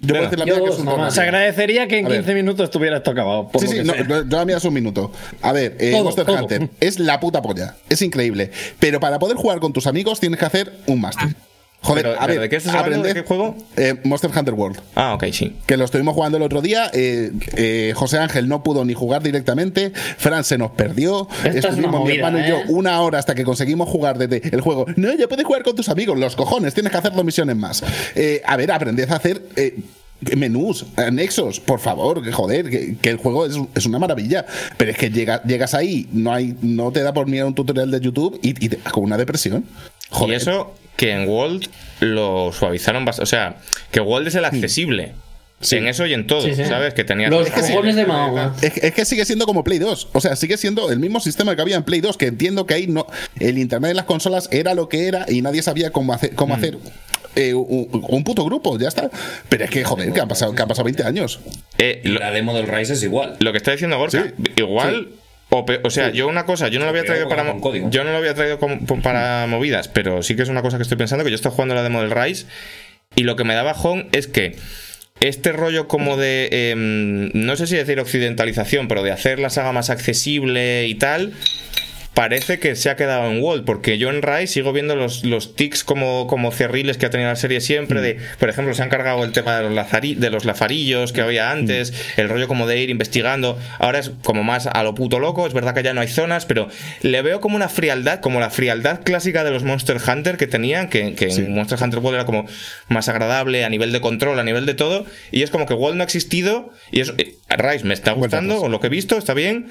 Yo 0.02 0.08
puedo 0.08 0.14
Venga. 0.14 0.30
decir 0.30 0.38
la 0.38 0.44
Yo 0.46 0.54
mía 0.56 0.64
que 0.64 0.70
es 0.70 0.78
ultra 0.78 0.92
nomás. 0.96 1.14
se 1.14 1.20
agradecería 1.20 1.86
que 1.86 1.98
en 1.98 2.06
A 2.06 2.08
ver. 2.08 2.18
15 2.20 2.34
minutos 2.34 2.64
estuviera 2.64 2.96
esto 2.96 3.10
acabado. 3.10 3.48
por 3.48 3.60
Sí, 3.60 3.68
sí, 3.68 3.80
no, 3.84 3.94
yo 4.28 4.38
a 4.38 4.44
mí 4.46 4.52
es 4.52 4.64
un 4.64 4.72
minuto. 4.74 5.12
A 5.42 5.52
ver, 5.52 5.76
eh, 5.78 5.90
Todo, 5.92 6.04
Monster 6.04 6.24
todo. 6.24 6.38
Hunter 6.40 6.68
es 6.80 6.98
la 6.98 7.20
puta 7.20 7.42
polla. 7.42 7.76
Es 7.88 8.00
increíble. 8.00 8.50
Pero 8.78 8.98
para 8.98 9.18
poder 9.18 9.36
jugar 9.36 9.60
con 9.60 9.72
tus 9.74 9.86
amigos 9.86 10.18
tienes 10.18 10.38
que 10.38 10.46
hacer 10.46 10.72
un 10.86 11.00
máster. 11.02 11.28
Joder, 11.82 12.04
Pero- 12.04 12.20
a 12.20 12.26
ver, 12.26 12.40
¿de 12.40 12.48
qué 12.50 12.56
estás 12.56 12.74
hablando? 12.74 13.04
¿De 13.04 13.10
aprender- 13.12 13.22
qué 13.22 13.26
juego? 13.28 13.56
Eh, 13.76 13.94
Monster 14.04 14.30
Hunter 14.36 14.52
World. 14.54 14.80
Ah, 14.94 15.14
ok, 15.14 15.24
sí. 15.32 15.56
Que 15.66 15.76
lo 15.78 15.84
estuvimos 15.86 16.14
jugando 16.14 16.36
el 16.36 16.42
otro 16.42 16.60
día. 16.60 16.90
eh, 16.92 17.32
eh, 17.56 17.92
José 17.96 18.18
Ángel 18.18 18.48
no 18.48 18.62
pudo 18.62 18.84
ni 18.84 18.92
jugar 18.94 19.22
directamente. 19.22 19.92
Fran 20.18 20.44
se 20.44 20.58
nos 20.58 20.72
perdió. 20.72 21.26
Esta 21.42 21.48
es 21.48 21.54
una 21.64 21.68
Estuvimos 21.70 22.06
mi 22.06 22.16
hermano 22.16 22.38
y 22.38 22.48
yo 22.48 22.58
¿eh? 22.58 22.64
una 22.68 23.00
hora 23.00 23.18
hasta 23.18 23.34
que 23.34 23.44
conseguimos 23.44 23.88
jugar 23.88 24.18
desde 24.18 24.42
el 24.54 24.60
juego. 24.60 24.84
No, 24.96 25.12
ya 25.14 25.26
puedes 25.26 25.46
jugar 25.46 25.62
con 25.62 25.74
tus 25.74 25.88
amigos. 25.88 26.18
Los 26.18 26.36
cojones, 26.36 26.74
tienes 26.74 26.92
que 26.92 26.98
hacer 26.98 27.12
dos 27.12 27.24
misiones 27.24 27.56
más. 27.56 27.82
A 28.44 28.56
ver, 28.56 28.72
aprended 28.72 29.10
a 29.10 29.16
hacer. 29.16 29.40
menús, 30.36 30.84
anexos, 30.96 31.60
por 31.60 31.80
favor, 31.80 32.22
que 32.22 32.30
joder, 32.30 32.68
que, 32.68 32.96
que 33.00 33.08
el 33.08 33.16
juego 33.16 33.46
es, 33.46 33.54
es 33.74 33.86
una 33.86 33.98
maravilla. 33.98 34.44
Pero 34.76 34.90
es 34.90 34.98
que 34.98 35.10
llega- 35.10 35.42
llegas 35.44 35.72
ahí, 35.72 36.08
no 36.12 36.30
hay, 36.34 36.54
no 36.60 36.92
te 36.92 37.02
da 37.02 37.14
por 37.14 37.26
mirar 37.26 37.46
un 37.46 37.54
tutorial 37.54 37.90
de 37.90 38.00
YouTube 38.00 38.38
y, 38.42 38.50
y 38.50 38.68
te- 38.68 38.76
con 38.92 39.04
una 39.04 39.16
depresión. 39.16 39.64
Joder. 40.10 40.34
Y 40.34 40.36
eso 40.42 40.74
que 41.00 41.12
en 41.12 41.26
World 41.26 41.66
lo 42.00 42.52
suavizaron 42.52 43.06
bastante. 43.06 43.22
O 43.22 43.26
sea, 43.26 43.56
que 43.90 44.00
World 44.00 44.28
es 44.28 44.34
el 44.34 44.44
accesible. 44.44 45.12
En 45.70 45.88
eso 45.88 46.04
y 46.06 46.12
en 46.12 46.26
todo, 46.26 46.42
Sí, 46.42 46.54
sí. 46.54 46.64
¿sabes? 46.66 46.92
Que 46.92 47.04
tenía 47.04 47.28
Los 47.30 47.48
cojones 47.50 47.96
de 47.96 48.04
Mahoma. 48.04 48.54
Es, 48.60 48.72
que- 48.74 48.86
es 48.86 48.92
que 48.94 49.04
sigue 49.06 49.24
siendo 49.24 49.46
como 49.46 49.64
Play 49.64 49.78
2. 49.78 50.08
O 50.12 50.20
sea, 50.20 50.36
sigue 50.36 50.58
siendo 50.58 50.90
el 50.92 50.98
mismo 50.98 51.20
sistema 51.20 51.56
que 51.56 51.62
había 51.62 51.76
en 51.76 51.82
Play 51.84 52.00
2. 52.02 52.18
Que 52.18 52.26
entiendo 52.26 52.66
que 52.66 52.74
ahí 52.74 52.86
no. 52.86 53.06
El 53.38 53.56
internet 53.58 53.88
de 53.88 53.94
las 53.94 54.04
consolas 54.04 54.48
era 54.52 54.74
lo 54.74 54.88
que 54.90 55.06
era 55.08 55.24
y 55.28 55.40
nadie 55.40 55.62
sabía 55.62 55.90
cómo 55.90 56.12
hacer, 56.12 56.34
cómo 56.34 56.54
hacer 56.54 56.76
eh, 57.36 57.54
un, 57.54 57.88
un 58.08 58.24
puto 58.24 58.44
grupo. 58.44 58.78
Ya 58.78 58.88
está. 58.88 59.10
Pero 59.48 59.64
es 59.64 59.70
que, 59.70 59.84
joder, 59.84 60.12
que 60.12 60.20
han 60.20 60.28
pasado, 60.28 60.54
que 60.54 60.60
han 60.62 60.68
pasado 60.68 60.84
20 60.84 61.02
años. 61.04 61.40
Eh, 61.78 62.00
lo, 62.04 62.20
la 62.20 62.30
demo 62.30 62.54
del 62.54 62.66
Rise 62.66 62.92
es 62.94 63.02
igual. 63.02 63.36
lo 63.40 63.52
que 63.52 63.58
está 63.58 63.72
diciendo 63.72 63.96
Gorka, 63.98 64.22
Sí. 64.38 64.44
igual. 64.56 65.08
O, 65.50 65.90
sea, 65.90 66.10
yo 66.10 66.28
una 66.28 66.46
cosa, 66.46 66.68
yo 66.68 66.78
no 66.78 66.84
lo 66.84 66.90
había 66.90 67.04
traído 67.04 67.26
con- 67.26 67.36
para 67.36 67.48
con 67.48 67.56
mo- 67.56 67.62
código. 67.62 67.90
yo 67.90 68.04
no 68.04 68.12
lo 68.12 68.18
había 68.18 68.34
traído 68.34 68.58
como- 68.58 68.78
para 69.02 69.46
movidas, 69.48 69.88
pero 69.88 70.22
sí 70.22 70.36
que 70.36 70.42
es 70.42 70.48
una 70.48 70.62
cosa 70.62 70.76
que 70.76 70.84
estoy 70.84 70.96
pensando 70.96 71.24
que 71.24 71.30
yo 71.30 71.34
estoy 71.36 71.50
jugando 71.50 71.74
la 71.74 71.82
demo 71.82 72.00
del 72.00 72.10
Rise 72.12 72.46
y 73.16 73.24
lo 73.24 73.34
que 73.36 73.42
me 73.44 73.54
da 73.54 73.62
bajón 73.64 74.08
es 74.12 74.28
que 74.28 74.54
este 75.20 75.52
rollo 75.52 75.88
como 75.88 76.16
de 76.16 76.70
em, 76.70 77.30
no 77.34 77.56
sé 77.56 77.66
si 77.66 77.74
decir 77.76 77.98
occidentalización, 78.00 78.86
pero 78.88 79.02
de 79.02 79.10
hacer 79.10 79.38
la 79.40 79.50
saga 79.50 79.72
más 79.72 79.90
accesible 79.90 80.86
y 80.86 80.94
tal 80.94 81.32
parece 82.14 82.58
que 82.58 82.76
se 82.76 82.90
ha 82.90 82.96
quedado 82.96 83.30
en 83.30 83.40
World, 83.42 83.64
porque 83.64 83.96
yo 83.96 84.10
en 84.10 84.20
Rise 84.20 84.48
sigo 84.48 84.72
viendo 84.72 84.96
los, 84.96 85.24
los 85.24 85.54
tics 85.56 85.84
como, 85.84 86.26
como 86.26 86.50
cerriles 86.52 86.98
que 86.98 87.06
ha 87.06 87.10
tenido 87.10 87.30
la 87.30 87.36
serie 87.36 87.60
siempre, 87.60 88.00
de, 88.02 88.18
por 88.38 88.48
ejemplo, 88.50 88.74
se 88.74 88.82
han 88.82 88.88
cargado 88.90 89.24
el 89.24 89.32
tema 89.32 89.56
de 89.56 89.62
los, 89.62 89.72
lazari- 89.72 90.16
de 90.16 90.28
los 90.28 90.44
lazarillos 90.44 91.12
que 91.12 91.20
había 91.22 91.50
antes, 91.50 91.94
el 92.16 92.28
rollo 92.28 92.48
como 92.48 92.66
de 92.66 92.78
ir 92.78 92.90
investigando, 92.90 93.58
ahora 93.78 94.00
es 94.00 94.10
como 94.22 94.42
más 94.44 94.66
a 94.66 94.82
lo 94.82 94.94
puto 94.94 95.18
loco, 95.18 95.46
es 95.46 95.54
verdad 95.54 95.74
que 95.74 95.82
ya 95.82 95.94
no 95.94 96.00
hay 96.00 96.08
zonas, 96.08 96.46
pero 96.46 96.68
le 97.02 97.22
veo 97.22 97.40
como 97.40 97.56
una 97.56 97.68
frialdad, 97.68 98.20
como 98.20 98.40
la 98.40 98.50
frialdad 98.50 99.00
clásica 99.02 99.44
de 99.44 99.52
los 99.52 99.62
Monster 99.62 99.96
Hunter 100.06 100.36
que 100.36 100.46
tenían, 100.46 100.88
que, 100.90 101.14
que 101.14 101.26
en 101.26 101.54
Monster 101.54 101.78
Hunter 101.82 102.00
World 102.00 102.16
era 102.16 102.26
como 102.26 102.44
más 102.88 103.08
agradable 103.08 103.64
a 103.64 103.68
nivel 103.70 103.92
de 103.92 104.00
control, 104.00 104.38
a 104.38 104.44
nivel 104.44 104.66
de 104.66 104.74
todo, 104.74 105.06
y 105.30 105.42
es 105.42 105.50
como 105.50 105.64
que 105.64 105.74
World 105.74 105.96
no 105.96 106.02
ha 106.02 106.06
existido, 106.06 106.70
y 106.90 107.00
eso, 107.00 107.14
eh, 107.18 107.36
Rise 107.48 107.84
me 107.84 107.94
está 107.94 108.12
gustando, 108.12 108.60
o 108.60 108.68
lo 108.68 108.80
que 108.80 108.88
he 108.88 108.90
visto, 108.90 109.16
está 109.16 109.32
bien, 109.32 109.70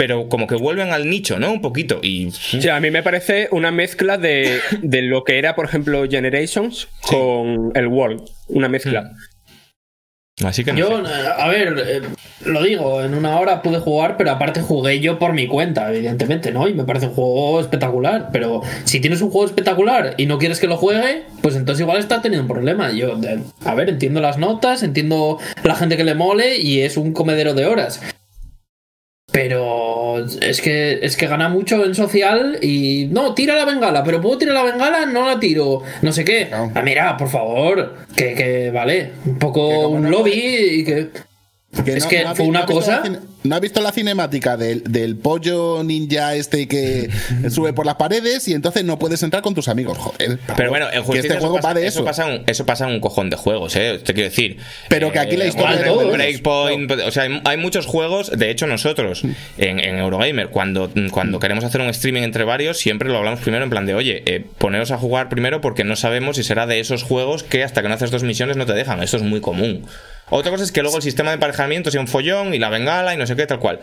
pero 0.00 0.30
como 0.30 0.46
que 0.46 0.54
vuelven 0.54 0.92
al 0.92 1.10
nicho, 1.10 1.38
¿no? 1.38 1.52
Un 1.52 1.60
poquito. 1.60 2.00
Y 2.02 2.28
O 2.28 2.32
sea, 2.32 2.76
a 2.76 2.80
mí 2.80 2.90
me 2.90 3.02
parece 3.02 3.48
una 3.50 3.70
mezcla 3.70 4.16
de, 4.16 4.58
de 4.80 5.02
lo 5.02 5.24
que 5.24 5.38
era, 5.38 5.54
por 5.54 5.66
ejemplo, 5.66 6.08
Generations 6.08 6.88
con 7.02 7.70
el 7.74 7.86
World. 7.86 8.22
Una 8.48 8.70
mezcla. 8.70 9.10
así 10.42 10.64
que 10.64 10.72
no 10.72 10.78
Yo, 10.78 11.06
sé. 11.06 11.12
a 11.36 11.46
ver, 11.48 11.74
eh, 11.86 12.00
lo 12.46 12.62
digo, 12.62 13.02
en 13.04 13.14
una 13.14 13.38
hora 13.38 13.60
pude 13.60 13.78
jugar, 13.78 14.16
pero 14.16 14.30
aparte 14.30 14.62
jugué 14.62 15.00
yo 15.00 15.18
por 15.18 15.34
mi 15.34 15.46
cuenta, 15.46 15.92
evidentemente, 15.92 16.50
¿no? 16.50 16.66
Y 16.66 16.72
me 16.72 16.84
parece 16.84 17.08
un 17.08 17.12
juego 17.12 17.60
espectacular. 17.60 18.30
Pero 18.32 18.62
si 18.84 19.00
tienes 19.00 19.20
un 19.20 19.28
juego 19.28 19.44
espectacular 19.44 20.14
y 20.16 20.24
no 20.24 20.38
quieres 20.38 20.60
que 20.60 20.66
lo 20.66 20.78
juegue, 20.78 21.24
pues 21.42 21.56
entonces 21.56 21.82
igual 21.82 21.98
estás 21.98 22.22
teniendo 22.22 22.44
un 22.44 22.48
problema. 22.48 22.90
Yo, 22.90 23.20
a 23.66 23.74
ver, 23.74 23.90
entiendo 23.90 24.22
las 24.22 24.38
notas, 24.38 24.82
entiendo 24.82 25.36
la 25.62 25.74
gente 25.74 25.98
que 25.98 26.04
le 26.04 26.14
mole 26.14 26.56
y 26.56 26.80
es 26.80 26.96
un 26.96 27.12
comedero 27.12 27.52
de 27.52 27.66
horas. 27.66 28.00
Pero 29.32 30.18
es 30.18 30.60
que 30.60 30.98
es 31.02 31.16
que 31.16 31.26
gana 31.28 31.48
mucho 31.48 31.84
en 31.84 31.94
social 31.94 32.58
y 32.62 33.08
no, 33.10 33.34
tira 33.34 33.54
la 33.54 33.64
bengala, 33.64 34.02
pero 34.02 34.20
puedo 34.20 34.38
tirar 34.38 34.54
la 34.54 34.64
bengala, 34.64 35.06
no 35.06 35.26
la 35.26 35.38
tiro, 35.38 35.82
no 36.02 36.12
sé 36.12 36.24
qué. 36.24 36.48
Ah, 36.52 36.82
mira, 36.82 37.16
por 37.16 37.28
favor, 37.28 37.94
que, 38.16 38.34
que 38.34 38.70
vale, 38.70 39.12
un 39.24 39.38
poco 39.38 39.68
Que 39.68 39.86
un 39.86 40.02
no 40.02 40.10
lobby 40.10 40.32
y 40.32 40.84
que 40.84 41.10
Que 41.84 41.92
es 41.96 42.02
no- 42.04 42.10
que 42.10 42.24
no 42.24 42.34
fue 42.34 42.46
una 42.46 42.60
no 42.60 42.66
cosa. 42.66 43.00
cine- 43.04 43.20
¿No 43.42 43.54
has 43.54 43.60
visto 43.62 43.80
la 43.80 43.90
cinemática 43.92 44.56
del, 44.58 44.82
del 44.84 45.16
pollo 45.16 45.82
ninja 45.82 46.34
este 46.34 46.68
que 46.68 47.08
sube 47.50 47.72
por 47.72 47.86
las 47.86 47.94
paredes 47.94 48.46
y 48.48 48.52
entonces 48.54 48.84
no 48.84 48.98
puedes 48.98 49.22
entrar 49.22 49.40
con 49.42 49.54
tus 49.54 49.68
amigos? 49.68 49.96
Joder. 49.96 50.38
Pero 50.56 50.68
bueno, 50.68 50.86
en 50.86 50.92
que 50.92 50.98
justicia 50.98 51.20
este 51.20 51.32
eso 51.34 51.40
juego 51.40 51.54
pasa, 51.56 51.68
va 51.68 51.74
de 51.74 51.86
eso 51.86 51.98
eso. 52.00 52.04
pasa 52.04 52.28
en- 52.34 52.42
eso 52.46 52.66
pasa 52.66 52.86
un 52.88 52.98
cojón 53.00 53.30
de 53.30 53.36
juegos, 53.36 53.76
¿eh? 53.76 54.00
Te 54.04 54.12
quiero 54.14 54.28
decir. 54.28 54.58
Pero 54.88 55.12
que 55.12 55.20
aquí 55.20 55.36
la 55.36 55.46
historia 55.46 55.70
Walheim, 55.76 55.84
de 55.84 55.88
todos. 55.94 56.12
Breakpoint, 56.12 56.90
o 57.06 57.10
sea, 57.12 57.22
hay, 57.22 57.40
hay 57.44 57.56
muchos 57.56 57.86
juegos. 57.86 58.30
De 58.36 58.50
hecho, 58.50 58.66
nosotros 58.66 59.22
en, 59.56 59.78
en 59.78 59.96
Eurogamer, 59.98 60.48
cuando, 60.48 60.90
cuando 61.12 61.38
queremos 61.38 61.62
hacer 61.64 61.80
un 61.80 61.86
streaming 61.88 62.22
entre 62.22 62.42
varios, 62.44 62.78
siempre 62.78 63.08
lo 63.08 63.16
hablamos 63.16 63.40
primero 63.40 63.62
en 63.64 63.70
plan 63.70 63.86
de, 63.86 63.94
oye, 63.94 64.22
eh, 64.26 64.44
poneros 64.58 64.90
a 64.90 64.98
jugar 64.98 65.28
primero 65.30 65.60
porque 65.62 65.84
no 65.84 65.94
sabemos 65.96 66.36
si 66.36 66.42
será 66.42 66.66
de 66.66 66.80
esos 66.80 67.04
juegos 67.04 67.42
que 67.44 67.62
hasta 67.64 67.80
que 67.80 67.88
no 67.88 67.94
haces 67.94 68.10
dos 68.10 68.24
misiones 68.24 68.56
no 68.58 68.66
te 68.66 68.72
dejan. 68.74 69.02
Esto 69.02 69.16
es 69.16 69.22
muy 69.22 69.40
común. 69.40 69.86
Otra 70.30 70.50
cosa 70.50 70.64
es 70.64 70.72
que 70.72 70.80
luego 70.82 70.96
el 70.96 71.02
sistema 71.02 71.30
de 71.30 71.34
emparejamiento 71.34 71.90
sea 71.90 72.00
un 72.00 72.08
follón 72.08 72.54
y 72.54 72.58
la 72.58 72.70
bengala 72.70 73.14
y 73.14 73.16
no 73.16 73.26
sé 73.26 73.36
qué, 73.36 73.46
tal 73.46 73.58
cual. 73.58 73.80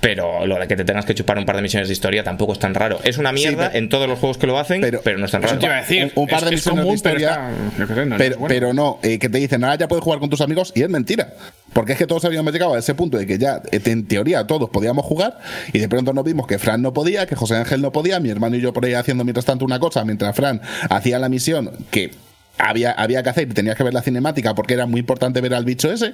Pero 0.00 0.44
lo 0.44 0.58
de 0.58 0.66
que 0.66 0.76
te 0.76 0.84
tengas 0.84 1.04
que 1.06 1.14
chupar 1.14 1.38
un 1.38 1.46
par 1.46 1.56
de 1.56 1.62
misiones 1.62 1.88
de 1.88 1.92
historia 1.94 2.24
tampoco 2.24 2.52
es 2.52 2.58
tan 2.58 2.74
raro. 2.74 2.98
Es 3.04 3.16
una 3.16 3.32
mierda 3.32 3.68
pero- 3.68 3.78
en 3.78 3.88
todos 3.88 4.08
los 4.08 4.18
juegos 4.18 4.36
que 4.38 4.46
lo 4.46 4.58
hacen, 4.58 4.80
pero, 4.80 5.00
pero- 5.02 5.18
no 5.18 5.24
es 5.26 5.30
tan 5.30 5.42
Eso 5.42 5.50
raro. 5.54 5.60
te 5.60 5.66
iba 5.66 5.76
a 5.76 5.80
decir. 5.80 6.12
Un- 6.16 6.22
un 6.24 6.28
par 6.28 6.40
de 6.44 6.54
es, 6.54 6.60
es 6.60 6.66
misiones 6.66 6.84
de 6.84 6.84
pero 6.84 6.94
historia, 6.94 7.28
está- 7.30 8.04
no 8.04 8.16
bueno. 8.16 8.46
pero 8.48 8.74
no, 8.74 8.98
eh, 9.02 9.18
que 9.18 9.28
te 9.28 9.38
dicen, 9.38 9.62
ahora 9.64 9.76
ya 9.76 9.88
puedes 9.88 10.02
jugar 10.04 10.18
con 10.18 10.28
tus 10.28 10.40
amigos 10.40 10.72
y 10.74 10.82
es 10.82 10.90
mentira. 10.90 11.32
Porque 11.72 11.92
es 11.92 11.98
que 11.98 12.06
todos 12.06 12.24
habíamos 12.24 12.52
llegado 12.52 12.74
a 12.74 12.78
ese 12.80 12.94
punto 12.94 13.16
de 13.16 13.26
que 13.26 13.38
ya, 13.38 13.62
eh, 13.70 13.80
en 13.84 14.06
teoría, 14.06 14.46
todos 14.46 14.68
podíamos 14.68 15.06
jugar 15.06 15.38
y 15.72 15.78
de 15.78 15.88
pronto 15.88 16.12
nos 16.12 16.24
vimos 16.24 16.46
que 16.48 16.58
Fran 16.58 16.82
no 16.82 16.92
podía, 16.92 17.26
que 17.26 17.36
José 17.36 17.54
Ángel 17.56 17.80
no 17.80 17.90
podía, 17.92 18.20
mi 18.20 18.30
hermano 18.30 18.56
y 18.56 18.60
yo 18.60 18.72
por 18.72 18.84
ahí 18.84 18.94
haciendo 18.94 19.24
mientras 19.24 19.46
tanto 19.46 19.64
una 19.64 19.78
cosa, 19.78 20.04
mientras 20.04 20.34
Fran 20.36 20.60
hacía 20.90 21.18
la 21.18 21.28
misión 21.28 21.70
que 21.90 22.10
había, 22.58 22.92
había 22.92 23.22
que 23.22 23.28
hacer 23.30 23.48
y 23.48 23.54
tenías 23.54 23.76
que 23.76 23.82
ver 23.84 23.94
la 23.94 24.02
cinemática 24.02 24.54
porque 24.54 24.74
era 24.74 24.86
muy 24.86 25.00
importante 25.00 25.40
ver 25.40 25.54
al 25.54 25.64
bicho 25.64 25.90
ese, 25.92 26.12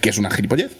que 0.00 0.10
es 0.10 0.18
una 0.18 0.30
gilipollez. 0.30 0.72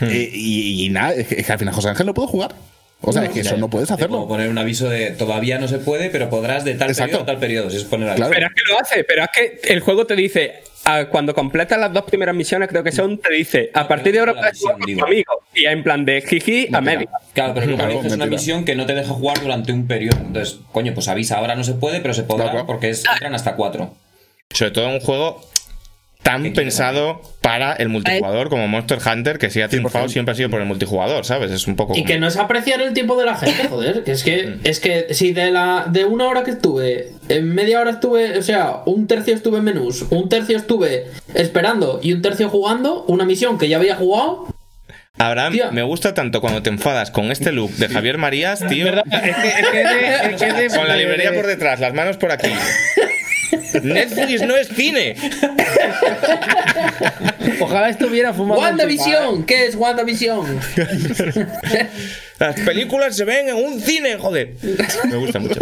Eh, 0.00 0.30
y, 0.32 0.84
y 0.84 0.88
nada, 0.90 1.14
es 1.14 1.26
que, 1.28 1.40
es 1.40 1.46
que 1.46 1.52
al 1.52 1.58
final 1.58 1.72
José 1.74 1.88
Ángel 1.88 2.06
no 2.06 2.14
pudo 2.14 2.26
jugar. 2.26 2.54
O 3.02 3.12
sea, 3.12 3.24
es 3.24 3.30
que 3.30 3.40
eso 3.40 3.56
no 3.58 3.68
puedes 3.68 3.88
puedo 3.88 3.94
hacerlo. 3.96 4.26
poner 4.26 4.48
un 4.48 4.56
aviso 4.58 4.88
de 4.88 5.10
todavía 5.10 5.58
no 5.58 5.68
se 5.68 5.78
puede, 5.78 6.08
pero 6.10 6.30
podrás 6.30 6.64
de 6.64 6.74
tal 6.74 6.88
Exacto. 6.88 7.10
periodo 7.18 7.22
a 7.22 7.26
tal 7.26 7.38
periodo. 7.38 7.70
Si 7.70 7.76
es 7.76 7.84
poner. 7.84 8.14
Claro. 8.16 8.32
Pero 8.34 8.46
es 8.46 8.52
que 8.54 8.72
lo 8.72 8.80
hace, 8.80 9.04
pero 9.04 9.22
es 9.24 9.28
que 9.34 9.72
el 9.72 9.80
juego 9.80 10.06
te 10.06 10.16
dice, 10.16 10.62
ah, 10.86 11.04
cuando 11.10 11.34
completas 11.34 11.78
las 11.78 11.92
dos 11.92 12.04
primeras 12.04 12.34
misiones, 12.34 12.68
creo 12.70 12.82
que 12.82 12.92
son, 12.92 13.18
te 13.18 13.32
dice, 13.34 13.70
a 13.74 13.82
No, 13.82 13.88
partir 13.88 14.12
de 14.14 14.20
ahora 14.20 14.32
puedes 14.34 14.58
jugar 14.58 14.78
con 14.78 14.94
tu 14.96 15.04
amigo. 15.04 15.42
Y 15.54 15.66
en 15.66 15.82
plan 15.82 16.04
de 16.06 16.22
jiji 16.22 16.68
a 16.72 16.80
media. 16.80 17.08
Claro, 17.34 17.52
pero 17.54 17.76
Claro, 17.76 17.92
dices 17.92 18.12
una 18.14 18.26
misión 18.26 18.64
que 18.64 18.74
no 18.74 18.86
te 18.86 18.94
deja 18.94 19.12
jugar 19.12 19.40
durante 19.42 19.72
un 19.72 19.86
periodo. 19.86 20.18
Entonces, 20.18 20.58
coño, 20.72 20.94
pues 20.94 21.06
avisa, 21.08 21.36
ahora 21.36 21.54
no 21.54 21.64
se 21.64 21.74
puede, 21.74 22.00
pero 22.00 22.14
se 22.14 22.22
podrá 22.22 22.50
Claro. 22.50 22.66
porque 22.66 22.88
es, 22.90 23.04
entran 23.12 23.34
hasta 23.34 23.56
cuatro. 23.56 23.94
Sobre 24.52 24.70
todo 24.70 24.88
un 24.88 25.00
juego 25.00 25.40
tan 26.22 26.42
¿Qué 26.42 26.52
quieres 26.52 26.74
pensado 26.74 27.20
para 27.40 27.72
el 27.74 27.88
multijugador 27.88 28.48
como 28.48 28.66
Monster 28.66 28.98
Hunter, 29.06 29.38
que 29.38 29.48
si 29.48 29.60
ha 29.60 29.68
triunfado 29.68 30.06
100%. 30.06 30.08
siempre 30.08 30.32
ha 30.32 30.34
sido 30.34 30.50
por 30.50 30.60
el 30.60 30.66
multijugador, 30.66 31.24
¿sabes? 31.24 31.52
Es 31.52 31.68
un 31.68 31.76
poco. 31.76 31.96
Y 31.96 32.02
que 32.04 32.18
no 32.18 32.26
es 32.26 32.36
apreciar 32.36 32.80
el 32.80 32.92
tiempo 32.94 33.16
de 33.16 33.26
la 33.26 33.36
gente, 33.36 33.68
joder. 33.70 34.02
Que 34.02 34.12
es 34.12 34.24
que, 34.24 34.56
es 34.64 34.80
que 34.80 35.14
si 35.14 35.32
de 35.32 35.52
la 35.52 35.86
de 35.88 36.04
una 36.04 36.26
hora 36.26 36.42
que 36.42 36.50
estuve, 36.52 37.12
en 37.28 37.54
media 37.54 37.80
hora 37.80 37.92
estuve, 37.92 38.38
o 38.38 38.42
sea, 38.42 38.78
un 38.86 39.06
tercio 39.06 39.34
estuve 39.34 39.58
en 39.58 39.64
menús, 39.64 40.06
un 40.10 40.28
tercio 40.28 40.56
estuve 40.56 41.06
esperando 41.34 42.00
y 42.02 42.12
un 42.12 42.22
tercio 42.22 42.48
jugando, 42.48 43.04
una 43.06 43.24
misión 43.24 43.56
que 43.58 43.68
ya 43.68 43.76
había 43.76 43.94
jugado, 43.94 44.48
Abraham, 45.18 45.54
me 45.72 45.82
gusta 45.82 46.12
tanto 46.12 46.40
cuando 46.40 46.62
te 46.62 46.68
enfadas 46.70 47.10
con 47.10 47.30
este 47.30 47.50
look 47.52 47.70
de 47.76 47.88
Javier 47.88 48.18
Marías, 48.18 48.66
tío. 48.68 48.86
¿Verdad? 48.86 49.04
Es 49.10 49.20
que, 49.22 49.30
es 49.30 49.68
que 49.70 49.78
de- 49.78 50.34
es 50.34 50.42
que 50.42 50.52
de- 50.52 50.68
Con 50.76 50.88
la 50.88 50.96
librería 50.96 51.32
por 51.32 51.46
detrás, 51.46 51.78
las 51.78 51.94
manos 51.94 52.16
por 52.16 52.32
aquí. 52.32 52.48
Netflix 53.82 54.42
no 54.42 54.56
es 54.56 54.68
cine. 54.68 55.16
Ojalá 57.60 57.90
estuviera 57.90 58.32
fumando. 58.32 58.60
WandaVision, 58.62 59.44
¿qué 59.44 59.66
es 59.66 59.74
WandaVision? 59.76 60.60
Las 62.38 62.60
películas 62.60 63.16
se 63.16 63.24
ven 63.24 63.48
en 63.48 63.56
un 63.56 63.80
cine, 63.80 64.16
joder. 64.18 64.54
Me 65.08 65.16
gusta 65.16 65.38
mucho. 65.38 65.60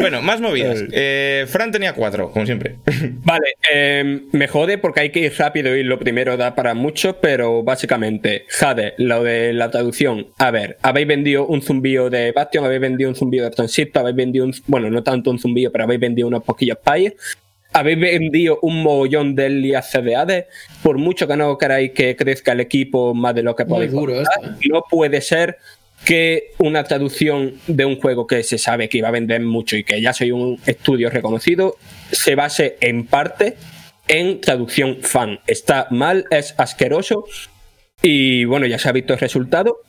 Bueno, 0.00 0.22
más 0.22 0.40
movidas. 0.40 0.82
Eh, 0.92 1.44
Fran 1.48 1.70
tenía 1.70 1.92
cuatro, 1.92 2.30
como 2.30 2.46
siempre. 2.46 2.76
Vale, 3.22 3.54
eh, 3.70 4.22
me 4.32 4.48
jode 4.48 4.78
porque 4.78 5.00
hay 5.00 5.10
que 5.10 5.20
ir 5.20 5.34
rápido 5.36 5.76
y 5.76 5.82
lo 5.82 5.98
primero 5.98 6.36
da 6.36 6.54
para 6.54 6.74
mucho, 6.74 7.18
pero 7.20 7.62
básicamente, 7.62 8.46
Jade, 8.48 8.94
lo 8.96 9.22
de 9.22 9.52
la 9.52 9.70
traducción. 9.70 10.28
A 10.38 10.50
ver, 10.50 10.78
habéis 10.82 11.06
vendido 11.06 11.46
un 11.46 11.60
zumbío 11.60 12.08
de 12.08 12.32
Bastion, 12.32 12.64
habéis 12.64 12.80
vendido 12.80 13.10
un 13.10 13.16
zumbío 13.16 13.44
de 13.44 13.50
Transistor, 13.50 14.00
habéis 14.00 14.16
vendido 14.16 14.46
un. 14.46 14.54
Bueno, 14.66 14.90
no 14.90 15.02
tanto 15.02 15.30
un 15.30 15.38
zumbío, 15.38 15.70
pero 15.70 15.84
habéis 15.84 16.00
vendido 16.00 16.28
unos 16.28 16.42
poquillos 16.44 16.78
Pyre. 16.78 17.16
Habéis 17.72 18.00
vendido 18.00 18.58
un 18.62 18.82
mogollón 18.82 19.36
de 19.36 19.46
Elia 19.46 19.82
CDAD. 19.82 20.46
Por 20.82 20.98
mucho 20.98 21.28
que 21.28 21.36
no 21.36 21.56
queráis 21.56 21.92
que 21.92 22.16
crezca 22.16 22.52
el 22.52 22.60
equipo 22.60 23.14
más 23.14 23.34
de 23.34 23.44
lo 23.44 23.54
que 23.54 23.64
podéis 23.64 23.92
duro 23.92 24.14
contar, 24.14 24.34
esto, 24.42 24.68
no 24.70 24.82
puede 24.90 25.20
ser 25.20 25.56
que 26.04 26.52
una 26.58 26.84
traducción 26.84 27.54
de 27.66 27.84
un 27.84 28.00
juego 28.00 28.26
que 28.26 28.42
se 28.42 28.58
sabe 28.58 28.88
que 28.88 28.98
iba 28.98 29.08
a 29.08 29.12
vender 29.12 29.40
mucho 29.42 29.76
y 29.76 29.84
que 29.84 30.00
ya 30.00 30.12
soy 30.12 30.32
un 30.32 30.58
estudio 30.66 31.10
reconocido 31.10 31.76
se 32.10 32.34
base 32.34 32.76
en 32.80 33.06
parte 33.06 33.56
en 34.08 34.40
traducción 34.40 34.98
fan. 35.02 35.40
Está 35.46 35.86
mal, 35.90 36.26
es 36.30 36.54
asqueroso 36.58 37.26
y 38.02 38.44
bueno, 38.44 38.66
ya 38.66 38.78
se 38.78 38.88
ha 38.88 38.92
visto 38.92 39.12
el 39.12 39.20
resultado 39.20 39.82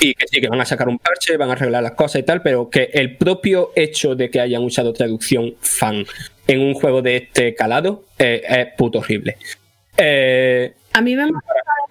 y 0.00 0.14
que 0.14 0.26
sí, 0.26 0.40
que 0.40 0.48
van 0.48 0.60
a 0.60 0.64
sacar 0.64 0.88
un 0.88 0.98
parche, 0.98 1.36
van 1.36 1.50
a 1.50 1.52
arreglar 1.52 1.82
las 1.82 1.92
cosas 1.92 2.20
y 2.20 2.24
tal, 2.24 2.42
pero 2.42 2.70
que 2.70 2.90
el 2.94 3.16
propio 3.16 3.72
hecho 3.76 4.14
de 4.14 4.30
que 4.30 4.40
hayan 4.40 4.62
usado 4.62 4.92
traducción 4.92 5.54
fan 5.60 6.04
en 6.46 6.60
un 6.60 6.74
juego 6.74 7.02
de 7.02 7.16
este 7.16 7.54
calado 7.54 8.04
eh, 8.18 8.42
es 8.48 8.66
puto 8.76 9.00
horrible. 9.00 9.36
Eh, 9.96 10.72
A 10.92 11.00
mí 11.00 11.14
me 11.14 11.30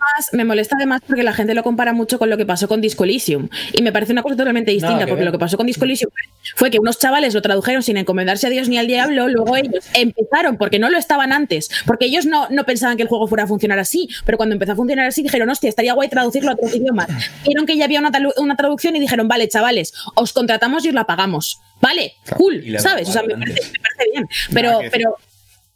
además, 0.03 0.29
me 0.33 0.45
molesta 0.45 0.75
además 0.75 1.01
porque 1.05 1.23
la 1.23 1.33
gente 1.33 1.53
lo 1.53 1.63
compara 1.63 1.93
mucho 1.93 2.19
con 2.19 2.29
lo 2.29 2.37
que 2.37 2.45
pasó 2.45 2.67
con 2.67 2.81
Disco 2.81 3.03
Elysium. 3.03 3.49
Y 3.73 3.81
me 3.81 3.91
parece 3.91 4.11
una 4.11 4.23
cosa 4.23 4.35
totalmente 4.35 4.71
distinta, 4.71 5.05
que 5.05 5.07
porque 5.07 5.25
lo 5.25 5.31
que 5.31 5.39
pasó 5.39 5.57
con 5.57 5.67
Disco 5.67 5.85
Elysium 5.85 6.11
fue 6.55 6.71
que 6.71 6.79
unos 6.79 6.99
chavales 6.99 7.33
lo 7.33 7.41
tradujeron 7.41 7.83
sin 7.83 7.97
encomendarse 7.97 8.47
a 8.47 8.49
Dios 8.49 8.69
ni 8.69 8.77
al 8.77 8.87
diablo, 8.87 9.27
luego 9.27 9.55
ellos 9.55 9.85
empezaron, 9.93 10.57
porque 10.57 10.79
no 10.79 10.89
lo 10.89 10.97
estaban 10.97 11.33
antes, 11.33 11.69
porque 11.85 12.05
ellos 12.05 12.25
no, 12.25 12.47
no 12.49 12.65
pensaban 12.65 12.97
que 12.97 13.03
el 13.03 13.09
juego 13.09 13.27
fuera 13.27 13.43
a 13.43 13.47
funcionar 13.47 13.79
así, 13.79 14.09
pero 14.25 14.37
cuando 14.37 14.53
empezó 14.53 14.73
a 14.73 14.75
funcionar 14.75 15.07
así 15.07 15.23
dijeron, 15.23 15.49
hostia, 15.49 15.69
estaría 15.69 15.93
guay 15.93 16.09
traducirlo 16.09 16.51
a 16.51 16.53
otros 16.53 16.75
idiomas. 16.75 17.07
Vieron 17.45 17.65
que 17.65 17.77
ya 17.77 17.85
había 17.85 17.99
una, 17.99 18.11
una 18.37 18.55
traducción 18.55 18.95
y 18.95 18.99
dijeron, 18.99 19.27
vale, 19.27 19.47
chavales, 19.47 19.93
os 20.15 20.33
contratamos 20.33 20.85
y 20.85 20.89
os 20.89 20.93
la 20.93 21.05
pagamos. 21.05 21.59
Vale, 21.81 22.13
cool, 22.37 22.63
¿sabes? 22.79 23.09
O 23.09 23.11
sea, 23.11 23.23
me 23.23 23.35
parece, 23.35 23.61
me 23.71 23.79
parece 23.79 24.11
bien. 24.11 24.27
Pero 24.53 25.17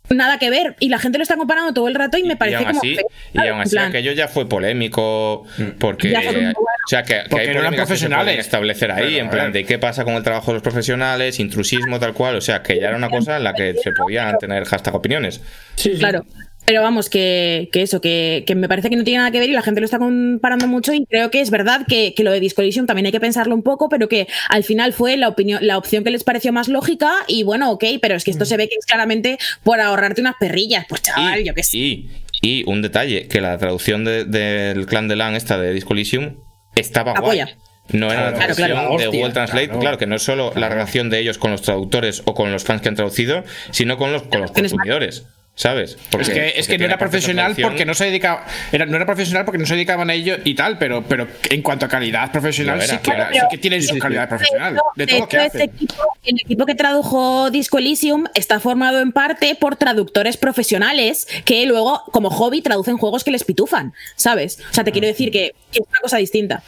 nada 0.09 0.37
que 0.39 0.49
ver. 0.49 0.75
Y 0.79 0.89
la 0.89 0.99
gente 0.99 1.17
lo 1.17 1.21
está 1.23 1.35
comparando 1.35 1.73
todo 1.73 1.87
el 1.87 1.95
rato 1.95 2.17
y 2.17 2.23
me 2.23 2.33
Y 2.33 2.35
parece 2.35 2.57
aún 2.57 2.65
como. 2.67 2.79
así, 2.79 2.97
y 3.33 3.39
aún 3.47 3.61
así 3.61 3.77
aquello 3.77 4.11
ya 4.13 4.27
fue 4.27 4.47
polémico 4.47 5.45
porque 5.79 6.11
Ya 6.11 6.21
fue 6.21 6.31
muy 6.33 6.41
bueno. 6.41 6.53
o 6.85 6.89
sea 6.89 7.03
que, 7.03 7.13
que 7.23 7.29
Porque 7.29 7.41
hay 7.49 7.53
no 7.55 7.59
eran 7.59 7.63
polémicas 7.73 7.89
que 7.89 7.97
se 7.97 8.05
profesionales. 8.07 8.25
pueden 8.25 8.39
establecer 8.39 8.91
ahí 8.91 9.17
en 9.17 9.29
plan 9.29 9.51
de 9.51 9.65
qué 9.65 9.77
pasa 9.79 10.03
con 10.03 10.13
el 10.15 10.23
trabajo 10.23 10.51
de 10.51 10.55
los 10.55 10.63
profesionales, 10.63 11.39
intrusismo 11.39 11.99
tal 11.99 12.13
cual, 12.13 12.35
o 12.35 12.41
sea 12.41 12.61
que 12.63 12.79
ya 12.79 12.87
era 12.87 12.97
una 12.97 13.09
cosa 13.09 13.37
en 13.37 13.43
la 13.43 13.53
que 13.53 13.73
se 13.81 13.91
podían 13.91 14.37
tener 14.37 14.63
hashtag 14.65 14.95
opiniones. 14.95 15.41
Sí, 15.75 15.91
sí. 15.93 15.99
Claro. 15.99 16.25
Pero 16.67 16.81
vamos, 16.81 17.09
que, 17.09 17.69
que 17.71 17.81
eso, 17.81 18.01
que, 18.01 18.43
que 18.45 18.53
me 18.53 18.67
parece 18.67 18.89
que 18.89 18.97
no 18.97 19.05
tiene 19.05 19.19
nada 19.19 19.31
que 19.31 19.39
ver 19.39 19.47
y 19.49 19.53
la 19.53 19.61
gente 19.61 19.79
lo 19.79 19.85
está 19.85 19.99
comparando 19.99 20.67
mucho 20.67 20.93
y 20.93 21.05
creo 21.05 21.31
que 21.31 21.39
es 21.39 21.49
verdad 21.49 21.85
que, 21.87 22.13
que 22.13 22.23
lo 22.25 22.31
de 22.31 22.41
Disco 22.41 22.61
Elysium 22.61 22.85
también 22.85 23.05
hay 23.05 23.13
que 23.13 23.21
pensarlo 23.21 23.55
un 23.55 23.63
poco, 23.63 23.87
pero 23.87 24.09
que 24.09 24.27
al 24.49 24.65
final 24.65 24.91
fue 24.91 25.15
la, 25.15 25.29
opinión, 25.29 25.65
la 25.65 25.77
opción 25.77 26.03
que 26.03 26.11
les 26.11 26.25
pareció 26.25 26.51
más 26.51 26.67
lógica 26.67 27.13
y 27.25 27.43
bueno, 27.43 27.71
ok, 27.71 27.85
pero 28.01 28.15
es 28.15 28.25
que 28.25 28.31
esto 28.31 28.43
se 28.43 28.57
ve 28.57 28.67
que 28.67 28.75
es 28.77 28.85
claramente 28.85 29.37
por 29.63 29.79
ahorrarte 29.79 30.19
unas 30.19 30.35
perrillas. 30.37 30.85
Pues 30.89 31.01
chaval, 31.03 31.41
yo 31.45 31.53
qué 31.53 31.63
sé. 31.63 31.77
y, 31.77 32.09
y 32.41 32.63
un 32.69 32.81
detalle, 32.81 33.29
que 33.29 33.39
la 33.39 33.57
traducción 33.57 34.03
de- 34.03 34.25
del 34.25 34.85
clan 34.87 35.07
de 35.07 35.15
LAN 35.15 35.35
esta 35.35 35.57
de 35.57 35.73
Disco 35.73 35.93
Elysium 35.93 36.35
estaba 36.75 37.13
guay. 37.13 37.39
Apoya. 37.39 37.57
No 37.93 38.11
era 38.11 38.31
la 38.31 38.37
traducción 38.37 38.71
claro. 38.71 38.97
de 38.97 39.07
Google 39.07 39.31
Translate, 39.31 39.67
claro. 39.67 39.79
claro, 39.79 39.97
que 39.97 40.05
no 40.05 40.17
es 40.17 40.21
solo 40.21 40.51
la 40.53 40.67
relación 40.67 41.09
de 41.09 41.19
ellos 41.19 41.37
con 41.37 41.51
los 41.51 41.61
traductores 41.61 42.21
o 42.25 42.33
con 42.33 42.51
los 42.51 42.65
fans 42.65 42.81
que 42.81 42.89
han 42.89 42.95
traducido, 42.95 43.45
sino 43.71 43.97
con 43.97 44.11
los, 44.11 44.23
con 44.23 44.41
los 44.41 44.51
consumidores, 44.51 45.23
¿sabes? 45.57 45.97
Porque- 46.11 46.21
es 46.23 46.29
que, 46.29 46.47
es 46.47 46.53
porque 46.53 46.67
que 46.73 46.77
no 46.77 46.85
era 46.85 46.97
profesional 46.99 47.55
porque 47.59 47.83
no 47.83 47.93
se 47.95 48.05
dedicaba. 48.05 48.45
Era, 48.71 48.85
no 48.85 48.95
era 48.95 49.05
profesional 49.07 49.43
porque 49.43 49.57
no 49.57 49.65
se 49.65 49.73
dedicaban 49.73 50.09
a 50.09 50.13
ello 50.13 50.37
y 50.43 50.53
tal, 50.53 50.77
pero, 50.77 51.03
pero 51.03 51.27
en 51.49 51.61
cuanto 51.63 51.85
a 51.85 51.89
calidad 51.89 52.31
profesional, 52.31 52.77
era, 52.77 52.85
sí, 52.87 52.97
que, 52.97 53.01
claro, 53.11 53.25
sí 53.25 53.37
pero- 53.39 53.47
que 53.49 53.57
tienen 53.57 53.81
su 53.81 53.97
calidad 53.97 54.29
profesional. 54.29 54.77
De 54.95 55.07
todo 55.07 55.27
que 55.27 55.45
este 55.45 55.63
equipo, 55.63 55.95
el 56.23 56.35
equipo 56.35 56.65
que 56.67 56.75
tradujo 56.75 57.49
Disco 57.49 57.79
Elysium 57.79 58.25
está 58.35 58.59
formado 58.59 59.01
en 59.01 59.11
parte 59.11 59.55
por 59.55 59.75
traductores 59.77 60.37
profesionales 60.37 61.27
que 61.43 61.65
luego, 61.65 62.03
como 62.11 62.29
hobby, 62.29 62.61
traducen 62.61 62.97
juegos 62.97 63.23
que 63.23 63.31
les 63.31 63.43
pitufan, 63.43 63.93
¿sabes? 64.15 64.59
O 64.69 64.73
sea, 64.73 64.83
te 64.83 64.91
quiero 64.91 65.07
decir 65.07 65.31
que, 65.31 65.55
que 65.71 65.79
es 65.79 65.85
una 65.89 65.99
cosa 66.01 66.17
distinta. 66.17 66.61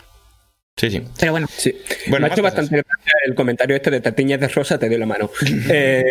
Sí, 0.79 0.89
sí. 0.89 1.03
Pero 1.19 1.33
bueno. 1.33 1.47
Sí. 1.53 1.75
Bueno, 2.07 2.25
me 2.27 2.31
ha 2.31 2.33
hecho 2.33 2.41
cosas. 2.41 2.55
bastante 2.55 2.75
gracia 2.87 3.13
el 3.25 3.35
comentario 3.35 3.75
este 3.75 3.91
de 3.91 3.99
Tatiñas 3.99 4.39
de 4.39 4.47
Rosa, 4.47 4.77
te 4.79 4.87
doy 4.87 4.97
la 4.97 5.05
mano. 5.05 5.29
Eh, 5.71 6.05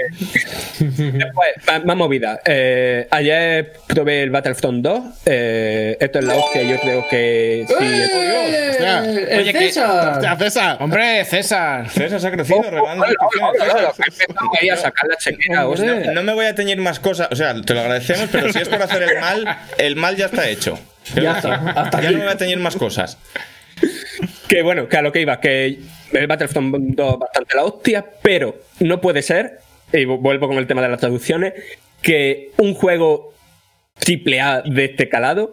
después, 0.78 1.48
más, 1.66 1.84
más 1.84 1.96
movida. 1.96 2.40
Eh, 2.44 3.08
ayer 3.10 3.72
probé 3.86 4.22
el 4.22 4.30
Battlefront 4.30 4.82
2. 4.84 5.00
Eh, 5.26 5.96
esto 5.98 6.18
es 6.18 6.24
la 6.26 6.34
hostia, 6.34 6.62
yo 6.62 6.78
creo 6.80 7.04
que 7.08 7.64
sí. 7.66 7.74
¡Eh! 7.80 8.68
Hostia. 8.70 9.04
¡El 9.04 9.38
Oye, 9.40 9.52
que- 9.52 9.58
César! 9.72 10.38
César. 10.38 10.76
Hombre, 10.80 11.24
César. 11.24 11.88
César 11.88 12.20
se 12.20 12.26
ha 12.26 12.30
crecido, 12.30 12.60
ahí 14.60 14.68
a 14.68 14.76
sacar 14.76 15.08
la 15.08 15.16
chequera, 15.16 15.66
hostia. 15.66 16.12
No 16.12 16.22
me 16.22 16.34
voy 16.34 16.46
a 16.46 16.54
teñir 16.54 16.78
más 16.78 17.00
cosas, 17.00 17.28
o 17.30 17.36
sea, 17.36 17.54
te 17.62 17.74
lo 17.74 17.80
agradecemos, 17.80 18.28
pero 18.30 18.52
si 18.52 18.58
es 18.58 18.68
por 18.68 18.82
hacer 18.82 19.02
el 19.02 19.20
mal, 19.20 19.58
el 19.78 19.96
mal 19.96 20.16
ya 20.16 20.26
está 20.26 20.48
hecho. 20.48 20.78
Ya 21.14 21.36
está, 21.38 21.54
hasta 21.54 22.02
ya 22.02 22.08
aquí. 22.08 22.14
no 22.16 22.18
me 22.18 22.24
voy 22.26 22.34
a 22.34 22.36
teñir 22.36 22.58
más 22.58 22.76
cosas. 22.76 23.16
Que 24.48 24.62
bueno, 24.62 24.88
que 24.88 24.96
a 24.96 25.02
lo 25.02 25.12
que 25.12 25.20
iba, 25.20 25.40
que 25.40 25.78
el 26.12 26.26
Battlefront 26.26 26.74
2 26.96 27.18
bastante 27.18 27.54
la 27.54 27.64
hostia, 27.64 28.04
pero 28.22 28.56
no 28.80 28.98
puede 29.00 29.20
ser, 29.20 29.58
y 29.92 30.04
vu- 30.06 30.18
vuelvo 30.20 30.48
con 30.48 30.56
el 30.56 30.66
tema 30.66 30.80
de 30.80 30.88
las 30.88 31.00
traducciones, 31.00 31.52
que 32.00 32.50
un 32.56 32.72
juego 32.74 33.34
triple 33.98 34.40
A 34.40 34.62
de 34.62 34.86
este 34.86 35.08
calado, 35.10 35.52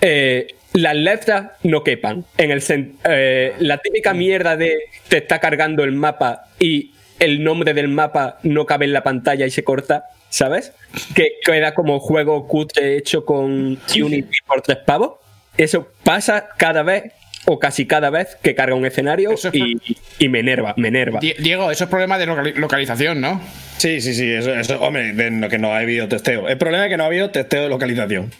eh, 0.00 0.46
las 0.72 0.94
letras 0.96 1.50
no 1.64 1.84
quepan. 1.84 2.24
En 2.38 2.50
el 2.50 2.62
eh, 3.04 3.52
la 3.58 3.78
típica 3.78 4.14
mierda 4.14 4.56
de 4.56 4.78
te 5.08 5.18
está 5.18 5.38
cargando 5.38 5.84
el 5.84 5.92
mapa 5.92 6.46
y 6.58 6.92
el 7.18 7.44
nombre 7.44 7.74
del 7.74 7.88
mapa 7.88 8.38
no 8.42 8.64
cabe 8.64 8.86
en 8.86 8.94
la 8.94 9.02
pantalla 9.02 9.44
y 9.44 9.50
se 9.50 9.64
corta, 9.64 10.04
¿sabes? 10.30 10.72
Que 11.14 11.32
queda 11.44 11.74
como 11.74 12.00
juego 12.00 12.46
cutre 12.48 12.96
hecho 12.96 13.26
con 13.26 13.78
Unity 13.94 14.38
por 14.46 14.62
tres 14.62 14.78
pavos. 14.78 15.18
Eso 15.58 15.88
pasa 16.04 16.48
cada 16.56 16.82
vez 16.82 17.12
o 17.46 17.58
casi 17.58 17.86
cada 17.86 18.10
vez 18.10 18.36
que 18.42 18.54
carga 18.54 18.74
un 18.74 18.84
escenario 18.86 19.32
es 19.32 19.48
y, 19.52 19.76
y 20.18 20.28
me 20.28 20.40
enerva, 20.40 20.74
me 20.76 20.88
enerva. 20.88 21.20
Die- 21.20 21.34
Diego, 21.38 21.70
eso 21.70 21.84
es 21.84 21.90
problema 21.90 22.18
de 22.18 22.26
locali- 22.26 22.54
localización, 22.54 23.20
¿no? 23.20 23.40
Sí, 23.78 24.00
sí, 24.00 24.14
sí, 24.14 24.30
eso, 24.30 24.54
eso 24.54 24.80
hombre, 24.80 25.12
de 25.14 25.30
lo 25.30 25.48
que 25.48 25.58
no 25.58 25.72
ha 25.72 25.78
habido 25.78 26.06
testeo. 26.06 26.48
El 26.48 26.58
problema 26.58 26.84
es 26.86 26.90
que 26.90 26.96
no 26.96 27.04
ha 27.04 27.06
habido 27.06 27.30
testeo 27.30 27.62
de 27.62 27.68
localización. 27.70 28.30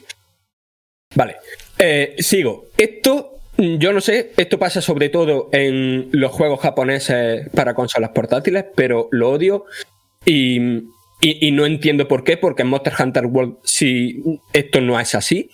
Vale, 1.15 1.37
eh, 1.79 2.15
sigo. 2.19 2.67
Esto, 2.77 3.39
mm, 3.57 3.77
yo 3.79 3.93
no 3.93 4.01
sé, 4.01 4.33
esto 4.37 4.59
pasa 4.59 4.81
sobre 4.81 5.09
todo 5.09 5.49
en 5.53 6.09
los 6.13 6.31
juegos 6.31 6.61
japoneses 6.61 7.49
para 7.55 7.75
consolas 7.75 8.11
portátiles, 8.11 8.65
pero 8.77 9.09
lo 9.11 9.31
odio 9.31 9.65
y, 10.25 10.61
y- 11.21 11.47
y 11.49 11.51
no 11.53 11.67
entiendo 11.67 12.07
por 12.07 12.23
qué, 12.23 12.37
porque 12.37 12.63
en 12.63 12.69
Monster 12.69 12.93
Hunter 12.99 13.27
World 13.27 13.57
si 13.65 14.23
esto 14.53 14.81
no 14.81 15.01
es 15.01 15.15
así. 15.15 15.51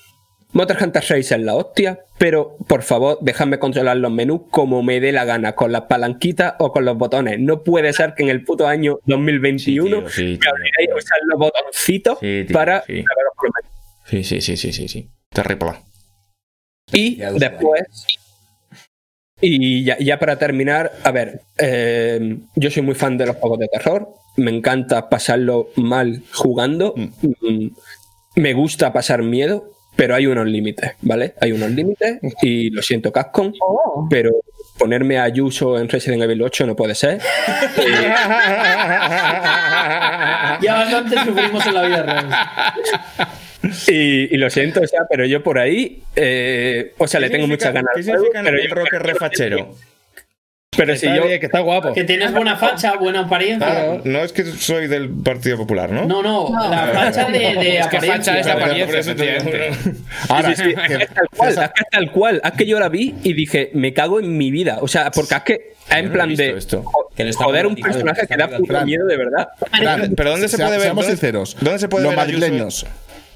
Monster 0.57 0.79
Hunter 0.83 1.03
6 1.03 1.33
es 1.33 1.41
la 1.41 1.55
hostia, 1.55 2.01
pero 2.17 2.57
por 2.67 2.83
favor, 2.83 3.19
dejadme 3.21 3.59
controlar 3.59 3.99
los 3.99 4.11
menús 4.11 4.41
como 4.51 4.83
me 4.83 5.01
dé 5.01 5.13
la 5.13 5.27
gana, 5.27 5.55
con 5.55 5.71
las 5.71 5.83
palanquitas 5.83 6.55
o 6.59 6.73
con 6.73 6.87
los 6.87 6.97
botones. 6.97 7.39
No 7.39 7.63
puede 7.63 7.93
ser 7.93 8.15
que 8.15 8.23
en 8.23 8.31
el 8.31 8.43
puto 8.43 8.67
año 8.67 8.99
2021 9.05 10.09
Sí, 10.09 10.39
tío, 10.39 10.51
sí, 10.57 10.63
me 10.87 10.93
a 10.93 10.97
usar 10.97 11.19
los 11.27 11.39
botoncitos 11.39 12.19
Sí, 12.21 12.45
tío, 12.47 12.55
para 12.55 12.83
sí. 12.85 13.05
Sí, 14.07 14.25
sí, 14.25 14.41
sí, 14.41 14.57
sí, 14.57 14.73
sí, 14.73 14.89
sí. 14.89 15.11
Terrible. 15.29 15.73
Y 16.91 17.17
después. 17.17 17.83
Y 19.43 19.85
ya, 19.85 19.99
ya 19.99 20.19
para 20.19 20.39
terminar, 20.39 20.91
a 21.05 21.11
ver, 21.11 21.43
eh, 21.59 22.39
yo 22.55 22.71
soy 22.71 22.83
muy 22.83 22.95
fan 22.95 23.19
de 23.19 23.27
los 23.27 23.37
juegos 23.37 23.59
de 23.59 23.69
terror. 23.69 24.09
Me 24.39 24.51
encanta 24.51 25.11
pasarlo 25.11 25.69
mal 25.77 26.23
jugando. 26.33 26.95
Mm, 26.97 27.67
Me 28.37 28.55
gusta 28.55 28.95
pasar 28.95 29.23
miedo, 29.23 29.76
pero 29.97 30.15
hay 30.15 30.27
unos 30.27 30.47
límites, 30.47 30.93
¿vale? 31.03 31.35
Hay 31.41 31.53
unos 31.53 31.71
límites 31.71 32.19
y 32.43 32.71
lo 32.71 32.83
siento, 32.83 33.11
Capcom, 33.13 33.53
Oh. 33.61 34.07
pero 34.11 34.31
ponerme 34.79 35.19
a 35.19 35.23
Ayuso 35.25 35.79
en 35.79 35.89
Resident 35.89 36.23
Evil 36.23 36.43
8 36.43 36.67
no 36.67 36.77
puede 36.77 36.95
ser. 36.95 37.19
Ya 40.63 40.75
bastante 40.75 41.17
sufrimos 41.25 41.67
en 41.67 41.75
la 41.75 41.83
vida 41.87 42.03
real. 42.03 42.29
Y, 43.89 44.33
y 44.33 44.37
lo 44.39 44.49
siento, 44.49 44.81
o 44.81 44.87
sea, 44.87 45.01
pero 45.11 45.27
yo 45.27 45.43
por 45.43 45.59
ahí, 45.59 46.01
eh, 46.15 46.93
o 46.99 47.09
sea, 47.09 47.19
le 47.19 47.31
tengo 47.31 47.49
muchas 47.49 47.73
ganas. 47.73 47.91
¿Qué 47.97 48.03
significa 48.05 48.41
pero 48.45 48.59
el 48.59 48.69
yo- 48.69 48.75
rocker 48.77 49.03
refachero? 49.03 49.75
Pero 50.77 50.97
si 50.97 51.07
Está 51.07 51.17
yo, 51.17 51.27
bien, 51.27 51.41
que 51.41 51.47
está 51.47 51.61
guapo. 51.61 51.93
Que 51.93 52.05
tienes 52.05 52.33
buena 52.33 52.57
facha, 52.57 52.95
buena 52.97 53.21
apariencia. 53.21 54.01
No 54.05 54.19
es 54.21 54.33
que 54.33 54.45
soy 54.45 54.87
del 54.89 55.09
Partido 55.11 55.57
Popular, 55.57 55.91
¿no? 55.91 56.05
No, 56.07 56.23
no, 56.23 56.51
la 56.71 56.89
facha 56.89 57.25
de, 57.31 57.39
de 57.39 57.79
Es 57.79 57.87
que 57.87 58.01
facha 58.01 58.39
es 58.39 58.47
de 58.47 58.53
apariencia. 58.53 59.01
apariencia, 59.13 59.35
efectivamente. 59.35 59.95
Ahora, 60.29 60.55
Sí, 60.55 60.63
sí, 60.65 60.75
que- 60.75 60.95
es 61.05 61.09
tal 61.15 61.29
cual, 61.37 61.51
es 61.51 61.59
que 61.59 61.65
es 61.83 61.91
tal 61.91 62.11
cual. 62.13 62.41
Es 62.45 62.53
que 62.53 62.67
yo 62.67 62.79
la 62.81 62.89
vi 62.89 63.15
y 63.23 63.33
dije, 63.33 63.71
me 63.75 63.93
cago 63.93 64.21
en 64.21 64.37
mi 64.37 64.51
vida. 64.51 64.79
O 64.81 64.89
sea, 64.89 65.11
porque 65.11 65.35
es 65.35 65.43
que 65.43 65.53
es 65.89 65.97
en 65.97 66.13
plan 66.13 66.35
de 66.35 66.57
esto. 66.57 66.85
Que 67.17 67.33
joder 67.33 67.67
un 67.67 67.77
personaje 67.77 68.27
que 68.27 68.37
da 68.37 68.49
puto 68.49 68.85
miedo 68.85 69.07
de 69.07 69.17
verdad. 69.17 69.49
Fran, 69.71 70.15
¿Pero 70.17 70.31
dónde 70.31 70.49
se 70.49 70.57
puede 70.59 70.71
ver? 70.73 70.81
Seamos 70.83 71.05
¿Dónde- 71.05 71.17
sinceros. 71.17 71.57
¿Dónde 71.61 71.79
se 71.79 71.89
puede 71.89 72.05
los 72.05 72.11
ver 72.13 72.19
a 72.19 72.23
madrileños, 72.23 72.87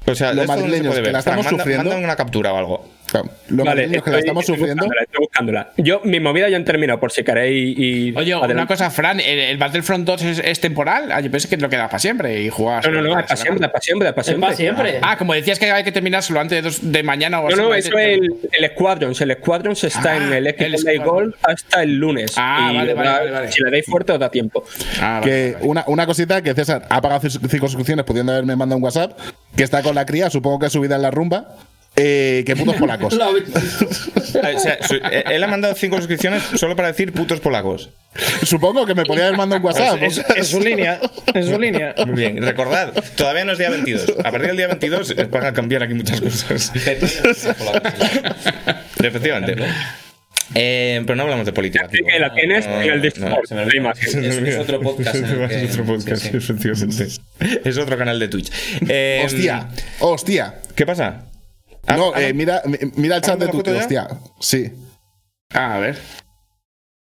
O 0.05 0.15
sea, 0.15 0.33
Los 0.33 0.41
¿esto 0.41 0.41
dónde 0.41 0.41
se 0.41 0.47
madrileños 0.47 0.95
que 0.95 1.01
ver? 1.01 1.13
la 1.13 1.19
estamos 1.19 1.45
sufriendo- 1.45 1.89
Manda 1.91 2.05
una 2.05 2.15
captura 2.15 2.53
o 2.53 2.57
algo. 2.57 2.89
Claro, 3.11 3.29
los 3.49 3.65
Vale, 3.65 3.81
madrileños 3.81 4.03
que 4.03 4.09
la 4.11 4.19
estamos 4.19 4.41
estoy 4.43 4.55
sufriendo. 4.55 4.83
buscándola, 4.85 5.01
estoy 5.03 5.19
buscándola. 5.19 5.71
Yo, 5.77 6.01
mi 6.03 6.19
movida 6.19 6.49
ya 6.49 6.57
han 6.57 6.65
terminado, 6.65 6.99
por 6.99 7.11
si 7.11 7.23
queréis 7.23 7.77
ir. 7.77 8.17
Oye, 8.17 8.35
una 8.35 8.65
cosa, 8.67 8.89
Fran, 8.89 9.19
¿el, 9.19 9.39
el 9.39 9.57
Battlefront 9.57 10.05
2 10.05 10.21
es, 10.23 10.39
es 10.39 10.59
temporal? 10.59 11.11
Ah, 11.11 11.19
yo 11.21 11.29
pensé 11.29 11.47
que 11.49 11.57
lo 11.57 11.69
quedaba 11.69 11.89
para 11.89 11.99
siempre 11.99 12.41
y 12.41 12.49
jugabas. 12.49 12.85
No, 12.87 12.91
no, 12.93 13.01
no, 13.01 13.19
es 13.19 13.25
para 13.25 13.35
siempre, 13.35 13.65
es 13.65 13.71
para 13.71 13.81
siempre, 13.83 14.13
para 14.13 14.23
siempre. 14.23 14.55
siempre. 14.55 14.99
Ah, 15.01 15.17
como 15.17 15.33
decías 15.33 15.59
que 15.59 15.69
hay 15.71 15.83
que 15.83 15.91
terminar 15.91 16.23
solo 16.23 16.39
antes 16.39 16.57
de, 16.57 16.61
dos- 16.61 16.91
de 16.91 17.03
mañana 17.03 17.39
o 17.39 17.43
No, 17.43 17.47
así. 17.49 17.57
no, 17.61 17.73
eso 17.75 17.97
es 17.97 18.17
el, 18.17 18.29
el 18.51 18.69
Squadrons. 18.71 19.21
El 19.21 19.33
Squadrons 19.33 19.83
está 19.83 20.13
Ah, 20.13 20.17
en 20.17 20.33
el 20.33 20.47
el 20.47 20.77
Xbox. 20.77 21.05
Gold 21.05 21.35
hasta 21.43 21.83
el 21.83 21.95
lunes. 21.97 22.33
Ah, 22.37 22.69
Y 22.71 22.77
vale, 22.77 22.93
vale, 22.93 23.09
da- 23.09 23.17
vale, 23.19 23.31
vale. 23.31 23.51
Si 23.51 23.63
le 23.63 23.71
dais 23.71 23.85
fuerte, 23.85 24.11
os 24.13 24.19
da 24.19 24.29
tiempo. 24.29 24.63
Ah, 25.01 25.19
vale, 25.19 25.25
Que 25.31 25.55
una, 25.61 25.83
una 25.87 26.05
cosita 26.05 26.41
que 26.41 26.53
César 26.53 26.85
ha 26.89 27.01
pagado 27.01 27.21
cinco 27.29 27.67
suscripciones 27.67 28.05
pudiendo 28.05 28.31
haberme 28.31 28.55
mandado 28.55 28.77
un 28.77 28.83
WhatsApp, 28.83 29.17
que 29.55 29.63
está 29.63 29.81
con 29.83 29.95
la 29.95 30.05
cría, 30.05 30.29
supongo 30.29 30.59
que 30.59 30.65
es 30.67 30.73
subida 30.73 30.95
en 30.95 31.01
la 31.01 31.11
rumba. 31.11 31.55
Eh, 31.97 32.43
que 32.45 32.55
putos 32.55 32.75
polacos. 32.77 33.13
La- 33.15 33.29
Eh, 34.49 34.55
o 34.55 34.59
sea, 34.59 34.77
su- 34.81 34.95
él 34.95 35.43
ha 35.43 35.47
mandado 35.47 35.75
cinco 35.75 35.97
suscripciones 35.97 36.41
solo 36.55 36.75
para 36.75 36.87
decir 36.87 37.11
putos 37.11 37.41
polacos. 37.41 37.89
supongo 38.43 38.85
que 38.85 38.95
me 38.95 39.03
podía 39.03 39.25
haber 39.25 39.37
mandado 39.37 39.59
un 39.59 39.65
WhatsApp. 39.65 40.01
Es, 40.01 40.19
es 40.35 40.47
su 40.47 40.61
línea. 40.61 40.99
Es 41.33 41.47
su 41.47 41.59
línea. 41.59 41.93
Muy 42.07 42.15
bien, 42.15 42.41
recordad, 42.41 42.93
todavía 43.17 43.43
no 43.43 43.51
es 43.51 43.57
día 43.57 43.69
22. 43.69 44.05
A 44.19 44.31
partir 44.31 44.47
del 44.47 44.57
día 44.57 44.67
22 44.67 45.15
van 45.29 45.45
a 45.45 45.53
cambiar 45.53 45.83
aquí 45.83 45.93
muchas 45.93 46.21
cosas. 46.21 46.71
Efectivamente. 49.03 49.55
Eh, 50.53 51.01
pero 51.05 51.15
no 51.15 51.23
hablamos 51.23 51.45
de 51.45 51.53
política. 51.53 51.85
Así 51.87 51.97
tío. 51.97 52.05
que 52.07 52.19
la 52.19 52.33
tienes 52.33 52.67
No, 52.67 52.81
en 52.81 52.89
el 52.89 52.97
no, 52.97 53.03
Discord. 53.03 53.73
imagen. 53.75 54.23
Es, 54.25 54.37
es 54.37 54.57
otro 54.59 54.81
podcast. 54.81 55.11
que- 55.13 55.63
Es 55.65 55.71
otro 55.71 55.85
podcast, 55.85 56.21
sí, 56.23 56.29
sí. 56.31 56.37
efectivamente. 56.37 57.07
Es 57.63 57.77
otro 57.77 57.97
canal 57.97 58.19
de 58.19 58.27
Twitch. 58.27 58.51
Eh, 58.87 59.21
Hostia, 59.25 59.67
hostia. 59.99 60.55
¿Qué 60.75 60.85
pasa? 60.85 61.25
Ah, 61.87 61.97
No, 61.97 62.11
ah, 62.13 62.21
eh, 62.21 62.33
mira, 62.33 62.61
mi- 62.65 62.77
mira 62.95 63.15
el 63.17 63.21
chat 63.21 63.39
de 63.39 63.45
¿la 63.45 63.51
tu 63.51 63.59
hostia. 63.77 64.07
Sí. 64.39 64.71
Ah, 65.53 65.75
a 65.75 65.79
ver. 65.79 65.97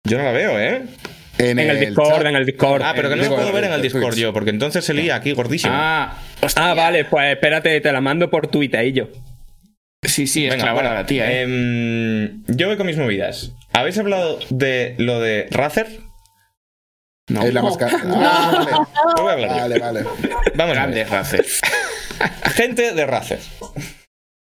Yo 0.04 0.18
no 0.18 0.24
la 0.24 0.32
veo, 0.32 0.58
¿eh? 0.58 0.82
En, 1.38 1.58
En 1.58 1.70
el 1.70 1.80
Discord, 1.80 2.16
chat. 2.18 2.26
en 2.26 2.36
el 2.36 2.46
Discord. 2.46 2.82
Ah, 2.84 2.92
pero 2.94 3.08
que 3.08 3.16
no 3.16 3.22
lo 3.22 3.34
puedo 3.36 3.52
ver 3.52 3.64
en 3.64 3.72
el 3.72 3.82
Discord 3.82 4.02
Twitch. 4.10 4.18
yo, 4.18 4.32
porque 4.32 4.50
entonces 4.50 4.84
se 4.84 4.92
lía 4.94 5.14
aquí 5.14 5.32
gordísimo. 5.32 5.72
Ah, 5.74 6.18
Ah, 6.56 6.74
vale, 6.74 7.04
pues 7.04 7.32
espérate, 7.34 7.80
te 7.80 7.92
la 7.92 8.00
mando 8.00 8.30
por 8.30 8.46
Twitter 8.48 8.84
y 8.86 8.92
yo. 8.92 9.08
sí, 10.02 10.26
sí, 10.26 10.46
es 10.46 10.54
Venga, 10.56 10.72
bueno, 10.72 10.92
la 10.92 11.04
tía, 11.06 11.30
¿eh? 11.30 11.42
em, 11.42 12.42
yo 12.46 12.66
voy 12.68 12.76
con 12.76 12.86
mis 12.86 12.96
movidas. 12.96 13.52
¿Habéis 13.72 13.98
hablado 13.98 14.38
de 14.50 14.94
lo 14.98 15.20
de 15.20 15.46
Razer? 15.50 16.00
No. 17.28 17.42
En 17.44 17.54
la 17.54 17.62
máscara. 17.62 17.96
Ah, 18.04 18.86
Lo 19.16 19.22
voy 19.22 19.30
a 19.30 19.34
hablar 19.34 19.50
vale, 19.50 19.78
vale. 19.78 20.02
vale. 20.02 20.18
Vamos 20.56 20.76
a 20.78 20.86
ver. 20.86 20.94
Grande 20.96 21.04
Razer. 21.04 21.46
Gente 22.54 22.92
de 22.92 23.06
Razer. 23.06 23.38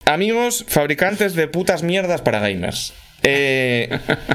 Amigos 0.06 0.66
fabricantes 0.68 1.34
de 1.34 1.48
putas 1.48 1.84
mierdas 1.84 2.22
para 2.22 2.40
gamers. 2.40 2.94
Eh, 3.24 3.90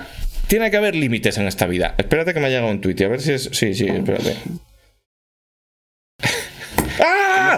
tiene 0.49 0.71
que 0.71 0.77
haber 0.77 0.97
límites 0.97 1.39
en 1.39 1.47
esta 1.47 1.67
vida. 1.67 1.95
Espérate 1.97 2.35
que 2.35 2.41
me 2.41 2.47
ha 2.47 2.51
llegado 2.51 2.69
un 2.69 2.81
tweet. 2.81 3.05
A 3.05 3.09
ver 3.09 3.21
si 3.21 3.33
es. 3.33 3.51
Sí, 3.53 3.75
sí, 3.75 3.87
espérate. 3.87 4.37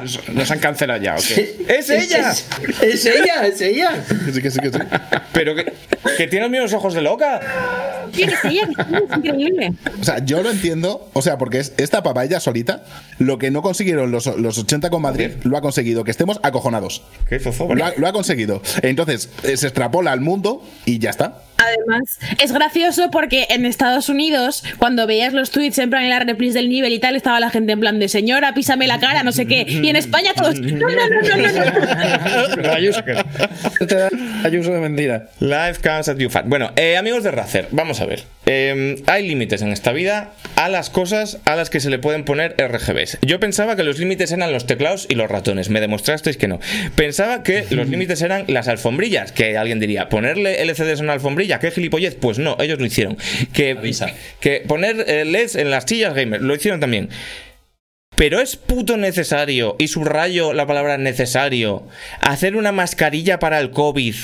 Nos, 0.32 0.50
han 0.50 0.58
cancelado 0.58 1.02
ya, 1.02 1.14
¿ok? 1.14 1.38
¡Es 1.68 1.90
ella! 1.90 2.30
Es, 2.30 2.46
es 2.82 3.06
ella, 3.06 3.46
es 3.46 3.60
ella. 3.60 4.04
Que 4.06 4.32
sí, 4.32 4.42
que 4.42 4.50
sí, 4.50 4.58
que 4.60 4.70
sí. 4.70 4.78
Pero 5.32 5.54
que, 5.54 5.72
que 6.16 6.26
tiene 6.26 6.44
los 6.44 6.50
mismos 6.50 6.72
ojos 6.72 6.94
de 6.94 7.02
loca. 7.02 7.40
Sí, 8.12 8.26
que 8.26 8.36
sí, 8.48 8.60
es 8.60 8.68
increíble. 9.16 9.72
O 10.00 10.04
sea, 10.04 10.24
yo 10.24 10.42
lo 10.42 10.50
entiendo. 10.50 11.08
O 11.12 11.22
sea, 11.22 11.38
porque 11.38 11.58
es 11.58 11.72
esta 11.76 12.02
papa 12.02 12.24
ella 12.24 12.40
solita, 12.40 12.84
lo 13.18 13.38
que 13.38 13.50
no 13.50 13.62
consiguieron 13.62 14.10
los, 14.10 14.26
los 14.26 14.58
80 14.58 14.90
con 14.90 15.02
Madrid, 15.02 15.30
lo 15.44 15.56
ha 15.56 15.60
conseguido. 15.60 16.04
Que 16.04 16.10
estemos 16.10 16.40
acojonados. 16.42 17.02
Qué 17.28 17.38
zozobra. 17.38 17.76
Lo 17.76 17.84
ha, 17.84 17.92
lo 17.96 18.06
ha 18.06 18.12
conseguido. 18.12 18.62
Entonces, 18.82 19.30
eh, 19.42 19.56
se 19.56 19.68
extrapola 19.68 20.12
al 20.12 20.20
mundo 20.20 20.62
y 20.84 20.98
ya 20.98 21.10
está. 21.10 21.42
Además, 21.62 22.18
es 22.42 22.52
gracioso 22.52 23.10
porque 23.10 23.46
en 23.50 23.66
Estados 23.66 24.08
Unidos, 24.08 24.64
cuando 24.78 25.06
veías 25.06 25.32
los 25.32 25.50
tweets 25.50 25.78
en 25.78 25.90
plan 25.90 26.04
en 26.04 26.10
la 26.10 26.20
replis 26.20 26.54
del 26.54 26.68
nivel 26.68 26.92
y 26.92 26.98
tal, 26.98 27.16
estaba 27.16 27.40
la 27.40 27.50
gente 27.50 27.72
en 27.72 27.80
plan 27.80 27.98
de 27.98 28.08
señora, 28.08 28.54
písame 28.54 28.86
la 28.86 29.00
cara, 29.00 29.22
no 29.22 29.32
sé 29.32 29.46
qué. 29.46 29.64
Y 29.68 29.88
en 29.88 29.96
España 29.96 30.32
todos, 30.34 30.58
no, 30.60 30.88
no, 30.88 31.08
no, 31.08 31.20
no, 31.36 32.62
no, 32.62 32.72
Ayuso 34.44 34.72
de 34.72 34.80
mentira. 34.80 35.28
Life 35.40 35.80
comes 35.82 36.08
at 36.08 36.16
you 36.18 36.30
fat. 36.30 36.46
Bueno, 36.46 36.72
eh, 36.76 36.96
amigos 36.96 37.22
de 37.22 37.30
Razer, 37.30 37.68
vamos 37.70 38.00
a 38.00 38.06
ver. 38.06 38.24
Eh, 38.46 38.96
hay 39.06 39.28
límites 39.28 39.62
en 39.62 39.72
esta 39.72 39.92
vida 39.92 40.32
a 40.56 40.68
las 40.68 40.90
cosas 40.90 41.38
a 41.44 41.54
las 41.54 41.70
que 41.70 41.80
se 41.80 41.90
le 41.90 41.98
pueden 41.98 42.24
poner 42.24 42.56
RGBs. 42.58 43.18
Yo 43.22 43.38
pensaba 43.40 43.76
que 43.76 43.82
los 43.82 43.98
límites 43.98 44.32
eran 44.32 44.52
los 44.52 44.66
teclados 44.66 45.06
y 45.08 45.14
los 45.14 45.30
ratones. 45.30 45.70
Me 45.70 45.80
demostrasteis 45.80 46.36
que 46.36 46.48
no. 46.48 46.60
Pensaba 46.96 47.42
que 47.42 47.64
los 47.70 47.88
límites 47.88 48.20
eran 48.22 48.44
las 48.48 48.68
alfombrillas. 48.68 49.32
Que 49.32 49.56
alguien 49.56 49.80
diría, 49.80 50.08
ponerle 50.08 50.64
LCDs 50.64 51.00
a 51.00 51.02
una 51.02 51.12
alfombrilla, 51.12 51.51
qué 51.58 51.70
gilipollez. 51.70 52.14
Pues 52.14 52.38
no, 52.38 52.56
ellos 52.60 52.78
lo 52.78 52.86
hicieron. 52.86 53.16
Que, 53.52 53.72
Avisa. 53.72 54.06
que 54.40 54.62
poner 54.66 55.26
LEDs 55.26 55.56
en 55.56 55.70
las 55.70 55.84
sillas 55.84 56.14
gamer, 56.14 56.42
lo 56.42 56.54
hicieron 56.54 56.80
también. 56.80 57.08
Pero 58.16 58.40
es 58.40 58.56
puto 58.56 58.96
necesario, 58.96 59.76
y 59.78 59.88
subrayo 59.88 60.52
la 60.52 60.66
palabra 60.66 60.98
necesario, 60.98 61.88
hacer 62.20 62.56
una 62.56 62.70
mascarilla 62.70 63.38
para 63.38 63.58
el 63.58 63.70
COVID 63.70 64.14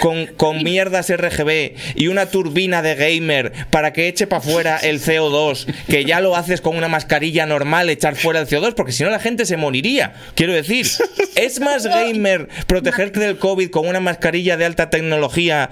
con, 0.00 0.26
con 0.26 0.62
mierdas 0.62 1.14
RGB 1.14 1.74
y 1.94 2.08
una 2.08 2.26
turbina 2.26 2.82
de 2.82 2.94
gamer 2.94 3.52
para 3.70 3.92
que 3.92 4.08
eche 4.08 4.26
para 4.26 4.40
fuera 4.40 4.76
el 4.78 5.00
CO2, 5.00 5.66
que 5.88 6.04
ya 6.04 6.20
lo 6.20 6.36
haces 6.36 6.60
con 6.60 6.76
una 6.76 6.88
mascarilla 6.88 7.46
normal, 7.46 7.90
echar 7.90 8.16
fuera 8.16 8.40
el 8.40 8.46
CO2, 8.46 8.74
porque 8.74 8.92
si 8.92 9.04
no 9.04 9.10
la 9.10 9.18
gente 9.18 9.46
se 9.46 9.56
moriría. 9.56 10.14
Quiero 10.34 10.52
decir, 10.52 10.86
¿es 11.34 11.60
más 11.60 11.86
gamer 11.86 12.48
protegerte 12.66 13.20
del 13.20 13.38
COVID 13.38 13.70
con 13.70 13.86
una 13.86 14.00
mascarilla 14.00 14.56
de 14.56 14.64
alta 14.64 14.90
tecnología? 14.90 15.70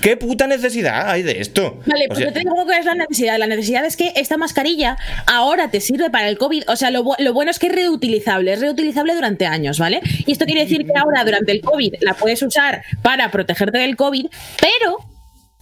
¿Qué 0.00 0.16
puta 0.16 0.46
necesidad 0.46 1.10
hay 1.10 1.22
de 1.22 1.40
esto? 1.40 1.80
Vale, 1.86 2.04
O 2.04 2.08
pues 2.08 2.18
sea, 2.18 2.28
yo 2.28 2.32
te 2.32 2.40
digo 2.40 2.66
que 2.66 2.78
es 2.78 2.84
la 2.84 2.94
necesidad. 2.94 3.38
La 3.38 3.46
necesidad 3.46 3.84
es 3.84 3.96
que 3.96 4.12
esta 4.16 4.36
mascarilla 4.36 4.96
ahora 5.26 5.70
te 5.70 5.80
sirve 5.80 6.10
para 6.10 6.28
el 6.28 6.38
COVID. 6.38 6.64
O 6.68 6.76
sea, 6.76 6.90
lo, 6.90 7.04
lo 7.18 7.32
bueno 7.32 7.50
es 7.50 7.58
que 7.58 7.66
es 7.66 7.74
reutilizable, 7.74 8.52
es 8.52 8.60
reutilizable 8.60 9.14
durante 9.14 9.46
años, 9.46 9.78
¿vale? 9.78 10.00
Y 10.26 10.32
esto 10.32 10.44
quiere 10.44 10.62
decir 10.62 10.84
que 10.84 10.92
ahora, 10.96 11.24
durante 11.24 11.52
el 11.52 11.60
COVID, 11.60 11.94
la 12.00 12.14
puedes 12.14 12.42
usar 12.42 12.82
para 13.02 13.13
protegerte 13.30 13.78
del 13.78 13.96
COVID, 13.96 14.26
pero. 14.60 14.96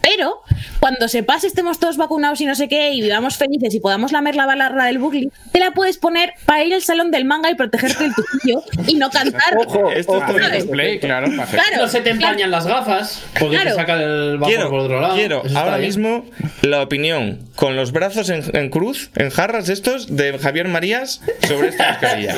Pero 0.05 0.43
cuando 0.81 1.07
se 1.07 1.23
pase, 1.23 1.47
estemos 1.47 1.79
todos 1.79 1.97
vacunados 1.97 2.41
y 2.41 2.45
no 2.45 2.57
sé 2.57 2.67
qué, 2.69 2.91
y 2.91 3.01
vivamos 3.01 3.37
felices 3.37 3.73
y 3.73 3.79
podamos 3.79 4.11
lamer 4.11 4.35
la 4.35 4.47
barra 4.47 4.85
del 4.87 4.99
bucle, 4.99 5.29
te 5.53 5.61
la 5.61 5.71
puedes 5.71 5.97
poner 5.97 6.35
para 6.45 6.65
ir 6.65 6.75
al 6.75 6.83
salón 6.83 7.13
del 7.13 7.25
manga 7.25 7.49
y 7.53 7.55
protegerte 7.55 8.03
del 8.03 8.13
tufillo 8.13 8.65
y 8.89 8.97
no 8.97 9.11
cantar. 9.11 9.55
esto 9.61 9.93
es 9.93 10.05
todo 10.05 10.19
¿sabes? 10.27 10.65
Play, 10.65 10.99
claro. 10.99 11.29
Claro, 11.29 11.77
No 11.77 11.87
se 11.87 12.01
te 12.01 12.11
empañan 12.11 12.51
las 12.51 12.67
gafas 12.67 13.23
porque 13.39 13.55
Claro. 13.55 13.71
te 13.71 13.77
saca 13.77 13.95
el 14.03 14.39
vapor 14.39 14.49
quiero, 14.49 14.71
por 14.71 14.81
otro 14.81 15.01
lado. 15.01 15.15
quiero 15.15 15.43
ahora 15.55 15.77
bien. 15.77 15.89
mismo 15.89 16.25
la 16.63 16.83
opinión 16.83 17.49
con 17.55 17.77
los 17.77 17.93
brazos 17.93 18.29
en, 18.29 18.43
en 18.57 18.71
cruz, 18.71 19.11
en 19.15 19.31
jarras 19.31 19.69
estos, 19.69 20.17
de 20.17 20.37
Javier 20.37 20.67
Marías 20.67 21.21
sobre 21.47 21.69
esta 21.69 21.91
mascarilla. 21.93 22.35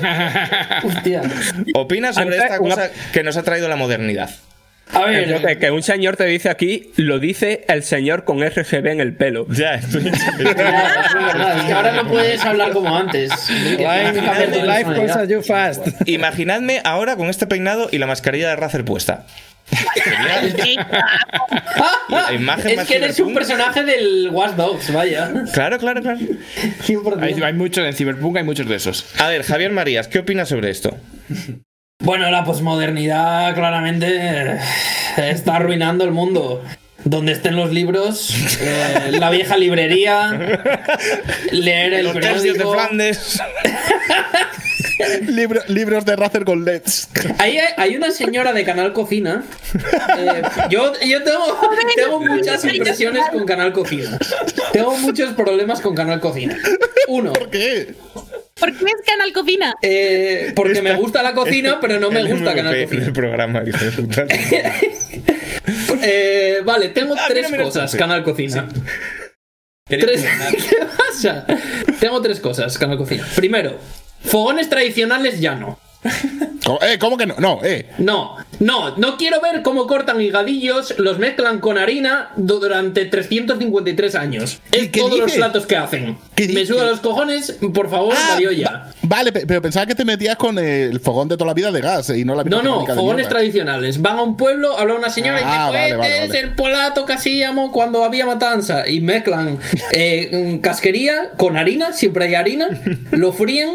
Hostia. 0.82 1.20
¿Opinas 1.74 2.14
sobre 2.14 2.38
esta 2.38 2.58
una- 2.58 2.74
cosa 2.74 2.90
que 3.12 3.22
nos 3.22 3.36
ha 3.36 3.42
traído 3.42 3.68
la 3.68 3.76
modernidad? 3.76 4.30
A 4.92 5.10
Es 5.10 5.30
lo 5.30 5.38
que, 5.38 5.46
ver, 5.46 5.58
que 5.58 5.70
un 5.70 5.82
señor 5.82 6.16
te 6.16 6.26
dice 6.26 6.50
aquí, 6.50 6.92
lo 6.96 7.18
dice 7.18 7.64
el 7.68 7.82
señor 7.82 8.24
con 8.24 8.46
RGB 8.46 8.88
en 8.88 9.00
el 9.00 9.14
pelo. 9.14 9.46
Ya, 9.48 9.74
estoy... 9.74 10.02
ya, 10.04 10.10
es 10.10 11.14
verdad, 11.14 11.58
es 11.58 11.64
que 11.64 11.72
ahora 11.72 11.92
no 11.92 12.08
puedes 12.08 12.44
hablar 12.44 12.72
como 12.72 12.94
antes. 12.94 13.30
Life, 13.50 14.62
life 14.62 14.84
goes 14.84 15.12
at 15.12 15.28
you 15.28 15.42
fast. 15.42 15.86
Imaginadme 16.06 16.82
ahora 16.84 17.16
con 17.16 17.30
este 17.30 17.46
peinado 17.46 17.88
y 17.90 17.98
la 17.98 18.06
mascarilla 18.06 18.50
de 18.50 18.56
Razer 18.56 18.84
puesta. 18.84 19.24
La 22.08 22.32
imagen 22.32 22.78
es 22.78 22.86
que 22.86 22.96
eres 22.96 23.18
un 23.20 23.32
personaje 23.32 23.84
del 23.84 24.28
Watch 24.30 24.54
Dogs, 24.54 24.92
vaya. 24.92 25.32
Claro, 25.52 25.78
claro, 25.78 26.02
claro. 26.02 26.18
Hay, 27.20 27.42
hay 27.42 27.52
muchos 27.52 27.86
en 27.86 27.94
Cyberpunk, 27.94 28.36
hay 28.36 28.44
muchos 28.44 28.68
de 28.68 28.76
esos. 28.76 29.06
A 29.18 29.28
ver, 29.28 29.42
Javier 29.42 29.72
Marías, 29.72 30.08
¿qué 30.08 30.18
opinas 30.18 30.48
sobre 30.48 30.70
esto? 30.70 30.96
Bueno, 32.02 32.28
la 32.30 32.44
posmodernidad 32.44 33.54
claramente 33.54 34.58
está 35.16 35.56
arruinando 35.56 36.04
el 36.04 36.10
mundo. 36.10 36.62
Donde 37.04 37.32
estén 37.32 37.56
los 37.56 37.72
libros, 37.72 38.32
eh, 38.60 39.10
la 39.18 39.28
vieja 39.30 39.56
librería, 39.56 40.30
leer 41.50 41.94
el 41.94 42.12
tercios 42.12 42.42
de 42.42 42.50
periódico. 42.50 42.72
Flandes. 42.74 43.42
Libro- 45.28 45.62
libros 45.68 46.04
de 46.04 46.16
Razer 46.16 46.44
con 46.44 46.64
LEDs. 46.64 47.08
Ahí 47.38 47.58
hay, 47.58 47.74
hay 47.76 47.96
una 47.96 48.10
señora 48.10 48.52
de 48.52 48.64
Canal 48.64 48.92
Cocina. 48.92 49.44
eh, 50.18 50.42
yo 50.70 50.92
yo 51.00 51.22
tengo, 51.22 51.60
tengo 51.96 52.20
muchas 52.20 52.64
impresiones 52.64 53.24
con 53.30 53.44
Canal 53.46 53.72
Cocina. 53.72 54.18
Tengo 54.72 54.96
muchos 54.98 55.32
problemas 55.34 55.80
con 55.80 55.94
Canal 55.94 56.20
Cocina. 56.20 56.56
Uno, 57.08 57.32
¿Por 57.32 57.50
qué? 57.50 57.94
¿Por 58.58 58.70
qué 58.76 58.84
es 58.84 59.06
Canal 59.06 59.32
Cocina? 59.32 59.74
eh, 59.82 60.52
porque 60.54 60.82
me 60.82 60.94
gusta 60.94 61.22
la 61.22 61.32
cocina, 61.34 61.78
pero 61.80 61.98
no 61.98 62.10
me 62.10 62.20
El 62.20 62.28
gusta 62.28 62.52
MVP 62.52 62.56
Canal 62.56 62.84
Cocina. 62.84 63.12
programa, 63.12 63.62
hijo 63.66 63.84
de 63.84 63.90
puta. 63.92 64.26
Eh, 66.04 66.60
vale, 66.64 66.88
tengo 66.88 67.14
Ah, 67.16 67.26
tres 67.28 67.46
mira, 67.46 67.50
mira, 67.50 67.64
cosas, 67.64 67.90
sí. 67.92 67.98
Canal 67.98 68.24
Cocina. 68.24 68.68
Tres- 69.88 70.24
¿Qué 70.68 70.76
pasa? 70.96 71.46
Tengo 72.00 72.20
tres 72.20 72.40
cosas, 72.40 72.76
Canal 72.78 72.98
Cocina. 72.98 73.24
Primero, 73.36 73.78
fogones 74.24 74.68
tradicionales 74.68 75.40
ya 75.40 75.54
no. 75.54 75.78
¿Cómo, 76.64 76.80
eh, 76.82 76.98
¿cómo 76.98 77.16
que 77.16 77.26
no? 77.26 77.36
No, 77.38 77.60
eh. 77.62 77.86
No, 77.98 78.36
no, 78.58 78.96
no 78.96 79.16
quiero 79.16 79.40
ver 79.40 79.62
cómo 79.62 79.86
cortan 79.86 80.20
higadillos, 80.20 80.94
los 80.98 81.20
mezclan 81.20 81.60
con 81.60 81.78
harina 81.78 82.30
du- 82.36 82.58
durante 82.58 83.04
353 83.04 84.14
años. 84.16 84.60
Es 84.72 84.90
todos 84.90 85.16
los 85.16 85.30
platos 85.32 85.64
que 85.64 85.76
hacen. 85.76 86.18
¿Qué 86.34 86.48
Me 86.48 86.60
dices? 86.60 86.68
suda 86.68 86.86
los 86.86 86.98
cojones, 86.98 87.56
por 87.72 87.88
favor, 87.88 88.14
Ah, 88.16 88.36
ya. 88.52 88.68
va- 88.70 88.90
vale, 89.02 89.30
pe- 89.32 89.46
pero 89.46 89.62
pensaba 89.62 89.86
que 89.86 89.94
te 89.94 90.04
metías 90.04 90.34
con 90.36 90.58
el 90.58 90.98
fogón 90.98 91.28
de 91.28 91.36
toda 91.36 91.46
la 91.48 91.54
vida 91.54 91.70
de 91.70 91.80
gas 91.80 92.10
eh, 92.10 92.18
y 92.18 92.24
no 92.24 92.34
la 92.34 92.42
No, 92.44 92.62
no, 92.62 92.84
fogones 92.84 93.28
tradicionales. 93.28 94.02
Van 94.02 94.18
a 94.18 94.22
un 94.22 94.36
pueblo, 94.36 94.76
habla 94.76 94.94
una 94.94 95.10
señora 95.10 95.40
y 95.40 95.44
dice, 95.44 95.56
Ah, 95.56 95.70
vale, 95.70 95.94
vale, 95.96 96.14
este 96.24 96.26
vale. 96.28 96.40
el 96.40 96.54
polato 96.56 97.06
que 97.06 97.12
hacíamos 97.12 97.70
cuando 97.70 98.02
había 98.04 98.26
matanza. 98.26 98.88
Y 98.88 99.00
mezclan 99.00 99.58
eh, 99.92 100.58
casquería 100.60 101.30
con 101.36 101.56
harina, 101.56 101.92
siempre 101.92 102.24
hay 102.24 102.34
harina, 102.34 102.68
lo 103.12 103.32
fríen, 103.32 103.70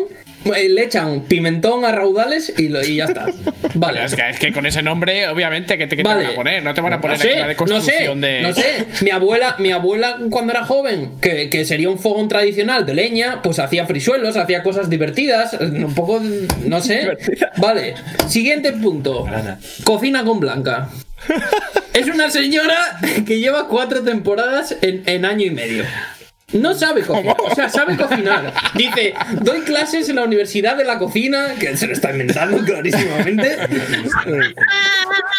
le 0.52 0.84
echan 0.84 1.22
pimentón 1.22 1.86
a 1.86 1.92
raudales 1.92 2.54
y, 2.58 2.70
lo- 2.70 2.84
y 2.84 2.96
ya 2.98 3.06
está. 3.06 3.26
Vale. 3.76 4.04
Es 4.06 4.16
que, 4.16 4.30
es 4.30 4.40
que 4.40 4.52
con 4.52 4.66
ese 4.66 4.82
nombre, 4.82 5.28
obviamente, 5.28 5.78
¿qué 5.78 5.88
te, 5.88 5.96
qué 5.96 6.04
te 6.04 6.10
Vale. 6.10 6.24
van 6.24 6.32
a 6.34 6.36
poner? 6.36 6.64
No 6.64 6.74
te 6.74 6.82
van 6.82 6.94
a 6.94 6.96
No 6.98 7.02
poner 7.02 7.18
sé, 7.20 7.30
aquí 7.30 7.36
la 7.40 7.42
no 7.42 7.48
sé, 7.48 7.50
deconstrucción 7.50 8.22
de. 8.22 8.42
no 8.42 8.54
sé. 8.54 8.86
Mi 9.02 9.12
abuela, 9.12 9.56
mi 9.60 9.72
abuela 9.72 10.18
cuando 10.30 10.54
era 10.54 10.64
joven, 10.66 11.12
que, 11.22 11.50
que 11.50 11.66
sería 11.66 11.90
un 11.90 12.00
fogón 12.00 12.28
tradicional 12.28 12.86
de 12.86 12.94
leña, 12.96 13.42
pues 13.42 13.60
hacía 13.60 13.86
frisuelos, 13.86 14.36
hacía 14.38 14.64
cosas 14.64 14.90
divertidas, 14.90 15.54
eh, 15.54 15.58
un 15.62 15.94
poco, 15.94 16.22
no 16.66 16.82
sé. 16.82 17.18
Vale, 17.58 17.94
siguiente 18.28 18.72
punto. 18.74 19.26
Cocina 19.84 20.24
con 20.24 20.40
Blanca. 20.40 20.90
Es 21.94 22.08
una 22.08 22.30
señora 22.30 23.00
que 23.26 23.40
lleva 23.40 23.68
cuatro 23.68 24.04
temporadas 24.04 24.76
en, 24.82 25.04
en 25.06 25.26
año 25.26 25.46
y 25.46 25.50
medio. 25.52 25.84
No 26.54 26.74
sabe 26.74 27.02
cocinar, 27.02 27.36
o 27.44 27.54
sea, 27.54 27.68
sabe 27.68 27.98
cocinar. 27.98 28.54
Dice, 28.74 29.14
doy 29.42 29.60
clases 29.64 30.08
en 30.08 30.16
la 30.16 30.24
Universidad 30.24 30.78
de 30.78 30.86
la 30.86 30.98
Cocina, 30.98 31.56
que 31.60 31.76
se 31.76 31.88
lo 31.88 31.92
está 31.92 32.12
inventando 32.12 32.60
clarísimamente. 32.64 33.58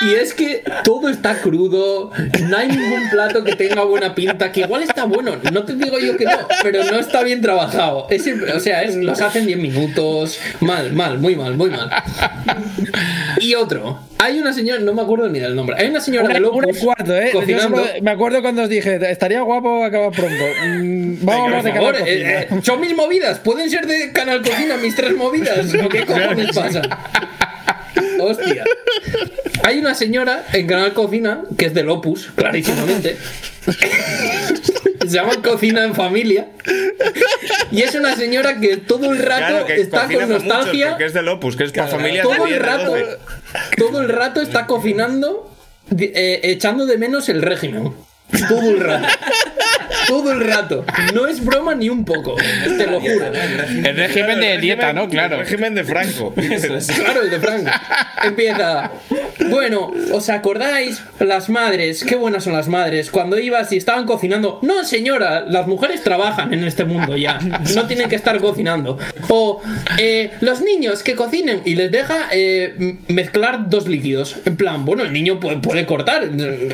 Y 0.02 0.14
es 0.14 0.34
que 0.34 0.62
todo 0.84 1.08
está 1.08 1.36
crudo, 1.40 2.10
no 2.46 2.56
hay 2.58 2.68
ningún 2.68 3.08
plato 3.08 3.42
que 3.42 3.56
tenga 3.56 3.84
buena 3.84 4.14
pinta, 4.14 4.52
que 4.52 4.60
igual 4.60 4.82
está 4.82 5.04
bueno, 5.04 5.36
no 5.50 5.64
te 5.64 5.76
digo 5.76 5.98
yo 5.98 6.14
que 6.18 6.26
no, 6.26 6.46
pero 6.62 6.84
no 6.84 6.98
está 6.98 7.22
bien 7.22 7.40
trabajado. 7.40 8.06
Es 8.10 8.22
siempre- 8.24 8.52
o 8.52 8.60
sea, 8.60 8.82
es- 8.82 8.94
los 8.96 9.18
hacen 9.22 9.46
10 9.46 9.58
minutos, 9.58 10.38
mal, 10.60 10.92
mal, 10.92 11.18
muy 11.18 11.36
mal, 11.36 11.56
muy 11.56 11.70
mal. 11.70 11.90
Y 13.40 13.54
otro, 13.54 13.98
hay 14.18 14.38
una 14.38 14.52
señora, 14.52 14.80
no 14.80 14.92
me 14.92 15.00
acuerdo 15.02 15.26
ni 15.30 15.38
del 15.40 15.56
nombre, 15.56 15.76
hay 15.78 15.88
una 15.88 16.00
señora 16.00 16.26
Una, 16.26 16.34
de 16.34 16.40
Locus 16.40 16.64
una 16.64 16.78
cuarto, 16.80 17.16
¿eh? 17.16 17.30
Cocinando. 17.32 17.78
solo- 17.78 17.90
me 18.02 18.10
acuerdo 18.10 18.42
cuando 18.42 18.62
os 18.64 18.68
dije, 18.68 18.98
estaría 19.10 19.40
guapo 19.40 19.84
acabar 19.84 20.10
pronto. 20.12 20.44
Vamos 21.22 21.40
a 21.40 21.44
hablar 21.44 21.62
de 21.62 21.70
Por 21.70 21.78
favor, 21.78 21.92
Canal 21.94 22.08
Cocina. 22.08 22.30
eh, 22.40 22.48
eh, 22.50 22.60
son 22.62 22.80
mis 22.80 22.94
movidas, 22.94 23.38
pueden 23.40 23.70
ser 23.70 23.86
de 23.86 24.12
Canal 24.12 24.42
Cocina 24.42 24.76
mis 24.76 24.94
tres 24.94 25.16
movidas. 25.16 25.74
¿o 25.74 25.88
¿Qué 25.88 26.04
cojones 26.06 26.52
pasa? 26.54 26.82
Hostia. 28.20 28.64
Hay 29.64 29.78
una 29.78 29.94
señora 29.94 30.44
en 30.52 30.66
Canal 30.66 30.92
Cocina 30.94 31.42
que 31.56 31.66
es 31.66 31.74
del 31.74 31.88
Opus, 31.88 32.30
clarísimamente. 32.34 33.16
Se 35.00 35.08
llama 35.14 35.40
Cocina 35.42 35.84
en 35.84 35.94
Familia. 35.94 36.48
Y 37.70 37.82
es 37.82 37.94
una 37.94 38.16
señora 38.16 38.58
que 38.60 38.76
todo 38.78 39.12
el 39.12 39.18
rato 39.18 39.46
Claro, 39.46 39.66
que 39.66 39.80
está 39.80 40.06
con 40.06 40.28
nostalgia. 40.28 40.90
porque 40.90 41.04
es 41.06 41.14
del 41.14 41.28
Opus, 41.28 41.56
que 41.56 41.64
es 41.64 41.72
para 41.72 41.88
familias 41.88 42.26
de 42.26 42.34
todo 42.34 42.44
el 42.46 42.50
10, 42.52 42.60
de 42.60 42.66
rato 42.66 42.90
12. 42.90 43.18
todo 43.76 44.00
el 44.00 44.08
rato 44.08 44.40
está 44.40 44.66
cocinando 44.66 45.54
eh, 45.96 46.40
echando 46.44 46.84
de 46.86 46.98
menos 46.98 47.28
el 47.28 47.40
régimen 47.42 47.92
todo 48.48 48.70
el 48.70 48.80
rato. 48.80 49.08
Todo 50.06 50.32
el 50.32 50.40
rato. 50.40 50.84
No 51.14 51.26
es 51.26 51.44
broma 51.44 51.74
ni 51.74 51.88
un 51.88 52.04
poco 52.04 52.36
te 52.36 52.86
lo 52.86 53.00
juro. 53.00 53.26
El 53.26 53.96
régimen 53.96 54.40
de 54.40 54.58
dieta, 54.58 54.92
¿no? 54.92 55.08
Claro. 55.08 55.36
El 55.36 55.40
régimen 55.42 55.74
de 55.74 55.84
Franco. 55.84 56.34
claro 56.34 57.22
el 57.22 57.30
de 57.30 57.40
Frank 57.40 57.68
empieza. 58.24 58.90
Bueno 59.50 59.92
os 60.12 60.28
acordáis 60.28 61.02
las 61.20 61.48
madres 61.48 62.04
qué 62.04 62.16
buenas 62.16 62.44
son 62.44 62.52
las 62.52 62.68
madres. 62.68 63.10
Cuando 63.10 63.38
ibas 63.38 63.72
y 63.72 63.76
estaban 63.76 64.06
cocinando. 64.06 64.60
No 64.62 64.84
señora 64.84 65.40
las 65.40 65.66
mujeres 65.66 66.02
trabajan 66.02 66.52
en 66.52 66.64
este 66.64 66.84
mundo 66.84 67.16
ya. 67.16 67.38
No 67.74 67.86
tienen 67.86 68.08
que 68.08 68.16
estar 68.16 68.38
cocinando. 68.40 68.98
O 69.28 69.62
eh, 69.98 70.30
los 70.40 70.60
niños 70.60 71.02
que 71.02 71.14
cocinen 71.14 71.62
y 71.64 71.74
les 71.74 71.90
deja 71.90 72.28
eh, 72.32 72.96
mezclar 73.08 73.68
dos 73.68 73.88
líquidos. 73.88 74.36
En 74.44 74.56
plan 74.56 74.84
bueno 74.84 75.02
el 75.02 75.12
niño 75.12 75.40
puede, 75.40 75.58
puede 75.58 75.86
cortar. 75.86 76.28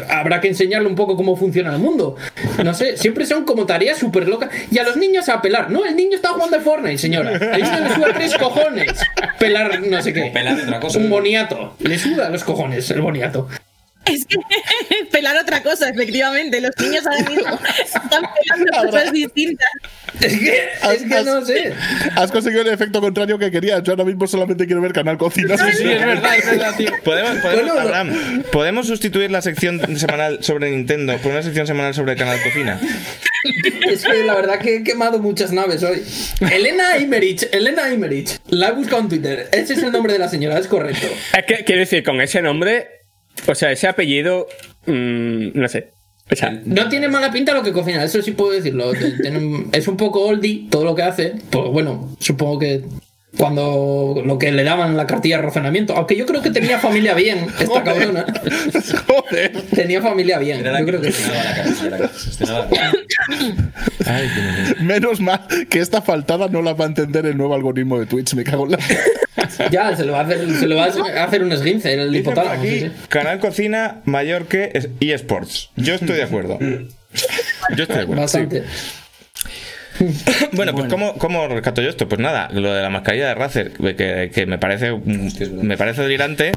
Habrá 0.08 0.40
que 0.40 0.48
enseñarle 0.48 0.88
un 0.88 0.94
poco 0.94 1.16
cómo 1.16 1.36
funciona 1.36 1.43
el 1.52 1.78
mundo. 1.78 2.16
No 2.62 2.74
sé 2.74 2.96
siempre 2.96 3.26
son 3.26 3.44
como 3.44 3.66
tareas 3.66 3.98
súper 3.98 4.28
locas. 4.28 4.50
Y 4.70 4.78
a 4.78 4.84
los 4.84 4.96
niños 4.96 5.28
a 5.28 5.40
pelar. 5.42 5.70
No 5.70 5.84
el 5.84 5.96
niño 5.96 6.16
está 6.16 6.30
jugando 6.30 6.56
a 6.56 6.60
Fortnite 6.60 6.98
señora. 6.98 7.32
El 7.32 7.62
niño 7.62 7.80
le 7.80 7.94
suda 7.94 8.14
tres 8.14 8.34
cojones. 8.36 8.92
Pelar 9.38 9.80
no 9.80 10.02
sé 10.02 10.12
qué. 10.12 10.30
Pelar 10.32 10.60
otra 10.60 10.80
cosa. 10.80 10.98
un 10.98 11.10
boniato. 11.10 11.74
Le 11.78 11.98
suda 11.98 12.28
los 12.30 12.44
cojones 12.44 12.90
el 12.90 13.00
boniato. 13.00 13.48
Es 14.04 14.26
que 14.26 14.36
pelar 15.24 15.42
otra 15.42 15.62
cosa, 15.62 15.88
efectivamente. 15.88 16.60
Los 16.60 16.72
niños 16.78 17.06
ahora 17.06 17.30
mismo 17.30 17.58
están 17.84 18.10
pelando 18.10 18.90
cosas 18.90 19.12
distintas. 19.12 19.68
es 20.20 20.38
que, 20.38 20.68
es 20.94 21.02
que 21.02 21.22
no 21.24 21.44
sé 21.44 21.72
Has 22.14 22.30
conseguido 22.30 22.62
el 22.62 22.68
efecto 22.68 23.00
contrario 23.00 23.38
que 23.38 23.50
querías. 23.50 23.82
Yo 23.82 23.92
ahora 23.92 24.04
mismo 24.04 24.26
solamente 24.26 24.66
quiero 24.66 24.82
ver 24.82 24.92
Canal 24.92 25.16
Cocina. 25.16 25.56
Sí, 25.56 25.64
sí, 25.78 25.90
es 25.90 26.04
verdad, 26.04 26.36
es 26.36 26.46
verdad, 26.46 26.76
tío. 26.76 26.90
¿Podemos, 27.02 27.38
podemos, 27.38 27.64
Bueno, 27.64 27.80
Abraham, 27.80 28.42
¿podemos 28.52 28.86
sustituir 28.86 29.30
la 29.30 29.40
sección 29.40 29.98
semanal 29.98 30.44
sobre 30.44 30.70
Nintendo 30.70 31.16
por 31.18 31.32
una 31.32 31.42
sección 31.42 31.66
semanal 31.66 31.94
sobre 31.94 32.16
Canal 32.16 32.38
Cocina? 32.42 32.78
Es 33.88 34.04
que 34.04 34.24
la 34.24 34.34
verdad 34.34 34.58
que 34.58 34.76
he 34.76 34.82
quemado 34.82 35.18
muchas 35.20 35.52
naves 35.52 35.82
hoy. 35.82 36.02
Elena 36.50 36.98
Imerich, 36.98 37.48
Elena 37.52 37.92
Imerich. 37.92 38.38
La 38.48 38.68
he 38.68 38.72
buscado 38.72 39.02
en 39.02 39.08
Twitter. 39.08 39.48
Ese 39.52 39.74
es 39.74 39.82
el 39.82 39.92
nombre 39.92 40.12
de 40.12 40.18
la 40.18 40.28
señora, 40.28 40.58
es 40.58 40.66
correcto. 40.66 41.06
Es 41.36 41.44
que 41.44 41.64
quiero 41.64 41.80
decir, 41.80 42.02
con 42.02 42.20
ese 42.20 42.42
nombre, 42.42 42.88
o 43.46 43.54
sea, 43.54 43.72
ese 43.72 43.86
apellido, 43.88 44.46
mm, 44.86 45.58
no 45.58 45.68
sé. 45.68 45.92
O 46.30 46.36
sea, 46.36 46.58
No 46.64 46.88
tiene 46.88 47.08
mala 47.08 47.30
pinta 47.30 47.52
lo 47.52 47.62
que 47.62 47.72
cocina, 47.72 48.02
eso 48.02 48.22
sí 48.22 48.32
puedo 48.32 48.52
decirlo. 48.52 48.92
Es 49.72 49.88
un 49.88 49.96
poco 49.96 50.20
oldie 50.26 50.66
todo 50.70 50.84
lo 50.84 50.94
que 50.94 51.02
hace. 51.02 51.34
Pues 51.50 51.70
bueno, 51.70 52.16
supongo 52.18 52.58
que 52.58 52.84
cuando 53.36 54.22
lo 54.24 54.38
que 54.38 54.52
le 54.52 54.62
daban 54.64 54.90
en 54.92 54.96
la 54.96 55.06
cartilla 55.06 55.36
de 55.36 55.42
razonamiento. 55.42 55.94
Aunque 55.96 56.16
yo 56.16 56.26
creo 56.26 56.42
que 56.42 56.50
tenía 56.50 56.78
familia 56.78 57.14
bien, 57.14 57.46
esta 57.60 57.82
cabrona. 57.82 58.26
Joder. 59.06 59.62
Tenía 59.74 60.00
familia 60.00 60.38
bien. 60.38 60.60
Era 60.60 60.72
la 60.72 60.80
Yo 60.80 60.86
que 60.86 60.92
creo 60.92 61.00
que 61.02 61.12
la 62.46 62.68
Menos 64.80 65.20
mal 65.20 65.40
que 65.68 65.80
esta 65.80 66.02
faltada 66.02 66.48
no 66.48 66.62
la 66.62 66.74
va 66.74 66.84
a 66.84 66.88
entender 66.88 67.26
el 67.26 67.36
nuevo 67.36 67.54
algoritmo 67.54 67.98
de 67.98 68.06
Twitch. 68.06 68.34
Me 68.34 68.44
cago 68.44 68.66
en 68.66 68.72
la. 68.72 68.78
Ya, 69.70 69.96
se 69.96 70.04
lo 70.04 70.12
va 70.12 70.20
a 70.20 70.24
hacer, 70.24 70.50
se 70.50 70.66
lo 70.66 70.76
va 70.76 70.84
a 70.86 71.24
hacer 71.24 71.42
un 71.42 71.52
esguince 71.52 71.92
en 71.92 72.00
el 72.00 72.14
hipotálamo. 72.14 72.60
aquí, 72.60 72.68
sí, 72.68 72.80
sí. 72.80 72.92
Canal 73.08 73.38
Cocina 73.40 74.02
mayor 74.04 74.46
que 74.46 74.70
es- 74.74 74.88
eSports. 75.00 75.70
Yo 75.76 75.94
estoy 75.94 76.16
de 76.16 76.22
acuerdo. 76.22 76.58
Yo 76.60 77.82
estoy 77.82 77.96
de 77.96 78.02
acuerdo. 78.02 78.22
Bastante. 78.22 78.64
Bueno, 80.52 80.72
pues 80.74 80.88
¿cómo, 80.88 81.14
¿cómo 81.18 81.46
rescato 81.46 81.80
yo 81.80 81.88
esto? 81.88 82.08
Pues 82.08 82.20
nada, 82.20 82.48
lo 82.52 82.74
de 82.74 82.82
la 82.82 82.90
mascarilla 82.90 83.28
de 83.28 83.34
Razer, 83.34 83.70
que, 83.72 84.30
que 84.34 84.46
me 84.46 84.58
parece 84.58 84.92
me 84.92 85.76
parece 85.76 86.02
delirante 86.02 86.50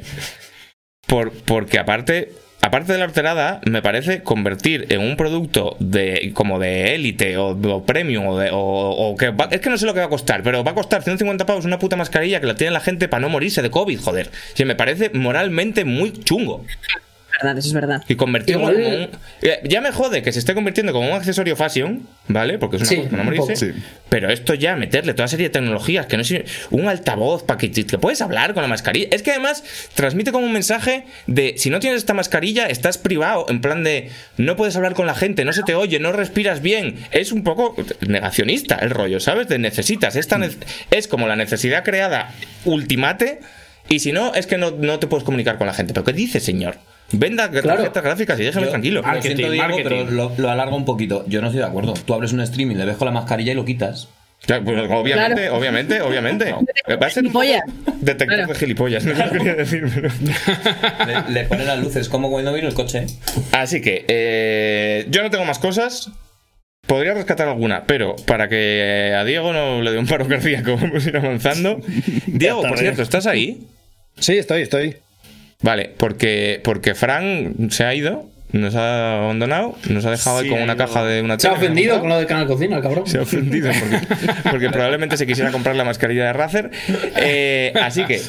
por, 1.06 1.32
porque 1.32 1.78
aparte 1.78 2.32
aparte 2.68 2.94
de 2.94 3.00
la 3.00 3.06
horterada, 3.06 3.60
me 3.66 3.82
parece 3.82 4.22
convertir 4.24 4.86
en 4.90 5.02
un 5.02 5.18
producto 5.18 5.76
de 5.80 6.32
como 6.34 6.60
de 6.60 6.96
élite 6.96 7.38
o, 7.38 7.50
o 7.50 7.86
premium 7.86 8.28
o, 8.28 8.38
de, 8.40 8.50
o, 8.52 8.58
o 8.58 9.16
que 9.18 9.30
va- 9.32 9.50
es 9.52 9.60
que 9.62 9.70
no 9.70 9.78
sé 9.78 9.86
lo 9.86 9.94
que 9.94 10.00
va 10.00 10.06
a 10.06 10.10
costar, 10.10 10.44
pero 10.44 10.64
va 10.64 10.72
a 10.72 10.76
costar 10.76 11.02
150 11.04 11.46
pavos 11.46 11.66
una 11.66 11.80
puta 11.80 11.96
mascarilla 11.96 12.40
que 12.40 12.48
la 12.48 12.56
tiene 12.56 12.72
la 12.72 12.80
gente 12.80 13.08
para 13.08 13.22
no 13.22 13.30
morirse 13.30 13.62
de 13.62 13.70
COVID, 13.72 14.00
joder. 14.00 14.30
Que 14.56 14.66
me 14.66 14.76
parece 14.76 15.10
moralmente 15.14 15.84
muy 15.86 16.12
chungo. 16.14 16.64
Verdad, 17.42 17.58
eso 17.58 17.68
es 17.68 17.74
verdad. 17.74 18.04
Y 18.08 18.16
convertirlo 18.16 18.62
Igual- 18.72 18.76
como 18.76 18.88
un- 18.96 19.10
eh, 19.42 19.60
Ya 19.64 19.82
me 19.82 19.92
jode 19.92 20.22
que 20.22 20.32
se 20.32 20.40
esté 20.40 20.54
convirtiendo 20.54 20.94
como 20.94 21.08
un 21.08 21.14
accesorio 21.14 21.56
fashion, 21.56 22.08
¿vale? 22.28 22.58
Porque 22.58 22.78
es 22.78 22.82
una 22.84 22.90
Sí, 22.90 22.96
cosa 22.98 23.10
para 23.10 23.24
no 23.24 23.32
morirse. 23.32 23.56
Sí. 23.56 23.80
Pero 24.10 24.30
esto 24.30 24.54
ya, 24.54 24.76
meterle 24.76 25.14
toda 25.14 25.28
serie 25.28 25.48
de 25.48 25.50
tecnologías, 25.52 26.06
que 26.06 26.16
no 26.18 26.22
es 26.24 26.34
un 26.72 26.88
altavoz 26.88 27.44
para 27.44 27.58
que, 27.58 27.72
que 27.72 27.98
puedes 27.98 28.22
hablar 28.22 28.54
con 28.54 28.64
la 28.64 28.70
mascarilla. 28.70 29.08
Es 29.12 29.22
que 29.24 29.32
además 29.32 29.64
transmite 29.96 30.32
como 30.32 30.46
un 30.46 30.54
mensaje 30.54 31.06
de 31.28 31.56
si 31.58 31.70
no 31.70 31.80
tienes 31.80 31.98
esta 32.00 32.14
mascarilla, 32.14 32.68
estás 32.68 32.98
privado, 32.98 33.46
en 33.50 33.62
plan 33.62 33.84
de 33.84 34.10
no 34.38 34.56
puedes 34.56 34.76
hablar 34.76 34.94
con 34.94 35.06
la 35.06 35.16
gente, 35.16 35.44
no 35.46 35.54
se 35.54 35.64
te 35.64 35.76
oye, 35.76 36.00
no 36.00 36.12
respiras 36.14 36.62
bien. 36.62 36.96
Es 37.12 37.32
un 37.32 37.44
poco 37.44 37.76
negacionista 38.08 38.76
el 38.76 38.90
rollo, 38.92 39.20
¿sabes? 39.20 39.48
De 39.48 39.60
necesitas. 39.60 40.16
Esta 40.16 40.38
ne- 40.38 40.50
es 40.92 41.08
como 41.08 41.28
la 41.28 41.36
necesidad 41.36 41.84
creada 41.84 42.34
ultimate. 42.66 43.40
Y 43.90 44.00
si 44.00 44.12
no, 44.12 44.34
es 44.34 44.48
que 44.48 44.58
no, 44.58 44.72
no 44.72 45.00
te 45.00 45.08
puedes 45.08 45.24
comunicar 45.24 45.58
con 45.58 45.68
la 45.68 45.74
gente. 45.74 45.94
¿Pero 45.94 46.04
qué 46.04 46.14
dice, 46.14 46.40
señor? 46.40 46.76
Venda 47.12 47.50
tarjetas 47.50 48.04
gráficas 48.04 48.40
y 48.40 48.44
déjame 48.44 48.66
Yo- 48.66 48.72
tranquilo. 48.72 49.02
Lo 49.02 49.22
siento, 49.22 49.50
Diego, 49.50 49.68
marketing. 49.68 49.84
pero 49.84 50.12
lo, 50.12 50.32
lo 50.38 50.50
alargo 50.50 50.76
un 50.76 50.86
poquito. 50.86 51.24
Yo 51.28 51.40
no 51.42 51.48
estoy 51.48 51.62
de 51.62 51.68
acuerdo. 51.68 51.94
Tú 51.94 52.14
abres 52.14 52.34
un 52.34 52.42
streaming, 52.42 52.76
le 52.76 52.86
ves 52.86 52.98
con 52.98 53.06
la 53.06 53.12
mascarilla 53.12 53.54
y 53.54 53.56
lo 53.56 53.64
quitas. 53.66 54.10
Claro, 54.46 54.64
pues, 54.66 54.78
obviamente, 54.92 55.42
Claro. 55.44 55.58
obviamente, 55.58 56.02
obviamente. 56.02 56.52
Va 57.02 57.08
a 57.08 57.10
ser 57.10 57.26
un 57.26 57.34
detector 58.02 58.28
Claro. 58.38 58.54
de 58.54 58.60
gilipollas, 58.60 59.04
no 59.06 59.14
lo 59.14 59.32
quería 59.32 59.56
decir, 59.56 59.84
pero- 59.94 60.10
Le, 61.28 61.32
le 61.34 61.44
ponen 61.46 61.66
las 61.66 61.80
luces 61.80 62.08
como 62.10 62.30
cuando 62.30 62.54
vino 62.54 62.68
el 62.68 62.74
coche. 62.74 63.08
Así 63.52 63.82
que, 63.82 64.06
eh, 64.08 65.08
yo 65.10 65.24
no 65.24 65.30
tengo 65.32 65.46
más 65.46 65.60
cosas. 65.60 66.12
Podría 66.86 67.14
rescatar 67.16 67.48
alguna, 67.50 67.84
pero 67.86 68.16
para 68.28 68.48
que 68.48 69.14
a 69.18 69.24
Diego 69.26 69.52
no 69.54 69.82
le 69.82 69.92
dé 69.92 69.98
un 69.98 70.08
paro 70.08 70.26
cardíaco, 70.28 70.78
vamos 70.78 71.06
a 71.06 71.10
ir 71.10 71.18
avanzando. 71.18 71.80
Diego, 72.28 72.62
por 72.62 72.78
cierto, 72.78 73.02
¿estás 73.02 73.26
ahí? 73.28 73.66
Sí, 74.20 74.38
estoy, 74.38 74.62
estoy. 74.62 74.96
Vale, 75.62 75.94
porque, 75.98 76.62
porque 76.64 76.94
Fran 76.94 77.70
se 77.72 77.84
ha 77.84 77.94
ido, 77.94 78.30
nos 78.52 78.76
ha 78.76 79.24
abandonado, 79.24 79.76
nos 79.90 80.06
ha 80.06 80.12
dejado 80.12 80.40
ahí 80.40 80.50
con 80.50 80.62
una 80.62 80.78
caja 80.78 81.04
de 81.04 81.22
una 81.22 81.40
Se 81.40 81.48
ha 81.48 81.54
ofendido 81.54 82.00
con 82.00 82.10
lo 82.10 82.18
de 82.18 82.26
Canal 82.26 82.48
Cocina, 82.48 82.78
el 82.78 82.84
cabrón. 82.84 83.08
Se 83.08 83.18
ha 83.18 83.22
ofendido 83.22 83.72
porque, 83.80 84.08
porque 84.50 84.70
probablemente 84.70 85.18
se 85.18 85.26
quisiera 85.26 85.52
comprar 85.52 85.76
la 85.76 85.84
mascarilla 85.84 86.26
de 86.26 86.34
Razer. 86.34 86.72
Eh, 87.18 87.74
así 87.82 88.06
que 88.06 88.22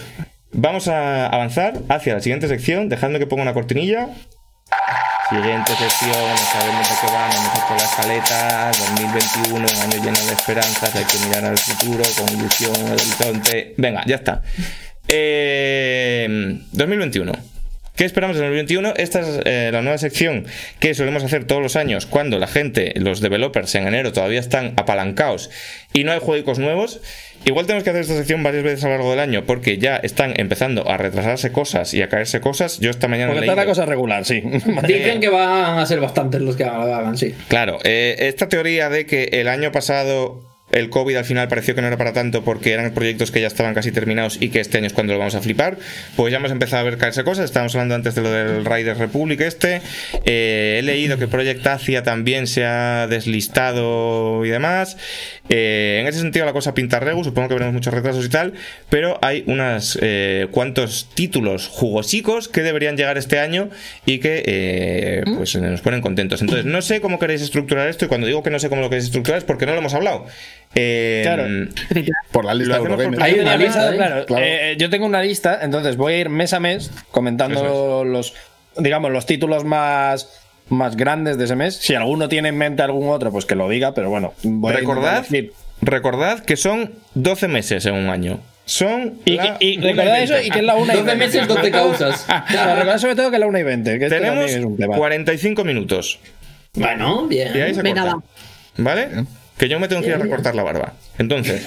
vamos 0.53 0.89
a 0.89 1.27
avanzar 1.27 1.75
hacia 1.89 2.15
la 2.15 2.21
siguiente 2.21 2.49
sección, 2.49 2.89
dejando 2.89 3.19
que 3.19 3.27
ponga 3.27 3.43
una 3.43 3.55
cortinilla. 3.55 4.09
Siguiente 5.29 5.73
sección, 5.77 6.11
no 6.11 6.37
sabemos 6.37 6.91
a 6.91 7.01
qué 7.01 7.13
vamos, 7.13 7.37
vamos 7.37 7.61
con 7.69 7.77
la 7.77 7.85
escaleta. 7.85 8.71
2021, 8.97 9.57
un 9.57 9.93
año 9.93 10.05
lleno 10.05 10.27
de 10.27 10.33
esperanzas, 10.33 10.97
hay 10.97 11.05
que 11.05 11.19
mirar 11.27 11.45
al 11.45 11.59
futuro 11.59 12.03
con 12.17 12.39
ilusión, 12.39 12.91
horizonte. 12.91 13.75
Venga, 13.77 14.03
ya 14.07 14.17
está. 14.17 14.43
Eh, 15.09 16.59
2021. 16.73 17.33
¿Qué 17.97 18.05
esperamos 18.05 18.37
en 18.37 18.43
2021? 18.43 18.95
Esta 18.97 19.21
es 19.21 19.41
eh, 19.45 19.71
la 19.73 19.83
nueva 19.83 19.99
sección 19.99 20.47
que 20.79 20.95
solemos 20.95 21.25
hacer 21.25 21.47
todos 21.47 21.61
los 21.61 21.75
años 21.75 22.07
cuando 22.07 22.39
la 22.39 22.47
gente, 22.47 22.93
los 22.95 23.21
developers 23.21 23.75
en 23.75 23.89
enero 23.89 24.13
todavía 24.13 24.39
están 24.39 24.75
apalancados 24.77 25.51
y 25.93 26.05
no 26.05 26.13
hay 26.13 26.21
juegos 26.21 26.61
nuevos. 26.61 27.01
Igual 27.45 27.67
tenemos 27.67 27.83
que 27.83 27.91
hacer 27.91 28.03
esta 28.03 28.15
sección 28.17 28.45
varias 28.45 28.63
veces 28.63 28.85
a 28.85 28.89
lo 28.89 28.95
largo 28.95 29.11
del 29.11 29.19
año 29.19 29.45
porque 29.47 29.79
ya 29.79 29.97
están 29.97 30.35
empezando 30.39 30.89
a 30.89 30.97
retrasarse 30.97 31.51
cosas 31.51 31.93
y 31.93 32.03
a 32.03 32.09
caerse 32.09 32.41
cosas. 32.41 32.79
Yo 32.79 32.91
esta 32.91 33.09
mañana 33.09 33.33
Porque 33.33 33.47
leí- 33.47 33.51
está 33.51 33.61
la 33.61 33.67
cosa 33.67 33.85
regular, 33.85 34.25
sí. 34.25 34.43
Dicen 34.87 35.21
que 35.21 35.29
van 35.29 35.81
a 35.81 35.85
ser 35.87 35.99
bastantes 35.99 36.41
los 36.41 36.55
que 36.55 36.65
lo 36.67 36.71
hagan, 36.95 37.17
sí. 37.19 37.35
Claro, 37.49 37.81
eh, 37.83 38.15
esta 38.21 38.49
teoría 38.49 38.91
de 38.91 39.07
que 39.07 39.25
el 39.33 39.49
año 39.49 39.73
pasado 39.73 40.48
el 40.71 40.91
COVID 40.91 41.17
al 41.17 41.25
final 41.25 41.49
pareció 41.49 41.75
que 41.75 41.81
no 41.81 41.87
era 41.87 41.97
para 41.97 42.13
tanto 42.13 42.45
porque 42.45 42.73
eran 42.73 42.93
proyectos 42.93 43.31
que 43.31 43.41
ya 43.41 43.47
estaban 43.47 43.75
casi 43.75 43.93
terminados 43.93 44.39
y 44.41 44.51
que 44.51 44.61
este 44.61 44.79
año 44.79 44.87
es 44.87 44.93
cuando 44.93 45.13
lo 45.13 45.19
vamos 45.19 45.35
a 45.35 45.41
flipar, 45.41 45.79
pues 46.17 46.31
ya 46.31 46.39
hemos 46.39 46.51
empezado 46.51 46.81
a 46.81 46.85
ver 46.85 46.99
caerse 46.99 47.25
cosas. 47.25 47.47
Estábamos 47.47 47.75
hablando 47.75 47.95
antes 47.95 48.15
de 48.15 48.23
lo 48.23 48.31
del 48.31 48.65
Riders 48.65 48.99
Republic 48.99 49.41
este. 49.41 49.81
Eh, 50.25 50.77
he 50.79 50.83
leído 50.83 51.19
que 51.19 51.29
Project 51.29 51.67
Asia 51.67 52.03
también 52.03 52.47
se 52.47 52.65
ha 52.65 53.07
deslistado 53.09 54.45
y 54.45 54.51
demás. 54.51 54.97
Eh, 55.49 55.99
en 56.01 56.07
ese 56.07 56.21
sentido 56.21 56.45
la 56.45 56.53
cosa 56.53 56.75
pinta 56.75 57.01
regu, 57.01 57.25
supongo 57.25 57.49
que 57.49 57.55
veremos 57.55 57.75
muchos 57.75 57.95
retrasos 57.95 58.27
y 58.27 58.29
tal, 58.29 58.53
pero 58.91 59.19
hay 59.23 59.45
unos 59.47 59.99
cuantos 60.51 61.09
títulos 61.15 61.69
jugosicos 61.69 62.49
que 62.49 62.63
deberían 62.63 62.97
llegar 62.97 63.19
este 63.19 63.39
año 63.39 63.71
y 64.07 64.19
que 64.19 64.43
eh, 64.47 65.23
pues 65.37 65.55
nos 65.57 65.81
ponen 65.81 66.01
contentos. 66.01 66.41
Entonces, 66.41 66.65
no 66.65 66.83
sé 66.83 67.01
cómo 67.01 67.19
queréis 67.19 67.43
estructurar 67.43 67.89
esto 67.89 68.05
y 68.05 68.09
cuando 68.09 68.27
digo 68.27 68.43
que 68.43 68.51
no 68.51 68.59
sé 68.59 68.69
cómo 68.69 68.83
lo 68.83 68.89
queréis 68.89 69.07
estructurar 69.07 69.39
es 69.39 69.45
porque 69.45 69.67
no 69.67 69.73
lo 69.73 69.79
hemos 69.79 69.95
hablado. 69.95 70.27
Eh, 70.75 71.21
Claro. 71.25 71.45
Por 72.31 72.45
la 72.45 72.55
lista 72.55 72.77
Eurogamer. 72.77 73.23
Hay 73.23 73.39
una 73.41 73.57
lista, 73.57 73.93
¿eh? 73.93 73.97
claro, 73.97 74.27
Claro. 74.27 74.45
eh, 74.47 74.77
yo 74.79 74.91
tengo 74.91 75.07
una 75.07 75.23
lista, 75.23 75.59
entonces 75.63 75.97
voy 75.97 76.15
a 76.15 76.19
ir 76.19 76.29
mes 76.29 76.53
a 76.53 76.61
mes 76.61 76.91
comentando 77.11 78.05
los, 78.05 78.35
digamos, 78.77 79.11
los 79.11 79.27
títulos 79.27 79.65
más, 79.65 80.41
más 80.69 80.97
grandes 80.97 81.39
de 81.39 81.45
ese 81.47 81.57
mes. 81.57 81.77
Si 81.77 81.95
alguno 81.95 82.29
tiene 82.29 82.51
en 82.51 82.59
mente 82.59 82.83
algún 82.83 83.09
otro, 83.09 83.33
pues 83.33 83.45
que 83.47 83.55
lo 83.55 83.69
diga, 83.69 83.95
pero 83.95 84.11
bueno, 84.11 84.35
voy 84.43 84.73
a 84.73 84.77
recordad, 84.77 85.23
decir. 85.23 85.53
recordad 85.81 86.41
que 86.45 86.57
son 86.57 86.93
12 87.15 87.49
meses 87.49 87.87
en 87.87 87.95
un 87.95 88.09
año. 88.11 88.41
Son 88.67 89.15
Y, 89.25 89.37
la 89.37 89.57
y 89.61 89.79
una 89.79 89.87
recordad 89.89 90.23
eso 90.23 90.33
20. 90.35 90.47
y 90.47 90.51
que 90.51 90.59
es 90.59 90.65
la 90.67 90.75
1 90.75 90.85
y 90.85 90.97
12 90.99 91.03
20. 91.07 91.17
meses, 91.27 91.49
12 91.49 91.71
causas. 91.71 92.27
Claro, 92.49 92.75
recordad 92.75 92.99
sobre 92.99 93.17
todo 93.17 93.31
que 93.31 93.37
es 93.37 93.41
la 93.41 93.47
1 93.47 93.59
y 93.59 93.63
20, 93.63 93.99
que 93.99 94.09
Tenemos 94.11 94.29
también 94.41 94.59
es 94.61 94.65
un 94.67 94.77
tema. 94.77 94.97
45 94.97 95.65
minutos. 95.65 96.19
Bueno, 96.75 97.27
bien. 97.27 97.49
Y 97.57 97.81
Venga, 97.81 98.05
va. 98.05 98.23
¿Vale? 98.77 99.09
Que 99.59 99.69
yo 99.69 99.81
me 99.81 99.89
tengo 99.89 100.03
que 100.03 100.09
ir 100.09 100.15
a 100.15 100.19
recortar 100.19 100.55
la 100.55 100.63
barba. 100.63 100.95
Entonces, 101.19 101.67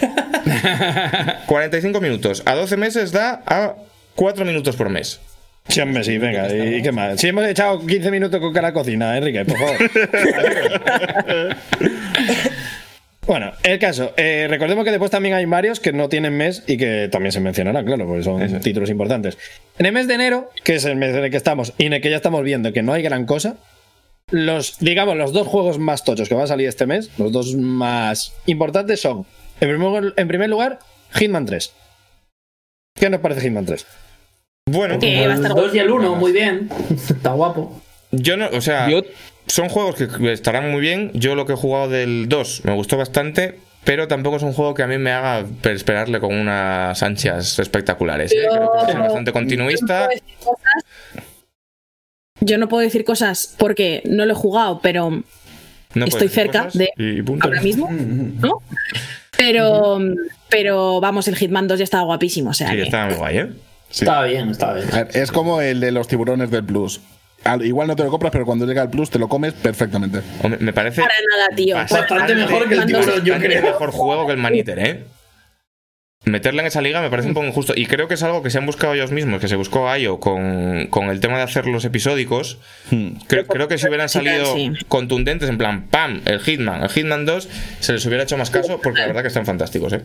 45 1.45 1.99
minutos. 2.01 2.43
A 2.45 2.55
12 2.55 2.77
meses 2.77 3.11
da 3.11 3.41
a 3.45 3.76
4 4.15 4.45
minutos 4.45 4.76
por 4.76 4.89
mes. 4.89 5.19
Sí, 5.68 5.80
hombre, 5.80 6.03
sí, 6.03 6.18
venga, 6.18 6.47
¿y, 6.53 6.81
qué 6.81 6.91
más? 6.91 7.22
Si 7.22 7.27
hemos 7.27 7.45
echado 7.45 7.85
15 7.85 8.09
minutos 8.09 8.39
con 8.39 8.51
cara 8.51 8.73
cocina, 8.73 9.15
Enrique, 9.18 9.45
por 9.45 9.57
favor. 9.57 9.77
Bueno, 13.27 13.51
el 13.63 13.77
caso, 13.77 14.13
eh, 14.18 14.47
recordemos 14.49 14.84
que 14.84 14.89
después 14.89 15.11
también 15.11 15.35
hay 15.35 15.45
varios 15.45 15.80
que 15.80 15.93
no 15.93 16.09
tienen 16.09 16.35
mes 16.35 16.63
y 16.65 16.76
que 16.76 17.07
también 17.09 17.31
se 17.31 17.39
mencionarán, 17.39 17.85
claro, 17.85 18.07
porque 18.07 18.23
son 18.23 18.59
títulos 18.61 18.89
importantes. 18.89 19.38
En 19.77 19.85
el 19.85 19.93
mes 19.93 20.07
de 20.07 20.15
enero, 20.15 20.49
que 20.63 20.76
es 20.76 20.85
el 20.85 20.95
mes 20.95 21.15
en 21.15 21.26
el 21.26 21.31
que 21.31 21.38
estamos 21.38 21.72
y 21.77 21.85
en 21.85 21.93
el 21.93 22.01
que 22.01 22.09
ya 22.09 22.15
estamos 22.15 22.43
viendo 22.43 22.73
que 22.73 22.81
no 22.81 22.93
hay 22.93 23.03
gran 23.03 23.26
cosa, 23.27 23.57
los, 24.31 24.77
digamos, 24.79 25.15
los 25.17 25.31
dos 25.33 25.47
juegos 25.47 25.77
más 25.79 26.03
tochos 26.03 26.27
que 26.27 26.35
van 26.35 26.45
a 26.45 26.47
salir 26.47 26.67
este 26.67 26.85
mes, 26.85 27.09
los 27.17 27.31
dos 27.31 27.55
más 27.55 28.33
importantes 28.47 29.01
son, 29.01 29.25
en 29.59 29.69
primer, 29.69 30.13
en 30.17 30.27
primer 30.27 30.49
lugar, 30.49 30.79
Hitman 31.13 31.45
3. 31.45 31.73
¿Qué 32.95 33.09
nos 33.09 33.21
parece 33.21 33.41
Hitman 33.41 33.65
3? 33.65 33.85
Bueno, 34.67 34.99
Que 34.99 35.15
va 35.15 35.21
a 35.21 35.25
El 35.25 35.31
estar 35.33 35.53
2 35.55 35.75
y 35.75 35.79
el 35.79 35.91
1, 35.91 36.15
muy 36.15 36.31
bien. 36.31 36.69
Está 36.91 37.31
guapo. 37.31 37.81
yo 38.11 38.37
no, 38.37 38.47
o 38.53 38.61
sea, 38.61 38.89
Yo- 38.89 39.01
son 39.47 39.69
juegos 39.69 39.95
que 39.95 40.31
estarán 40.31 40.71
muy 40.71 40.81
bien. 40.81 41.11
Yo 41.13 41.35
lo 41.35 41.45
que 41.45 41.53
he 41.53 41.55
jugado 41.57 41.89
del 41.89 42.29
2 42.29 42.61
me 42.65 42.73
gustó 42.75 42.95
bastante, 42.97 43.59
pero 43.83 44.07
tampoco 44.07 44.37
es 44.37 44.43
un 44.43 44.53
juego 44.53 44.75
que 44.75 44.83
a 44.83 44.87
mí 44.87 44.97
me 44.97 45.11
haga 45.11 45.43
esperarle 45.63 46.19
con 46.19 46.33
unas 46.33 47.01
ansias 47.03 47.57
espectaculares. 47.59 48.31
¿eh? 48.31 48.45
Creo 48.49 48.71
que 48.71 48.77
va 48.77 48.83
a 48.83 48.85
ser 48.85 48.99
bastante 48.99 49.31
continuista. 49.33 50.07
Yo 52.41 52.57
no 52.57 52.68
puedo 52.68 52.81
decir 52.84 53.03
cosas- 53.05 53.55
porque 53.57 54.01
no 54.05 54.26
lo 54.26 54.34
he 54.34 54.35
jugado, 54.35 54.80
pero 54.81 55.23
No 55.93 56.05
estoy 56.05 56.27
cerca 56.27 56.68
de 56.73 56.89
y 56.97 57.22
punto. 57.22 57.47
ahora 57.47 57.61
mismo, 57.61 57.89
¿no? 58.41 58.61
Pero, 59.38 59.99
pero 60.49 60.99
vamos, 61.01 61.27
el 61.27 61.35
Hitman 61.35 61.68
2 61.68 61.80
ya 61.80 61.84
estaba 61.84 62.03
guapísimo, 62.03 62.51
o 62.51 62.53
sea 62.53 62.69
Sí, 62.69 62.76
que- 62.76 62.81
estaba 62.84 63.05
muy 63.07 63.15
guay, 63.15 63.38
¿eh? 63.38 63.47
Sí. 63.89 64.05
Está 64.05 64.23
bien, 64.23 64.49
está 64.51 64.73
bien. 64.73 64.88
A 64.93 65.03
ver, 65.03 65.09
Es 65.18 65.31
como 65.31 65.61
el 65.61 65.80
de 65.80 65.91
los 65.91 66.07
tiburones 66.07 66.49
del 66.51 66.63
Plus. 66.63 67.01
Al- 67.43 67.65
igual 67.65 67.88
no 67.88 67.95
te 67.95 68.03
lo 68.03 68.09
compras, 68.11 68.31
pero 68.31 68.45
cuando 68.45 68.65
llega 68.65 68.84
el 68.84 68.89
Plus 68.89 69.09
te 69.09 69.18
lo 69.19 69.27
comes 69.27 69.53
perfectamente. 69.53 70.22
Hombre, 70.43 70.59
me 70.61 70.72
parece 70.73 71.01
para 71.01 71.13
nada, 71.35 71.55
tío. 71.55 71.76
Bastante 71.76 72.35
mejor 72.35 72.69
que 72.69 72.76
el 72.76 72.81
Hitman 72.84 72.91
2 72.91 73.05
tiburón, 73.05 73.26
yo 73.26 73.38
creo. 73.39 73.61
mejor 73.63 73.91
juego 73.91 74.26
que 74.27 74.31
el 74.34 74.38
Maniter, 74.38 74.80
¿eh? 74.80 75.03
Meterla 76.23 76.61
en 76.61 76.68
esa 76.68 76.81
liga 76.81 77.02
me 77.02 77.10
parece 77.10 77.27
un 77.30 77.34
poco 77.34 77.48
injusto. 77.48 77.73
Y 77.76 77.88
creo 77.88 78.07
que 78.07 78.14
es 78.14 78.22
algo 78.22 78.43
que 78.43 78.52
se 78.52 78.60
han 78.60 78.68
buscado 78.68 78.93
ellos 78.93 79.11
mismos, 79.11 79.41
que 79.41 79.48
se 79.48 79.56
buscó 79.56 79.89
Ayo 79.89 80.19
con, 80.19 80.85
con 80.91 81.10
el 81.10 81.19
tema 81.19 81.38
de 81.38 81.43
hacer 81.43 81.65
los 81.65 81.84
episódicos. 81.84 82.60
Creo, 83.27 83.48
creo 83.48 83.68
que 83.68 83.80
si 83.80 83.88
hubieran 83.88 84.07
salido 84.07 84.53
Sí. 84.56 84.72
contundentes, 84.88 85.49
en 85.49 85.57
plan, 85.57 85.88
¡pam! 85.89 86.22
El 86.26 86.39
Hitman, 86.39 86.84
el 86.84 86.89
Hitman 86.89 87.26
2, 87.26 87.49
se 87.80 87.93
les 87.93 88.06
hubiera 88.06 88.23
hecho 88.23 88.38
más 88.38 88.52
caso, 88.52 88.80
porque 88.84 88.99
la 88.99 89.07
verdad 89.07 89.22
que 89.23 89.30
están 89.30 89.48
fantásticos, 89.48 89.93
¿eh? 89.93 90.02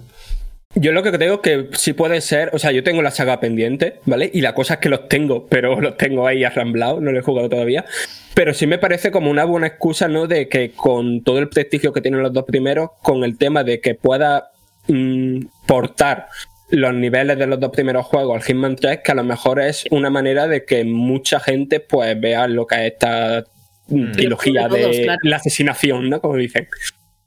Yo 0.74 0.93
lo 0.93 1.02
que 1.02 1.10
creo 1.12 1.40
que 1.40 1.68
sí 1.72 1.93
puede 1.94 2.20
ser, 2.20 2.51
o 2.52 2.59
sea, 2.59 2.70
yo 2.72 2.82
tengo 2.82 3.01
la 3.02 3.10
saga 3.10 3.40
pendiente, 3.40 3.94
¿vale? 4.05 4.30
Y 4.32 4.40
la 4.43 4.55
cosa 4.55 4.74
es 4.74 4.80
que 4.80 4.88
los 4.90 5.09
tengo, 5.09 5.47
pero 5.48 5.80
los 5.80 5.97
tengo 5.97 6.26
ahí 6.26 6.44
arramblados, 6.44 7.01
no 7.02 7.12
los 7.12 7.20
he 7.22 7.24
jugado 7.24 7.48
todavía. 7.48 7.84
Pero 8.34 8.52
sí 8.52 8.66
me 8.66 8.76
parece 8.78 9.10
como 9.10 9.30
una 9.30 9.44
buena 9.44 9.66
excusa, 9.68 10.09
¿no? 10.09 10.26
De 10.26 10.48
que 10.48 10.72
con 10.72 11.22
todo 11.24 11.38
el 11.38 11.48
prestigio 11.48 11.93
que 11.94 12.02
tienen 12.02 12.22
los 12.22 12.32
dos 12.32 12.44
primeros, 12.44 12.90
con 13.02 13.24
el 13.24 13.38
tema 13.38 13.64
de 13.64 13.80
que 13.80 13.94
pueda 13.94 14.51
mm, 14.88 15.46
portar 15.66 16.28
los 16.70 16.92
niveles 16.94 17.38
de 17.38 17.46
los 17.46 17.60
dos 17.60 17.70
primeros 17.70 18.06
juegos 18.06 18.36
al 18.36 18.42
Hitman 18.42 18.76
3, 18.76 19.00
que 19.04 19.12
a 19.12 19.14
lo 19.14 19.24
mejor 19.24 19.60
es 19.60 19.84
una 19.90 20.10
manera 20.10 20.48
de 20.48 20.64
que 20.64 20.84
mucha 20.84 21.38
gente 21.40 21.80
pues 21.80 22.18
vea 22.20 22.48
lo 22.48 22.66
que 22.66 22.74
es 22.86 22.92
esta 22.92 23.44
mm, 23.88 24.12
trilogía 24.12 24.68
Todos, 24.68 24.96
de 24.96 25.02
claro. 25.04 25.18
la 25.22 25.36
asesinación, 25.36 26.10
¿no? 26.10 26.20
Como 26.20 26.36
dicen. 26.36 26.66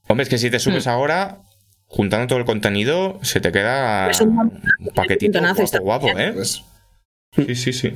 Hombre, 0.07 0.23
es 0.23 0.29
que 0.29 0.37
si 0.37 0.49
te 0.49 0.59
subes 0.59 0.85
Hmm. 0.87 0.89
ahora, 0.89 1.37
juntando 1.85 2.27
todo 2.27 2.39
el 2.39 2.45
contenido, 2.45 3.19
se 3.21 3.39
te 3.39 3.51
queda 3.51 4.09
Es 4.09 4.19
un 4.21 4.37
un 4.37 4.61
paquetito 4.93 5.39
guapo. 5.81 6.07
¿eh? 6.17 6.31
Pues, 6.33 6.63
Sí, 7.35 7.55
sí, 7.55 7.73
sí. 7.73 7.93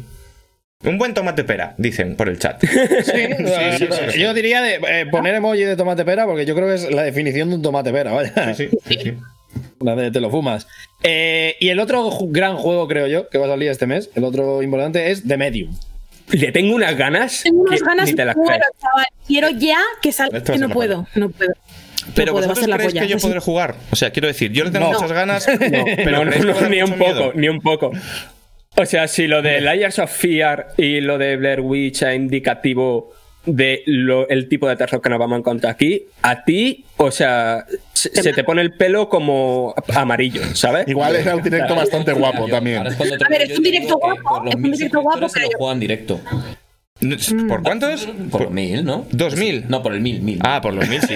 Un 0.85 0.98
buen 0.98 1.14
tomate 1.14 1.44
pera, 1.44 1.76
dicen 1.77 2.15
por 2.15 2.30
el 2.30 2.38
chat. 2.40 2.61
Sí, 3.03 4.19
yo 4.19 4.34
diría 4.34 4.61
de 4.61 4.80
eh, 4.88 5.06
poner 5.10 5.34
emoji 5.35 5.64
de 5.64 5.76
tomate 5.76 6.06
pera 6.06 6.26
porque 6.26 6.45
yo 6.45 6.56
creo 6.56 6.68
que 6.68 6.76
es 6.76 6.91
la 6.91 7.03
definición 7.03 7.49
de 7.49 7.56
un 7.56 7.61
tomate 7.61 7.91
pera, 7.91 8.11
vaya. 8.11 8.53
Sí, 8.53 8.69
sí, 8.85 9.18
de 9.84 10.11
te 10.11 10.19
lo 10.19 10.30
fumas. 10.31 10.68
Eh, 11.03 11.55
y 11.60 11.69
el 11.69 11.80
otro 11.80 12.10
gran 12.27 12.57
juego, 12.57 12.88
creo 12.88 13.07
yo, 13.07 13.30
que 13.30 13.38
va 13.38 13.45
a 13.45 13.49
salir 13.49 13.69
este 13.69 13.85
mes, 13.88 14.10
el 14.15 14.23
otro 14.23 14.64
importante 14.64 15.11
es 15.11 15.27
The 15.27 15.38
Medium. 15.38 15.76
Le 16.31 16.51
tengo 16.51 16.73
unas 16.76 16.95
ganas. 16.97 17.41
Tengo 17.43 17.61
unas 17.61 17.82
ganas 17.82 18.16
te 18.16 18.25
las 18.25 18.35
muero, 18.35 18.51
crees. 18.51 18.82
chaval. 18.82 19.06
Quiero 19.27 19.49
ya 19.49 19.80
que 20.01 20.11
salga. 20.11 20.41
Que 20.43 20.58
no 20.58 20.69
puedo, 20.69 21.06
no 21.16 21.30
puedo. 21.30 21.51
Pero 22.16 22.27
no 22.27 22.33
puedo, 22.40 22.48
vosotros 22.49 22.75
creéis 22.75 22.93
polla. 22.93 23.01
que 23.01 23.08
yo 23.09 23.17
podré 23.17 23.40
jugar. 23.41 23.75
O 23.91 23.95
sea, 23.95 24.11
quiero 24.11 24.27
decir, 24.30 24.51
yo 24.51 24.64
le 24.64 24.72
tengo 24.72 24.88
No. 24.88 24.93
muchas 24.93 25.11
ganas, 25.11 25.45
pero 25.59 26.11
no, 26.17 26.25
no, 26.25 26.32
¿creéis 26.32 26.45
que 26.45 26.51
no, 26.64 26.69
me 26.69 26.77
da 26.77 26.85
ni 26.85 26.91
un 26.91 26.98
poco, 26.98 27.14
miedo? 27.14 27.32
ni 27.35 27.49
un 27.49 27.61
poco. 27.61 27.91
O 28.75 28.85
sea, 28.85 29.08
si 29.08 29.27
lo 29.27 29.41
de 29.41 29.61
Layers 29.61 29.99
of 29.99 30.11
Fear 30.11 30.69
y 30.77 31.01
lo 31.01 31.17
de 31.17 31.35
Blair 31.38 31.59
Witch 31.61 32.01
es 32.03 32.16
indicativo 32.16 33.14
de 33.45 33.83
lo- 33.85 34.27
el 34.30 34.47
tipo 34.47 34.67
de 34.69 34.75
terror 34.75 35.01
que 35.01 35.09
nos 35.09 35.19
vamos 35.19 35.35
a 35.35 35.39
encontrar 35.39 35.73
aquí, 35.73 36.05
a 36.22 36.43
ti, 36.45 36.85
o 36.97 37.11
sea, 37.11 37.65
se, 37.93 38.09
se 38.22 38.33
te 38.33 38.43
pone 38.43 38.61
el 38.61 38.73
pelo 38.73 39.09
como 39.09 39.75
amarillo, 39.95 40.41
¿sabes? 40.55 40.88
Igual 40.88 41.15
era 41.15 41.35
un 41.35 41.43
directo 41.43 41.75
bastante 41.75 42.13
guapo 42.13 42.47
también. 42.47 42.77
A 42.80 43.30
ver, 43.30 43.41
es 43.43 43.57
un 43.57 43.63
directo 43.63 43.97
guapo, 43.97 44.47
es 44.47 44.55
un 44.55 44.61
directo 44.72 45.01
guapo, 45.01 45.19
lo 45.51 45.57
juegan 45.57 45.80
directo. 45.80 46.19
¿Por 47.49 47.63
cuántos? 47.63 48.07
Por 48.31 48.43
los 48.43 48.51
mil, 48.51 48.85
¿no? 48.85 49.05
¿Dos 49.11 49.35
mil? 49.35 49.65
No, 49.67 49.81
por 49.83 49.93
el 49.93 49.99
mil, 49.99 50.22
mil. 50.22 50.39
Ah, 50.41 50.61
por 50.61 50.73
los 50.73 50.88
mil, 50.88 51.01
sí. 51.01 51.15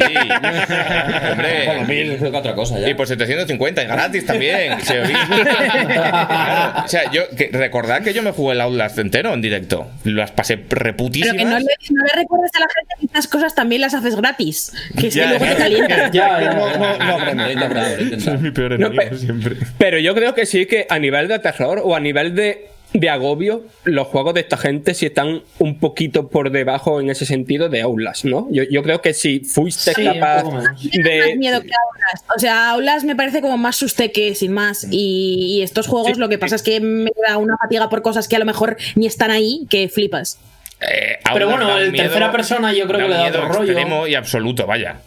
Hombre. 1.31 1.63
por 1.65 1.75
los 1.77 1.87
mil. 1.87 2.17
Creo 2.17 2.31
que 2.31 2.37
otra 2.37 2.55
cosa 2.55 2.79
ya. 2.79 2.89
Y 2.89 2.93
por 2.95 3.07
750, 3.07 3.83
y 3.83 3.85
gratis 3.85 4.25
también. 4.25 4.81
se. 4.81 5.01
Claro. 5.03 6.83
O 6.83 6.87
sea, 6.87 7.11
yo, 7.11 7.29
que, 7.37 7.49
recordad 7.53 8.01
que 8.01 8.13
yo 8.13 8.21
me 8.23 8.31
jugué 8.31 8.53
el 8.55 8.61
Outlast 8.61 8.97
entero 8.97 9.33
en 9.33 9.41
directo. 9.41 9.87
Las 10.03 10.31
pasé 10.31 10.57
Pero 10.57 10.81
reputísimas. 10.81 11.37
que 11.37 11.45
no 11.45 11.59
le, 11.59 11.65
no 11.91 12.03
le 12.03 12.13
recuerdes 12.21 12.51
a 12.55 12.59
la 12.59 12.67
gente 12.75 12.93
que 12.99 13.05
estas 13.05 13.27
cosas 13.27 13.55
también 13.55 13.81
las 13.81 13.93
haces 13.93 14.15
gratis. 14.15 14.73
Que 14.99 15.07
es 15.07 15.13
Ya, 15.13 15.23
que 15.23 15.29
luego 15.29 15.45
ya. 15.45 15.51
te 15.51 15.57
calientan. 15.57 16.11
Ya, 16.11 16.41
ya. 16.41 16.53
No, 16.53 16.75
no, 16.75 17.33
no, 17.35 18.01
intentado. 18.01 18.39
mi 18.39 18.51
peor 18.51 18.79
No, 18.79 18.91
pe- 18.91 19.15
siempre. 19.17 19.55
Pero 19.77 19.99
yo 19.99 20.13
creo 20.15 20.33
que 20.33 20.45
sí 20.45 20.65
que 20.65 20.85
a 20.89 20.99
nivel 20.99 21.27
de 21.27 21.39
terror 21.39 21.81
o 21.83 21.95
a 21.95 21.99
nivel 21.99 22.35
de, 22.35 22.67
de 22.99 23.09
agobio, 23.09 23.63
los 23.83 24.07
juegos 24.07 24.33
de 24.33 24.41
esta 24.41 24.57
gente 24.57 24.93
sí 24.93 25.05
están 25.05 25.41
un 25.59 25.79
poquito 25.79 26.29
por 26.29 26.51
debajo 26.51 26.99
en 27.01 27.09
ese 27.09 27.25
sentido 27.25 27.69
de 27.69 27.81
Outlast, 27.81 28.25
¿no? 28.25 28.47
Yo, 28.51 28.63
yo 28.63 28.83
creo 28.83 29.01
que 29.01 29.13
si 29.13 29.39
fuiste 29.41 29.93
Sí, 29.93 30.03
capaz. 30.03 30.43
Tiene 30.43 31.19
más 31.19 31.27
de... 31.27 31.35
miedo 31.37 31.61
que 31.61 31.67
Aulas. 31.69 32.25
O 32.35 32.39
sea, 32.39 32.69
Aulas 32.71 33.03
me 33.03 33.15
parece 33.15 33.41
como 33.41 33.57
más 33.57 33.75
susteque, 33.75 34.35
sin 34.35 34.51
más. 34.53 34.87
Y, 34.91 35.57
y 35.57 35.61
estos 35.61 35.87
juegos 35.87 36.13
Sí. 36.13 36.19
lo 36.19 36.29
que 36.29 36.37
pasa 36.37 36.55
es 36.55 36.63
que 36.63 36.79
me 36.79 37.11
da 37.27 37.37
una 37.37 37.57
fatiga 37.57 37.89
por 37.89 38.01
cosas 38.01 38.27
que 38.27 38.35
a 38.35 38.39
lo 38.39 38.45
mejor 38.45 38.77
ni 38.95 39.05
están 39.07 39.31
ahí, 39.31 39.65
que 39.69 39.89
flipas. 39.89 40.39
Eh, 40.79 41.17
Pero 41.33 41.49
bueno, 41.49 41.75
el 41.79 41.91
miedo- 41.91 42.03
tercera 42.05 42.31
persona 42.31 42.71
yo 42.71 42.85
creo 42.87 42.99
que 42.99 43.07
le 43.07 43.15
da 43.15 43.23
miedo 43.23 43.39
otro 43.39 43.51
rollo. 43.53 43.71
extremo 43.71 44.05
y 44.07 44.13
absoluto, 44.15 44.67
vaya. 44.67 44.97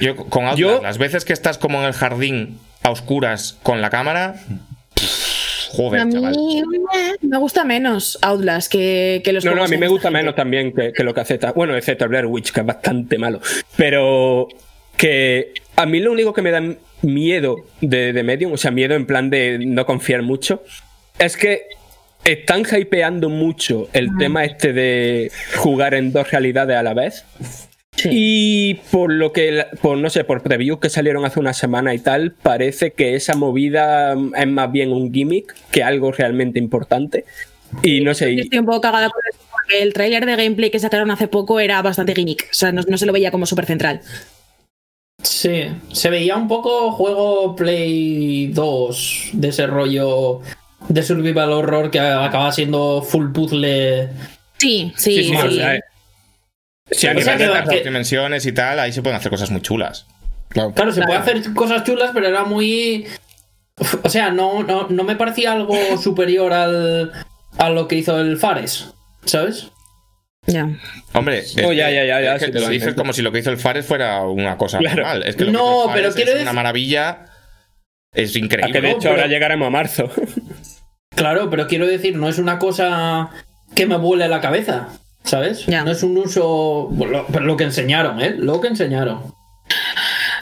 Yo 0.00 0.14
con 0.16 0.44
Outlast, 0.46 0.58
Yo- 0.58 0.80
las 0.82 0.98
veces 0.98 1.24
que 1.24 1.32
estás 1.32 1.58
como 1.58 1.78
en 1.80 1.86
el 1.86 1.92
jardín 1.92 2.58
a 2.84 2.90
oscuras 2.90 3.58
con 3.64 3.80
la 3.82 3.90
cámara, 3.90 4.36
joder, 5.68 6.00
a 6.00 6.04
mí 6.04 6.12
chaval. 6.12 6.36
me 7.20 7.38
gusta 7.38 7.64
menos 7.64 8.18
Outlast 8.22 8.70
que, 8.70 9.20
que 9.24 9.32
los 9.32 9.44
No, 9.44 9.54
no, 9.54 9.64
a 9.64 9.68
mí 9.68 9.76
me 9.76 9.88
gusta 9.88 10.10
menos 10.10 10.34
también 10.34 10.72
que, 10.72 10.92
que 10.92 11.04
lo 11.04 11.14
que 11.14 11.20
acepta. 11.20 11.52
Bueno, 11.52 11.76
excepto 11.76 12.08
Blair 12.08 12.26
Witch, 12.26 12.52
que 12.52 12.60
es 12.60 12.66
bastante 12.66 13.18
malo. 13.18 13.40
Pero 13.76 14.48
que 14.96 15.52
a 15.76 15.86
mí 15.86 16.00
lo 16.00 16.12
único 16.12 16.32
que 16.32 16.42
me 16.42 16.50
da 16.50 16.62
miedo 17.02 17.64
de, 17.80 18.12
de 18.12 18.22
Medium, 18.22 18.52
o 18.52 18.56
sea, 18.56 18.70
miedo 18.70 18.94
en 18.94 19.06
plan 19.06 19.30
de 19.30 19.58
no 19.60 19.86
confiar 19.86 20.22
mucho, 20.22 20.62
es 21.18 21.36
que 21.36 21.66
están 22.24 22.64
hypeando 22.64 23.28
mucho 23.28 23.88
el 23.92 24.10
tema 24.18 24.44
este 24.44 24.72
de 24.72 25.30
jugar 25.56 25.94
en 25.94 26.12
dos 26.12 26.30
realidades 26.30 26.76
a 26.76 26.82
la 26.82 26.94
vez. 26.94 27.24
Y 28.10 28.74
por 28.90 29.12
lo 29.12 29.32
que, 29.32 29.66
por 29.82 29.98
no 29.98 30.10
sé, 30.10 30.24
por 30.24 30.42
previews 30.42 30.78
que 30.80 30.90
salieron 30.90 31.24
hace 31.24 31.40
una 31.40 31.52
semana 31.52 31.94
y 31.94 31.98
tal, 31.98 32.32
parece 32.32 32.92
que 32.92 33.14
esa 33.14 33.34
movida 33.34 34.14
mm, 34.14 34.34
es 34.36 34.46
más 34.48 34.70
bien 34.70 34.92
un 34.92 35.12
gimmick 35.12 35.54
que 35.70 35.82
algo 35.82 36.12
realmente 36.12 36.58
importante. 36.58 37.24
Y 37.82 38.00
no 38.00 38.14
sé, 38.14 38.34
Yo 38.34 38.42
estoy 38.42 38.58
un 38.58 38.66
poco 38.66 38.80
cagada 38.80 39.10
por 39.10 39.22
eso, 39.28 39.40
porque 39.50 39.82
el 39.82 39.92
tráiler 39.92 40.24
de 40.24 40.36
gameplay 40.36 40.70
que 40.70 40.78
sacaron 40.78 41.10
hace 41.10 41.28
poco 41.28 41.60
era 41.60 41.82
bastante 41.82 42.14
gimmick. 42.14 42.48
O 42.50 42.54
sea, 42.54 42.72
no, 42.72 42.82
no 42.88 42.96
se 42.98 43.06
lo 43.06 43.12
veía 43.12 43.30
como 43.30 43.46
súper 43.46 43.66
central. 43.66 44.00
Sí, 45.22 45.66
se 45.92 46.10
veía 46.10 46.36
un 46.36 46.46
poco 46.46 46.92
juego 46.92 47.56
Play 47.56 48.48
2 48.48 49.30
de 49.32 49.48
ese 49.48 49.66
rollo 49.66 50.40
de 50.88 51.02
survival 51.02 51.52
horror 51.52 51.90
que 51.90 51.98
acaba 51.98 52.52
siendo 52.52 53.02
full 53.02 53.32
puzzle. 53.32 54.10
Sí, 54.58 54.92
sí, 54.96 55.24
Sí, 55.24 55.34
sí. 55.34 55.60
Si 56.90 57.06
a 57.06 57.10
O 57.10 57.14
nivel 57.14 57.36
que- 57.36 57.44
de 57.44 57.50
Las 57.50 57.84
dimensiones 57.84 58.46
y 58.46 58.52
tal, 58.52 58.78
ahí 58.80 58.92
se 58.92 59.02
pueden 59.02 59.16
hacer 59.16 59.30
cosas 59.30 59.50
muy 59.50 59.60
chulas. 59.62 60.06
Claro. 60.48 60.72
Claro, 60.72 60.92
se 60.92 61.02
puede 61.02 61.18
hacer 61.18 61.52
cosas 61.54 61.84
chulas, 61.84 62.10
pero 62.14 62.26
era 62.26 62.44
muy. 62.44 63.06
O 64.02 64.08
sea, 64.08 64.30
no, 64.30 64.62
no, 64.62 64.88
no 64.88 65.04
me 65.04 65.14
parecía 65.16 65.52
algo 65.52 65.76
superior 66.02 66.52
al, 66.52 67.12
a 67.58 67.70
lo 67.70 67.86
que 67.88 67.96
hizo 67.96 68.18
el 68.20 68.36
Fares, 68.38 68.92
¿sabes? 69.24 69.68
Ya. 70.46 70.66
Hombre, 71.12 71.40
Oh, 71.40 71.40
es 71.42 71.54
ya, 71.54 71.68
que- 71.68 71.76
ya, 71.76 71.90
ya, 71.90 72.20
ya, 72.22 72.34
es 72.36 72.44
que 72.44 72.52
sí 72.52 72.58
lo 72.58 72.68
dices 72.68 72.94
como 72.94 73.12
si 73.12 73.20
lo 73.20 73.30
que 73.30 73.40
hizo 73.40 73.50
el 73.50 73.58
Fares 73.58 73.84
fuera 73.84 74.22
una 74.22 74.56
cosa 74.56 74.78
Claro. 74.78 74.96
normal. 74.96 75.22
Es 75.26 75.36
que 75.36 75.44
lo 75.44 75.50
que 75.52 75.56
No, 75.58 75.64
hizo 75.64 75.88
el 75.88 75.94
pero 75.94 76.02
Fares 76.10 76.14
quiero 76.14 76.30
es 76.30 76.34
decir- 76.38 76.42
una 76.48 76.52
maravilla. 76.54 77.24
Es 78.14 78.30
a 78.30 78.32
que 78.32 78.38
de 78.38 78.44
increíble. 78.46 78.90
hecho 78.90 78.98
pero- 79.00 79.10
ahora 79.12 79.26
llegaremos 79.26 79.66
a 79.66 79.70
marzo. 79.70 80.10
Claro, 81.14 81.50
pero 81.50 81.66
quiero 81.66 81.86
decir, 81.86 82.16
no 82.16 82.28
es 82.28 82.38
una 82.38 82.58
cosa 82.58 83.28
que 83.74 83.86
me 83.86 83.96
vuele 83.98 84.26
la 84.28 84.40
cabeza, 84.40 84.88
¿sabes? 85.28 85.66
Ya. 85.66 85.84
No 85.84 85.90
es 85.92 86.02
un 86.02 86.16
uso. 86.18 86.90
Pero 87.32 87.44
lo 87.44 87.56
que 87.56 87.64
enseñaron, 87.64 88.20
¿eh? 88.20 88.34
Lo 88.36 88.60
que 88.60 88.68
enseñaron. 88.68 89.20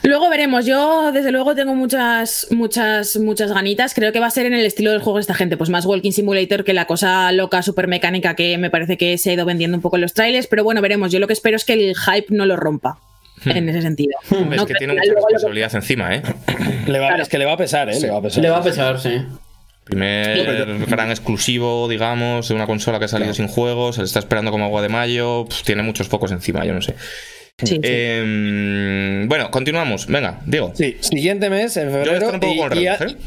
Luego 0.02 0.30
veremos. 0.30 0.64
Yo, 0.66 1.10
desde 1.12 1.32
luego, 1.32 1.54
tengo 1.56 1.74
muchas, 1.74 2.46
muchas, 2.50 3.16
muchas 3.16 3.52
ganitas. 3.52 3.92
Creo 3.92 4.12
que 4.12 4.20
va 4.20 4.26
a 4.26 4.30
ser 4.30 4.46
en 4.46 4.54
el 4.54 4.64
estilo 4.64 4.92
del 4.92 5.00
juego 5.00 5.16
de 5.18 5.22
esta 5.22 5.34
gente. 5.34 5.56
Pues 5.56 5.68
más 5.68 5.84
Walking 5.84 6.12
Simulator 6.12 6.62
que 6.64 6.72
la 6.74 6.84
cosa 6.86 7.32
loca, 7.32 7.62
super 7.62 7.88
mecánica 7.88 8.34
que 8.34 8.56
me 8.56 8.70
parece 8.70 8.96
que 8.96 9.18
se 9.18 9.30
ha 9.30 9.32
ido 9.32 9.44
vendiendo 9.44 9.76
un 9.76 9.82
poco 9.82 9.96
en 9.96 10.02
los 10.02 10.12
trailers. 10.14 10.46
Pero 10.46 10.62
bueno, 10.62 10.80
veremos. 10.80 11.10
Yo 11.10 11.18
lo 11.18 11.26
que 11.26 11.32
espero 11.32 11.56
es 11.56 11.64
que 11.64 11.72
el 11.72 11.96
hype 11.96 12.26
no 12.30 12.46
lo 12.46 12.56
rompa. 12.56 12.98
En 13.44 13.68
ese 13.68 13.82
sentido. 13.82 14.12
No, 14.30 14.54
es 14.54 14.64
que 14.64 14.74
tiene 14.74 14.94
mucha 14.94 15.04
lo 15.06 15.14
que- 15.14 15.20
responsabilidad 15.20 15.74
encima, 15.74 16.14
¿eh? 16.14 16.22
Le 16.86 16.98
va- 16.98 17.08
Claro. 17.08 17.22
Es 17.22 17.28
que 17.28 17.38
le 17.38 17.44
va 17.44 17.52
a 17.52 17.56
pesar, 17.56 17.88
¿eh? 17.90 18.00
Le 18.00 18.10
va 18.10 18.18
a 18.18 18.22
pesar. 18.22 18.42
Le 18.42 18.50
va 18.50 18.56
a 18.58 18.62
pesar, 18.62 18.98
sí. 19.00 19.22
Primer 19.86 20.84
gran 20.88 21.10
exclusivo, 21.10 21.86
digamos, 21.88 22.48
de 22.48 22.54
una 22.56 22.66
consola 22.66 22.98
que 22.98 23.04
ha 23.04 23.08
salido 23.08 23.32
sin 23.34 23.46
juegos, 23.46 23.94
se 23.94 24.00
le 24.00 24.06
está 24.06 24.18
esperando 24.18 24.50
como 24.50 24.64
agua 24.64 24.82
de 24.82 24.88
mayo, 24.88 25.46
tiene 25.64 25.82
muchos 25.84 26.08
focos 26.08 26.32
encima, 26.32 26.64
yo 26.64 26.74
no 26.74 26.82
sé. 26.82 26.96
Sí, 27.58 27.66
sí. 27.66 27.80
Em, 27.84 29.28
bueno, 29.28 29.50
continuamos. 29.52 30.06
Venga, 30.08 30.40
Diego. 30.44 30.72
Sí, 30.74 30.96
siguiente 31.00 31.48
mes, 31.50 31.76
en 31.76 31.90
Yo 31.90 31.90
voy 31.90 32.00
a 32.00 32.04
febrero. 32.04 32.26
estar 32.26 32.34
un 32.34 32.40
poco 32.40 32.52
y- 32.54 32.58
con 32.58 32.72
el 32.72 32.78
y, 32.82 32.86
a- 32.88 32.96
reloj, 32.96 33.14
¿eh? 33.16 33.18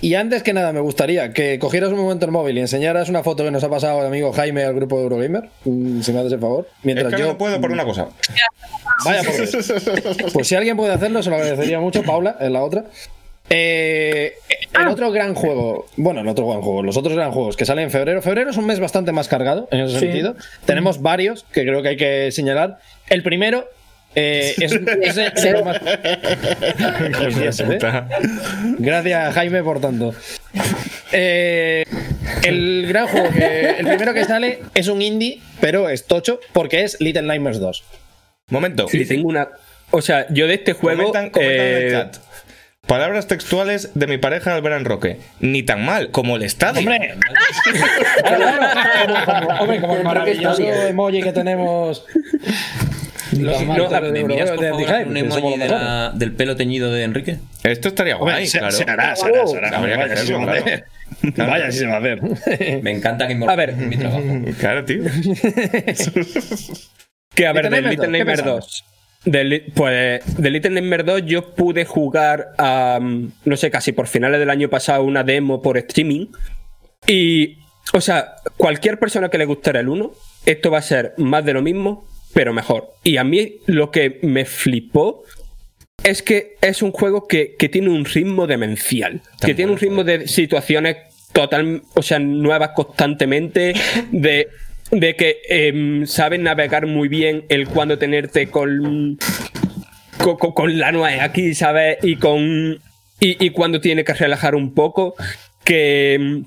y 0.00 0.14
antes 0.14 0.42
que 0.42 0.52
nada, 0.54 0.72
me 0.72 0.80
gustaría 0.80 1.32
que 1.34 1.58
cogieras 1.58 1.90
un 1.90 1.98
momento 1.98 2.24
el 2.26 2.32
móvil 2.32 2.56
y 2.56 2.60
enseñaras 2.62 3.08
una 3.10 3.22
foto 3.22 3.44
que 3.44 3.50
nos 3.50 3.62
ha 3.62 3.68
pasado 3.68 4.00
el 4.00 4.06
amigo 4.06 4.32
Jaime 4.32 4.64
al 4.64 4.74
grupo 4.74 4.96
de 4.96 5.02
Eurogamer, 5.04 5.50
mm, 5.66 6.00
si 6.00 6.12
me 6.12 6.20
haces 6.20 6.32
el 6.32 6.40
favor. 6.40 6.66
Es 6.78 6.84
Mientras 6.84 7.12
que 7.14 7.20
yo. 7.20 7.26
no 7.28 7.38
puedo 7.38 7.60
por 7.60 7.70
una 7.70 7.84
cosa. 7.84 8.08
Vaya 9.04 9.22
por. 9.22 9.34
Pues 10.32 10.48
si 10.48 10.54
alguien 10.54 10.76
puede 10.78 10.92
hacerlo, 10.94 11.22
se 11.22 11.28
lo 11.30 11.36
agradecería 11.36 11.78
mucho. 11.78 12.02
Paula, 12.02 12.36
es 12.40 12.50
la 12.50 12.62
otra. 12.64 12.84
Eh, 13.50 14.34
el 14.78 14.88
otro 14.88 15.10
gran 15.12 15.34
juego, 15.34 15.86
bueno, 15.96 16.20
el 16.20 16.28
otro 16.28 16.48
gran 16.48 16.62
juego, 16.62 16.82
los 16.82 16.96
otros 16.96 17.14
gran 17.14 17.30
juegos 17.32 17.56
que 17.56 17.64
salen 17.64 17.84
en 17.84 17.90
febrero. 17.90 18.20
Febrero 18.22 18.50
es 18.50 18.56
un 18.56 18.66
mes 18.66 18.80
bastante 18.80 19.12
más 19.12 19.28
cargado 19.28 19.68
en 19.70 19.80
ese 19.80 19.94
Sí. 19.94 20.00
sentido. 20.06 20.34
Tenemos 20.64 21.00
varios 21.00 21.44
que 21.52 21.62
creo 21.62 21.82
que 21.82 21.88
hay 21.90 21.96
que 21.96 22.30
señalar. 22.32 22.78
El 23.08 23.22
primero 23.22 23.68
eh, 24.14 24.54
es, 24.58 24.72
es 25.02 25.16
el- 25.16 25.32
es 25.34 25.44
el 25.44 25.64
más- 25.64 25.80
Gracias, 27.10 27.60
¿eh? 27.60 27.78
Gracias, 28.78 29.34
Jaime, 29.34 29.62
por 29.62 29.80
tanto. 29.80 30.14
Eh, 31.12 31.84
el 32.44 32.86
gran 32.88 33.06
juego, 33.06 33.28
que, 33.30 33.70
el 33.78 33.86
primero 33.86 34.14
que 34.14 34.24
sale 34.24 34.60
es 34.74 34.88
un 34.88 35.02
indie, 35.02 35.40
pero 35.60 35.88
es 35.88 36.04
tocho, 36.06 36.40
porque 36.52 36.82
es 36.84 37.00
Little 37.00 37.22
Nightmares 37.22 37.60
2. 37.60 37.84
Momento. 38.50 38.86
Y 38.92 39.04
tengo 39.04 39.28
una. 39.28 39.48
O 39.90 40.00
sea, 40.02 40.26
yo 40.30 40.46
de 40.46 40.54
este 40.54 40.72
juego. 40.72 40.98
Comentan, 41.12 41.30
comentan 41.30 41.66
en 41.66 41.76
el 41.82 41.90
chat. 41.92 42.16
Palabras 42.86 43.26
textuales 43.26 43.90
de 43.94 44.06
mi 44.06 44.16
pareja 44.18 44.54
al 44.54 44.62
ver 44.62 44.72
a 44.74 44.76
Enroque. 44.76 45.18
Ni 45.40 45.62
tan 45.64 45.84
mal 45.84 46.10
como 46.10 46.36
el 46.36 46.42
estadio. 46.44 46.80
¡Hombre! 46.80 47.14
como, 48.24 49.24
como- 49.24 49.60
hombre, 49.60 49.80
como 49.80 49.96
el 49.96 50.04
maravilloso 50.04 50.62
emoji 50.62 51.22
que 51.22 51.32
tenemos. 51.32 52.04
Los 53.32 53.60
no, 53.62 53.66
martes 53.66 53.90
¿me 53.90 54.00
de 54.12 54.12
¿Me 54.22 54.28
miras, 54.28 54.50
Eurogamer 54.50 54.54
por 54.54 54.60
de 54.64 54.70
favor, 54.70 54.82
Anti-Hype, 54.94 55.10
un 55.10 55.16
emoji 55.16 55.58
de 55.58 55.68
la- 55.68 56.12
del 56.14 56.32
pelo 56.32 56.54
teñido 56.56 56.92
de 56.92 57.02
Enrique? 57.02 57.38
Esto 57.64 57.88
estaría 57.88 58.16
Hombre, 58.16 58.34
guay, 58.34 58.46
se, 58.46 58.58
claro. 58.60 58.72
se 58.76 58.82
hará, 58.84 59.16
se 59.16 59.26
hará, 59.26 59.46
se 59.48 59.56
hará. 59.56 59.76
Habría 59.78 59.96
que 59.96 60.02
Vaya, 60.02 60.16
si 60.16 60.26
se 60.28 60.34
va 60.34 60.52
a 60.52 60.54
hacer. 60.54 60.84
Vaya, 61.36 61.72
si 61.72 61.78
se 61.78 61.86
va 61.86 61.94
a 61.94 61.98
hacer. 61.98 62.82
Me 62.82 62.92
encanta 62.92 63.26
que 63.26 63.34
me 63.34 63.50
A 63.50 63.56
ver. 63.56 63.74
mi 63.74 63.96
trabajo. 63.96 64.22
Claro, 64.60 64.84
tío. 64.84 65.02
Que 67.34 67.46
a 67.46 67.52
ver, 67.52 67.64
Little 67.64 67.82
del 67.82 67.84
Nightmares 67.84 67.90
Little 67.90 68.06
2, 68.06 68.06
¿qué 68.06 68.12
Nightmares 68.12 68.40
pensamos? 68.42 68.66
2. 68.66 68.84
Del, 69.26 69.72
pues 69.74 70.22
de 70.38 70.50
Little 70.50 70.70
Nightmares 70.70 71.04
2 71.04 71.22
yo 71.26 71.54
pude 71.54 71.84
jugar 71.84 72.52
a, 72.58 72.98
no 73.00 73.56
sé, 73.56 73.70
casi 73.70 73.92
por 73.92 74.06
finales 74.06 74.38
del 74.40 74.50
año 74.50 74.70
pasado 74.70 75.02
una 75.02 75.24
demo 75.24 75.60
por 75.60 75.76
streaming 75.76 76.28
y 77.06 77.58
O 77.92 78.00
sea, 78.00 78.36
cualquier 78.56 78.98
persona 78.98 79.28
que 79.28 79.38
le 79.38 79.44
gustara 79.44 79.80
el 79.80 79.88
1, 79.88 80.12
esto 80.44 80.70
va 80.70 80.78
a 80.78 80.82
ser 80.82 81.14
más 81.18 81.44
de 81.44 81.52
lo 81.52 81.62
mismo, 81.62 82.06
pero 82.34 82.52
mejor. 82.52 82.92
Y 83.04 83.16
a 83.16 83.24
mí 83.24 83.56
lo 83.66 83.90
que 83.90 84.18
me 84.22 84.44
flipó 84.44 85.24
es 86.02 86.22
que 86.22 86.56
es 86.60 86.82
un 86.82 86.92
juego 86.92 87.26
que, 87.26 87.54
que 87.58 87.68
tiene 87.68 87.88
un 87.88 88.04
ritmo 88.04 88.46
demencial. 88.46 89.22
que 89.44 89.54
tiene 89.54 89.72
un 89.72 89.78
ritmo 89.78 90.04
de 90.04 90.28
situaciones 90.28 90.96
total, 91.32 91.82
o 91.94 92.02
sea, 92.02 92.18
nuevas 92.18 92.70
constantemente, 92.74 93.74
de, 94.10 94.48
de 94.90 95.16
que 95.16 95.38
em, 95.48 96.06
saben 96.06 96.42
navegar 96.44 96.86
muy 96.86 97.08
bien 97.08 97.44
el 97.48 97.68
cuándo 97.68 97.98
tenerte 97.98 98.48
con, 98.48 99.18
con, 100.18 100.36
con- 100.36 100.52
con 100.52 100.78
la 100.78 100.92
nuez 100.92 101.20
aquí, 101.20 101.54
¿sabes? 101.54 101.98
Y 102.02 102.16
con. 102.16 102.80
Y, 103.20 103.44
y 103.44 103.50
cuando 103.50 103.80
tiene 103.80 104.04
que 104.04 104.14
relajar 104.14 104.54
un 104.54 104.74
poco. 104.74 105.14
Que, 105.64 106.14
em, 106.14 106.44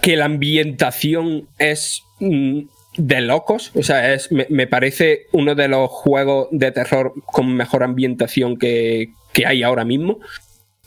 que 0.00 0.16
la 0.16 0.24
ambientación 0.26 1.48
es 1.58 2.02
mm, 2.20 2.60
de 2.96 3.20
locos. 3.20 3.72
O 3.74 3.82
sea, 3.82 4.14
es, 4.14 4.30
me, 4.32 4.46
me 4.48 4.66
parece 4.66 5.26
uno 5.32 5.54
de 5.54 5.68
los 5.68 5.90
juegos 5.90 6.48
de 6.50 6.70
terror 6.72 7.12
con 7.26 7.54
mejor 7.54 7.82
ambientación 7.82 8.56
que, 8.56 9.08
que 9.32 9.46
hay 9.46 9.62
ahora 9.62 9.84
mismo. 9.84 10.20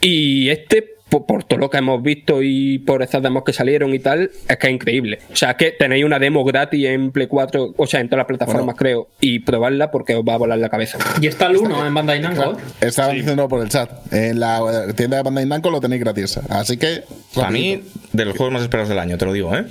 Y 0.02 0.50
este, 0.50 0.95
por, 1.10 1.26
por 1.26 1.44
todo 1.44 1.60
lo 1.60 1.70
que 1.70 1.78
hemos 1.78 2.02
visto 2.02 2.42
y 2.42 2.80
por 2.80 3.04
estas 3.04 3.22
demos 3.22 3.44
que 3.44 3.54
salieron 3.54 3.94
y 3.94 4.00
tal, 4.00 4.32
es 4.48 4.58
que 4.58 4.68
es 4.68 4.74
increíble. 4.74 5.20
O 5.32 5.36
sea, 5.36 5.56
que 5.56 5.72
tenéis 5.72 6.04
una 6.04 6.20
demo 6.20 6.44
gratis 6.44 6.86
en 6.88 7.12
Play 7.12 7.28
4, 7.28 7.74
o 7.78 7.88
sea, 7.88 8.00
en 8.00 8.08
todas 8.10 8.20
las 8.20 8.28
plataformas, 8.28 8.76
creo, 8.76 9.08
y 9.22 9.40
probarla 9.40 9.92
porque 9.92 10.16
os 10.16 10.24
va 10.28 10.34
a 10.34 10.38
volar 10.38 10.58
la 10.58 10.70
cabeza. 10.70 10.98
Y 11.22 11.28
está 11.28 11.48
el 11.48 11.58
1 11.58 11.88
en 11.88 11.94
Bandai 11.94 12.20
Namco. 12.22 12.58
Estaban 12.82 13.16
diciendo 13.16 13.48
por 13.48 13.62
el 13.62 13.70
chat. 13.70 13.90
En 14.14 14.40
la 14.40 14.92
tienda 14.96 15.18
de 15.18 15.24
Bandai 15.24 15.46
Namco 15.46 15.70
lo 15.70 15.80
tenéis 15.80 16.02
gratis. 16.02 16.38
Así 16.50 16.78
que. 16.78 17.04
Para 17.34 17.52
mí, 17.52 17.82
de 18.14 18.26
los 18.26 18.36
juegos 18.36 18.54
más 18.54 18.62
esperados 18.64 18.90
del 18.90 19.00
año, 19.00 19.18
te 19.18 19.26
lo 19.26 19.34
digo, 19.34 19.56
¿eh? 19.56 19.66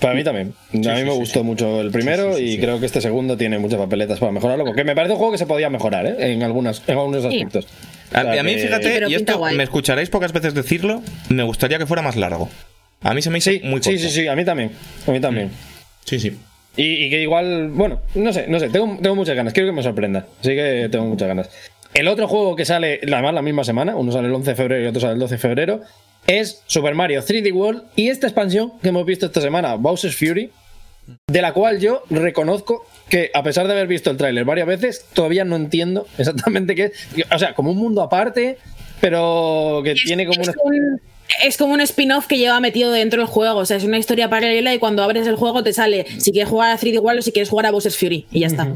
Para 0.00 0.12
mí 0.12 0.22
también. 0.22 0.52
a 0.74 0.94
mí 0.94 1.04
me 1.04 1.12
gustó 1.12 1.42
mucho 1.42 1.80
el 1.80 1.90
primero 1.90 2.38
y 2.38 2.58
creo 2.58 2.78
que 2.78 2.84
este 2.84 3.00
segundo 3.00 3.34
tiene 3.38 3.58
muchas 3.58 3.78
papeletas 3.78 4.18
para 4.18 4.30
mejorarlo. 4.30 4.66
Porque 4.66 4.84
me 4.84 4.94
parece 4.94 5.12
un 5.12 5.18
juego 5.18 5.32
que 5.32 5.38
se 5.38 5.46
podía 5.46 5.70
mejorar 5.70 6.04
¿eh? 6.04 6.32
en, 6.34 6.42
algunas, 6.42 6.82
en 6.86 6.98
algunos 6.98 7.22
Sí. 7.22 7.28
aspectos. 7.28 7.66
A, 8.12 8.42
mí, 8.42 8.54
fíjate, 8.54 8.88
pero 8.88 9.08
y 9.08 9.14
esto 9.14 9.38
guay. 9.38 9.56
me 9.56 9.64
escucharéis 9.64 10.08
pocas 10.10 10.32
veces 10.32 10.54
decirlo, 10.54 11.02
me 11.28 11.42
gustaría 11.42 11.78
que 11.78 11.86
fuera 11.86 12.02
más 12.02 12.16
largo. 12.16 12.48
A 13.02 13.14
mí 13.14 13.22
se 13.22 13.30
me 13.30 13.38
hizo 13.38 13.50
Sí, 13.50 13.60
muy 13.64 13.80
corto. 13.80 13.90
sí, 13.90 13.98
sí, 13.98 14.10
sí, 14.10 14.26
a 14.28 14.34
mí 14.36 14.44
también. 14.44 14.70
A 15.06 15.10
mí 15.10 15.20
también. 15.20 15.50
Sí, 16.04 16.18
sí. 16.20 16.36
Y, 16.76 17.06
y 17.06 17.10
que 17.10 17.22
igual, 17.22 17.68
bueno, 17.70 18.00
no 18.14 18.32
sé, 18.32 18.46
no 18.48 18.58
sé, 18.60 18.68
tengo, 18.68 18.98
tengo 19.00 19.16
muchas 19.16 19.34
ganas, 19.36 19.52
quiero 19.52 19.68
que 19.68 19.72
me 19.76 19.82
sorprenda. 19.82 20.26
Así 20.40 20.50
que 20.50 20.88
tengo 20.90 21.06
muchas 21.06 21.28
ganas. 21.28 21.50
El 21.94 22.08
otro 22.08 22.28
juego 22.28 22.54
que 22.56 22.64
sale, 22.64 23.00
además 23.02 23.32
la 23.34 23.42
misma 23.42 23.64
semana, 23.64 23.96
uno 23.96 24.12
sale 24.12 24.28
el 24.28 24.34
11 24.34 24.50
de 24.50 24.56
febrero 24.56 24.84
y 24.84 24.86
otro 24.86 25.00
sale 25.00 25.14
el 25.14 25.18
12 25.18 25.34
de 25.34 25.38
febrero, 25.38 25.80
es 26.26 26.62
Super 26.66 26.94
Mario 26.94 27.22
3D 27.22 27.52
World 27.52 27.84
y 27.96 28.08
esta 28.08 28.26
expansión 28.26 28.72
que 28.82 28.88
hemos 28.90 29.06
visto 29.06 29.26
esta 29.26 29.40
semana, 29.40 29.76
Bowser's 29.76 30.16
Fury, 30.16 30.50
de 31.28 31.40
la 31.42 31.52
cual 31.52 31.78
yo 31.80 32.02
reconozco 32.10 32.84
que, 33.08 33.30
a 33.34 33.42
pesar 33.42 33.66
de 33.66 33.72
haber 33.72 33.86
visto 33.86 34.10
el 34.10 34.16
tráiler 34.16 34.44
varias 34.44 34.66
veces, 34.66 35.04
todavía 35.12 35.44
no 35.44 35.56
entiendo 35.56 36.06
exactamente 36.18 36.74
qué 36.74 36.84
es. 36.86 36.92
O 37.32 37.38
sea, 37.38 37.54
como 37.54 37.70
un 37.70 37.78
mundo 37.78 38.02
aparte, 38.02 38.58
pero 39.00 39.80
que 39.84 39.94
tiene 39.94 40.26
como 40.26 40.42
es, 40.42 40.48
una... 40.48 40.56
un, 40.64 41.00
es 41.44 41.56
como 41.56 41.74
un 41.74 41.80
spin-off 41.80 42.26
que 42.26 42.38
lleva 42.38 42.58
metido 42.60 42.90
dentro 42.92 43.20
del 43.20 43.28
juego. 43.28 43.60
O 43.60 43.66
sea, 43.66 43.76
es 43.76 43.84
una 43.84 43.98
historia 43.98 44.28
paralela 44.28 44.74
y 44.74 44.78
cuando 44.78 45.02
abres 45.02 45.26
el 45.26 45.36
juego 45.36 45.62
te 45.62 45.72
sale 45.72 46.06
si 46.18 46.32
quieres 46.32 46.48
jugar 46.50 46.72
a 46.72 46.78
3D 46.78 47.00
World 47.00 47.20
o 47.20 47.22
si 47.22 47.32
quieres 47.32 47.48
jugar 47.48 47.66
a 47.66 47.70
Bowser's 47.70 47.96
Fury. 47.96 48.26
Y 48.32 48.40
ya 48.40 48.46
está. 48.48 48.68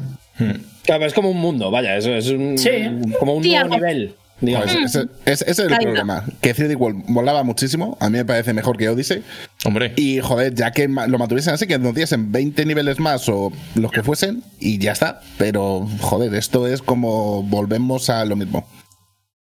Claro, 0.85 1.05
es 1.07 1.13
como 1.13 1.31
un 1.31 1.37
mundo, 1.39 1.71
vaya, 1.71 1.97
eso 1.97 2.15
es 2.15 2.29
un, 2.29 2.57
Sí. 2.57 2.71
como 3.19 3.35
un 3.35 3.43
Sí, 3.43 3.51
nuevo 3.51 3.65
algo- 3.65 3.77
nivel. 3.77 4.15
Digamos. 4.41 4.73
Pues 4.73 4.95
ese, 4.95 5.09
ese- 5.27 5.51
ese 5.51 5.51
es 5.51 5.59
el 5.71 5.79
problema. 5.79 6.25
Que 6.41 6.55
3D 6.55 6.77
World 6.77 7.05
volaba 7.09 7.43
muchísimo. 7.43 7.97
A 8.01 8.09
mí 8.11 8.19
me 8.19 8.25
parece 8.25 8.53
mejor 8.53 8.77
que 8.77 8.89
Odyssey. 8.89 9.23
Hombre. 9.65 9.93
Y 9.97 10.21
joder, 10.21 10.55
ya 10.55 10.71
que 10.73 10.89
lo 10.89 11.19
mantuvieran 11.19 11.55
así, 11.55 11.67
que 11.67 11.79
nos 11.79 11.95
diesen 11.95 12.33
20 12.33 12.65
niveles 12.67 12.99
más 12.99 13.29
o 13.29 13.53
los 13.75 13.91
que 13.93 14.03
fuesen, 14.03 14.43
y 14.59 14.79
ya 14.79 14.93
está. 14.93 15.21
Pero 15.39 15.87
joder, 16.01 16.35
esto 16.35 16.67
es 16.67 16.83
como 16.83 17.43
volvemos 17.43 18.11
a 18.11 18.25
lo 18.25 18.37
mismo. 18.37 18.67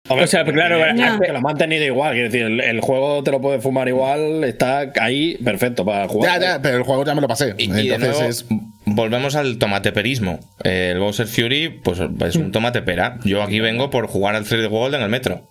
Hombre, 0.09 0.23
O 0.23 0.27
sea, 0.27 0.45
claro, 0.45 0.77
que, 0.77 0.97
Ya. 0.97 1.19
que 1.19 1.27
lo 1.33 1.37
han 1.37 1.43
mantenido 1.43 1.83
igual. 1.83 2.13
Quiero 2.13 2.29
decir, 2.29 2.43
el, 2.45 2.61
el 2.61 2.79
juego 2.79 3.23
te 3.23 3.31
lo 3.31 3.41
puedes 3.41 3.61
fumar 3.61 3.89
igual, 3.89 4.43
está 4.45 4.93
ahí 5.01 5.35
perfecto 5.43 5.83
para 5.83 6.07
jugar. 6.07 6.39
Ya, 6.39 6.47
ya, 6.53 6.61
pero 6.61 6.77
el 6.77 6.83
juego 6.83 7.03
ya 7.03 7.13
me 7.13 7.19
lo 7.19 7.27
pasé. 7.27 7.53
Y, 7.57 7.65
y 7.65 7.67
de 7.89 7.95
Entonces 7.95 8.09
nuevo, 8.17 8.29
es. 8.29 8.45
Volvemos 8.87 9.35
al 9.35 9.57
tomateperismo. 9.59 10.39
Eh, 10.63 10.89
El 10.93 10.99
Bowser 10.99 11.27
Fury, 11.27 11.69
pues 11.83 11.99
es 12.25 12.35
un 12.35 12.51
tomate 12.51 12.81
pera. 12.81 13.19
Yo 13.23 13.43
aquí 13.43 13.59
vengo 13.59 13.89
por 13.89 14.07
jugar 14.07 14.35
al 14.35 14.45
3D 14.45 14.67
World 14.69 14.95
en 14.95 15.01
el 15.03 15.09
metro. 15.09 15.47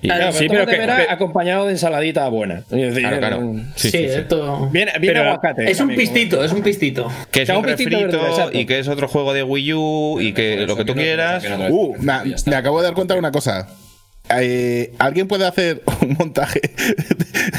Y- 0.00 0.08
Claro, 0.08 0.32
Sí, 0.32 0.38
sí, 0.40 0.46
pero 0.48 0.66
pero 0.66 0.96
que- 0.96 1.04
que- 1.06 1.12
acompañado 1.12 1.66
de 1.66 1.72
ensaladita 1.72 2.26
buena. 2.28 2.58
Es 2.58 2.68
decir, 2.70 3.02
Claro, 3.02 3.18
claro. 3.18 3.52
Sí, 3.76 3.90
Sí, 3.90 3.90
sí, 3.90 3.98
sí. 3.98 4.04
esto. 4.04 4.68
Viene, 4.72 4.92
viene 4.98 5.14
Pero 5.18 5.28
aguacate. 5.30 5.70
Es 5.70 5.80
un 5.80 5.94
pistito, 5.94 6.42
es 6.44 6.50
un 6.52 6.62
pistito. 6.62 7.08
que 7.30 7.42
es 7.42 7.48
un 7.50 7.56
un 7.56 7.62
verde, 7.62 7.84
refrito 7.84 8.50
y 8.52 8.66
que 8.66 8.80
es 8.80 8.88
otro 8.88 9.06
juego 9.06 9.32
de 9.32 9.44
Wii 9.44 9.72
U 9.74 10.20
y 10.20 10.32
que 10.32 10.66
lo 10.66 10.76
que 10.76 10.84
tú 10.84 10.94
quieras. 10.94 11.44
Uh, 11.70 11.94
me, 12.00 12.12
me 12.46 12.56
acabo 12.56 12.80
de 12.80 12.86
dar 12.86 12.94
cuenta 12.94 13.14
de 13.14 13.20
una 13.20 13.30
cosa. 13.30 13.68
Eh, 14.40 14.92
¿Alguien 14.98 15.28
puede 15.28 15.46
hacer 15.46 15.82
un 16.00 16.16
montaje 16.18 16.60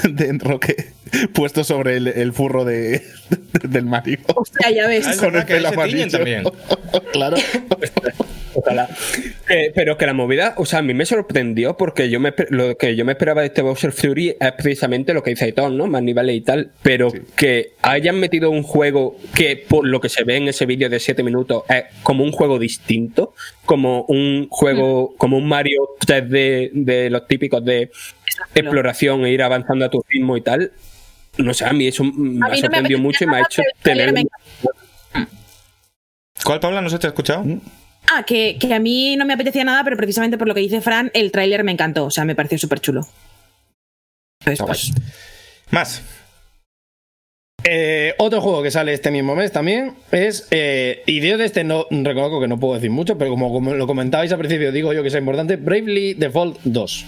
de, 0.10 0.28
enroque 0.28 0.94
puesto 1.34 1.64
sobre 1.64 1.98
el, 1.98 2.08
el 2.08 2.34
furro 2.34 2.66
de, 2.66 3.04
del 3.64 3.86
Mario? 3.86 4.20
Hostia, 4.36 4.72
ya 4.72 4.88
ves. 4.88 5.08
Ah, 5.08 5.12
es 5.12 5.18
Con 5.18 5.36
el 5.36 5.46
pelo 5.46 5.70
amarillo. 5.70 6.08
también. 6.10 6.44
claro. 7.12 7.38
Ojalá. 8.56 8.88
Eh, 9.50 9.72
pero 9.74 9.98
que 9.98 10.06
la 10.06 10.14
movida, 10.14 10.54
o 10.58 10.66
sea, 10.66 10.80
a 10.80 10.82
mí 10.82 10.94
me 10.94 11.06
sorprendió 11.06 11.76
porque 11.76 12.10
yo 12.10 12.20
me, 12.20 12.34
lo 12.50 12.78
que 12.78 12.96
yo 12.96 13.04
me 13.06 13.14
esperaba 13.14 13.42
de 13.42 13.48
este 13.48 13.62
Bowser 13.62 13.92
Fury 13.92 14.36
es 14.40 14.52
precisamente 14.54 15.14
lo 15.14 15.24
que 15.24 15.32
dice 15.32 15.46
Aitor, 15.46 15.72
¿no? 15.72 15.88
Más 15.88 16.04
niveles 16.04 16.36
y 16.36 16.42
tal. 16.42 16.72
Pero 16.82 17.12
que 17.36 17.74
hayan 17.82 18.20
metido 18.20 18.52
un 18.52 18.64
juego 18.64 19.18
que, 19.36 19.58
por 19.58 19.86
lo 19.88 20.00
que 20.00 20.10
se 20.10 20.24
ve 20.24 20.38
en 20.38 20.48
ese 20.48 20.66
vídeo 20.66 20.90
de 20.90 21.00
7 21.00 21.24
minutos, 21.24 21.64
es 21.70 21.86
como 22.04 22.24
un 22.24 22.32
juego 22.32 22.60
distinto, 22.60 23.34
como 23.66 24.04
un 24.04 24.48
juego, 24.50 25.14
como 25.18 25.38
un 25.38 25.48
Mario 25.48 25.90
3D 26.06 26.63
de 26.74 27.10
los 27.10 27.28
típicos 27.28 27.64
de 27.64 27.92
exploración 28.56 29.26
e 29.26 29.32
ir 29.32 29.44
avanzando 29.44 29.86
a 29.86 29.90
tu 29.90 30.04
ritmo 30.08 30.38
y 30.38 30.42
tal. 30.42 30.72
No 31.38 31.54
sé, 31.54 31.66
a 31.66 31.74
mí 31.74 31.88
eso 31.88 32.04
me 32.04 32.38
A 32.38 32.40
no 32.40 32.46
ha 32.46 32.50
me 32.50 32.58
sorprendido 32.58 33.00
mucho 33.00 33.24
y 33.24 33.28
me 33.28 33.38
ha 33.38 33.42
hecho 33.42 33.62
tener. 33.82 34.14
¿Cuál, 36.44 36.60
Paula? 36.60 36.82
¿No 36.82 36.90
se 36.90 37.00
te 37.00 37.08
ha 37.08 37.12
escuchado? 37.12 37.46
Ah, 38.12 38.24
que, 38.24 38.58
que 38.60 38.74
a 38.74 38.80
mí 38.80 39.16
no 39.16 39.26
me 39.26 39.34
apetecía 39.34 39.64
nada, 39.64 39.84
pero 39.84 39.96
precisamente 39.98 40.38
por 40.38 40.48
lo 40.48 40.54
que 40.54 40.60
dice 40.60 40.82
Fran, 40.82 41.10
el 41.14 41.32
tráiler 41.32 41.64
me 41.64 41.72
encantó. 41.72 42.06
O 42.06 42.12
sea, 42.12 42.26
me 42.26 42.36
pareció 42.36 42.58
súper 42.58 42.80
chulo. 42.80 43.08
Pues, 44.44 44.92
Más. 45.72 46.04
Eh, 47.66 48.14
otro 48.18 48.42
juego 48.42 48.62
que 48.62 48.72
sale 48.72 48.94
este 48.94 49.10
mismo 49.12 49.36
mes 49.36 49.52
también 49.52 49.94
es. 50.12 50.48
Eh, 50.52 51.02
y 51.06 51.20
de 51.22 51.46
este 51.46 51.64
no 51.64 51.86
reconozco 51.90 52.42
que 52.42 52.48
no 52.48 52.60
puedo 52.60 52.74
decir 52.76 52.92
mucho, 52.92 53.18
pero 53.18 53.32
como, 53.32 53.52
como 53.54 53.74
lo 53.74 53.88
comentabais 53.88 54.32
al 54.32 54.38
principio, 54.40 54.72
digo 54.72 54.92
yo 54.94 55.02
que 55.02 55.08
es 55.08 55.16
importante: 55.16 55.56
Bravely 55.56 56.14
Default 56.16 56.60
2. 56.64 57.06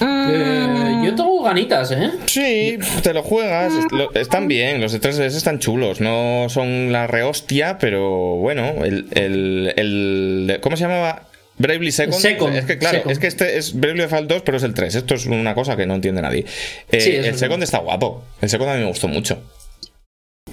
Eh, 0.00 0.66
yo 1.04 1.14
tengo 1.14 1.42
ganitas, 1.42 1.90
¿eh? 1.92 2.10
Sí, 2.26 2.78
te 3.02 3.14
lo 3.14 3.22
juegas. 3.22 3.72
lo- 3.92 4.12
están 4.14 4.48
bien, 4.48 4.80
los 4.80 4.92
de 4.92 5.00
3DS 5.00 5.36
están 5.36 5.58
chulos. 5.58 6.00
No 6.00 6.46
son 6.48 6.92
la 6.92 7.06
rehostia, 7.06 7.78
pero 7.78 8.36
bueno, 8.36 8.84
el. 8.84 9.06
el, 9.14 10.58
¿Cómo 10.60 10.76
se 10.76 10.84
llamaba? 10.84 11.22
Bravely 11.58 11.92
Second. 11.92 12.14
Second, 12.20 12.56
Es 12.56 12.64
que 12.64 12.78
claro, 12.78 12.96
Second. 12.98 13.12
es 13.12 13.18
que 13.18 13.26
este 13.28 13.56
es 13.58 13.74
Bravely 13.78 14.00
Default 14.02 14.28
2, 14.28 14.42
pero 14.42 14.56
es 14.56 14.62
el 14.64 14.74
3. 14.74 14.94
Esto 14.94 15.14
es 15.14 15.26
una 15.26 15.54
cosa 15.54 15.76
que 15.76 15.86
no 15.86 15.94
entiende 15.94 16.20
nadie. 16.22 16.44
Eh, 16.90 17.00
Sí, 17.00 17.14
el 17.14 17.36
Second 17.36 17.62
está 17.62 17.78
guapo. 17.78 18.24
El 18.40 18.48
Second 18.48 18.70
a 18.70 18.74
mí 18.74 18.80
me 18.80 18.86
gustó 18.88 19.08
mucho. 19.08 19.42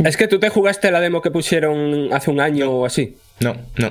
Es 0.04 0.16
que 0.18 0.28
tú 0.28 0.40
te 0.40 0.50
jugaste 0.50 0.90
la 0.92 1.00
demo 1.02 1.22
que 1.22 1.32
pusieron 1.32 2.14
hace 2.14 2.32
un 2.32 2.40
año 2.40 2.72
o 2.72 2.86
así. 2.86 3.18
No, 3.40 3.56
no. 3.78 3.90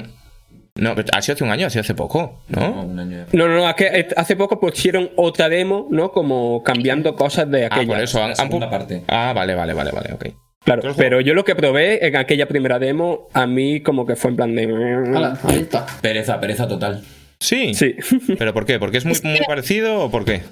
No, 0.76 0.94
pero 0.94 1.08
ha 1.12 1.20
sido 1.20 1.34
hace 1.34 1.44
un 1.44 1.50
año, 1.50 1.66
ha 1.66 1.70
sido 1.70 1.82
hace 1.82 1.94
poco, 1.94 2.40
¿no? 2.48 2.82
un 2.84 2.98
año. 2.98 3.26
No, 3.32 3.48
no, 3.48 3.56
no, 3.56 3.68
es 3.68 3.74
que 3.74 4.08
hace 4.16 4.36
poco 4.36 4.58
pusieron 4.60 5.10
otra 5.16 5.48
demo, 5.48 5.89
¿no? 5.90 6.10
Como 6.12 6.62
cambiando 6.62 7.16
cosas 7.16 7.50
de 7.50 7.64
Ah, 7.64 7.68
aquella. 7.72 7.86
por 7.94 8.00
eso. 8.00 8.22
han- 8.22 8.32
la 8.36 8.42
han 8.64 8.70
parte. 8.70 9.02
Ah, 9.08 9.32
vale, 9.34 9.55
vale, 9.55 9.74
vale, 9.74 9.90
vale, 9.90 10.12
ok. 10.14 10.26
Claro, 10.64 10.92
pero 10.97 11.20
yo 11.20 11.32
lo 11.34 11.44
que 11.44 11.55
probé 11.55 12.06
en 12.06 12.16
aquella 12.16 12.47
primera 12.47 12.78
demo, 12.78 13.28
a 13.32 13.47
mí 13.47 13.80
como 13.80 14.05
que 14.06 14.16
fue 14.16 14.30
en 14.30 14.36
plan 14.36 14.55
de. 14.55 14.64
Hala, 14.64 15.39
ahí 15.44 15.60
está. 15.60 15.86
Pereza, 16.02 16.39
pereza 16.40 16.68
total. 16.68 17.02
Sí. 17.40 17.72
Sí. 17.74 17.97
¿Pero 18.39 18.52
por 18.52 18.66
qué? 18.66 18.78
¿Porque 18.78 18.98
es 18.98 19.06
muy, 19.06 19.16
muy 19.24 19.40
parecido 19.47 20.00
o 20.00 20.10
por 20.10 20.24
qué? 20.24 20.42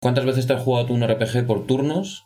¿Cuántas 0.00 0.24
veces 0.24 0.46
te 0.46 0.52
has 0.52 0.62
jugado 0.62 0.86
tú 0.86 0.94
un 0.94 1.06
RPG 1.06 1.46
por 1.46 1.66
turnos? 1.66 2.24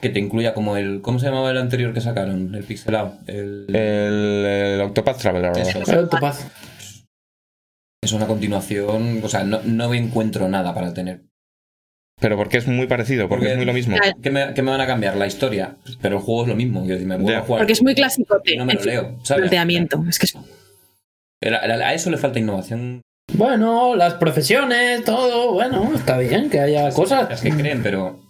Que 0.00 0.10
te 0.10 0.18
incluya 0.18 0.52
como 0.52 0.76
el. 0.76 1.00
¿Cómo 1.00 1.18
se 1.18 1.26
llamaba 1.26 1.50
el 1.50 1.58
anterior 1.58 1.94
que 1.94 2.00
sacaron? 2.00 2.54
El 2.54 2.64
pixelado. 2.64 3.16
El, 3.26 3.66
El, 3.68 4.44
el 4.44 4.80
Octopath 4.82 5.18
Traveler. 5.18 5.52
Eso. 5.56 5.80
El 5.90 5.98
Octopath. 6.00 6.36
Es 8.02 8.12
una 8.12 8.26
continuación. 8.26 9.20
O 9.22 9.28
sea, 9.28 9.44
no, 9.44 9.60
no 9.64 9.94
encuentro 9.94 10.48
nada 10.48 10.74
para 10.74 10.92
tener. 10.92 11.22
Pero 12.20 12.36
porque 12.36 12.58
es 12.58 12.66
muy 12.68 12.86
parecido, 12.86 13.28
porque, 13.28 13.46
Porque- 13.46 13.52
es 13.52 13.56
muy 13.58 13.66
lo 13.66 13.72
mismo. 13.72 13.96
¿Qué 14.22 14.30
me, 14.30 14.54
qué 14.54 14.62
me 14.62 14.70
van 14.70 14.80
a 14.80 14.86
cambiar? 14.86 15.16
La 15.16 15.26
historia. 15.26 15.76
Pero 16.00 16.16
el 16.18 16.22
juego 16.22 16.42
es 16.42 16.48
lo 16.48 16.56
mismo. 16.56 16.80
Quiero 16.80 16.94
decir, 16.94 17.08
me 17.08 17.14
a 17.34 17.40
jugar. 17.42 17.60
porque 17.60 17.72
es 17.72 17.82
muy 17.82 17.94
clásico. 17.94 18.40
Y 18.44 18.56
no 18.56 18.64
me 18.64 18.74
lo 18.74 18.82
leo. 18.82 19.16
¿sabes? 19.22 19.42
planteamiento. 19.42 20.02
Es 20.08 20.18
que 20.18 20.26
es- 20.26 20.36
A, 20.36 21.56
a- 21.56 21.88
a 21.88 21.94
eso 21.94 22.10
le 22.10 22.16
falta 22.16 22.38
innovación. 22.38 23.02
Bueno, 23.32 23.96
las 23.96 24.14
profesiones, 24.14 25.02
todo, 25.04 25.52
bueno, 25.52 25.92
está 25.94 26.18
bien 26.18 26.50
que 26.50 26.60
haya 26.60 26.90
cosas. 26.90 27.28
Las 27.28 27.40
que 27.40 27.50
creen, 27.50 27.82
pero. 27.82 28.20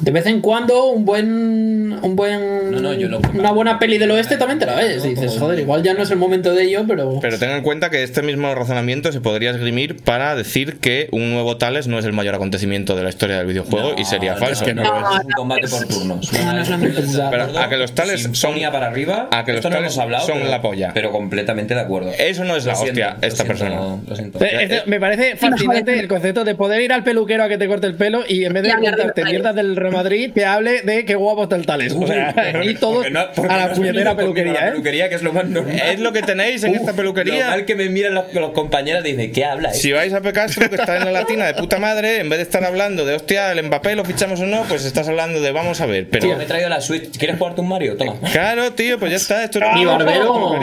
De 0.00 0.10
vez 0.12 0.26
en 0.26 0.40
cuando, 0.40 0.86
un 0.90 1.04
buen. 1.04 1.98
Un 2.00 2.14
buen 2.16 2.70
No, 2.70 2.80
no, 2.80 2.94
yo 2.94 3.08
lo- 3.08 3.20
una 3.34 3.50
buena 3.50 3.78
peli 3.78 3.98
del 3.98 4.10
oeste 4.12 4.36
también 4.36 4.58
te 4.60 4.66
la 4.66 4.74
ves. 4.76 5.04
Y 5.04 5.10
dices, 5.10 5.36
joder, 5.38 5.58
igual 5.58 5.82
ya 5.82 5.94
no 5.94 6.02
es 6.02 6.10
el 6.10 6.18
momento 6.18 6.54
de 6.54 6.64
ello, 6.64 6.84
pero. 6.86 7.18
Pero 7.20 7.38
ten 7.38 7.50
en 7.50 7.62
cuenta 7.62 7.90
que 7.90 8.02
este 8.04 8.22
mismo 8.22 8.54
razonamiento 8.54 9.10
se 9.10 9.20
podría 9.20 9.50
esgrimir 9.50 9.96
para 10.02 10.36
decir 10.36 10.78
que 10.78 11.08
un 11.10 11.32
nuevo 11.32 11.56
Tales 11.56 11.88
no 11.88 11.98
es 11.98 12.04
el 12.04 12.12
mayor 12.12 12.34
acontecimiento 12.36 12.94
de 12.94 13.02
la 13.02 13.08
historia 13.08 13.38
del 13.38 13.46
videojuego 13.46 13.94
y 13.98 14.04
sería 14.04 14.36
falso. 14.36 14.62
es 14.64 14.68
que 14.68 14.74
no, 14.74 14.84
No, 14.84 15.18
es 15.18 15.24
un 15.24 15.32
combate 15.32 15.68
por 15.68 15.86
turnos. 15.88 16.32
No, 16.32 16.52
no 16.52 16.60
es 16.62 16.68
lo 16.68 16.78
mismo. 16.78 17.30
Pero 17.30 17.58
a 17.58 17.68
que 17.68 17.76
los 17.76 17.92
tales 17.94 18.28
son- 18.32 18.54
para 18.70 18.86
arriba. 18.86 19.28
a 19.32 19.44
que 19.44 19.52
los 19.54 19.62
tales 19.62 19.98
hablado, 19.98 20.26
son 20.26 20.38
pero- 20.38 20.50
la 20.50 20.62
polla. 20.62 20.90
Pero 20.94 21.10
completamente 21.10 21.74
de 21.74 21.80
acuerdo. 21.80 22.12
Eso 22.18 22.44
no 22.44 22.54
es 22.56 22.64
la 22.66 22.74
siento, 22.76 22.92
hostia, 23.00 23.16
lo 23.20 23.26
esta 23.26 23.44
siento, 23.44 23.64
persona. 23.64 23.96
Lo 24.08 24.16
siento. 24.16 24.44
Eh, 24.44 24.48
este- 24.60 24.82
me 24.86 25.00
parece 25.00 25.36
fascinante 25.36 25.98
el 25.98 26.06
concepto 26.08 26.44
de 26.44 26.54
poder 26.54 26.80
ir 26.82 26.92
al 26.92 27.02
peluquero 27.02 27.42
a 27.44 27.48
que 27.48 27.58
te 27.58 27.66
corte 27.66 27.86
el 27.86 27.94
pelo 27.94 28.22
y 28.28 28.44
en 28.44 28.52
vez 28.52 28.62
de 28.62 28.68
los 28.70 28.80
mierdas 29.28 29.54
del 29.54 29.76
Real 29.90 30.02
Madrid, 30.04 30.30
te 30.34 30.44
hable 30.44 30.82
de 30.82 31.04
qué 31.04 31.14
guapo 31.14 31.44
está 31.44 31.56
el 31.56 31.66
Tales. 31.66 31.92
O 31.94 32.06
sea, 32.06 32.34
y 32.64 32.74
todos 32.74 33.10
no- 33.10 33.20
a 33.20 33.56
la 33.56 33.72
puñetera 33.72 34.16
peluquería, 34.16 34.52
la 34.52 34.68
¿eh? 34.68 34.70
peluquería, 34.72 35.08
que 35.08 35.14
es 35.16 35.22
lo 35.22 35.32
más 35.32 35.46
normal. 35.46 35.74
Es 35.86 36.00
lo 36.00 36.12
que 36.12 36.22
tenéis 36.22 36.62
en 36.64 36.74
esta 36.74 36.90
Lo 36.92 36.96
peluquería. 36.96 37.48
mal 37.48 37.64
que 37.64 37.74
me 37.74 37.88
miran 37.88 38.14
los, 38.14 38.32
los 38.34 38.50
compañeros 38.52 39.04
y 39.06 39.12
dicen, 39.12 39.32
¿qué 39.32 39.44
habla? 39.44 39.72
Si 39.72 39.92
vais 39.92 40.12
a 40.12 40.20
Pecastro, 40.20 40.68
que 40.68 40.76
está 40.76 40.96
en 40.96 41.04
la 41.04 41.12
latina 41.12 41.46
de 41.46 41.54
puta 41.54 41.78
madre, 41.78 42.20
en 42.20 42.28
vez 42.28 42.38
de 42.38 42.42
estar 42.44 42.64
hablando 42.64 43.04
de 43.04 43.14
hostia, 43.14 43.52
el 43.52 43.62
Mbappé 43.64 43.96
lo 43.96 44.04
fichamos 44.04 44.40
o 44.40 44.46
no, 44.46 44.62
pues 44.68 44.84
estás 44.84 45.08
hablando 45.08 45.40
de 45.40 45.50
vamos 45.52 45.80
a 45.80 45.86
ver. 45.86 46.08
Pero 46.10 46.26
Tío, 46.26 46.36
me 46.36 46.44
he 46.44 46.46
traído 46.46 46.68
la 46.68 46.80
Switch. 46.80 47.16
¿Quieres 47.18 47.36
jugarte 47.38 47.60
un 47.60 47.68
Mario? 47.68 47.96
Toma. 47.96 48.14
claro, 48.32 48.72
tío, 48.72 48.98
pues 48.98 49.10
ya 49.10 49.16
está. 49.16 49.44
Esto 49.44 49.58
es 49.58 49.64
Mi 49.74 49.84
barbero, 49.84 50.58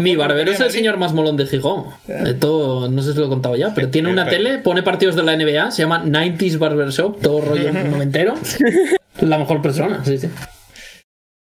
mi 0.00 0.16
barbero 0.16 0.52
es 0.52 0.60
el 0.60 0.70
señor 0.70 0.96
más 0.96 1.12
molón 1.12 1.36
de 1.36 1.46
Gijón. 1.46 1.84
Esto 2.08 2.88
no 2.90 3.02
sé 3.02 3.12
si 3.12 3.18
lo 3.18 3.26
he 3.26 3.28
contado 3.28 3.56
ya, 3.56 3.72
pero 3.74 3.88
tiene 3.88 4.08
una 4.10 4.28
tele, 4.28 4.58
pone 4.58 4.82
partidos 4.82 5.16
de 5.16 5.22
la 5.22 5.36
NBA, 5.36 5.70
se 5.70 5.82
llama 5.82 6.02
90s 6.04 6.58
Barbershop, 6.58 7.20
todo 7.20 7.40
rollo 7.40 7.72
noventero. 7.90 8.34
La 9.20 9.38
mejor 9.38 9.62
persona, 9.62 10.04
sí, 10.04 10.18
sí. 10.18 10.28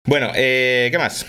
Bueno, 0.06 0.30
eh, 0.34 0.88
¿qué 0.90 0.98
más? 0.98 1.26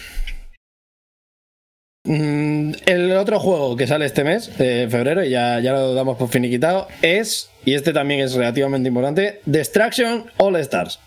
Mm, 2.05 2.71
el 2.85 3.11
otro 3.17 3.39
juego 3.39 3.75
que 3.75 3.85
sale 3.85 4.05
este 4.05 4.23
mes, 4.23 4.57
de 4.57 4.87
febrero, 4.89 5.23
y 5.23 5.29
ya, 5.29 5.59
ya 5.59 5.73
lo 5.73 5.93
damos 5.93 6.17
por 6.17 6.29
finiquitado, 6.29 6.87
es, 7.01 7.49
y 7.65 7.73
este 7.73 7.91
también 7.91 8.21
es 8.21 8.33
relativamente 8.33 8.87
importante, 8.87 9.41
Destruction 9.45 10.25
All 10.37 10.55
Stars. 10.57 10.99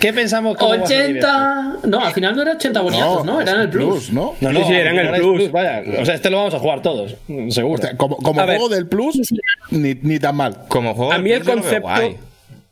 ¿Qué 0.00 0.12
pensamos? 0.12 0.54
esto? 0.54 0.68
80. 0.68 1.76
No, 1.84 2.00
al 2.00 2.12
final 2.12 2.36
no 2.36 2.42
era 2.42 2.52
80 2.52 2.80
boniatos, 2.80 3.24
¿no? 3.24 3.40
Era 3.40 3.52
en 3.52 3.60
el 3.60 3.70
Plus. 3.70 4.12
¿no? 4.12 4.34
No, 4.40 4.52
no, 4.52 4.66
sí, 4.66 4.74
era 4.74 4.90
en 4.90 4.98
el 4.98 5.06
no 5.06 5.18
Plus. 5.18 5.50
Vaya, 5.50 5.82
o 6.00 6.04
sea, 6.04 6.14
este 6.14 6.30
lo 6.30 6.38
vamos 6.38 6.54
a 6.54 6.58
jugar 6.58 6.82
todos, 6.82 7.16
seguro. 7.50 7.74
O 7.74 7.82
sea, 7.82 7.96
como 7.96 8.16
como 8.16 8.46
ver. 8.46 8.58
juego 8.58 8.74
del 8.74 8.86
Plus, 8.88 9.18
ni, 9.70 9.94
ni 9.94 10.18
tan 10.18 10.36
mal. 10.36 10.64
Como 10.68 10.94
juego. 10.94 11.12
A 11.12 11.18
mí 11.18 11.32
el 11.32 11.44
concepto-. 11.44 12.16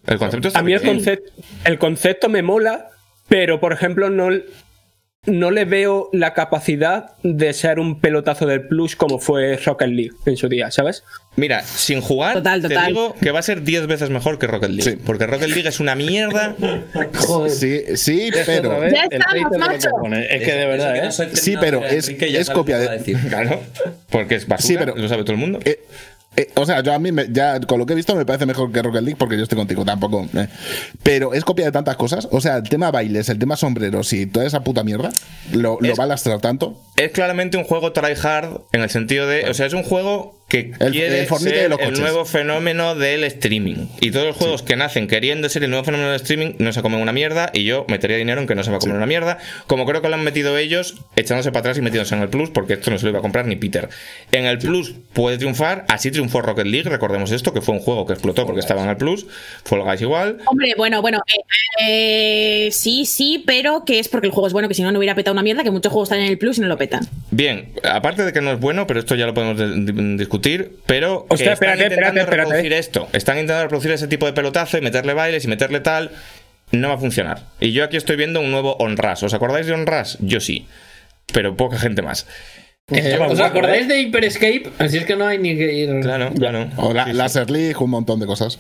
El 0.06 0.18
concepto 0.18 0.48
está 0.48 0.60
A 0.60 0.62
mí 0.62 0.72
el 0.72 0.80
bien. 0.80 0.94
concepto, 0.96 1.32
el 1.64 1.78
concepto 1.78 2.28
me 2.28 2.42
mola, 2.42 2.90
pero 3.28 3.60
por 3.60 3.72
ejemplo 3.72 4.10
no, 4.10 4.28
no 5.26 5.50
le 5.50 5.64
veo 5.64 6.10
la 6.12 6.34
capacidad 6.34 7.12
de 7.22 7.52
ser 7.54 7.78
un 7.80 8.00
pelotazo 8.00 8.44
del 8.46 8.66
plus 8.68 8.94
como 8.96 9.18
fue 9.18 9.56
Rocket 9.56 9.88
League 9.88 10.10
en 10.26 10.36
su 10.36 10.48
día, 10.50 10.70
¿sabes? 10.70 11.02
Mira, 11.36 11.62
sin 11.62 12.00
jugar, 12.02 12.34
Total, 12.34 12.60
te 12.62 12.78
digo 12.86 13.14
que 13.20 13.30
va 13.32 13.38
a 13.38 13.42
ser 13.42 13.62
10 13.62 13.86
veces 13.86 14.10
mejor 14.10 14.38
que 14.38 14.46
Rocket 14.46 14.68
League. 14.70 14.82
Sí. 14.92 14.96
Porque 15.04 15.26
Rocket 15.26 15.48
League 15.48 15.66
es 15.68 15.80
una 15.80 15.94
mierda. 15.94 16.54
Joder. 17.26 17.50
Sí, 17.50 17.96
sí, 17.96 18.30
pero. 18.46 18.78
vez, 18.78 18.92
Ya 18.92 19.04
estamos, 19.10 19.58
macho. 19.58 19.88
Es 20.30 20.42
que 20.44 20.52
de 20.52 20.66
verdad, 20.66 20.96
¿eh? 21.06 21.10
Sí, 21.34 21.56
pero 21.58 21.82
es- 21.84 22.08
es 22.10 22.50
copia 22.50 22.78
de- 22.78 23.16
Claro. 23.28 23.60
Porque 24.10 24.34
es 24.36 24.46
basura, 24.46 24.68
Sí, 24.68 24.76
pero- 24.78 24.94
lo 24.94 25.08
sabe 25.08 25.22
todo 25.24 25.32
el 25.32 25.38
mundo. 25.38 25.58
Eh, 25.64 25.80
eh, 26.36 26.50
o 26.56 26.66
sea, 26.66 26.82
yo 26.82 26.92
a 26.92 26.98
mí, 26.98 27.12
me- 27.12 27.26
ya 27.30 27.60
con 27.60 27.78
lo 27.78 27.86
que 27.86 27.92
he 27.92 27.96
visto, 27.96 28.14
me 28.16 28.24
parece 28.26 28.46
mejor 28.46 28.70
que 28.72 28.82
Rocket 28.82 29.02
League 29.02 29.16
porque 29.18 29.36
yo 29.36 29.42
estoy 29.44 29.56
contigo 29.58 29.84
tampoco. 29.84 30.26
eh. 30.36 30.48
Pero 31.02 31.34
es 31.34 31.44
copia 31.44 31.64
de 31.66 31.72
tantas 31.72 31.96
cosas. 31.96 32.28
O 32.30 32.40
sea, 32.40 32.56
el 32.56 32.64
tema 32.68 32.90
bailes, 32.90 33.28
el 33.28 33.38
tema 33.38 33.56
sombreros 33.56 34.12
y 34.12 34.26
toda 34.26 34.46
esa 34.46 34.64
puta 34.64 34.82
mierda, 34.84 35.10
lo, 35.52 35.78
lo 35.80 35.92
Es- 35.92 35.98
va 35.98 36.04
a 36.04 36.08
lastrar 36.08 36.40
tanto. 36.40 36.80
es 36.96 37.10
claramente 37.12 37.56
un 37.56 37.64
juego 37.64 37.92
tryhard 37.92 38.60
en 38.72 38.82
el 38.82 38.90
sentido 38.90 39.26
de. 39.26 39.48
O 39.50 39.54
sea, 39.54 39.66
es 39.66 39.72
un 39.74 39.82
juego 39.84 40.38
que 40.54 40.72
El- 40.78 40.92
quiere 40.92 41.20
el 41.20 41.26
Fortnite 41.26 41.54
ser 41.54 41.62
de 41.64 41.68
los 41.68 41.78
el 41.80 41.84
coches. 41.86 42.00
nuevo 42.00 42.24
fenómeno 42.24 42.94
del 42.94 43.24
streaming. 43.24 43.86
Y 44.00 44.10
todos 44.12 44.26
los 44.26 44.36
juegos 44.36 44.62
que 44.62 44.76
nacen 44.76 45.08
queriendo 45.08 45.48
ser 45.48 45.64
el 45.64 45.70
nuevo 45.70 45.84
fenómeno 45.84 46.10
del 46.10 46.20
streaming 46.20 46.54
no 46.58 46.72
se 46.72 46.80
comen 46.82 47.00
una 47.00 47.12
mierda. 47.12 47.50
Y 47.52 47.64
yo 47.64 47.84
metería 47.88 48.16
dinero 48.16 48.40
en 48.40 48.46
que 48.46 48.54
no 48.54 48.62
se 48.62 48.70
va 48.70 48.76
a 48.76 48.80
comer 48.80 48.96
una 48.96 49.06
mierda. 49.06 49.38
Como 49.66 49.84
creo 49.86 50.00
que 50.02 50.08
lo 50.08 50.14
han 50.14 50.22
metido 50.22 50.56
ellos, 50.56 50.94
echándose 51.16 51.50
para 51.50 51.60
atrás 51.60 51.78
y 51.78 51.80
metiéndose 51.80 52.14
en 52.14 52.22
el 52.22 52.28
Plus, 52.28 52.50
porque 52.50 52.74
esto 52.74 52.90
no 52.90 52.98
se 52.98 53.04
lo 53.04 53.10
iba 53.10 53.18
a 53.18 53.22
comprar 53.22 53.46
ni 53.46 53.56
Peter. 53.56 53.88
En 54.32 54.44
el 54.46 54.58
Plus 54.58 54.94
puede 55.12 55.38
triunfar, 55.38 55.84
así 55.88 56.10
triunfó 56.10 56.40
Rocket 56.40 56.66
League. 56.66 56.88
Recordemos 56.88 57.32
esto, 57.32 57.52
que 57.52 57.60
fue 57.60 57.74
un 57.74 57.80
juego 57.80 58.06
que 58.06 58.12
explotó 58.12 58.46
porque 58.46 58.60
estaba 58.60 58.82
en 58.84 58.90
el 58.90 58.96
Plus. 58.96 59.26
Fall 59.64 59.82
Guys 59.82 60.00
igual. 60.02 60.38
Hombre, 60.46 60.74
bueno, 60.76 61.02
bueno, 61.02 61.20
eh, 61.80 62.64
eh, 62.66 62.68
sí, 62.72 63.06
sí, 63.06 63.42
pero 63.46 63.84
que 63.84 63.98
es 63.98 64.08
porque 64.08 64.26
el 64.26 64.32
juego 64.32 64.46
es 64.46 64.52
bueno, 64.52 64.68
que 64.68 64.74
si 64.74 64.82
no, 64.82 64.92
no 64.92 64.98
hubiera 64.98 65.14
petado 65.14 65.32
una 65.32 65.42
mierda, 65.42 65.62
que 65.64 65.70
muchos 65.70 65.92
juegos 65.92 66.08
están 66.08 66.20
en 66.20 66.30
el 66.30 66.38
plus 66.38 66.58
y 66.58 66.60
no 66.60 66.68
lo 66.68 66.78
petan. 66.78 67.06
Bien, 67.30 67.70
aparte 67.82 68.24
de 68.24 68.32
que 68.32 68.40
no 68.40 68.52
es 68.52 68.60
bueno, 68.60 68.86
pero 68.86 69.00
esto 69.00 69.14
ya 69.14 69.26
lo 69.26 69.34
podemos 69.34 69.58
de- 69.58 69.92
de- 69.92 70.26
discutir, 70.44 70.78
pero 70.86 71.26
Hostia, 71.28 71.50
eh, 71.50 71.52
están 71.54 71.70
espérate, 71.70 71.82
intentando 71.84 72.20
espérate, 72.20 72.20
espérate. 72.20 72.36
reproducir 72.62 72.72
esto. 72.72 73.08
Están 73.12 73.36
intentando 73.36 73.62
reproducir 73.64 73.90
ese 73.92 74.08
tipo 74.08 74.26
de 74.26 74.32
pelotazo 74.32 74.78
y 74.78 74.80
meterle 74.80 75.14
bailes 75.14 75.44
y 75.44 75.48
meterle 75.48 75.80
tal. 75.80 76.10
No 76.72 76.88
va 76.88 76.94
a 76.94 76.98
funcionar. 76.98 77.42
Y 77.60 77.72
yo 77.72 77.84
aquí 77.84 77.96
estoy 77.96 78.16
viendo 78.16 78.40
un 78.40 78.50
nuevo 78.50 78.76
OnRAS. 78.76 79.22
¿Os 79.22 79.34
acordáis 79.34 79.66
de 79.66 79.74
OnRAS? 79.74 80.18
Yo 80.20 80.40
sí. 80.40 80.66
Pero 81.32 81.56
poca 81.56 81.78
gente 81.78 82.02
más. 82.02 82.26
Eh, 82.90 83.18
¿Os 83.18 83.40
acordáis 83.40 83.88
de 83.88 84.00
Hyper 84.02 84.24
Escape? 84.24 84.70
Así 84.78 84.98
es 84.98 85.04
que 85.04 85.16
no 85.16 85.26
hay 85.26 85.38
ni 85.38 85.56
que 85.56 85.72
ir. 85.72 86.00
Claro, 86.02 86.32
claro. 86.34 86.68
O 86.76 86.92
la, 86.92 87.04
Sí, 87.04 87.10
sí. 87.12 87.16
Laser 87.16 87.50
League, 87.50 87.76
un 87.78 87.90
montón 87.90 88.20
de 88.20 88.26
cosas. 88.26 88.58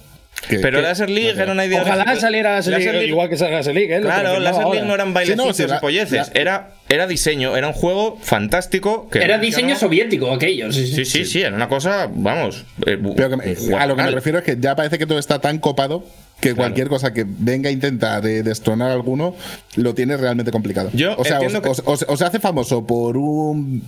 Que- 0.48 0.58
Pero 0.58 0.78
que- 0.78 0.82
Laser 0.82 1.08
League 1.10 1.30
era 1.40 1.52
una 1.52 1.64
idea. 1.64 1.82
Ojalá 1.82 2.16
saliera 2.16 2.56
Laser 2.56 2.72
League, 2.78 2.92
League- 2.92 3.08
igual 3.08 3.28
que 3.28 3.36
salga 3.36 3.56
Laser 3.58 3.74
League, 3.74 3.96
¿eh? 3.96 4.00
Claro, 4.00 4.38
Laser 4.40 4.42
League 4.64 4.64
ahora. 4.78 4.82
no 4.84 4.94
eran 4.94 5.14
bailecitos 5.14 5.56
Sí, 5.56 5.64
no, 5.66 5.76
y 5.76 5.80
polleces. 5.80 6.30
la- 6.34 6.40
Era, 6.40 6.70
era 6.88 7.06
diseño, 7.06 7.56
era 7.56 7.66
un 7.68 7.72
juego 7.74 8.18
fantástico. 8.22 9.08
Que 9.10 9.20
Era 9.20 9.38
diseño 9.38 9.76
soviético 9.76 10.32
aquello. 10.32 10.70
Sí, 10.72 10.86
sí. 10.86 10.94
Sí, 10.96 11.04
sí, 11.04 11.24
sí, 11.24 11.40
era 11.42 11.54
una 11.56 11.68
cosa, 11.68 12.08
vamos. 12.12 12.64
eh, 12.86 12.98
pero 13.16 13.30
que 13.30 13.36
me- 13.36 13.76
a 13.78 13.86
lo 13.86 13.96
que 13.96 14.02
me 14.02 14.10
refiero 14.10 14.38
es 14.38 14.44
que 14.44 14.56
ya 14.60 14.76
parece 14.76 14.98
que 14.98 15.06
todo 15.06 15.18
está 15.18 15.38
tan 15.40 15.58
copado 15.58 16.04
que 16.40 16.54
cualquier 16.54 16.88
cosa 16.88 17.12
que 17.14 17.24
venga 17.26 17.68
a 17.70 17.72
intentar 17.72 18.26
eh, 18.26 18.42
destronar 18.42 18.90
a 18.90 18.94
alguno 18.94 19.34
lo 19.76 19.94
tiene 19.94 20.16
realmente 20.16 20.50
complicado. 20.50 20.90
Yo 20.92 21.14
o 21.16 21.24
sea, 21.24 21.34
entiendo 21.36 21.60
os- 21.70 21.80
que- 21.80 21.90
os- 21.90 22.04
os- 22.08 22.22
hace 22.22 22.38
famoso 22.40 22.86
por 22.86 23.16
un. 23.16 23.82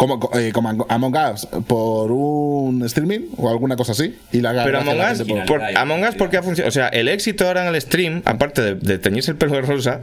Como, 0.00 0.30
eh, 0.32 0.50
como 0.54 0.86
Among 0.88 1.14
Us, 1.34 1.46
por 1.66 2.10
un 2.10 2.82
streaming 2.86 3.28
o 3.36 3.50
alguna 3.50 3.76
cosa 3.76 3.92
así. 3.92 4.16
Y 4.32 4.40
la 4.40 4.64
Pero 4.64 4.78
Among 4.80 4.96
la 4.96 5.12
Us, 5.12 5.22
por- 5.24 5.44
por, 5.44 5.62
Among 5.76 6.04
Us, 6.04 6.14
¿por 6.14 6.30
qué 6.30 6.38
ha 6.38 6.42
funcionado? 6.42 6.70
O 6.70 6.72
sea, 6.72 6.88
el 6.88 7.06
éxito 7.06 7.46
ahora 7.46 7.68
en 7.68 7.74
el 7.74 7.78
stream, 7.82 8.22
aparte 8.24 8.62
de, 8.62 8.74
de 8.76 8.98
teñirse 8.98 9.30
el 9.32 9.36
pelo 9.36 9.56
de 9.56 9.60
rosa, 9.60 10.00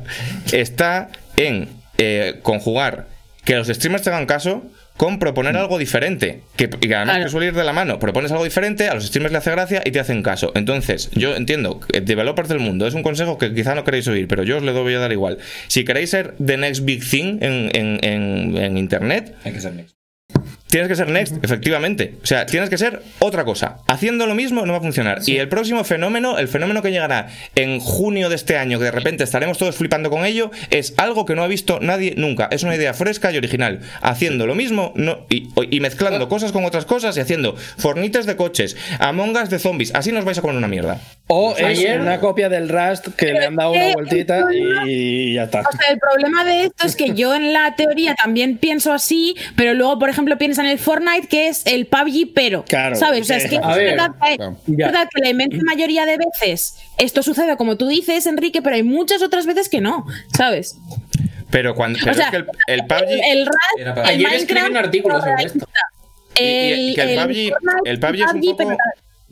está 0.51 1.09
en 1.35 1.69
eh, 1.97 2.39
conjugar 2.43 3.07
que 3.43 3.55
los 3.55 3.67
streamers 3.69 4.03
te 4.03 4.11
hagan 4.11 4.27
caso 4.27 4.61
con 4.97 5.19
proponer 5.19 5.55
algo 5.55 5.77
diferente. 5.77 6.41
Que, 6.55 6.69
y 6.81 6.91
además 6.93 7.15
Claro. 7.15 7.23
que 7.25 7.31
suele 7.31 7.47
ir 7.47 7.53
de 7.53 7.63
la 7.63 7.73
mano. 7.73 7.99
Propones 7.99 8.31
algo 8.31 8.43
diferente, 8.43 8.87
a 8.89 8.93
los 8.95 9.05
streamers 9.05 9.31
le 9.31 9.37
hace 9.37 9.51
gracia 9.51 9.81
y 9.85 9.91
te 9.91 9.99
hacen 9.99 10.23
caso. 10.23 10.51
Entonces, 10.55 11.09
yo 11.13 11.35
entiendo 11.35 11.79
que 11.79 12.01
developers 12.01 12.49
del 12.49 12.59
mundo 12.59 12.87
es 12.87 12.93
un 12.93 13.03
consejo 13.03 13.37
que 13.37 13.53
quizá 13.53 13.75
no 13.75 13.83
queréis 13.83 14.07
oír, 14.07 14.27
pero 14.27 14.43
yo 14.43 14.57
os 14.57 14.63
lo 14.63 14.73
voy 14.83 14.93
a 14.95 14.99
dar 14.99 15.11
igual. 15.11 15.37
Si 15.67 15.85
queréis 15.85 16.09
ser 16.09 16.33
the 16.43 16.57
next 16.57 16.83
big 16.83 17.07
thing 17.07 17.37
en, 17.41 17.69
en- 17.73 17.99
en- 18.03 18.57
en 18.57 18.77
internet, 18.77 19.35
Hay 19.43 19.53
que 19.53 19.61
ser 19.61 19.73
next. 19.73 19.96
Tienes 20.69 20.89
que 20.89 20.95
ser 20.95 21.07
next, 21.09 21.35
efectivamente. 21.43 22.15
O 22.21 22.25
sea, 22.25 22.45
tienes 22.45 22.69
que 22.69 22.77
ser 22.77 23.01
otra 23.19 23.45
cosa. 23.45 23.77
Haciendo 23.87 24.27
lo 24.27 24.35
mismo 24.35 24.65
no 24.65 24.73
va 24.73 24.79
a 24.79 24.81
funcionar. 24.81 25.19
Y 25.25 25.37
el 25.37 25.47
próximo 25.47 25.83
fenómeno, 25.83 26.37
el 26.37 26.47
fenómeno 26.49 26.81
que 26.81 26.91
llegará 26.91 27.27
en 27.55 27.79
junio 27.79 28.27
de 28.29 28.35
este 28.35 28.57
año, 28.57 28.77
que 28.77 28.85
de 28.85 28.91
repente 28.91 29.23
estaremos 29.23 29.57
todos 29.57 29.75
flipando 29.77 30.09
con 30.09 30.25
ello, 30.25 30.51
es 30.69 30.93
algo 30.97 31.25
que 31.25 31.35
no 31.35 31.43
ha 31.43 31.47
visto 31.47 31.79
nadie 31.81 32.15
nunca. 32.17 32.49
Es 32.51 32.63
una 32.63 32.75
idea 32.75 32.93
fresca 32.93 33.31
y 33.31 33.37
original. 33.37 33.79
Haciendo 34.01 34.45
lo 34.45 34.55
mismo 34.55 34.91
no, 34.95 35.25
y, 35.29 35.47
y 35.71 35.79
mezclando 35.79 36.27
cosas 36.27 36.51
con 36.51 36.65
otras 36.65 36.85
cosas 36.85 37.15
y 37.17 37.21
haciendo 37.21 37.55
fornites 37.77 38.25
de 38.25 38.35
coches, 38.35 38.75
Among 38.99 39.35
Us 39.37 39.49
de 39.49 39.59
zombies. 39.59 39.95
Así 39.95 40.11
nos 40.11 40.25
vais 40.25 40.37
a 40.37 40.41
comer 40.41 40.57
una 40.57 40.67
mierda. 40.67 40.99
O 41.27 41.55
es 41.57 41.63
Ayer- 41.63 41.99
una 42.01 42.19
copia 42.19 42.49
del 42.49 42.69
Rust 42.69 43.07
que 43.15 43.33
le 43.33 43.45
han 43.45 43.55
dado 43.55 43.71
una 43.71 43.93
vueltita 43.93 44.45
y 44.85 45.33
ya 45.33 45.43
está. 45.43 45.59
O 45.61 45.71
sea, 45.71 45.91
el 45.91 45.99
problema 45.99 46.43
de 46.45 46.63
esto 46.63 46.85
es 46.87 46.95
que 46.95 47.13
yo 47.13 47.35
en 47.35 47.53
la 47.53 47.75
teoría 47.75 48.15
también 48.15 48.57
pienso 48.57 48.93
así, 48.93 49.35
pero 49.55 49.73
luego, 49.73 49.99
por 49.99 50.09
ejemplo, 50.09 50.37
piensa 50.37 50.56
en 50.59 50.65
el 50.67 50.79
Fortnite, 50.79 51.27
que 51.27 51.47
es 51.47 51.65
el 51.65 51.85
PUBG, 51.87 52.33
pero. 52.33 52.63
Claro, 52.65 52.95
¿Sabes? 52.95 53.21
O 53.21 53.25
sea, 53.25 53.37
es 53.37 53.49
que 53.49 53.55
es 53.55 53.61
ver, 53.75 53.95
verdad, 53.97 54.11
es 54.29 54.75
verdad 54.77 55.07
que 55.13 55.21
la 55.21 55.29
inmensa 55.29 55.57
mayoría 55.65 56.05
de 56.05 56.17
veces 56.17 56.77
esto 56.97 57.23
sucede 57.23 57.55
como 57.57 57.77
tú 57.77 57.87
dices, 57.87 58.25
Enrique, 58.25 58.61
pero 58.61 58.75
hay 58.75 58.83
muchas 58.83 59.21
otras 59.21 59.45
veces 59.45 59.69
que 59.69 59.81
no, 59.81 60.05
¿sabes? 60.35 60.77
Pero 61.49 61.75
cuando 61.75 61.97
pero 61.99 62.11
o 62.11 62.15
sea, 62.15 62.25
es 62.25 62.31
que 62.31 62.37
el, 62.37 62.45
el 62.67 62.85
PUBG. 62.87 63.03
el, 63.09 63.19
el 63.39 63.49
el 63.79 63.99
Ayer 64.05 64.33
escribí 64.33 64.67
un 64.69 64.77
artículo 64.77 65.19
sobre 65.21 65.43
esto. 65.43 65.65
y- 66.39 66.43
y 66.43 66.89
El, 66.89 66.95
que 66.95 67.01
el 67.03 67.09
el 67.09 67.17
PUBG, 67.19 67.85
el 67.85 67.99
PUBG 67.99 68.15
es 68.15 68.33
un 68.33 68.41
PUBG, 68.41 68.57
poco. 68.57 68.77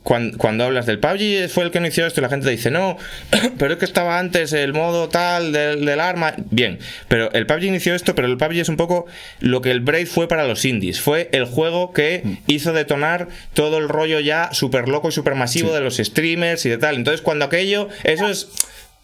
Pero- 0.06 0.30
cuan- 0.30 0.32
cuando, 0.38 0.64
hablas 0.66 0.86
del 0.86 1.00
PUBG 1.00 1.50
fue 1.50 1.64
el 1.64 1.72
que 1.72 1.80
inició 1.80 2.06
esto 2.06 2.22
y 2.22 2.24
la 2.24 2.30
gente 2.30 2.46
te 2.46 2.52
dice, 2.52 2.70
no, 2.72 2.98
pero 3.58 3.74
es 3.74 3.80
que 3.80 3.86
estaba 3.86 4.20
antes 4.20 4.54
el 4.54 4.74
modo 4.74 5.10
tal 5.10 5.52
del, 5.52 5.84
del 5.86 6.00
arma. 6.00 6.34
Bien, 6.52 6.80
pero 7.08 7.32
el 7.34 7.46
PUBG 7.46 7.64
inició 7.64 7.96
esto, 7.96 8.14
pero 8.16 8.28
el 8.28 8.38
PUBG 8.38 8.60
es 8.60 8.70
un 8.70 8.78
poco 8.78 9.06
lo 9.40 9.62
que 9.62 9.72
el 9.72 9.80
Brave 9.82 10.06
fue 10.06 10.28
para 10.28 10.48
los 10.48 10.64
indies. 10.66 11.02
Fue 11.02 11.30
el 11.34 11.46
juego 11.46 11.92
que 11.94 12.24
hizo 12.48 12.72
detonar 12.74 13.28
todo 13.54 13.78
el 13.80 13.90
rollo 13.90 14.20
ya 14.20 14.50
súper 14.54 14.88
loco 14.88 15.10
y 15.10 15.12
súper 15.12 15.36
masivo 15.36 15.74
de 15.74 15.82
los 15.82 15.98
streamers 15.98 16.66
y 16.66 16.70
de 16.70 16.78
tal. 16.78 16.96
Entonces, 16.96 17.22
cuando 17.22 17.46
aquello, 17.46 17.90
eso 18.04 18.28
es. 18.30 18.50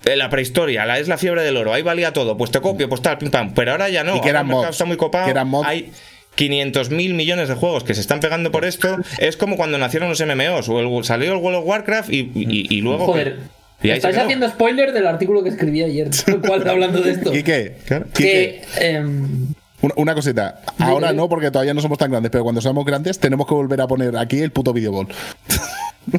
eh, 0.06 0.16
La 0.16 0.30
prehistoria, 0.30 0.86
la, 0.86 1.00
es 1.00 1.08
la 1.08 1.18
fiebre 1.18 1.44
del 1.44 1.58
oro, 1.58 1.74
ahí 1.74 1.82
valía 1.84 2.12
todo, 2.14 2.38
pues 2.38 2.50
te 2.52 2.60
copio, 2.62 2.90
pues 2.90 3.02
tal, 3.02 3.18
pim 3.18 3.30
pam, 3.32 3.54
pero 3.54 3.72
ahora 3.72 3.90
ya 3.90 4.04
no, 4.04 4.16
Y 4.18 4.22
que 4.22 4.30
eran 4.30 4.48
mods, 4.48 4.70
está 4.70 4.86
muy 4.86 4.98
copado, 4.98 5.26
que 5.26 5.32
eran 5.32 5.48
mods. 5.48 5.68
hay 5.68 5.92
500 6.36 6.90
mil 6.92 7.14
millones 7.14 7.50
de 7.50 7.56
juegos 7.56 7.84
que 7.84 7.94
se 7.94 8.02
están 8.02 8.20
pegando 8.20 8.52
por 8.52 8.66
esto, 8.66 8.98
es 9.20 9.38
como 9.38 9.58
cuando 9.58 9.78
nacieron 9.78 10.10
los 10.10 10.20
MMOs, 10.26 10.70
o 10.70 10.80
el- 10.80 11.04
salió 11.04 11.32
el 11.34 11.38
World 11.40 11.60
of 11.60 11.66
Warcraft 11.68 12.10
y, 12.12 12.32
y- 12.36 12.68
y 12.70 12.82
luego... 12.82 13.06
Joder. 13.06 13.40
y 13.84 13.90
Estáis 13.90 14.18
haciendo 14.18 14.48
spoiler 14.50 14.94
del 14.94 15.08
artículo 15.08 15.44
que 15.44 15.50
escribí 15.50 15.84
ayer, 15.84 16.10
cual, 16.48 16.68
hablando 16.68 17.02
de 17.02 17.12
esto. 17.12 17.36
¿Y 17.36 17.44
qué? 17.44 17.76
Que, 18.14 18.62
em, 18.80 19.48
Una, 19.82 19.94
una 19.98 20.14
cosita. 20.16 20.62
Ahora 20.78 21.12
no, 21.14 21.28
porque 21.28 21.50
todavía 21.52 21.74
no 21.74 21.82
somos 21.82 21.98
tan 21.98 22.12
grandes, 22.12 22.32
pero 22.32 22.44
cuando 22.44 22.62
seamos 22.62 22.86
grandes 22.86 23.18
tenemos 23.20 23.46
que 23.48 23.54
volver 23.56 23.82
a 23.82 23.88
poner 23.88 24.16
aquí 24.18 24.40
el 24.40 24.52
puto 24.52 24.72
videoball. 24.74 25.08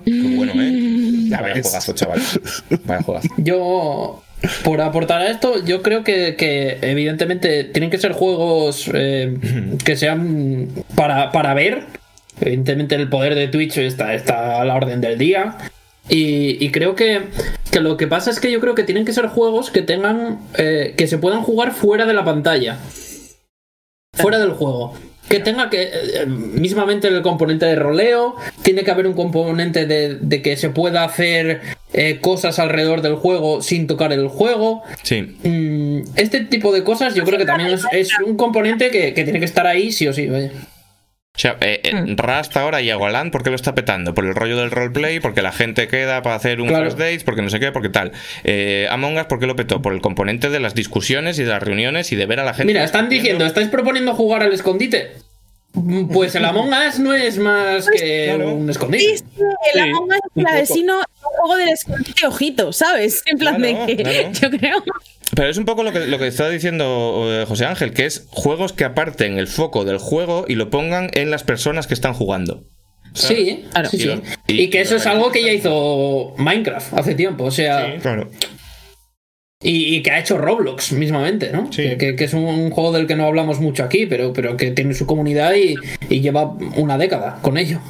Qué 0.04 0.34
bueno, 0.36 0.52
¿eh? 0.56 1.28
Ya, 1.28 1.40
vaya 1.40 1.60
juegazo, 1.62 1.92
chaval. 1.94 2.20
Vaya 2.84 3.02
juegazo. 3.02 3.28
Yo, 3.38 4.22
por 4.64 4.80
aportar 4.80 5.22
a 5.22 5.30
esto, 5.30 5.64
yo 5.64 5.82
creo 5.82 6.04
que, 6.04 6.36
que 6.36 6.78
evidentemente 6.82 7.64
tienen 7.64 7.90
que 7.90 7.98
ser 7.98 8.12
juegos 8.12 8.90
eh, 8.92 9.36
que 9.84 9.96
sean 9.96 10.68
para, 10.94 11.32
para 11.32 11.54
ver. 11.54 11.84
Evidentemente 12.40 12.94
el 12.94 13.08
poder 13.08 13.34
de 13.34 13.48
Twitch 13.48 13.78
está, 13.78 14.14
está 14.14 14.60
a 14.60 14.64
la 14.64 14.74
orden 14.74 15.00
del 15.00 15.18
día. 15.18 15.56
Y, 16.08 16.64
y 16.64 16.70
creo 16.72 16.96
que, 16.96 17.22
que 17.70 17.80
lo 17.80 17.96
que 17.96 18.08
pasa 18.08 18.30
es 18.30 18.40
que 18.40 18.50
yo 18.50 18.60
creo 18.60 18.74
que 18.74 18.82
tienen 18.82 19.04
que 19.04 19.12
ser 19.12 19.26
juegos 19.28 19.70
que 19.70 19.82
tengan. 19.82 20.40
eh, 20.58 20.94
que 20.96 21.06
se 21.06 21.18
puedan 21.18 21.42
jugar 21.42 21.72
fuera 21.72 22.06
de 22.06 22.14
la 22.14 22.24
pantalla. 22.24 22.78
Fuera 24.14 24.38
del 24.38 24.50
juego. 24.50 24.94
Que 25.32 25.40
tenga 25.40 25.70
que. 25.70 25.82
eh, 25.82 26.26
mismamente 26.26 27.08
el 27.08 27.22
componente 27.22 27.66
de 27.66 27.74
roleo. 27.76 28.36
Tiene 28.62 28.84
que 28.84 28.90
haber 28.90 29.06
un 29.06 29.14
componente 29.14 29.86
de, 29.86 30.16
de 30.20 30.42
que 30.42 30.56
se 30.56 30.68
pueda 30.70 31.04
hacer 31.04 31.60
eh, 31.94 32.18
cosas 32.20 32.58
alrededor 32.58 33.00
del 33.02 33.14
juego 33.16 33.62
sin 33.62 33.86
tocar 33.86 34.12
el 34.12 34.28
juego. 34.28 34.82
Sí. 35.02 35.22
Mm, 35.42 36.02
este 36.16 36.40
tipo 36.44 36.72
de 36.72 36.84
cosas 36.84 37.14
yo 37.14 37.24
creo 37.24 37.38
que 37.38 37.44
también 37.46 37.70
es, 37.70 37.82
es 37.92 38.10
un 38.24 38.36
componente 38.36 38.90
que, 38.90 39.14
que 39.14 39.24
tiene 39.24 39.38
que 39.38 39.44
estar 39.46 39.66
ahí 39.66 39.90
sí 39.90 40.06
o 40.06 40.12
sí. 40.12 40.26
Vaya. 40.28 40.50
O 41.34 41.38
sea, 41.38 41.56
eh, 41.62 41.80
eh, 41.82 42.14
Rust 42.18 42.54
ahora 42.58 42.82
y 42.82 42.90
Agualan, 42.90 43.30
¿por 43.30 43.42
qué 43.42 43.48
lo 43.48 43.56
está 43.56 43.74
petando? 43.74 44.12
Por 44.12 44.26
el 44.26 44.34
rollo 44.34 44.58
del 44.58 44.70
roleplay, 44.70 45.18
porque 45.18 45.40
la 45.40 45.50
gente 45.50 45.88
queda 45.88 46.20
para 46.20 46.34
hacer 46.34 46.60
un 46.60 46.68
Claro. 46.68 46.84
first 46.84 46.98
dates, 46.98 47.24
porque 47.24 47.40
no 47.40 47.48
sé 47.48 47.58
qué, 47.58 47.72
porque 47.72 47.88
tal. 47.88 48.12
Eh, 48.44 48.86
Among 48.90 49.16
Us, 49.16 49.24
¿por 49.24 49.38
qué 49.38 49.46
lo 49.46 49.56
petó? 49.56 49.80
Por 49.80 49.94
el 49.94 50.02
componente 50.02 50.50
de 50.50 50.60
las 50.60 50.74
discusiones 50.74 51.38
y 51.38 51.44
de 51.44 51.48
las 51.48 51.62
reuniones 51.62 52.12
y 52.12 52.16
de 52.16 52.26
ver 52.26 52.38
a 52.40 52.44
la 52.44 52.52
gente. 52.52 52.66
Mira, 52.66 52.84
están 52.84 53.08
diciendo, 53.08 53.46
¿estáis 53.46 53.68
proponiendo 53.68 54.12
jugar 54.12 54.42
al 54.42 54.52
escondite? 54.52 55.12
Pues 56.12 56.34
el 56.34 56.44
Among 56.44 56.70
Us 56.88 56.98
no 56.98 57.14
es 57.14 57.38
más 57.38 57.86
que 57.88 58.34
un 58.36 58.68
escondite. 58.68 59.02
Sí, 59.04 59.16
sí, 59.18 59.42
el 59.74 59.80
Among 59.80 60.10
Us 60.10 60.16
es 60.16 60.44
el 60.46 60.54
vecino 60.54 61.00
es 61.00 61.06
un 61.22 61.36
juego 61.40 61.56
del 61.56 61.68
escondite 61.70 62.26
ojito, 62.26 62.72
¿sabes? 62.72 63.22
En 63.26 63.38
plan 63.38 63.56
Claro, 63.56 63.86
de 63.86 63.96
que 63.96 64.02
claro. 64.02 64.28
yo 64.40 64.50
creo. 64.50 64.84
Pero 65.34 65.48
es 65.48 65.56
un 65.56 65.64
poco 65.64 65.82
lo 65.82 65.92
que, 65.92 66.00
lo 66.00 66.18
que 66.18 66.26
está 66.26 66.50
diciendo 66.50 67.24
eh, 67.32 67.46
José 67.48 67.64
Ángel, 67.64 67.94
que 67.94 68.04
es 68.04 68.26
juegos 68.28 68.74
que 68.74 68.84
aparten 68.84 69.38
el 69.38 69.46
foco 69.48 69.84
del 69.86 69.96
juego 69.96 70.44
y 70.46 70.56
lo 70.56 70.68
pongan 70.68 71.10
en 71.14 71.30
las 71.30 71.42
personas 71.42 71.86
que 71.86 71.94
están 71.94 72.12
jugando. 72.12 72.64
Sí, 73.14 73.64
Claro. 73.72 73.88
sí, 73.88 73.96
Y 73.96 74.00
sí. 74.00 74.06
lo- 74.08 74.22
Y, 74.48 74.62
y- 74.64 74.70
que 74.70 74.80
eso 74.82 74.96
es 74.96 75.06
algo 75.06 75.32
que 75.32 75.42
ya 75.42 75.52
hizo 75.52 76.34
Minecraft 76.36 76.94
hace 76.98 77.14
tiempo, 77.14 77.44
o 77.44 77.50
sea, 77.50 77.96
Claro. 78.00 78.30
Y, 79.62 79.96
y 79.96 80.02
que 80.02 80.10
ha 80.10 80.18
hecho 80.18 80.38
Roblox 80.38 80.92
mismamente, 80.92 81.52
¿no? 81.52 81.72
Sí. 81.72 81.96
Que, 81.96 82.16
es 82.18 82.34
un, 82.34 82.70
juego 82.70 82.92
del 82.92 83.06
que 83.06 83.16
no 83.16 83.26
hablamos 83.26 83.60
mucho 83.60 83.84
aquí, 83.84 84.06
pero, 84.06 84.32
pero 84.32 84.56
que 84.56 84.70
tiene 84.72 84.94
su 84.94 85.06
comunidad 85.06 85.54
y, 85.54 85.76
y 86.08 86.20
lleva 86.20 86.50
una 86.76 86.98
década 86.98 87.38
con 87.42 87.56
ello. 87.56 87.80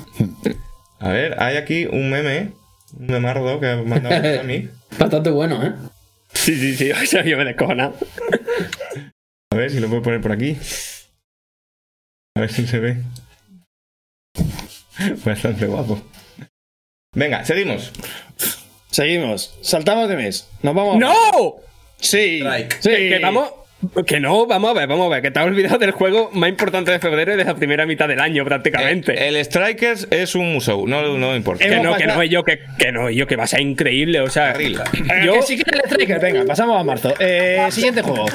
A 0.98 1.08
ver, 1.08 1.36
hay 1.42 1.56
aquí 1.56 1.86
un 1.86 2.10
meme, 2.10 2.52
un 2.98 3.06
memardo 3.06 3.58
que 3.58 3.66
ha 3.66 3.82
mandado 3.82 4.40
a 4.40 4.42
mí. 4.42 4.68
Bastante 4.98 5.30
bueno, 5.30 5.64
¿eh? 5.64 5.72
Sí, 6.32 6.54
sí, 6.56 6.76
sí. 6.76 6.90
O 7.02 7.06
sea, 7.06 7.24
yo 7.24 7.36
me 7.36 7.44
descojonado. 7.44 7.94
A 9.50 9.56
ver 9.56 9.70
si 9.70 9.80
lo 9.80 9.88
puedo 9.88 10.02
poner 10.02 10.20
por 10.20 10.32
aquí. 10.32 10.56
A 12.36 12.40
ver 12.40 12.52
si 12.52 12.66
se 12.66 12.78
ve. 12.78 12.96
Bastante 15.24 15.66
guapo. 15.66 16.02
Venga, 17.14 17.44
seguimos. 17.44 17.92
Seguimos. 18.92 19.58
Saltamos 19.62 20.08
de 20.08 20.16
mes. 20.16 20.48
Nos 20.62 20.74
vamos. 20.74 20.98
¡No! 20.98 21.56
Sí. 21.98 22.38
Strike. 22.40 22.76
Sí. 22.80 22.90
Que, 22.90 23.08
que 23.08 23.18
vamos. 23.18 23.50
Que 24.06 24.20
no, 24.20 24.46
vamos 24.46 24.70
a 24.70 24.74
ver, 24.74 24.86
vamos 24.86 25.06
a 25.06 25.08
ver. 25.08 25.22
Que 25.22 25.32
te 25.32 25.40
has 25.40 25.46
olvidado 25.46 25.76
del 25.78 25.90
juego 25.90 26.30
más 26.34 26.48
importante 26.48 26.92
de 26.92 27.00
febrero 27.00 27.34
y 27.34 27.36
de 27.36 27.44
la 27.44 27.56
primera 27.56 27.84
mitad 27.84 28.06
del 28.06 28.20
año, 28.20 28.44
prácticamente. 28.44 29.26
El 29.26 29.44
Strikers 29.44 30.06
es 30.12 30.36
un 30.36 30.52
musou, 30.52 30.86
no, 30.86 31.18
no 31.18 31.34
importa. 31.34 31.64
que 31.64 31.80
no, 31.80 31.96
que 31.96 32.06
no, 32.06 32.22
yo 32.22 32.44
que, 32.44 32.60
que 32.78 32.92
no, 32.92 33.10
yo 33.10 33.26
que 33.26 33.34
va 33.34 33.42
a 33.42 33.46
ser 33.48 33.60
increíble, 33.62 34.20
o 34.20 34.30
sea. 34.30 34.52
Carril. 34.52 34.78
Eh, 34.92 35.22
Yo- 35.26 35.32
que 35.32 35.42
sí 35.42 35.56
que 35.56 35.64
el 35.68 35.80
Striker. 35.84 36.20
Venga, 36.20 36.44
pasamos 36.44 36.80
a 36.80 36.84
marzo. 36.84 37.12
Eh, 37.18 37.66
siguiente 37.70 38.02
juego. 38.02 38.26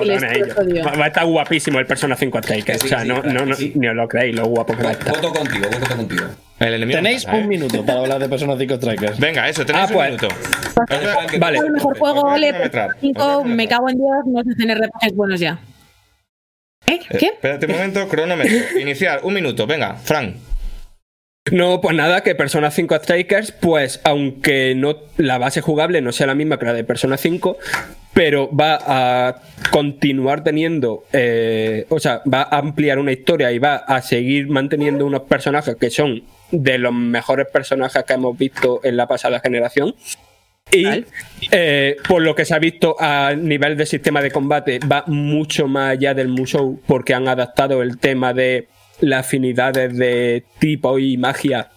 Odio. 0.00 0.84
va, 0.84 0.92
va 0.92 1.04
a 1.04 1.08
estar 1.08 1.24
guapísimo 1.24 1.78
el 1.78 1.86
Persona 1.86 2.16
5 2.16 2.38
Strikers. 2.42 2.80
Sí, 2.80 2.86
o 2.86 2.88
sea, 2.88 3.02
sí, 3.02 3.08
no, 3.08 3.22
claro, 3.22 3.38
no, 3.40 3.46
no, 3.46 3.54
sí. 3.54 3.72
ni 3.76 3.86
os 3.88 3.94
lo 3.94 4.08
creéis 4.08 4.34
lo 4.34 4.46
guapo 4.46 4.76
que 4.76 4.82
va 4.82 4.88
a 4.90 4.92
estar. 4.92 5.14
Voto 5.14 5.32
contigo, 5.32 5.66
voto 5.70 5.96
contigo. 5.96 6.24
El 6.66 6.74
enemigo 6.74 6.98
Tenéis 6.98 7.24
pasa, 7.24 7.36
¿eh? 7.38 7.40
un 7.42 7.48
minuto 7.48 7.84
para 7.84 8.00
hablar 8.00 8.20
de 8.20 8.28
Persona 8.28 8.56
5 8.56 8.76
Strikers. 8.76 9.18
Venga, 9.18 9.48
eso, 9.48 9.66
tenéis 9.66 9.84
Ah, 9.84 9.88
un 9.88 9.94
pues. 9.94 10.10
minuto. 10.10 10.28
Vale. 11.38 11.58
el 11.58 11.70
mejor 11.72 11.98
juego, 11.98 12.20
ole, 12.22 12.48
cronometrar, 12.50 12.90
os 12.90 13.00
voy 13.00 13.10
a 13.10 13.14
5, 13.14 13.44
me 13.44 13.68
cago 13.68 13.88
en 13.88 13.96
Dios, 13.96 14.16
no 14.26 14.42
se 14.44 14.50
hacen 14.52 14.76
RPGs 14.76 15.16
buenos 15.16 15.40
ya. 15.40 15.58
¿Eh? 16.86 17.00
Eh, 17.10 17.16
¿Qué? 17.18 17.26
Espérate 17.26 17.66
un 17.66 17.72
momento, 17.72 18.08
cronómetro. 18.08 18.54
Iniciar, 18.80 19.20
un 19.24 19.34
minuto, 19.34 19.66
venga, 19.66 19.94
Fran. 19.96 20.36
No, 21.50 21.80
pues 21.80 21.96
nada, 21.96 22.22
que 22.22 22.36
Persona 22.36 22.70
5 22.70 22.94
Strikers, 23.02 23.50
pues 23.52 24.00
aunque 24.04 24.74
no 24.76 24.96
la 25.16 25.38
base 25.38 25.60
jugable 25.60 26.00
no 26.00 26.12
sea 26.12 26.28
la 26.28 26.36
misma 26.36 26.56
que 26.58 26.66
la 26.66 26.72
de 26.72 26.84
Persona 26.84 27.16
5, 27.16 27.58
pero 28.14 28.48
va 28.54 28.78
a 28.86 29.42
continuar 29.72 30.44
teniendo, 30.44 31.04
eh, 31.12 31.86
o 31.88 31.98
sea, 31.98 32.22
va 32.32 32.42
a 32.42 32.58
ampliar 32.58 33.00
una 33.00 33.10
historia 33.10 33.50
y 33.50 33.58
va 33.58 33.74
a 33.76 34.00
seguir 34.02 34.46
manteniendo 34.48 35.04
unos 35.04 35.22
personajes 35.22 35.74
que 35.74 35.90
son 35.90 36.22
de 36.52 36.78
los 36.78 36.92
mejores 36.92 37.48
personajes 37.52 38.04
que 38.04 38.12
hemos 38.12 38.38
visto 38.38 38.80
en 38.84 38.96
la 38.96 39.08
pasada 39.08 39.40
generación. 39.40 39.94
Y 40.70 40.86
eh, 41.50 41.96
por 42.08 42.22
lo 42.22 42.34
que 42.34 42.44
se 42.44 42.54
ha 42.54 42.58
visto 42.58 42.96
a 42.98 43.34
nivel 43.36 43.76
de 43.76 43.84
sistema 43.84 44.22
de 44.22 44.30
combate, 44.30 44.78
va 44.90 45.02
mucho 45.06 45.66
más 45.66 45.90
allá 45.90 46.14
del 46.14 46.28
Musou, 46.28 46.80
porque 46.86 47.12
han 47.14 47.26
adaptado 47.28 47.82
el 47.82 47.98
tema 47.98 48.32
de 48.32 48.68
las 49.00 49.26
afinidades 49.26 49.96
de 49.98 50.44
tipo 50.60 50.98
y 50.98 51.16
magia 51.18 51.70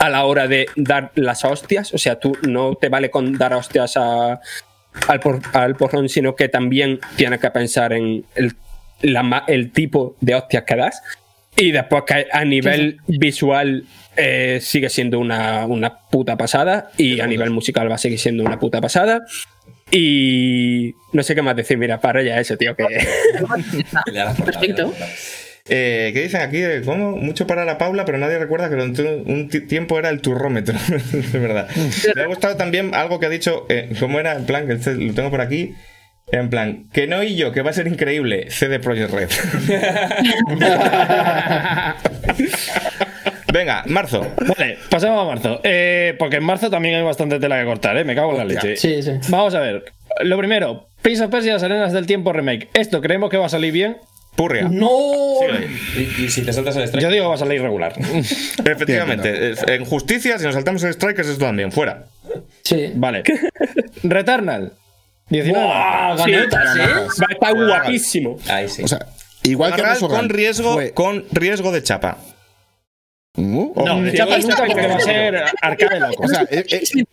a 0.00 0.08
la 0.08 0.24
hora 0.24 0.48
de 0.48 0.66
dar 0.74 1.12
las 1.14 1.44
hostias. 1.44 1.92
O 1.94 1.98
sea, 1.98 2.18
tú 2.18 2.36
no 2.42 2.74
te 2.74 2.88
vale 2.88 3.10
con 3.10 3.36
dar 3.38 3.52
hostias 3.54 3.96
a- 3.96 4.40
al, 5.06 5.20
por- 5.20 5.40
al 5.52 5.76
porrón, 5.76 6.08
sino 6.08 6.34
que 6.34 6.48
también 6.48 6.98
tienes 7.16 7.40
que 7.40 7.50
pensar 7.50 7.92
en 7.92 8.24
el, 8.34 8.52
la 9.02 9.22
ma- 9.22 9.44
el 9.46 9.70
tipo 9.70 10.16
de 10.20 10.34
hostias 10.34 10.64
que 10.64 10.76
das. 10.76 11.02
Y 11.56 11.70
después 11.70 12.02
que 12.04 12.26
a 12.32 12.44
nivel 12.44 12.98
visual 13.06 13.84
eh, 14.16 14.58
sigue 14.60 14.88
siendo 14.90 15.18
una, 15.18 15.66
una 15.66 15.98
puta 16.10 16.36
pasada. 16.36 16.90
Y 16.96 17.20
a 17.20 17.26
nivel 17.26 17.50
musical 17.50 17.90
va 17.90 17.96
a 17.96 17.98
seguir 17.98 18.18
siendo 18.18 18.42
una 18.44 18.58
puta 18.58 18.80
pasada. 18.80 19.22
Y 19.90 20.94
no 21.12 21.22
sé 21.22 21.34
qué 21.34 21.42
más 21.42 21.56
decir, 21.56 21.78
mira, 21.78 22.00
para 22.00 22.22
ya 22.22 22.40
eso, 22.40 22.56
tío, 22.56 22.74
que... 22.74 22.84
Perfecto. 24.44 24.92
Eh, 25.68 26.10
¿Qué 26.12 26.22
dicen 26.22 26.42
aquí? 26.42 26.58
Eh, 26.58 26.82
¿Cómo? 26.84 27.16
Mucho 27.16 27.46
para 27.46 27.64
la 27.64 27.78
Paula, 27.78 28.04
pero 28.04 28.18
nadie 28.18 28.38
recuerda 28.38 28.68
que 28.68 28.74
durante 28.74 29.02
un 29.02 29.30
un 29.30 29.48
ti- 29.48 29.62
tiempo 29.66 29.98
era 29.98 30.10
el 30.10 30.20
turrómetro. 30.20 30.74
es 31.12 31.32
verdad. 31.32 31.68
Me 32.14 32.22
ha 32.22 32.26
gustado 32.26 32.56
también 32.56 32.94
algo 32.94 33.18
que 33.18 33.26
ha 33.26 33.30
dicho, 33.30 33.64
eh, 33.70 33.90
¿cómo 33.98 34.20
era? 34.20 34.34
En 34.34 34.44
plan, 34.44 34.66
que 34.66 34.74
este 34.74 34.94
lo 34.94 35.14
tengo 35.14 35.30
por 35.30 35.40
aquí. 35.40 35.74
En 36.32 36.50
plan, 36.50 36.88
que 36.92 37.06
no 37.06 37.22
y 37.22 37.36
yo, 37.36 37.52
que 37.52 37.62
va 37.62 37.70
a 37.70 37.74
ser 37.74 37.86
increíble. 37.86 38.50
CD 38.50 38.78
Projekt 38.80 39.12
Red. 39.12 39.28
Venga, 43.54 43.84
marzo. 43.86 44.26
Vale, 44.58 44.78
pasamos 44.90 45.22
a 45.22 45.24
marzo. 45.32 45.60
Eh, 45.62 46.16
porque 46.18 46.38
en 46.38 46.42
marzo 46.44 46.70
también 46.70 46.96
hay 46.96 47.02
bastante 47.04 47.38
tela 47.38 47.56
que 47.60 47.64
cortar, 47.64 47.96
¿eh? 47.96 48.02
Me 48.04 48.16
cago 48.16 48.32
en 48.32 48.38
la 48.38 48.44
leche. 48.44 48.76
Sí, 48.76 49.00
sí. 49.00 49.12
Vamos 49.28 49.54
a 49.54 49.60
ver. 49.60 49.84
Lo 50.24 50.36
primero, 50.36 50.88
Prince 51.02 51.22
of 51.22 51.30
Persia 51.30 51.50
y 51.50 51.52
las 51.52 51.62
arenas 51.62 51.92
del 51.92 52.04
tiempo 52.04 52.32
remake. 52.32 52.68
Esto 52.74 53.00
creemos 53.00 53.30
que 53.30 53.36
va 53.36 53.46
a 53.46 53.48
salir 53.48 53.72
bien. 53.72 53.96
Purria. 54.34 54.66
¡No! 54.68 54.88
Y, 55.96 56.24
y 56.24 56.28
si 56.30 56.42
te 56.42 56.52
saltas 56.52 56.74
el 56.74 56.82
strike. 56.82 57.04
Yo 57.04 57.10
digo 57.12 57.26
que 57.26 57.28
va 57.28 57.34
a 57.36 57.38
salir 57.38 57.62
regular. 57.62 57.92
Efectivamente. 58.64 59.54
En 59.68 59.84
justicia, 59.84 60.36
si 60.40 60.44
nos 60.46 60.54
saltamos 60.54 60.82
el 60.82 60.92
Strikers, 60.92 61.28
esto 61.28 61.44
también. 61.44 61.70
Fuera. 61.70 62.06
Sí. 62.64 62.90
Vale. 62.96 63.22
Returnal. 64.02 64.72
19. 65.28 65.64
¡Buah! 65.64 66.24
Sí, 66.24 66.30
Ganotas, 66.32 66.76
¿eh? 66.76 66.80
va 67.22 67.26
a 67.28 67.32
estar 67.32 67.54
guapísimo. 67.54 68.36
Ahí 68.48 68.68
sí. 68.68 68.82
O 68.82 68.88
sea, 68.88 68.98
igual 69.44 69.74
que 69.76 69.82
con 70.06 70.28
riesgo, 70.28 70.72
fue- 70.74 70.90
con 70.90 71.24
riesgo 71.30 71.70
de 71.70 71.82
chapa. 71.84 72.18
No, 73.36 73.72
de 74.02 74.12
chapa 74.12 74.36
Eso- 74.36 74.48
nunca 74.48 74.64
porque 74.66 74.86
va 74.86 74.94
a 74.94 75.00
ser 75.00 75.44
arcade 75.60 76.00
loco. 76.00 76.22
O 76.24 76.28
sea, 76.28 76.42
eh, 76.50 76.64
eh, 76.70 77.04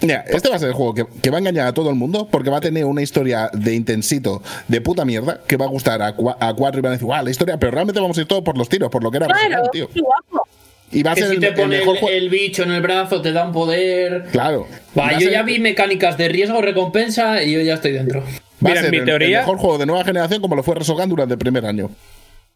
Mira, 0.00 0.24
este 0.28 0.48
va 0.48 0.56
a 0.56 0.58
ser 0.58 0.68
el 0.68 0.74
juego 0.74 0.94
que, 0.94 1.04
que 1.22 1.30
va 1.30 1.36
a 1.36 1.40
engañar 1.40 1.68
a 1.68 1.72
todo 1.72 1.88
el 1.90 1.94
mundo 1.94 2.26
porque 2.28 2.50
va 2.50 2.56
a 2.56 2.60
tener 2.60 2.84
una 2.86 3.02
historia 3.02 3.50
de 3.52 3.74
intensito 3.74 4.42
de 4.66 4.80
puta 4.80 5.04
mierda 5.04 5.40
que 5.46 5.56
va 5.56 5.66
a 5.66 5.68
gustar 5.68 6.02
a, 6.02 6.16
cua- 6.16 6.36
a 6.40 6.52
cuatro 6.54 6.80
y 6.80 6.82
van 6.82 6.90
a 6.90 6.92
decir, 6.94 7.06
guau, 7.06 7.22
la 7.24 7.30
historia, 7.30 7.56
pero 7.56 7.70
realmente 7.70 8.00
vamos 8.00 8.18
a 8.18 8.20
ir 8.22 8.26
todos 8.26 8.42
por 8.42 8.58
los 8.58 8.68
tiros, 8.68 8.90
por 8.90 9.02
lo 9.04 9.10
que 9.12 9.18
era 9.18 9.26
Claro, 9.26 9.40
original, 9.40 9.70
tío. 9.72 9.88
guapo. 9.94 10.48
Y 10.90 11.02
va 11.04 11.12
a 11.12 11.14
Que 11.14 11.20
ser 11.20 11.30
si 11.30 11.34
el, 11.36 11.40
te 11.40 11.48
el 11.48 11.54
pone 11.54 11.78
mejor 11.78 11.94
el, 11.94 12.00
juego. 12.00 12.16
el 12.16 12.28
bicho 12.30 12.62
en 12.64 12.72
el 12.72 12.82
brazo, 12.82 13.22
te 13.22 13.32
da 13.32 13.46
un 13.46 13.52
poder. 13.52 14.24
Claro. 14.32 14.66
Va, 14.98 15.12
yo 15.12 15.20
ser- 15.20 15.30
ya 15.30 15.42
vi 15.42 15.58
mecánicas 15.60 16.18
de 16.18 16.28
riesgo-recompensa 16.28 17.42
y 17.44 17.52
yo 17.52 17.60
ya 17.60 17.74
estoy 17.74 17.92
dentro. 17.92 18.20
Va 18.22 18.26
Mira, 18.60 18.80
a 18.80 18.82
ser 18.82 18.90
mi 18.90 18.98
el- 18.98 19.04
teoría- 19.04 19.40
el 19.40 19.46
mejor 19.46 19.58
juego 19.58 19.78
de 19.78 19.86
nueva 19.86 20.04
generación 20.04 20.40
como 20.42 20.56
lo 20.56 20.62
fue 20.64 20.74
Resogan 20.74 21.08
durante 21.08 21.34
el 21.34 21.38
primer 21.38 21.64
año. 21.64 21.90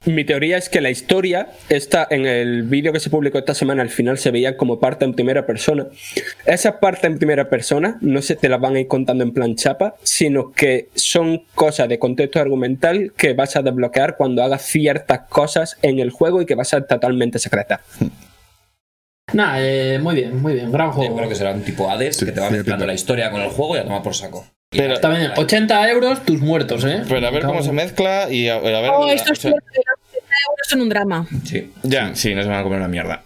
Mi 0.06 0.24
teoría 0.24 0.56
es 0.56 0.68
que 0.68 0.80
la 0.80 0.88
historia 0.90 1.48
está 1.68 2.06
en 2.10 2.26
el 2.26 2.62
vídeo 2.62 2.92
que 2.92 3.00
se 3.00 3.10
publicó 3.10 3.38
esta 3.38 3.54
semana, 3.54 3.82
al 3.82 3.90
final 3.90 4.18
se 4.18 4.30
veía 4.30 4.56
como 4.56 4.78
parte 4.78 5.04
en 5.04 5.14
primera 5.14 5.46
persona. 5.46 5.86
Esa 6.46 6.78
parte 6.78 7.08
en 7.08 7.18
primera 7.18 7.50
persona 7.50 7.98
no 8.00 8.22
se 8.22 8.36
te 8.36 8.48
las 8.48 8.60
van 8.60 8.76
a 8.76 8.80
ir 8.80 8.86
contando 8.86 9.24
en 9.24 9.32
plan 9.32 9.56
chapa, 9.56 9.96
sino 10.04 10.52
que 10.52 10.88
son 10.94 11.42
cosas 11.56 11.88
de 11.88 11.98
contexto 11.98 12.38
argumental 12.40 13.12
que 13.16 13.34
vas 13.34 13.56
a 13.56 13.62
desbloquear 13.62 14.16
cuando 14.16 14.44
hagas 14.44 14.62
ciertas 14.62 15.22
cosas 15.28 15.76
en 15.82 15.98
el 15.98 16.10
juego 16.10 16.40
y 16.40 16.46
que 16.46 16.54
va 16.54 16.62
a 16.62 16.66
ser 16.66 16.86
totalmente 16.86 17.38
secreta. 17.38 17.80
Nah, 19.32 19.56
eh, 19.58 19.98
muy 20.00 20.14
bien, 20.14 20.40
muy 20.40 20.54
bien. 20.54 20.70
Gran 20.70 20.86
Yo 20.90 20.92
juego. 20.92 21.16
creo 21.16 21.28
que 21.28 21.34
será 21.34 21.50
un 21.50 21.62
tipo 21.62 21.90
Hades 21.90 22.16
que 22.18 22.30
te 22.30 22.38
va 22.38 22.46
sí, 22.46 22.52
mezclando 22.54 22.82
pinta. 22.82 22.86
la 22.86 22.94
historia 22.94 23.32
con 23.32 23.40
el 23.42 23.48
juego 23.50 23.74
y 23.76 23.80
a 23.80 23.82
tomar 23.82 24.00
por 24.00 24.14
saco. 24.14 24.46
Pero- 24.70 24.94
bien. 25.10 25.32
80 25.36 25.90
euros, 25.90 26.24
tus 26.24 26.40
muertos, 26.40 26.84
¿eh? 26.84 27.02
Pero 27.08 27.26
a 27.26 27.30
ver 27.32 27.42
cómo 27.42 27.60
se 27.60 27.72
mezcla 27.72 28.28
y 28.30 28.48
a, 28.48 28.54
a 28.54 28.60
ver. 28.60 28.90
Oh, 28.94 29.00
o 29.06 29.08
estos 29.08 29.36
sea, 29.40 29.50
euros 30.48 30.66
son 30.68 30.80
un 30.82 30.88
drama. 30.88 31.26
Sí. 31.44 31.70
Ya, 31.82 32.14
sí, 32.14 32.34
no 32.34 32.42
se 32.42 32.48
van 32.48 32.60
a 32.60 32.62
comer 32.62 32.78
una 32.78 32.88
mierda. 32.88 33.22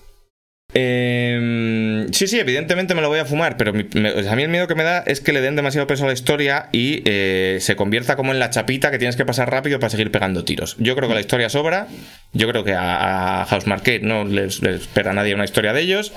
Eh, 0.72 2.06
sí, 2.12 2.26
sí, 2.28 2.38
evidentemente 2.38 2.94
me 2.94 3.00
lo 3.00 3.08
voy 3.08 3.18
a 3.18 3.24
fumar, 3.24 3.56
pero 3.56 3.72
mi- 3.72 3.88
me- 3.94 4.12
o 4.12 4.22
sea, 4.22 4.32
a 4.32 4.36
mí 4.36 4.42
el 4.44 4.48
miedo 4.48 4.68
que 4.68 4.74
me 4.76 4.84
da 4.84 5.00
es 5.00 5.20
que 5.20 5.32
le 5.32 5.40
den 5.40 5.56
demasiado 5.56 5.86
peso 5.86 6.04
a 6.04 6.06
la 6.06 6.12
historia 6.12 6.68
y 6.72 7.02
eh, 7.06 7.58
se 7.60 7.74
convierta 7.76 8.14
como 8.16 8.32
en 8.32 8.38
la 8.38 8.50
chapita 8.50 8.90
que 8.90 8.98
tienes 8.98 9.16
que 9.16 9.24
pasar 9.24 9.50
rápido 9.50 9.80
para 9.80 9.90
seguir 9.90 10.10
pegando 10.12 10.44
tiros. 10.44 10.76
Yo 10.78 10.94
creo 10.96 11.08
que 11.08 11.14
la 11.14 11.20
historia 11.20 11.48
sobra, 11.48 11.88
yo 12.32 12.48
creo 12.48 12.62
que 12.64 12.74
a, 12.74 13.42
a 13.42 13.46
House 13.46 13.66
Marquette 13.66 14.02
no 14.02 14.24
les, 14.24 14.62
les 14.62 14.82
espera 14.82 15.10
a 15.10 15.14
nadie 15.14 15.34
una 15.34 15.44
historia 15.44 15.72
de 15.72 15.80
ellos. 15.80 16.12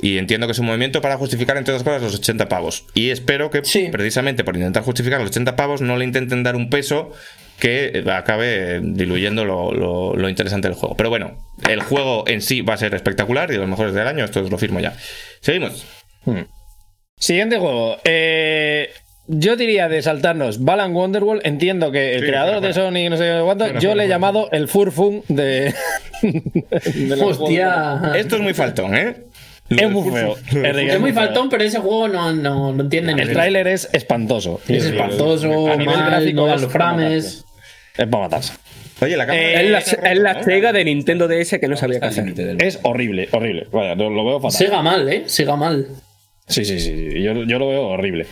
Y 0.00 0.18
entiendo 0.18 0.46
que 0.46 0.52
es 0.52 0.58
un 0.60 0.66
movimiento 0.66 1.00
para 1.00 1.16
justificar, 1.16 1.56
entre 1.56 1.74
otras 1.74 1.82
cosas, 1.82 2.00
los 2.00 2.14
80 2.14 2.48
pavos. 2.48 2.84
Y 2.94 3.10
espero 3.10 3.50
que, 3.50 3.64
Sí. 3.64 3.88
precisamente 3.90 4.44
por 4.44 4.54
intentar 4.56 4.84
justificar 4.84 5.18
los 5.20 5.30
80 5.30 5.56
pavos, 5.56 5.80
no 5.80 5.96
le 5.96 6.04
intenten 6.04 6.44
dar 6.44 6.54
un 6.54 6.70
peso 6.70 7.10
que 7.58 8.04
acabe 8.12 8.80
diluyendo 8.82 9.44
lo, 9.44 9.72
lo- 9.72 10.14
lo 10.16 10.28
interesante 10.28 10.68
del 10.68 10.76
juego. 10.76 10.96
Pero 10.96 11.10
bueno, 11.10 11.36
el 11.68 11.80
juego 11.82 12.24
en 12.26 12.40
sí 12.42 12.60
va 12.60 12.74
a 12.74 12.76
ser 12.78 12.94
espectacular 12.94 13.50
y 13.50 13.54
de 13.54 13.58
los 13.58 13.68
mejores 13.68 13.94
del 13.94 14.06
año, 14.06 14.24
esto 14.24 14.40
os 14.40 14.50
lo 14.50 14.58
firmo 14.58 14.80
ya. 14.80 14.94
Seguimos. 15.40 15.84
Siguiente 17.18 17.58
juego. 17.58 17.96
Eh, 18.04 18.90
yo 19.26 19.56
diría 19.56 19.88
de 19.88 20.00
saltarnos 20.02 20.64
Balan 20.64 20.94
Wonderworld. 20.94 21.42
Entiendo 21.44 21.90
que 21.90 22.14
el 22.14 22.20
Sí, 22.20 22.26
creador 22.28 22.60
de 22.60 22.72
Sony, 22.72 23.10
no 23.10 23.16
sé 23.16 23.40
cuánto, 23.44 23.78
yo 23.78 23.94
le 23.94 24.04
he 24.04 24.08
llamado 24.08 24.48
el 24.52 24.68
Furfun 24.68 25.22
de. 25.28 25.74
de 26.22 27.18
Hostia. 27.22 28.12
Esto 28.16 28.36
es 28.36 28.42
muy 28.42 28.54
faltón, 28.54 28.94
¿eh? 28.96 29.16
Es 29.68 29.90
muy 29.90 30.10
feo. 30.10 30.34
Es 30.64 30.98
muy 31.00 31.12
feo. 31.12 31.22
faltón, 31.24 31.50
pero 31.50 31.62
ese 31.62 31.78
juego 31.78 32.08
no, 32.08 32.32
no, 32.32 32.72
no 32.72 32.88
El 32.90 33.32
tráiler 33.32 33.68
es 33.68 33.88
espantoso. 33.92 34.60
Es 34.66 34.84
espantoso, 34.84 35.68
A 35.70 35.76
nivel 35.76 35.94
mal, 35.96 36.10
gráfico 36.10 36.40
no 36.40 36.46
dan 36.46 36.62
los 36.62 36.72
frames. 36.72 37.44
Es 37.98 38.06
para 38.06 38.22
matarse. 38.24 38.52
Oye, 39.00 39.16
la 39.16 39.26
cámara. 39.26 39.44
Eh, 39.44 39.64
es, 39.64 39.70
la, 39.70 40.10
es 40.10 40.18
la 40.18 40.42
Sega 40.42 40.72
de 40.72 40.84
Nintendo 40.84 41.28
DS 41.28 41.58
que 41.60 41.68
no 41.68 41.76
sabía 41.76 42.00
qué 42.00 42.06
hacer. 42.06 42.32
Es 42.60 42.78
horrible, 42.82 43.28
horrible. 43.32 43.66
Vaya, 43.70 43.94
lo 43.94 44.08
lo 44.08 44.24
veo 44.24 44.40
fatal. 44.40 44.56
Siga 44.56 44.82
mal, 44.82 45.08
¿eh? 45.12 45.24
Siga 45.26 45.56
mal. 45.56 45.86
Sí, 46.46 46.64
sí, 46.64 46.80
sí. 46.80 47.10
sí. 47.10 47.22
Yo, 47.22 47.34
yo 47.44 47.58
lo 47.58 47.68
veo 47.68 47.88
horrible. 47.88 48.26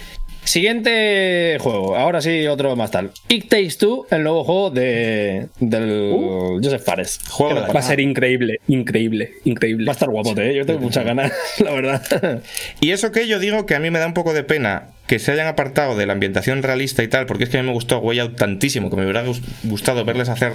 Siguiente 0.47 1.59
juego. 1.61 1.97
Ahora 1.97 2.21
sí, 2.21 2.47
otro 2.47 2.77
más 2.77 2.91
tal. 2.93 3.11
It 3.29 3.49
Takes 3.49 3.77
Two, 3.79 4.07
el 4.11 4.23
nuevo 4.23 4.45
juego 4.45 4.71
de, 4.71 5.49
del 5.59 6.59
Joseph 6.63 6.83
Fares. 6.85 7.19
Juego 7.29 7.55
¿Qué 7.55 7.61
de 7.63 7.67
le 7.67 7.73
Va 7.73 7.81
a 7.81 7.83
ser 7.83 8.01
increíble, 8.01 8.61
increíble, 8.69 9.33
increíble. 9.45 9.85
Va 9.87 9.93
a 9.93 9.95
estar 9.95 10.09
guapote, 10.09 10.51
¿eh? 10.51 10.55
Yo 10.55 10.65
tengo 10.65 10.81
muchas 10.81 11.05
ganas, 11.05 11.33
la 11.59 11.73
verdad. 11.73 12.43
Y 12.81 12.93
eso 12.93 13.13
que 13.13 13.27
yo 13.27 13.39
digo 13.39 13.67
que 13.67 13.75
a 13.75 13.81
mí 13.81 13.91
me 13.91 13.99
da 13.99 14.07
un 14.07 14.15
poco 14.15 14.33
de 14.33 14.45
pena 14.45 14.91
que 15.07 15.19
se 15.19 15.33
hayan 15.33 15.47
apartado 15.49 15.97
de 15.97 16.07
la 16.07 16.13
ambientación 16.13 16.63
realista 16.63 17.03
y 17.03 17.09
tal, 17.09 17.27
porque 17.27 17.45
es 17.45 17.51
que 17.51 17.59
a 17.59 17.63
mí 17.63 17.67
me 17.67 17.75
gustó 17.75 17.99
Way 17.99 18.19
Out 18.21 18.37
tantísimo, 18.37 18.89
que 18.89 18.97
me 18.97 19.03
hubiera 19.03 19.25
gus- 19.25 19.43
gustado 19.65 20.05
verles 20.05 20.29
hacer 20.29 20.53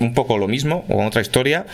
un 0.00 0.14
poco 0.14 0.38
lo 0.38 0.48
mismo 0.48 0.84
o 0.88 0.96
con 0.96 1.06
otra 1.06 1.20
historia, 1.20 1.66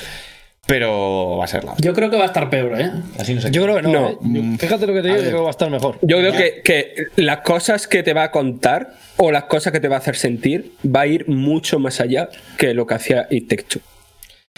pero 0.69 1.39
va 1.39 1.47
a 1.47 1.49
ser 1.49 1.65
la 1.65 1.75
Yo 1.79 1.95
creo 1.95 2.11
que 2.11 2.17
va 2.19 2.25
a 2.25 2.27
estar 2.27 2.51
peor, 2.51 2.79
¿eh? 2.79 2.91
Así 3.19 3.35
no 3.35 3.41
sé. 3.41 3.51
Yo 3.51 3.63
creo 3.63 3.77
que 3.77 3.83
no. 3.83 4.19
No. 4.21 4.55
¿eh? 4.55 4.57
Fíjate 4.59 4.87
lo 4.87 4.93
que 4.93 5.01
te 5.01 5.09
digo, 5.09 5.17
yo 5.17 5.23
creo 5.25 5.37
que 5.39 5.43
va 5.43 5.49
a 5.49 5.51
estar 5.51 5.71
mejor. 5.71 5.99
Yo 6.03 6.19
creo 6.19 6.33
que, 6.33 6.61
que 6.63 7.07
las 7.17 7.39
cosas 7.39 7.89
que 7.89 8.03
te 8.03 8.13
va 8.13 8.25
a 8.25 8.31
contar 8.31 8.93
o 9.17 9.33
las 9.33 9.45
cosas 9.45 9.73
que 9.73 9.81
te 9.81 9.89
va 9.89 9.97
a 9.97 9.99
hacer 10.01 10.15
sentir 10.17 10.73
va 10.85 11.01
a 11.01 11.07
ir 11.07 11.27
mucho 11.27 11.79
más 11.79 12.01
allá 12.03 12.29
que 12.59 12.75
lo 12.75 12.87
que 12.87 12.95
hacía 12.95 13.27
It 13.31 13.49
Take 13.49 13.63
Two. 13.65 13.81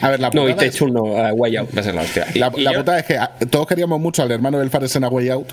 A 0.03 0.11
ver, 0.11 0.19
la 0.21 0.29
No, 0.31 0.43
putada 0.43 0.51
It 0.51 0.57
Take 0.57 0.69
es- 0.71 0.77
Two 0.77 0.89
no, 0.89 1.03
uh, 1.05 1.33
Way 1.35 1.57
Out. 1.59 1.77
Va 1.77 1.81
a 1.81 1.85
ser 1.85 1.95
la 1.95 2.03
hostia. 2.03 2.27
La, 2.35 2.51
la 2.57 2.73
putada 2.73 2.99
es 2.99 3.07
que 3.07 3.19
todos 3.47 3.67
queríamos 3.69 4.01
mucho 4.01 4.23
al 4.25 4.33
hermano 4.33 4.59
del 4.59 4.69
Fares 4.71 4.95
en 4.97 5.05
A 5.05 5.09
Way 5.09 5.29
Out. 5.31 5.53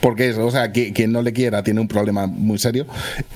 Porque 0.00 0.28
es, 0.28 0.36
o 0.38 0.50
sea, 0.52 0.72
qui- 0.72 0.92
quien 0.92 1.10
no 1.10 1.20
le 1.22 1.32
quiera 1.32 1.62
tiene 1.64 1.80
un 1.80 1.88
problema 1.88 2.26
muy 2.28 2.58
serio. 2.58 2.86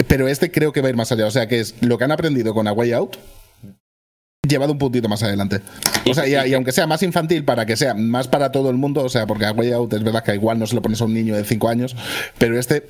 Pero 0.07 0.29
este 0.29 0.53
creo 0.53 0.73
que 0.73 0.83
va 0.83 0.87
a 0.87 0.91
ir 0.91 0.97
más 0.97 1.11
allá. 1.11 1.27
O 1.27 1.31
sea, 1.33 1.49
que 1.49 1.59
es 1.59 1.75
lo 1.81 1.99
que 1.99 2.05
han 2.05 2.13
aprendido 2.13 2.55
con 2.55 2.69
A 2.69 2.73
Way 2.73 2.93
Out, 2.93 3.17
llevado 4.49 4.73
un 4.73 4.79
puntito 4.79 5.09
más 5.09 5.23
adelante. 5.23 5.61
O 6.09 6.15
sea, 6.15 6.27
y, 6.27 6.51
y 6.51 6.55
aunque 6.55 6.73
sea 6.73 6.87
más 6.87 7.03
infantil, 7.03 7.45
para 7.45 7.67
que 7.67 7.77
sea 7.77 7.95
más 7.95 8.29
para 8.29 8.53
todo 8.53 8.71
el 8.71 8.77
mundo, 8.77 9.05
o 9.05 9.09
sea, 9.09 9.27
porque 9.27 9.45
A 9.45 9.53
Way 9.53 9.73
Out 9.73 9.93
es 9.93 10.03
verdad 10.03 10.25
que 10.25 10.35
igual 10.35 10.59
no 10.59 10.67
se 10.67 10.75
lo 10.75 10.83
pones 10.83 11.01
a 11.01 11.05
un 11.05 11.15
niño 11.15 11.37
de 11.37 11.45
5 11.45 11.69
años, 11.69 11.97
pero 12.39 12.59
este 12.59 12.89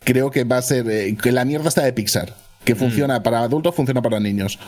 creo 0.00 0.30
que 0.30 0.44
va 0.44 0.58
a 0.58 0.62
ser. 0.62 0.88
eh, 0.88 1.16
que 1.20 1.32
la 1.32 1.44
mierda 1.44 1.68
está 1.68 1.82
de 1.82 1.92
Pixar. 1.92 2.34
Que 2.64 2.74
funciona 2.74 3.22
para 3.22 3.40
adultos, 3.40 3.74
funciona 3.74 4.00
para 4.00 4.20
niños. 4.20 4.58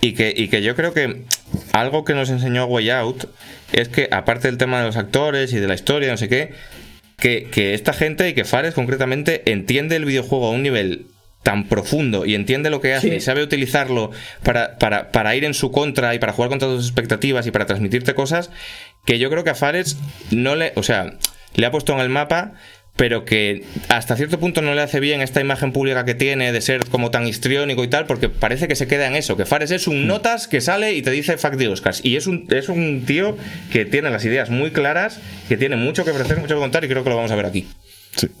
Y 0.00 0.12
que, 0.12 0.32
y 0.36 0.46
que 0.46 0.62
yo 0.62 0.76
creo 0.76 0.92
que 0.92 1.24
algo 1.72 2.04
que 2.04 2.14
nos 2.14 2.30
enseñó 2.30 2.66
Way 2.66 2.90
Out 2.90 3.24
es 3.72 3.88
que, 3.88 4.08
aparte 4.12 4.46
del 4.46 4.58
tema 4.58 4.78
de 4.78 4.86
los 4.86 4.96
actores 4.96 5.52
y 5.52 5.56
de 5.56 5.66
la 5.66 5.74
historia, 5.74 6.10
no 6.12 6.18
sé 6.18 6.28
qué, 6.28 6.52
que, 7.16 7.48
que 7.50 7.74
esta 7.74 7.92
gente 7.92 8.28
y 8.28 8.34
que 8.34 8.44
Fares 8.44 8.74
concretamente 8.74 9.50
entiende 9.50 9.96
el 9.96 10.04
videojuego 10.04 10.46
a 10.46 10.50
un 10.50 10.62
nivel 10.62 11.06
tan 11.46 11.68
profundo 11.68 12.26
y 12.26 12.34
entiende 12.34 12.70
lo 12.70 12.80
que 12.80 12.92
hace 12.92 13.08
Sí. 13.08 13.14
y 13.14 13.20
sabe 13.20 13.40
utilizarlo 13.44 14.10
para, 14.42 14.78
para, 14.78 15.12
para 15.12 15.36
ir 15.36 15.44
en 15.44 15.54
su 15.54 15.70
contra 15.70 16.12
y 16.12 16.18
para 16.18 16.32
jugar 16.32 16.48
contra 16.50 16.66
tus 16.66 16.86
expectativas 16.86 17.46
y 17.46 17.52
para 17.52 17.66
transmitirte 17.66 18.14
cosas 18.14 18.50
que 19.04 19.20
yo 19.20 19.30
creo 19.30 19.44
que 19.44 19.50
a 19.50 19.54
Fares 19.54 19.96
no 20.32 20.56
le, 20.56 20.72
o 20.74 20.82
sea, 20.82 21.12
le 21.54 21.64
ha 21.66 21.70
puesto 21.70 21.92
en 21.92 22.00
el 22.00 22.08
mapa 22.08 22.54
pero 22.96 23.24
que 23.24 23.62
hasta 23.88 24.16
cierto 24.16 24.40
punto 24.40 24.60
no 24.60 24.74
le 24.74 24.80
hace 24.80 24.98
bien 24.98 25.20
esta 25.20 25.40
imagen 25.40 25.70
pública 25.70 26.04
que 26.04 26.16
tiene 26.16 26.50
de 26.50 26.60
ser 26.62 26.86
como 26.86 27.12
tan 27.12 27.28
histriónico 27.28 27.84
y 27.84 27.88
tal, 27.88 28.06
porque 28.06 28.28
parece 28.28 28.66
que 28.66 28.74
se 28.74 28.88
queda 28.88 29.06
en 29.06 29.14
eso, 29.14 29.36
que 29.36 29.44
Fares 29.44 29.70
es 29.70 29.86
un 29.86 30.08
notas 30.08 30.48
que 30.48 30.60
sale 30.60 30.94
y 30.94 31.02
te 31.02 31.10
dice 31.12 31.36
fuck 31.36 31.52
de 31.56 31.68
Oscars. 31.68 32.00
Y 32.02 32.16
es 32.16 32.26
un, 32.26 32.48
es 32.50 32.68
un 32.70 33.04
tío 33.04 33.36
que 33.70 33.84
tiene 33.84 34.10
las 34.10 34.24
ideas 34.24 34.48
muy 34.50 34.70
claras, 34.72 35.20
que 35.48 35.56
tiene 35.58 35.76
mucho 35.76 36.04
que 36.04 36.10
ofrecer, 36.10 36.38
mucho 36.38 36.54
que 36.54 36.60
contar 36.60 36.84
y 36.84 36.88
creo 36.88 37.04
que 37.04 37.10
lo 37.10 37.16
vamos 37.16 37.30
a 37.30 37.36
ver 37.36 37.46
aquí. 37.46 37.68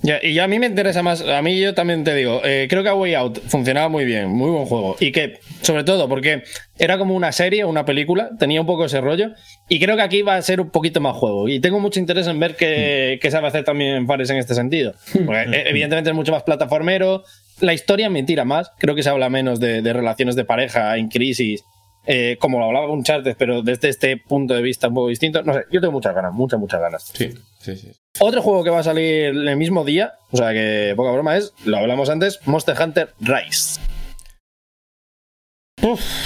Ya, 0.02 0.18
y 0.22 0.34
ya 0.34 0.44
a 0.44 0.48
mí 0.48 0.58
me 0.58 0.66
interesa 0.66 1.02
más, 1.02 1.20
a 1.20 1.42
mí 1.42 1.60
yo 1.60 1.74
también 1.74 2.04
te 2.04 2.14
digo, 2.14 2.40
eh, 2.44 2.66
creo 2.68 2.82
que 2.82 2.88
A 2.88 2.94
Way 2.94 3.14
Out 3.14 3.38
funcionaba 3.48 3.88
muy 3.88 4.04
bien, 4.04 4.28
muy 4.28 4.50
buen 4.50 4.66
juego. 4.66 4.96
Y 5.00 5.12
que, 5.12 5.38
sobre 5.62 5.84
todo, 5.84 6.08
porque 6.08 6.44
era 6.78 6.98
como 6.98 7.14
una 7.14 7.32
serie, 7.32 7.64
una 7.64 7.84
película, 7.84 8.30
tenía 8.38 8.60
un 8.60 8.66
poco 8.66 8.86
ese 8.86 9.00
rollo. 9.00 9.32
Y 9.68 9.80
creo 9.80 9.96
que 9.96 10.02
aquí 10.02 10.22
va 10.22 10.36
a 10.36 10.42
ser 10.42 10.60
un 10.60 10.70
poquito 10.70 11.00
más 11.00 11.16
juego. 11.16 11.48
Y 11.48 11.60
tengo 11.60 11.80
mucho 11.80 12.00
interés 12.00 12.26
en 12.26 12.38
ver 12.38 12.56
qué, 12.56 13.18
qué 13.20 13.30
sabe 13.30 13.48
hacer 13.48 13.64
también 13.64 14.06
Fares 14.06 14.30
en 14.30 14.36
este 14.36 14.54
sentido. 14.54 14.94
Porque, 15.12 15.42
eh, 15.42 15.64
evidentemente 15.66 16.10
es 16.10 16.16
mucho 16.16 16.32
más 16.32 16.42
plataformero. 16.42 17.24
La 17.60 17.74
historia 17.74 18.08
me 18.10 18.22
tira 18.22 18.44
más. 18.44 18.70
Creo 18.78 18.94
que 18.94 19.02
se 19.02 19.10
habla 19.10 19.28
menos 19.28 19.60
de, 19.60 19.82
de 19.82 19.92
relaciones 19.92 20.36
de 20.36 20.44
pareja 20.44 20.96
en 20.96 21.08
crisis. 21.08 21.64
Eh, 22.06 22.36
como 22.40 22.58
lo 22.58 22.66
hablaba 22.66 22.88
Uncharted, 22.90 23.36
pero 23.38 23.62
desde 23.62 23.88
este 23.88 24.16
punto 24.16 24.54
de 24.54 24.62
vista 24.62 24.88
un 24.88 24.94
poco 24.94 25.08
distinto. 25.08 25.42
No 25.42 25.52
sé, 25.54 25.64
yo 25.72 25.80
tengo 25.80 25.92
muchas 25.92 26.14
ganas, 26.14 26.32
muchas, 26.32 26.58
muchas 26.60 26.80
ganas. 26.80 27.02
Sí, 27.14 27.32
sí, 27.60 27.76
sí. 27.76 27.92
Otro 28.20 28.40
juego 28.42 28.64
que 28.64 28.70
va 28.70 28.78
a 28.78 28.84
salir 28.84 29.24
el 29.26 29.56
mismo 29.56 29.84
día, 29.84 30.14
o 30.30 30.36
sea 30.36 30.52
que 30.52 30.94
poca 30.96 31.10
broma 31.10 31.36
es, 31.36 31.52
lo 31.64 31.76
hablamos 31.78 32.08
antes, 32.08 32.40
Monster 32.46 32.74
Hunter 32.80 33.10
Rise. 33.20 33.80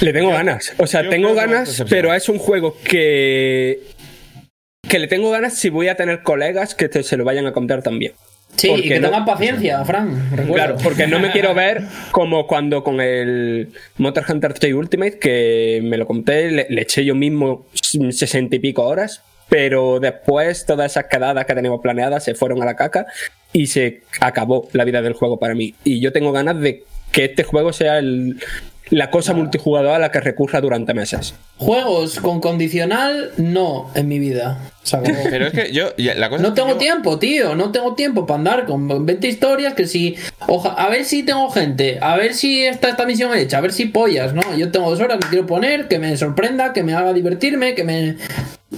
Le 0.00 0.12
tengo 0.12 0.30
ganas. 0.30 0.72
O 0.78 0.86
sea, 0.86 1.08
tengo 1.08 1.34
ganas, 1.34 1.84
pero 1.90 2.14
es 2.14 2.28
un 2.28 2.38
juego 2.38 2.76
que. 2.82 3.80
que 4.88 4.98
le 4.98 5.06
tengo 5.08 5.30
ganas 5.30 5.54
si 5.54 5.68
voy 5.68 5.88
a 5.88 5.96
tener 5.96 6.22
colegas 6.22 6.74
que 6.74 6.88
te- 6.88 7.02
se 7.02 7.16
lo 7.16 7.24
vayan 7.24 7.46
a 7.46 7.52
contar 7.52 7.82
también. 7.82 8.12
Sí, 8.60 8.68
Porque 8.68 8.86
y 8.86 8.88
que 8.88 9.00
no- 9.00 9.08
tengan 9.08 9.24
paciencia, 9.24 9.84
Fran. 9.84 10.30
Claro, 10.52 10.76
porque 10.82 11.06
no 11.06 11.18
me 11.18 11.30
quiero 11.30 11.54
ver 11.54 11.82
como 12.10 12.46
cuando 12.46 12.84
con 12.84 13.00
el 13.00 13.70
Monster 13.96 14.24
Hunter 14.28 14.52
3 14.54 14.74
Ultimate, 14.74 15.18
que 15.18 15.80
me 15.82 15.96
lo 15.96 16.06
conté, 16.06 16.50
le, 16.50 16.66
le 16.68 16.82
eché 16.82 17.04
yo 17.04 17.14
mismo 17.14 17.66
sesenta 18.10 18.56
y 18.56 18.58
pico 18.58 18.84
horas, 18.84 19.22
pero 19.48 19.98
después 19.98 20.66
todas 20.66 20.92
esas 20.92 21.04
quedadas 21.06 21.44
que 21.46 21.54
teníamos 21.54 21.80
planeadas 21.80 22.22
se 22.24 22.34
fueron 22.34 22.62
a 22.62 22.66
la 22.66 22.76
caca 22.76 23.06
y 23.52 23.66
se 23.68 24.02
acabó 24.20 24.68
la 24.72 24.84
vida 24.84 25.00
del 25.02 25.14
juego 25.14 25.38
para 25.38 25.54
mí. 25.54 25.74
Y 25.84 26.00
yo 26.00 26.12
tengo 26.12 26.30
ganas 26.32 26.60
de 26.60 26.84
que 27.12 27.24
este 27.24 27.42
juego 27.42 27.72
sea 27.72 27.98
el, 27.98 28.38
la 28.90 29.10
cosa 29.10 29.32
multijugador 29.32 29.92
a 29.94 29.98
la 29.98 30.12
que 30.12 30.20
recurra 30.20 30.60
durante 30.60 30.94
meses. 30.94 31.34
Juegos 31.56 32.20
con 32.20 32.40
condicional, 32.40 33.30
no 33.38 33.90
en 33.94 34.06
mi 34.08 34.18
vida. 34.18 34.58
Pero 35.30 35.46
es 35.46 35.52
que 35.52 35.72
yo, 35.72 35.94
ya, 35.96 36.14
la 36.14 36.30
cosa 36.30 36.42
No 36.42 36.54
tengo 36.54 36.70
yo- 36.70 36.76
tiempo, 36.78 37.18
tío. 37.18 37.54
No 37.54 37.70
tengo 37.70 37.94
tiempo 37.94 38.26
para 38.26 38.38
andar 38.38 38.66
con 38.66 39.06
20 39.06 39.28
historias 39.28 39.74
que 39.74 39.86
si. 39.86 40.16
oja- 40.48 40.70
a 40.72 40.88
ver 40.88 41.04
si 41.04 41.22
tengo 41.22 41.48
gente. 41.50 41.98
A 42.00 42.16
ver 42.16 42.34
si 42.34 42.64
está 42.64 42.88
esta 42.88 43.06
misión 43.06 43.36
hecha. 43.36 43.58
A 43.58 43.60
ver 43.60 43.72
si 43.72 43.86
pollas, 43.86 44.32
¿no? 44.34 44.42
Yo 44.56 44.70
tengo 44.70 44.90
dos 44.90 45.00
horas 45.00 45.18
que 45.20 45.28
quiero 45.28 45.46
poner, 45.46 45.86
que 45.86 45.98
me 45.98 46.16
sorprenda, 46.16 46.72
que 46.72 46.82
me 46.82 46.94
haga 46.94 47.12
divertirme, 47.12 47.74
que 47.74 47.84
me. 47.84 48.16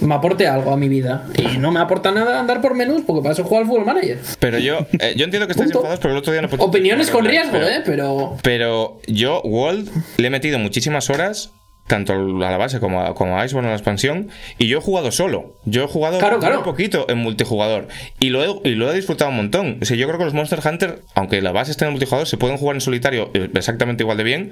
Me 0.01 0.15
aporte 0.15 0.47
algo 0.47 0.71
a 0.71 0.77
mi 0.77 0.89
vida. 0.89 1.27
Y 1.37 1.57
no 1.59 1.71
me 1.71 1.79
aporta 1.79 2.11
nada 2.11 2.39
andar 2.39 2.61
por 2.61 2.73
menús, 2.73 3.03
porque 3.05 3.21
para 3.21 3.33
eso 3.33 3.43
juego 3.43 3.59
al 3.61 3.67
Football 3.67 3.85
Manager. 3.85 4.17
Pero 4.39 4.57
yo, 4.57 4.79
eh, 4.99 5.13
yo 5.15 5.23
entiendo 5.23 5.45
que 5.47 5.51
estáis 5.51 5.69
enfadados 5.71 5.99
porque 5.99 6.11
el 6.13 6.17
otro 6.17 6.33
día 6.33 6.41
no 6.41 6.49
Opiniones 6.57 7.09
con 7.11 7.23
riesgo, 7.23 7.51
pero- 7.53 7.67
¿eh? 7.69 7.81
Pero. 7.85 8.37
Pero 8.41 8.99
yo, 9.07 9.41
World, 9.43 9.89
le 10.17 10.27
he 10.27 10.29
metido 10.31 10.57
muchísimas 10.59 11.09
horas, 11.11 11.51
tanto 11.87 12.13
a 12.13 12.15
la 12.17 12.57
base 12.57 12.79
como 12.79 13.01
a, 13.01 13.13
como 13.13 13.37
a 13.37 13.45
Iceborne, 13.45 13.67
a 13.67 13.71
la 13.71 13.77
expansión, 13.77 14.29
y 14.57 14.67
yo 14.67 14.77
he 14.77 14.81
jugado 14.81 15.11
solo. 15.11 15.57
Yo 15.65 15.83
he 15.83 15.87
jugado 15.87 16.17
Claro, 16.19 16.37
muy 16.37 16.45
claro. 16.45 16.63
poquito 16.63 17.05
en 17.09 17.17
multijugador. 17.17 17.87
Y 18.19 18.29
lo, 18.29 18.43
he, 18.63 18.69
y 18.69 18.75
lo 18.75 18.89
he 18.91 18.95
disfrutado 18.95 19.31
un 19.31 19.37
montón. 19.37 19.79
O 19.81 19.85
sea, 19.85 19.97
yo 19.97 20.07
creo 20.07 20.17
que 20.17 20.25
los 20.25 20.33
Monster 20.33 20.59
Hunter, 20.65 20.99
aunque 21.15 21.41
la 21.41 21.51
base 21.51 21.71
esté 21.71 21.85
en 21.85 21.91
multijugador, 21.91 22.27
se 22.27 22.37
pueden 22.37 22.57
jugar 22.57 22.75
en 22.77 22.81
solitario 22.81 23.29
eh, 23.33 23.49
exactamente 23.53 24.03
igual 24.03 24.17
de 24.17 24.23
bien. 24.23 24.51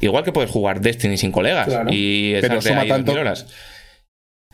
Igual 0.00 0.24
que 0.24 0.32
puedes 0.32 0.50
jugar 0.50 0.80
Destiny 0.80 1.18
sin 1.18 1.30
colegas. 1.32 1.66
Claro. 1.68 1.90
Y 1.92 2.32
Pero 2.40 2.62
suma 2.62 2.80
ahí 2.82 2.88
tanto- 2.88 3.12
2000 3.12 3.20
horas. 3.20 3.46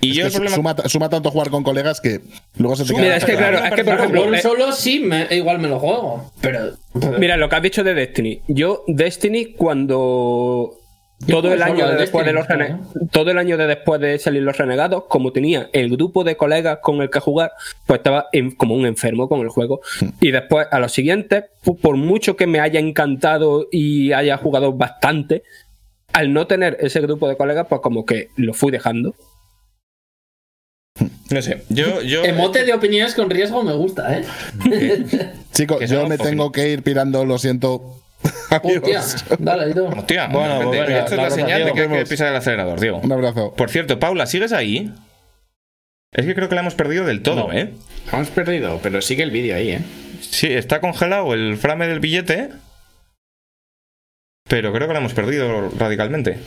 Y 0.01 0.11
Es 0.11 0.17
yo 0.17 0.23
que 0.23 0.27
el 0.27 0.33
problema... 0.33 0.57
suma, 0.57 0.89
suma 0.89 1.09
tanto 1.09 1.31
jugar 1.31 1.49
con 1.51 1.63
colegas 1.63 2.03
que 2.03 2.21
luego 2.59 2.77
se 2.77 2.83
te 2.83 2.89
Suma, 2.89 2.99
queda 3.01 3.07
Mira, 3.15 3.17
es 3.17 3.25
que 3.25 3.37
claro, 3.37 3.59
es 3.65 3.73
que 3.73 3.85
por 3.85 3.95
ejemplo, 3.95 4.23
Juego 4.25 4.37
solo 4.43 4.73
sí, 4.73 4.99
me- 5.01 5.27
igual 5.31 5.59
me 5.59 5.69
lo 5.69 5.79
juego. 5.79 6.33
Pero. 6.43 6.73
Mira, 7.19 7.37
lo 7.39 7.49
que 7.49 7.57
has 7.57 7.63
dicho 7.63 7.83
de 7.83 7.95
Destiny. 7.95 8.43
Yo, 8.47 8.83
Destiny, 8.89 9.55
cuando 9.55 10.77
todo 11.27 11.53
el 11.53 11.63
año 11.63 11.89
de 11.89 11.97
después 11.97 12.27
de 12.27 12.33
los 12.33 12.47
rene- 12.47 12.79
todo 13.11 13.31
el 13.31 13.39
año 13.39 13.57
de 13.57 13.67
después 13.67 14.01
de 14.01 14.19
salir 14.19 14.43
los 14.43 14.57
renegados, 14.57 15.05
como 15.09 15.33
tenía 15.33 15.71
el 15.73 15.89
grupo 15.91 16.25
de 16.25 16.37
colegas 16.37 16.79
con 16.83 17.01
el 17.01 17.09
que 17.11 17.21
jugar, 17.21 17.53
pues 17.87 17.99
estaba 18.01 18.27
en- 18.33 18.51
como 18.55 18.75
un 18.75 18.85
enfermo 18.87 19.29
con 19.29 19.41
el 19.41 19.49
juego. 19.49 19.81
Y 20.21 20.31
después, 20.31 20.67
a 20.71 20.79
los 20.79 20.93
siguientes, 20.93 21.45
por 21.81 21.97
mucho 21.97 22.37
que 22.37 22.47
me 22.47 22.61
haya 22.61 22.81
encantado 22.81 23.67
y 23.73 24.13
haya 24.13 24.37
jugado 24.37 24.73
bastante, 24.75 25.43
al 26.13 26.33
no 26.33 26.47
tener 26.47 26.77
ese 26.81 27.01
grupo 27.01 27.29
de 27.29 27.37
colegas, 27.37 27.67
pues 27.69 27.81
como 27.81 28.05
que 28.05 28.29
lo 28.37 28.53
fui 28.55 28.71
dejando. 28.71 29.15
No 31.31 31.43
sé, 31.43 31.63
yo... 31.69 32.01
yo 32.03 32.25
Emote 32.25 32.65
de 32.65 32.73
opiniones 32.73 33.15
con 33.15 33.29
riesgo 33.29 33.63
me 33.63 33.75
gusta, 33.75 34.19
¿eh? 34.19 34.25
Chicos, 35.53 35.91
yo 35.91 36.07
me 36.07 36.17
tengo 36.17 36.53
que 36.53 36.71
ir 36.71 36.83
pirando, 36.83 37.25
lo 37.27 37.39
siento. 37.39 37.97
Hostia, 38.63 39.03
dale, 39.39 39.75
tú. 39.75 39.87
Hostia, 39.87 40.29
Bueno, 40.29 40.61
pues 40.63 40.81
venga, 40.81 40.99
esto 41.01 41.15
es 41.15 41.23
la 41.23 41.31
señal 41.31 41.65
de 41.65 41.73
que 41.73 41.81
hay 41.83 41.89
que 41.89 42.07
pisar 42.07 42.29
el 42.29 42.37
acelerador, 42.37 42.81
Diego. 42.81 42.99
Un 43.03 43.13
abrazo. 43.13 43.53
Por 43.55 43.71
cierto, 43.71 43.99
Paula, 43.99 44.27
¿sigues 44.27 44.53
ahí? 44.53 44.93
Es 46.13 46.25
que 46.25 46.35
creo 46.35 46.49
que 46.49 46.55
la 46.55 46.63
hemos 46.63 46.75
perdido 46.75 47.05
del 47.05 47.23
todo, 47.23 47.49
No. 47.49 47.53
¿eh? 47.53 47.73
Hemos 48.13 48.29
perdido, 48.29 48.81
pero 48.83 49.03
sigue 49.03 49.23
el 49.23 49.31
vídeo 49.31 49.57
ahí, 49.57 49.71
¿eh? 49.73 49.81
Sí, 50.21 50.47
está 50.53 50.81
congelado 50.81 51.35
el 51.35 51.57
frame 51.59 51.87
del 51.89 52.01
billete. 52.01 52.51
Pero 54.49 54.73
creo 54.73 54.87
que 54.87 54.93
la 54.95 55.01
hemos 55.01 55.13
perdido 55.13 55.69
radicalmente. 55.71 56.39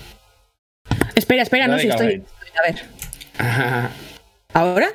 Espera, 1.15 1.43
espera, 1.43 1.67
no, 1.67 1.77
si 1.77 1.87
estoy. 1.89 2.23
A 2.57 2.61
ver. 2.71 2.81
¿Ahora? 4.53 4.89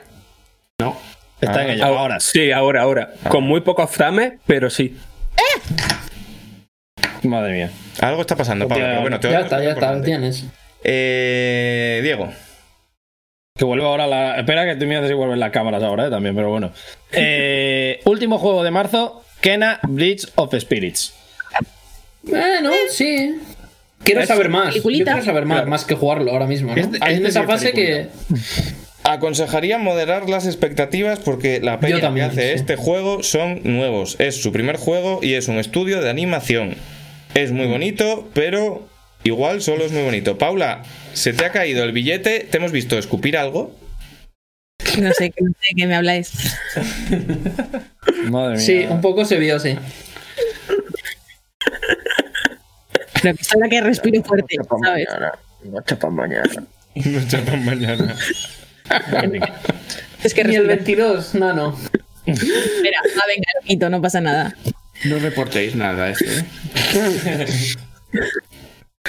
no. 0.81 0.97
Está 1.41 1.63
en 1.65 1.71
ello. 1.73 1.85
Ahora, 1.85 2.01
Ahora 2.01 2.21
sí. 2.21 2.31
sí, 2.41 2.51
ahora, 2.53 2.83
ahora. 2.83 3.13
Con 3.29 3.45
muy 3.45 3.61
pocos 3.61 3.91
frames, 3.91 4.35
pero 4.47 4.71
sí. 4.71 4.97
Madre 7.29 7.53
mía. 7.53 7.71
Algo 8.01 8.21
está 8.21 8.37
pasando, 8.37 8.69
pero 8.69 9.01
bueno, 9.01 9.21
te 9.21 9.31
Ya 9.31 9.41
está, 9.41 9.63
ya 9.63 9.71
está, 9.73 9.93
lo 9.93 10.03
tienes. 10.03 10.45
Eh, 10.83 12.01
Diego. 12.03 12.31
Que 13.57 13.65
vuelva 13.65 13.87
ahora 13.87 14.07
la. 14.07 14.37
Espera 14.39 14.65
que 14.65 14.77
tú 14.77 14.87
miras 14.87 15.07
si 15.07 15.15
vuelven 15.15 15.39
las 15.39 15.51
cámaras 15.51 15.83
ahora, 15.83 16.09
eh, 16.09 16.11
también, 16.11 16.35
pero 16.35 16.51
bueno. 16.51 16.73
Eh, 17.13 18.01
último 18.05 18.39
juego 18.39 18.63
de 18.65 18.71
marzo: 18.71 19.25
Kena 19.41 19.79
Bridge 19.85 20.27
of 20.35 20.55
Spirits. 20.59 21.15
Bueno, 22.23 22.71
sí. 22.91 23.37
Quiero 24.03 24.21
Es 24.21 24.29
saber 24.29 24.49
más. 24.49 24.75
Yo 24.75 24.83
quiero 24.83 25.23
saber 25.23 25.47
más, 25.47 25.67
más 25.67 25.85
que 25.85 25.95
jugarlo 25.95 26.31
ahora 26.33 26.47
mismo. 26.47 26.75
¿no? 26.75 26.81
Este- 26.81 26.99
Hay 27.01 27.17
en 27.17 27.27
esa 27.27 27.41
es 27.41 27.47
fase 27.47 27.73
que. 27.73 28.09
Aconsejaría 29.07 29.77
moderar 29.77 30.31
las 30.31 30.47
expectativas 30.47 31.21
porque 31.21 31.61
la 31.61 31.79
peña 31.79 32.01
también, 32.01 32.31
que 32.31 32.33
hace 32.33 32.49
sí. 32.49 32.55
este 32.55 32.77
juego 32.77 33.23
son 33.23 33.61
nuevos. 33.63 34.17
Es 34.19 34.43
su 34.43 34.51
primer 34.51 34.79
juego 34.79 35.21
y 35.23 35.35
es 35.35 35.49
un 35.49 35.59
estudio 35.59 36.01
de 36.01 36.09
animación. 36.09 36.77
Es 37.35 37.51
muy 37.51 37.67
bonito, 37.67 38.29
pero 38.33 38.89
igual 39.25 39.61
solo 39.61 39.85
es 39.85 39.93
muy 39.93 40.03
bonito. 40.03 40.39
Paula, 40.39 40.85
¿se 41.13 41.33
te 41.33 41.45
ha 41.45 41.51
caído 41.51 41.83
el 41.83 41.91
billete? 41.93 42.47
¿Te 42.49 42.59
hemos 42.59 42.71
visto 42.71 42.97
escupir 42.97 43.37
algo? 43.37 43.75
No 45.01 45.13
sé, 45.13 45.33
no 45.41 45.51
sé 45.51 45.67
de 45.71 45.75
qué 45.77 45.87
me 45.87 45.97
habláis. 45.97 46.33
Madre 48.31 48.57
mía. 48.57 48.59
Sí, 48.59 48.87
un 48.89 49.01
poco 49.01 49.25
se 49.25 49.39
vio, 49.39 49.59
sí. 49.59 49.77
Pero 53.21 53.35
que 53.35 53.43
es 53.43 53.55
la 53.57 53.69
que 53.69 53.81
respiro 53.81 54.23
fuerte, 54.23 54.57
¿sabes? 54.85 55.09
No 55.65 55.81
chapan 55.83 56.15
mañana. 56.15 56.45
Es 60.23 60.35
que 60.35 60.45
Ni 60.45 60.55
el 60.55 60.67
respiro. 60.69 61.15
22, 61.15 61.35
no, 61.35 61.53
no. 61.53 61.79
Espera, 62.27 63.01
ah, 63.03 63.25
venga, 63.27 63.49
loquito, 63.61 63.91
no 63.91 64.01
pasa 64.01 64.21
nada. 64.21 64.55
No 65.05 65.19
reportéis 65.19 65.75
nada 65.75 66.11
esto, 66.11 66.25
¿eh? 66.25 66.45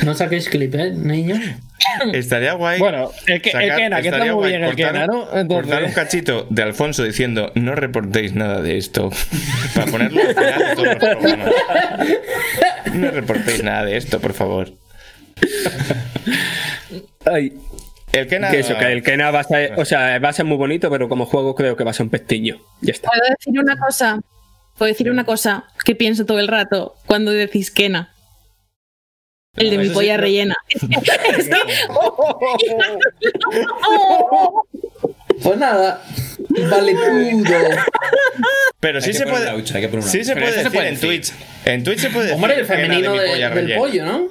No 0.03 0.13
saquéis 0.13 0.49
clip, 0.49 0.75
¿eh, 0.75 0.91
niño? 0.91 1.35
Estaría 2.13 2.53
guay. 2.53 2.79
Bueno, 2.79 3.11
el, 3.27 3.41
que, 3.41 3.51
el 3.51 3.55
sacar- 3.55 3.77
Kena, 3.77 4.01
que 4.01 4.07
está 4.09 4.33
muy 4.35 4.49
bien 4.49 4.63
el 4.63 4.71
cortar- 4.71 4.91
Kena, 4.93 5.07
¿no? 5.07 5.47
Cortar 5.47 5.83
un 5.85 5.91
cachito 5.93 6.47
de 6.49 6.63
Alfonso 6.63 7.03
diciendo 7.03 7.51
no 7.55 7.75
reportéis 7.75 8.33
nada 8.33 8.61
de 8.61 8.77
esto. 8.77 9.09
Para 9.75 9.89
ponerlo 9.89 10.21
al 10.21 10.35
final 10.35 10.59
de 10.59 10.75
todos 10.75 10.87
los 10.87 10.95
programas. 10.97 11.51
No 12.93 13.11
reportéis 13.11 13.63
nada 13.63 13.85
de 13.85 13.95
esto, 13.97 14.19
por 14.19 14.33
favor. 14.33 14.73
Ay, 17.25 17.53
El 18.11 18.27
Kena. 18.27 18.51
que 18.51 18.59
eso, 18.59 18.77
que 18.77 18.91
el 18.91 19.01
Kena 19.01 19.31
va 19.31 19.39
a 19.39 19.43
ser, 19.43 19.73
o 19.77 19.85
sea, 19.85 20.19
va 20.19 20.29
a 20.29 20.33
ser 20.33 20.45
muy 20.45 20.57
bonito, 20.57 20.89
pero 20.91 21.07
como 21.07 21.25
juego 21.25 21.55
creo 21.55 21.77
que 21.77 21.83
va 21.85 21.91
a 21.91 21.93
ser 21.93 22.03
un 22.05 22.09
pestiño. 22.09 22.57
Ya 22.81 22.91
está. 22.91 23.07
¿Puedo 23.09 23.21
decir 23.37 23.59
una 23.59 23.77
cosa? 23.77 24.19
¿Puedo 24.77 24.91
decir 24.91 25.09
una 25.09 25.23
cosa 25.25 25.65
que 25.85 25.95
pienso 25.95 26.25
todo 26.25 26.39
el 26.39 26.47
rato 26.47 26.95
cuando 27.05 27.31
decís 27.31 27.71
Kena? 27.71 28.11
El 29.55 29.69
de 29.69 29.77
mi 29.77 29.85
sí, 29.87 29.91
polla 29.93 30.17
rellena. 30.17 30.55
Pues 35.43 35.57
nada. 35.57 36.01
Valetudo. 36.69 37.43
Pero 38.79 39.01
sí 39.01 39.13
se 39.13 39.25
puede. 39.27 39.63
Sí 40.03 40.23
se 40.23 40.33
Pero 40.33 40.45
puede 40.47 40.61
se 40.63 40.67
en 40.67 40.93
decir. 40.95 40.99
Twitch. 40.99 41.31
En 41.65 41.83
Twitch 41.83 41.99
se 41.99 42.09
puede 42.09 42.27
decir. 42.27 42.35
Hombre, 42.43 42.59
el 42.59 42.65
femenino 42.65 43.13
de- 43.13 43.19
del 43.37 43.51
rellena. 43.51 43.79
pollo, 43.79 44.05
¿no? 44.05 44.27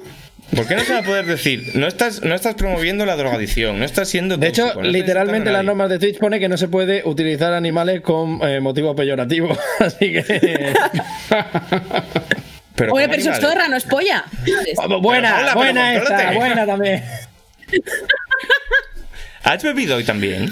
¿Por 0.53 0.67
qué 0.67 0.75
no 0.75 0.83
se 0.83 0.93
va 0.93 0.99
a 0.99 1.03
poder 1.03 1.25
decir? 1.25 1.71
No 1.75 1.87
estás, 1.87 2.21
no 2.21 2.35
estás 2.35 2.55
promoviendo 2.55 3.05
la 3.05 3.15
drogadicción, 3.15 3.79
no 3.79 3.85
estás 3.85 4.09
siendo. 4.09 4.37
De 4.37 4.47
hecho, 4.47 4.73
no 4.75 4.81
literalmente 4.83 5.51
las 5.51 5.63
normas 5.63 5.89
de 5.89 5.99
Twitch 5.99 6.19
pone 6.19 6.39
que 6.39 6.47
no 6.47 6.57
se 6.57 6.67
puede 6.67 7.01
utilizar 7.05 7.53
animales 7.53 8.01
con 8.01 8.39
eh, 8.47 8.59
motivo 8.59 8.95
peyorativo. 8.95 9.57
Así 9.79 10.13
que. 10.13 10.73
Pero 12.75 12.93
Oye, 12.93 13.05
¿cómo 13.05 13.11
pero 13.11 13.21
eso 13.21 13.31
es 13.31 13.39
zorra, 13.39 13.67
no 13.67 13.77
es 13.77 13.85
polla. 13.85 14.25
¿sabes? 14.75 15.01
buena, 15.01 15.53
buena 15.55 15.95
esta, 15.95 16.31
buena 16.33 16.65
también. 16.65 17.03
¿Has 19.43 19.63
bebido 19.63 19.95
hoy 19.95 20.03
también? 20.03 20.49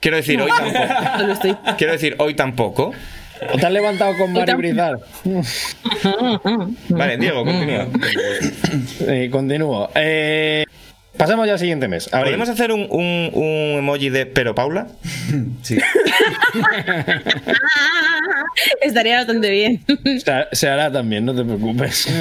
Quiero 0.00 0.16
decir, 0.16 0.40
hoy 0.40 0.50
tampoco. 0.50 1.76
Quiero 1.76 1.92
decir, 1.92 2.14
hoy 2.18 2.34
tampoco. 2.34 2.94
¿O 3.52 3.58
te 3.58 3.66
has 3.66 3.72
levantado 3.72 4.16
con 4.18 4.32
Mari. 4.32 4.54
Brizar? 4.54 4.98
Vale, 6.88 7.16
Diego, 7.18 7.44
continúa. 7.44 7.86
Eh, 9.08 9.28
continúo. 9.30 9.90
Eh, 9.94 10.64
pasamos 11.16 11.46
ya 11.46 11.54
al 11.54 11.58
siguiente 11.58 11.86
mes. 11.88 12.12
Abril. 12.12 12.32
¿Podemos 12.34 12.48
hacer 12.48 12.72
un, 12.72 12.86
un- 12.90 13.30
un 13.34 13.78
emoji 13.78 14.08
de 14.10 14.26
pero 14.26 14.54
Paula? 14.54 14.86
Sí. 15.62 15.78
Estaría 18.80 19.16
bastante 19.18 19.50
bien. 19.50 19.84
Se, 20.04 20.32
se 20.52 20.68
hará 20.68 20.90
también, 20.90 21.24
no 21.24 21.34
te 21.34 21.44
preocupes. 21.44 22.06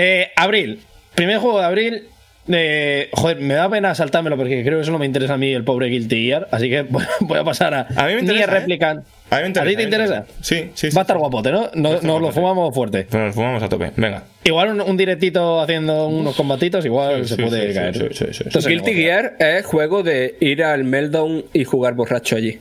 Eh, 0.00 0.30
abril. 0.36 0.80
Primer 1.16 1.38
juego 1.38 1.58
de 1.58 1.64
abril. 1.66 2.04
Eh, 2.50 3.08
joder, 3.12 3.38
me 3.40 3.54
da 3.54 3.68
pena 3.68 3.94
saltármelo 3.94 4.36
porque 4.36 4.62
creo 4.64 4.78
que 4.78 4.82
eso 4.82 4.92
no 4.92 4.98
me 4.98 5.06
interesa 5.06 5.34
a 5.34 5.38
mí 5.38 5.52
el 5.52 5.64
pobre 5.64 5.88
Guilty 5.88 6.26
Gear. 6.26 6.48
Así 6.50 6.68
que 6.70 6.82
voy 7.20 7.38
a 7.38 7.44
pasar 7.44 7.74
a, 7.74 7.86
A 7.96 8.06
mí 8.06 8.14
me 8.14 8.20
interesa, 8.20 8.44
¿eh? 8.44 8.46
Replicant. 8.46 9.04
A 9.30 9.36
mí 9.36 9.42
me 9.42 9.48
interesa. 9.48 9.50
ti 9.50 9.54
te 9.54 9.60
a 9.60 9.64
mí 9.64 9.76
me 9.76 9.82
interesa? 9.82 10.26
Sí, 10.40 10.70
sí, 10.74 10.90
sí. 10.90 10.96
Va 10.96 11.00
a 11.00 11.04
estar 11.04 11.18
guapote, 11.18 11.52
¿no? 11.52 11.70
No- 11.74 12.00
Nos, 12.00 12.20
lo 12.22 12.32
fumamos 12.32 12.74
fuerte. 12.74 13.06
Pues 13.10 13.22
nos 13.22 13.34
fumamos 13.34 13.62
a 13.62 13.68
tope. 13.68 13.92
Venga. 13.96 14.22
Igual 14.44 14.70
un, 14.70 14.80
un 14.80 14.96
directito 14.96 15.60
haciendo 15.60 16.08
unos 16.08 16.34
combatitos, 16.34 16.84
igual 16.86 17.22
Sí, 17.24 17.28
se 17.30 17.36
sí, 17.36 17.42
puede 17.42 17.68
sí, 17.68 17.74
caer. 17.74 17.94
sí, 17.94 18.00
sí, 18.12 18.24
sí, 18.26 18.32
sí. 18.32 18.44
Esto 18.46 18.60
se 18.62 18.70
Guilty. 18.70 18.94
Gear 18.94 19.36
es 19.38 19.66
juego 19.66 20.02
de 20.02 20.36
ir 20.40 20.62
al 20.64 20.84
Meltdown 20.84 21.44
y 21.52 21.64
jugar 21.64 21.94
borracho 21.94 22.36
allí. 22.36 22.58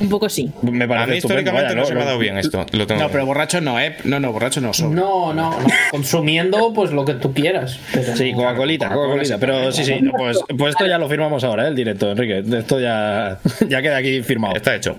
Un 0.00 0.08
poco 0.08 0.28
sí. 0.28 0.50
Me 0.62 0.88
parece 0.88 1.04
A 1.04 1.06
mí 1.06 1.16
históricamente 1.18 1.66
vaya, 1.68 1.76
no 1.76 1.84
se 1.86 1.94
me 1.94 2.02
ha 2.02 2.04
dado 2.04 2.18
bien 2.18 2.36
esto. 2.36 2.66
Lo 2.72 2.84
tengo 2.84 3.02
No, 3.02 3.10
pero 3.10 3.26
borracho 3.26 3.60
no, 3.60 3.78
¿eh? 3.78 3.96
No, 4.02 4.18
no, 4.18 4.32
borracho 4.32 4.60
no. 4.60 4.72
sobra. 4.74 4.96
No, 5.00 5.32
no, 5.32 5.50
no. 5.60 5.66
Consumiendo, 5.92 6.72
pues 6.74 6.90
lo 6.90 7.04
que 7.04 7.14
tú 7.14 7.32
quieras. 7.32 7.78
Pero 7.92 8.16
Sí, 8.16 8.32
Coca-Colita, 8.32 8.88
Coca-Colita. 8.88 9.38
Pero 9.38 9.70
sí, 9.70 9.84
sí, 9.84 10.00
pues, 10.16 10.40
pues 10.58 10.70
esto 10.70 10.86
ya 10.88 10.98
lo 10.98 11.08
firmamos 11.08 11.44
ahora, 11.44 11.66
¿eh? 11.66 11.68
el 11.68 11.76
directo, 11.76 12.10
Enrique. 12.10 12.42
Esto 12.58 12.80
ya, 12.80 13.38
ya 13.68 13.82
queda 13.82 13.98
aquí 13.98 14.20
firmado. 14.22 14.56
Está 14.56 14.74
hecho. 14.74 14.98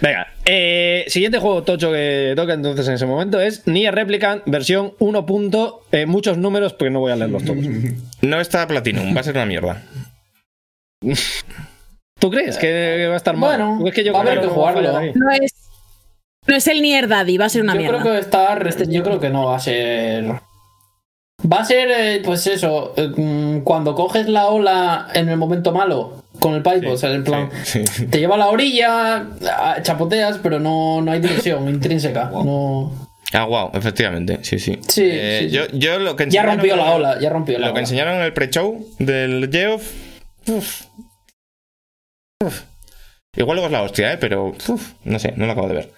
Venga, 0.00 0.28
eh, 0.46 1.04
siguiente 1.08 1.38
juego 1.38 1.62
tocho 1.62 1.92
que 1.92 2.32
toca 2.34 2.54
entonces 2.54 2.88
en 2.88 2.94
ese 2.94 3.06
momento 3.06 3.38
es 3.38 3.66
Nier 3.66 3.94
Replicant 3.94 4.42
versión 4.46 4.94
1. 4.98 5.26
punto, 5.26 5.82
eh, 5.92 6.06
muchos 6.06 6.38
números, 6.38 6.72
porque 6.72 6.90
no 6.90 7.00
voy 7.00 7.12
a 7.12 7.16
leerlos 7.16 7.44
todos. 7.44 7.64
No 8.22 8.40
está 8.40 8.66
Platinum, 8.66 9.14
va 9.14 9.20
a 9.20 9.24
ser 9.24 9.36
una 9.36 9.46
mierda. 9.46 9.82
¿Tú 12.20 12.30
crees 12.30 12.56
que, 12.58 13.06
va 13.08 13.14
a 13.14 13.16
estar 13.16 13.36
mal? 13.36 13.56
Bueno, 13.58 13.74
Porque 13.78 13.88
es 13.90 13.94
que 13.96 14.04
yo 14.04 14.12
va 14.12 14.20
a 14.20 14.22
haber 14.22 14.40
que 14.40 14.46
jugarlo. 14.46 14.92
No 15.14 15.30
es, 15.32 15.52
no 16.46 16.56
es 16.56 16.66
el 16.68 16.82
Nier 16.82 17.08
Daddy, 17.08 17.38
va 17.38 17.46
a 17.46 17.48
ser 17.48 17.62
una 17.62 17.72
yo 17.74 17.80
mierda. 17.80 17.98
creo 17.98 18.04
que 18.04 18.10
va 18.10 18.16
a 18.16 18.20
estar. 18.20 18.66
este- 18.66 18.86
Yo 18.92 19.02
creo 19.02 19.18
que 19.20 19.30
no 19.30 19.46
va 19.46 19.56
a 19.56 19.60
ser. 19.60 20.24
Va 21.50 21.56
a 21.60 21.64
ser, 21.64 21.90
eh, 21.90 22.22
pues 22.22 22.46
eso, 22.46 22.92
eh, 22.98 23.08
mm, 23.16 23.60
cuando 23.62 23.94
coges 23.94 24.28
la 24.28 24.48
ola 24.48 25.08
en 25.14 25.30
el 25.30 25.38
momento 25.38 25.72
malo 25.72 26.22
con 26.38 26.54
el 26.54 26.62
pipe, 26.62 26.86
o 26.88 26.96
sea, 26.98 27.10
en 27.12 27.24
plan, 27.24 27.48
Sí, 27.64 27.86
sí. 27.86 28.06
te 28.06 28.18
lleva 28.18 28.34
a 28.34 28.38
la 28.38 28.48
orilla, 28.48 29.26
chapoteas, 29.82 30.38
pero 30.42 30.60
no, 30.60 31.00
no 31.00 31.10
hay 31.12 31.20
diversión 31.20 31.66
intrínseca. 31.70 32.30
No. 32.32 32.92
Ah, 33.32 33.44
wow, 33.46 33.70
efectivamente, 33.72 34.40
sí, 34.42 34.58
sí. 34.58 34.78
Sí, 34.86 35.02
Eh, 35.04 35.38
sí, 35.44 35.48
sí. 35.50 35.56
Yo, 35.56 35.62
yo 35.72 35.98
lo 35.98 36.14
que 36.16 36.24
Ya 36.24 36.42
enseñaron- 36.42 36.56
rompió 36.56 36.76
la 36.76 36.90
ola, 36.94 37.18
ya 37.20 37.30
rompió 37.30 37.58
la 37.58 37.68
Lo 37.68 37.74
que 37.74 37.80
enseñaron 37.80 38.16
en 38.16 38.22
el 38.22 38.32
pre-show 38.34 38.86
del 38.98 39.48
Geoff. 39.50 39.92
Uf. 42.44 42.62
Igual 43.36 43.56
luego 43.56 43.66
es 43.66 43.72
la 43.72 43.82
hostia, 43.82 44.12
¿eh? 44.12 44.18
Pero 44.18 44.46
uf, 44.68 44.92
no 45.04 45.18
sé, 45.18 45.32
no 45.36 45.46
lo 45.46 45.52
acabo 45.52 45.68
de 45.68 45.74
ver. 45.74 45.90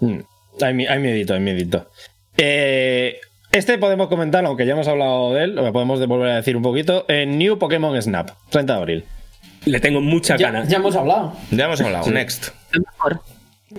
Mm, 0.00 0.20
Hay, 0.62 0.86
hay 0.86 0.98
miedito, 0.98 1.34
hay 1.34 1.40
miedito. 1.40 1.90
Eh, 2.36 3.18
este 3.52 3.78
podemos 3.78 4.08
comentarlo, 4.08 4.48
aunque 4.48 4.66
ya 4.66 4.72
hemos 4.72 4.88
hablado 4.88 5.34
de 5.34 5.44
él, 5.44 5.54
lo 5.54 5.72
podemos 5.72 6.04
volver 6.06 6.30
a 6.30 6.36
decir 6.36 6.56
un 6.56 6.62
poquito. 6.62 7.04
En 7.08 7.38
New 7.38 7.58
Pokémon 7.58 8.00
Snap, 8.00 8.30
30 8.50 8.72
de 8.74 8.78
abril. 8.78 9.04
Le 9.64 9.80
tengo 9.80 10.00
muchas 10.00 10.38
Ya, 10.40 10.50
ganas. 10.50 10.68
ya 10.68 10.76
hemos 10.78 10.94
hablado. 10.96 11.34
Ya 11.50 11.64
hemos 11.66 11.80
hablado, 11.80 12.10
next. 12.10 12.48
Mejor. 12.72 13.20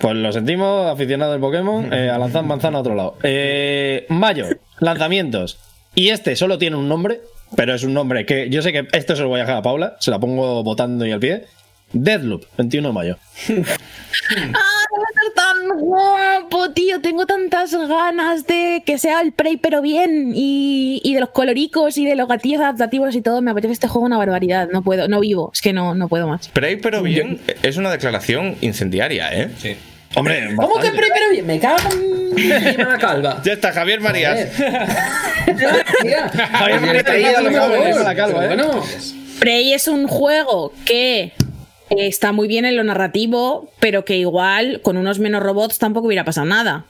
Pues 0.00 0.14
lo 0.14 0.32
sentimos, 0.32 0.86
aficionado 0.88 1.32
del 1.32 1.40
Pokémon, 1.40 1.92
eh, 1.92 2.10
a 2.10 2.18
lanzar 2.18 2.44
manzana 2.44 2.78
a 2.78 2.80
otro 2.82 2.94
lado. 2.94 3.16
Eh, 3.24 4.06
mayo, 4.08 4.46
lanzamientos. 4.78 5.58
Y 5.96 6.10
este 6.10 6.36
solo 6.36 6.58
tiene 6.58 6.76
un 6.76 6.88
nombre, 6.88 7.20
pero 7.56 7.74
es 7.74 7.82
un 7.84 7.94
nombre 7.94 8.26
que 8.26 8.48
yo 8.50 8.62
sé 8.62 8.72
que 8.72 8.86
esto 8.92 9.16
se 9.16 9.22
lo 9.22 9.28
voy 9.28 9.40
a 9.40 9.44
dejar 9.44 9.58
a 9.58 9.62
Paula, 9.62 9.96
se 10.00 10.10
la 10.10 10.18
pongo 10.18 10.62
votando 10.62 11.06
y 11.06 11.12
al 11.12 11.20
pie. 11.20 11.44
Deadloop, 11.92 12.44
21 12.56 12.88
de 12.88 12.94
mayo. 12.94 13.16
¡Ah, 13.48 13.52
va 13.52 15.04
a 15.04 15.12
ser 15.12 15.34
tan 15.34 15.78
guapo, 15.80 16.70
tío! 16.70 17.00
Tengo 17.00 17.26
tantas 17.26 17.74
ganas 17.74 18.46
de 18.46 18.84
que 18.86 18.96
sea 18.96 19.20
el 19.20 19.32
Prey, 19.32 19.56
pero 19.56 19.82
bien. 19.82 20.32
Y, 20.34 21.00
y 21.02 21.14
de 21.14 21.20
los 21.20 21.30
coloricos 21.30 21.98
y 21.98 22.06
de 22.06 22.14
los 22.14 22.28
gatillos 22.28 22.60
adaptativos 22.60 23.14
y 23.16 23.22
todo. 23.22 23.42
Me 23.42 23.50
apetece 23.50 23.72
este 23.72 23.88
juego 23.88 24.06
una 24.06 24.18
barbaridad. 24.18 24.68
No 24.72 24.82
puedo, 24.82 25.08
no 25.08 25.18
vivo. 25.18 25.50
Es 25.52 25.60
que 25.60 25.72
no, 25.72 25.96
no 25.96 26.08
puedo 26.08 26.28
más. 26.28 26.48
Prey, 26.48 26.76
pero 26.76 27.02
bien, 27.02 27.40
es 27.62 27.76
una 27.76 27.90
declaración 27.90 28.56
incendiaria, 28.60 29.32
¿eh? 29.32 29.50
Sí. 29.58 29.76
Hombre, 30.16 30.54
¿Cómo 30.56 30.74
que 30.80 30.90
bastante. 30.90 30.98
pre- 30.98 31.08
pero 31.14 31.30
bien? 31.30 31.46
Me 31.46 31.60
cago 31.60 31.88
en 32.36 32.88
la 32.88 32.98
calva. 32.98 33.40
Ya 33.44 33.52
está, 33.52 33.72
Javier 33.72 34.00
Marías. 34.00 34.48
Javier 34.56 35.60
Marías 36.80 38.04
la 38.04 38.14
calva, 38.14 38.44
¿eh? 38.44 38.48
Bueno, 38.48 38.82
Prey 39.38 39.72
es 39.72 39.88
un 39.88 40.06
juego 40.08 40.72
que 40.84 41.20
eh, 41.22 41.32
está 41.90 42.32
muy 42.32 42.48
bien 42.48 42.64
en 42.64 42.76
lo 42.76 42.84
narrativo, 42.84 43.70
pero 43.80 44.04
que 44.04 44.16
igual 44.16 44.80
con 44.82 44.96
unos 44.96 45.18
menos 45.18 45.42
robots 45.42 45.78
tampoco 45.78 46.06
hubiera 46.08 46.24
pasado 46.24 46.46
nada. 46.46 46.84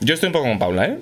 Yo 0.00 0.14
estoy 0.14 0.28
un 0.28 0.32
poco 0.32 0.46
con 0.46 0.58
Paula, 0.58 0.86
¿eh? 0.86 0.98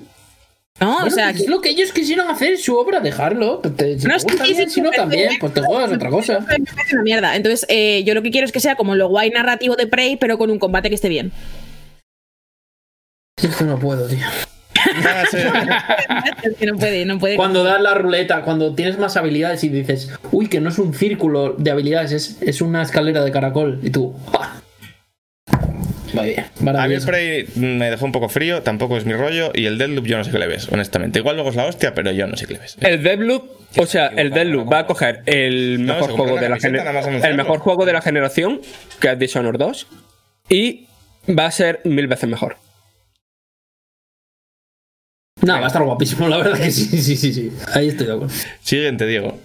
¿No? 0.79 0.91
bueno, 0.91 1.07
o 1.07 1.09
sea, 1.09 1.29
pues 1.31 1.43
es 1.43 1.47
lo 1.47 1.61
que 1.61 1.69
ellos 1.69 1.93
quisieron 1.93 2.29
hacer, 2.29 2.57
su 2.57 2.77
obra, 2.77 2.99
dejarlo. 2.99 3.59
Te, 3.59 3.97
si 3.97 4.07
No, 4.07 4.15
te 4.15 4.19
sí, 4.19 4.25
gusta 4.27 4.45
sí, 4.45 4.53
bien, 4.53 4.69
sí, 4.69 4.75
si 4.75 4.81
no 4.81 4.89
sí, 4.91 4.95
también, 4.97 5.31
sí. 5.31 5.37
pues 5.39 5.53
te 5.53 5.61
juegas 5.61 5.91
otra 5.91 6.09
cosa. 6.09 6.39
me 6.41 6.45
parece 6.65 6.93
una 6.95 7.03
mierda. 7.03 7.35
Entonces, 7.35 7.65
eh, 7.69 8.03
yo 8.03 8.13
lo 8.13 8.21
que 8.21 8.29
quiero 8.31 8.45
es 8.45 8.51
que 8.51 8.59
sea 8.59 8.75
como 8.75 8.93
lo 8.95 9.07
guay 9.07 9.29
narrativo 9.29 9.75
de 9.77 9.87
Prey, 9.87 10.17
pero 10.17 10.37
con 10.37 10.51
un 10.51 10.59
combate 10.59 10.89
que 10.89 10.95
esté 10.95 11.07
bien. 11.07 11.31
Es 13.41 13.55
que 13.55 13.63
no 13.63 13.79
puedo, 13.79 14.05
tío. 14.07 14.19
Va 15.05 15.21
a 15.21 15.25
ser- 15.25 15.51
Es 16.43 16.57
que 16.57 16.65
no 16.65 16.77
puede, 16.77 17.05
no 17.05 17.19
puede. 17.19 17.37
Cuando 17.37 17.63
das 17.63 17.81
la 17.81 17.93
ruleta, 17.93 18.41
cuando 18.43 18.75
tienes 18.75 18.97
más 18.99 19.15
habilidades 19.17 19.63
y 19.63 19.69
dices, 19.69 20.11
uy, 20.31 20.47
que 20.47 20.59
no 20.59 20.69
es 20.69 20.77
un 20.77 20.93
círculo 20.93 21.53
de 21.57 21.71
habilidades, 21.71 22.11
es, 22.11 22.41
es 22.41 22.61
una 22.61 22.81
escalera 22.81 23.23
de 23.23 23.31
caracol. 23.31 23.79
Y 23.81 23.89
tú, 23.91 24.13
¡ah! 24.33 24.61
Bien, 26.23 26.45
A 26.77 26.87
mí 26.87 26.93
el. 26.95 27.03
Prey 27.05 27.45
me 27.55 27.89
dejó 27.89 28.05
un 28.05 28.11
poco 28.11 28.29
frío, 28.29 28.61
tampoco 28.63 28.97
es 28.97 29.05
mi 29.05 29.13
rollo. 29.13 29.51
Y 29.53 29.65
el 29.65 29.77
Deadloop 29.77 30.05
yo 30.05 30.17
no 30.17 30.23
sé 30.23 30.31
qué 30.31 30.39
le 30.39 30.47
ves, 30.47 30.67
honestamente. 30.71 31.19
Igual 31.19 31.35
luego 31.35 31.49
es 31.49 31.55
la 31.55 31.65
hostia, 31.65 31.93
pero 31.93 32.11
yo 32.11 32.27
no 32.27 32.37
sé 32.37 32.45
qué 32.47 32.53
le 32.53 32.59
ves. 32.59 32.77
El 32.81 33.03
Deadloop, 33.03 33.43
o 33.77 33.85
sea, 33.85 34.07
el 34.07 34.31
Deadloop 34.31 34.71
va 34.71 34.79
a 34.79 34.85
coger 34.87 35.21
el 35.25 35.79
mejor 35.79 36.11
juego 36.11 36.37
de 36.39 36.49
la 36.49 36.57
el 37.27 37.35
mejor 37.35 37.59
juego 37.59 37.85
de 37.85 37.93
la 37.93 38.01
generación, 38.01 38.61
que 38.99 39.11
es 39.11 39.19
Dishonored 39.19 39.59
2, 39.59 39.87
y 40.49 40.87
va 41.27 41.45
a 41.47 41.51
ser 41.51 41.81
mil 41.83 42.07
veces 42.07 42.29
mejor. 42.29 42.57
No, 45.41 45.53
va 45.59 45.65
a 45.65 45.67
estar 45.67 45.83
guapísimo, 45.83 46.27
la 46.27 46.37
verdad 46.37 46.57
que 46.57 46.71
sí, 46.71 46.85
sí, 47.01 47.15
sí, 47.17 47.33
sí. 47.33 47.51
Ahí 47.73 47.89
estoy 47.89 48.07
de 48.07 48.13
acuerdo. 48.13 48.33
Siguiente, 48.61 49.05
Diego. 49.05 49.37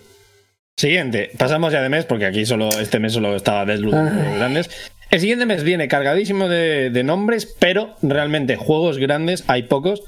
Siguiente, 0.77 1.31
pasamos 1.37 1.73
ya 1.73 1.83
de 1.83 1.89
mes, 1.91 2.07
porque 2.07 2.25
aquí 2.27 2.47
solo 2.47 2.69
este 2.81 2.99
mes 3.01 3.13
solo 3.13 3.37
estaba 3.37 3.67
Deadloop 3.67 3.95
Ah. 3.95 4.33
grandes. 4.37 4.71
El 5.11 5.21
siguiente 5.21 5.45
mes 5.47 5.65
viene 5.65 5.89
cargadísimo 5.89 6.49
de, 6.49 6.91
de 6.91 7.03
nombres, 7.03 7.47
pero 7.59 7.97
realmente 8.03 8.57
juegos 8.57 8.99
grandes 8.99 9.45
hay 9.49 9.65
pocos. 9.65 10.03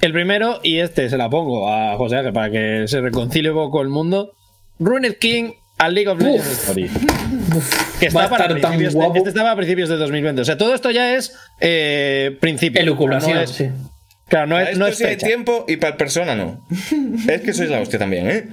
El 0.00 0.12
primero, 0.12 0.60
y 0.62 0.78
este 0.78 1.08
se 1.10 1.16
la 1.16 1.28
pongo 1.30 1.68
a 1.72 1.96
José 1.96 2.16
Ángel 2.16 2.32
para 2.32 2.50
que 2.50 2.84
se 2.86 3.00
reconcilie 3.00 3.50
un 3.50 3.56
poco 3.56 3.82
el 3.82 3.88
mundo. 3.88 4.32
Ruined 4.80 5.14
King 5.18 5.52
a 5.78 5.88
League 5.88 6.08
of 6.08 6.20
Legends 6.20 6.46
Uf. 6.46 6.58
Story. 6.68 6.90
Que 8.00 8.06
está 8.06 8.28
para 8.28 8.48
principios 8.48 8.94
de- 8.94 9.06
este 9.14 9.28
estaba 9.28 9.52
a 9.52 9.56
principios 9.56 9.88
de 9.88 9.96
2020. 9.96 10.42
O 10.42 10.44
sea, 10.44 10.58
todo 10.58 10.74
esto 10.74 10.90
ya 10.90 11.14
es 11.16 11.36
eh, 11.60 12.36
principio. 12.40 12.80
Elucubración, 12.80 13.34
No 13.36 13.40
es- 13.42 13.50
sí. 13.50 13.68
Claro, 14.28 14.46
no 14.46 14.54
Para 14.56 14.64
es, 14.64 14.68
esto 14.70 14.78
no 14.80 14.86
es 14.86 14.98
sí 14.98 15.04
hay 15.04 15.16
tiempo 15.16 15.64
y 15.66 15.76
para 15.78 15.92
el 15.92 15.96
persona 15.96 16.34
no. 16.34 16.66
es 17.28 17.40
que 17.40 17.52
sois 17.54 17.70
la 17.70 17.80
hostia 17.80 17.98
también, 17.98 18.30
¿eh? 18.30 18.48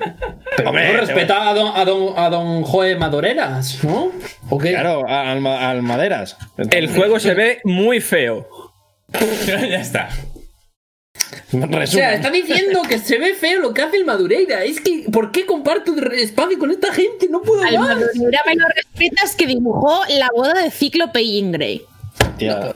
Pero 0.55 0.69
Hombre, 0.69 0.93
no 0.93 0.99
respeta 1.01 1.49
a 1.49 1.53
don, 1.53 1.71
a 1.75 1.83
don, 1.83 2.13
a 2.17 2.29
don 2.29 2.63
Joe 2.63 2.95
Madureras, 2.95 3.83
¿no? 3.83 4.11
¿O 4.49 4.57
qué? 4.57 4.71
Claro, 4.71 5.05
al, 5.07 5.45
al 5.45 5.81
Maderas. 5.81 6.37
El 6.71 6.87
juego 6.87 7.19
se 7.19 7.33
ve 7.33 7.59
muy 7.65 7.99
feo. 7.99 8.47
ya 9.47 9.81
está. 9.81 10.09
O 11.51 11.57
Resumen. 11.57 11.87
sea, 11.87 12.13
está 12.13 12.29
diciendo 12.29 12.81
que 12.87 12.99
se 12.99 13.17
ve 13.17 13.33
feo 13.33 13.59
lo 13.59 13.73
que 13.73 13.81
hace 13.81 13.97
el 13.97 14.05
Madureira. 14.05 14.63
Es 14.63 14.79
que, 14.79 15.05
¿por 15.11 15.31
qué 15.31 15.45
comparto 15.45 15.93
espacio 16.13 16.57
con 16.57 16.71
esta 16.71 16.93
gente? 16.93 17.27
No 17.29 17.41
puedo 17.41 17.63
Al 17.63 17.77
más. 17.79 17.89
Madureira 17.97 18.41
me 18.45 18.55
lo 18.55 18.67
respetas 18.75 19.35
que 19.35 19.47
dibujó 19.47 19.99
la 20.17 20.29
boda 20.33 20.53
de 20.63 20.71
Cíclope 20.71 21.21
y 21.21 21.51
Grey. 21.51 21.81
Tía, 22.37 22.73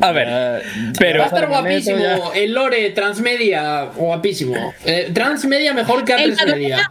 A 0.00 0.12
ver, 0.12 0.62
pero 0.98 1.18
Va 1.20 1.24
a 1.24 1.28
estar 1.28 1.42
ya- 1.42 1.48
guapísimo. 1.48 2.32
El 2.34 2.52
lore 2.52 2.90
transmedia, 2.90 3.84
guapísimo. 3.96 4.74
Eh, 4.84 5.10
transmedia 5.14 5.72
mejor 5.74 6.04
que 6.04 6.14
El 6.14 6.36
transmedia. 6.36 6.90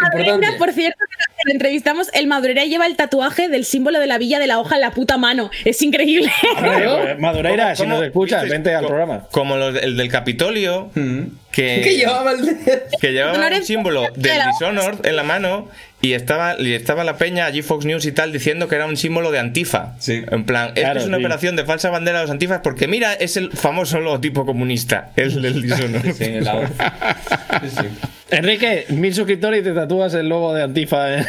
Madureira, 0.00 0.48
el 0.52 0.56
por 0.58 0.72
cierto, 0.72 0.96
que 1.08 1.24
lo 1.46 1.52
entrevistamos, 1.52 2.08
el 2.14 2.26
Madureira 2.28 2.64
lleva 2.64 2.86
el 2.86 2.94
tatuaje 2.96 3.48
del 3.48 3.64
símbolo 3.64 3.98
de 3.98 4.06
la 4.06 4.16
villa 4.16 4.38
de 4.38 4.46
la 4.46 4.60
hoja 4.60 4.76
en 4.76 4.80
la 4.80 4.92
puta 4.92 5.18
mano. 5.18 5.50
Es 5.64 5.82
increíble. 5.82 6.30
Hombre, 6.56 7.16
Madureira, 7.16 7.74
si 7.74 7.82
¿Cómo- 7.82 7.96
nos 7.96 8.04
escuchas, 8.04 8.48
vente 8.48 8.72
al 8.74 8.86
programa. 8.86 9.26
Como 9.32 9.56
los- 9.56 9.76
el 9.82 9.96
del 9.96 10.08
Capitolio, 10.08 10.90
que, 10.94 11.80
¿Qué 11.84 11.96
llevaba 11.96 12.32
el 12.32 12.58
que 13.00 13.12
llevaba 13.12 13.48
un 13.48 13.64
símbolo 13.64 14.02
de 14.14 14.30
del 14.30 14.40
Dishonored 14.52 15.04
en 15.04 15.16
la 15.16 15.24
mano 15.24 15.68
y 16.02 16.12
estaba, 16.14 16.56
y 16.58 16.74
estaba 16.74 17.04
la 17.04 17.16
peña 17.16 17.46
allí 17.46 17.62
Fox 17.62 17.84
News 17.86 18.04
y 18.06 18.12
tal 18.12 18.32
diciendo 18.32 18.68
que 18.68 18.74
era 18.74 18.86
un 18.86 18.96
símbolo 18.96 19.30
de 19.30 19.38
Antifa. 19.38 19.94
Sí. 20.00 20.22
En 20.30 20.44
plan, 20.44 20.72
Claro, 20.74 21.00
es 21.00 21.06
una 21.06 21.16
sí. 21.18 21.22
operación 21.24 21.56
de 21.56 21.64
falsa 21.64 21.88
bandera 21.90 22.18
de 22.18 22.24
los 22.24 22.30
Antifas 22.30 22.60
porque 22.62 22.88
mira, 22.88 23.14
es 23.14 23.36
el 23.36 23.50
famoso 23.52 24.00
logotipo 24.00 24.44
comunista, 24.44 25.12
el 25.16 25.40
del 25.40 25.62
Dishonored. 25.62 26.12
Sí. 26.12 27.86
Enrique, 28.30 28.86
mil 28.88 29.14
suscriptores 29.14 29.60
y 29.60 29.64
te 29.64 29.72
tatúas 29.72 30.12
el 30.14 30.28
logo 30.28 30.52
de 30.54 30.62
Antifa 30.62 31.14
en, 31.18 31.26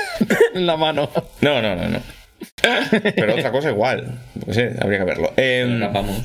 en 0.54 0.66
la 0.66 0.76
mano. 0.76 1.10
No, 1.40 1.60
no, 1.60 1.76
no, 1.76 1.88
no. 1.88 2.15
Pero 3.14 3.34
otra 3.34 3.50
cosa 3.52 3.70
igual. 3.70 4.18
No 4.46 4.52
sé, 4.52 4.74
habría 4.80 4.98
que 5.00 5.04
verlo. 5.04 5.32
Bien, 5.36 5.80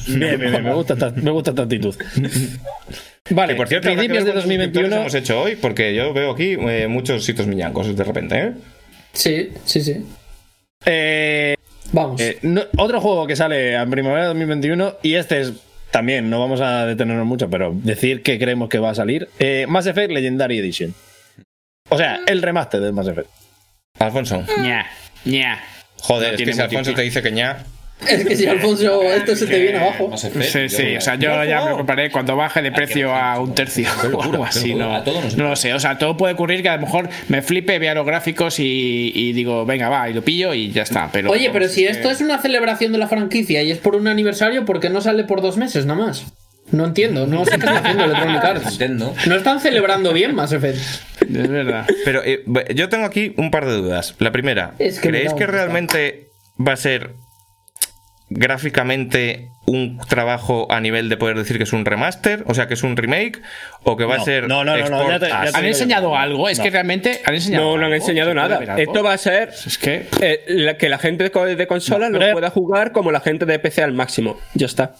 bien, 0.07 0.39
bien, 0.39 0.63
me 0.63 0.73
gusta 0.73 0.93
esta, 0.93 1.09
me 1.11 1.31
gusta 1.31 1.51
esta 1.51 1.63
actitud. 1.63 1.95
Vale, 3.29 3.53
que 3.53 3.57
por 3.57 3.67
cierto, 3.67 3.87
principios 3.87 4.25
de 4.25 4.31
cuántos 4.31 4.43
suscriptores 4.43 4.89
2021. 4.89 4.95
hemos 4.97 5.13
hecho 5.15 5.41
hoy 5.41 5.55
porque 5.55 5.93
yo 5.95 6.13
veo 6.13 6.31
aquí 6.31 6.57
eh, 6.59 6.87
muchos 6.87 7.27
hitos 7.29 7.47
miñancos 7.47 7.95
de 7.95 8.03
repente, 8.03 8.39
¿eh? 8.39 8.53
Sí, 9.13 9.49
sí, 9.65 9.81
sí. 9.81 10.05
Eh, 10.85 11.55
Vamos. 11.91 12.19
eh, 12.19 12.39
no- 12.41 12.63
otro 12.77 12.99
juego 12.99 13.27
que 13.27 13.35
sale 13.35 13.73
en 13.75 13.89
primavera 13.89 14.21
de 14.23 14.27
2021 14.29 14.95
y 15.03 15.15
este 15.15 15.41
es 15.41 15.53
también, 15.91 16.29
no 16.29 16.39
vamos 16.39 16.61
a 16.61 16.85
detenernos 16.85 17.25
mucho, 17.27 17.49
pero 17.49 17.71
decir 17.75 18.23
que 18.23 18.39
creemos 18.39 18.69
que 18.69 18.79
va 18.79 18.89
a 18.91 18.95
salir. 18.95 19.27
Eh, 19.39 19.65
Mass 19.67 19.85
Effect 19.87 20.11
Legendary 20.11 20.57
Edition. 20.59 20.93
O 21.89 21.97
sea, 21.97 22.21
el 22.25 22.41
remaster 22.41 22.79
de 22.81 22.91
Mass 22.93 23.07
Effect. 23.07 23.29
Alfonso. 23.99 24.43
ña, 24.61 24.85
ña. 25.25 25.59
Joder, 26.01 26.33
No 26.33 26.37
es 26.37 26.43
que 26.43 26.53
si 26.53 26.61
Alfonso 26.61 26.93
te 26.93 27.01
dice 27.01 27.21
que 27.21 27.31
ña. 27.31 27.63
Es 28.07 28.25
que 28.25 28.35
si 28.35 28.47
Alfonso 28.47 29.03
esto 29.13 29.35
se 29.35 29.45
te 29.45 29.59
viene 29.59 29.77
abajo. 29.77 30.11
Sí, 30.17 30.69
sí, 30.69 30.95
o 30.97 31.01
sea, 31.01 31.15
yo 31.15 31.43
ya 31.43 31.63
me 31.65 31.71
compraré 31.71 32.09
cuando 32.09 32.35
baje 32.35 32.61
de 32.61 32.71
precio 32.71 33.13
a 33.13 33.39
un 33.39 33.53
tercio 33.53 33.87
o 34.13 34.21
algo 34.23 34.43
así, 34.43 34.73
no, 34.73 35.03
no 35.37 35.49
lo 35.49 35.55
sé, 35.55 35.73
o 35.73 35.79
sea, 35.79 35.97
todo 35.97 36.17
puede 36.17 36.33
ocurrir 36.33 36.63
que 36.63 36.69
a 36.69 36.75
lo 36.77 36.81
mejor 36.81 37.09
me 37.27 37.41
flipe, 37.41 37.77
vea 37.77 37.93
los 37.93 38.05
gráficos 38.05 38.59
y, 38.59 39.11
y 39.13 39.33
digo, 39.33 39.65
venga, 39.65 39.89
va, 39.89 40.09
y 40.09 40.13
lo 40.13 40.23
pillo 40.23 40.53
y 40.53 40.71
ya 40.71 40.81
está. 40.83 41.09
Pero, 41.11 41.29
Oye, 41.29 41.49
pero 41.51 41.67
si 41.67 41.85
es 41.85 41.97
esto 41.97 42.09
es 42.09 42.21
una 42.21 42.41
celebración 42.41 42.91
de 42.91 42.97
la 42.97 43.07
franquicia 43.07 43.61
y 43.61 43.71
es 43.71 43.77
por 43.77 43.95
un 43.95 44.07
aniversario, 44.07 44.65
¿por 44.65 44.79
qué 44.79 44.89
no 44.89 45.01
sale 45.01 45.23
por 45.23 45.41
dos 45.41 45.57
meses 45.57 45.85
nada 45.85 45.99
más? 45.99 46.25
No 46.71 46.85
entiendo, 46.85 47.27
no 47.27 47.43
sé 47.45 47.51
qué 47.51 47.65
está 47.65 47.77
haciendo 47.79 48.03
Electronic 48.05 48.43
Arts. 48.43 48.65
Nintendo. 48.69 49.13
No 49.27 49.35
están 49.35 49.59
celebrando 49.59 50.13
bien 50.13 50.33
Mass 50.35 50.53
Effect. 50.53 50.77
Es 51.21 51.49
verdad. 51.49 51.85
Pero 52.05 52.23
eh, 52.23 52.43
yo 52.75 52.89
tengo 52.89 53.05
aquí 53.05 53.33
un 53.37 53.51
par 53.51 53.65
de 53.65 53.73
dudas. 53.73 54.15
La 54.19 54.31
primera, 54.31 54.73
Es 54.79 54.99
que 54.99 55.09
¿creéis 55.09 55.33
que 55.33 55.45
realmente 55.47 56.29
va 56.59 56.73
a 56.73 56.77
ser 56.77 57.11
gráficamente 58.29 59.49
un 59.67 59.99
trabajo 60.09 60.67
a 60.71 60.79
nivel 60.79 61.09
de 61.09 61.17
poder 61.17 61.37
decir 61.37 61.57
que 61.57 61.63
es 61.63 61.73
un 61.73 61.85
remaster? 61.85 62.43
O 62.47 62.53
sea, 62.53 62.67
que 62.67 62.73
es 62.75 62.83
un 62.83 62.95
remake, 62.97 63.41
o 63.83 63.97
que 63.97 64.05
va 64.05 64.17
No, 64.17 64.21
a 64.21 64.25
ser. 64.25 64.47
no, 64.47 64.63
no, 64.63 64.75
no, 64.77 64.89
no, 64.89 65.09
ya 65.09 65.19
te- 65.19 65.25
export 65.25 65.43
ya 65.43 65.47
as- 65.49 65.51
te 65.51 65.57
¿Han 65.59 65.65
enseñado 65.65 66.09
yo. 66.09 66.17
algo? 66.17 66.49
Es 66.49 66.57
No. 66.57 66.63
que 66.63 66.69
realmente 66.69 67.21
han 67.25 67.33
enseñado 67.35 67.65
No, 67.65 67.77
no 67.77 67.85
han 67.87 67.93
enseñado 67.93 68.31
¿Se 68.31 68.35
puede 68.35 68.49
nada. 68.65 68.77
Esto 68.81 69.03
va 69.03 69.13
a 69.13 69.17
ser 69.17 69.49
Es 69.49 69.77
que. 69.77 70.07
eh, 70.21 70.43
la- 70.47 70.77
que 70.77 70.89
la 70.89 70.97
gente 70.97 71.23
de, 71.25 71.31
No, 71.31 72.09
lo 72.09 72.19
pero- 72.19 72.31
pueda 72.33 72.49
jugar 72.49 72.91
como 72.91 73.11
la 73.11 73.19
gente 73.19 73.45
de 73.45 73.59
PC 73.59 73.83
al 73.83 73.93
máximo. 73.93 74.39
Ya 74.53 74.65
está. 74.65 74.95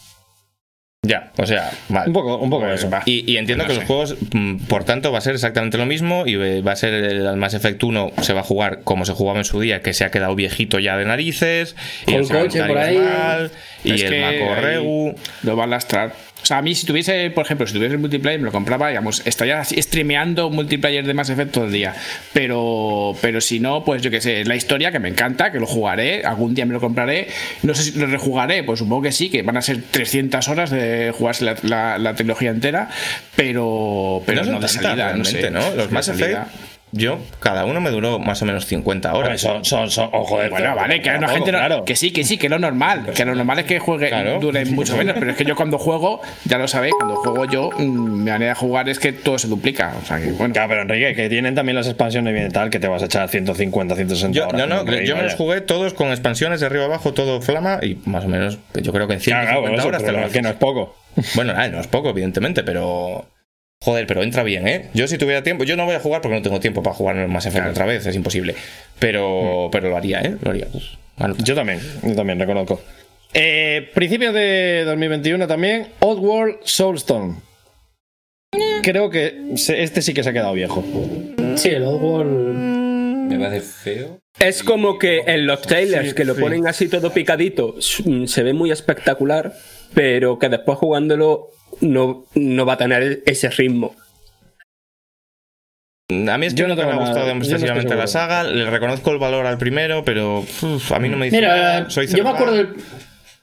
Ya, 1.04 1.32
o 1.36 1.48
sea, 1.48 1.72
vale. 1.90 2.08
Un 2.10 2.14
poco, 2.14 2.38
un 2.38 2.50
poco 2.52 2.66
Pues 2.68 2.82
eso. 2.82 2.90
va. 2.92 3.02
Y, 3.08 3.32
y 3.32 3.38
entiendo 3.38 3.64
No 3.64 3.68
que 3.68 3.74
sé. 3.74 3.80
los 3.80 3.88
juegos, 3.88 4.16
mm, 4.34 4.58
por 4.68 4.84
tanto, 4.84 5.12
va 5.12 5.18
a 5.18 5.22
ser 5.22 5.34
exactamente 5.34 5.80
lo 5.80 5.88
mismo 5.88 6.28
y 6.28 6.62
va 6.62 6.74
a 6.74 6.76
ser 6.76 6.94
el 6.94 7.38
Mass 7.38 7.56
Effect 7.56 7.84
1 7.84 8.12
se 8.22 8.34
va 8.34 8.42
a 8.42 8.44
jugar 8.44 8.82
como 8.84 9.04
se 9.06 9.14
jugaba 9.14 9.40
en 9.40 9.46
su 9.46 9.60
día, 9.60 9.82
que 9.82 9.94
se 9.94 10.04
ha 10.06 10.12
quedado 10.12 10.36
viejito 10.36 10.78
ya 10.78 10.98
de 10.98 11.06
narices, 11.06 11.76
y 12.06 12.12
Con 12.12 12.22
el 12.22 12.28
coche 12.28 12.64
por 12.64 12.78
ahí. 12.78 13.00
mal, 13.00 13.50
y 13.84 13.94
Es 13.94 14.04
el 14.04 14.24
ahí 14.24 14.40
Regu. 14.62 15.16
Lo 15.42 15.58
va 15.58 15.64
a 15.64 15.68
lastrar. 15.68 16.14
O 16.42 16.46
sea, 16.46 16.58
a 16.58 16.62
mí 16.62 16.74
si 16.76 16.86
tuviese, 16.86 17.30
por 17.32 17.46
ejemplo, 17.46 17.68
si 17.68 17.74
tuviese 17.74 17.94
el 17.94 18.00
multiplayer, 18.00 18.40
me 18.40 18.46
lo 18.48 18.52
compraba, 18.52 18.90
digamos, 18.90 19.22
estaría 19.26 19.60
así 19.60 19.80
streameando 19.82 20.50
multiplayer 20.50 21.06
de 21.06 21.14
Mass 21.14 21.30
Effect 21.30 21.52
todo 21.52 21.66
el 21.66 21.72
día. 21.72 21.94
Pero, 22.34 23.16
pero 23.22 23.42
si 23.42 23.60
no, 23.60 23.84
pues 23.86 24.02
yo 24.02 24.10
qué 24.10 24.22
sé, 24.22 24.42
es 24.42 24.48
la 24.48 24.56
historia 24.56 24.92
que 24.92 25.00
me 25.00 25.10
encanta, 25.10 25.52
que 25.52 25.60
lo 25.60 25.68
jugaré, 25.68 26.24
algún 26.26 26.54
día 26.56 26.66
me 26.66 26.74
lo 26.74 26.80
compraré. 26.80 27.28
No 27.64 27.74
sé 27.76 27.84
si 27.84 28.00
lo 28.00 28.08
rejugaré, 28.08 28.64
pues 28.64 28.80
supongo 28.80 29.04
que 29.04 29.12
sí, 29.12 29.30
que 29.30 29.44
van 29.44 29.58
a 29.58 29.62
ser 29.62 29.82
300 29.92 30.48
horas 30.48 30.70
de 30.72 31.14
jugarse 31.18 31.46
la, 31.46 31.56
la- 31.64 31.98
la 31.98 32.16
trilogía 32.16 32.50
entera, 32.50 32.90
pero, 33.36 34.24
pero 34.26 34.42
no, 34.42 34.46
de 34.46 34.52
tantas 34.54 34.72
salida, 34.72 35.14
no 35.16 35.26
sé. 35.26 35.52
¿no? 35.52 35.76
Los 35.76 35.92
Mass. 35.92 36.08
Effect, 36.10 36.38
yo, 36.94 37.20
cada 37.40 37.66
uno 37.66 37.80
me 37.82 37.90
duró 37.90 38.20
más 38.20 38.42
o 38.42 38.46
menos 38.46 38.66
50 38.66 39.14
Hombre, 39.14 39.28
horas. 39.30 39.42
son, 39.42 39.64
son, 39.66 39.90
son, 39.90 40.10
oh, 40.12 40.24
joder, 40.26 40.50
Bueno, 40.50 40.76
vale, 40.76 41.02
que 41.02 41.10
hay 41.10 41.18
una 41.18 41.30
gente 41.30 41.50
claro. 41.52 41.86
que 41.86 41.96
sí, 41.96 42.12
que 42.12 42.24
sí, 42.24 42.38
que 42.38 42.50
lo 42.50 42.60
normal, 42.60 43.12
que 43.16 43.24
lo 43.26 43.34
normal 43.36 43.60
es 43.60 43.66
que 43.66 43.80
juegue 43.80 44.10
Claro. 44.10 44.40
dure 44.40 44.66
mucho 44.66 44.98
menos, 44.98 45.16
pero 45.18 45.32
es 45.32 45.38
que 45.38 45.46
yo 45.46 45.56
cuando 45.56 45.78
juego, 45.78 46.22
ya 46.46 46.58
lo 46.58 46.68
sabéis, 46.68 46.94
cuando 46.98 47.16
juego 47.18 47.46
yo, 47.46 47.70
mm, 47.78 48.24
mi 48.24 48.30
manera 48.32 48.50
de 48.54 48.56
jugar 48.56 48.90
es 48.90 49.00
que 49.00 49.14
todo 49.14 49.40
se 49.40 49.48
duplica, 49.48 49.94
o 50.02 50.06
sea 50.06 50.20
que 50.20 50.32
bueno. 50.34 50.54
Claro, 50.54 50.70
pero 50.70 50.82
Enrique, 50.82 51.16
que 51.16 51.30
tienen 51.30 51.56
también 51.56 51.76
las 51.76 51.88
expansiones 51.88 52.34
bien 52.34 52.48
y 52.48 52.50
tal, 52.52 52.70
que 52.70 52.80
te 52.80 52.88
vas 52.88 53.02
a 53.02 53.06
echar 53.06 53.30
150, 53.30 53.96
160 53.96 54.38
Yo, 54.38 54.48
horas. 54.48 54.68
no, 54.68 54.84
no, 54.84 54.92
yo 55.02 55.16
me 55.16 55.24
los 55.24 55.36
jugué 55.36 55.62
todos 55.62 55.94
con 55.94 56.10
expansiones 56.10 56.60
de 56.60 56.66
arriba 56.66 56.86
abajo, 56.86 57.14
todo 57.14 57.42
flama 57.42 57.80
y 57.82 57.98
más 58.06 58.26
o 58.26 58.28
menos, 58.28 58.60
yo 58.76 58.92
creo 58.92 59.08
que 59.08 59.14
en 59.16 59.20
150 59.22 59.52
Claro, 59.52 59.62
claro, 59.62 59.78
eso, 59.80 59.88
horas 59.88 60.04
te 60.04 60.12
lo 60.12 60.30
que 60.30 60.42
no 60.42 60.50
es 60.50 60.56
poco. 60.56 60.96
Bueno, 61.36 61.54
nada, 61.54 61.68
no 61.70 61.80
es 61.82 61.88
poco, 61.88 62.10
evidentemente, 62.10 62.64
pero. 62.64 63.26
Joder, 63.84 64.06
pero 64.06 64.22
entra 64.22 64.44
bien, 64.44 64.68
¿eh? 64.68 64.90
Yo 64.94 65.08
si 65.08 65.18
tuviera 65.18 65.42
tiempo, 65.42 65.64
yo 65.64 65.76
no 65.76 65.86
voy 65.86 65.96
a 65.96 66.00
jugar 66.00 66.22
porque 66.22 66.36
no 66.38 66.42
tengo 66.44 66.60
tiempo 66.60 66.84
para 66.84 66.96
jugar 66.96 67.28
Mass 67.28 67.48
Effect 67.48 67.68
otra 67.68 67.86
vez, 67.88 68.06
es 68.06 68.16
imposible. 68.16 68.56
Pero, 69.00 69.70
pero 69.72 69.90
lo 69.90 69.98
haría, 69.98 70.22
¿eh? 70.22 70.36
Lo 70.42 70.52
haría. 70.52 70.68
pues, 70.72 70.84
anota. 71.18 71.44
Yo 71.44 71.56
también, 71.56 71.80
yo 72.04 72.16
también, 72.16 72.40
reconozco. 72.40 72.80
Eh, 73.34 73.90
principios 73.96 74.34
de 74.36 74.84
2021 74.86 75.48
también, 75.48 75.88
Oddworld 76.00 76.58
Soulstone. 76.64 77.38
Creo 78.84 79.10
que 79.10 79.54
se- 79.56 79.82
este 79.82 80.02
sí 80.02 80.14
que 80.14 80.22
se 80.24 80.30
ha 80.30 80.34
quedado 80.34 80.54
viejo. 80.54 80.84
Sí, 81.56 81.70
el 81.70 81.84
Oddworld. 81.84 83.32
Me 83.32 83.40
parece 83.40 83.62
feo. 83.66 84.20
Es 84.40 84.62
como 84.64 85.00
que 85.00 85.20
en 85.26 85.48
los 85.48 85.62
trailers 85.62 86.10
Sí, 86.10 86.16
que 86.16 86.26
lo 86.26 86.36
ponen 86.36 86.68
así 86.68 86.88
todo 86.88 87.12
picadito 87.12 87.76
se 87.82 88.44
ve 88.44 88.54
muy 88.54 88.72
espectacular, 88.72 89.54
pero 89.94 90.38
que 90.38 90.50
después 90.50 90.78
jugándolo 90.78 91.50
no, 91.80 92.26
no 92.36 92.66
va 92.66 92.74
a 92.74 92.78
tener 92.78 93.24
ese 93.26 93.50
ritmo. 93.50 93.96
A 96.28 96.38
mí 96.38 96.46
es 96.46 96.54
que 96.54 96.60
Yo 96.62 96.68
no 96.68 96.76
me 96.76 96.82
ha 96.82 96.86
nada- 96.88 96.98
gustado 97.00 97.34
no 97.34 97.40
excesivamente 97.42 97.96
la 97.96 98.08
saga, 98.08 98.44
le 98.44 98.70
reconozco 98.70 99.12
el 99.12 99.18
valor 99.18 99.46
al 99.46 99.58
primero, 99.58 100.04
pero 100.04 100.40
uf, 100.40 100.92
a 100.92 101.00
mí 101.00 101.08
no 101.08 101.16
me 101.16 101.26
dice 101.26 101.38
Mira, 101.38 101.56
nada, 101.56 101.90
soy 101.90 102.08
yo 102.08 102.24
me 102.26 102.32
acuerdo 102.32 102.54
del 102.56 102.76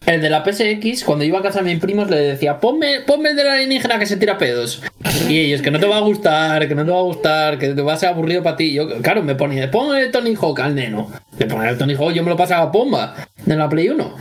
el 0.06 0.22
de 0.22 0.30
la 0.30 0.44
PSX, 0.44 1.02
cuando 1.04 1.24
iba 1.24 1.38
a 1.38 1.42
casa 1.42 1.60
de 1.60 1.70
mis 1.72 1.80
primos, 1.82 2.08
le 2.08 2.16
decía, 2.16 2.60
ponme, 2.60 3.00
ponme 3.06 3.30
el 3.30 3.36
de 3.36 3.44
la 3.44 3.54
alienígena 3.54 3.98
que 3.98 4.06
se 4.06 4.16
tira 4.16 4.38
pedos. 4.38 4.80
Y 5.28 5.38
ellos, 5.40 5.60
que 5.60 5.70
no 5.70 5.80
te 5.80 5.86
va 5.86 5.96
a 5.98 6.00
gustar, 6.00 6.66
que 6.68 6.74
no 6.74 6.84
te 6.84 6.90
va 6.92 6.98
a 6.98 7.02
gustar, 7.02 7.58
que 7.58 7.70
te 7.74 7.82
va 7.82 7.92
a 7.94 7.96
ser 7.96 8.10
aburrido 8.10 8.42
para 8.42 8.56
ti. 8.56 8.72
Yo, 8.72 8.88
claro, 9.02 9.22
me 9.22 9.34
ponía, 9.34 9.70
ponme 9.70 10.00
el 10.00 10.10
Tony 10.10 10.34
Hawk 10.40 10.60
al 10.60 10.74
neno. 10.76 11.10
Me 11.38 11.46
ponía 11.46 11.70
el 11.70 11.76
Tony 11.78 11.94
Hawk, 11.94 12.12
yo 12.12 12.22
me 12.22 12.30
lo 12.30 12.36
pasaba 12.36 12.62
a 12.66 12.72
pomba 12.72 13.16
de 13.44 13.56
la 13.56 13.68
Play 13.68 13.88
1. 13.90 14.16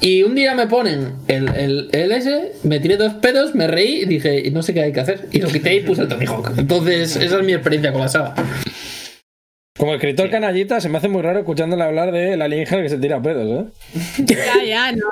Y 0.00 0.22
un 0.22 0.34
día 0.36 0.54
me 0.54 0.66
ponen 0.68 1.14
el, 1.26 1.48
el, 1.56 1.88
el 1.92 2.12
S, 2.12 2.52
me 2.62 2.78
tiré 2.78 2.96
dos 2.96 3.14
pedos, 3.14 3.54
me 3.56 3.66
reí 3.66 4.02
y 4.02 4.04
dije, 4.04 4.48
no 4.52 4.62
sé 4.62 4.72
qué 4.72 4.82
hay 4.82 4.92
que 4.92 5.00
hacer. 5.00 5.26
Y 5.32 5.40
lo 5.40 5.48
quité 5.48 5.74
y 5.74 5.80
puse 5.80 6.02
el 6.02 6.08
Tony 6.08 6.24
Hawk. 6.26 6.52
Entonces, 6.56 7.16
esa 7.16 7.38
es 7.38 7.44
mi 7.44 7.52
experiencia 7.52 7.90
con 7.92 8.02
la 8.02 8.08
saga. 8.08 8.34
Como 9.76 9.94
escritor 9.94 10.30
canallita, 10.30 10.80
se 10.80 10.88
me 10.88 10.98
hace 10.98 11.08
muy 11.08 11.22
raro 11.22 11.40
escuchándole 11.40 11.82
hablar 11.82 12.12
de 12.12 12.36
la 12.36 12.44
alienígena 12.46 12.82
que 12.82 12.88
se 12.88 12.98
tira 12.98 13.20
pedos, 13.22 13.66
¿eh? 13.66 13.92
Ya, 14.18 14.64
ya, 14.64 14.92
no. 14.92 15.06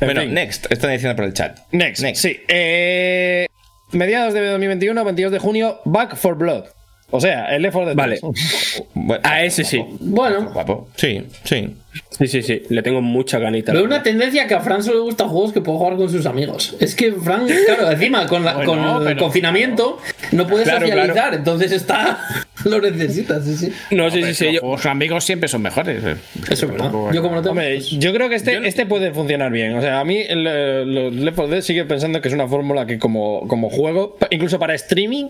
En 0.00 0.06
Bueno, 0.08 0.20
fin. 0.22 0.34
next, 0.34 0.66
están 0.70 0.90
diciendo 0.92 1.16
por 1.16 1.24
el 1.24 1.32
chat. 1.32 1.58
Next. 1.72 2.02
Next. 2.02 2.22
Sí. 2.22 2.40
Eh, 2.48 3.46
mediados 3.92 4.34
de 4.34 4.44
2021, 4.46 5.02
22 5.04 5.32
de 5.32 5.38
junio, 5.38 5.80
Back 5.86 6.16
for 6.16 6.36
Blood. 6.36 6.64
O 7.10 7.20
sea, 7.20 7.54
el 7.54 7.62
Left 7.62 7.74
4 7.74 7.88
Dead 7.94 7.96
Vale. 7.96 8.18
3. 8.20 8.82
Bueno, 8.94 9.20
A 9.24 9.42
ese 9.44 9.64
sí. 9.64 9.84
Bueno, 10.00 10.50
Guapo. 10.52 10.88
Sí, 10.96 11.26
sí. 11.44 11.76
Sí, 12.10 12.26
sí, 12.28 12.42
sí. 12.42 12.62
Le 12.68 12.82
tengo 12.82 13.00
mucha 13.00 13.38
ganita. 13.38 13.72
Veo 13.72 13.84
una 13.84 14.02
tendencia 14.02 14.46
que 14.46 14.54
a 14.54 14.60
Fran 14.60 14.82
solo 14.82 14.98
le 14.98 15.02
gustan 15.04 15.28
juegos 15.28 15.52
que 15.52 15.60
puede 15.60 15.78
jugar 15.78 15.96
con 15.96 16.08
sus 16.10 16.26
amigos. 16.26 16.76
Es 16.80 16.94
que 16.94 17.12
Fran, 17.12 17.46
claro, 17.66 17.90
encima 17.90 18.26
con, 18.26 18.44
la- 18.44 18.54
Bueno, 18.54 18.98
con 18.98 19.08
el 19.08 19.16
confinamiento 19.16 19.98
no 20.32 20.46
puede 20.46 20.64
Claro, 20.64 20.80
socializar, 20.86 21.12
claro. 21.12 21.36
entonces 21.36 21.72
está. 21.72 22.18
lo 22.64 22.80
necesita, 22.80 23.40
sí, 23.42 23.56
sí. 23.56 23.72
No, 23.90 24.10
sí, 24.10 24.20
sí, 24.22 24.28
Los 24.28 24.36
sí. 24.36 24.52
yo- 24.54 24.60
juegos 24.60 24.86
amigos 24.86 25.24
siempre 25.24 25.48
son 25.48 25.62
mejores. 25.62 26.02
eh. 26.04 26.16
Eso 26.50 26.66
es 26.66 26.72
verdad. 26.72 26.90
Yo 27.12 27.22
como 27.22 27.34
no 27.36 27.42
tengo. 27.42 27.50
Hombre, 27.50 27.80
yo 27.80 28.12
creo 28.12 28.28
que 28.28 28.36
este, 28.36 28.66
este 28.66 28.86
puede 28.86 29.12
funcionar 29.12 29.50
bien. 29.52 29.74
O 29.74 29.80
sea, 29.80 30.00
a 30.00 30.04
mí 30.04 30.18
el, 30.26 30.46
eh, 30.48 30.84
los 30.86 31.12
Left 31.14 31.36
4 31.36 31.52
Dead 31.54 31.62
sigue 31.62 31.84
pensando 31.84 32.20
que 32.20 32.28
es 32.28 32.34
una 32.34 32.46
fórmula 32.48 32.86
que 32.86 32.98
como, 32.98 33.46
como 33.48 33.70
juego, 33.70 34.16
incluso 34.30 34.58
para 34.58 34.74
streaming, 34.74 35.26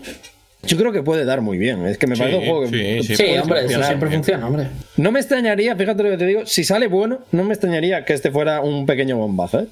yo 0.65 0.77
creo 0.77 0.91
que 0.91 1.03
puede 1.03 1.25
dar 1.25 1.41
muy 1.41 1.57
bien. 1.57 1.85
Es 1.85 1.97
que 1.97 2.07
me 2.07 2.15
Sí, 2.15 2.21
parece 2.21 2.37
un 2.39 2.45
juego 2.45 2.61
que 2.69 3.01
sí, 3.03 3.15
sí. 3.15 3.23
Hombre, 3.23 3.59
eso 3.59 3.61
funcionar 3.61 3.87
siempre 3.87 4.09
funciona, 4.09 4.47
hombre. 4.47 4.67
No 4.97 5.11
me 5.11 5.19
extrañaría, 5.19 5.75
fíjate 5.75 6.03
lo 6.03 6.09
que 6.11 6.17
te 6.17 6.25
digo, 6.25 6.45
si 6.45 6.63
sale 6.63 6.87
bueno, 6.87 7.19
no 7.31 7.43
me 7.43 7.53
extrañaría 7.53 8.05
que 8.05 8.13
este 8.13 8.31
fuera 8.31 8.61
un 8.61 8.85
pequeño 8.85 9.17
bombazo, 9.17 9.61
¿eh? 9.61 9.67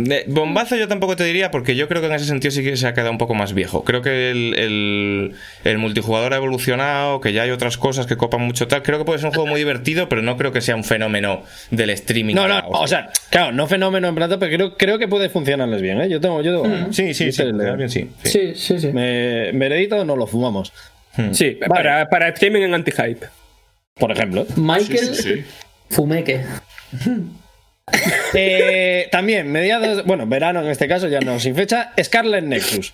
De- 0.00 0.24
bombazo 0.28 0.76
yo 0.76 0.86
tampoco 0.86 1.16
te 1.16 1.24
diría 1.24 1.50
porque 1.50 1.74
yo 1.74 1.88
creo 1.88 2.00
que 2.00 2.06
en 2.06 2.14
ese 2.14 2.24
sentido 2.24 2.52
sí 2.52 2.62
que 2.62 2.76
se 2.76 2.86
ha 2.86 2.94
quedado 2.94 3.10
un 3.10 3.18
poco 3.18 3.34
más 3.34 3.52
viejo. 3.52 3.82
Creo 3.82 4.00
que 4.00 4.30
el, 4.30 4.54
el- 4.56 5.34
el 5.64 5.78
multijugador 5.78 6.32
ha 6.32 6.36
evolucionado, 6.36 7.20
que 7.20 7.32
ya 7.32 7.42
hay 7.42 7.50
otras 7.50 7.76
cosas 7.78 8.06
que 8.06 8.16
copan 8.16 8.40
mucho 8.42 8.68
tal. 8.68 8.84
Creo 8.84 8.98
que 8.98 9.04
puede 9.04 9.18
ser 9.18 9.26
un 9.26 9.32
juego 9.34 9.48
muy 9.48 9.58
divertido, 9.58 10.08
pero 10.08 10.22
no 10.22 10.36
creo 10.36 10.52
que 10.52 10.60
sea 10.60 10.76
un 10.76 10.84
fenómeno 10.84 11.42
del 11.72 11.90
streaming. 11.90 12.36
No, 12.36 12.46
no, 12.46 12.62
o 12.68 12.86
sea, 12.86 13.10
claro, 13.30 13.50
no 13.50 13.66
fenómeno 13.66 14.06
en 14.06 14.14
plata, 14.14 14.38
pero 14.38 14.52
creo, 14.56 14.76
creo 14.76 14.98
que 15.00 15.08
puede 15.08 15.28
funcionarles 15.30 15.82
bien, 15.82 16.00
¿eh? 16.00 16.08
Yo 16.08 16.20
tengo, 16.20 16.42
yo 16.42 16.52
tengo 16.52 16.62
ganas. 16.62 16.94
Sí, 16.94 17.12
sí, 17.12 17.26
Yo 17.26 17.32
sí. 17.32 17.38
te 17.42 17.52
leo. 17.52 17.76
bien, 17.76 17.90
sí, 17.90 18.08
sí. 18.22 18.30
Sí, 18.30 18.52
sí, 18.54 18.78
sí. 18.78 18.92
Me, 18.92 19.52
Meredito 19.52 20.04
no 20.04 20.14
lo 20.14 20.26
fumamos, 20.28 20.72
Sí, 21.32 21.58
para, 21.68 22.08
para 22.08 22.28
streaming 22.28 22.62
en 22.62 22.74
anti-hype. 22.74 23.26
por 23.94 24.12
ejemplo. 24.12 24.46
Michael 24.56 25.44
Fumeque. 25.90 26.40
Eh, 28.34 29.08
también, 29.10 29.50
mediados, 29.50 30.04
bueno, 30.04 30.26
verano 30.26 30.60
en 30.60 30.68
este 30.68 30.86
caso, 30.88 31.08
ya 31.08 31.20
no 31.20 31.40
sin 31.40 31.54
fecha, 31.54 31.92
Scarlet 32.02 32.44
Nexus. 32.44 32.92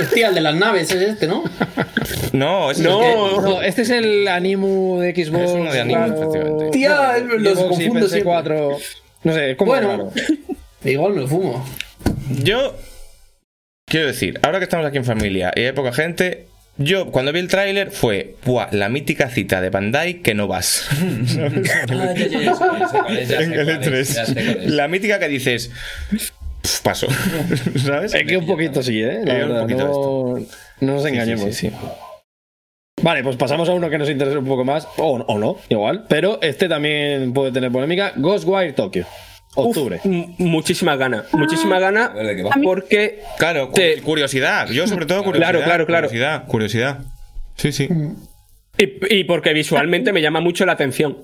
Hostia, 0.00 0.28
el 0.28 0.34
de 0.34 0.40
las 0.40 0.54
naves 0.54 0.90
es 0.90 1.00
este, 1.02 1.26
¿no? 1.26 1.44
No, 2.32 2.70
es 2.70 2.78
No, 2.78 3.40
No, 3.40 3.62
este 3.62 3.82
es 3.82 3.90
el 3.90 4.26
Animu 4.28 4.98
de 5.00 5.14
Xbox. 5.14 5.44
Es 5.44 5.50
uno 5.50 5.72
de 5.72 5.80
Animu, 5.80 6.04
claro. 6.06 6.14
efectivamente. 6.22 6.70
Tía, 6.70 7.18
los 7.18 7.58
Xbox 7.58 7.68
confundo 7.68 8.08
siempre. 8.08 8.32
PS4. 8.32 8.78
No 9.24 9.32
sé, 9.32 9.56
¿cómo 9.56 9.72
Bueno. 9.72 9.88
raro? 9.88 10.12
Igual 10.84 11.12
me 11.14 11.20
lo 11.22 11.28
fumo. 11.28 11.64
Yo 12.42 12.74
quiero 13.88 14.08
decir, 14.08 14.38
ahora 14.42 14.58
que 14.58 14.64
estamos 14.64 14.86
aquí 14.86 14.98
en 14.98 15.04
familia 15.04 15.52
y 15.54 15.60
hay 15.62 15.72
poca 15.72 15.92
gente, 15.92 16.46
yo 16.78 17.10
cuando 17.10 17.32
vi 17.32 17.40
el 17.40 17.48
tráiler 17.48 17.90
fue 17.90 18.36
"Buah, 18.44 18.68
la 18.72 18.88
mítica 18.88 19.28
cita 19.30 19.60
de 19.60 19.70
Bandai 19.70 20.20
que 20.22 20.34
no 20.34 20.46
vas. 20.48 20.86
Ah, 20.90 20.96
en 20.96 21.54
el 21.54 21.64
es, 23.18 23.30
ya 23.30 23.36
sé 23.36 23.50
cuál 23.54 23.80
E3. 23.82 23.92
es. 23.94 24.70
La 24.70 24.88
mítica 24.88 25.18
que 25.18 25.28
dices, 25.28 25.70
"Pf, 26.10 26.32
paso. 26.82 27.06
¿Sabes? 27.84 28.14
Es 28.14 28.26
que 28.26 28.36
un 28.36 28.46
poquito 28.46 28.82
sí, 28.82 29.02
¿eh? 29.02 29.20
La 29.24 29.34
Eh, 29.34 29.38
verdad, 29.44 29.66
no, 29.68 30.38
no 30.80 30.92
nos 30.94 31.06
engañemos. 31.06 31.54
sí. 31.54 31.70
Vale, 33.02 33.22
pues 33.22 33.36
pasamos 33.36 33.68
a 33.68 33.72
uno 33.74 33.90
que 33.90 33.98
nos 33.98 34.08
interesa 34.08 34.38
un 34.38 34.46
poco 34.46 34.64
más, 34.64 34.88
o, 34.96 35.12
o 35.18 35.38
no, 35.38 35.58
igual, 35.68 36.06
pero 36.08 36.40
este 36.40 36.66
también 36.66 37.34
puede 37.34 37.52
tener 37.52 37.70
polémica. 37.70 38.12
Ghostwire 38.16 38.72
Tokyo, 38.72 39.04
octubre. 39.56 40.00
M- 40.04 40.34
Muchísimas 40.38 40.98
ganas, 40.98 41.24
muchísimas 41.32 41.80
ganas, 41.80 42.10
A 42.10 42.14
ver 42.14 42.26
de 42.26 42.36
qué 42.36 42.42
va. 42.44 42.50
porque 42.62 43.22
Claro, 43.38 43.68
cu- 43.68 43.74
Te- 43.74 44.00
curiosidad. 44.02 44.68
Yo 44.70 44.86
sobre 44.86 45.06
todo 45.06 45.24
curiosidad. 45.24 45.50
Claro, 45.50 45.64
claro, 45.64 45.86
claro. 45.86 46.06
Curiosidad, 46.08 46.46
curiosidad. 46.46 46.98
Sí, 47.56 47.72
sí. 47.72 47.88
y, 48.78 49.18
y 49.20 49.24
porque 49.24 49.52
visualmente 49.52 50.12
me 50.12 50.20
llama 50.22 50.40
mucho 50.40 50.64
la 50.66 50.72
atención. 50.72 51.16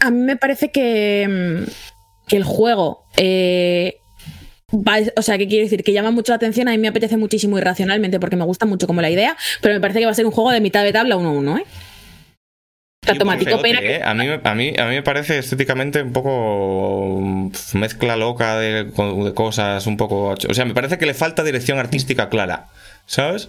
A 0.00 0.10
mí 0.10 0.18
me 0.18 0.36
parece 0.36 0.70
que, 0.70 1.26
mm, 1.66 1.70
que 2.28 2.36
el 2.36 2.44
juego. 2.44 3.04
eh, 3.16 3.96
va- 4.72 4.98
o 5.16 5.22
sea, 5.22 5.38
¿qué 5.38 5.46
quiere 5.46 5.64
decir? 5.64 5.82
Que 5.84 5.92
llama 5.92 6.10
mucho 6.10 6.32
la 6.32 6.36
atención. 6.36 6.66
A 6.68 6.72
mí 6.72 6.78
me 6.78 6.88
apetece 6.88 7.16
muchísimo 7.16 7.56
irracionalmente 7.56 8.18
porque 8.20 8.36
me 8.36 8.44
gusta 8.44 8.66
mucho 8.66 8.86
como 8.88 9.00
la 9.00 9.08
idea, 9.10 9.36
pero 9.62 9.72
me 9.74 9.80
parece 9.80 10.00
que 10.00 10.04
va 10.06 10.10
a 10.10 10.14
ser 10.14 10.26
un 10.26 10.32
juego 10.32 10.50
de 10.50 10.60
mitad 10.60 10.82
de 10.82 10.92
tabla 10.92 11.16
1-1, 11.16 11.58
¿eh? 11.60 11.64
Automático, 13.12 13.62
que- 13.62 13.96
¿eh? 13.96 14.00
a, 14.04 14.14
mí, 14.14 14.26
me- 14.26 14.40
a, 14.42 14.54
mí, 14.54 14.72
a 14.78 14.84
mí 14.86 14.94
me 14.94 15.02
parece 15.02 15.38
estéticamente 15.38 16.02
un 16.02 16.12
poco 16.12 17.18
mm, 17.20 17.50
mezcla 17.74 18.16
loca 18.16 18.58
de, 18.58 18.84
de 18.84 19.34
cosas, 19.34 19.86
un 19.86 19.96
poco... 19.96 20.34
O 20.48 20.54
sea, 20.54 20.64
me 20.64 20.74
parece 20.74 20.98
que 20.98 21.06
le 21.06 21.14
falta 21.14 21.42
dirección 21.42 21.78
artística 21.78 22.28
clara, 22.28 22.66
¿sabes? 23.06 23.48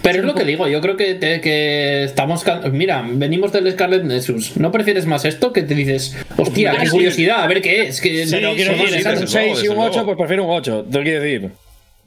Pero 0.00 0.20
es 0.20 0.24
lo 0.24 0.34
que 0.36 0.44
digo, 0.44 0.68
yo 0.68 0.80
creo 0.80 0.96
que, 0.96 1.14
te- 1.14 1.40
que 1.40 2.04
estamos. 2.04 2.44
Mira, 2.70 3.04
venimos 3.04 3.50
del 3.52 3.68
Scarlet 3.72 4.04
Nexus. 4.04 4.56
¿No 4.56 4.70
prefieres 4.70 5.06
más 5.06 5.24
esto 5.24 5.52
que 5.52 5.62
te 5.62 5.74
dices, 5.74 6.16
hostia, 6.36 6.76
qué 6.80 6.88
curiosidad, 6.88 7.42
a 7.42 7.48
ver 7.48 7.60
qué 7.60 7.82
es? 7.88 8.00
Que 8.00 8.24
Pero 8.30 8.54
quiero 8.54 8.74
sí, 8.74 8.78
decir, 8.78 8.94
sí, 8.94 8.98
es 9.00 9.06
un 9.06 9.12
desde 9.14 9.26
6 9.26 9.32
luego, 9.32 9.64
y 9.64 9.68
un 9.68 9.74
desde 9.74 9.80
8, 9.88 9.90
luego. 9.90 10.06
pues 10.06 10.18
prefiero 10.18 10.44
un 10.44 10.50
8. 10.56 10.86
Te 10.92 11.02
quiero 11.02 11.20
decir. 11.20 11.50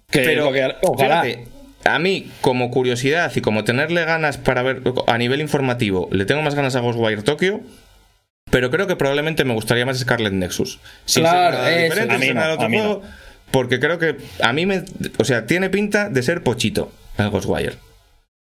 Que 0.10 0.20
Pero, 0.22 0.52
que- 0.54 0.74
ojalá. 0.84 1.22
fíjate, 1.24 1.48
a 1.84 2.00
mí, 2.00 2.32
como 2.42 2.72
curiosidad 2.72 3.32
y 3.36 3.42
como 3.42 3.64
tenerle 3.64 4.06
ganas 4.06 4.38
para 4.38 4.62
ver 4.64 4.82
a 5.08 5.18
nivel 5.18 5.42
informativo, 5.42 6.08
le 6.12 6.26
tengo 6.26 6.42
más 6.42 6.56
ganas 6.56 6.76
a 6.76 6.80
Ghostwire 6.80 7.24
Tokyo, 7.24 7.62
pero 8.50 8.70
creo 8.70 8.88
que 8.88 8.96
probablemente 8.96 9.46
me 9.46 9.54
gustaría 9.54 9.86
más 9.86 10.00
Scarlet 10.00 10.34
Nexus. 10.34 10.80
Sin 11.06 11.24
Claro, 11.24 11.58
A 11.60 12.18
mí 12.18 12.26
sin 12.26 12.36
no, 12.36 12.54
otro 12.54 12.66
a 12.66 12.70
mí 12.70 12.78
no. 12.78 13.02
porque 13.52 13.80
creo 13.80 13.98
que 13.98 14.18
a 14.42 14.54
mí 14.54 14.66
me... 14.66 14.84
O 15.18 15.24
sea, 15.24 15.46
tiene 15.46 15.70
pinta 15.70 16.10
de 16.10 16.22
ser 16.22 16.44
pochito 16.44 16.92
el 17.18 17.30
Ghostwire. 17.30 17.78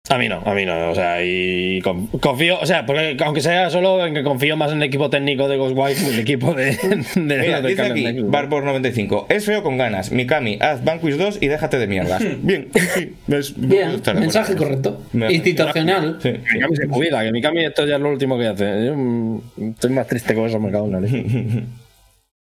A 0.09 0.17
mí 0.17 0.27
no, 0.27 0.41
a 0.45 0.53
mí 0.53 0.65
no. 0.65 0.89
O 0.89 0.95
sea, 0.95 1.23
y 1.23 1.79
con- 1.81 2.07
confío, 2.07 2.59
o 2.59 2.65
sea, 2.65 2.85
porque 2.85 3.15
aunque 3.23 3.39
sea 3.39 3.69
solo 3.69 4.05
en 4.05 4.13
que 4.13 4.21
confío 4.21 4.57
más 4.57 4.69
en 4.73 4.79
el 4.79 4.83
equipo 4.83 5.09
técnico 5.09 5.47
de 5.47 5.55
Ghostwire 5.55 5.95
que 5.95 6.01
en 6.07 6.13
el 6.13 6.19
equipo 6.19 6.53
de. 6.53 6.65
de- 7.15 7.37
Mira, 7.37 7.61
de 7.61 7.69
dice 7.69 7.81
aquí, 7.83 8.03
Nexus. 8.03 8.25
Barbor95, 8.29 9.27
es 9.29 9.45
feo 9.45 9.63
con 9.63 9.77
ganas, 9.77 10.11
Mikami, 10.11 10.57
haz 10.59 10.83
Vanquish 10.83 11.15
2 11.15 11.37
y 11.41 11.47
déjate 11.47 11.77
de 11.79 11.87
mierdas. 11.87 12.21
Bien, 12.43 12.67
sí, 12.73 13.13
es- 13.29 13.53
Bien, 13.57 14.01
mensaje 14.15 14.57
correcto. 14.57 15.01
Me- 15.13 15.31
Institucional. 15.31 16.19
Sí. 16.21 16.33
Mikami 16.53 16.75
se 16.75 16.87
jubila, 16.87 17.23
que 17.23 17.31
Mikami 17.31 17.63
esto 17.65 17.85
ya 17.87 17.95
es 17.95 18.01
lo 18.01 18.09
último 18.09 18.37
que 18.37 18.47
hace. 18.47 18.85
Yo 18.85 18.95
mm, 18.97 19.41
estoy 19.71 19.91
más 19.91 20.05
triste 20.07 20.35
con 20.35 20.47
eso, 20.47 20.59
me 20.59 20.69
cago 20.69 20.85
en 20.87 20.91
la 20.91 20.99
leche. 20.99 21.23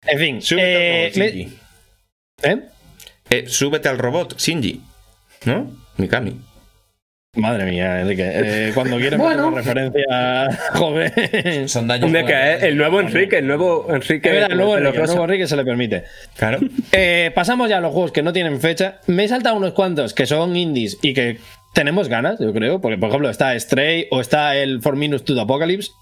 En 0.07 0.19
fin, 0.19 0.41
Súbete 0.41 0.73
eh, 0.73 1.07
al 1.07 1.13
robot, 1.13 1.17
me- 1.19 1.31
Shinji. 1.33 1.59
¿eh? 2.45 2.57
Eh, 3.31 3.45
súbete 3.49 3.89
al 3.89 3.99
robot, 3.99 4.39
Shinji. 4.39 4.81
¿No? 5.47 5.69
Mikami. 5.97 6.37
Madre 7.37 7.65
mía, 7.65 8.01
Enrique. 8.01 8.29
Eh, 8.35 8.73
cuando 8.75 8.99
quieres 8.99 9.17
Bueno. 9.17 9.53
meter 9.53 9.77
una 9.77 9.91
referencia, 9.93 10.59
joven. 10.75 11.69
Son 11.69 11.87
daños. 11.87 12.11
Que 12.27 12.55
es 12.55 12.63
el 12.65 12.77
nuevo 12.77 13.01
Enrique, 13.01 13.39
el 13.39 13.47
nuevo 13.47 13.87
Enrique. 13.89 14.29
Verdad, 14.31 14.51
el 14.51 14.61
Enrique, 14.61 14.99
nuevo 15.07 15.25
Enrique 15.25 15.47
se 15.47 15.57
le 15.57 15.65
permite. 15.65 16.05
Claro. 16.37 16.59
Eh, 16.91 17.31
pasamos 17.33 17.69
ya 17.69 17.79
a 17.79 17.81
los 17.81 17.93
juegos 17.93 18.11
que 18.11 18.23
no 18.25 18.33
tienen 18.33 18.61
fecha. 18.61 18.99
Me 19.07 19.25
he 19.25 19.29
saltado 19.29 19.55
unos 19.57 19.75
cuantos 19.75 20.13
que 20.13 20.27
son 20.27 20.57
indies 20.57 20.99
y 21.03 21.15
que 21.15 21.39
tenemos 21.73 22.09
ganas, 22.09 22.41
yo 22.41 22.53
creo. 22.53 22.81
Porque, 22.81 22.99
por 22.99 23.11
ejemplo, 23.11 23.31
está 23.31 23.57
Stray 23.61 24.09
o 24.11 24.21
está 24.21 24.57
el 24.57 24.83
For 24.83 24.97
Minutes 24.97 25.25
to 25.25 25.37
the 25.37 25.43
Apocalypse. 25.43 25.93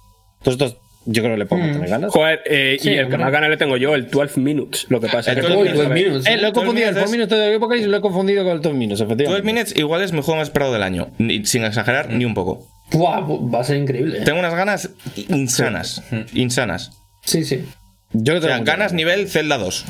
Todos 0.42 0.54
estos 0.54 0.76
yo 1.10 1.22
creo 1.22 1.34
que 1.34 1.38
le 1.38 1.46
podemos 1.46 1.72
tener 1.72 1.88
ganas. 1.88 2.12
Joder, 2.12 2.40
eh, 2.44 2.76
Sí, 2.80 2.90
y 2.90 2.94
el 2.94 3.08
que 3.08 3.16
más 3.16 3.32
ganas 3.32 3.48
le 3.50 3.56
tengo 3.56 3.76
yo, 3.76 3.94
el 3.94 4.08
12 4.10 4.38
Minutes. 4.40 4.86
Lo 4.90 5.00
que 5.00 5.06
pasa 5.08 5.32
es 5.32 5.38
El 5.38 5.44
que 5.44 5.48
12 5.48 5.54
tú- 5.54 5.60
Uy, 5.60 5.68
12 5.76 5.88
minutos. 5.94 6.26
Eh, 6.26 6.36
lo 6.36 6.48
he 6.48 6.52
confundido, 6.52 6.88
el 6.88 6.94
Minutes 6.94 7.00
For 7.08 7.10
Minutes 7.10 7.28
to 7.30 7.36
the 7.36 7.54
Apocalypse 7.54 7.88
lo 7.88 7.96
he 7.96 8.00
confundido 8.00 8.44
con 8.44 8.52
el 8.52 8.60
12 8.62 8.76
Minutes, 8.76 8.98
12 9.00 9.12
efectivamente. 9.12 9.46
Minutes 9.52 9.76
igual 9.78 10.02
es 10.02 10.12
mi 10.12 10.20
juego 10.22 10.38
más 10.38 10.48
esperado 10.48 10.72
del 10.72 10.82
año. 10.82 11.08
Ni- 11.18 11.44
sin 11.46 11.64
exagerar 11.64 12.10
ni 12.10 12.24
un 12.24 12.34
poco. 12.34 12.66
Buah, 12.92 13.20
va 13.20 13.60
a 13.60 13.64
ser 13.64 13.76
increíble. 13.76 14.20
Tengo 14.20 14.38
unas 14.38 14.54
ganas 14.54 14.90
insanas. 15.28 16.02
Insanas. 16.34 16.92
Sí, 17.24 17.44
sí. 17.44 17.64
Yo 18.12 18.36
O 18.36 18.40
sea, 18.40 18.52
tengo 18.52 18.64
ganas 18.64 18.92
nivel 18.92 19.28
Zelda 19.28 19.58
2. 19.58 19.84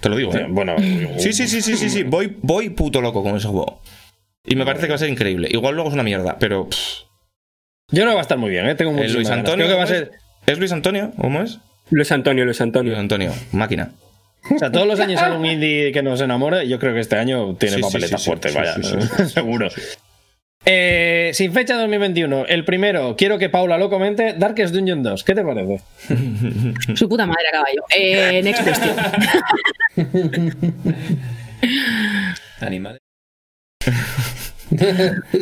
Te 0.00 0.08
lo 0.08 0.16
digo, 0.16 0.32
Sí, 0.32 0.38
¿eh? 0.38 0.46
Bueno, 0.48 0.76
Sí, 1.18 1.32
sí, 1.32 1.48
sí, 1.48 1.62
sí, 1.62 1.76
sí, 1.76 1.88
sí. 1.90 2.02
Voy, 2.02 2.36
voy 2.42 2.70
puto 2.70 3.00
loco 3.00 3.22
con 3.22 3.36
ese 3.36 3.48
juego. 3.48 3.80
Y 4.44 4.54
me 4.54 4.64
parece 4.64 4.86
que 4.86 4.90
va 4.90 4.96
a 4.96 4.98
ser 4.98 5.08
increíble. 5.08 5.48
Igual 5.50 5.74
luego 5.74 5.88
es 5.88 5.94
una 5.94 6.04
mierda, 6.04 6.36
pero. 6.38 6.68
pff, 6.68 7.05
yo 7.90 8.02
que 8.04 8.12
va 8.12 8.18
a 8.18 8.22
estar 8.22 8.38
muy 8.38 8.50
bien, 8.50 8.66
¿eh? 8.68 8.74
Tengo 8.74 8.92
muchísimas 8.92 9.14
Luis. 9.16 9.30
Antonio. 9.30 9.66
Creo 9.66 9.68
que 9.68 9.74
va 9.74 9.82
a 9.82 9.86
¿cómo 9.86 9.98
ser. 9.98 10.10
es? 10.46 10.52
¿Es 10.52 10.58
Luis 10.58 10.72
Antonio? 10.72 11.12
¿Cómo 11.20 11.42
es? 11.42 11.58
Luis 11.90 12.10
Antonio, 12.12 12.44
Luis 12.44 12.60
Antonio. 12.60 12.92
Luis 12.92 13.00
Antonio, 13.00 13.32
máquina. 13.52 13.90
O 14.54 14.58
sea, 14.58 14.70
todos 14.70 14.86
los 14.86 15.00
años 15.00 15.18
sale 15.20 15.36
un 15.36 15.46
indie 15.46 15.90
que 15.92 16.02
nos 16.02 16.20
enamora 16.20 16.62
y 16.62 16.68
yo 16.68 16.78
creo 16.78 16.94
que 16.94 17.00
este 17.00 17.16
año 17.16 17.54
tiene 17.56 17.76
Sí, 17.76 17.82
papeletas 17.82 18.20
sí, 18.20 18.24
sí, 18.24 18.30
fuertes, 18.30 18.52
sí, 18.52 18.58
vaya, 18.58 18.74
sí, 18.74 18.82
sí, 18.84 19.28
seguro. 19.34 19.68
Eh, 20.64 21.30
sin 21.32 21.52
fecha 21.52 21.76
2021, 21.76 22.46
el 22.46 22.64
primero, 22.64 23.16
quiero 23.16 23.38
que 23.38 23.48
Paula 23.48 23.78
lo 23.78 23.88
comente, 23.90 24.34
Darkest 24.36 24.74
Dungeon 24.74 25.02
2, 25.02 25.24
¿qué 25.24 25.34
te 25.34 25.42
parece? 25.44 25.80
Su 26.94 27.08
puta 27.08 27.26
madre 27.26 27.48
a 27.48 27.52
caballo. 27.52 27.84
Eh, 27.96 28.40
next 28.42 28.64
question. 28.64 29.96
Animales. 32.60 33.00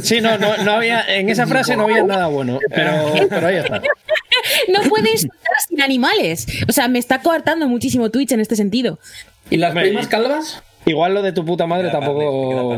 Sí, 0.02 0.20
no, 0.20 0.36
no, 0.38 0.56
no 0.58 0.72
había, 0.72 1.02
en 1.16 1.30
esa 1.30 1.46
frase 1.46 1.76
no 1.76 1.84
había 1.84 2.02
nada 2.02 2.26
bueno, 2.26 2.58
pero, 2.70 3.14
pero 3.28 3.46
ahí 3.46 3.56
está. 3.56 3.80
No 4.68 4.82
puedes 4.90 5.24
estar 5.24 5.56
sin 5.68 5.80
animales. 5.80 6.46
O 6.68 6.72
sea, 6.72 6.88
me 6.88 6.98
está 6.98 7.22
coartando 7.22 7.66
muchísimo 7.68 8.10
Twitch 8.10 8.32
en 8.32 8.40
este 8.40 8.56
sentido. 8.56 8.98
¿Y 9.48 9.56
las 9.56 9.72
primas 9.74 10.08
calvas? 10.08 10.62
Igual 10.86 11.14
lo 11.14 11.22
de 11.22 11.32
tu 11.32 11.44
puta 11.46 11.66
madre 11.66 11.90
tampoco 11.90 12.76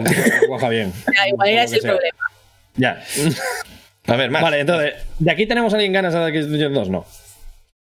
cuaja 0.49 0.69
bien. 0.69 0.93
Ya, 1.17 1.29
igual 1.29 1.49
era 1.49 1.65
ese 1.65 1.73
que 1.73 1.77
el 1.77 1.83
sea. 1.83 1.91
problema. 1.93 2.19
Ya. 2.77 3.03
A 4.07 4.17
ver, 4.17 4.31
más. 4.31 4.43
Vale, 4.43 4.61
entonces, 4.61 4.95
¿de 5.19 5.31
aquí 5.33 5.47
tenemos 5.47 5.73
a 5.73 5.77
alguien 5.77 5.93
ganas 5.93 6.15
a 6.15 6.29
Dungeon 6.29 6.75
2? 6.75 6.91
No. 6.91 7.05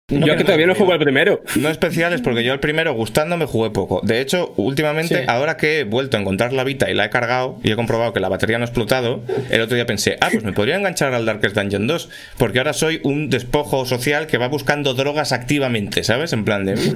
Yo 0.09 0.35
que 0.37 0.43
todavía 0.43 0.67
no 0.67 0.75
juego 0.75 0.93
el 0.93 0.99
primero. 0.99 1.41
No 1.55 1.69
especiales 1.69 2.19
porque 2.21 2.43
yo 2.43 2.51
el 2.53 2.59
primero 2.59 2.93
gustándome 2.93 3.45
jugué 3.45 3.69
poco. 3.71 4.01
De 4.03 4.19
hecho, 4.19 4.53
últimamente, 4.57 5.15
Sí. 5.19 5.23
ahora 5.27 5.55
que 5.55 5.79
he 5.79 5.83
vuelto 5.85 6.17
a 6.17 6.19
encontrar 6.19 6.51
la 6.51 6.65
Vita 6.65 6.89
y 6.89 6.93
la 6.93 7.05
he 7.05 7.09
cargado 7.09 7.57
y 7.63 7.71
he 7.71 7.75
comprobado 7.75 8.11
que 8.11 8.19
la 8.19 8.27
batería 8.29 8.57
no 8.57 8.65
ha 8.65 8.67
explotado, 8.67 9.23
el 9.49 9.61
otro 9.61 9.75
día 9.75 9.85
pensé, 9.85 10.17
ah, 10.19 10.27
pues 10.31 10.43
me 10.43 10.51
podría 10.51 10.75
enganchar 10.75 11.13
al 11.13 11.25
Darkest 11.25 11.55
Dungeon 11.55 11.87
2, 11.87 12.09
porque 12.37 12.59
ahora 12.59 12.73
soy 12.73 12.99
un 13.03 13.29
despojo 13.29 13.85
social 13.85 14.27
que 14.27 14.37
va 14.37 14.49
buscando 14.49 14.93
drogas 14.93 15.31
activamente, 15.31 16.03
¿sabes? 16.03 16.33
En 16.33 16.43
plan 16.43 16.65
de... 16.65 16.75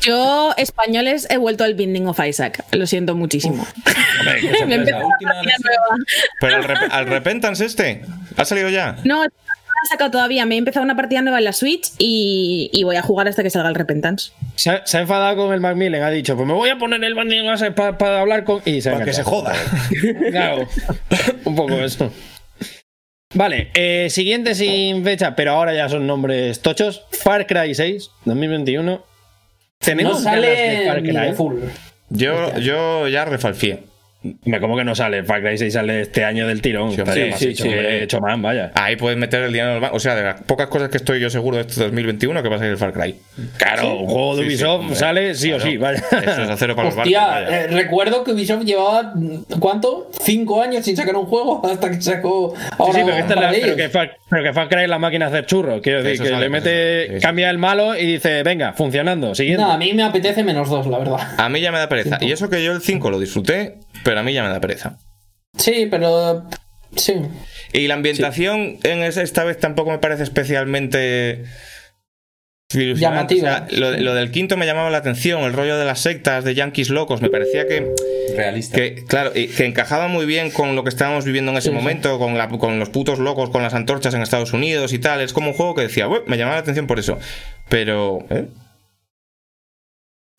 Yo, 0.00 0.52
españoles, 0.58 1.26
he 1.30 1.38
vuelto 1.38 1.64
al 1.64 1.74
Binding 1.74 2.06
of 2.08 2.18
Isaac. 2.26 2.62
Lo 2.72 2.86
siento 2.86 3.14
muchísimo. 3.14 3.66
Me 4.24 4.32
he 4.72 4.74
empezado 4.74 5.00
La 5.00 5.06
última. 5.06 5.32
Pero 6.40 6.56
al, 6.56 6.64
rep- 6.64 6.88
al 6.90 7.06
Repentance 7.06 7.64
este, 7.64 8.02
¿ha 8.36 8.44
salido 8.44 8.68
ya? 8.68 8.96
No, 9.04 9.24
no 9.84 9.86
he 9.86 9.88
sacado 9.88 10.10
todavía. 10.10 10.46
Me 10.46 10.54
he 10.54 10.58
empezado 10.58 10.84
una 10.84 10.96
partida 10.96 11.20
nueva 11.22 11.38
en 11.38 11.44
la 11.44 11.52
Switch 11.52 11.90
y, 11.98 12.70
y 12.72 12.84
voy 12.84 12.96
a 12.96 13.02
jugar 13.02 13.28
hasta 13.28 13.42
que 13.42 13.50
salga 13.50 13.68
el 13.68 13.74
Repentance. 13.74 14.32
Se 14.56 14.70
ha, 14.70 14.86
se 14.86 14.96
ha 14.96 15.00
enfadado 15.02 15.36
con 15.36 15.52
el 15.52 15.60
Macmillan, 15.60 16.02
ha 16.02 16.10
dicho, 16.10 16.36
pues 16.36 16.46
me 16.46 16.54
voy 16.54 16.70
a 16.70 16.78
poner 16.78 17.02
el 17.04 17.14
banding 17.14 17.44
para 17.76 18.20
hablar 18.20 18.44
con... 18.44 18.62
Y 18.64 18.80
se 18.80 18.90
Para 18.90 19.04
que 19.04 19.12
se 19.12 19.22
joda. 19.22 19.54
Claro, 20.30 20.66
un 21.44 21.54
poco 21.54 21.74
eso. 21.74 22.10
Vale, 23.34 23.70
eh, 23.74 24.08
siguiente 24.10 24.54
sin 24.54 25.02
fecha, 25.04 25.34
pero 25.34 25.52
ahora 25.52 25.74
ya 25.74 25.88
son 25.88 26.06
nombres 26.06 26.60
tochos. 26.60 27.04
Far 27.10 27.46
Cry 27.46 27.74
6, 27.74 28.10
2021. 28.24 28.82
No 28.92 29.04
Tenemos 29.78 30.18
de 30.18 30.30
sale 30.30 30.86
Far 30.86 31.02
ni 31.02 31.08
Cry. 31.10 31.18
de 31.18 31.32
full. 31.34 31.56
Yo, 32.10 32.56
yo 32.58 33.08
ya 33.08 33.24
refalfié. 33.24 33.82
Me 34.44 34.58
como 34.60 34.76
que 34.76 34.84
no 34.84 34.94
sale. 34.94 35.22
Far 35.24 35.42
Cry 35.42 35.58
6 35.58 35.72
sale 35.72 36.00
este 36.00 36.24
año 36.24 36.46
del 36.48 36.62
tirón. 36.62 36.92
Sí, 36.92 37.00
Estaría 37.00 37.24
sí, 37.24 37.30
más 37.30 37.38
sí, 37.40 37.48
hecho, 37.48 37.62
sí. 37.64 37.68
hombre, 37.68 38.02
hecho 38.02 38.20
man, 38.20 38.40
vaya. 38.42 38.72
Ahí 38.74 38.96
puedes 38.96 39.18
meter 39.18 39.42
el 39.42 39.52
dinero 39.52 39.70
en 39.70 39.74
el 39.76 39.80
banco. 39.82 39.96
O 39.96 40.00
sea, 40.00 40.14
de 40.14 40.22
las 40.22 40.40
pocas 40.42 40.68
cosas 40.68 40.88
que 40.88 40.96
estoy 40.96 41.20
yo 41.20 41.28
seguro 41.30 41.56
de 41.58 41.62
este 41.64 41.80
2021 41.82 42.42
que 42.42 42.48
va 42.48 42.56
a 42.56 42.58
salir 42.58 42.72
el 42.72 42.78
Far 42.78 42.92
Cry. 42.92 43.14
Claro, 43.58 43.98
un 43.98 44.06
juego 44.06 44.36
de 44.36 44.42
Sí, 44.44 44.48
sí, 44.56 44.64
Ubisoft 44.64 44.94
sale 44.94 45.34
sí 45.34 45.52
o 45.52 45.60
sí, 45.60 45.76
vaya. 45.76 45.98
Eso 46.10 46.42
es 46.42 46.48
acero 46.50 46.74
para 46.74 46.88
los 46.88 46.96
barcos. 46.96 47.12
Eh, 47.14 47.66
recuerdo 47.68 48.24
que 48.24 48.32
Ubisoft 48.32 48.64
llevaba, 48.64 49.12
mm, 49.14 49.44
¿cuánto? 49.60 50.10
¿Cinco 50.22 50.62
años 50.62 50.84
sin 50.84 50.96
sacar 50.96 51.14
un 51.16 51.26
juego? 51.26 51.60
Hasta 51.64 51.90
que 51.90 52.00
sacó 52.00 52.54
Sí, 52.56 52.62
ahora 52.78 52.92
sí, 52.92 53.00
pero 53.04 53.14
que, 53.16 53.20
esta 53.20 53.34
es 53.34 53.40
la- 53.40 53.46
para 53.48 53.60
pero 53.62 53.76
que 53.76 53.88
Far, 53.90 54.16
pero 54.30 54.42
que 54.42 54.52
Far 54.52 54.68
Cry 54.68 54.82
es 54.84 54.88
la 54.88 54.98
máquina 54.98 55.28
de 55.30 55.36
hacer 55.38 55.46
churros. 55.46 55.80
Quiero 55.82 55.98
decir, 56.02 56.14
Eso 56.14 56.24
que 56.24 56.30
sale, 56.30 56.42
le 56.44 56.48
mete, 56.48 57.18
cambia 57.20 57.50
el 57.50 57.58
malo 57.58 57.96
y 57.96 58.06
dice, 58.06 58.42
venga, 58.42 58.72
funcionando, 58.72 59.34
siguiente. 59.34 59.62
No, 59.62 59.70
a 59.72 59.76
mí 59.76 59.92
me 59.92 60.02
apetece 60.02 60.42
menos 60.42 60.68
dos, 60.70 60.86
la 60.86 60.98
verdad. 60.98 61.18
A 61.36 61.48
mí 61.48 61.60
ya 61.60 61.70
me 61.72 61.78
da 61.78 61.88
pereza. 61.88 62.18
Y 62.20 62.32
eso 62.32 62.48
que 62.48 62.62
yo 62.64 62.72
el 62.72 62.80
5 62.80 63.10
lo 63.10 63.18
disfruté, 63.20 63.78
pero 64.04 64.20
a 64.20 64.22
mí 64.22 64.32
ya 64.32 64.42
me 64.44 64.50
da 64.50 64.60
pereza. 64.60 64.98
Sí, 65.58 65.88
pero... 65.90 66.46
Sí. 66.96 67.14
Y 67.72 67.88
la 67.88 67.94
ambientación 67.94 68.78
en 68.84 69.02
ese- 69.02 69.22
esta 69.24 69.42
vez 69.42 69.58
tampoco 69.58 69.90
me 69.90 69.98
parece 69.98 70.22
especialmente. 70.22 71.44
Llamativa. 72.72 73.66
O 73.66 73.68
sea, 73.70 73.78
lo, 73.78 73.90
lo 73.98 74.14
del 74.14 74.30
quinto 74.32 74.56
me 74.56 74.66
llamaba 74.66 74.90
la 74.90 74.98
atención, 74.98 75.42
el 75.42 75.52
rollo 75.52 75.76
de 75.78 75.84
las 75.84 76.00
sectas, 76.00 76.42
de 76.44 76.54
yankees 76.54 76.90
locos, 76.90 77.20
me 77.22 77.30
parecía 77.30 77.68
que, 77.68 77.92
Realista. 78.36 78.76
que 78.76 79.04
claro, 79.06 79.30
y 79.34 79.46
que 79.46 79.64
encajaba 79.64 80.08
muy 80.08 80.26
bien 80.26 80.50
con 80.50 80.74
lo 80.74 80.82
que 80.82 80.88
estábamos 80.88 81.24
viviendo 81.24 81.52
en 81.52 81.58
ese 81.58 81.70
momento, 81.70 82.18
con, 82.18 82.36
la- 82.36 82.48
con 82.48 82.80
los 82.80 82.88
putos 82.90 83.18
locos, 83.20 83.50
con 83.50 83.62
las 83.62 83.74
antorchas 83.74 84.14
en 84.14 84.22
Estados 84.22 84.52
Unidos 84.52 84.92
y 84.92 84.98
tal. 84.98 85.20
Es 85.20 85.32
como 85.32 85.48
un 85.50 85.54
juego 85.54 85.74
que 85.76 85.82
decía, 85.82 86.06
"Bueno, 86.06 86.24
me 86.26 86.36
llamaba 86.36 86.56
la 86.56 86.62
atención 86.62 86.86
por 86.88 86.98
eso. 86.98 87.18
Pero... 87.68 88.24
¿eh? 88.30 88.46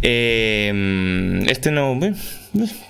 Eh, 0.08 1.43
este 1.50 1.72
no... 1.72 2.00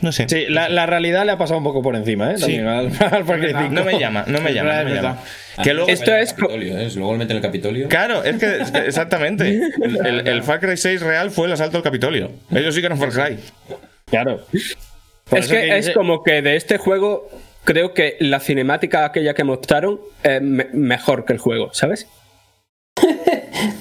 No 0.01 0.11
sé. 0.11 0.27
Sí, 0.29 0.45
la, 0.47 0.69
la 0.69 0.85
realidad 0.85 1.25
le 1.25 1.31
ha 1.31 1.37
pasado 1.39 1.57
un 1.57 1.63
poco 1.63 1.81
por 1.81 1.95
encima, 1.95 2.31
¿eh? 2.31 2.35
Sí. 2.37 2.41
También 2.41 2.67
al, 2.67 2.85
al 2.85 3.25
Far 3.25 3.39
Cry 3.39 3.47
5. 3.47 3.69
No 3.71 3.83
me 3.83 3.97
llama, 3.99 4.23
no 4.27 4.39
me 4.39 4.53
llama, 4.53 4.69
verdad, 4.69 4.83
no 4.83 4.89
me 4.89 4.91
es 4.95 5.01
llama. 5.01 5.13
verdad. 5.13 5.63
Que 5.63 5.73
luego, 5.73 5.89
Esto 5.89 6.15
es 6.15 6.33
Capitolio, 6.33 6.77
¿eh? 6.77 6.89
Luego 6.95 7.13
le 7.13 7.17
meten 7.17 7.37
el 7.37 7.41
Capitolio. 7.41 7.87
Claro, 7.87 8.23
es 8.23 8.35
que 8.37 8.59
que 8.71 8.77
exactamente. 8.87 9.59
El, 9.81 10.05
el- 10.05 10.27
el 10.27 10.43
Far 10.43 10.59
Cry 10.59 10.77
6 10.77 11.01
real 11.01 11.31
fue 11.31 11.47
el 11.47 11.53
asalto 11.53 11.77
al 11.77 11.83
Capitolio. 11.83 12.29
Ellos 12.51 12.75
sí 12.75 12.81
que 12.81 12.85
eran 12.87 12.99
Far 12.99 13.09
Cry. 13.09 13.39
Claro. 14.05 14.45
Por 15.29 15.39
es 15.39 15.45
eso 15.45 15.53
que, 15.55 15.77
es 15.79 15.89
como 15.91 16.21
que 16.23 16.43
de 16.43 16.55
este 16.57 16.77
juego 16.77 17.27
creo 17.63 17.95
que 17.95 18.17
la 18.19 18.39
cinemática 18.39 19.03
aquella 19.05 19.33
que 19.33 19.43
mostraron 19.43 19.99
es 20.21 20.41
me- 20.43 20.67
mejor 20.73 21.25
que 21.25 21.33
el 21.33 21.39
juego, 21.39 21.73
¿sabes? 21.73 22.07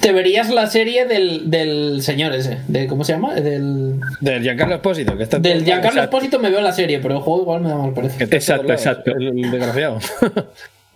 Te 0.01 0.13
verías 0.13 0.51
la 0.51 0.67
serie 0.67 1.07
del, 1.07 1.51
del 1.51 2.03
señor 2.03 2.35
ese. 2.35 2.59
De, 2.69 2.87
¿Cómo 2.87 3.05
se 3.05 3.13
llama? 3.13 3.35
Del, 3.35 4.01
Del 4.21 4.43
Giancarlo 4.43 4.77
Espósito, 4.77 5.17
que 5.17 5.23
está 5.25 5.39
del 5.39 5.65
Giancarlo 5.65 6.01
Exacto. 6.01 6.17
Espósito 6.17 6.39
me 6.39 6.51
veo 6.51 6.61
la 6.61 6.73
serie, 6.73 6.99
pero 6.99 7.17
el 7.17 7.21
juego 7.21 7.43
igual 7.43 7.61
me 7.63 7.69
da 7.69 7.77
mal 7.77 7.93
en 7.97 8.33
Exacto, 8.33 8.73
exacto. 8.73 9.13
El, 9.17 9.29
el 9.45 9.51
desgraciado. 9.51 9.99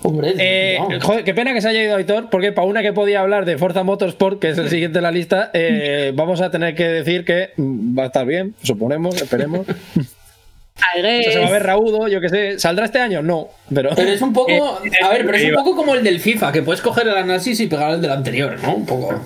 Hombre, 0.03 0.35
Eh, 0.39 0.79
joder, 1.03 1.25
qué 1.25 1.35
pena 1.35 1.53
que 1.53 1.61
se 1.61 1.69
haya 1.69 1.83
ido 1.83 1.97
Aitor, 1.97 2.31
porque 2.31 2.53
para 2.53 2.69
una 2.69 2.83
que 2.83 2.93
podía 2.93 3.21
hablar 3.21 3.45
de 3.45 3.59
Forza 3.59 3.83
Motorsport, 3.83 4.39
que 4.39 4.51
es 4.51 4.59
el 4.59 4.69
siguiente 4.69 4.99
en 4.99 5.03
la 5.03 5.11
lista, 5.11 5.51
eh, 5.55 6.13
vamos 6.17 6.41
a 6.41 6.51
tener 6.51 6.77
que 6.77 6.85
decir 6.87 7.25
que 7.25 7.51
va 7.59 8.05
a 8.05 8.07
estar 8.07 8.25
bien, 8.25 8.55
suponemos, 8.63 9.21
esperemos. 9.21 9.67
O 10.79 11.03
sea, 11.03 11.33
se 11.33 11.39
va 11.41 11.47
a 11.49 11.51
ver 11.51 11.63
raudo, 11.65 12.09
yo 12.09 12.21
que 12.21 12.29
sé. 12.29 12.59
¿Saldrá 12.59 12.87
este 12.87 13.01
año? 13.01 13.23
No, 13.23 13.49
pero. 13.75 13.91
Pero 13.95 14.11
es 14.11 14.23
un 14.23 14.33
poco. 14.33 14.51
Eh, 14.51 14.61
a 15.05 15.09
ver, 15.11 15.27
pero 15.27 15.37
es 15.39 15.45
un 15.45 15.55
poco 15.55 15.77
como 15.77 15.95
el 15.95 16.05
del 16.05 16.21
FIFA, 16.21 16.53
que 16.53 16.63
puedes 16.63 16.81
coger 16.81 17.09
el 17.09 17.17
análisis 17.17 17.59
y 17.61 17.67
pegar 17.67 17.93
el 17.93 18.01
del 18.01 18.11
anterior, 18.13 18.57
¿no? 18.63 18.75
Un 18.75 18.87
poco. 18.87 19.21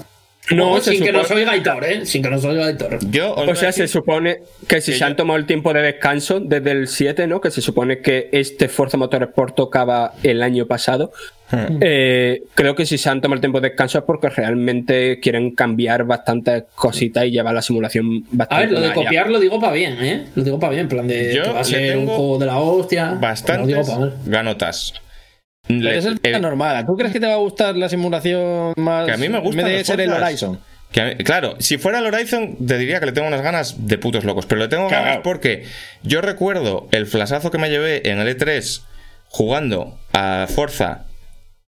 No, 0.50 0.80
sin 0.80 0.94
que 0.94 0.98
supone- 1.10 1.12
nos 1.12 1.30
oiga 1.30 1.52
Aitor, 1.52 1.84
¿eh? 1.84 2.04
Sin 2.04 2.22
que 2.22 2.28
nos 2.28 2.44
oiga. 2.44 2.68
Yo 3.10 3.34
voy 3.36 3.48
O 3.50 3.54
sea, 3.54 3.70
se 3.70 3.86
supone 3.86 4.40
que 4.66 4.80
si 4.80 4.90
que 4.92 4.98
se 4.98 5.04
han 5.04 5.14
tomado 5.14 5.38
el 5.38 5.46
tiempo 5.46 5.72
de 5.72 5.82
descanso 5.82 6.40
desde 6.40 6.72
el 6.72 6.88
7, 6.88 7.28
¿no? 7.28 7.40
Que 7.40 7.50
se 7.52 7.60
supone 7.60 8.00
que 8.00 8.28
este 8.32 8.68
Forza 8.68 8.96
Motorsport 8.96 9.54
tocaba 9.54 10.14
el 10.24 10.42
año 10.42 10.66
pasado. 10.66 11.12
Hmm. 11.52 11.78
Eh, 11.82 12.44
creo 12.54 12.74
que 12.74 12.86
si 12.86 12.96
se 12.96 13.10
han 13.10 13.20
tomado 13.20 13.34
el 13.36 13.40
tiempo 13.42 13.60
de 13.60 13.68
descanso 13.68 13.98
es 13.98 14.04
porque 14.04 14.30
realmente 14.30 15.20
quieren 15.20 15.54
cambiar 15.54 16.04
bastantes 16.04 16.64
cositas 16.74 17.26
y 17.26 17.30
llevar 17.30 17.52
la 17.54 17.60
simulación 17.62 18.24
A 18.24 18.36
bastante. 18.36 18.64
ver, 18.64 18.72
lo 18.72 18.80
de 18.80 18.86
allá. 18.86 18.94
copiar 18.94 19.30
lo 19.30 19.38
digo 19.38 19.60
para 19.60 19.72
bien, 19.74 19.96
¿eh? 20.02 20.24
Lo 20.34 20.44
digo 20.44 20.58
para 20.58 20.70
bien, 20.70 20.82
en 20.84 20.88
plan 20.88 21.06
de 21.06 21.34
Yo 21.34 21.42
que 21.42 21.50
va 21.50 21.60
a 21.60 21.64
ser 21.64 21.98
un 21.98 22.06
juego 22.06 22.38
de 22.38 22.46
la 22.46 22.58
hostia. 22.58 23.18
Bastantes 23.20 23.86
ganotas. 24.24 24.94
Pero 25.68 25.90
es 25.90 26.04
el 26.06 26.18
eh, 26.22 26.40
normal. 26.40 26.84
¿Tú 26.86 26.96
crees 26.96 27.12
que 27.12 27.20
te 27.20 27.26
va 27.26 27.34
a 27.34 27.36
gustar 27.36 27.76
la 27.76 27.88
simulación 27.88 28.72
más. 28.76 29.06
Que 29.06 29.12
a 29.12 29.16
mí 29.16 29.28
me 29.28 29.38
gustan 29.38 29.60
En 29.60 29.66
vez 29.66 29.76
de 29.78 29.84
ser 29.84 30.00
el. 30.00 30.10
Horizon. 30.10 30.58
que 30.90 31.00
a 31.00 31.04
mí- 31.06 31.14
claro, 31.16 31.54
si 31.60 31.78
fuera 31.78 31.98
el 32.00 32.06
Horizon, 32.06 32.56
te 32.66 32.78
diría 32.78 32.98
que 32.98 33.06
le 33.06 33.12
tengo 33.12 33.28
unas 33.28 33.42
ganas 33.42 33.86
de 33.86 33.98
putos 33.98 34.24
locos. 34.24 34.46
Pero 34.46 34.60
le 34.60 34.68
tengo 34.68 34.88
Claro. 34.88 35.04
ganas 35.04 35.20
porque 35.22 35.64
yo 36.02 36.20
recuerdo 36.20 36.88
el 36.92 37.06
flasazo 37.06 37.50
que 37.50 37.58
me 37.58 37.70
llevé 37.70 38.08
en 38.10 38.18
el 38.18 38.28
E3 38.36 38.82
jugando 39.28 39.98
a 40.12 40.46
Forza 40.48 41.04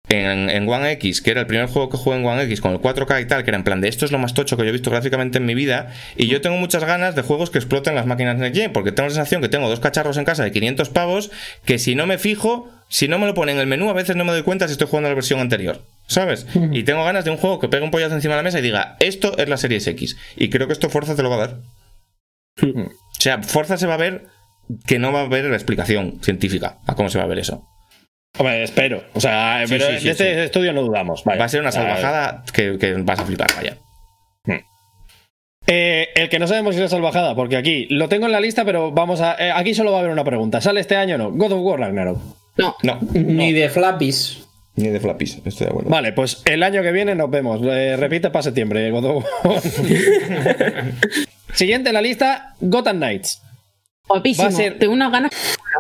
en, 0.09 0.51
en 0.51 0.69
One 0.69 0.93
X, 0.93 1.23
que 1.23 1.31
era 1.31 1.41
el 1.41 1.47
primer 1.47 1.67
juego 1.67 1.89
que 1.89 1.97
jugué 1.97 2.17
en 2.17 2.27
One 2.27 2.43
X 2.43 2.61
con 2.61 2.73
el 2.73 2.81
4K 2.81 3.23
y 3.23 3.27
tal, 3.27 3.45
que 3.45 3.51
era 3.51 3.57
en 3.57 3.65
plan 3.65 3.81
de 3.81 3.89
esto 3.89 4.05
es 4.05 4.13
lo 4.13 4.19
más 4.19 4.35
tocho 4.35 4.57
que 4.57 4.65
yo 4.65 4.69
he 4.69 4.73
visto 4.73 4.91
gráficamente 4.91 5.39
en 5.39 5.47
mi 5.47 5.55
vida. 5.55 5.93
Y 6.17 6.27
yo 6.27 6.41
tengo 6.41 6.57
muchas 6.57 6.85
ganas 6.85 7.15
de 7.15 7.23
juegos 7.23 7.51
que 7.51 7.59
exploten 7.59 7.95
las 7.95 8.07
máquinas 8.07 8.37
Next 8.37 8.59
Gen, 8.59 8.73
porque 8.73 8.93
tengo 8.93 9.09
la 9.09 9.15
sensación 9.15 9.41
que 9.41 9.49
tengo 9.49 9.69
dos 9.69 9.81
cacharros 9.81 10.17
en 10.17 10.25
casa 10.25 10.45
de 10.45 10.53
500 10.53 10.89
pavos, 10.91 11.31
que 11.65 11.79
si 11.79 11.95
no 11.95 12.07
me 12.07 12.19
fijo, 12.19 12.69
si 12.89 13.09
no 13.09 13.19
me 13.19 13.27
lo 13.27 13.35
pone 13.35 13.53
en 13.53 13.59
el 13.59 13.67
menú, 13.67 13.89
a 13.89 13.95
veces 13.95 14.17
no 14.17 14.25
me 14.25 14.33
doy 14.33 14.43
cuenta 14.43 14.67
si 14.67 14.73
estoy 14.73 14.89
jugando 14.89 15.09
a 15.09 15.11
la 15.11 15.15
versión 15.15 15.41
anterior. 15.41 15.83
¿Sabes? 16.07 16.47
Y 16.73 16.83
tengo 16.83 17.05
ganas 17.05 17.25
de 17.25 17.31
un 17.31 17.39
juego 17.39 17.59
que 17.59 17.69
pegue 17.69 17.85
un 17.85 17.91
pollazo 17.91 18.15
encima 18.15 18.35
de 18.35 18.39
la 18.39 18.43
mesa 18.43 18.59
y 18.59 18.63
diga, 18.63 18.97
esto 19.01 19.39
es 19.39 19.49
la 19.49 19.57
Series 19.57 19.87
X. 19.87 20.17
Y 20.37 20.51
creo 20.51 20.67
que 20.67 20.75
esto 20.75 20.91
Forza 20.91 21.17
te 21.17 21.23
lo 21.23 21.31
va 21.31 21.37
a 21.37 21.47
dar. 21.47 21.61
O 22.63 23.21
sea, 23.21 23.43
Forza 23.43 23.79
se 23.79 23.87
va 23.87 23.95
a 23.95 23.99
ver 23.99 24.27
que 24.87 24.99
no 24.99 25.13
va 25.13 25.21
a 25.21 25.25
haber 25.25 25.45
la 25.47 25.57
explicación 25.57 26.19
científica 26.23 26.79
a 26.87 26.95
cómo 26.95 27.09
se 27.09 27.19
va 27.19 27.25
a 27.25 27.29
ver 27.29 27.39
eso. 27.39 27.67
Hombre, 28.39 28.63
espero. 28.63 29.03
O 29.15 29.21
sea, 29.21 29.63
Sí, 29.67 29.75
pero 29.75 29.87
sí, 29.91 29.99
sí, 29.99 30.05
de 30.07 30.11
este 30.13 30.45
estudio 30.45 30.73
no 30.73 30.83
dudamos. 30.83 31.23
vaya. 31.25 31.39
Va 31.39 31.45
a 31.45 31.49
ser 31.49 31.61
una 31.61 31.73
salvajada 31.73 32.45
que, 32.53 32.79
que 32.79 32.95
vas 32.95 33.19
a 33.21 33.25
flipar, 33.25 33.49
vaya. 33.57 33.77
Eh, 35.69 36.09
el 36.17 36.29
que 36.29 36.41
no 36.41 36.49
sabemos 36.49 36.75
si 36.75 36.83
es 36.83 36.91
salvajada, 36.91 37.37
porque 37.37 37.57
aquí 37.57 37.87
lo 37.89 38.09
tengo 38.09 38.27
en 38.27 38.33
la 38.33 38.41
lista, 38.41 38.65
pero 38.65 38.91
vamos 38.91 39.21
a. 39.21 39.37
eh, 39.39 39.53
aquí 39.55 39.75
solo 39.75 39.93
va 39.93 39.99
a 39.99 40.01
haber 40.01 40.11
una 40.13 40.25
pregunta. 40.25 40.61
¿Sale 40.61 40.81
este 40.81 40.97
año 40.97 41.15
o 41.15 41.19
no? 41.19 41.31
God 41.31 41.53
of 41.53 41.61
War 41.63 41.79
Ragnarok. 41.79 42.19
No. 42.57 42.75
No, 42.83 42.99
Ni 43.13 43.53
de 43.53 43.69
flappies. 43.71 44.43
ni 44.75 44.89
de 44.89 44.99
flappies, 44.99 45.41
estoy 45.45 45.67
de 45.67 45.71
acuerdo. 45.71 45.89
Vale, 45.89 46.13
pues 46.13 46.43
el 46.47 46.63
año 46.65 46.83
que 46.83 46.91
viene 46.91 47.15
nos 47.15 47.31
vemos. 47.31 47.61
Eh, 47.65 47.97
repite 47.97 48.31
para 48.31 48.43
septiembre, 48.43 48.91
God 48.91 49.05
of 49.05 49.25
War. 49.45 49.61
Siguiente 51.55 51.91
en 51.91 51.95
la 51.95 52.03
lista: 52.03 52.55
Gotham 52.61 52.97
Knights. 52.97 53.41
Guapísimo. 54.13 54.45
Va 54.45 54.49
a 54.49 54.53
ser- 54.57 54.79
Tengo 54.79 54.93
unas 54.93 55.11
ganas. 55.13 55.31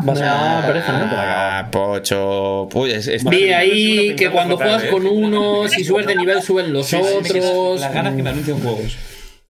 Va 0.09 0.13
a 0.13 0.17
ser- 0.17 0.25
Ah, 0.29 0.63
pereza, 0.67 0.93
¿no? 0.99 1.09
Ah, 1.13 1.69
pocho. 1.71 2.69
Uy, 2.75 2.91
es- 2.93 3.09
es- 3.09 3.25
Vi 3.25 3.53
ahí 3.53 4.17
que 4.17 4.27
una 4.27 4.35
cuando 4.35 4.57
juegas 4.57 4.85
con 4.85 5.07
¿eh? 5.07 5.11
uno, 5.11 5.69
si 5.69 5.85
subes 5.85 6.07
de 6.07 6.17
nivel, 6.17 6.43
suben 6.43 6.73
los 6.73 6.93
otros. 6.93 7.81
Las 7.81 7.93
ganas 7.93 8.15
que 8.15 8.23
me 8.23 8.31
anuncian 8.31 8.59
juegos. 8.61 8.97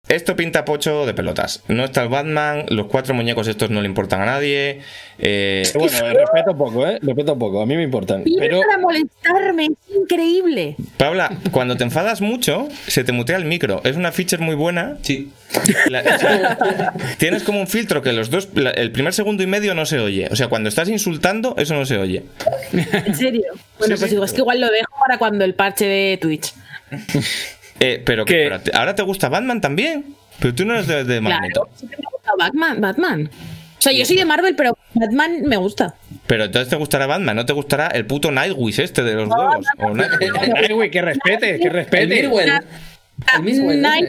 Esto 0.08 0.36
pinta 0.36 0.64
pocho 0.64 1.04
de 1.04 1.12
pelotas. 1.12 1.62
No 1.68 1.84
está 1.84 2.02
el 2.02 2.08
Batman, 2.08 2.64
los 2.70 2.86
cuatro 2.86 3.12
muñecos 3.14 3.46
estos 3.46 3.68
no 3.70 3.80
le 3.82 3.86
importan 3.88 4.22
a 4.22 4.26
nadie. 4.26 4.80
eh, 5.18 5.62
Bueno, 5.74 5.98
eh, 5.98 6.14
respeto 6.14 6.56
poco, 6.56 6.86
¿eh? 6.86 6.98
Respeto 7.02 7.38
poco. 7.38 7.60
A 7.60 7.66
mí 7.66 7.76
me 7.76 7.82
importan. 7.82 8.24
Viene 8.24 8.40
Pero 8.40 8.60
para 8.60 8.78
molestarme, 8.78 9.66
es 9.66 9.96
increíble. 9.96 10.76
Paula, 10.96 11.36
cuando 11.50 11.76
te 11.76 11.84
enfadas 11.84 12.20
mucho, 12.22 12.68
se 12.86 13.04
te 13.04 13.12
mutea 13.12 13.36
el 13.36 13.44
micro. 13.44 13.82
Es 13.84 13.96
una 13.96 14.10
feature 14.10 14.42
muy 14.42 14.54
buena. 14.54 14.96
Sí. 15.02 15.30
La- 15.90 16.00
o 16.00 16.18
sea, 16.18 16.92
tienes 17.18 17.42
como 17.42 17.60
un 17.60 17.66
filtro 17.66 18.00
que 18.02 18.12
los 18.14 18.30
dos, 18.30 18.48
la- 18.54 18.70
el 18.70 18.90
primer 18.92 19.12
segundo 19.12 19.42
y 19.42 19.46
medio 19.46 19.74
no 19.74 19.84
se 19.84 19.98
oye. 19.98 20.28
O 20.30 20.36
sea, 20.36 20.48
cuando 20.48 20.70
estás 20.70 20.88
insultando, 20.88 21.54
eso 21.58 21.74
no 21.74 21.84
se 21.84 21.98
oye. 21.98 22.22
En 22.72 23.14
serio. 23.14 23.44
Bueno, 23.78 23.96
Sí, 23.96 24.00
pues 24.00 24.00
sí. 24.00 24.08
digo, 24.10 24.24
es 24.24 24.32
que 24.32 24.40
igual 24.40 24.60
lo 24.60 24.68
dejo 24.70 24.92
para 25.06 25.18
cuando 25.18 25.44
el 25.44 25.54
parche 25.54 25.84
de 25.86 26.18
Twitch. 26.20 26.54
Eh, 27.80 28.02
pero, 28.04 28.24
te- 28.24 28.50
ahora 28.74 28.94
te 28.94 29.02
gusta 29.02 29.28
Batman 29.28 29.60
también. 29.60 30.14
Pero 30.40 30.54
tú 30.54 30.64
no 30.64 30.74
eres 30.74 30.86
de, 30.86 31.04
de 31.04 31.20
Magneto. 31.20 31.68
Claro, 31.78 31.88
me 31.88 31.94
ha 32.06 32.10
gustado 32.12 32.36
Batman. 32.38 32.80
Batman. 32.80 33.30
O 33.78 33.80
sea, 33.80 33.92
yo 33.92 34.04
soy 34.04 34.16
de 34.16 34.24
Marvel, 34.24 34.54
pero 34.56 34.76
Batman 34.94 35.42
me 35.44 35.56
gusta. 35.56 35.94
Pero 36.26 36.44
entonces 36.44 36.68
te 36.68 36.76
gustará 36.76 37.06
Batman, 37.06 37.36
no 37.36 37.46
te 37.46 37.52
gustará 37.52 37.86
el 37.88 38.04
puto 38.06 38.30
Nightwish 38.30 38.80
este 38.80 39.02
de 39.02 39.14
los 39.14 39.28
huevos. 39.28 39.66
O 39.78 39.90
Nightwing. 39.94 40.32
Ay, 40.56 40.72
güey, 40.74 40.90
que 40.90 41.00
respete, 41.02 41.58
que 41.58 41.66
El 41.68 41.72
respete. 41.72 42.06
Mirwell. 42.06 42.50
El 43.36 43.42
Mirwell. 43.42 43.80
Night 43.80 44.08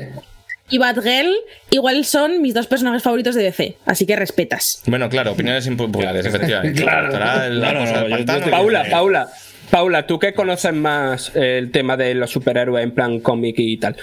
y 0.71 0.77
Batgirl 0.77 1.33
igual 1.71 2.03
son 2.05 2.41
mis 2.41 2.53
dos 2.53 2.67
personajes 2.67 3.01
favoritos 3.01 3.33
de 3.35 3.43
DC, 3.43 3.77
así 3.85 4.05
que 4.05 4.15
respetas. 4.15 4.81
Bueno, 4.85 5.07
claro, 5.09 5.31
opiniones 5.31 5.65
impopulares, 5.67 6.25
efectivamente. 6.25 6.81
Claro. 6.81 7.09
Claro, 7.09 7.85
no, 7.85 8.09
pantano. 8.09 8.37
estoy- 8.39 8.51
Paula, 8.51 8.85
Paula, 8.89 9.29
Paula, 9.69 10.07
tú 10.07 10.17
que 10.19 10.33
conoces 10.33 10.73
más 10.73 11.35
el 11.35 11.71
tema 11.71 11.95
de 11.97 12.15
los 12.15 12.31
superhéroes 12.31 12.83
en 12.83 12.91
plan 12.91 13.19
cómic 13.19 13.55
y 13.59 13.77
tal. 13.77 13.95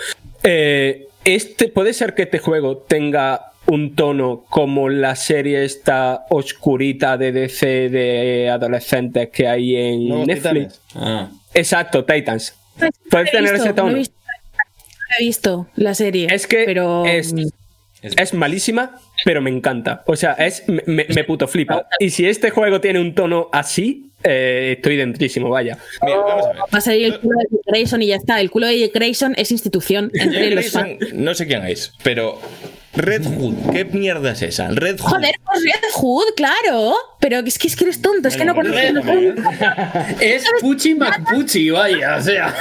eh, 0.42 1.08
este, 1.24 1.68
¿Puede 1.68 1.92
ser 1.92 2.14
que 2.14 2.22
este 2.22 2.38
juego 2.38 2.76
tenga 2.78 3.50
un 3.66 3.96
tono 3.96 4.44
como 4.48 4.88
la 4.88 5.16
serie 5.16 5.64
esta 5.64 6.24
oscurita 6.30 7.16
de 7.18 7.32
DC 7.32 7.88
de 7.88 8.48
adolescentes 8.48 9.30
que 9.30 9.48
hay 9.48 9.74
en 9.74 10.08
Nuevos 10.08 10.28
Netflix? 10.28 10.80
Ah. 10.94 11.28
Exacto, 11.52 12.04
Titans. 12.04 12.54
Puede 13.10 13.24
tener 13.24 13.54
visto, 13.54 13.64
ese 13.64 13.74
tono. 13.74 13.90
No 13.90 13.96
he, 13.96 13.98
visto, 13.98 14.14
no 14.20 15.16
he 15.18 15.24
visto 15.24 15.68
la 15.74 15.94
serie. 15.94 16.28
Es 16.30 16.46
que 16.46 16.62
pero, 16.64 17.04
es, 17.06 17.34
es 18.02 18.32
malísima, 18.34 19.00
pero 19.24 19.42
me 19.42 19.50
encanta. 19.50 20.04
O 20.06 20.14
sea, 20.14 20.34
es 20.34 20.62
me, 20.68 20.82
me- 20.86 21.06
me 21.12 21.24
puto 21.24 21.48
flipa. 21.48 21.88
Y 21.98 22.10
si 22.10 22.24
este 22.28 22.50
juego 22.50 22.80
tiene 22.80 23.00
un 23.00 23.16
tono 23.16 23.48
así, 23.52 24.10
eh, 24.26 24.74
estoy 24.76 24.96
dentrísimo, 24.96 25.48
vaya. 25.48 25.78
Mira, 26.02 26.18
vamos 26.18 26.44
a 26.44 26.48
ver. 26.48 26.56
Va 26.62 26.78
a 26.78 26.80
salir 26.80 27.04
el 27.06 27.20
culo 27.20 27.38
de 27.38 27.58
Grayson 27.66 28.02
y 28.02 28.08
ya 28.08 28.16
está. 28.16 28.40
El 28.40 28.50
culo 28.50 28.66
de 28.66 28.90
Grayson 28.92 29.34
es 29.36 29.50
institución 29.52 30.10
entre 30.14 30.50
los 30.50 30.70
fans. 30.70 30.98
No 31.14 31.34
sé 31.34 31.46
quién 31.46 31.64
es, 31.64 31.92
pero 32.02 32.40
Red 32.96 33.24
Hood, 33.26 33.72
¿qué 33.72 33.84
mierda 33.84 34.32
es 34.32 34.42
esa? 34.42 34.68
Red 34.68 34.98
Hood. 35.00 35.10
Joder, 35.10 35.34
pues 35.44 35.62
Red 35.64 35.90
Hood, 35.92 36.24
claro. 36.36 36.94
Pero 37.20 37.38
es 37.40 37.58
que, 37.58 37.68
es 37.68 37.76
que 37.76 37.84
eres 37.84 38.00
tonto, 38.00 38.28
es 38.28 38.36
que 38.36 38.44
no 38.44 38.54
conoces. 38.54 38.92
Es 40.20 40.44
Pucci 40.60 40.94
McPucci, 40.94 41.70
vaya, 41.70 42.16
o 42.16 42.22
sea. 42.22 42.54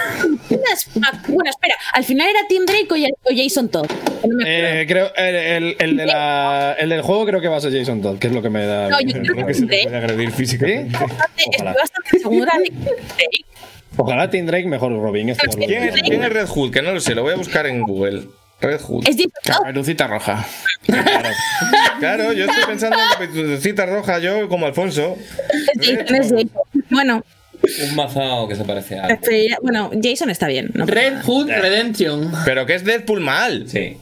Bueno, 0.50 1.50
espera, 1.50 1.76
al 1.94 2.04
final 2.04 2.28
era 2.30 2.40
Tim 2.48 2.66
Drake 2.66 2.88
o 2.90 3.30
Jason 3.36 3.70
Todd. 3.70 3.88
No. 4.28 4.46
Eh, 4.46 4.86
creo, 4.88 5.14
el, 5.16 5.36
el- 5.36 5.76
el 5.80 5.98
de 5.98 6.06
la- 6.06 6.76
el 6.80 6.90
del 6.90 7.02
juego 7.02 7.26
creo 7.26 7.42
que 7.42 7.48
va 7.48 7.58
a 7.58 7.62
ser 7.62 7.72
Jason 7.78 8.02
Todd, 8.02 8.18
que 8.18 8.28
es 8.28 8.34
lo 8.34 8.42
que 8.42 8.50
me 8.50 8.66
da. 8.66 8.90
No, 8.90 9.00
yo 9.02 9.12
creo 9.12 9.24
que 9.24 9.32
Creo 9.34 9.48
que 9.48 9.54
se 9.54 9.66
puede 9.68 9.96
agredir 9.96 10.32
físicamente. 10.32 10.98
Estoy 11.38 11.66
bastante 11.68 12.20
segura 12.20 12.52
de 12.58 12.64
que 12.66 12.72
Tim 12.72 12.84
Drake. 12.86 13.46
Ojalá 13.98 14.30
Tim 14.30 14.46
Drake 14.46 14.68
mejor 14.68 14.92
Robin. 14.92 15.28
lo 15.28 15.36
¿Quién 15.36 15.84
es, 15.84 16.02
quién 16.02 16.24
es 16.24 16.30
Red 16.34 16.48
Hood? 16.48 16.72
Que 16.72 16.82
no 16.82 16.92
lo 16.92 17.00
sé, 17.00 17.16
lo 17.16 17.24
voy 17.24 17.34
a 17.34 17.38
buscar 17.38 17.66
en 17.68 17.82
Google. 17.84 18.24
Red 18.62 18.82
Hood. 18.82 19.08
Es. 19.08 19.18
Caperucita 19.44 20.08
roja. 20.08 20.46
Claro, 22.00 22.34
yo 22.34 22.46
estoy 22.46 22.64
pensando 22.66 22.98
en 23.00 23.08
Caperucita 23.10 23.86
Roja, 23.86 24.20
yo 24.20 24.48
como 24.50 24.66
Alfonso. 24.66 25.16
Es 25.50 25.88
Jason, 25.88 26.16
es 26.16 26.30
Jason. 26.30 26.52
Bueno, 26.90 27.24
Un 27.90 27.96
mazao 27.96 28.48
que 28.48 28.56
se 28.56 28.64
parece 28.66 29.00
a. 29.00 29.08
este, 29.08 29.56
bueno, 29.62 29.90
Jason 30.04 30.30
está 30.30 30.48
bien. 30.48 30.70
¿no? 30.74 30.86
Red 30.86 31.22
Hood 31.24 31.50
Redemption. 31.50 32.32
Pero 32.44 32.66
que 32.66 32.76
es 32.76 32.84
Deadpool 32.84 33.22
mal. 33.22 33.66
Sí. 33.68 33.98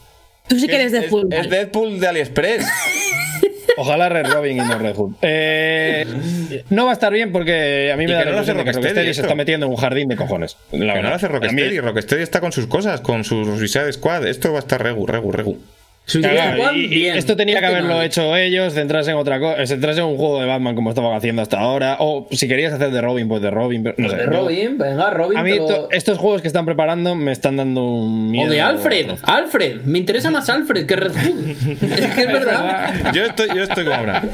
Tú 0.48 0.58
sí 0.58 0.66
que 0.66 0.74
eres 0.74 0.92
de 0.92 0.98
Es- 1.00 1.06
fútbol. 1.10 1.32
Es 1.32 1.48
Deadpool 1.48 2.00
de 2.00 2.08
AliExpress. 2.08 2.66
Ojalá 3.76 4.08
Red 4.08 4.26
Robin 4.32 4.56
y 4.56 4.60
no 4.60 4.78
Red 4.78 4.94
Hood. 4.94 5.12
Eh, 5.22 6.62
no 6.70 6.84
va 6.84 6.90
a 6.90 6.94
estar 6.94 7.12
bien 7.12 7.32
porque 7.32 7.90
a 7.92 7.96
mí 7.96 8.06
me 8.06 8.12
da 8.12 8.24
no 8.24 8.32
la 8.32 8.40
hace 8.40 8.52
impresión 8.52 8.56
de 8.58 8.64
que 8.64 8.72
Rocksteady 8.72 9.14
se 9.14 9.20
está 9.22 9.34
metiendo 9.34 9.66
en 9.66 9.72
un 9.72 9.76
jardín 9.76 10.08
de 10.08 10.16
cojones. 10.16 10.56
La 10.72 10.94
Que 10.94 11.02
no 11.02 11.08
lo 11.08 11.14
hace 11.14 11.28
Rocksteady. 11.28 11.80
Rocksteady 11.80 12.22
está 12.22 12.40
con 12.40 12.52
sus 12.52 12.66
cosas, 12.66 13.00
con 13.00 13.24
su 13.24 13.44
Suicide 13.58 13.92
Squad. 13.92 14.26
Esto 14.26 14.52
va 14.52 14.58
a 14.58 14.60
estar 14.60 14.82
regu, 14.82 15.06
regu, 15.06 15.32
regu. 15.32 15.58
Suicide 16.06 16.34
Claro, 16.34 16.56
Squad, 16.58 16.74
y- 16.74 16.84
y 16.84 16.88
bien. 16.88 17.16
esto 17.16 17.34
tenía 17.34 17.60
que 17.60 17.66
haberlo 17.66 18.02
hecho 18.02 18.36
ellos, 18.36 18.74
centrarse 18.74 19.10
en 19.12 19.16
otra 19.16 19.40
cosa, 19.40 19.66
centrarse 19.66 20.00
en 20.00 20.06
un 20.06 20.16
juego 20.18 20.38
de 20.38 20.46
Batman 20.46 20.74
como 20.74 20.90
estaban 20.90 21.14
haciendo 21.16 21.40
hasta 21.40 21.58
ahora, 21.58 21.96
o 21.98 22.28
si 22.30 22.46
querías 22.46 22.74
hacer 22.74 22.90
de 22.90 23.00
Robin, 23.00 23.26
pues 23.26 23.40
de 23.40 23.50
Robin, 23.50 23.82
pero 23.82 23.94
no 23.96 24.10
sé. 24.10 24.16
De 24.16 24.24
yo- 24.26 24.30
Robin, 24.30 24.76
venga, 24.76 25.08
Robin. 25.10 25.38
a 25.38 25.42
mí 25.42 25.52
pero- 25.52 25.66
to- 25.66 25.88
estos 25.92 26.18
juegos 26.18 26.42
que 26.42 26.48
están 26.48 26.66
preparando 26.66 27.14
me 27.14 27.32
están 27.32 27.56
dando 27.56 27.82
un 27.82 28.30
miedo. 28.30 28.48
O 28.48 28.52
de 28.52 28.60
Alfred. 28.60 29.12
Alfred. 29.22 29.80
Me 29.86 29.98
interesa 29.98 30.30
más 30.30 30.50
Alfred 30.50 30.84
que 30.84 30.94
Red 30.94 31.12
Hood. 31.12 31.48
es 31.98 32.14
que 32.14 32.20
es 32.20 32.26
verdad. 32.32 33.12
Yo 33.14 33.24
estoy, 33.24 33.48
yo 33.56 33.62
estoy 33.62 33.84
como 33.84 33.96
Abraham. 33.96 34.28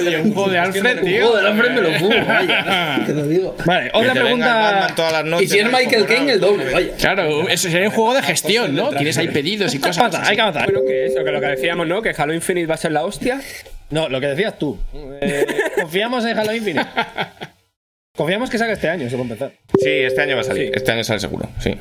Oye, 0.00 0.20
un 0.20 0.34
juego 0.34 0.50
de 0.50 0.58
Alfred, 0.58 1.00
tío. 1.02 1.26
Joder, 1.28 1.46
Alfred 1.46 1.70
me 1.70 1.80
lo 1.80 1.90
fumo, 1.92 2.14
vaya. 2.28 3.00
Te 3.06 3.14
lo 3.14 3.26
digo. 3.26 3.56
Vale, 3.64 3.90
otra 3.94 4.12
pregunta. 4.12 4.86
todas 4.94 5.12
las 5.12 5.24
noches 5.24 5.46
Y 5.50 5.52
si 5.54 5.58
es 5.60 5.72
Michael 5.72 6.04
Caine, 6.04 6.32
el 6.32 6.40
doble, 6.40 6.70
vaya. 6.70 6.88
Claro, 6.98 7.48
eso 7.48 7.70
sería 7.70 7.88
un 7.88 7.94
juego 7.94 8.12
de 8.12 8.22
gestión, 8.22 8.74
¿no? 8.74 8.90
Tienes 8.90 9.16
ahí 9.16 9.28
pedidos 9.28 9.74
y 9.74 9.78
cosas. 9.78 10.14
Hay 10.28 10.36
que 10.36 10.42
avanzar. 10.42 10.73
Bueno, 10.74 10.88
que 10.88 11.06
eso, 11.06 11.24
que 11.24 11.30
lo 11.30 11.40
que 11.40 11.46
decíamos, 11.46 11.86
¿no? 11.86 12.02
Que 12.02 12.10
Halo 12.16 12.34
Infinite 12.34 12.66
va 12.66 12.74
a 12.74 12.78
ser 12.78 12.92
la 12.92 13.04
hostia. 13.04 13.40
No, 13.90 14.08
lo 14.08 14.20
que 14.20 14.26
decías 14.28 14.58
tú. 14.58 14.78
Eh, 15.20 15.46
confiamos 15.76 16.24
en 16.24 16.38
Halo 16.38 16.52
Infinite. 16.54 16.86
Confiamos 18.16 18.48
que 18.50 18.58
salga 18.58 18.74
este 18.74 18.88
año, 18.88 19.06
eso 19.06 19.16
para 19.16 19.22
empezar. 19.28 19.52
Sí, 19.78 19.88
este 19.90 20.20
año 20.22 20.34
va 20.36 20.40
a 20.42 20.44
salir. 20.44 20.66
Sí. 20.68 20.72
Este 20.74 20.92
año 20.92 21.04
sale 21.04 21.20
seguro, 21.20 21.48
sí. 21.60 21.76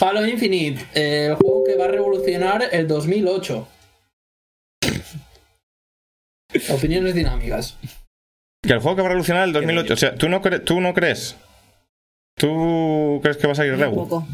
Halo 0.00 0.26
Infinite, 0.26 0.84
eh, 0.94 1.26
el 1.30 1.34
juego 1.36 1.64
que 1.64 1.74
va 1.76 1.84
a 1.86 1.88
revolucionar 1.88 2.62
el 2.72 2.86
2008. 2.88 3.68
Opiniones 6.70 7.14
dinámicas. 7.14 7.76
Que 8.62 8.72
el 8.72 8.78
juego 8.80 8.96
que 8.96 9.02
va 9.02 9.08
a 9.08 9.10
revolucionar 9.10 9.44
el 9.44 9.52
2008. 9.52 9.92
O 9.92 9.96
sea, 9.96 10.14
¿tú 10.14 10.28
no, 10.28 10.40
cre- 10.42 10.64
¿tú 10.64 10.80
no 10.80 10.94
crees? 10.94 11.36
¿Tú 12.36 13.20
crees 13.22 13.36
que 13.36 13.46
va 13.46 13.52
a 13.52 13.56
salir 13.56 13.72
Un 13.74 13.80
Regu? 13.80 13.94
poco. 13.96 14.26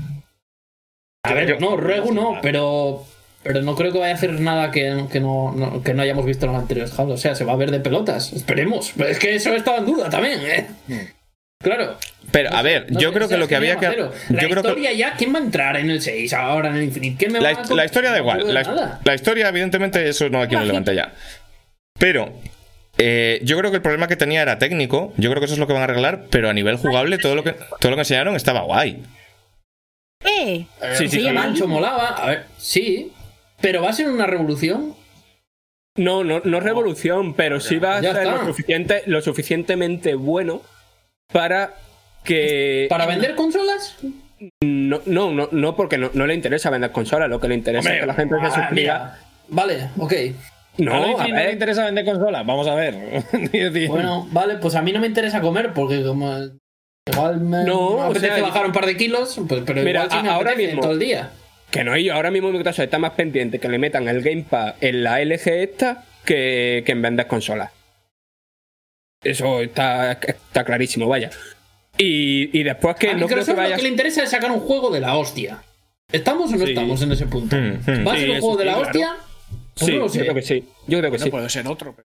A 1.25 1.35
ver, 1.35 1.61
no, 1.61 1.77
Regu 1.77 2.13
no, 2.13 2.39
pero. 2.43 3.05
Pero 3.43 3.61
no 3.63 3.75
creo 3.75 3.93
que 3.93 3.99
vaya 3.99 4.13
a 4.13 4.17
hacer 4.17 4.39
nada 4.41 4.71
que, 4.71 5.07
que 5.11 5.19
no, 5.21 5.53
no- 5.53 5.83
que 5.83 5.95
no 5.95 6.03
hayamos 6.03 6.25
visto 6.25 6.47
en 6.47 6.53
los 6.53 6.61
anteriores 6.63 6.97
Halo. 6.99 7.15
O 7.15 7.17
sea, 7.17 7.35
se 7.35 7.45
va 7.45 7.53
a 7.55 7.57
ver 7.57 7.71
de 7.73 7.81
pelotas. 7.81 8.33
Esperemos. 8.33 8.93
Pero 8.97 9.09
es 9.11 9.19
que 9.19 9.35
eso 9.35 9.53
estaba 9.55 9.79
en 9.79 9.87
duda 9.87 10.09
también, 10.11 10.41
¿eh? 10.43 10.67
Claro. 11.63 11.97
Pero, 12.31 12.53
a 12.55 12.63
ver, 12.63 12.91
No 12.91 12.99
yo 13.01 13.13
creo 13.13 13.27
o 13.27 13.29
sea, 13.29 13.37
que 13.37 13.41
lo 13.41 13.49
que 13.49 13.57
había 13.57 13.77
que. 13.77 13.87
La 13.87 13.93
Yo 14.43 14.49
creo 14.49 14.49
que. 14.63 14.69
historia 14.69 14.93
ya, 14.93 15.15
¿quién 15.17 15.35
va 15.35 15.39
a 15.39 15.43
entrar 15.43 15.77
en 15.77 15.91
el 15.91 16.01
6 16.01 16.33
ahora 16.35 16.71
en 16.71 16.77
el 16.77 16.83
Infinite? 16.85 17.17
¿Quién 17.19 17.33
me 17.33 17.39
va 17.41 17.43
La, 17.53 17.59
a 17.59 17.63
hist- 17.63 17.75
la 17.75 17.85
historia 17.85 18.11
da 18.11 18.19
igual. 18.19 18.53
La, 19.05 19.15
historia, 19.15 19.49
evidentemente, 19.49 20.09
eso 20.09 20.29
no 20.29 20.41
aquí 20.43 20.55
lo 20.55 20.65
levanta 20.65 20.93
ya. 20.93 21.13
Pero 21.99 22.33
eh, 22.99 23.41
yo 23.45 23.57
creo 23.59 23.71
que 23.71 23.77
el 23.77 23.83
problema 23.83 24.09
que 24.09 24.17
tenía 24.17 24.43
era 24.43 24.59
técnico. 24.59 25.13
Yo 25.19 25.31
creo 25.31 25.41
que 25.41 25.45
eso 25.47 25.55
es 25.55 25.61
lo 25.61 25.67
que 25.69 25.73
van 25.73 25.83
a 25.83 25.85
arreglar. 25.85 26.27
Pero 26.31 26.49
a 26.49 26.53
nivel 26.53 26.77
jugable, 26.77 27.19
todo 27.19 27.35
lo 27.37 27.45
que, 27.45 27.53
todo 27.81 27.91
lo 27.91 27.97
que 27.97 28.03
enseñaron 28.03 28.35
estaba 28.35 28.63
guay. 28.63 29.03
Eh, 30.25 30.67
Sí, 30.95 31.09
sí, 31.09 31.21
sí, 31.21 31.31
Mancho 31.31 31.67
molaba. 31.69 32.09
A 32.11 32.27
ver, 32.27 32.45
sí. 32.59 33.13
Pero 33.63 33.81
va 33.83 33.89
a 33.89 33.93
ser 33.95 34.11
una 34.11 34.27
revolución. 34.27 34.95
No, 35.97 36.25
no, 36.25 36.41
no 36.45 36.61
revolución, 36.61 37.35
pero 37.35 37.61
sí 37.61 37.79
va 37.79 37.99
a 37.99 38.01
Ya 38.03 38.13
ser 38.15 38.27
lo, 38.27 38.45
suficiente, 38.47 39.03
lo 39.07 39.21
suficientemente 39.23 40.15
bueno 40.15 40.61
para 41.33 41.75
que. 42.25 42.87
¿Para 42.91 43.07
vender 43.07 43.35
consolas? 43.35 43.97
No, 44.65 45.01
no, 45.07 45.31
no, 45.31 45.49
no 45.53 45.77
porque 45.77 45.99
no, 45.99 46.11
no 46.15 46.27
le 46.27 46.35
interesa 46.35 46.69
vender 46.71 46.91
consolas, 46.93 47.29
lo 47.31 47.41
que 47.41 47.49
le 47.49 47.55
interesa 47.55 47.81
Hombre, 47.89 47.95
es 47.97 48.01
que 48.01 48.07
la 48.07 48.15
gente 48.15 48.35
se 48.41 48.51
suscriba. 48.61 49.19
Vale, 49.49 49.91
ok. 49.99 50.13
No, 50.79 50.95
a 50.95 50.99
Infinite 51.07 51.29
no 51.29 51.37
le 51.37 51.45
ver, 51.45 51.53
interesa 51.53 51.85
vender 51.85 52.05
consolas. 52.07 52.47
Vamos 52.47 52.67
a 52.67 52.75
ver. 52.75 52.95
Bueno, 53.89 54.27
vale, 54.33 54.57
pues 54.57 54.75
a 54.75 54.83
mí 54.83 54.93
no 54.93 55.01
me 55.01 55.07
interesa 55.07 55.41
comer 55.43 55.73
porque 55.75 56.03
como 56.03 56.35
igual 57.07 57.41
me, 57.41 57.65
No, 57.65 57.91
me 57.91 57.97
o 57.97 58.03
apetece 58.05 58.35
sea, 58.35 58.43
bajar 58.43 58.65
un 58.67 58.73
par 58.73 58.87
de 58.87 58.97
kilos, 58.97 59.39
pues, 59.47 59.63
pero 59.67 59.83
Mira, 59.83 60.05
igual 60.05 60.19
sí 60.19 60.23
me 60.25 60.29
a- 60.31 60.35
ahora 60.35 60.55
mismo- 60.55 60.81
todo 60.81 60.93
el 60.93 60.99
día. 60.99 61.31
Que 61.73 61.83
no, 61.83 61.97
yo 61.97 62.15
ahora 62.15 62.31
mismo 62.31 62.53
Microsoft 62.53 62.85
está 62.85 62.99
más 63.01 63.13
pendiente 63.13 63.59
que 63.59 63.69
le 63.69 63.79
metan 63.79 64.07
el 64.07 64.23
Gamepad 64.23 64.77
en 64.81 65.03
la 65.03 65.19
LG 65.25 65.49
esta 65.49 66.05
que, 66.25 66.85
que 66.87 66.93
en 66.93 67.03
vender 67.03 67.27
consolas. 67.27 67.73
Eso 69.25 69.61
está, 69.61 70.13
está 70.13 70.65
clarísimo, 70.65 71.09
vaya. 71.09 71.31
Y, 71.99 72.57
y 72.59 72.63
después 72.63 72.97
que 72.97 73.09
a 73.09 73.13
no 73.15 73.27
creo 73.27 73.29
que 73.29 73.35
Microsoft 73.37 73.57
vaya. 73.57 73.71
lo 73.71 73.77
que 73.77 73.83
le 73.83 73.89
interesa 73.89 74.23
es 74.25 74.31
sacar 74.31 74.51
un 74.51 74.61
juego 74.61 74.91
de 74.91 75.01
la 75.01 75.17
hostia. 75.17 75.63
¿Estamos 76.11 76.53
o 76.53 76.57
no 76.57 76.65
Sí. 76.67 76.73
estamos 76.73 77.03
en 77.03 77.13
ese 77.13 77.27
punto? 77.27 77.57
Hmm. 77.57 78.07
¿Va 78.07 78.13
a 78.13 78.17
Sí, 78.17 78.21
ser 78.23 78.31
un 78.31 78.41
juego 78.41 78.57
de 78.57 78.65
la 78.65 78.73
claro. 78.75 78.87
hostia? 78.89 79.17
Pues 79.75 79.87
Sí, 79.87 79.93
no 79.93 79.99
lo 80.01 80.13
yo 80.13 80.21
creo 80.21 80.35
que 80.35 80.43
sí. 80.43 80.65
Yo 80.87 80.99
creo 80.99 81.11
que 81.11 81.19
No 81.19 81.25
sí. 81.25 81.31
puede 81.31 81.49
ser 81.49 81.67
otro. 81.69 81.95
pero- 81.95 82.07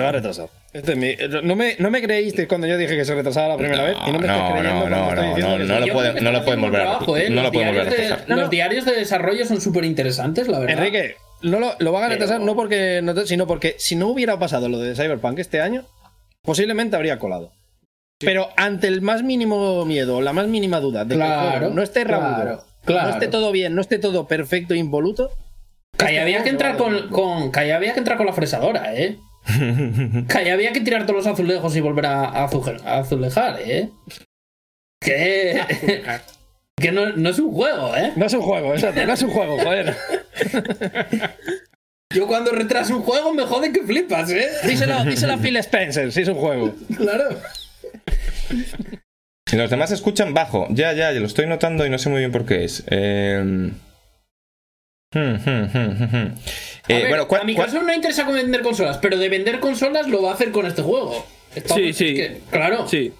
Se 0.00 0.04
va 0.04 0.10
a 0.10 0.12
retrasar. 0.12 0.48
Este 0.72 0.92
es 0.92 0.96
mi- 0.96 1.16
no, 1.42 1.56
me, 1.56 1.74
no 1.80 1.90
me 1.90 2.00
creíste 2.00 2.46
cuando 2.46 2.68
yo 2.68 2.76
dije 2.78 2.96
que 2.96 3.04
se 3.04 3.16
retrasaba 3.16 3.48
la 3.48 3.56
primera 3.56 3.82
vez 3.82 3.96
y 4.06 4.12
no 4.12 4.20
me 4.20 4.26
estás 4.28 4.38
no, 4.48 4.52
creyendo 4.54 4.88
no, 4.88 4.88
no, 4.90 4.96
no, 4.96 5.14
no, 5.16 5.34
que 5.34 5.42
no 5.42 5.56
sí. 5.56 5.86
lo 5.88 5.92
pueden- 5.92 6.14
que 6.14 6.20
no 6.20 6.30
lo 6.30 6.44
pueden 6.44 6.60
volver 6.60 6.80
a. 6.82 6.98
¿eh? 7.16 7.30
No 7.30 7.42
lo 7.42 7.50
pueden 7.50 7.68
volver 7.70 7.80
a 7.88 7.90
de- 7.90 7.96
retrasar. 7.96 8.24
Los 8.28 8.48
diarios 8.48 8.84
de 8.84 8.92
desarrollo 8.92 9.44
son 9.44 9.60
súper 9.60 9.84
interesantes, 9.84 10.46
la 10.46 10.60
verdad. 10.60 10.78
Enrique, 10.78 11.16
no 11.42 11.58
lo, 11.58 11.74
lo 11.80 11.90
van 11.90 12.04
a 12.04 12.08
retrasar 12.10 12.40
no 12.40 12.54
porque 12.54 13.00
no 13.02 13.12
te- 13.12 13.26
sino 13.26 13.48
porque 13.48 13.74
si 13.78 13.96
no 13.96 14.06
hubiera 14.06 14.38
pasado 14.38 14.68
lo 14.68 14.78
de 14.78 14.94
Cyberpunk 14.94 15.40
este 15.40 15.60
año, 15.60 15.84
posiblemente 16.42 16.94
habría 16.94 17.18
colado. 17.18 17.50
Pero 18.20 18.50
ante 18.56 18.86
el 18.86 19.02
más 19.02 19.24
mínimo 19.24 19.84
miedo, 19.84 20.20
la 20.20 20.32
más 20.32 20.46
mínima 20.46 20.78
duda 20.78 21.04
de 21.06 21.08
que 21.08 21.14
el 21.14 21.26
Claro, 21.26 21.70
no 21.70 21.82
esté 21.82 22.04
rabudo, 22.04 22.34
claro, 22.36 22.64
claro. 22.84 23.08
no 23.08 23.14
esté 23.14 23.26
todo 23.26 23.50
bien, 23.50 23.74
no 23.74 23.80
esté 23.80 23.98
todo 23.98 24.28
perfecto 24.28 24.74
e 24.74 24.76
impoluto, 24.76 25.32
Que 25.98 26.04
ahí 26.04 26.18
había 26.18 26.44
que 26.44 26.50
entrar 26.50 26.76
con, 26.76 27.08
con. 27.08 27.50
Que 27.50 27.72
había 27.72 27.92
que 27.94 27.98
entrar 27.98 28.16
con 28.16 28.26
la 28.26 28.32
fresadora, 28.32 28.94
¿eh? 28.94 29.18
que 30.28 30.38
ahí 30.38 30.48
había 30.50 30.72
que 30.72 30.80
tirar 30.80 31.06
todos 31.06 31.24
los 31.24 31.26
azulejos 31.26 31.74
y 31.76 31.80
volver 31.80 32.06
a, 32.06 32.44
azulejar, 32.44 33.60
¿eh? 33.60 33.90
Que. 35.00 35.60
que 36.80 36.92
no, 36.92 37.12
no 37.12 37.30
es 37.30 37.38
un 37.38 37.52
juego, 37.52 37.96
¿eh? 37.96 38.12
no 38.16 38.26
es 38.26 38.34
un 38.34 38.42
juego, 38.42 38.74
exacto, 38.74 39.04
no 39.06 39.12
es 39.12 39.22
un 39.22 39.30
juego, 39.30 39.58
joder. 39.58 39.96
Yo 42.14 42.26
cuando 42.26 42.52
retraso 42.52 42.96
un 42.96 43.02
juego 43.02 43.34
me 43.34 43.44
jode 43.44 43.72
que 43.72 43.82
flipas, 43.82 44.30
¿eh? 44.30 44.48
Díselo, 44.64 45.04
díselo 45.04 45.34
a 45.34 45.38
Phil 45.38 45.56
Spencer, 45.56 46.10
si 46.10 46.22
es 46.22 46.28
un 46.28 46.36
juego. 46.36 46.74
Claro. 46.96 47.36
Y 49.52 49.56
los 49.56 49.70
demás 49.70 49.90
escuchan 49.90 50.32
bajo. 50.32 50.66
Ya, 50.70 50.92
ya, 50.94 51.12
ya 51.12 51.20
lo 51.20 51.26
estoy 51.26 51.46
notando 51.46 51.84
y 51.84 51.90
no 51.90 51.98
sé 51.98 52.08
muy 52.08 52.20
bien 52.20 52.32
por 52.32 52.46
qué 52.46 52.64
es. 52.64 52.82
Eh... 52.86 53.70
hmm, 55.14 55.20
hmm, 55.20 55.64
hmm, 55.74 56.34
A 56.88 56.92
Eh, 56.92 56.98
ver, 57.00 57.08
bueno, 57.08 57.28
¿cuál- 57.28 57.42
a 57.42 57.44
Microsoft 57.44 57.74
no 57.74 57.82
le 57.88 57.94
interesa 57.96 58.24
vender 58.28 58.62
consolas, 58.62 58.98
pero 58.98 59.18
de 59.18 59.28
vender 59.28 59.60
consolas 59.60 60.06
lo 60.08 60.22
va 60.22 60.30
a 60.30 60.34
hacer 60.34 60.50
con 60.52 60.66
este 60.66 60.82
juego. 60.82 61.26
Sí, 61.74 61.92
sí. 61.92 62.14
que, 62.14 62.40
claro, 62.50 62.86
Sí. 62.88 63.12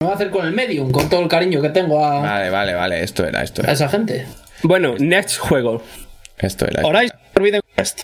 lo 0.00 0.06
va 0.06 0.12
a 0.12 0.16
hacer 0.16 0.30
con 0.30 0.46
el 0.46 0.52
Medium, 0.52 0.90
con 0.90 1.08
todo 1.10 1.20
el 1.20 1.28
cariño 1.28 1.60
que 1.60 1.68
tengo 1.68 2.04
a, 2.04 2.20
Vale, 2.20 2.50
vale, 2.50 2.74
vale. 2.74 3.02
Esto 3.02 3.24
era, 3.26 3.42
esto 3.42 3.60
a 3.62 3.64
era. 3.64 3.72
esa 3.74 3.88
gente. 3.88 4.26
Bueno, 4.62 4.94
next 4.98 5.38
juego. 5.38 5.82
Esto 6.38 6.66
era. 6.66 6.86
Horizon 6.86 7.18
Forbidden 7.34 7.60
West. 7.76 8.02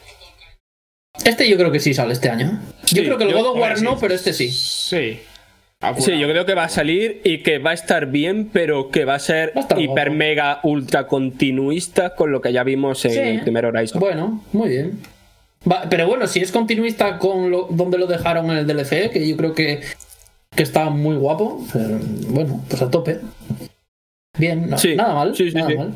Este 1.25 1.49
yo 1.49 1.57
creo 1.57 1.73
que 1.73 1.81
sí 1.81 1.95
sale 1.95 2.13
este 2.13 2.29
año. 2.29 2.61
Yo 2.87 3.01
Sí, 3.03 3.05
creo 3.07 3.17
que 3.19 3.25
el 3.25 3.33
God 3.33 3.47
of 3.47 3.57
War 3.59 3.81
no, 3.83 3.93
sí. 3.93 3.97
pero 4.01 4.15
este 4.15 4.33
sí. 4.33 4.51
Sí. 4.51 5.21
Sí, 5.99 6.19
yo 6.19 6.29
creo 6.29 6.45
que 6.47 6.55
va 6.55 6.65
a 6.65 6.69
salir 6.69 7.21
y 7.25 7.39
que 7.39 7.59
va 7.59 7.71
a 7.71 7.75
estar 7.75 8.07
bien, 8.07 8.49
pero 8.53 8.91
que 8.91 9.05
va 9.05 9.15
a 9.15 9.19
ser 9.19 9.53
Va 9.57 9.61
a 9.61 9.63
estar 9.63 9.81
hiper 9.81 10.11
mega 10.11 10.61
ultra 10.63 11.07
continuista 11.07 12.15
con 12.15 12.33
lo 12.33 12.41
que 12.41 12.53
ya 12.53 12.63
vimos 12.65 13.05
en 13.05 13.11
Sí. 13.13 13.19
el 13.19 13.41
primer 13.43 13.67
Horizon. 13.67 14.01
Bueno, 14.01 14.45
muy 14.53 14.69
bien. 14.71 14.99
Va, 15.71 15.85
pero 15.91 16.07
bueno, 16.07 16.27
si 16.27 16.41
es 16.41 16.53
continuista 16.53 17.19
con 17.19 17.51
lo, 17.51 17.67
donde 17.71 17.99
lo 17.99 18.07
dejaron 18.07 18.51
en 18.51 18.59
el 18.59 18.67
DLC, 18.67 19.11
que 19.11 19.27
yo 19.29 19.37
creo 19.37 19.55
que, 19.55 19.81
que 20.55 20.63
está 20.63 20.91
muy 20.91 21.17
guapo, 21.17 21.65
pero, 21.73 21.99
bueno, 22.29 22.65
pues 22.69 22.83
a 22.83 22.91
tope. 22.91 23.19
Bien, 24.39 24.69
no- 24.71 24.79
Sí. 24.79 24.95
nada 24.95 25.15
mal. 25.15 25.35
Sí, 25.35 25.51
sí, 25.51 25.57
nada 25.57 25.71
sí. 25.71 25.77
mal. 25.77 25.95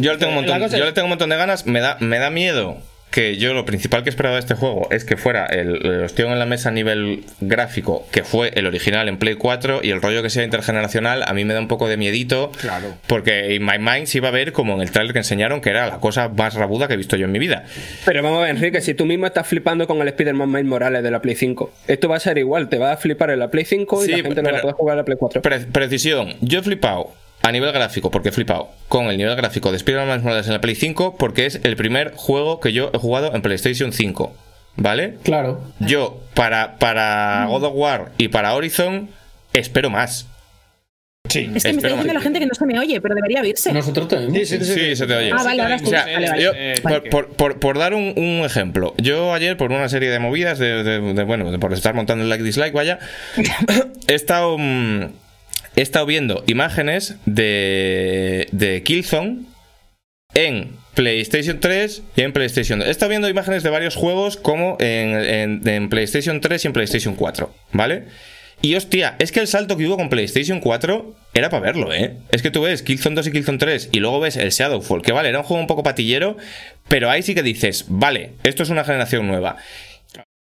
Yo 0.00 0.12
le 0.12 0.18
tengo 0.18 0.30
un 0.30 0.36
montón, 0.36 0.60
yo 0.70 0.84
le 0.84 0.92
tengo 0.92 1.06
un 1.06 1.10
montón 1.10 1.28
de 1.30 1.36
ganas. 1.36 1.66
Me 1.66 1.80
da, 1.80 1.96
me 2.00 2.18
da 2.18 2.30
miedo 2.30 2.76
que 3.10 3.36
yo 3.38 3.54
lo 3.54 3.64
principal 3.64 4.02
que 4.04 4.10
esperaba 4.10 4.34
de 4.36 4.40
este 4.40 4.54
juego 4.54 4.88
es 4.90 5.04
que 5.04 5.16
fuera 5.16 5.46
el, 5.46 5.84
el 5.86 6.02
ostión 6.04 6.30
en 6.32 6.38
la 6.38 6.46
mesa 6.46 6.68
a 6.68 6.72
nivel 6.72 7.24
gráfico, 7.40 8.06
que 8.10 8.22
fue 8.22 8.50
el 8.54 8.66
original 8.66 9.08
en 9.08 9.18
Play 9.18 9.34
4, 9.34 9.80
y 9.82 9.90
el 9.90 10.02
rollo 10.02 10.22
que 10.22 10.30
sea 10.30 10.44
intergeneracional, 10.44 11.22
a 11.26 11.32
mí 11.32 11.44
me 11.44 11.54
da 11.54 11.60
un 11.60 11.68
poco 11.68 11.88
de 11.88 11.96
miedito. 11.96 12.52
Claro. 12.60 12.94
Porque 13.06 13.54
en 13.54 13.64
My 13.64 13.78
Mind 13.78 14.06
se 14.06 14.18
iba 14.18 14.28
a 14.28 14.32
ver 14.32 14.52
como 14.52 14.74
en 14.74 14.82
el 14.82 14.90
trailer 14.90 15.12
que 15.12 15.20
enseñaron, 15.20 15.60
que 15.60 15.70
era 15.70 15.86
la 15.88 15.98
cosa 16.00 16.28
más 16.28 16.54
rabuda 16.54 16.86
que 16.88 16.94
he 16.94 16.96
visto 16.98 17.16
yo 17.16 17.24
en 17.24 17.32
mi 17.32 17.38
vida. 17.38 17.64
Pero 18.04 18.22
vamos 18.22 18.38
a 18.40 18.42
ver, 18.42 18.50
Enrique, 18.50 18.80
si 18.80 18.94
tú 18.94 19.06
mismo 19.06 19.26
estás 19.26 19.46
flipando 19.46 19.86
con 19.86 20.00
el 20.02 20.08
Spider-Man 20.08 20.48
Miles 20.50 20.66
Morales 20.66 21.02
de 21.02 21.10
la 21.10 21.20
Play 21.22 21.34
5, 21.34 21.72
esto 21.88 22.08
va 22.08 22.16
a 22.16 22.20
ser 22.20 22.38
igual, 22.38 22.68
te 22.68 22.78
va 22.78 22.92
a 22.92 22.96
flipar 22.96 23.30
en 23.30 23.38
la 23.38 23.50
Play 23.50 23.64
5 23.64 24.02
y 24.02 24.06
Sí, 24.06 24.10
la 24.12 24.22
gente 24.22 24.42
no 24.42 24.50
va 24.52 24.58
a 24.58 24.60
poder 24.60 24.76
jugar 24.76 24.94
en 24.94 24.98
la 24.98 25.04
Play 25.04 25.16
4. 25.18 25.42
Pre- 25.42 25.60
precisión, 25.60 26.34
yo 26.40 26.58
he 26.60 26.62
flipado 26.62 27.12
a 27.42 27.52
nivel 27.52 27.72
gráfico, 27.72 28.10
porque 28.10 28.30
he 28.30 28.32
flipado 28.32 28.68
con 28.88 29.06
el 29.06 29.16
nivel 29.16 29.36
gráfico 29.36 29.70
de 29.70 29.76
Spider-Man 29.76 30.08
Miles 30.08 30.22
Morales 30.24 30.46
en 30.46 30.52
la 30.52 30.60
Play 30.60 30.74
5, 30.74 31.16
porque 31.16 31.46
es 31.46 31.60
el 31.62 31.76
primer 31.76 32.12
juego 32.16 32.60
que 32.60 32.72
yo 32.72 32.90
he 32.92 32.98
jugado 32.98 33.34
en 33.34 33.42
PlayStation 33.42 33.92
5. 33.92 34.34
¿Vale? 34.80 35.16
Claro. 35.24 35.60
Yo, 35.80 36.20
para, 36.34 36.76
para 36.78 37.46
God 37.48 37.64
of 37.64 37.72
War 37.74 38.12
y 38.16 38.28
para 38.28 38.54
Horizon, 38.54 39.08
espero 39.52 39.90
más. 39.90 40.26
Sí. 41.28 41.50
Es 41.54 41.64
que 41.64 41.72
me 41.72 41.76
está 41.78 41.88
diciendo 41.88 42.12
la 42.14 42.20
gente 42.20 42.38
que 42.38 42.46
no 42.46 42.54
se 42.54 42.64
me 42.64 42.78
oye, 42.78 43.00
pero 43.00 43.14
debería 43.16 43.40
oírse. 43.42 43.72
Nosotros 43.72 44.06
tenemos. 44.08 44.32
Sí, 44.48 44.94
se 44.96 45.06
te 45.06 45.14
oye. 45.16 45.30
Ah, 45.36 45.42
vale, 45.42 45.62
ahora 45.62 45.74
O 45.76 45.78
sí. 45.80 45.86
sea, 45.86 46.04
Vale, 46.04 46.30
vale. 46.30 46.42
yo, 46.42 46.52
por, 46.82 47.10
por- 47.10 47.28
por- 47.30 47.58
por 47.60 47.78
dar 47.78 47.92
un, 47.92 48.14
un 48.16 48.44
ejemplo, 48.46 48.94
yo 48.98 49.34
ayer 49.34 49.56
por 49.56 49.72
una 49.72 49.88
serie 49.88 50.10
de 50.10 50.20
movidas, 50.20 50.58
de, 50.60 50.84
de- 50.84 51.00
de- 51.12 51.24
bueno, 51.24 51.50
de 51.50 51.58
por 51.58 51.72
estar 51.72 51.92
montando 51.94 52.22
el 52.22 52.30
like 52.30 52.44
dislike, 52.44 52.72
vaya, 52.72 52.98
he 54.06 54.14
estado, 54.14 54.56
mm, 54.58 55.06
he 55.78 55.82
estado 55.82 56.06
viendo 56.06 56.42
imágenes 56.48 57.14
de, 57.24 58.48
de 58.52 58.82
Killzone 58.82 59.42
en 60.34 60.76
PlayStation 60.94 61.60
3 61.60 62.02
y 62.16 62.22
en 62.22 62.32
PlayStation 62.32 62.80
2. 62.80 62.88
He 62.88 62.90
estado 62.90 63.10
viendo 63.10 63.28
imágenes 63.28 63.62
de 63.62 63.70
varios 63.70 63.94
juegos 63.94 64.36
como 64.36 64.76
en, 64.80 65.62
en- 65.68 65.88
PlayStation 65.88 66.40
3 66.40 66.64
y 66.64 66.66
en 66.66 66.72
PlayStation 66.72 67.14
4, 67.14 67.54
¿vale? 67.72 68.04
Y 68.60 68.74
hostia, 68.74 69.14
es 69.20 69.30
que 69.30 69.38
el 69.38 69.46
salto 69.46 69.76
que 69.76 69.86
hubo 69.86 69.96
con 69.96 70.08
PlayStation 70.08 70.58
4 70.58 71.14
era 71.32 71.48
para 71.48 71.62
verlo, 71.62 71.92
¿eh? 71.94 72.16
Es 72.32 72.42
que 72.42 72.50
tú 72.50 72.62
ves 72.62 72.82
Killzone 72.82 73.14
2 73.14 73.28
y 73.28 73.30
Killzone 73.32 73.58
3 73.58 73.90
y 73.92 74.00
luego 74.00 74.18
ves 74.18 74.36
el 74.36 74.50
Shadowfall, 74.50 75.02
que 75.02 75.12
vale, 75.12 75.28
era 75.28 75.38
un 75.38 75.44
juego 75.44 75.60
un 75.60 75.68
poco 75.68 75.84
patillero, 75.84 76.36
pero 76.88 77.08
ahí 77.08 77.22
sí 77.22 77.36
que 77.36 77.44
dices, 77.44 77.84
vale, 77.86 78.32
esto 78.42 78.64
es 78.64 78.70
una 78.70 78.82
generación 78.82 79.28
nueva. 79.28 79.58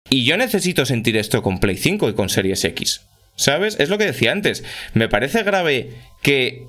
Y 0.09 0.25
yo 0.25 0.37
necesito 0.37 0.85
sentir 0.87 1.17
esto 1.17 1.41
con 1.41 1.61
Play 1.61 1.77
5 1.77 2.09
y 2.09 2.15
con 2.15 2.29
Series 2.29 2.65
X. 2.65 3.03
¿Sabes? 3.41 3.77
Es 3.81 3.89
lo 3.89 3.97
que 3.97 4.05
decía 4.05 4.33
antes. 4.33 4.63
Me 4.93 5.09
parece 5.09 5.43
grave 5.43 5.91
que 6.21 6.67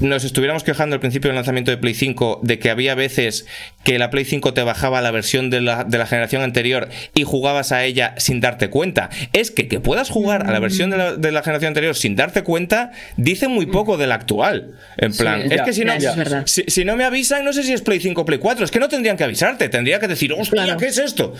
nos 0.00 0.24
estuviéramos 0.24 0.64
quejando 0.64 0.94
al 0.94 1.00
principio 1.00 1.28
del 1.28 1.34
lanzamiento 1.34 1.70
de 1.70 1.76
Play 1.76 1.92
5 1.92 2.40
de 2.42 2.58
que 2.58 2.70
había 2.70 2.94
veces 2.94 3.44
que 3.84 3.98
la 3.98 4.08
Play 4.08 4.24
5 4.24 4.54
te 4.54 4.62
bajaba 4.62 5.02
la 5.02 5.10
versión 5.10 5.50
de 5.50 5.60
la, 5.60 5.84
de 5.84 5.98
la 5.98 6.06
generación 6.06 6.40
anterior 6.40 6.88
y 7.14 7.24
jugabas 7.24 7.70
a 7.70 7.84
ella 7.84 8.14
sin 8.16 8.40
darte 8.40 8.70
cuenta. 8.70 9.10
Es 9.34 9.50
que 9.50 9.68
que 9.68 9.78
puedas 9.78 10.08
jugar 10.08 10.46
a 10.46 10.52
la 10.52 10.58
versión 10.58 10.88
de 10.88 10.96
la, 10.96 11.14
de 11.16 11.32
la 11.32 11.42
generación 11.42 11.68
anterior 11.68 11.94
sin 11.94 12.16
darte 12.16 12.42
cuenta 12.44 12.92
dice 13.18 13.48
muy 13.48 13.66
poco 13.66 13.98
de 13.98 14.06
la 14.06 14.14
actual. 14.14 14.78
En 14.96 15.12
plan, 15.14 15.42
es 15.42 15.50
ya, 15.50 15.64
que 15.64 15.74
si 15.74 15.84
no, 15.84 15.98
ya, 15.98 16.14
si 16.46 16.84
no 16.86 16.96
me 16.96 17.04
avisan, 17.04 17.44
no 17.44 17.52
sé 17.52 17.62
si 17.62 17.74
es 17.74 17.82
Play 17.82 18.00
5 18.00 18.22
o 18.22 18.24
Play 18.24 18.38
4. 18.38 18.64
Es 18.64 18.70
que 18.70 18.80
no 18.80 18.88
tendrían 18.88 19.18
que 19.18 19.24
avisarte. 19.24 19.68
Tendría 19.68 20.00
que 20.00 20.08
decir, 20.08 20.32
hostia, 20.32 20.64
Claro. 20.64 20.78
¿qué 20.78 20.86
es 20.86 20.96
esto? 20.96 21.34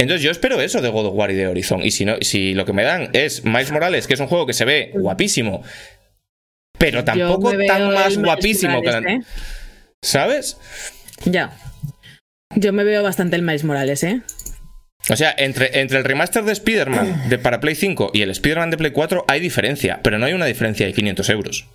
Entonces 0.00 0.22
yo 0.22 0.30
espero 0.30 0.60
eso 0.60 0.80
de 0.80 0.88
God 0.88 1.06
of 1.06 1.14
War 1.14 1.30
y 1.30 1.34
de 1.34 1.46
Horizon. 1.46 1.82
Y 1.82 1.90
si, 1.90 2.04
no, 2.04 2.16
si 2.22 2.54
lo 2.54 2.64
que 2.64 2.72
me 2.72 2.82
dan 2.84 3.10
es 3.12 3.44
Miles 3.44 3.70
Morales, 3.70 4.06
que 4.06 4.14
es 4.14 4.20
un 4.20 4.26
juego 4.28 4.46
que 4.46 4.54
se 4.54 4.64
ve 4.64 4.90
guapísimo, 4.94 5.62
pero 6.78 7.04
tampoco 7.04 7.52
tan 7.66 7.92
más 7.92 8.16
guapísimo 8.16 8.80
que 8.80 8.88
la- 8.90 9.00
Morales, 9.00 9.26
¿Sabes? 10.02 10.56
¿eh? 11.26 11.30
Ya. 11.30 11.52
Yo 12.56 12.72
me 12.72 12.84
veo 12.84 13.02
bastante 13.02 13.36
el 13.36 13.42
Miles 13.42 13.64
Morales, 13.64 14.02
¿eh? 14.02 14.22
O 15.08 15.16
sea, 15.16 15.34
entre, 15.36 15.80
entre 15.80 15.98
el 15.98 16.04
remaster 16.04 16.44
de 16.44 16.52
Spider-Man 16.52 17.28
de 17.28 17.38
para 17.38 17.60
Play 17.60 17.74
5 17.74 18.10
y 18.14 18.22
el 18.22 18.30
Spider-Man 18.30 18.70
de 18.70 18.76
Play 18.78 18.90
4 18.92 19.24
hay 19.28 19.40
diferencia, 19.40 20.00
pero 20.02 20.18
no 20.18 20.26
hay 20.26 20.32
una 20.32 20.46
diferencia 20.46 20.86
de 20.86 20.92
500 20.92 21.28
euros. 21.30 21.66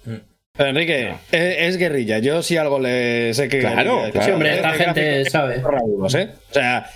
Pero, 0.57 0.69
Enrique, 0.69 1.13
es, 1.31 1.55
es 1.59 1.77
guerrilla. 1.77 2.19
Yo 2.19 2.41
sí 2.41 2.57
algo 2.57 2.79
le 2.79 3.33
sé 3.33 3.49
que. 3.49 3.59
Claro, 3.59 4.03
claro. 4.11 4.25
Sí, 4.25 4.31
hombre, 4.31 4.55
esta 4.55 4.73
gente 4.73 5.29
sabe. 5.29 5.57
¿eh? 5.57 5.61
O 5.99 6.09
sea, 6.09 6.89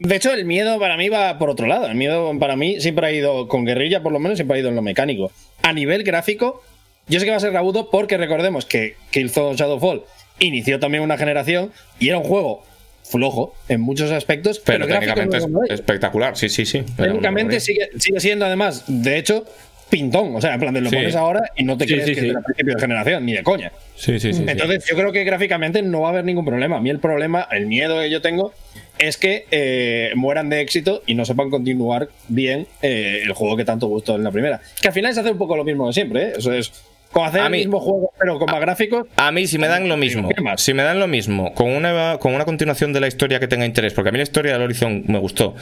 de 0.00 0.16
hecho, 0.16 0.32
el 0.32 0.44
miedo 0.46 0.78
para 0.80 0.96
mí 0.96 1.08
va 1.10 1.38
por 1.38 1.50
otro 1.50 1.66
lado. 1.66 1.86
El 1.86 1.94
miedo 1.94 2.36
para 2.38 2.56
mí 2.56 2.80
siempre 2.80 3.06
ha 3.06 3.12
ido 3.12 3.46
con 3.48 3.64
guerrilla, 3.64 4.02
por 4.02 4.12
lo 4.12 4.18
menos, 4.18 4.38
siempre 4.38 4.56
ha 4.56 4.60
ido 4.60 4.70
en 4.70 4.74
lo 4.76 4.82
mecánico. 4.82 5.30
A 5.62 5.72
nivel 5.72 6.02
gráfico, 6.02 6.62
yo 7.06 7.20
sé 7.20 7.26
que 7.26 7.30
va 7.30 7.36
a 7.36 7.40
ser 7.40 7.52
rabudo 7.52 7.90
porque 7.90 8.16
recordemos 8.16 8.64
que 8.64 8.96
Killzone 9.10 9.56
Shadowfall 9.56 10.02
inició 10.38 10.80
también 10.80 11.02
una 11.04 11.18
generación 11.18 11.70
y 11.98 12.08
era 12.08 12.18
un 12.18 12.24
juego 12.24 12.64
flojo 13.04 13.54
en 13.68 13.80
muchos 13.80 14.10
aspectos, 14.10 14.58
Pero, 14.60 14.86
pero, 14.86 15.00
técnicamente 15.00 15.36
es 15.36 15.46
espectacular, 15.70 16.36
sí, 16.36 16.48
sí, 16.48 16.64
sí. 16.64 16.82
Técnicamente 16.96 17.60
sigue, 17.60 17.90
sigue 17.98 18.20
siendo 18.20 18.46
además, 18.46 18.84
de 18.86 19.18
hecho, 19.18 19.44
pintón. 19.90 20.34
O 20.34 20.40
sea, 20.40 20.54
en 20.54 20.60
plan, 20.60 20.72
de 20.72 20.80
lo 20.80 20.88
Sí. 20.88 20.96
pones 20.96 21.16
ahora 21.16 21.50
y 21.56 21.64
no 21.64 21.76
te 21.76 21.84
Sí, 21.84 21.92
crees 21.94 22.06
sí, 22.06 22.14
que 22.14 22.20
es 22.20 22.26
del 22.32 22.42
principio 22.42 22.74
de 22.74 22.80
generación, 22.80 23.26
ni 23.26 23.32
de 23.34 23.42
coña. 23.42 23.72
Sí, 23.96 24.18
sí. 24.18 24.32
sí. 24.32 24.44
Entonces, 24.46 24.84
yo 24.88 24.96
creo 24.96 25.12
que 25.12 25.24
gráficamente 25.24 25.82
no 25.82 26.02
va 26.02 26.08
a 26.08 26.10
haber 26.12 26.24
ningún 26.24 26.44
problema. 26.46 26.76
A 26.76 26.80
mí 26.80 26.88
el 26.88 27.00
problema, 27.00 27.46
el 27.50 27.66
miedo 27.66 28.00
que 28.00 28.08
yo 28.08 28.22
tengo, 28.22 28.54
es 29.00 29.16
que 29.16 29.46
eh, 29.50 30.10
mueran 30.14 30.48
de 30.50 30.60
éxito 30.60 31.02
y 31.06 31.14
no 31.14 31.24
sepan 31.24 31.50
continuar 31.50 32.08
bien 32.28 32.66
eh, 32.82 33.22
el 33.24 33.32
juego 33.32 33.56
que 33.56 33.64
tanto 33.64 33.86
gustó 33.88 34.16
en 34.16 34.24
la 34.24 34.30
primera. 34.30 34.60
Que 34.80 34.88
al 34.88 34.94
final 34.94 35.12
se 35.14 35.20
hace 35.20 35.30
un 35.32 35.38
poco 35.38 35.56
lo 35.56 35.64
mismo 35.64 35.86
de 35.86 35.92
siempre, 35.92 36.22
¿eh? 36.28 36.32
Eso 36.38 36.52
es 36.52 36.72
como 37.12 37.26
hacer 37.26 37.40
A 37.40 37.46
el 37.46 37.50
mí- 37.50 37.58
mismo 37.58 37.80
juego, 37.80 38.12
pero 38.20 38.38
con 38.38 38.48
más 38.48 38.60
gráficos. 38.60 39.06
A 39.16 39.32
mí, 39.32 39.48
si 39.48 39.58
me 39.58 39.66
dan 39.66 39.88
lo 39.88 39.96
mismo, 39.96 40.28
si 40.58 40.74
me 40.74 40.84
dan 40.84 41.00
lo 41.00 41.08
mismo, 41.08 41.52
con 41.54 41.68
una, 41.70 42.18
con 42.20 42.32
una 42.34 42.44
continuación 42.44 42.92
de 42.92 43.00
la 43.00 43.08
historia 43.08 43.40
que 43.40 43.48
tenga 43.48 43.66
interés, 43.66 43.94
porque 43.94 44.10
a 44.10 44.12
mí 44.12 44.18
la 44.18 44.22
historia 44.22 44.52
del 44.52 44.62
Horizon 44.62 45.02
me 45.08 45.18
gustó, 45.18 45.56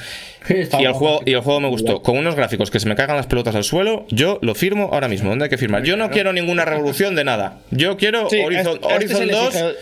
y 0.51 0.85
el, 0.85 0.93
juego, 0.93 1.23
y 1.25 1.33
el 1.33 1.41
juego 1.41 1.61
me 1.61 1.69
gustó, 1.69 2.03
con 2.03 2.19
unos 2.19 2.35
gráficos 2.35 2.71
que 2.71 2.81
se 2.81 2.87
me 2.89 2.97
caigan 2.97 3.17
las 3.17 3.27
pelotas 3.29 3.55
al 3.55 3.65
suelo, 3.65 4.05
yo 4.11 4.39
lo 4.43 4.55
firmo 4.55 4.91
ahora 4.93 5.09
mismo. 5.09 5.31
¿Dónde 5.31 5.45
hay 5.45 5.49
que 5.49 5.57
firmar? 5.57 5.85
Yo 5.85 5.97
no 5.97 6.11
quiero 6.11 6.35
ninguna 6.35 6.67
revolución 6.67 7.15
de 7.15 7.25
nada. 7.25 7.61
Yo 7.71 7.97
quiero 7.97 8.29
Sí, 8.29 8.41
Horizon, 8.43 8.75
este- 8.75 8.87
este 8.87 8.95
Horizon 8.95 9.27
le 9.27 9.33
2, 9.33 9.55
exige- 9.55 9.75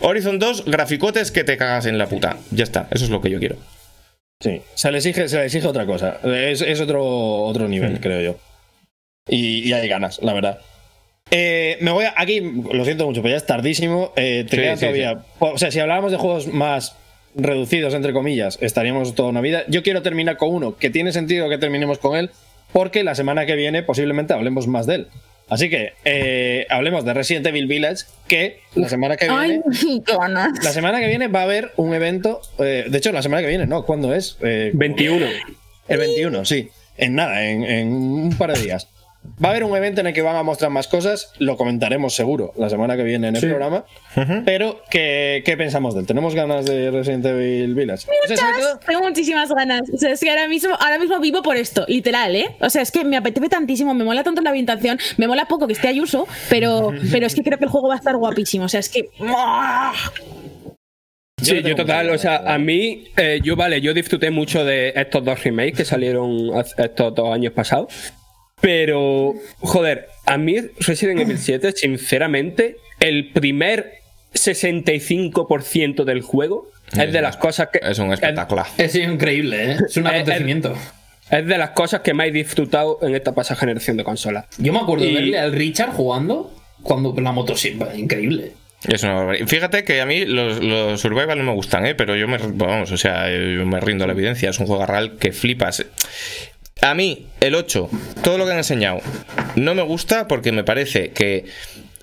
Horizon 0.00 0.38
2, 0.38 0.64
graficotes 0.66 1.30
que 1.30 1.44
te 1.44 1.56
cagas 1.56 1.86
en 1.86 1.98
la 1.98 2.06
puta. 2.06 2.36
Ya 2.50 2.64
está, 2.64 2.88
eso 2.90 3.04
es 3.04 3.10
lo 3.10 3.20
que 3.20 3.30
yo 3.30 3.38
quiero. 3.38 3.56
Sí, 4.42 4.62
se 4.74 4.90
le 4.90 4.98
exige, 4.98 5.28
se 5.28 5.36
le 5.38 5.44
exige 5.46 5.66
otra 5.66 5.84
cosa. 5.86 6.18
Es, 6.24 6.62
es 6.62 6.80
otro, 6.80 7.04
otro 7.04 7.68
nivel, 7.68 8.00
creo 8.00 8.20
yo. 8.20 8.36
Y, 9.28 9.68
y 9.68 9.72
hay 9.72 9.86
ganas, 9.88 10.20
la 10.22 10.32
verdad. 10.32 10.58
Eh, 11.30 11.76
me 11.80 11.90
voy 11.92 12.06
a, 12.06 12.14
aquí, 12.16 12.40
lo 12.40 12.84
siento 12.84 13.06
mucho, 13.06 13.22
pero 13.22 13.32
ya 13.32 13.36
es 13.36 13.46
tardísimo. 13.46 14.12
Eh, 14.16 14.44
te 14.48 14.56
Sí, 14.56 14.62
quedan 14.62 14.76
sí, 14.78 14.80
todavía. 14.86 15.22
O 15.38 15.58
sea, 15.58 15.70
si 15.70 15.78
habláramos 15.78 16.10
de 16.10 16.16
juegos 16.16 16.48
más 16.48 16.96
reducidos, 17.34 17.94
entre 17.94 18.12
comillas, 18.12 18.58
estaríamos 18.60 19.14
toda 19.14 19.28
una 19.28 19.40
vida. 19.40 19.64
Yo 19.68 19.82
quiero 19.82 20.02
terminar 20.02 20.36
con 20.36 20.48
uno 20.52 20.76
que 20.76 20.90
tiene 20.90 21.12
sentido 21.12 21.48
que 21.48 21.58
terminemos 21.58 21.98
con 21.98 22.16
él, 22.16 22.30
porque 22.72 23.04
la 23.04 23.14
semana 23.14 23.46
que 23.46 23.54
viene 23.56 23.82
posiblemente 23.82 24.32
hablemos 24.32 24.66
más 24.66 24.86
de 24.86 24.94
él. 24.96 25.06
Así 25.50 25.68
que 25.68 25.92
eh, 26.04 26.66
hablemos 26.70 27.04
de 27.04 27.12
Resident 27.12 27.46
Evil 27.46 27.66
Village, 27.66 28.04
que 28.28 28.60
la 28.74 28.88
semana 28.88 29.16
que 29.16 29.26
viene. 29.28 29.40
Ay, 29.42 30.02
qué. 30.06 30.12
La 30.62 30.72
semana 30.72 31.00
que 31.00 31.08
viene 31.08 31.28
va 31.28 31.40
a 31.40 31.44
haber 31.44 31.72
un 31.76 31.92
evento. 31.92 32.40
eh, 32.58 32.86
de 32.88 32.98
hecho, 32.98 33.10
la 33.12 33.22
semana 33.22 33.42
que 33.42 33.48
viene, 33.48 33.66
¿no? 33.66 33.84
¿Cuándo 33.84 34.14
es? 34.14 34.38
Eh, 34.42 34.70
21. 34.74 35.26
el 35.88 35.98
21, 35.98 36.44
sí. 36.44 36.70
En 36.96 37.14
nada, 37.16 37.44
en, 37.44 37.64
en 37.64 37.88
un 37.92 38.36
par 38.38 38.52
de 38.52 38.62
días. 38.62 38.88
Va 39.42 39.48
a 39.48 39.50
haber 39.52 39.64
un 39.64 39.76
evento 39.76 40.00
en 40.00 40.06
el 40.06 40.12
que 40.14 40.22
van 40.22 40.36
a 40.36 40.42
mostrar 40.42 40.70
más 40.70 40.88
cosas, 40.88 41.32
lo 41.38 41.56
comentaremos 41.58 42.14
seguro 42.14 42.52
la 42.56 42.70
semana 42.70 42.96
que 42.96 43.02
viene 43.02 43.28
en 43.28 43.36
el 43.36 43.40
programa. 43.50 43.84
Pero, 44.44 44.80
¿qué, 44.90 45.42
qué 45.44 45.56
pensamos 45.58 45.94
de 45.94 46.00
él? 46.00 46.06
¿Tenemos 46.06 46.34
ganas 46.34 46.64
de 46.64 46.90
Resident 46.90 47.26
Evil 47.26 47.74
Village? 47.74 48.06
Todo- 48.34 48.78
Tengo 48.86 49.02
muchísimas 49.02 49.50
ganas. 49.52 49.82
O 49.92 49.98
sea, 49.98 50.12
es 50.12 50.20
que 50.20 50.30
ahora 50.30 50.48
mismo, 50.48 50.74
ahora 50.78 50.98
mismo 50.98 51.20
vivo 51.20 51.42
por 51.42 51.56
esto, 51.56 51.84
literal, 51.88 52.34
¿eh? 52.34 52.56
O 52.60 52.70
sea, 52.70 52.80
es 52.82 52.90
que 52.90 53.04
me 53.04 53.16
apetece 53.18 53.48
tantísimo, 53.50 53.92
me 53.94 54.04
mola 54.04 54.22
tanto 54.24 54.40
la 54.40 54.50
ambientación, 54.50 54.98
me 55.18 55.26
mola 55.26 55.44
poco 55.46 55.66
que 55.66 55.74
esté 55.74 55.88
Ayuso, 55.88 56.26
pero, 56.48 56.92
pero 57.12 57.26
es 57.26 57.34
que 57.34 57.42
creo 57.42 57.58
que 57.58 57.64
el 57.64 57.70
juego 57.70 57.88
va 57.88 57.94
a 57.94 57.98
estar 57.98 58.16
guapísimo. 58.16 58.64
O 58.64 58.68
sea, 58.68 58.80
es 58.80 58.88
que. 58.88 59.08
Sí, 61.42 61.62
yo 61.62 61.74
total, 61.74 62.06
muchas 62.06 62.18
o 62.20 62.22
sea, 62.22 62.54
a 62.54 62.58
mí, 62.58 63.04
eh, 63.16 63.40
yo 63.42 63.56
vale, 63.56 63.80
yo 63.80 63.94
disfruté 63.94 64.30
mucho 64.30 64.62
de 64.64 64.92
estos 64.94 65.24
dos 65.24 65.42
remakes 65.42 65.74
que 65.78 65.84
salieron 65.86 66.50
estos 66.76 67.14
dos 67.14 67.32
años 67.32 67.52
pasados. 67.54 67.92
Pero, 68.60 69.34
joder, 69.60 70.08
a 70.26 70.36
mí 70.36 70.56
Resident 70.78 71.20
Evil 71.20 71.38
7, 71.38 71.72
sinceramente, 71.72 72.76
el 73.00 73.30
primer 73.32 74.00
65% 74.34 76.04
del 76.04 76.22
juego 76.22 76.70
es 76.92 77.12
de 77.12 77.22
las 77.22 77.36
cosas 77.36 77.68
que. 77.72 77.80
Es 77.82 77.98
un 77.98 78.12
espectáculo. 78.12 78.64
Es 78.76 78.94
increíble, 78.94 79.72
¿eh? 79.72 79.76
Es 79.86 79.96
un 79.96 80.06
acontecimiento. 80.08 80.74
Es 81.30 81.46
de 81.46 81.58
las 81.58 81.70
cosas 81.70 82.00
que 82.00 82.12
más 82.12 82.26
he 82.26 82.32
disfrutado 82.32 82.98
en 83.02 83.14
esta 83.14 83.34
pasada 83.34 83.58
generación 83.60 83.96
de 83.96 84.04
consolas. 84.04 84.46
Yo 84.58 84.72
me 84.72 84.80
acuerdo 84.80 85.04
de 85.04 85.12
verle 85.12 85.38
al 85.38 85.52
Richard 85.52 85.92
jugando 85.92 86.52
cuando 86.82 87.14
la 87.20 87.30
moto 87.32 87.56
siempre. 87.56 87.96
Increíble. 87.96 88.52
Es 88.88 89.02
una 89.04 89.14
barbaridad. 89.14 89.46
Fíjate 89.46 89.84
que 89.84 90.00
a 90.00 90.06
mí 90.06 90.24
los, 90.24 90.62
los 90.62 91.00
survival 91.00 91.38
no 91.38 91.44
me 91.44 91.52
gustan, 91.52 91.86
¿eh? 91.86 91.94
pero 91.94 92.16
yo 92.16 92.26
me, 92.26 92.38
vamos, 92.38 92.90
o 92.90 92.96
sea, 92.96 93.28
yo 93.28 93.66
me 93.66 93.78
rindo 93.78 94.04
a 94.04 94.06
la 94.06 94.14
evidencia. 94.14 94.50
Es 94.50 94.58
un 94.58 94.66
juego 94.66 94.86
real 94.86 95.18
que 95.18 95.32
flipas. 95.32 95.84
A 96.82 96.94
mí, 96.94 97.26
el 97.40 97.54
8, 97.54 97.90
todo 98.22 98.38
lo 98.38 98.46
que 98.46 98.52
han 98.52 98.58
enseñado, 98.58 99.00
no 99.56 99.74
me 99.74 99.82
gusta 99.82 100.26
porque 100.28 100.50
me 100.52 100.64
parece 100.64 101.10
que 101.10 101.44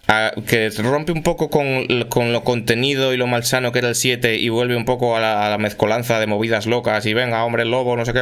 a- 0.08 0.32
que 0.48 0.70
rompe 0.70 1.12
un 1.12 1.24
poco 1.24 1.50
con, 1.50 1.86
con 2.10 2.32
lo 2.32 2.44
contenido 2.44 3.14
y 3.14 3.18
lo 3.18 3.28
malsano 3.28 3.72
que 3.72 3.80
era 3.80 3.90
el 3.90 3.96
7 3.96 4.36
y 4.38 4.50
vuelve 4.50 4.76
un 4.76 4.86
poco 4.86 5.18
a 5.18 5.20
la, 5.20 5.46
a 5.46 5.50
la 5.50 5.58
mezcolanza 5.58 6.20
de 6.20 6.28
movidas 6.28 6.66
locas 6.68 7.06
y 7.06 7.14
venga, 7.14 7.44
hombre, 7.44 7.66
lobo, 7.66 7.98
no 7.98 8.06
sé 8.06 8.14
qué. 8.14 8.22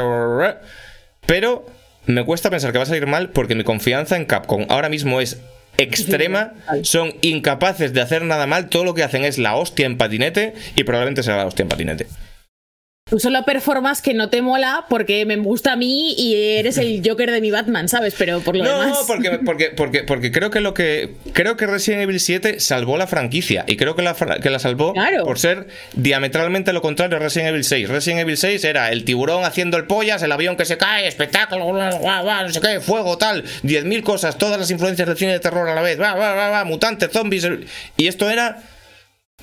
Pero 1.25 1.65
me 2.05 2.23
cuesta 2.23 2.49
pensar 2.49 2.71
que 2.71 2.77
va 2.77 2.83
a 2.83 2.87
salir 2.87 3.05
mal 3.07 3.29
porque 3.29 3.55
mi 3.55 3.63
confianza 3.63 4.15
en 4.15 4.25
Capcom 4.25 4.65
ahora 4.69 4.89
mismo 4.89 5.19
es 5.21 5.41
extrema. 5.77 6.53
Son 6.83 7.13
incapaces 7.21 7.93
de 7.93 8.01
hacer 8.01 8.23
nada 8.23 8.47
mal. 8.47 8.69
Todo 8.69 8.85
lo 8.85 8.93
que 8.93 9.03
hacen 9.03 9.25
es 9.25 9.37
la 9.37 9.55
hostia 9.55 9.85
en 9.85 9.97
patinete 9.97 10.53
y 10.75 10.83
probablemente 10.85 11.21
será 11.21 11.37
la 11.37 11.45
hostia 11.45 11.63
en 11.63 11.69
patinete. 11.69 12.07
Tú 13.07 13.19
solo 13.19 13.45
performas 13.45 14.01
que 14.01 14.15
no 14.15 14.29
te 14.31 14.41
mola 14.41 14.87
porque 14.89 15.27
me 15.27 15.35
gusta 15.37 15.73
a 15.73 15.75
mí 15.75 16.15
y 16.17 16.57
eres 16.57 16.79
el 16.79 17.03
Joker 17.07 17.29
de 17.29 17.39
mi 17.39 17.51
Batman, 17.51 17.87
¿sabes? 17.87 18.15
Pero 18.17 18.39
por 18.39 18.55
lo 18.55 18.63
No, 18.63 18.81
demás. 18.81 18.97
porque, 19.05 19.29
porque, 19.45 19.69
porque, 19.69 20.03
porque 20.03 20.31
creo 20.31 20.49
que 20.49 20.59
lo 20.59 20.73
que. 20.73 21.13
Creo 21.33 21.55
que 21.55 21.67
Resident 21.67 22.01
Evil 22.01 22.19
7 22.19 22.59
salvó 22.59 22.97
la 22.97 23.05
franquicia. 23.05 23.63
Y 23.67 23.77
creo 23.77 23.95
que 23.95 24.01
la, 24.01 24.15
que 24.15 24.49
la 24.49 24.57
salvó 24.57 24.93
Claro. 24.93 25.23
por 25.23 25.37
ser 25.37 25.67
diametralmente 25.93 26.73
lo 26.73 26.81
contrario 26.81 27.17
a 27.17 27.19
Resident 27.19 27.49
Evil 27.49 27.63
6. 27.63 27.89
Resident 27.89 28.21
Evil 28.21 28.37
6 28.37 28.63
era 28.63 28.91
el 28.91 29.05
tiburón 29.05 29.45
haciendo 29.45 29.77
el 29.77 29.85
pollas, 29.85 30.23
el 30.23 30.31
avión 30.31 30.57
que 30.57 30.65
se 30.65 30.77
cae, 30.79 31.07
espectáculo, 31.07 31.65
guau, 31.65 31.99
guau, 32.23 32.43
no 32.47 32.49
sé 32.49 32.59
qué, 32.59 32.79
fuego, 32.79 33.19
tal, 33.19 33.43
10.000 33.61 34.01
cosas, 34.01 34.39
todas 34.39 34.57
las 34.59 34.71
influencias 34.71 35.07
del 35.07 35.15
cine 35.15 35.33
de 35.33 35.39
terror 35.39 35.69
a 35.69 35.75
la 35.75 35.81
vez, 35.83 36.01
va, 36.01 36.15
va, 36.15 36.33
va, 36.33 36.63
mutantes, 36.65 37.11
zombies. 37.11 37.47
Y 37.97 38.07
esto 38.07 38.31
era. 38.31 38.63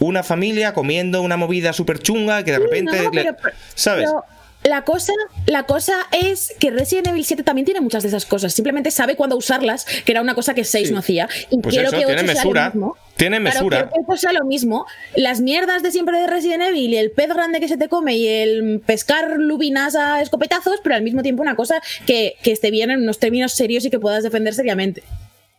Una 0.02 0.22
familia 0.22 0.74
comiendo 0.74 1.22
una 1.22 1.36
movida 1.36 1.72
súper 1.72 1.98
chunga 2.00 2.44
que 2.44 2.52
de 2.52 2.58
repente. 2.58 2.96
No, 3.02 3.10
le- 3.10 3.32
pero- 3.34 3.54
¿Sabes? 3.74 4.06
pero 4.10 4.24
la 4.64 4.82
cosa, 4.84 5.12
la 5.46 5.64
cosa 5.64 5.94
es 6.12 6.54
que 6.60 6.70
Resident 6.70 7.08
Evil 7.08 7.24
7 7.24 7.42
también 7.42 7.64
tiene 7.64 7.80
muchas 7.80 8.02
de 8.04 8.08
esas 8.10 8.24
cosas. 8.26 8.52
Simplemente 8.54 8.90
sabe 8.92 9.16
cuándo 9.16 9.36
usarlas, 9.36 9.84
que 10.04 10.12
era 10.12 10.20
una 10.20 10.34
cosa 10.36 10.54
que 10.54 10.62
6 10.64 10.92
no 10.92 10.98
hacía. 11.00 11.28
Y 11.50 11.58
Pues 11.58 11.74
quiero 11.74 11.88
eso, 11.88 11.96
que 11.98 12.04
8 12.06 12.14
tiene 12.14 12.32
sea 12.32 12.42
mesura. 12.42 12.64
lo 12.66 12.70
mismo. 12.74 12.96
Tiene 13.16 13.40
Claro, 13.40 13.54
mesura. 13.54 13.76
quiero 13.78 13.90
que 14.06 14.12
8 14.12 14.20
sea 14.20 14.32
lo 14.32 14.44
mismo. 14.44 14.86
Las 15.16 15.40
mierdas 15.40 15.82
de 15.82 15.90
siempre 15.90 16.16
de 16.20 16.26
Resident 16.28 16.62
Evil 16.62 16.92
y 16.94 16.96
el 16.96 17.10
pez 17.10 17.28
grande 17.28 17.58
que 17.60 17.66
se 17.68 17.76
te 17.76 17.88
come 17.88 18.14
y 18.16 18.26
el 18.28 18.80
pescar 18.86 19.30
lubinas 19.36 19.96
a 19.96 20.20
escopetazos, 20.22 20.78
pero 20.82 20.94
al 20.94 21.02
mismo 21.02 21.22
tiempo 21.22 21.42
una 21.42 21.56
cosa 21.56 21.80
que, 22.06 22.34
que 22.44 22.52
esté 22.52 22.70
bien 22.70 22.90
en 22.92 23.02
unos 23.02 23.18
términos 23.18 23.52
serios 23.54 23.84
y 23.84 23.90
que 23.90 23.98
puedas 23.98 24.22
defender 24.22 24.54
seriamente. 24.54 25.02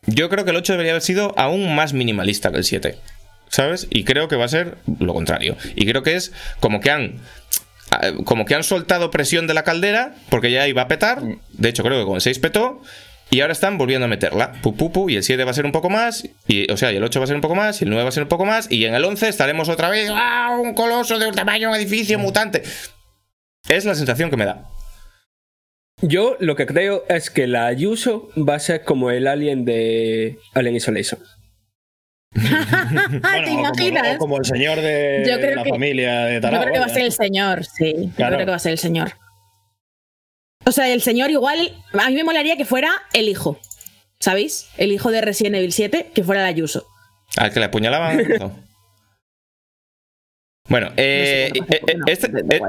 Yo 0.06 0.30
creo 0.30 0.44
que 0.46 0.52
el 0.52 0.58
8 0.58 0.74
debería 0.74 0.94
haber 0.94 1.02
sido 1.02 1.34
aún 1.38 1.76
más 1.76 1.92
minimalista 1.94 2.52
que 2.52 2.58
el 2.58 2.64
7. 2.64 2.98
¿Sabes? 3.54 3.86
Y 3.92 4.04
creo 4.04 4.28
que 4.28 4.36
va 4.36 4.46
a 4.46 4.48
ser 4.48 4.78
lo 5.00 5.14
contrario. 5.14 5.56
Y 5.76 5.86
creo 5.86 6.02
que 6.02 6.16
es 6.16 6.32
como 6.60 6.80
que 6.80 6.90
han. 6.90 7.20
ah, 7.92 8.02
Como 8.26 8.46
que 8.46 8.56
han 8.56 8.64
soltado 8.64 9.12
presión 9.12 9.46
de 9.46 9.54
la 9.54 9.64
caldera, 9.64 10.16
porque 10.30 10.50
ya 10.52 10.68
iba 10.68 10.82
a 10.82 10.88
petar. 10.88 11.22
De 11.52 11.70
hecho, 11.70 11.84
creo 11.84 12.00
que 12.00 12.06
con 12.06 12.16
el 12.16 12.22
6 12.22 12.40
petó. 12.40 12.82
Y 13.30 13.42
ahora 13.42 13.54
están 13.54 13.78
volviendo 13.78 14.06
a 14.06 14.08
meterla. 14.08 14.54
Pu, 14.64 14.76
pu, 14.76 15.08
y 15.12 15.18
el 15.18 15.24
7 15.24 15.44
va 15.44 15.52
a 15.52 15.54
ser 15.54 15.66
un 15.68 15.72
poco 15.72 15.92
más. 15.92 16.28
O 16.72 16.78
sea, 16.78 16.92
y 16.92 16.96
el 16.96 17.04
8 17.04 17.20
va 17.20 17.26
a 17.26 17.28
ser 17.28 17.36
un 17.36 17.42
poco 17.44 17.54
más. 17.54 17.80
Y 17.80 17.84
el 17.84 17.92
9 17.92 18.02
va 18.04 18.10
a 18.10 18.12
ser 18.12 18.24
un 18.24 18.30
poco 18.30 18.46
más. 18.46 18.72
Y 18.72 18.86
en 18.86 18.96
el 18.96 19.06
11 19.06 19.28
estaremos 19.30 19.70
otra 19.70 19.90
vez. 19.90 20.10
¡Ah! 20.12 20.58
Un 20.60 20.74
coloso 20.74 21.20
de 21.20 21.28
un 21.28 21.36
tamaño, 21.36 21.70
un 21.70 21.76
edificio 21.76 22.18
mutante. 22.18 22.64
Es 23.70 23.86
la 23.86 23.94
sensación 23.94 24.32
que 24.32 24.38
me 24.38 24.46
da. 24.46 24.68
Yo 26.02 26.38
lo 26.40 26.56
que 26.56 26.66
creo 26.66 27.06
es 27.08 27.30
que 27.30 27.46
la 27.48 27.68
Ayuso 27.68 28.30
va 28.36 28.56
a 28.56 28.60
ser 28.60 28.84
como 28.84 29.12
el 29.12 29.28
alien 29.28 29.64
de 29.64 30.38
Alien 30.56 30.76
Isolation. 30.76 31.20
¿Te 33.44 33.52
imaginas? 33.52 34.18
como 34.18 34.38
el 34.38 34.46
señor 34.46 34.82
de 34.82 35.24
Yo 35.30 35.38
creo 35.40 35.56
la 35.56 35.64
que- 35.64 35.70
familia 35.70 36.26
de 36.26 36.36
Yo 36.36 36.42
Tarao. 36.42 36.62
creo 36.62 36.74
que 36.74 36.80
va 36.80 36.86
a 36.86 36.90
ser 36.90 37.04
el 37.04 37.12
señor, 37.12 37.66
sí. 37.66 38.12
Yo 38.18 38.26
creo 38.28 38.38
que 38.40 38.46
va 38.46 38.56
a 38.56 38.60
ser 38.60 38.72
el 38.74 38.78
señor. 38.80 39.14
O 40.66 40.72
sea, 40.72 40.88
el 40.92 41.02
señor 41.02 41.30
igual. 41.30 41.74
A 41.94 42.10
mí 42.10 42.16
me 42.16 42.24
molaría 42.24 42.56
que 42.58 42.66
fuera 42.66 42.90
el 43.14 43.28
hijo. 43.30 43.60
¿Sabéis? 44.20 44.70
El 44.78 44.92
hijo 44.94 45.12
de 45.12 45.22
Resident 45.22 45.56
Evil 45.58 45.74
7, 45.74 46.12
que 46.14 46.24
fuera 46.24 46.42
el 46.42 46.48
Ayuso. 46.48 46.86
Al 47.36 47.52
que 47.52 47.60
le 47.60 47.66
apuñalaban. 47.66 48.20
No. 50.66 50.70
Bueno, 50.70 50.92
eh, 50.98 51.52
No 51.60 51.66
sé, 51.66 51.74
eh, 51.76 51.82
eh, 51.88 51.96
este, 52.08 52.28
eh, 52.28 52.62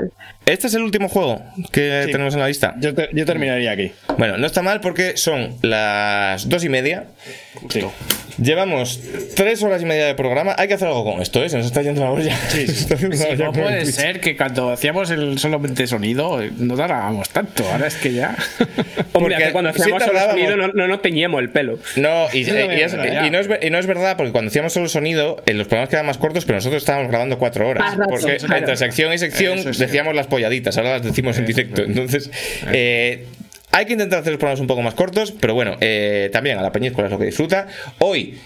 este 0.46 0.66
es 0.66 0.74
el 0.74 0.82
último 0.82 1.08
juego 1.08 1.42
que 1.72 2.02
Sí. 2.06 2.12
tenemos 2.12 2.34
en 2.34 2.40
la 2.40 2.48
lista. 2.48 2.74
Yo, 2.80 2.92
te- 2.94 3.08
yo 3.12 3.24
terminaría 3.24 3.70
aquí. 3.70 3.92
Bueno, 4.18 4.36
no 4.36 4.46
está 4.46 4.62
mal 4.62 4.80
porque 4.80 5.16
son 5.16 5.56
las 5.62 6.48
dos 6.48 6.64
y 6.64 6.68
media. 6.68 7.04
Sí. 7.70 7.80
Llevamos 8.42 9.00
tres 9.36 9.62
horas 9.62 9.80
y 9.80 9.84
media 9.84 10.06
de 10.06 10.16
programa. 10.16 10.56
Hay 10.58 10.66
que 10.66 10.74
hacer 10.74 10.88
algo 10.88 11.04
con 11.04 11.22
esto, 11.22 11.42
¿eh? 11.44 11.48
Se 11.48 11.56
nos 11.56 11.66
está 11.66 11.82
yendo 11.82 12.00
la 12.02 12.10
olla. 12.10 12.36
Sí, 12.48 12.66
No 13.38 13.52
puede 13.52 13.86
ser 13.86 14.20
que 14.20 14.36
cuando 14.36 14.72
hacíamos 14.72 15.10
el 15.10 15.38
solamente 15.38 15.86
sonido 15.86 16.40
no 16.58 16.74
tardábamos 16.76 17.28
tanto. 17.30 17.64
Ahora 17.70 17.86
es 17.86 17.94
que 17.94 18.12
ya. 18.12 18.34
Hombre, 19.12 19.36
Porque 19.36 19.52
cuando 19.52 19.72
sí 19.72 19.82
hacíamos 19.82 20.02
solo 20.02 20.18
sonido 20.20 20.56
no, 20.56 20.68
no 20.68 20.88
nos 20.88 21.00
teñíamos 21.00 21.40
el 21.40 21.50
pelo. 21.50 21.78
No, 21.94 22.26
y, 22.32 22.40
es, 22.42 22.48
no 22.92 23.38
es 23.38 23.46
ver- 23.46 23.64
y 23.64 23.70
no 23.70 23.78
es 23.78 23.86
verdad, 23.86 24.16
porque 24.16 24.32
cuando 24.32 24.48
hacíamos 24.48 24.72
solo 24.72 24.88
sonido, 24.88 25.40
eh, 25.46 25.54
los 25.54 25.68
programas 25.68 25.90
quedaban 25.90 26.06
más 26.06 26.18
cortos, 26.18 26.44
pero 26.44 26.56
nosotros 26.56 26.82
estábamos 26.82 27.08
grabando 27.08 27.38
cuatro 27.38 27.68
horas. 27.68 27.83
Más 27.84 27.96
rato, 27.96 28.10
porque 28.10 28.36
claro. 28.36 28.56
entre 28.56 28.76
sección 28.76 29.12
y 29.12 29.18
sección 29.18 29.58
sí. 29.58 29.78
decíamos 29.78 30.14
las 30.14 30.26
polladitas, 30.26 30.76
ahora 30.78 30.92
las 30.92 31.02
decimos 31.02 31.38
en 31.38 31.46
directo. 31.46 31.82
Entonces, 31.82 32.30
eh, 32.72 33.26
hay 33.72 33.86
que 33.86 33.92
intentar 33.92 34.20
hacer 34.20 34.32
los 34.32 34.38
programas 34.38 34.60
un 34.60 34.66
poco 34.66 34.82
más 34.82 34.94
cortos, 34.94 35.32
pero 35.32 35.54
bueno, 35.54 35.76
eh, 35.80 36.30
también 36.32 36.58
a 36.58 36.62
la 36.62 36.70
peñíscola 36.72 37.08
es 37.08 37.12
lo 37.12 37.18
que 37.18 37.26
disfruta. 37.26 37.66
Hoy. 37.98 38.38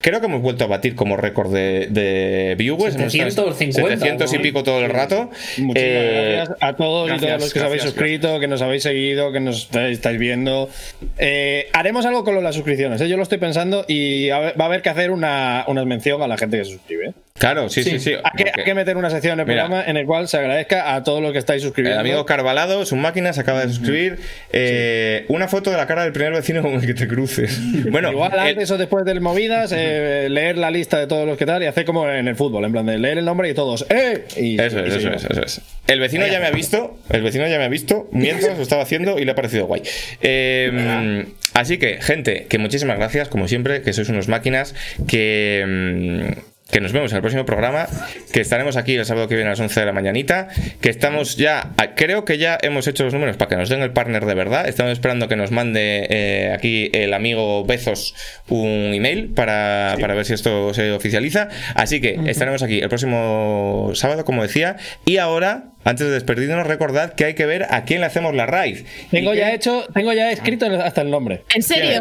Creo 0.00 0.20
que 0.20 0.26
hemos 0.26 0.42
vuelto 0.42 0.64
a 0.64 0.66
batir 0.66 0.94
como 0.96 1.16
récord 1.16 1.50
de, 1.50 1.86
de 1.88 2.56
viewers. 2.58 2.94
Hemos 2.94 3.14
estado 3.14 3.54
750, 3.54 4.04
700 4.04 4.34
y 4.34 4.38
pico 4.40 4.62
todo 4.62 4.84
el 4.84 4.90
rato. 4.90 5.30
Muchísimas 5.56 5.76
Eh, 5.76 6.32
gracias 6.34 6.58
a 6.60 6.76
todos 6.76 7.06
y 7.06 7.08
gracias, 7.08 7.26
todas 7.26 7.40
los 7.40 7.52
que 7.54 7.58
os 7.60 7.64
habéis 7.64 7.82
gracias, 7.82 7.94
suscrito, 7.94 8.40
que 8.40 8.46
nos 8.46 8.60
habéis 8.60 8.82
seguido, 8.82 9.32
que 9.32 9.40
nos 9.40 9.70
estáis 9.74 10.18
viendo. 10.18 10.68
Eh, 11.16 11.68
haremos 11.72 12.04
algo 12.04 12.22
con 12.22 12.42
las 12.44 12.54
suscripciones, 12.54 13.00
¿eh? 13.00 13.08
yo 13.08 13.16
lo 13.16 13.22
estoy 13.22 13.38
pensando 13.38 13.86
y 13.88 14.28
va 14.28 14.52
a 14.58 14.64
haber 14.66 14.82
que 14.82 14.90
hacer 14.90 15.10
una, 15.10 15.64
una 15.68 15.82
mención 15.86 16.20
a 16.20 16.28
la 16.28 16.36
gente 16.36 16.58
que 16.58 16.66
se 16.66 16.72
suscribe. 16.72 17.14
Claro, 17.36 17.68
sí, 17.68 17.82
sí, 17.82 17.98
sí. 17.98 18.10
Hay 18.12 18.16
que, 18.36 18.44
porque- 18.44 18.52
hay 18.60 18.64
que 18.64 18.74
meter 18.74 18.96
una 18.96 19.10
sección 19.10 19.32
en 19.34 19.40
el 19.40 19.46
Mira. 19.46 19.64
programa 19.64 19.84
en 19.90 19.96
el 19.96 20.06
cual 20.06 20.28
se 20.28 20.36
agradezca 20.36 20.94
a 20.94 21.02
todos 21.02 21.20
los 21.20 21.32
que 21.32 21.38
estáis 21.38 21.62
El 21.62 21.66
suscribiendo. 21.68 21.98
amigo 22.00 22.24
Carvalado, 22.24 22.86
su 22.86 22.94
máquina, 22.94 23.32
se 23.32 23.40
acaba 23.40 23.66
de 23.66 23.72
suscribir. 23.72 24.20
Eh, 24.52 25.24
Una 25.26 25.48
foto 25.48 25.72
de 25.72 25.76
la 25.76 25.88
cara 25.88 26.04
del 26.04 26.12
primer 26.12 26.32
vecino 26.32 26.62
con 26.62 26.74
el 26.74 26.86
que 26.86 26.94
te 26.94 27.08
cruces. 27.08 27.58
Bueno, 27.90 28.12
Igual 28.12 28.32
el- 28.34 28.38
antes 28.38 28.70
o 28.70 28.78
después 28.78 29.04
del 29.04 29.20
movidas, 29.20 29.72
eh, 29.76 30.28
leer 30.30 30.56
la 30.58 30.70
lista 30.70 30.96
de 31.00 31.08
todos 31.08 31.26
los 31.26 31.36
que 31.36 31.44
tal 31.44 31.60
y 31.64 31.66
hacer 31.66 31.84
como 31.84 32.08
en 32.08 32.28
el 32.28 32.36
fútbol, 32.36 32.64
en 32.66 32.72
plan 32.72 32.86
de 32.86 32.98
leer 32.98 33.18
el 33.18 33.24
nombre 33.24 33.48
y 33.50 33.54
todos, 33.54 33.84
¡eh! 33.90 34.24
Y, 34.36 34.60
eso 34.60 34.78
y 34.78 34.88
es, 34.88 34.94
eso 34.94 35.10
es, 35.10 35.24
eso 35.24 35.42
es. 35.42 35.60
El 35.88 35.98
vecino 35.98 36.26
ya 36.28 36.38
me 36.38 36.46
ha 36.46 36.50
visto, 36.52 36.96
el 37.10 37.22
vecino 37.22 37.48
ya 37.48 37.58
me 37.58 37.64
ha 37.64 37.68
visto 37.68 38.08
mientras 38.12 38.56
lo 38.56 38.62
estaba 38.62 38.82
haciendo 38.82 39.18
y 39.18 39.24
le 39.24 39.32
ha 39.32 39.34
parecido 39.34 39.66
guay. 39.66 39.82
Eh, 40.22 41.26
así 41.52 41.78
que, 41.78 42.00
gente, 42.00 42.46
que 42.48 42.58
muchísimas 42.58 42.96
gracias, 42.96 43.28
como 43.28 43.48
siempre, 43.48 43.82
que 43.82 43.92
sois 43.92 44.08
unos 44.08 44.28
máquinas, 44.28 44.74
que... 45.08 46.36
mm, 46.68 46.72
que 46.72 46.80
nos 46.80 46.92
vemos 46.92 47.12
en 47.12 47.16
el 47.16 47.22
próximo 47.22 47.44
programa, 47.46 47.86
que 48.32 48.40
estaremos 48.40 48.76
aquí 48.76 48.94
el 48.94 49.04
sábado 49.04 49.28
que 49.28 49.34
viene 49.34 49.48
a 49.48 49.52
las 49.52 49.60
11 49.60 49.80
de 49.80 49.86
la 49.86 49.92
mañanita, 49.92 50.48
que 50.80 50.88
estamos 50.90 51.36
ya, 51.36 51.70
creo 51.96 52.24
que 52.24 52.38
ya 52.38 52.58
hemos 52.62 52.86
hecho 52.88 53.04
los 53.04 53.12
números 53.12 53.36
para 53.36 53.48
que 53.50 53.56
nos 53.56 53.68
den 53.68 53.82
el 53.82 53.92
partner 53.92 54.24
de 54.26 54.34
verdad, 54.34 54.66
estamos 54.68 54.92
esperando 54.92 55.28
que 55.28 55.36
nos 55.36 55.50
mande 55.50 56.06
eh, 56.10 56.52
aquí 56.54 56.90
el 56.92 57.12
amigo 57.14 57.64
Bezos 57.64 58.14
un 58.48 58.92
email 58.94 59.28
para, 59.28 59.96
para 60.00 60.14
ver 60.14 60.24
si 60.24 60.32
esto 60.34 60.72
se 60.74 60.90
oficializa, 60.92 61.48
así 61.74 62.00
que 62.00 62.18
estaremos 62.26 62.62
aquí 62.62 62.80
el 62.80 62.88
próximo 62.88 63.90
sábado, 63.94 64.24
como 64.24 64.42
decía, 64.42 64.76
y 65.04 65.18
ahora, 65.18 65.64
antes 65.84 66.06
de 66.06 66.12
despedirnos, 66.12 66.66
recordad 66.66 67.12
que 67.14 67.24
hay 67.26 67.34
que 67.34 67.46
ver 67.46 67.66
a 67.70 67.84
quién 67.84 68.00
le 68.00 68.06
hacemos 68.06 68.34
la 68.34 68.46
raid. 68.46 68.86
Tengo 69.10 69.34
ya 69.34 69.50
que- 69.50 69.54
hecho, 69.56 69.86
tengo 69.92 70.12
ya 70.12 70.30
escrito 70.32 70.66
hasta 70.66 71.02
el 71.02 71.10
nombre. 71.10 71.42
¿En 71.54 71.62
serio? 71.62 72.00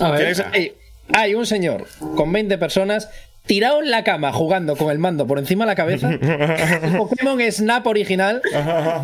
A 0.00 0.10
ver. 0.10 0.18
¿Quién 0.20 0.28
es? 0.30 0.44
Hay, 0.52 0.72
hay 1.12 1.34
un 1.34 1.46
señor 1.46 1.86
con 2.16 2.32
20 2.32 2.56
personas 2.58 3.10
tirado 3.46 3.82
en 3.82 3.90
la 3.90 4.04
cama 4.04 4.32
jugando 4.32 4.74
con 4.76 4.90
el 4.90 4.98
mando 4.98 5.26
por 5.26 5.38
encima 5.38 5.64
de 5.64 5.70
la 5.70 5.74
cabeza. 5.74 6.10
Pokémon 6.96 7.40
Snap 7.52 7.86
original. 7.86 8.40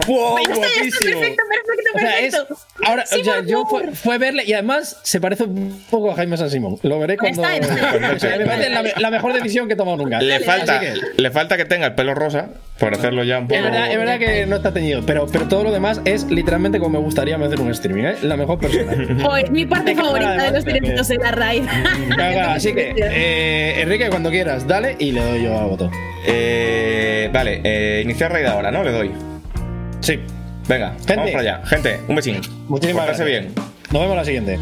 ¡Wow! 0.06 0.36
Ya 0.38 0.52
está, 0.52 0.54
ya 0.54 0.54
está, 0.54 0.56
guapísimo! 0.56 1.20
perfecto, 1.20 1.42
perfecto, 1.48 1.90
O 1.94 1.98
sea, 1.98 2.20
es, 2.20 2.34
perfecto. 2.34 2.58
ahora, 2.86 3.06
Sí, 3.06 3.20
o 3.20 3.24
sea, 3.24 3.34
por 3.36 3.46
yo 3.46 3.64
fue, 3.66 3.92
fue 3.92 4.18
verle 4.18 4.44
y 4.46 4.52
además 4.52 4.98
se 5.02 5.20
parece 5.20 5.44
un 5.44 5.84
poco 5.90 6.10
a 6.10 6.14
Jaime 6.14 6.36
San 6.36 6.50
Simón. 6.50 6.78
Lo 6.82 6.98
veré 6.98 7.16
cuando. 7.16 7.42
está, 7.42 7.56
está. 7.56 8.12
o 8.16 8.18
sea, 8.18 8.38
me 8.38 8.46
parece 8.46 8.70
la, 8.70 8.82
me- 8.82 8.92
la 8.98 9.10
mejor 9.10 9.32
decisión 9.34 9.66
que 9.68 9.74
he 9.74 9.76
tomado 9.76 9.96
nunca. 9.98 10.20
Le 10.20 10.40
falta, 10.40 10.80
que- 10.80 10.94
le 11.16 11.30
falta 11.30 11.56
que 11.56 11.64
tenga 11.66 11.86
el 11.88 11.94
pelo 11.94 12.14
rosa, 12.14 12.48
por 12.80 12.94
hacerlo 12.94 13.22
ya 13.24 13.38
un 13.38 13.46
poco... 13.46 13.58
Es 13.58 13.62
verdad, 13.62 13.92
es 13.92 13.98
verdad 13.98 14.18
que 14.18 14.46
no 14.46 14.56
está 14.56 14.72
teñido, 14.72 15.02
pero, 15.04 15.26
pero 15.30 15.46
todo 15.46 15.64
lo 15.64 15.70
demás 15.70 16.00
es 16.06 16.24
literalmente 16.24 16.78
como 16.78 16.98
me 16.98 17.04
gustaría 17.04 17.36
hacer 17.36 17.60
un 17.60 17.70
streaming, 17.70 18.04
¿eh? 18.04 18.14
La 18.22 18.36
mejor 18.36 18.58
persona. 18.58 18.92
Es 19.40 19.50
mi 19.50 19.66
parte 19.66 19.94
favorita 19.94 20.44
de 20.44 20.50
los 20.50 20.64
directos 20.64 21.10
en 21.10 21.20
la 21.20 21.30
raid. 21.30 21.62
Claro, 22.14 22.32
claro, 22.32 22.50
así 22.52 22.72
que, 22.72 22.94
eh, 22.96 23.82
Enrique, 23.82 24.08
cuando 24.08 24.30
quieras, 24.30 24.66
dale 24.66 24.96
y 24.98 25.12
le 25.12 25.22
doy 25.22 25.42
yo 25.44 25.58
a 25.58 25.64
voto. 25.66 25.90
Eh, 26.26 27.28
vale, 27.32 27.60
eh, 27.62 28.00
iniciar 28.02 28.32
raid 28.32 28.46
ahora, 28.46 28.70
¿no? 28.70 28.82
Le 28.82 28.92
doy. 28.92 29.10
Sí. 30.00 30.18
Venga, 30.66 30.94
Gente. 30.98 31.16
vamos 31.16 31.30
para 31.32 31.42
allá. 31.42 31.66
Gente, 31.66 32.00
un 32.08 32.16
besín. 32.16 32.40
Muchísimas 32.68 33.04
Portarse 33.04 33.24
gracias. 33.24 33.54
bien. 33.54 33.54
Nos 33.90 34.02
vemos 34.02 34.16
la 34.16 34.24
siguiente. 34.24 34.58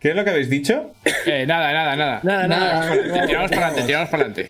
¿Qué 0.00 0.10
es 0.10 0.16
lo 0.16 0.24
que 0.24 0.30
habéis 0.30 0.50
dicho? 0.50 0.92
Eh, 1.26 1.44
nada, 1.46 1.72
nada, 1.72 1.94
nada. 1.96 2.20
Nada, 2.22 2.48
nada. 2.48 2.96
Nada. 2.96 3.26
Tiramos 3.26 3.50
para 3.50 3.66
adelante, 3.66 3.86
tiramos 3.86 4.08
para 4.08 4.22
adelante. 4.24 4.34